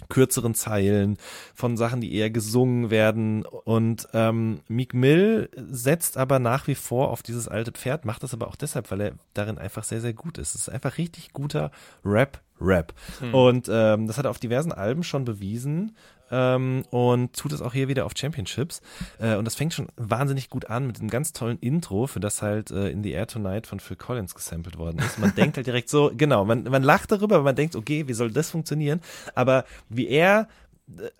kürzeren 0.08 0.56
Zeilen, 0.56 1.18
von 1.54 1.76
Sachen, 1.78 2.02
die 2.02 2.14
eher 2.14 2.30
gesungen 2.30 2.90
werden. 2.90 3.46
Und 3.46 4.08
ähm, 4.14 4.62
Meek 4.68 4.94
Mill 4.94 5.50
setzt 5.56 6.18
aber 6.18 6.40
nach 6.40 6.68
wie 6.68 6.76
vor 6.76 7.10
auf 7.10 7.22
dieses 7.22 7.48
alte 7.48 7.72
Pferd, 7.72 8.06
macht 8.06 8.24
das 8.24 8.34
aber 8.34 8.48
auch 8.48 8.56
deshalb, 8.56 8.90
weil 8.92 9.02
er 9.02 9.12
darin 9.34 9.58
einfach 9.58 9.84
sehr, 9.84 10.02
sehr 10.02 10.14
gut 10.14 10.38
ist. 10.38 10.56
Es 10.56 10.62
ist 10.62 10.70
einfach 10.70 10.98
richtig 10.98 11.34
guter 11.34 11.72
Rap. 12.06 12.42
Rap. 12.62 12.94
Hm. 13.20 13.34
Und 13.34 13.70
ähm, 13.72 14.08
das 14.08 14.18
hat 14.18 14.26
er 14.26 14.32
auf 14.32 14.40
diversen 14.40 14.72
Alben 14.72 15.04
schon 15.04 15.26
bewiesen 15.26 15.96
ähm, 16.32 16.84
und 16.90 17.36
tut 17.36 17.54
es 17.54 17.62
auch 17.62 17.74
hier 17.74 17.88
wieder 17.88 18.06
auf 18.06 18.14
Championships. 18.16 18.82
Äh, 19.20 19.36
und 19.36 19.46
das 19.46 19.56
fängt 19.56 19.74
schon 19.74 19.88
wahnsinnig 19.98 20.50
gut 20.50 20.70
an 20.70 20.88
mit 20.88 21.00
einem 21.00 21.10
ganz 21.10 21.34
tollen 21.34 21.58
Intro, 21.60 22.08
für 22.08 22.20
das 22.20 22.42
halt 22.42 22.72
äh, 22.72 22.90
In 22.90 23.04
the 23.04 23.12
Air 23.12 23.28
Tonight 23.28 23.68
von 23.68 23.80
Phil 23.80 23.98
Collins 23.98 24.36
gesampelt 24.36 24.78
worden 24.78 25.00
ist. 25.00 25.20
Man 25.20 25.34
denkt 25.36 25.58
halt 25.58 25.68
direkt 25.68 25.90
so, 25.90 26.12
genau, 26.18 26.46
man, 26.46 26.64
man 26.64 26.84
lacht 26.84 27.12
darüber, 27.12 27.36
aber 27.36 27.46
man 27.46 27.56
denkt, 27.56 27.76
okay, 27.76 28.08
wie 28.08 28.14
soll 28.14 28.32
das 28.32 28.52
funktionieren? 28.52 29.02
Aber 29.36 29.66
wie 29.90 30.08
er 30.08 30.48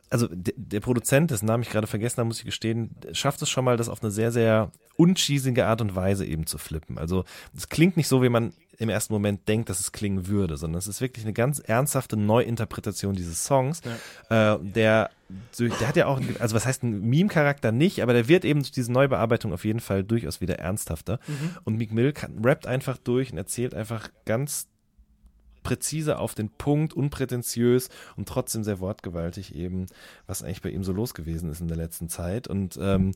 also 0.10 0.28
der, 0.28 0.54
der 0.58 0.80
Produzent, 0.80 1.32
dessen 1.32 1.46
Namen 1.46 1.64
ich 1.64 1.70
gerade 1.70 1.88
vergessen 1.88 2.18
habe, 2.18 2.28
muss 2.28 2.40
ich 2.40 2.46
gestehen, 2.46 2.96
schafft 3.12 3.42
es 3.42 3.50
schon 3.50 3.66
mal, 3.66 3.78
das 3.78 3.90
auf 3.90 4.02
eine 4.02 4.12
sehr, 4.12 4.32
sehr 4.32 4.72
uncheesige 4.96 5.68
Art 5.68 5.82
und 5.82 5.96
Weise 5.96 6.26
eben 6.26 6.46
zu 6.46 6.58
flippen. 6.58 6.98
Also 6.98 7.24
es 7.56 7.70
klingt 7.70 7.96
nicht 7.96 8.08
so, 8.08 8.24
wie 8.24 8.30
man 8.30 8.54
im 8.80 8.88
ersten 8.88 9.14
Moment 9.14 9.48
denkt, 9.48 9.70
dass 9.70 9.82
es 9.82 9.92
klingen 9.92 10.28
würde, 10.28 10.56
sondern 10.56 10.80
es 10.80 10.88
ist 10.88 11.02
wirklich 11.02 11.26
eine 11.26 11.34
ganz 11.34 11.60
ernsthafte 11.60 12.16
Neuinterpretation 12.16 13.14
dieses 13.14 13.44
Songs. 13.44 13.82
Ja. 14.30 14.56
Äh, 14.56 14.60
der, 14.62 15.10
der 15.60 15.88
hat 15.88 15.98
ja 15.98 16.06
auch, 16.08 16.22
also 16.40 16.56
was 16.56 16.66
heißt 16.66 16.84
ein 16.84 17.02
Meme-Charakter 17.02 17.74
nicht, 17.74 18.02
aber 18.02 18.14
der 18.14 18.30
wird 18.30 18.46
eben 18.46 18.62
durch 18.62 18.72
diese 18.72 18.92
Neubearbeitung 18.92 19.52
auf 19.52 19.66
jeden 19.66 19.82
Fall 19.82 20.06
durchaus 20.06 20.40
wieder 20.40 20.60
ernsthafter. 20.60 21.20
Mhm. 21.28 21.58
Und 21.66 21.78
Meek 21.78 21.92
Mill 21.92 22.14
kann, 22.14 22.40
rappt 22.44 22.68
einfach 22.68 22.98
durch 22.98 23.34
und 23.34 23.38
erzählt 23.38 23.76
einfach 23.76 24.10
ganz 24.26 24.70
präzise 25.64 26.20
auf 26.20 26.36
den 26.36 26.50
Punkt, 26.50 26.94
unprätentiös 26.94 27.90
und 28.16 28.28
trotzdem 28.28 28.64
sehr 28.64 28.80
wortgewaltig 28.80 29.56
eben, 29.56 29.88
was 30.28 30.44
eigentlich 30.44 30.62
bei 30.62 30.70
ihm 30.70 30.84
so 30.84 30.92
los 30.92 31.14
gewesen 31.14 31.50
ist 31.50 31.62
in 31.62 31.68
der 31.68 31.78
letzten 31.78 32.10
Zeit. 32.10 32.48
Und 32.48 32.78
ähm, 32.82 33.14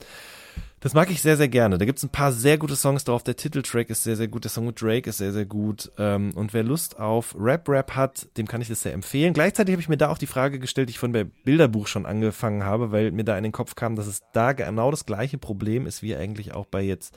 das 0.80 0.94
mag 0.94 1.10
ich 1.10 1.22
sehr, 1.22 1.38
sehr 1.38 1.48
gerne. 1.48 1.78
Da 1.78 1.86
gibt 1.86 2.00
es 2.00 2.04
ein 2.04 2.10
paar 2.10 2.34
sehr 2.34 2.58
gute 2.58 2.76
Songs 2.76 3.06
drauf. 3.06 3.24
Der 3.24 3.38
Titeltrack 3.38 3.90
ist 3.90 4.04
sehr, 4.04 4.18
sehr 4.18 4.28
gut. 4.28 4.44
Der 4.44 4.52
Song 4.52 4.66
mit 4.66 4.82
Drake 4.82 5.10
ist 5.10 5.18
sehr, 5.18 5.32
sehr 5.32 5.46
gut. 5.46 5.92
Ähm, 5.98 6.32
und 6.36 6.54
wer 6.54 6.64
Lust 6.64 7.00
auf 7.00 7.36
Rap-Rap 7.40 7.96
hat, 7.96 8.28
dem 8.38 8.48
kann 8.48 8.60
ich 8.60 8.68
das 8.68 8.82
sehr 8.82 8.94
empfehlen. 8.94 9.34
Gleichzeitig 9.34 9.72
habe 9.74 9.82
ich 9.82 9.88
mir 9.88 9.98
da 9.98 10.10
auch 10.10 10.18
die 10.18 10.28
Frage 10.28 10.60
gestellt, 10.60 10.90
die 10.90 10.92
ich 10.92 11.00
von 11.00 11.14
bei 11.14 11.24
Bilderbuch 11.24 11.88
schon 11.88 12.06
angefangen 12.06 12.66
habe, 12.66 12.92
weil 12.92 13.12
mir 13.12 13.24
da 13.24 13.38
in 13.38 13.44
den 13.44 13.54
Kopf 13.54 13.76
kam, 13.76 13.96
dass 13.96 14.08
es 14.08 14.24
da 14.34 14.52
genau 14.52 14.92
das 14.92 15.06
gleiche 15.06 15.38
Problem 15.38 15.88
ist, 15.88 16.04
wie 16.04 16.16
eigentlich 16.16 16.54
auch 16.54 16.66
bei 16.66 16.82
jetzt 16.82 17.16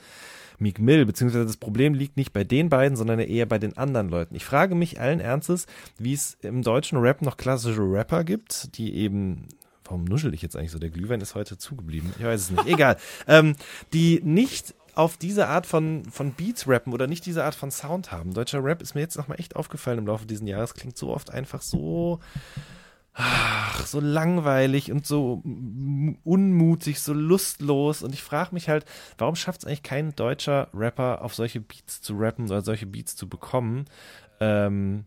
Meek 0.60 0.78
Mill, 0.78 1.06
beziehungsweise 1.06 1.46
das 1.46 1.56
Problem 1.56 1.94
liegt 1.94 2.16
nicht 2.16 2.32
bei 2.32 2.44
den 2.44 2.68
beiden, 2.68 2.96
sondern 2.96 3.20
eher 3.20 3.46
bei 3.46 3.58
den 3.58 3.76
anderen 3.76 4.08
Leuten. 4.08 4.34
Ich 4.34 4.44
frage 4.44 4.74
mich 4.74 5.00
allen 5.00 5.20
Ernstes, 5.20 5.66
wie 5.98 6.12
es 6.12 6.36
im 6.42 6.62
deutschen 6.62 6.98
Rap 6.98 7.22
noch 7.22 7.36
klassische 7.36 7.82
Rapper 7.82 8.24
gibt, 8.24 8.76
die 8.78 8.94
eben 8.94 9.48
Warum 9.88 10.04
nuschel 10.04 10.34
ich 10.34 10.42
jetzt 10.42 10.56
eigentlich 10.56 10.72
so? 10.72 10.80
Der 10.80 10.90
Glühwein 10.90 11.20
ist 11.20 11.36
heute 11.36 11.58
zugeblieben. 11.58 12.12
Ich 12.18 12.24
weiß 12.24 12.40
es 12.40 12.50
nicht. 12.50 12.66
Egal. 12.66 12.96
ähm, 13.28 13.54
die 13.92 14.20
nicht 14.24 14.74
auf 14.94 15.16
diese 15.16 15.46
Art 15.48 15.66
von, 15.66 16.04
von 16.10 16.32
Beats 16.32 16.66
rappen 16.66 16.92
oder 16.92 17.06
nicht 17.06 17.26
diese 17.26 17.44
Art 17.44 17.54
von 17.54 17.70
Sound 17.70 18.12
haben. 18.12 18.32
Deutscher 18.32 18.64
Rap 18.64 18.80
ist 18.80 18.94
mir 18.94 19.02
jetzt 19.02 19.16
nochmal 19.16 19.38
echt 19.38 19.54
aufgefallen 19.54 19.98
im 19.98 20.06
Laufe 20.06 20.26
dieses 20.26 20.48
Jahres. 20.48 20.74
Klingt 20.74 20.96
so 20.96 21.10
oft 21.10 21.30
einfach 21.30 21.62
so 21.62 22.18
ach, 23.16 23.86
so 23.86 23.98
langweilig 23.98 24.92
und 24.92 25.06
so 25.06 25.42
unmutig, 26.22 27.00
so 27.00 27.14
lustlos. 27.14 28.02
Und 28.02 28.12
ich 28.12 28.22
frage 28.22 28.54
mich 28.54 28.68
halt, 28.68 28.84
warum 29.18 29.34
schafft 29.34 29.62
es 29.62 29.66
eigentlich 29.66 29.82
kein 29.82 30.14
deutscher 30.14 30.68
Rapper, 30.74 31.22
auf 31.22 31.34
solche 31.34 31.60
Beats 31.60 32.02
zu 32.02 32.14
rappen 32.16 32.46
oder 32.46 32.60
solche 32.60 32.86
Beats 32.86 33.16
zu 33.16 33.28
bekommen, 33.28 33.86
ähm, 34.40 35.04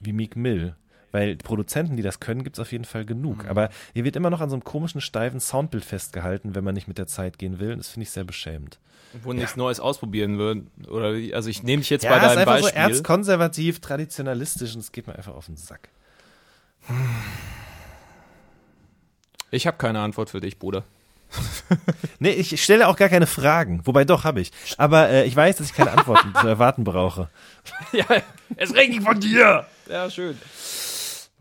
wie 0.00 0.12
Meek 0.12 0.34
Mill? 0.34 0.74
Weil 1.12 1.36
Produzenten, 1.36 1.96
die 1.96 2.02
das 2.02 2.20
können, 2.20 2.42
gibt 2.42 2.56
es 2.56 2.60
auf 2.60 2.72
jeden 2.72 2.86
Fall 2.86 3.04
genug. 3.04 3.44
Mhm. 3.44 3.50
Aber 3.50 3.68
hier 3.92 4.04
wird 4.04 4.16
immer 4.16 4.30
noch 4.30 4.40
an 4.40 4.48
so 4.48 4.56
einem 4.56 4.64
komischen, 4.64 5.02
steifen 5.02 5.40
Soundbild 5.40 5.84
festgehalten, 5.84 6.54
wenn 6.54 6.64
man 6.64 6.74
nicht 6.74 6.88
mit 6.88 6.96
der 6.96 7.06
Zeit 7.06 7.38
gehen 7.38 7.60
will. 7.60 7.72
Und 7.72 7.78
das 7.80 7.88
finde 7.88 8.04
ich 8.04 8.10
sehr 8.10 8.24
beschämend. 8.24 8.78
Wo 9.22 9.32
ja. 9.32 9.40
nichts 9.40 9.56
Neues 9.56 9.78
ausprobieren 9.78 10.38
würden. 10.38 10.70
Oder 10.88 11.08
also 11.36 11.50
ich 11.50 11.62
nehme 11.62 11.82
dich 11.82 11.90
jetzt 11.90 12.04
ja, 12.04 12.12
bei 12.12 12.18
deinem 12.18 12.30
ist 12.30 12.36
einfach 12.38 12.52
Beispiel. 12.62 12.70
so 12.70 12.76
erzkonservativ, 12.78 13.80
traditionalistisch 13.80 14.74
und 14.74 14.80
es 14.80 14.90
geht 14.90 15.06
mir 15.06 15.14
einfach 15.14 15.34
auf 15.34 15.44
den 15.44 15.58
Sack. 15.58 15.90
Ich 19.50 19.66
habe 19.66 19.76
keine 19.76 20.00
Antwort 20.00 20.30
für 20.30 20.40
dich, 20.40 20.58
Bruder. 20.58 20.84
nee, 22.18 22.30
ich 22.30 22.62
stelle 22.62 22.88
auch 22.88 22.96
gar 22.96 23.08
keine 23.08 23.26
Fragen. 23.26 23.80
Wobei 23.84 24.04
doch, 24.04 24.24
habe 24.24 24.40
ich. 24.40 24.50
Aber 24.78 25.08
äh, 25.08 25.24
ich 25.24 25.34
weiß, 25.34 25.56
dass 25.56 25.68
ich 25.68 25.74
keine 25.74 25.92
Antworten 25.92 26.32
zu 26.40 26.46
erwarten 26.46 26.84
brauche. 26.84 27.30
ja, 27.92 28.04
es 28.56 28.74
regnet 28.74 29.02
von 29.02 29.20
dir. 29.20 29.66
Ja, 29.88 30.10
schön. 30.10 30.38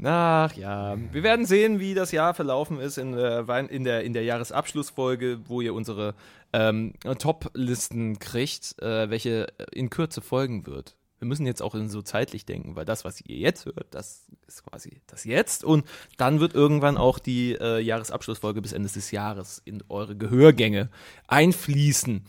Ach 0.03 0.53
ja, 0.53 0.97
wir 1.11 1.21
werden 1.21 1.45
sehen, 1.45 1.79
wie 1.79 1.93
das 1.93 2.11
Jahr 2.11 2.33
verlaufen 2.33 2.79
ist 2.79 2.97
in 2.97 3.11
der, 3.11 3.47
in 3.69 3.83
der, 3.83 4.03
in 4.03 4.13
der 4.13 4.23
Jahresabschlussfolge, 4.23 5.41
wo 5.47 5.61
ihr 5.61 5.75
unsere 5.75 6.15
ähm, 6.53 6.93
Top-Listen 7.19 8.17
kriegt, 8.17 8.81
äh, 8.81 9.11
welche 9.11 9.47
in 9.71 9.91
Kürze 9.91 10.21
folgen 10.21 10.65
wird 10.65 10.95
wir 11.21 11.27
müssen 11.27 11.45
jetzt 11.45 11.61
auch 11.61 11.75
so 11.85 12.01
zeitlich 12.01 12.47
denken, 12.47 12.75
weil 12.75 12.83
das, 12.83 13.05
was 13.05 13.21
ihr 13.21 13.37
jetzt 13.37 13.67
hört, 13.67 13.85
das 13.91 14.25
ist 14.47 14.65
quasi 14.65 15.01
das 15.05 15.23
Jetzt. 15.23 15.63
Und 15.63 15.85
dann 16.17 16.39
wird 16.39 16.55
irgendwann 16.55 16.97
auch 16.97 17.19
die 17.19 17.53
äh, 17.61 17.79
Jahresabschlussfolge 17.79 18.59
bis 18.59 18.73
Ende 18.73 18.89
des 18.89 19.11
Jahres 19.11 19.61
in 19.63 19.83
eure 19.87 20.17
Gehörgänge 20.17 20.89
einfließen. 21.27 22.25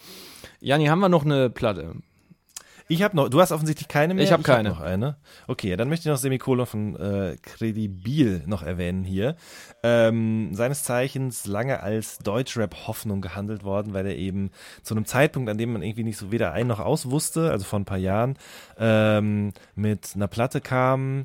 Jani, 0.61 0.87
haben 0.87 1.01
wir 1.01 1.09
noch 1.09 1.25
eine 1.25 1.49
Platte? 1.49 1.95
Ich 2.93 3.03
habe 3.03 3.17
noch, 3.17 3.31
du 3.31 3.41
hast 3.41 3.53
offensichtlich 3.53 3.89
keine 3.89 4.12
mehr. 4.12 4.23
Ich 4.23 4.33
habe 4.33 4.43
keine. 4.43 4.69
Hab 4.69 4.81
noch 4.81 4.85
eine. 4.85 5.17
Okay, 5.47 5.75
dann 5.77 5.89
möchte 5.89 6.09
ich 6.09 6.12
noch 6.12 6.19
Semikolon 6.19 6.67
von 6.67 6.95
äh, 6.97 7.39
Credibil 7.41 8.43
noch 8.45 8.62
erwähnen 8.62 9.03
hier. 9.03 9.35
Ähm, 9.83 10.55
seines 10.55 10.85
Zeichens 10.85 11.47
lange 11.47 11.81
als 11.81 12.19
Deutschrap-Hoffnung 12.19 13.23
gehandelt 13.23 13.65
worden, 13.65 13.95
weil 13.95 14.07
er 14.07 14.17
eben 14.17 14.51
zu 14.83 14.95
einem 14.95 15.07
Zeitpunkt, 15.07 15.49
an 15.49 15.57
dem 15.57 15.73
man 15.73 15.83
irgendwie 15.83 16.05
nicht 16.05 16.19
so 16.19 16.33
weder 16.33 16.53
ein 16.53 16.67
noch 16.67 16.81
aus 16.81 17.11
wusste, 17.11 17.51
also 17.51 17.65
vor 17.65 17.79
ein 17.79 17.87
paar 17.87 17.97
Jahren, 17.97 18.37
ähm, 18.79 19.55
mit 19.75 20.11
einer 20.15 20.29
Platte 20.29 20.61
kam, 20.61 21.25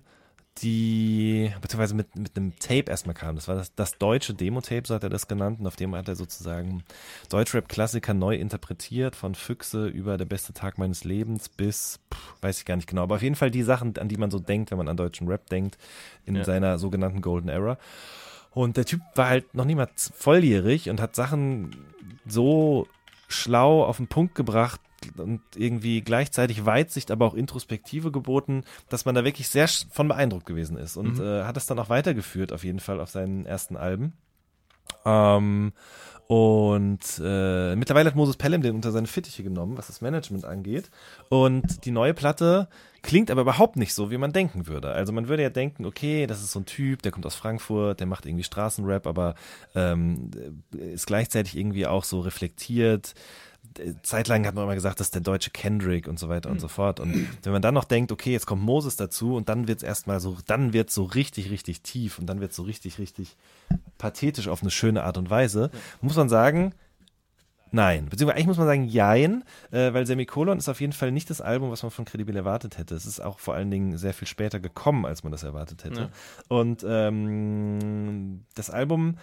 die, 0.61 1.52
beziehungsweise 1.61 1.95
mit, 1.95 2.16
mit 2.16 2.36
einem 2.36 2.58
Tape 2.60 2.90
erstmal 2.90 3.16
kam. 3.16 3.36
Das 3.36 3.48
war 3.48 3.56
das, 3.56 3.74
das 3.76 3.98
deutsche 3.98 4.34
Demo-Tape, 4.34 4.84
so 4.86 4.95
hat 4.95 5.03
er 5.03 5.10
das 5.10 5.27
genannt. 5.27 5.60
Und 5.60 5.68
auf 5.68 5.76
dem 5.76 5.95
hat 5.95 6.08
er 6.08 6.16
sozusagen 6.16 6.84
Deutschrap-Klassiker 7.30 8.14
neu 8.14 8.36
interpretiert, 8.36 9.16
von 9.16 9.36
Füchse 9.36 9.88
über 9.88 10.18
Der 10.18 10.26
beste 10.26 10.53
Tag 10.53 10.77
meines 10.77 11.03
Lebens 11.03 11.50
bis, 11.50 12.00
pff, 12.14 12.36
weiß 12.42 12.60
ich 12.60 12.66
gar 12.66 12.76
nicht 12.76 12.88
genau. 12.88 13.03
Aber 13.03 13.16
auf 13.16 13.24
jeden 13.24 13.36
Fall 13.36 13.52
die 13.52 13.64
Sachen, 13.64 13.98
an 13.98 14.10
die 14.10 14.18
man 14.18 14.32
so 14.32 14.40
denkt, 14.40 14.72
wenn 14.72 14.77
man 14.77 14.88
an 14.88 14.98
deutschen 14.98 15.27
Rap 15.27 15.50
denkt, 15.50 15.77
in 16.26 16.36
ja. 16.36 16.44
seiner 16.44 16.77
sogenannten 16.77 17.22
Golden 17.22 17.50
Era. 17.50 17.77
Und 18.52 18.77
der 18.77 18.86
Typ 18.86 19.02
war 19.16 19.30
halt 19.30 19.53
noch 19.53 19.66
niemals 19.66 20.11
volljährig 20.16 20.90
und 20.90 21.00
hat 21.00 21.16
Sachen 21.16 21.76
so 22.26 22.88
schlau 23.27 23.84
auf 23.84 23.98
den 23.98 24.08
Punkt 24.08 24.36
gebracht, 24.36 24.82
und 25.17 25.42
irgendwie 25.56 26.01
gleichzeitig 26.01 26.66
Weitsicht, 26.66 27.11
aber 27.11 27.26
auch 27.26 27.34
Introspektive 27.34 28.11
geboten, 28.11 28.64
dass 28.90 29.06
man 29.06 29.16
da 29.16 29.24
wirklich 29.24 29.50
sehr 29.50 29.67
von 29.67 30.08
beeindruckt 30.08 30.45
gewesen 30.45 30.77
ist 30.77 30.98
und 30.98 31.19
mhm. 31.19 31.24
äh, 31.24 31.43
hat 31.43 31.56
das 31.56 31.66
dann 31.66 31.80
auch 31.80 31.90
weitergeführt, 31.90 32.51
auf 32.53 32.64
jeden 32.64 32.80
Fall 32.80 33.00
auf 33.00 33.09
seinen 33.09 33.45
ersten 33.45 33.77
Alben. 33.77 34.14
Ähm, 35.06 35.74
und 36.27 37.22
äh, 37.24 37.76
mittlerweile 37.77 38.09
hat 38.09 38.17
Moses 38.17 38.35
Pelham 38.35 38.61
den 38.61 38.76
unter 38.76 38.92
seine 38.92 39.08
Fittiche 39.08 39.43
genommen, 39.43 39.77
was 39.77 39.88
das 39.88 40.01
Management 40.01 40.43
angeht. 40.43 40.92
Und 41.30 41.85
die 41.85 41.92
neue 41.92 42.14
Platte 42.14 42.67
klingt 43.01 43.32
aber 43.32 43.42
überhaupt 43.42 43.77
nicht 43.77 43.93
so, 43.93 44.11
wie 44.11 44.17
man 44.17 44.34
denken 44.34 44.67
würde. 44.67 44.92
Also 44.92 45.14
man 45.14 45.30
würde 45.30 45.43
ja 45.43 45.50
denken, 45.50 45.85
okay, 45.85 46.27
das 46.27 46.42
ist 46.42 46.51
so 46.51 46.59
ein 46.59 46.66
Typ, 46.66 47.01
der 47.01 47.14
kommt 47.14 47.26
aus 47.26 47.35
Frankfurt, 47.35 48.01
der 48.01 48.08
macht 48.08 48.26
irgendwie 48.26 48.43
Straßenrap, 48.43 49.08
aber 49.08 49.35
ähm, 49.74 50.32
ist 50.74 51.08
gleichzeitig 51.08 51.56
irgendwie 51.56 51.88
auch 51.88 52.03
so 52.03 52.19
reflektiert 52.19 53.14
zeitlang 54.04 54.46
hat 54.46 54.56
man 54.56 54.64
immer 54.64 54.76
gesagt, 54.76 55.00
das 55.00 55.08
ist 55.08 55.16
der 55.16 55.22
deutsche 55.22 55.52
Kendrick 55.52 56.08
und 56.08 56.20
so 56.20 56.30
weiter 56.30 56.50
und 56.50 56.60
so 56.60 56.68
fort. 56.68 57.00
Und 57.00 57.28
wenn 57.44 57.52
man 57.52 57.62
dann 57.62 57.74
noch 57.74 57.84
denkt, 57.84 58.12
okay, 58.12 58.32
jetzt 58.32 58.46
kommt 58.46 58.64
Moses 58.64 58.96
dazu 58.96 59.36
und 59.36 59.50
dann 59.50 59.68
wird 59.68 59.78
es 59.78 59.84
erstmal 59.84 60.20
so, 60.20 60.38
dann 60.46 60.74
wird 60.74 60.90
es 60.90 60.96
so 60.96 61.04
richtig, 61.04 61.50
richtig 61.50 61.82
tief 61.82 62.20
und 62.20 62.28
dann 62.28 62.40
wird 62.40 62.52
es 62.52 62.58
so 62.58 62.64
richtig, 62.64 63.00
richtig 63.00 63.36
pathetisch 63.98 64.48
auf 64.48 64.62
eine 64.62 64.72
schöne 64.72 65.04
Art 65.04 65.18
und 65.18 65.30
Weise, 65.30 65.72
muss 66.02 66.16
man 66.16 66.30
sagen, 66.30 66.74
Nein, 67.72 68.08
beziehungsweise 68.10 68.38
eigentlich 68.38 68.48
muss 68.48 68.58
man 68.58 68.68
sagen 68.68 68.86
Jein, 68.86 69.44
äh, 69.72 69.94
weil 69.94 70.06
Semikolon 70.06 70.58
ist 70.58 70.70
auf 70.70 70.80
jeden 70.80 70.94
Fall 70.94 71.12
nicht 71.12 71.30
das 71.30 71.42
Album, 71.42 71.70
was 71.70 71.84
man 71.84 71.92
von 71.92 72.06
Credibil 72.06 72.36
erwartet 72.36 72.78
hätte. 72.78 72.96
Es 72.96 73.06
ist 73.06 73.20
auch 73.20 73.40
vor 73.40 73.56
allen 73.56 73.70
Dingen 73.70 73.98
sehr 73.98 74.14
viel 74.14 74.28
später 74.28 74.60
gekommen, 74.60 75.06
als 75.06 75.24
man 75.24 75.32
das 75.32 75.44
erwartet 75.44 75.84
hätte. 75.84 76.00
Ja. 76.00 76.10
Und 76.48 76.86
ähm, 76.88 78.46
das 78.56 78.70
Album 78.70 79.18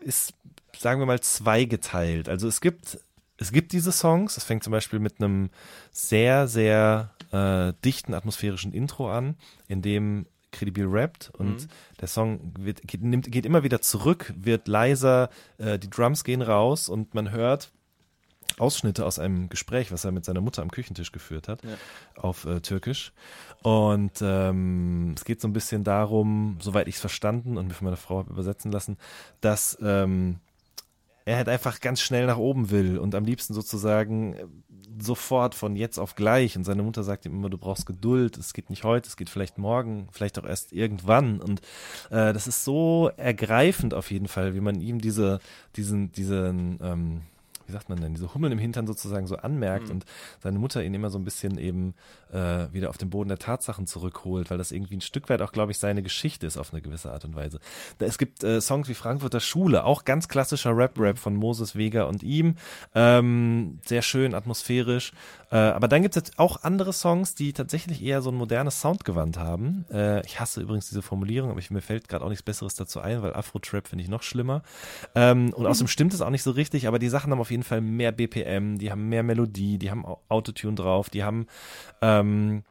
ist, 0.00 0.34
sagen 0.76 1.00
wir 1.00 1.06
mal, 1.06 1.20
zweigeteilt. 1.20 2.28
Also 2.28 2.48
es 2.48 2.60
gibt, 2.60 2.98
es 3.40 3.52
gibt 3.52 3.72
diese 3.72 3.90
Songs, 3.90 4.36
es 4.36 4.44
fängt 4.44 4.62
zum 4.62 4.70
Beispiel 4.70 4.98
mit 4.98 5.20
einem 5.20 5.50
sehr, 5.90 6.46
sehr 6.46 7.10
äh, 7.32 7.72
dichten 7.84 8.14
atmosphärischen 8.14 8.72
Intro 8.72 9.10
an, 9.10 9.34
in 9.66 9.82
dem 9.82 10.26
Credibil 10.52 10.86
rappt 10.86 11.30
und 11.30 11.68
der 12.00 12.08
Song 12.08 12.52
wird, 12.58 12.82
geht, 12.86 13.02
nimmt, 13.02 13.30
geht 13.30 13.46
immer 13.46 13.62
wieder 13.62 13.80
zurück, 13.80 14.34
wird 14.36 14.68
leiser, 14.68 15.30
äh, 15.58 15.78
die 15.78 15.88
Drums 15.88 16.22
gehen 16.24 16.42
raus 16.42 16.88
und 16.88 17.14
man 17.14 17.30
hört 17.30 17.70
Ausschnitte 18.58 19.06
aus 19.06 19.18
einem 19.18 19.48
Gespräch, 19.48 19.90
was 19.90 20.04
er 20.04 20.12
mit 20.12 20.24
seiner 20.24 20.42
Mutter 20.42 20.60
am 20.60 20.70
Küchentisch 20.70 21.12
geführt 21.12 21.48
hat, 21.48 21.62
auf 22.16 22.44
äh, 22.44 22.60
Türkisch. 22.60 23.12
Und 23.62 24.20
ähm, 24.20 25.14
es 25.16 25.24
geht 25.24 25.40
so 25.40 25.48
ein 25.48 25.52
bisschen 25.54 25.84
darum, 25.84 26.58
soweit 26.60 26.88
ich 26.88 26.96
es 26.96 27.00
verstanden 27.00 27.56
und 27.56 27.68
mir 27.68 27.74
von 27.74 27.86
meiner 27.86 27.96
Frau 27.96 28.18
habe 28.18 28.32
übersetzen 28.32 28.70
lassen, 28.70 28.98
dass 29.40 29.78
ähm, 29.80 30.40
er 31.24 31.36
halt 31.36 31.48
einfach 31.48 31.80
ganz 31.80 32.00
schnell 32.00 32.26
nach 32.26 32.38
oben 32.38 32.70
will 32.70 32.98
und 32.98 33.14
am 33.14 33.24
liebsten 33.24 33.54
sozusagen 33.54 34.34
äh, 34.34 34.46
sofort 34.98 35.54
von 35.54 35.76
jetzt 35.76 35.98
auf 35.98 36.14
gleich. 36.14 36.56
Und 36.56 36.64
seine 36.64 36.82
Mutter 36.82 37.02
sagt 37.02 37.26
ihm 37.26 37.32
immer, 37.32 37.50
du 37.50 37.58
brauchst 37.58 37.86
Geduld, 37.86 38.36
es 38.36 38.52
geht 38.52 38.70
nicht 38.70 38.84
heute, 38.84 39.08
es 39.08 39.16
geht 39.16 39.30
vielleicht 39.30 39.58
morgen, 39.58 40.08
vielleicht 40.12 40.38
auch 40.38 40.44
erst 40.44 40.72
irgendwann. 40.72 41.40
Und 41.40 41.60
äh, 42.10 42.32
das 42.32 42.46
ist 42.46 42.64
so 42.64 43.10
ergreifend 43.16 43.94
auf 43.94 44.10
jeden 44.10 44.28
Fall, 44.28 44.54
wie 44.54 44.60
man 44.60 44.80
ihm 44.80 45.00
diese, 45.00 45.40
diesen, 45.76 46.12
diesen, 46.12 46.78
ähm, 46.82 47.22
wie 47.70 47.72
sagt 47.72 47.88
man 47.88 48.00
denn, 48.00 48.14
diese 48.14 48.34
Hummeln 48.34 48.52
im 48.52 48.58
Hintern 48.58 48.86
sozusagen 48.86 49.26
so 49.28 49.36
anmerkt 49.36 49.90
und 49.90 50.04
seine 50.40 50.58
Mutter 50.58 50.82
ihn 50.82 50.92
immer 50.92 51.08
so 51.10 51.18
ein 51.18 51.24
bisschen 51.24 51.56
eben 51.56 51.94
äh, 52.32 52.66
wieder 52.72 52.90
auf 52.90 52.98
den 52.98 53.10
Boden 53.10 53.28
der 53.28 53.38
Tatsachen 53.38 53.86
zurückholt, 53.86 54.50
weil 54.50 54.58
das 54.58 54.72
irgendwie 54.72 54.96
ein 54.96 55.00
Stück 55.00 55.28
weit 55.28 55.40
auch, 55.40 55.52
glaube 55.52 55.70
ich, 55.70 55.78
seine 55.78 56.02
Geschichte 56.02 56.46
ist 56.46 56.56
auf 56.56 56.72
eine 56.72 56.82
gewisse 56.82 57.12
Art 57.12 57.24
und 57.24 57.36
Weise. 57.36 57.60
Da- 57.98 58.06
Es 58.06 58.18
gibt 58.18 58.42
äh, 58.42 58.60
Songs 58.60 58.88
wie 58.88 58.94
Frankfurter 58.94 59.38
Schule, 59.40 59.84
auch 59.84 60.04
ganz 60.04 60.26
klassischer 60.26 60.76
Rap-Rap 60.76 61.18
von 61.18 61.36
Moses 61.36 61.76
Vega 61.76 62.04
und 62.04 62.22
ihm, 62.24 62.56
ähm, 62.94 63.78
sehr 63.86 64.02
schön 64.02 64.34
atmosphärisch. 64.34 65.12
Äh, 65.52 65.56
aber 65.56 65.88
dann 65.88 66.02
gibt 66.02 66.16
es 66.16 66.20
jetzt 66.22 66.38
auch 66.38 66.62
andere 66.62 66.92
Songs, 66.92 67.34
die 67.34 67.52
tatsächlich 67.52 68.02
eher 68.02 68.22
so 68.22 68.30
ein 68.30 68.36
modernes 68.36 68.80
Soundgewand 68.80 69.38
haben. 69.38 69.84
Äh, 69.92 70.24
ich 70.26 70.38
hasse 70.40 70.60
übrigens 70.60 70.88
diese 70.88 71.02
Formulierung, 71.02 71.50
aber 71.50 71.58
ich, 71.60 71.70
mir 71.70 71.80
fällt 71.82 72.08
gerade 72.08 72.24
auch 72.24 72.28
nichts 72.28 72.42
Besseres 72.42 72.74
dazu 72.74 73.00
ein, 73.00 73.22
weil 73.22 73.34
Afro-Trap 73.34 73.88
finde 73.88 74.04
ich 74.04 74.10
noch 74.10 74.22
schlimmer. 74.22 74.62
Ähm, 75.14 75.52
und 75.54 75.66
außerdem 75.66 75.88
stimmt 75.88 76.14
es 76.14 76.20
auch 76.20 76.30
nicht 76.30 76.42
so 76.42 76.52
richtig, 76.52 76.86
aber 76.86 76.98
die 76.98 77.08
Sachen 77.08 77.32
haben 77.32 77.40
auf 77.40 77.50
jeden 77.50 77.59
Fall 77.62 77.80
mehr 77.80 78.12
BPM, 78.12 78.78
die 78.78 78.90
haben 78.90 79.08
mehr 79.08 79.22
Melodie, 79.22 79.78
die 79.78 79.90
haben 79.90 80.04
Au- 80.04 80.20
Autotune 80.28 80.74
drauf, 80.74 81.10
die 81.10 81.24
haben 81.24 81.46
ähm, 82.02 82.62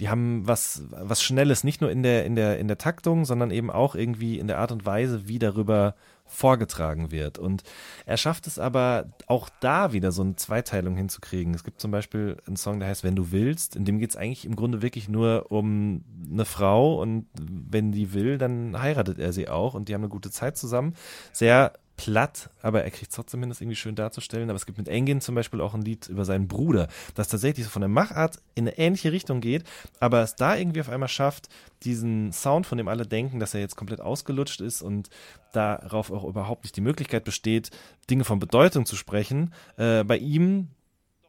die 0.00 0.08
haben 0.08 0.48
was, 0.48 0.84
was 0.90 1.22
Schnelles, 1.22 1.62
nicht 1.62 1.82
nur 1.82 1.90
in 1.90 2.02
der, 2.02 2.24
in 2.24 2.34
der, 2.34 2.58
in 2.58 2.68
der 2.68 2.78
Taktung, 2.78 3.26
sondern 3.26 3.50
eben 3.50 3.70
auch 3.70 3.94
irgendwie 3.94 4.38
in 4.38 4.46
der 4.46 4.58
Art 4.58 4.72
und 4.72 4.86
Weise, 4.86 5.28
wie 5.28 5.38
darüber 5.38 5.94
vorgetragen 6.24 7.10
wird. 7.10 7.38
Und 7.38 7.64
er 8.06 8.16
schafft 8.16 8.46
es 8.46 8.58
aber 8.58 9.10
auch 9.26 9.50
da 9.60 9.92
wieder 9.92 10.10
so 10.10 10.22
eine 10.22 10.36
Zweiteilung 10.36 10.96
hinzukriegen. 10.96 11.52
Es 11.52 11.64
gibt 11.64 11.82
zum 11.82 11.90
Beispiel 11.90 12.38
einen 12.46 12.56
Song, 12.56 12.80
der 12.80 12.88
heißt 12.88 13.04
Wenn 13.04 13.16
du 13.16 13.30
willst, 13.30 13.76
in 13.76 13.84
dem 13.84 13.98
geht 13.98 14.10
es 14.10 14.16
eigentlich 14.16 14.46
im 14.46 14.56
Grunde 14.56 14.80
wirklich 14.80 15.08
nur 15.08 15.52
um 15.52 16.02
eine 16.32 16.46
Frau 16.46 16.98
und 17.02 17.26
wenn 17.38 17.92
die 17.92 18.14
will, 18.14 18.38
dann 18.38 18.80
heiratet 18.80 19.18
er 19.18 19.34
sie 19.34 19.48
auch 19.48 19.74
und 19.74 19.88
die 19.88 19.94
haben 19.94 20.02
eine 20.02 20.08
gute 20.08 20.30
Zeit 20.30 20.56
zusammen. 20.56 20.94
Sehr 21.32 21.72
platt, 22.00 22.48
aber 22.62 22.82
er 22.82 22.90
kriegt 22.90 23.10
es 23.10 23.14
trotzdem 23.16 23.40
hin, 23.40 23.50
irgendwie 23.50 23.76
schön 23.76 23.94
darzustellen. 23.94 24.48
Aber 24.48 24.56
es 24.56 24.64
gibt 24.64 24.78
mit 24.78 24.88
Engin 24.88 25.20
zum 25.20 25.34
Beispiel 25.34 25.60
auch 25.60 25.74
ein 25.74 25.82
Lied 25.82 26.08
über 26.08 26.24
seinen 26.24 26.48
Bruder, 26.48 26.88
das 27.14 27.28
tatsächlich 27.28 27.66
so 27.66 27.70
von 27.70 27.82
der 27.82 27.90
Machart 27.90 28.38
in 28.54 28.66
eine 28.66 28.78
ähnliche 28.78 29.12
Richtung 29.12 29.42
geht, 29.42 29.64
aber 29.98 30.22
es 30.22 30.34
da 30.34 30.56
irgendwie 30.56 30.80
auf 30.80 30.88
einmal 30.88 31.10
schafft, 31.10 31.50
diesen 31.82 32.32
Sound, 32.32 32.66
von 32.66 32.78
dem 32.78 32.88
alle 32.88 33.06
denken, 33.06 33.38
dass 33.38 33.52
er 33.52 33.60
jetzt 33.60 33.76
komplett 33.76 34.00
ausgelutscht 34.00 34.62
ist 34.62 34.80
und 34.80 35.10
darauf 35.52 36.10
auch 36.10 36.24
überhaupt 36.24 36.64
nicht 36.64 36.74
die 36.74 36.80
Möglichkeit 36.80 37.24
besteht, 37.24 37.70
Dinge 38.08 38.24
von 38.24 38.38
Bedeutung 38.38 38.86
zu 38.86 38.96
sprechen, 38.96 39.52
äh, 39.76 40.02
bei 40.02 40.16
ihm 40.16 40.68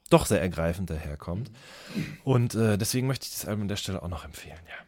doch 0.09 0.25
sehr 0.25 0.39
ergreifend 0.39 0.89
daherkommt. 0.89 1.51
Und 2.23 2.55
äh, 2.55 2.77
deswegen 2.77 3.07
möchte 3.07 3.25
ich 3.25 3.33
das 3.33 3.45
Album 3.45 3.63
an 3.63 3.67
der 3.67 3.75
Stelle 3.75 4.01
auch 4.01 4.09
noch 4.09 4.23
empfehlen, 4.23 4.59
ja. 4.67 4.85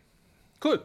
Cool. 0.64 0.82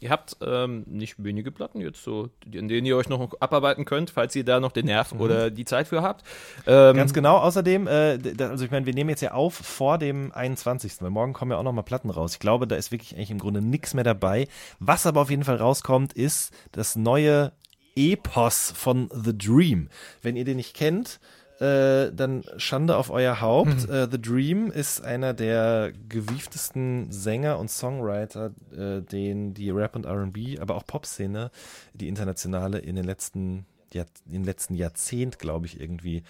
Ihr 0.00 0.10
habt 0.10 0.36
ähm, 0.42 0.84
nicht 0.86 1.22
wenige 1.22 1.50
Platten 1.50 1.80
jetzt 1.80 2.04
so, 2.04 2.30
in 2.44 2.68
denen 2.68 2.86
ihr 2.86 2.96
euch 2.96 3.08
noch 3.08 3.32
abarbeiten 3.40 3.84
könnt, 3.84 4.10
falls 4.10 4.36
ihr 4.36 4.44
da 4.44 4.60
noch 4.60 4.70
den 4.70 4.86
Nerv 4.86 5.12
oder 5.18 5.50
die 5.50 5.64
Zeit 5.64 5.88
für 5.88 6.02
habt. 6.02 6.24
Ähm, 6.66 6.96
Ganz 6.96 7.12
genau. 7.12 7.38
Außerdem, 7.38 7.88
äh, 7.88 8.18
also 8.38 8.64
ich 8.64 8.70
meine, 8.70 8.86
wir 8.86 8.94
nehmen 8.94 9.10
jetzt 9.10 9.22
ja 9.22 9.32
auf 9.32 9.54
vor 9.54 9.98
dem 9.98 10.30
21. 10.32 11.00
Weil 11.00 11.10
morgen 11.10 11.32
kommen 11.32 11.50
ja 11.50 11.58
auch 11.58 11.64
noch 11.64 11.72
mal 11.72 11.82
Platten 11.82 12.10
raus. 12.10 12.34
Ich 12.34 12.38
glaube, 12.38 12.68
da 12.68 12.76
ist 12.76 12.92
wirklich 12.92 13.16
eigentlich 13.16 13.32
im 13.32 13.38
Grunde 13.38 13.60
nichts 13.60 13.94
mehr 13.94 14.04
dabei. 14.04 14.46
Was 14.78 15.04
aber 15.06 15.22
auf 15.22 15.30
jeden 15.30 15.44
Fall 15.44 15.56
rauskommt, 15.56 16.12
ist 16.12 16.52
das 16.70 16.94
neue 16.94 17.52
Epos 17.96 18.72
von 18.76 19.10
The 19.12 19.36
Dream. 19.36 19.88
Wenn 20.22 20.36
ihr 20.36 20.44
den 20.44 20.58
nicht 20.58 20.74
kennt, 20.74 21.18
äh, 21.60 22.12
dann 22.12 22.44
Schande 22.56 22.96
auf 22.96 23.10
euer 23.10 23.40
Haupt. 23.40 23.88
Äh, 23.88 24.08
The 24.10 24.20
Dream 24.20 24.70
ist 24.70 25.00
einer 25.00 25.34
der 25.34 25.92
gewieftesten 26.08 27.10
Sänger 27.10 27.58
und 27.58 27.70
Songwriter, 27.70 28.52
äh, 28.72 29.02
den 29.02 29.54
die 29.54 29.70
Rap 29.70 29.96
und 29.96 30.06
R&B, 30.06 30.58
aber 30.58 30.76
auch 30.76 30.86
Pop-Szene, 30.86 31.50
die 31.94 32.08
internationale 32.08 32.78
in 32.78 32.96
den 32.96 33.04
letzten 33.04 33.66
Jahr, 33.92 34.06
im 34.30 34.44
letzten 34.44 34.74
Jahrzehnt, 34.74 35.38
glaube 35.38 35.66
ich, 35.66 35.80
irgendwie 35.80 36.22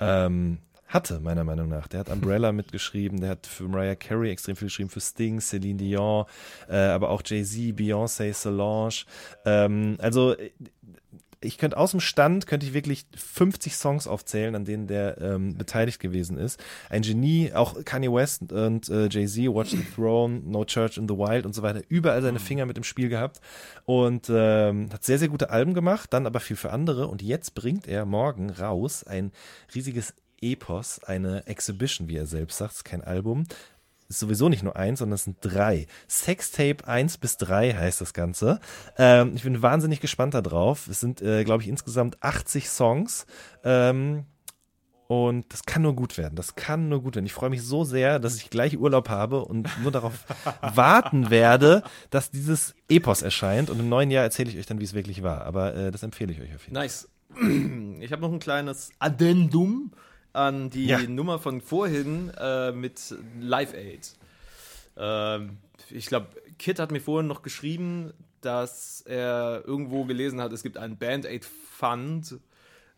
ähm, 0.00 0.58
hatte, 0.86 1.20
meiner 1.20 1.44
Meinung 1.44 1.68
nach. 1.68 1.88
Der 1.88 2.00
hat 2.00 2.08
Umbrella 2.08 2.52
mitgeschrieben, 2.52 3.20
der 3.20 3.30
hat 3.30 3.46
für 3.46 3.64
Mariah 3.64 3.96
Carey 3.96 4.30
extrem 4.30 4.56
viel 4.56 4.68
geschrieben, 4.68 4.90
für 4.90 5.00
Sting, 5.00 5.40
Celine 5.40 5.78
Dion, 5.78 6.26
äh, 6.68 6.76
aber 6.76 7.10
auch 7.10 7.22
Jay-Z, 7.24 7.76
Beyoncé, 7.76 8.32
Solange. 8.32 9.04
Ähm, 9.44 9.96
also 10.00 10.36
äh, 10.36 10.50
ich 11.40 11.58
könnte 11.58 11.76
aus 11.76 11.90
dem 11.90 12.00
Stand, 12.00 12.46
könnte 12.46 12.66
ich 12.66 12.72
wirklich 12.72 13.06
50 13.16 13.76
Songs 13.76 14.06
aufzählen, 14.06 14.54
an 14.54 14.64
denen 14.64 14.86
der 14.86 15.20
ähm, 15.20 15.56
beteiligt 15.56 16.00
gewesen 16.00 16.38
ist. 16.38 16.62
Ein 16.90 17.02
Genie, 17.02 17.52
auch 17.52 17.84
Kanye 17.84 18.12
West 18.12 18.52
und 18.52 18.88
äh, 18.88 19.08
Jay-Z, 19.08 19.54
Watch 19.54 19.70
the 19.70 19.84
Throne, 19.94 20.40
No 20.44 20.64
Church 20.64 20.96
in 20.96 21.08
the 21.08 21.14
Wild 21.14 21.46
und 21.46 21.54
so 21.54 21.62
weiter, 21.62 21.82
überall 21.88 22.22
seine 22.22 22.38
Finger 22.38 22.66
mit 22.66 22.76
im 22.76 22.84
Spiel 22.84 23.08
gehabt 23.08 23.40
und 23.84 24.30
ähm, 24.30 24.88
hat 24.92 25.04
sehr, 25.04 25.18
sehr 25.18 25.28
gute 25.28 25.50
Alben 25.50 25.74
gemacht, 25.74 26.12
dann 26.12 26.26
aber 26.26 26.40
viel 26.40 26.56
für 26.56 26.72
andere 26.72 27.08
und 27.08 27.22
jetzt 27.22 27.54
bringt 27.54 27.86
er 27.86 28.04
morgen 28.04 28.50
raus 28.50 29.04
ein 29.04 29.32
riesiges 29.74 30.14
Epos, 30.40 31.02
eine 31.04 31.46
Exhibition, 31.46 32.08
wie 32.08 32.16
er 32.16 32.26
selbst 32.26 32.58
sagt, 32.58 32.84
kein 32.84 33.02
Album, 33.02 33.46
ist 34.08 34.18
sowieso 34.18 34.48
nicht 34.48 34.62
nur 34.62 34.76
eins, 34.76 35.00
sondern 35.00 35.14
es 35.14 35.24
sind 35.24 35.38
drei. 35.40 35.86
Sextape 36.08 36.86
1 36.86 37.18
bis 37.18 37.36
3 37.38 37.74
heißt 37.74 38.00
das 38.00 38.12
Ganze. 38.14 38.60
Ähm, 38.98 39.32
ich 39.34 39.42
bin 39.42 39.62
wahnsinnig 39.62 40.00
gespannt 40.00 40.34
darauf. 40.34 40.88
Es 40.88 41.00
sind, 41.00 41.22
äh, 41.22 41.44
glaube 41.44 41.62
ich, 41.62 41.68
insgesamt 41.68 42.22
80 42.22 42.68
Songs. 42.68 43.26
Ähm, 43.64 44.24
und 45.08 45.52
das 45.52 45.64
kann 45.64 45.82
nur 45.82 45.94
gut 45.94 46.18
werden. 46.18 46.34
Das 46.34 46.56
kann 46.56 46.88
nur 46.88 47.02
gut 47.02 47.14
werden. 47.14 47.26
Ich 47.26 47.32
freue 47.32 47.50
mich 47.50 47.62
so 47.62 47.84
sehr, 47.84 48.18
dass 48.18 48.36
ich 48.36 48.50
gleich 48.50 48.76
Urlaub 48.76 49.08
habe 49.08 49.44
und 49.44 49.68
nur 49.82 49.92
darauf 49.92 50.24
warten 50.60 51.30
werde, 51.30 51.82
dass 52.10 52.30
dieses 52.30 52.74
Epos 52.88 53.22
erscheint. 53.22 53.70
Und 53.70 53.78
im 53.78 53.88
neuen 53.88 54.10
Jahr 54.10 54.24
erzähle 54.24 54.50
ich 54.50 54.58
euch 54.58 54.66
dann, 54.66 54.80
wie 54.80 54.84
es 54.84 54.94
wirklich 54.94 55.22
war. 55.22 55.42
Aber 55.42 55.74
äh, 55.74 55.90
das 55.92 56.02
empfehle 56.02 56.32
ich 56.32 56.40
euch 56.40 56.54
auf 56.54 56.62
jeden 56.64 56.74
Fall. 56.74 56.82
Nice. 56.84 57.08
Ich 57.98 58.12
habe 58.12 58.22
noch 58.22 58.32
ein 58.32 58.38
kleines 58.38 58.90
Addendum 58.98 59.90
an 60.36 60.70
die 60.70 60.86
Ja. 60.86 60.98
Nummer 61.02 61.38
von 61.38 61.60
vorhin 61.60 62.30
äh, 62.38 62.72
mit 62.72 63.14
Live 63.40 63.74
Aid. 63.74 64.12
Ähm, 64.96 65.58
ich 65.90 66.06
glaube, 66.06 66.28
Kit 66.58 66.78
hat 66.78 66.90
mir 66.90 67.00
vorhin 67.00 67.26
noch 67.26 67.42
geschrieben, 67.42 68.12
dass 68.40 69.00
er 69.02 69.62
irgendwo 69.66 70.04
gelesen 70.04 70.40
hat, 70.40 70.52
es 70.52 70.62
gibt 70.62 70.76
einen 70.76 70.98
Band 70.98 71.26
Aid 71.26 71.44
Fund, 71.44 72.38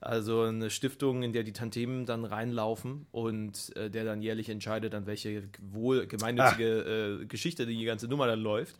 also 0.00 0.42
eine 0.42 0.70
Stiftung, 0.70 1.22
in 1.22 1.32
der 1.32 1.42
die 1.42 1.52
Tantemen 1.52 2.06
dann 2.06 2.24
reinlaufen 2.24 3.06
und 3.10 3.74
äh, 3.76 3.90
der 3.90 4.04
dann 4.04 4.20
jährlich 4.22 4.48
entscheidet, 4.48 4.94
an 4.94 5.06
welche 5.06 5.48
wohl 5.60 6.06
gemeinnützige 6.06 7.20
äh, 7.22 7.26
Geschichte 7.26 7.66
die 7.66 7.84
ganze 7.84 8.06
Nummer 8.06 8.26
dann 8.26 8.40
läuft. 8.40 8.76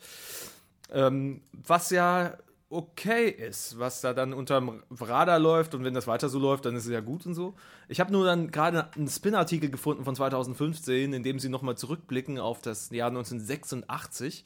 Ähm, 0.92 1.42
was 1.52 1.90
ja 1.90 2.36
okay 2.70 3.28
ist, 3.30 3.78
was 3.78 4.02
da 4.02 4.12
dann 4.12 4.32
unterm 4.34 4.82
Radar 4.90 5.38
läuft 5.38 5.74
und 5.74 5.84
wenn 5.84 5.94
das 5.94 6.06
weiter 6.06 6.28
so 6.28 6.38
läuft, 6.38 6.66
dann 6.66 6.76
ist 6.76 6.84
es 6.84 6.90
ja 6.90 7.00
gut 7.00 7.24
und 7.24 7.34
so. 7.34 7.54
Ich 7.88 7.98
habe 8.00 8.12
nur 8.12 8.26
dann 8.26 8.50
gerade 8.50 8.88
einen 8.94 9.08
Spin-Artikel 9.08 9.70
gefunden 9.70 10.04
von 10.04 10.14
2015, 10.14 11.12
in 11.14 11.22
dem 11.22 11.38
sie 11.38 11.48
nochmal 11.48 11.76
zurückblicken 11.78 12.38
auf 12.38 12.60
das 12.60 12.90
Jahr 12.90 13.08
1986, 13.08 14.44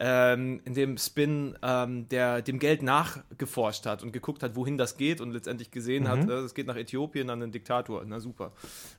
ähm, 0.00 0.60
in 0.64 0.74
dem 0.74 0.98
Spin 0.98 1.56
ähm, 1.62 2.08
der 2.08 2.42
dem 2.42 2.58
Geld 2.58 2.82
nachgeforscht 2.82 3.86
hat 3.86 4.02
und 4.02 4.12
geguckt 4.12 4.42
hat, 4.42 4.56
wohin 4.56 4.76
das 4.76 4.96
geht 4.96 5.20
und 5.20 5.30
letztendlich 5.32 5.70
gesehen 5.70 6.08
hat, 6.08 6.24
Mhm. 6.24 6.30
äh, 6.30 6.34
es 6.38 6.54
geht 6.54 6.66
nach 6.66 6.74
Äthiopien 6.76 7.30
an 7.30 7.38
den 7.40 7.52
Diktator. 7.52 8.02
Na 8.04 8.18
super. 8.18 8.52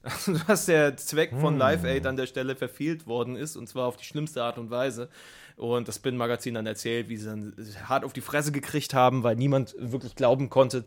Dass 0.47 0.65
der 0.67 0.95
Zweck 0.95 1.33
Mhm. 1.33 1.39
von 1.41 1.57
Live 1.57 1.83
Aid 1.83 2.05
an 2.05 2.15
der 2.15 2.27
Stelle 2.27 2.55
verfehlt 2.55 3.07
worden 3.07 3.35
ist 3.35 3.57
und 3.57 3.67
zwar 3.67 3.87
auf 3.87 3.97
die 3.97 4.05
schlimmste 4.05 4.41
Art 4.43 4.57
und 4.57 4.69
Weise. 4.69 5.09
Und 5.57 5.87
das 5.87 5.95
Spin-Magazin 5.95 6.55
dann 6.55 6.65
erzählt, 6.65 7.07
wie 7.07 7.17
sie 7.17 7.27
dann 7.27 7.53
hart 7.87 8.03
auf 8.03 8.13
die 8.13 8.21
Fresse 8.21 8.51
gekriegt 8.51 8.93
haben, 8.93 9.23
weil 9.23 9.35
niemand 9.35 9.75
wirklich 9.79 10.15
glauben 10.15 10.49
konnte, 10.49 10.83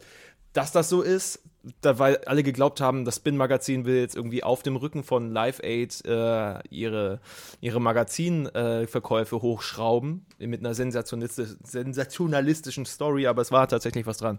dass 0.53 0.73
das 0.73 0.89
so 0.89 1.03
ist. 1.03 1.43
Da, 1.81 1.99
weil 1.99 2.19
alle 2.25 2.43
geglaubt 2.43 2.81
haben, 2.81 3.05
das 3.05 3.17
Spin-Magazin 3.17 3.85
will 3.85 3.99
jetzt 3.99 4.17
irgendwie 4.17 4.43
auf 4.43 4.63
dem 4.63 4.77
Rücken 4.77 5.03
von 5.03 5.31
Live 5.31 5.61
Aid 5.63 6.03
äh, 6.07 6.61
ihre, 6.71 7.21
ihre 7.61 7.81
Magazinverkäufe 7.81 9.43
hochschrauben 9.43 10.25
mit 10.39 10.61
einer 10.61 10.75
sensationistisch, 10.75 11.51
sensationalistischen 11.63 12.87
Story, 12.87 13.27
aber 13.27 13.43
es 13.43 13.53
war 13.53 13.69
tatsächlich 13.69 14.07
was 14.07 14.19
dran. 14.19 14.39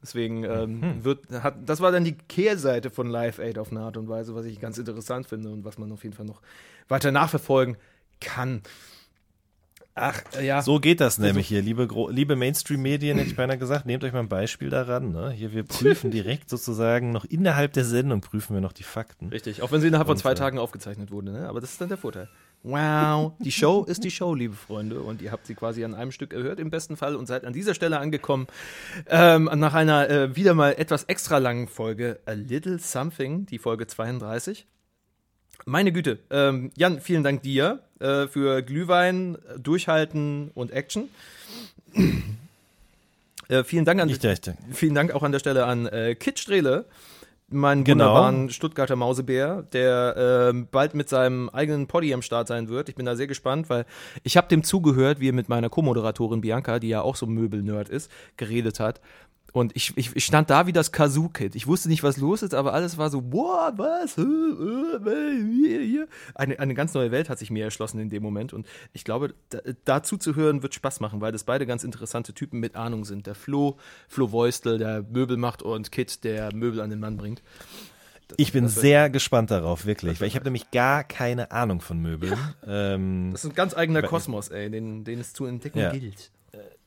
Deswegen 0.00 0.44
ähm, 0.44 1.04
wird, 1.04 1.28
hat, 1.30 1.56
das 1.66 1.80
war 1.80 1.90
dann 1.90 2.04
die 2.04 2.16
Kehrseite 2.16 2.90
von 2.90 3.08
Live 3.08 3.38
Aid 3.38 3.58
auf 3.58 3.70
eine 3.70 3.80
Art 3.80 3.96
und 3.96 4.08
Weise, 4.08 4.34
was 4.34 4.46
ich 4.46 4.60
ganz 4.60 4.78
interessant 4.78 5.26
finde 5.26 5.50
und 5.50 5.64
was 5.64 5.78
man 5.78 5.90
auf 5.92 6.04
jeden 6.04 6.14
Fall 6.14 6.26
noch 6.26 6.40
weiter 6.88 7.10
nachverfolgen 7.10 7.76
kann. 8.20 8.62
Ach, 9.98 10.22
ja. 10.42 10.60
So 10.60 10.78
geht 10.78 11.00
das 11.00 11.16
nämlich 11.16 11.48
hier, 11.48 11.62
liebe, 11.62 11.88
liebe 12.10 12.36
Mainstream-Medien, 12.36 13.16
hätte 13.16 13.30
ich 13.30 13.36
beinahe 13.36 13.56
gesagt, 13.56 13.86
nehmt 13.86 14.04
euch 14.04 14.12
mal 14.12 14.20
ein 14.20 14.28
Beispiel 14.28 14.68
daran. 14.68 15.10
Ne? 15.10 15.30
Hier, 15.30 15.54
wir 15.54 15.62
prüfen 15.62 16.10
direkt 16.12 16.50
sozusagen 16.50 17.12
noch 17.12 17.24
innerhalb 17.24 17.72
der 17.72 17.86
Sendung, 17.86 18.20
prüfen 18.20 18.52
wir 18.52 18.60
noch 18.60 18.74
die 18.74 18.82
Fakten. 18.82 19.28
Richtig, 19.30 19.62
auch 19.62 19.72
wenn 19.72 19.80
sie 19.80 19.88
innerhalb 19.88 20.06
von 20.06 20.16
Und, 20.16 20.20
zwei 20.20 20.32
äh, 20.32 20.34
Tagen 20.34 20.58
aufgezeichnet 20.58 21.10
wurde, 21.10 21.32
ne? 21.32 21.48
aber 21.48 21.62
das 21.62 21.72
ist 21.72 21.80
dann 21.80 21.88
der 21.88 21.96
Vorteil. 21.96 22.28
Wow, 22.62 23.32
die 23.38 23.52
Show 23.52 23.84
ist 23.84 24.04
die 24.04 24.10
Show, 24.10 24.34
liebe 24.34 24.54
Freunde, 24.54 25.00
und 25.00 25.22
ihr 25.22 25.32
habt 25.32 25.46
sie 25.46 25.54
quasi 25.54 25.82
an 25.82 25.94
einem 25.94 26.12
Stück 26.12 26.34
erhört 26.34 26.60
im 26.60 26.68
besten 26.68 26.98
Fall 26.98 27.16
und 27.16 27.24
seid 27.24 27.46
an 27.46 27.54
dieser 27.54 27.72
Stelle 27.74 27.98
angekommen 27.98 28.48
ähm, 29.08 29.48
nach 29.54 29.72
einer 29.72 30.10
äh, 30.10 30.36
wieder 30.36 30.52
mal 30.52 30.72
etwas 30.72 31.04
extra 31.04 31.38
langen 31.38 31.68
Folge 31.68 32.20
A 32.26 32.32
Little 32.32 32.78
Something, 32.78 33.46
die 33.46 33.58
Folge 33.58 33.86
32. 33.86 34.66
Meine 35.64 35.90
Güte, 35.90 36.18
ähm, 36.28 36.70
Jan, 36.76 37.00
vielen 37.00 37.22
Dank 37.22 37.42
dir 37.42 37.85
äh, 38.00 38.26
für 38.26 38.62
Glühwein, 38.62 39.38
Durchhalten 39.58 40.50
und 40.54 40.70
Action. 40.70 41.08
äh, 43.48 43.64
vielen 43.64 43.84
Dank 43.84 44.00
an 44.00 44.08
Vielen 44.72 44.94
Dank 44.94 45.12
auch 45.12 45.22
an 45.22 45.32
der 45.32 45.38
Stelle 45.38 45.64
an 45.64 45.86
äh, 45.86 46.14
Kit 46.14 46.38
Strehle, 46.38 46.84
meinen 47.48 47.84
Genau. 47.84 48.04
wunderbaren 48.06 48.50
Stuttgarter 48.50 48.96
Mausebär, 48.96 49.62
der 49.72 50.50
ähm, 50.50 50.68
bald 50.70 50.94
mit 50.94 51.08
seinem 51.08 51.48
eigenen 51.48 51.86
Poddy 51.86 52.12
am 52.12 52.22
Start 52.22 52.48
sein 52.48 52.68
wird. 52.68 52.88
Ich 52.88 52.96
bin 52.96 53.06
da 53.06 53.16
sehr 53.16 53.28
gespannt, 53.28 53.70
weil 53.70 53.86
ich 54.24 54.36
habe 54.36 54.48
dem 54.48 54.64
zugehört, 54.64 55.20
wie 55.20 55.28
er 55.28 55.32
mit 55.32 55.48
meiner 55.48 55.70
Co-Moderatorin 55.70 56.40
Bianca, 56.40 56.78
die 56.78 56.88
ja 56.88 57.02
auch 57.02 57.16
so 57.16 57.26
Möbel-Nerd 57.26 57.88
ist, 57.88 58.10
geredet 58.36 58.80
hat. 58.80 59.00
Und 59.56 59.74
ich, 59.74 59.96
ich, 59.96 60.14
ich 60.14 60.22
stand 60.26 60.50
da 60.50 60.66
wie 60.66 60.72
das 60.74 60.92
Kazoo-Kid. 60.92 61.54
Ich 61.54 61.66
wusste 61.66 61.88
nicht, 61.88 62.02
was 62.02 62.18
los 62.18 62.42
ist, 62.42 62.52
aber 62.52 62.74
alles 62.74 62.98
war 62.98 63.08
so, 63.08 63.22
boah, 63.22 63.72
was? 63.78 64.18
Äh, 64.18 64.22
äh, 64.22 66.02
äh. 66.02 66.06
Eine, 66.34 66.58
eine 66.58 66.74
ganz 66.74 66.92
neue 66.92 67.10
Welt 67.10 67.30
hat 67.30 67.38
sich 67.38 67.50
mir 67.50 67.64
erschlossen 67.64 67.98
in 67.98 68.10
dem 68.10 68.22
Moment. 68.22 68.52
Und 68.52 68.66
ich 68.92 69.02
glaube, 69.02 69.32
da, 69.48 69.60
dazu 69.86 70.18
zu 70.18 70.34
hören 70.36 70.62
wird 70.62 70.74
Spaß 70.74 71.00
machen, 71.00 71.22
weil 71.22 71.32
das 71.32 71.44
beide 71.44 71.64
ganz 71.64 71.84
interessante 71.84 72.34
Typen 72.34 72.60
mit 72.60 72.76
Ahnung 72.76 73.06
sind. 73.06 73.26
Der 73.26 73.34
Flo, 73.34 73.78
Flo 74.08 74.30
Voistel, 74.30 74.76
der 74.76 75.02
Möbel 75.10 75.38
macht 75.38 75.62
und 75.62 75.90
Kit, 75.90 76.22
der 76.24 76.54
Möbel 76.54 76.82
an 76.82 76.90
den 76.90 77.00
Mann 77.00 77.16
bringt. 77.16 77.42
ich 78.36 78.52
bin 78.52 78.64
das 78.64 78.76
wird- 78.76 78.82
sehr 78.82 79.08
gespannt 79.08 79.50
darauf, 79.50 79.86
wirklich, 79.86 80.20
weil 80.20 80.28
ich 80.28 80.34
habe 80.34 80.44
nämlich 80.44 80.70
gar 80.70 81.02
keine 81.02 81.50
Ahnung 81.50 81.80
von 81.80 81.98
Möbeln. 81.98 82.36
Ähm, 82.66 83.30
Das 83.32 83.42
ist 83.44 83.52
ein 83.52 83.54
ganz 83.56 83.74
eigener 83.74 84.02
Kosmos, 84.02 84.48
ey, 84.48 84.70
den, 84.70 85.04
den 85.04 85.18
es 85.18 85.32
zu 85.32 85.46
entdecken 85.46 85.78
Ja. 85.78 85.92
gilt. 85.92 86.30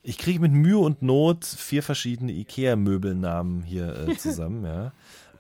Ich 0.04 0.18
kriege 0.18 0.40
mit 0.40 0.52
Mühe 0.52 0.78
und 0.78 1.02
Not 1.02 1.46
vier 1.46 1.84
verschiedene 1.84 2.32
Ikea-Möbelnamen 2.32 3.64
hier 3.64 4.08
äh, 4.08 4.16
zusammen, 4.18 4.66
ja. 4.66 4.92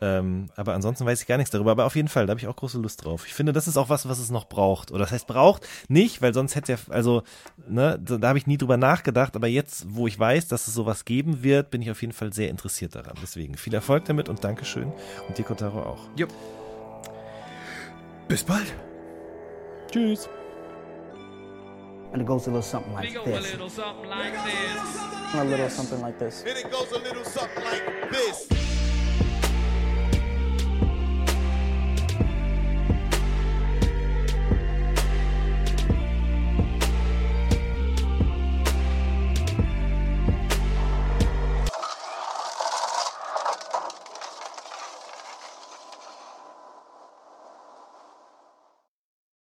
Ähm, 0.02 0.50
aber 0.56 0.74
ansonsten 0.74 1.06
weiß 1.06 1.22
ich 1.22 1.28
gar 1.28 1.38
nichts 1.38 1.52
darüber. 1.52 1.72
Aber 1.72 1.86
auf 1.86 1.96
jeden 1.96 2.08
Fall, 2.08 2.26
da 2.26 2.32
habe 2.32 2.40
ich 2.40 2.48
auch 2.48 2.56
große 2.56 2.80
Lust 2.80 3.04
drauf. 3.04 3.26
Ich 3.28 3.34
finde, 3.34 3.52
das 3.52 3.68
ist 3.68 3.78
auch 3.78 3.90
was, 3.90 4.08
was 4.08 4.20
es 4.20 4.32
noch 4.32 4.46
braucht. 4.48 4.92
Oder 4.92 5.02
das 5.02 5.12
heißt, 5.12 5.28
braucht 5.28 5.68
nicht, 5.90 6.22
weil 6.22 6.34
sonst 6.34 6.56
hätte 6.56 6.74
ja, 6.74 6.78
also, 6.90 7.24
ne, 7.68 8.00
da, 8.02 8.18
da 8.18 8.30
habe 8.30 8.38
ich 8.38 8.48
nie 8.48 8.58
drüber 8.58 8.78
nachgedacht. 8.78 9.36
Aber 9.36 9.48
jetzt, 9.48 9.86
wo 9.90 10.08
ich 10.08 10.18
weiß, 10.18 10.48
dass 10.48 10.68
es 10.68 10.74
sowas 10.74 11.04
geben 11.04 11.44
wird, 11.44 11.70
bin 11.70 11.82
ich 11.82 11.92
auf 11.92 12.02
jeden 12.02 12.14
Fall 12.14 12.32
sehr 12.32 12.50
interessiert 12.50 12.96
daran. 12.96 13.16
Deswegen 13.22 13.58
viel 13.58 13.74
Erfolg 13.74 14.06
damit 14.06 14.30
und 14.30 14.44
Dankeschön. 14.44 14.92
Und 15.28 15.38
dir, 15.38 15.44
Kotaro, 15.44 15.82
auch. 15.82 16.08
Bis 18.28 18.44
bald. 18.44 18.74
Tschüss. 19.92 20.30
And 22.12 22.22
it 22.22 22.26
goes 22.26 22.48
a 22.48 22.50
little 22.50 22.62
something 22.62 22.94
like 22.94 23.08
We 23.10 23.14
go 23.14 23.22
a 23.22 23.26
this. 23.26 23.52
little 23.52 23.70
something 23.70 24.10
like 24.10 24.34
this. 24.34 25.34
A 25.34 25.44
little 25.44 25.70
something 25.70 26.02
like 26.02 26.18
this. 26.20 26.44
And 26.46 26.58
it 26.58 26.72
goes 26.72 26.92
a 26.92 26.98
little 26.98 27.24
something 27.24 27.64
like 27.64 28.12
this. 28.12 28.69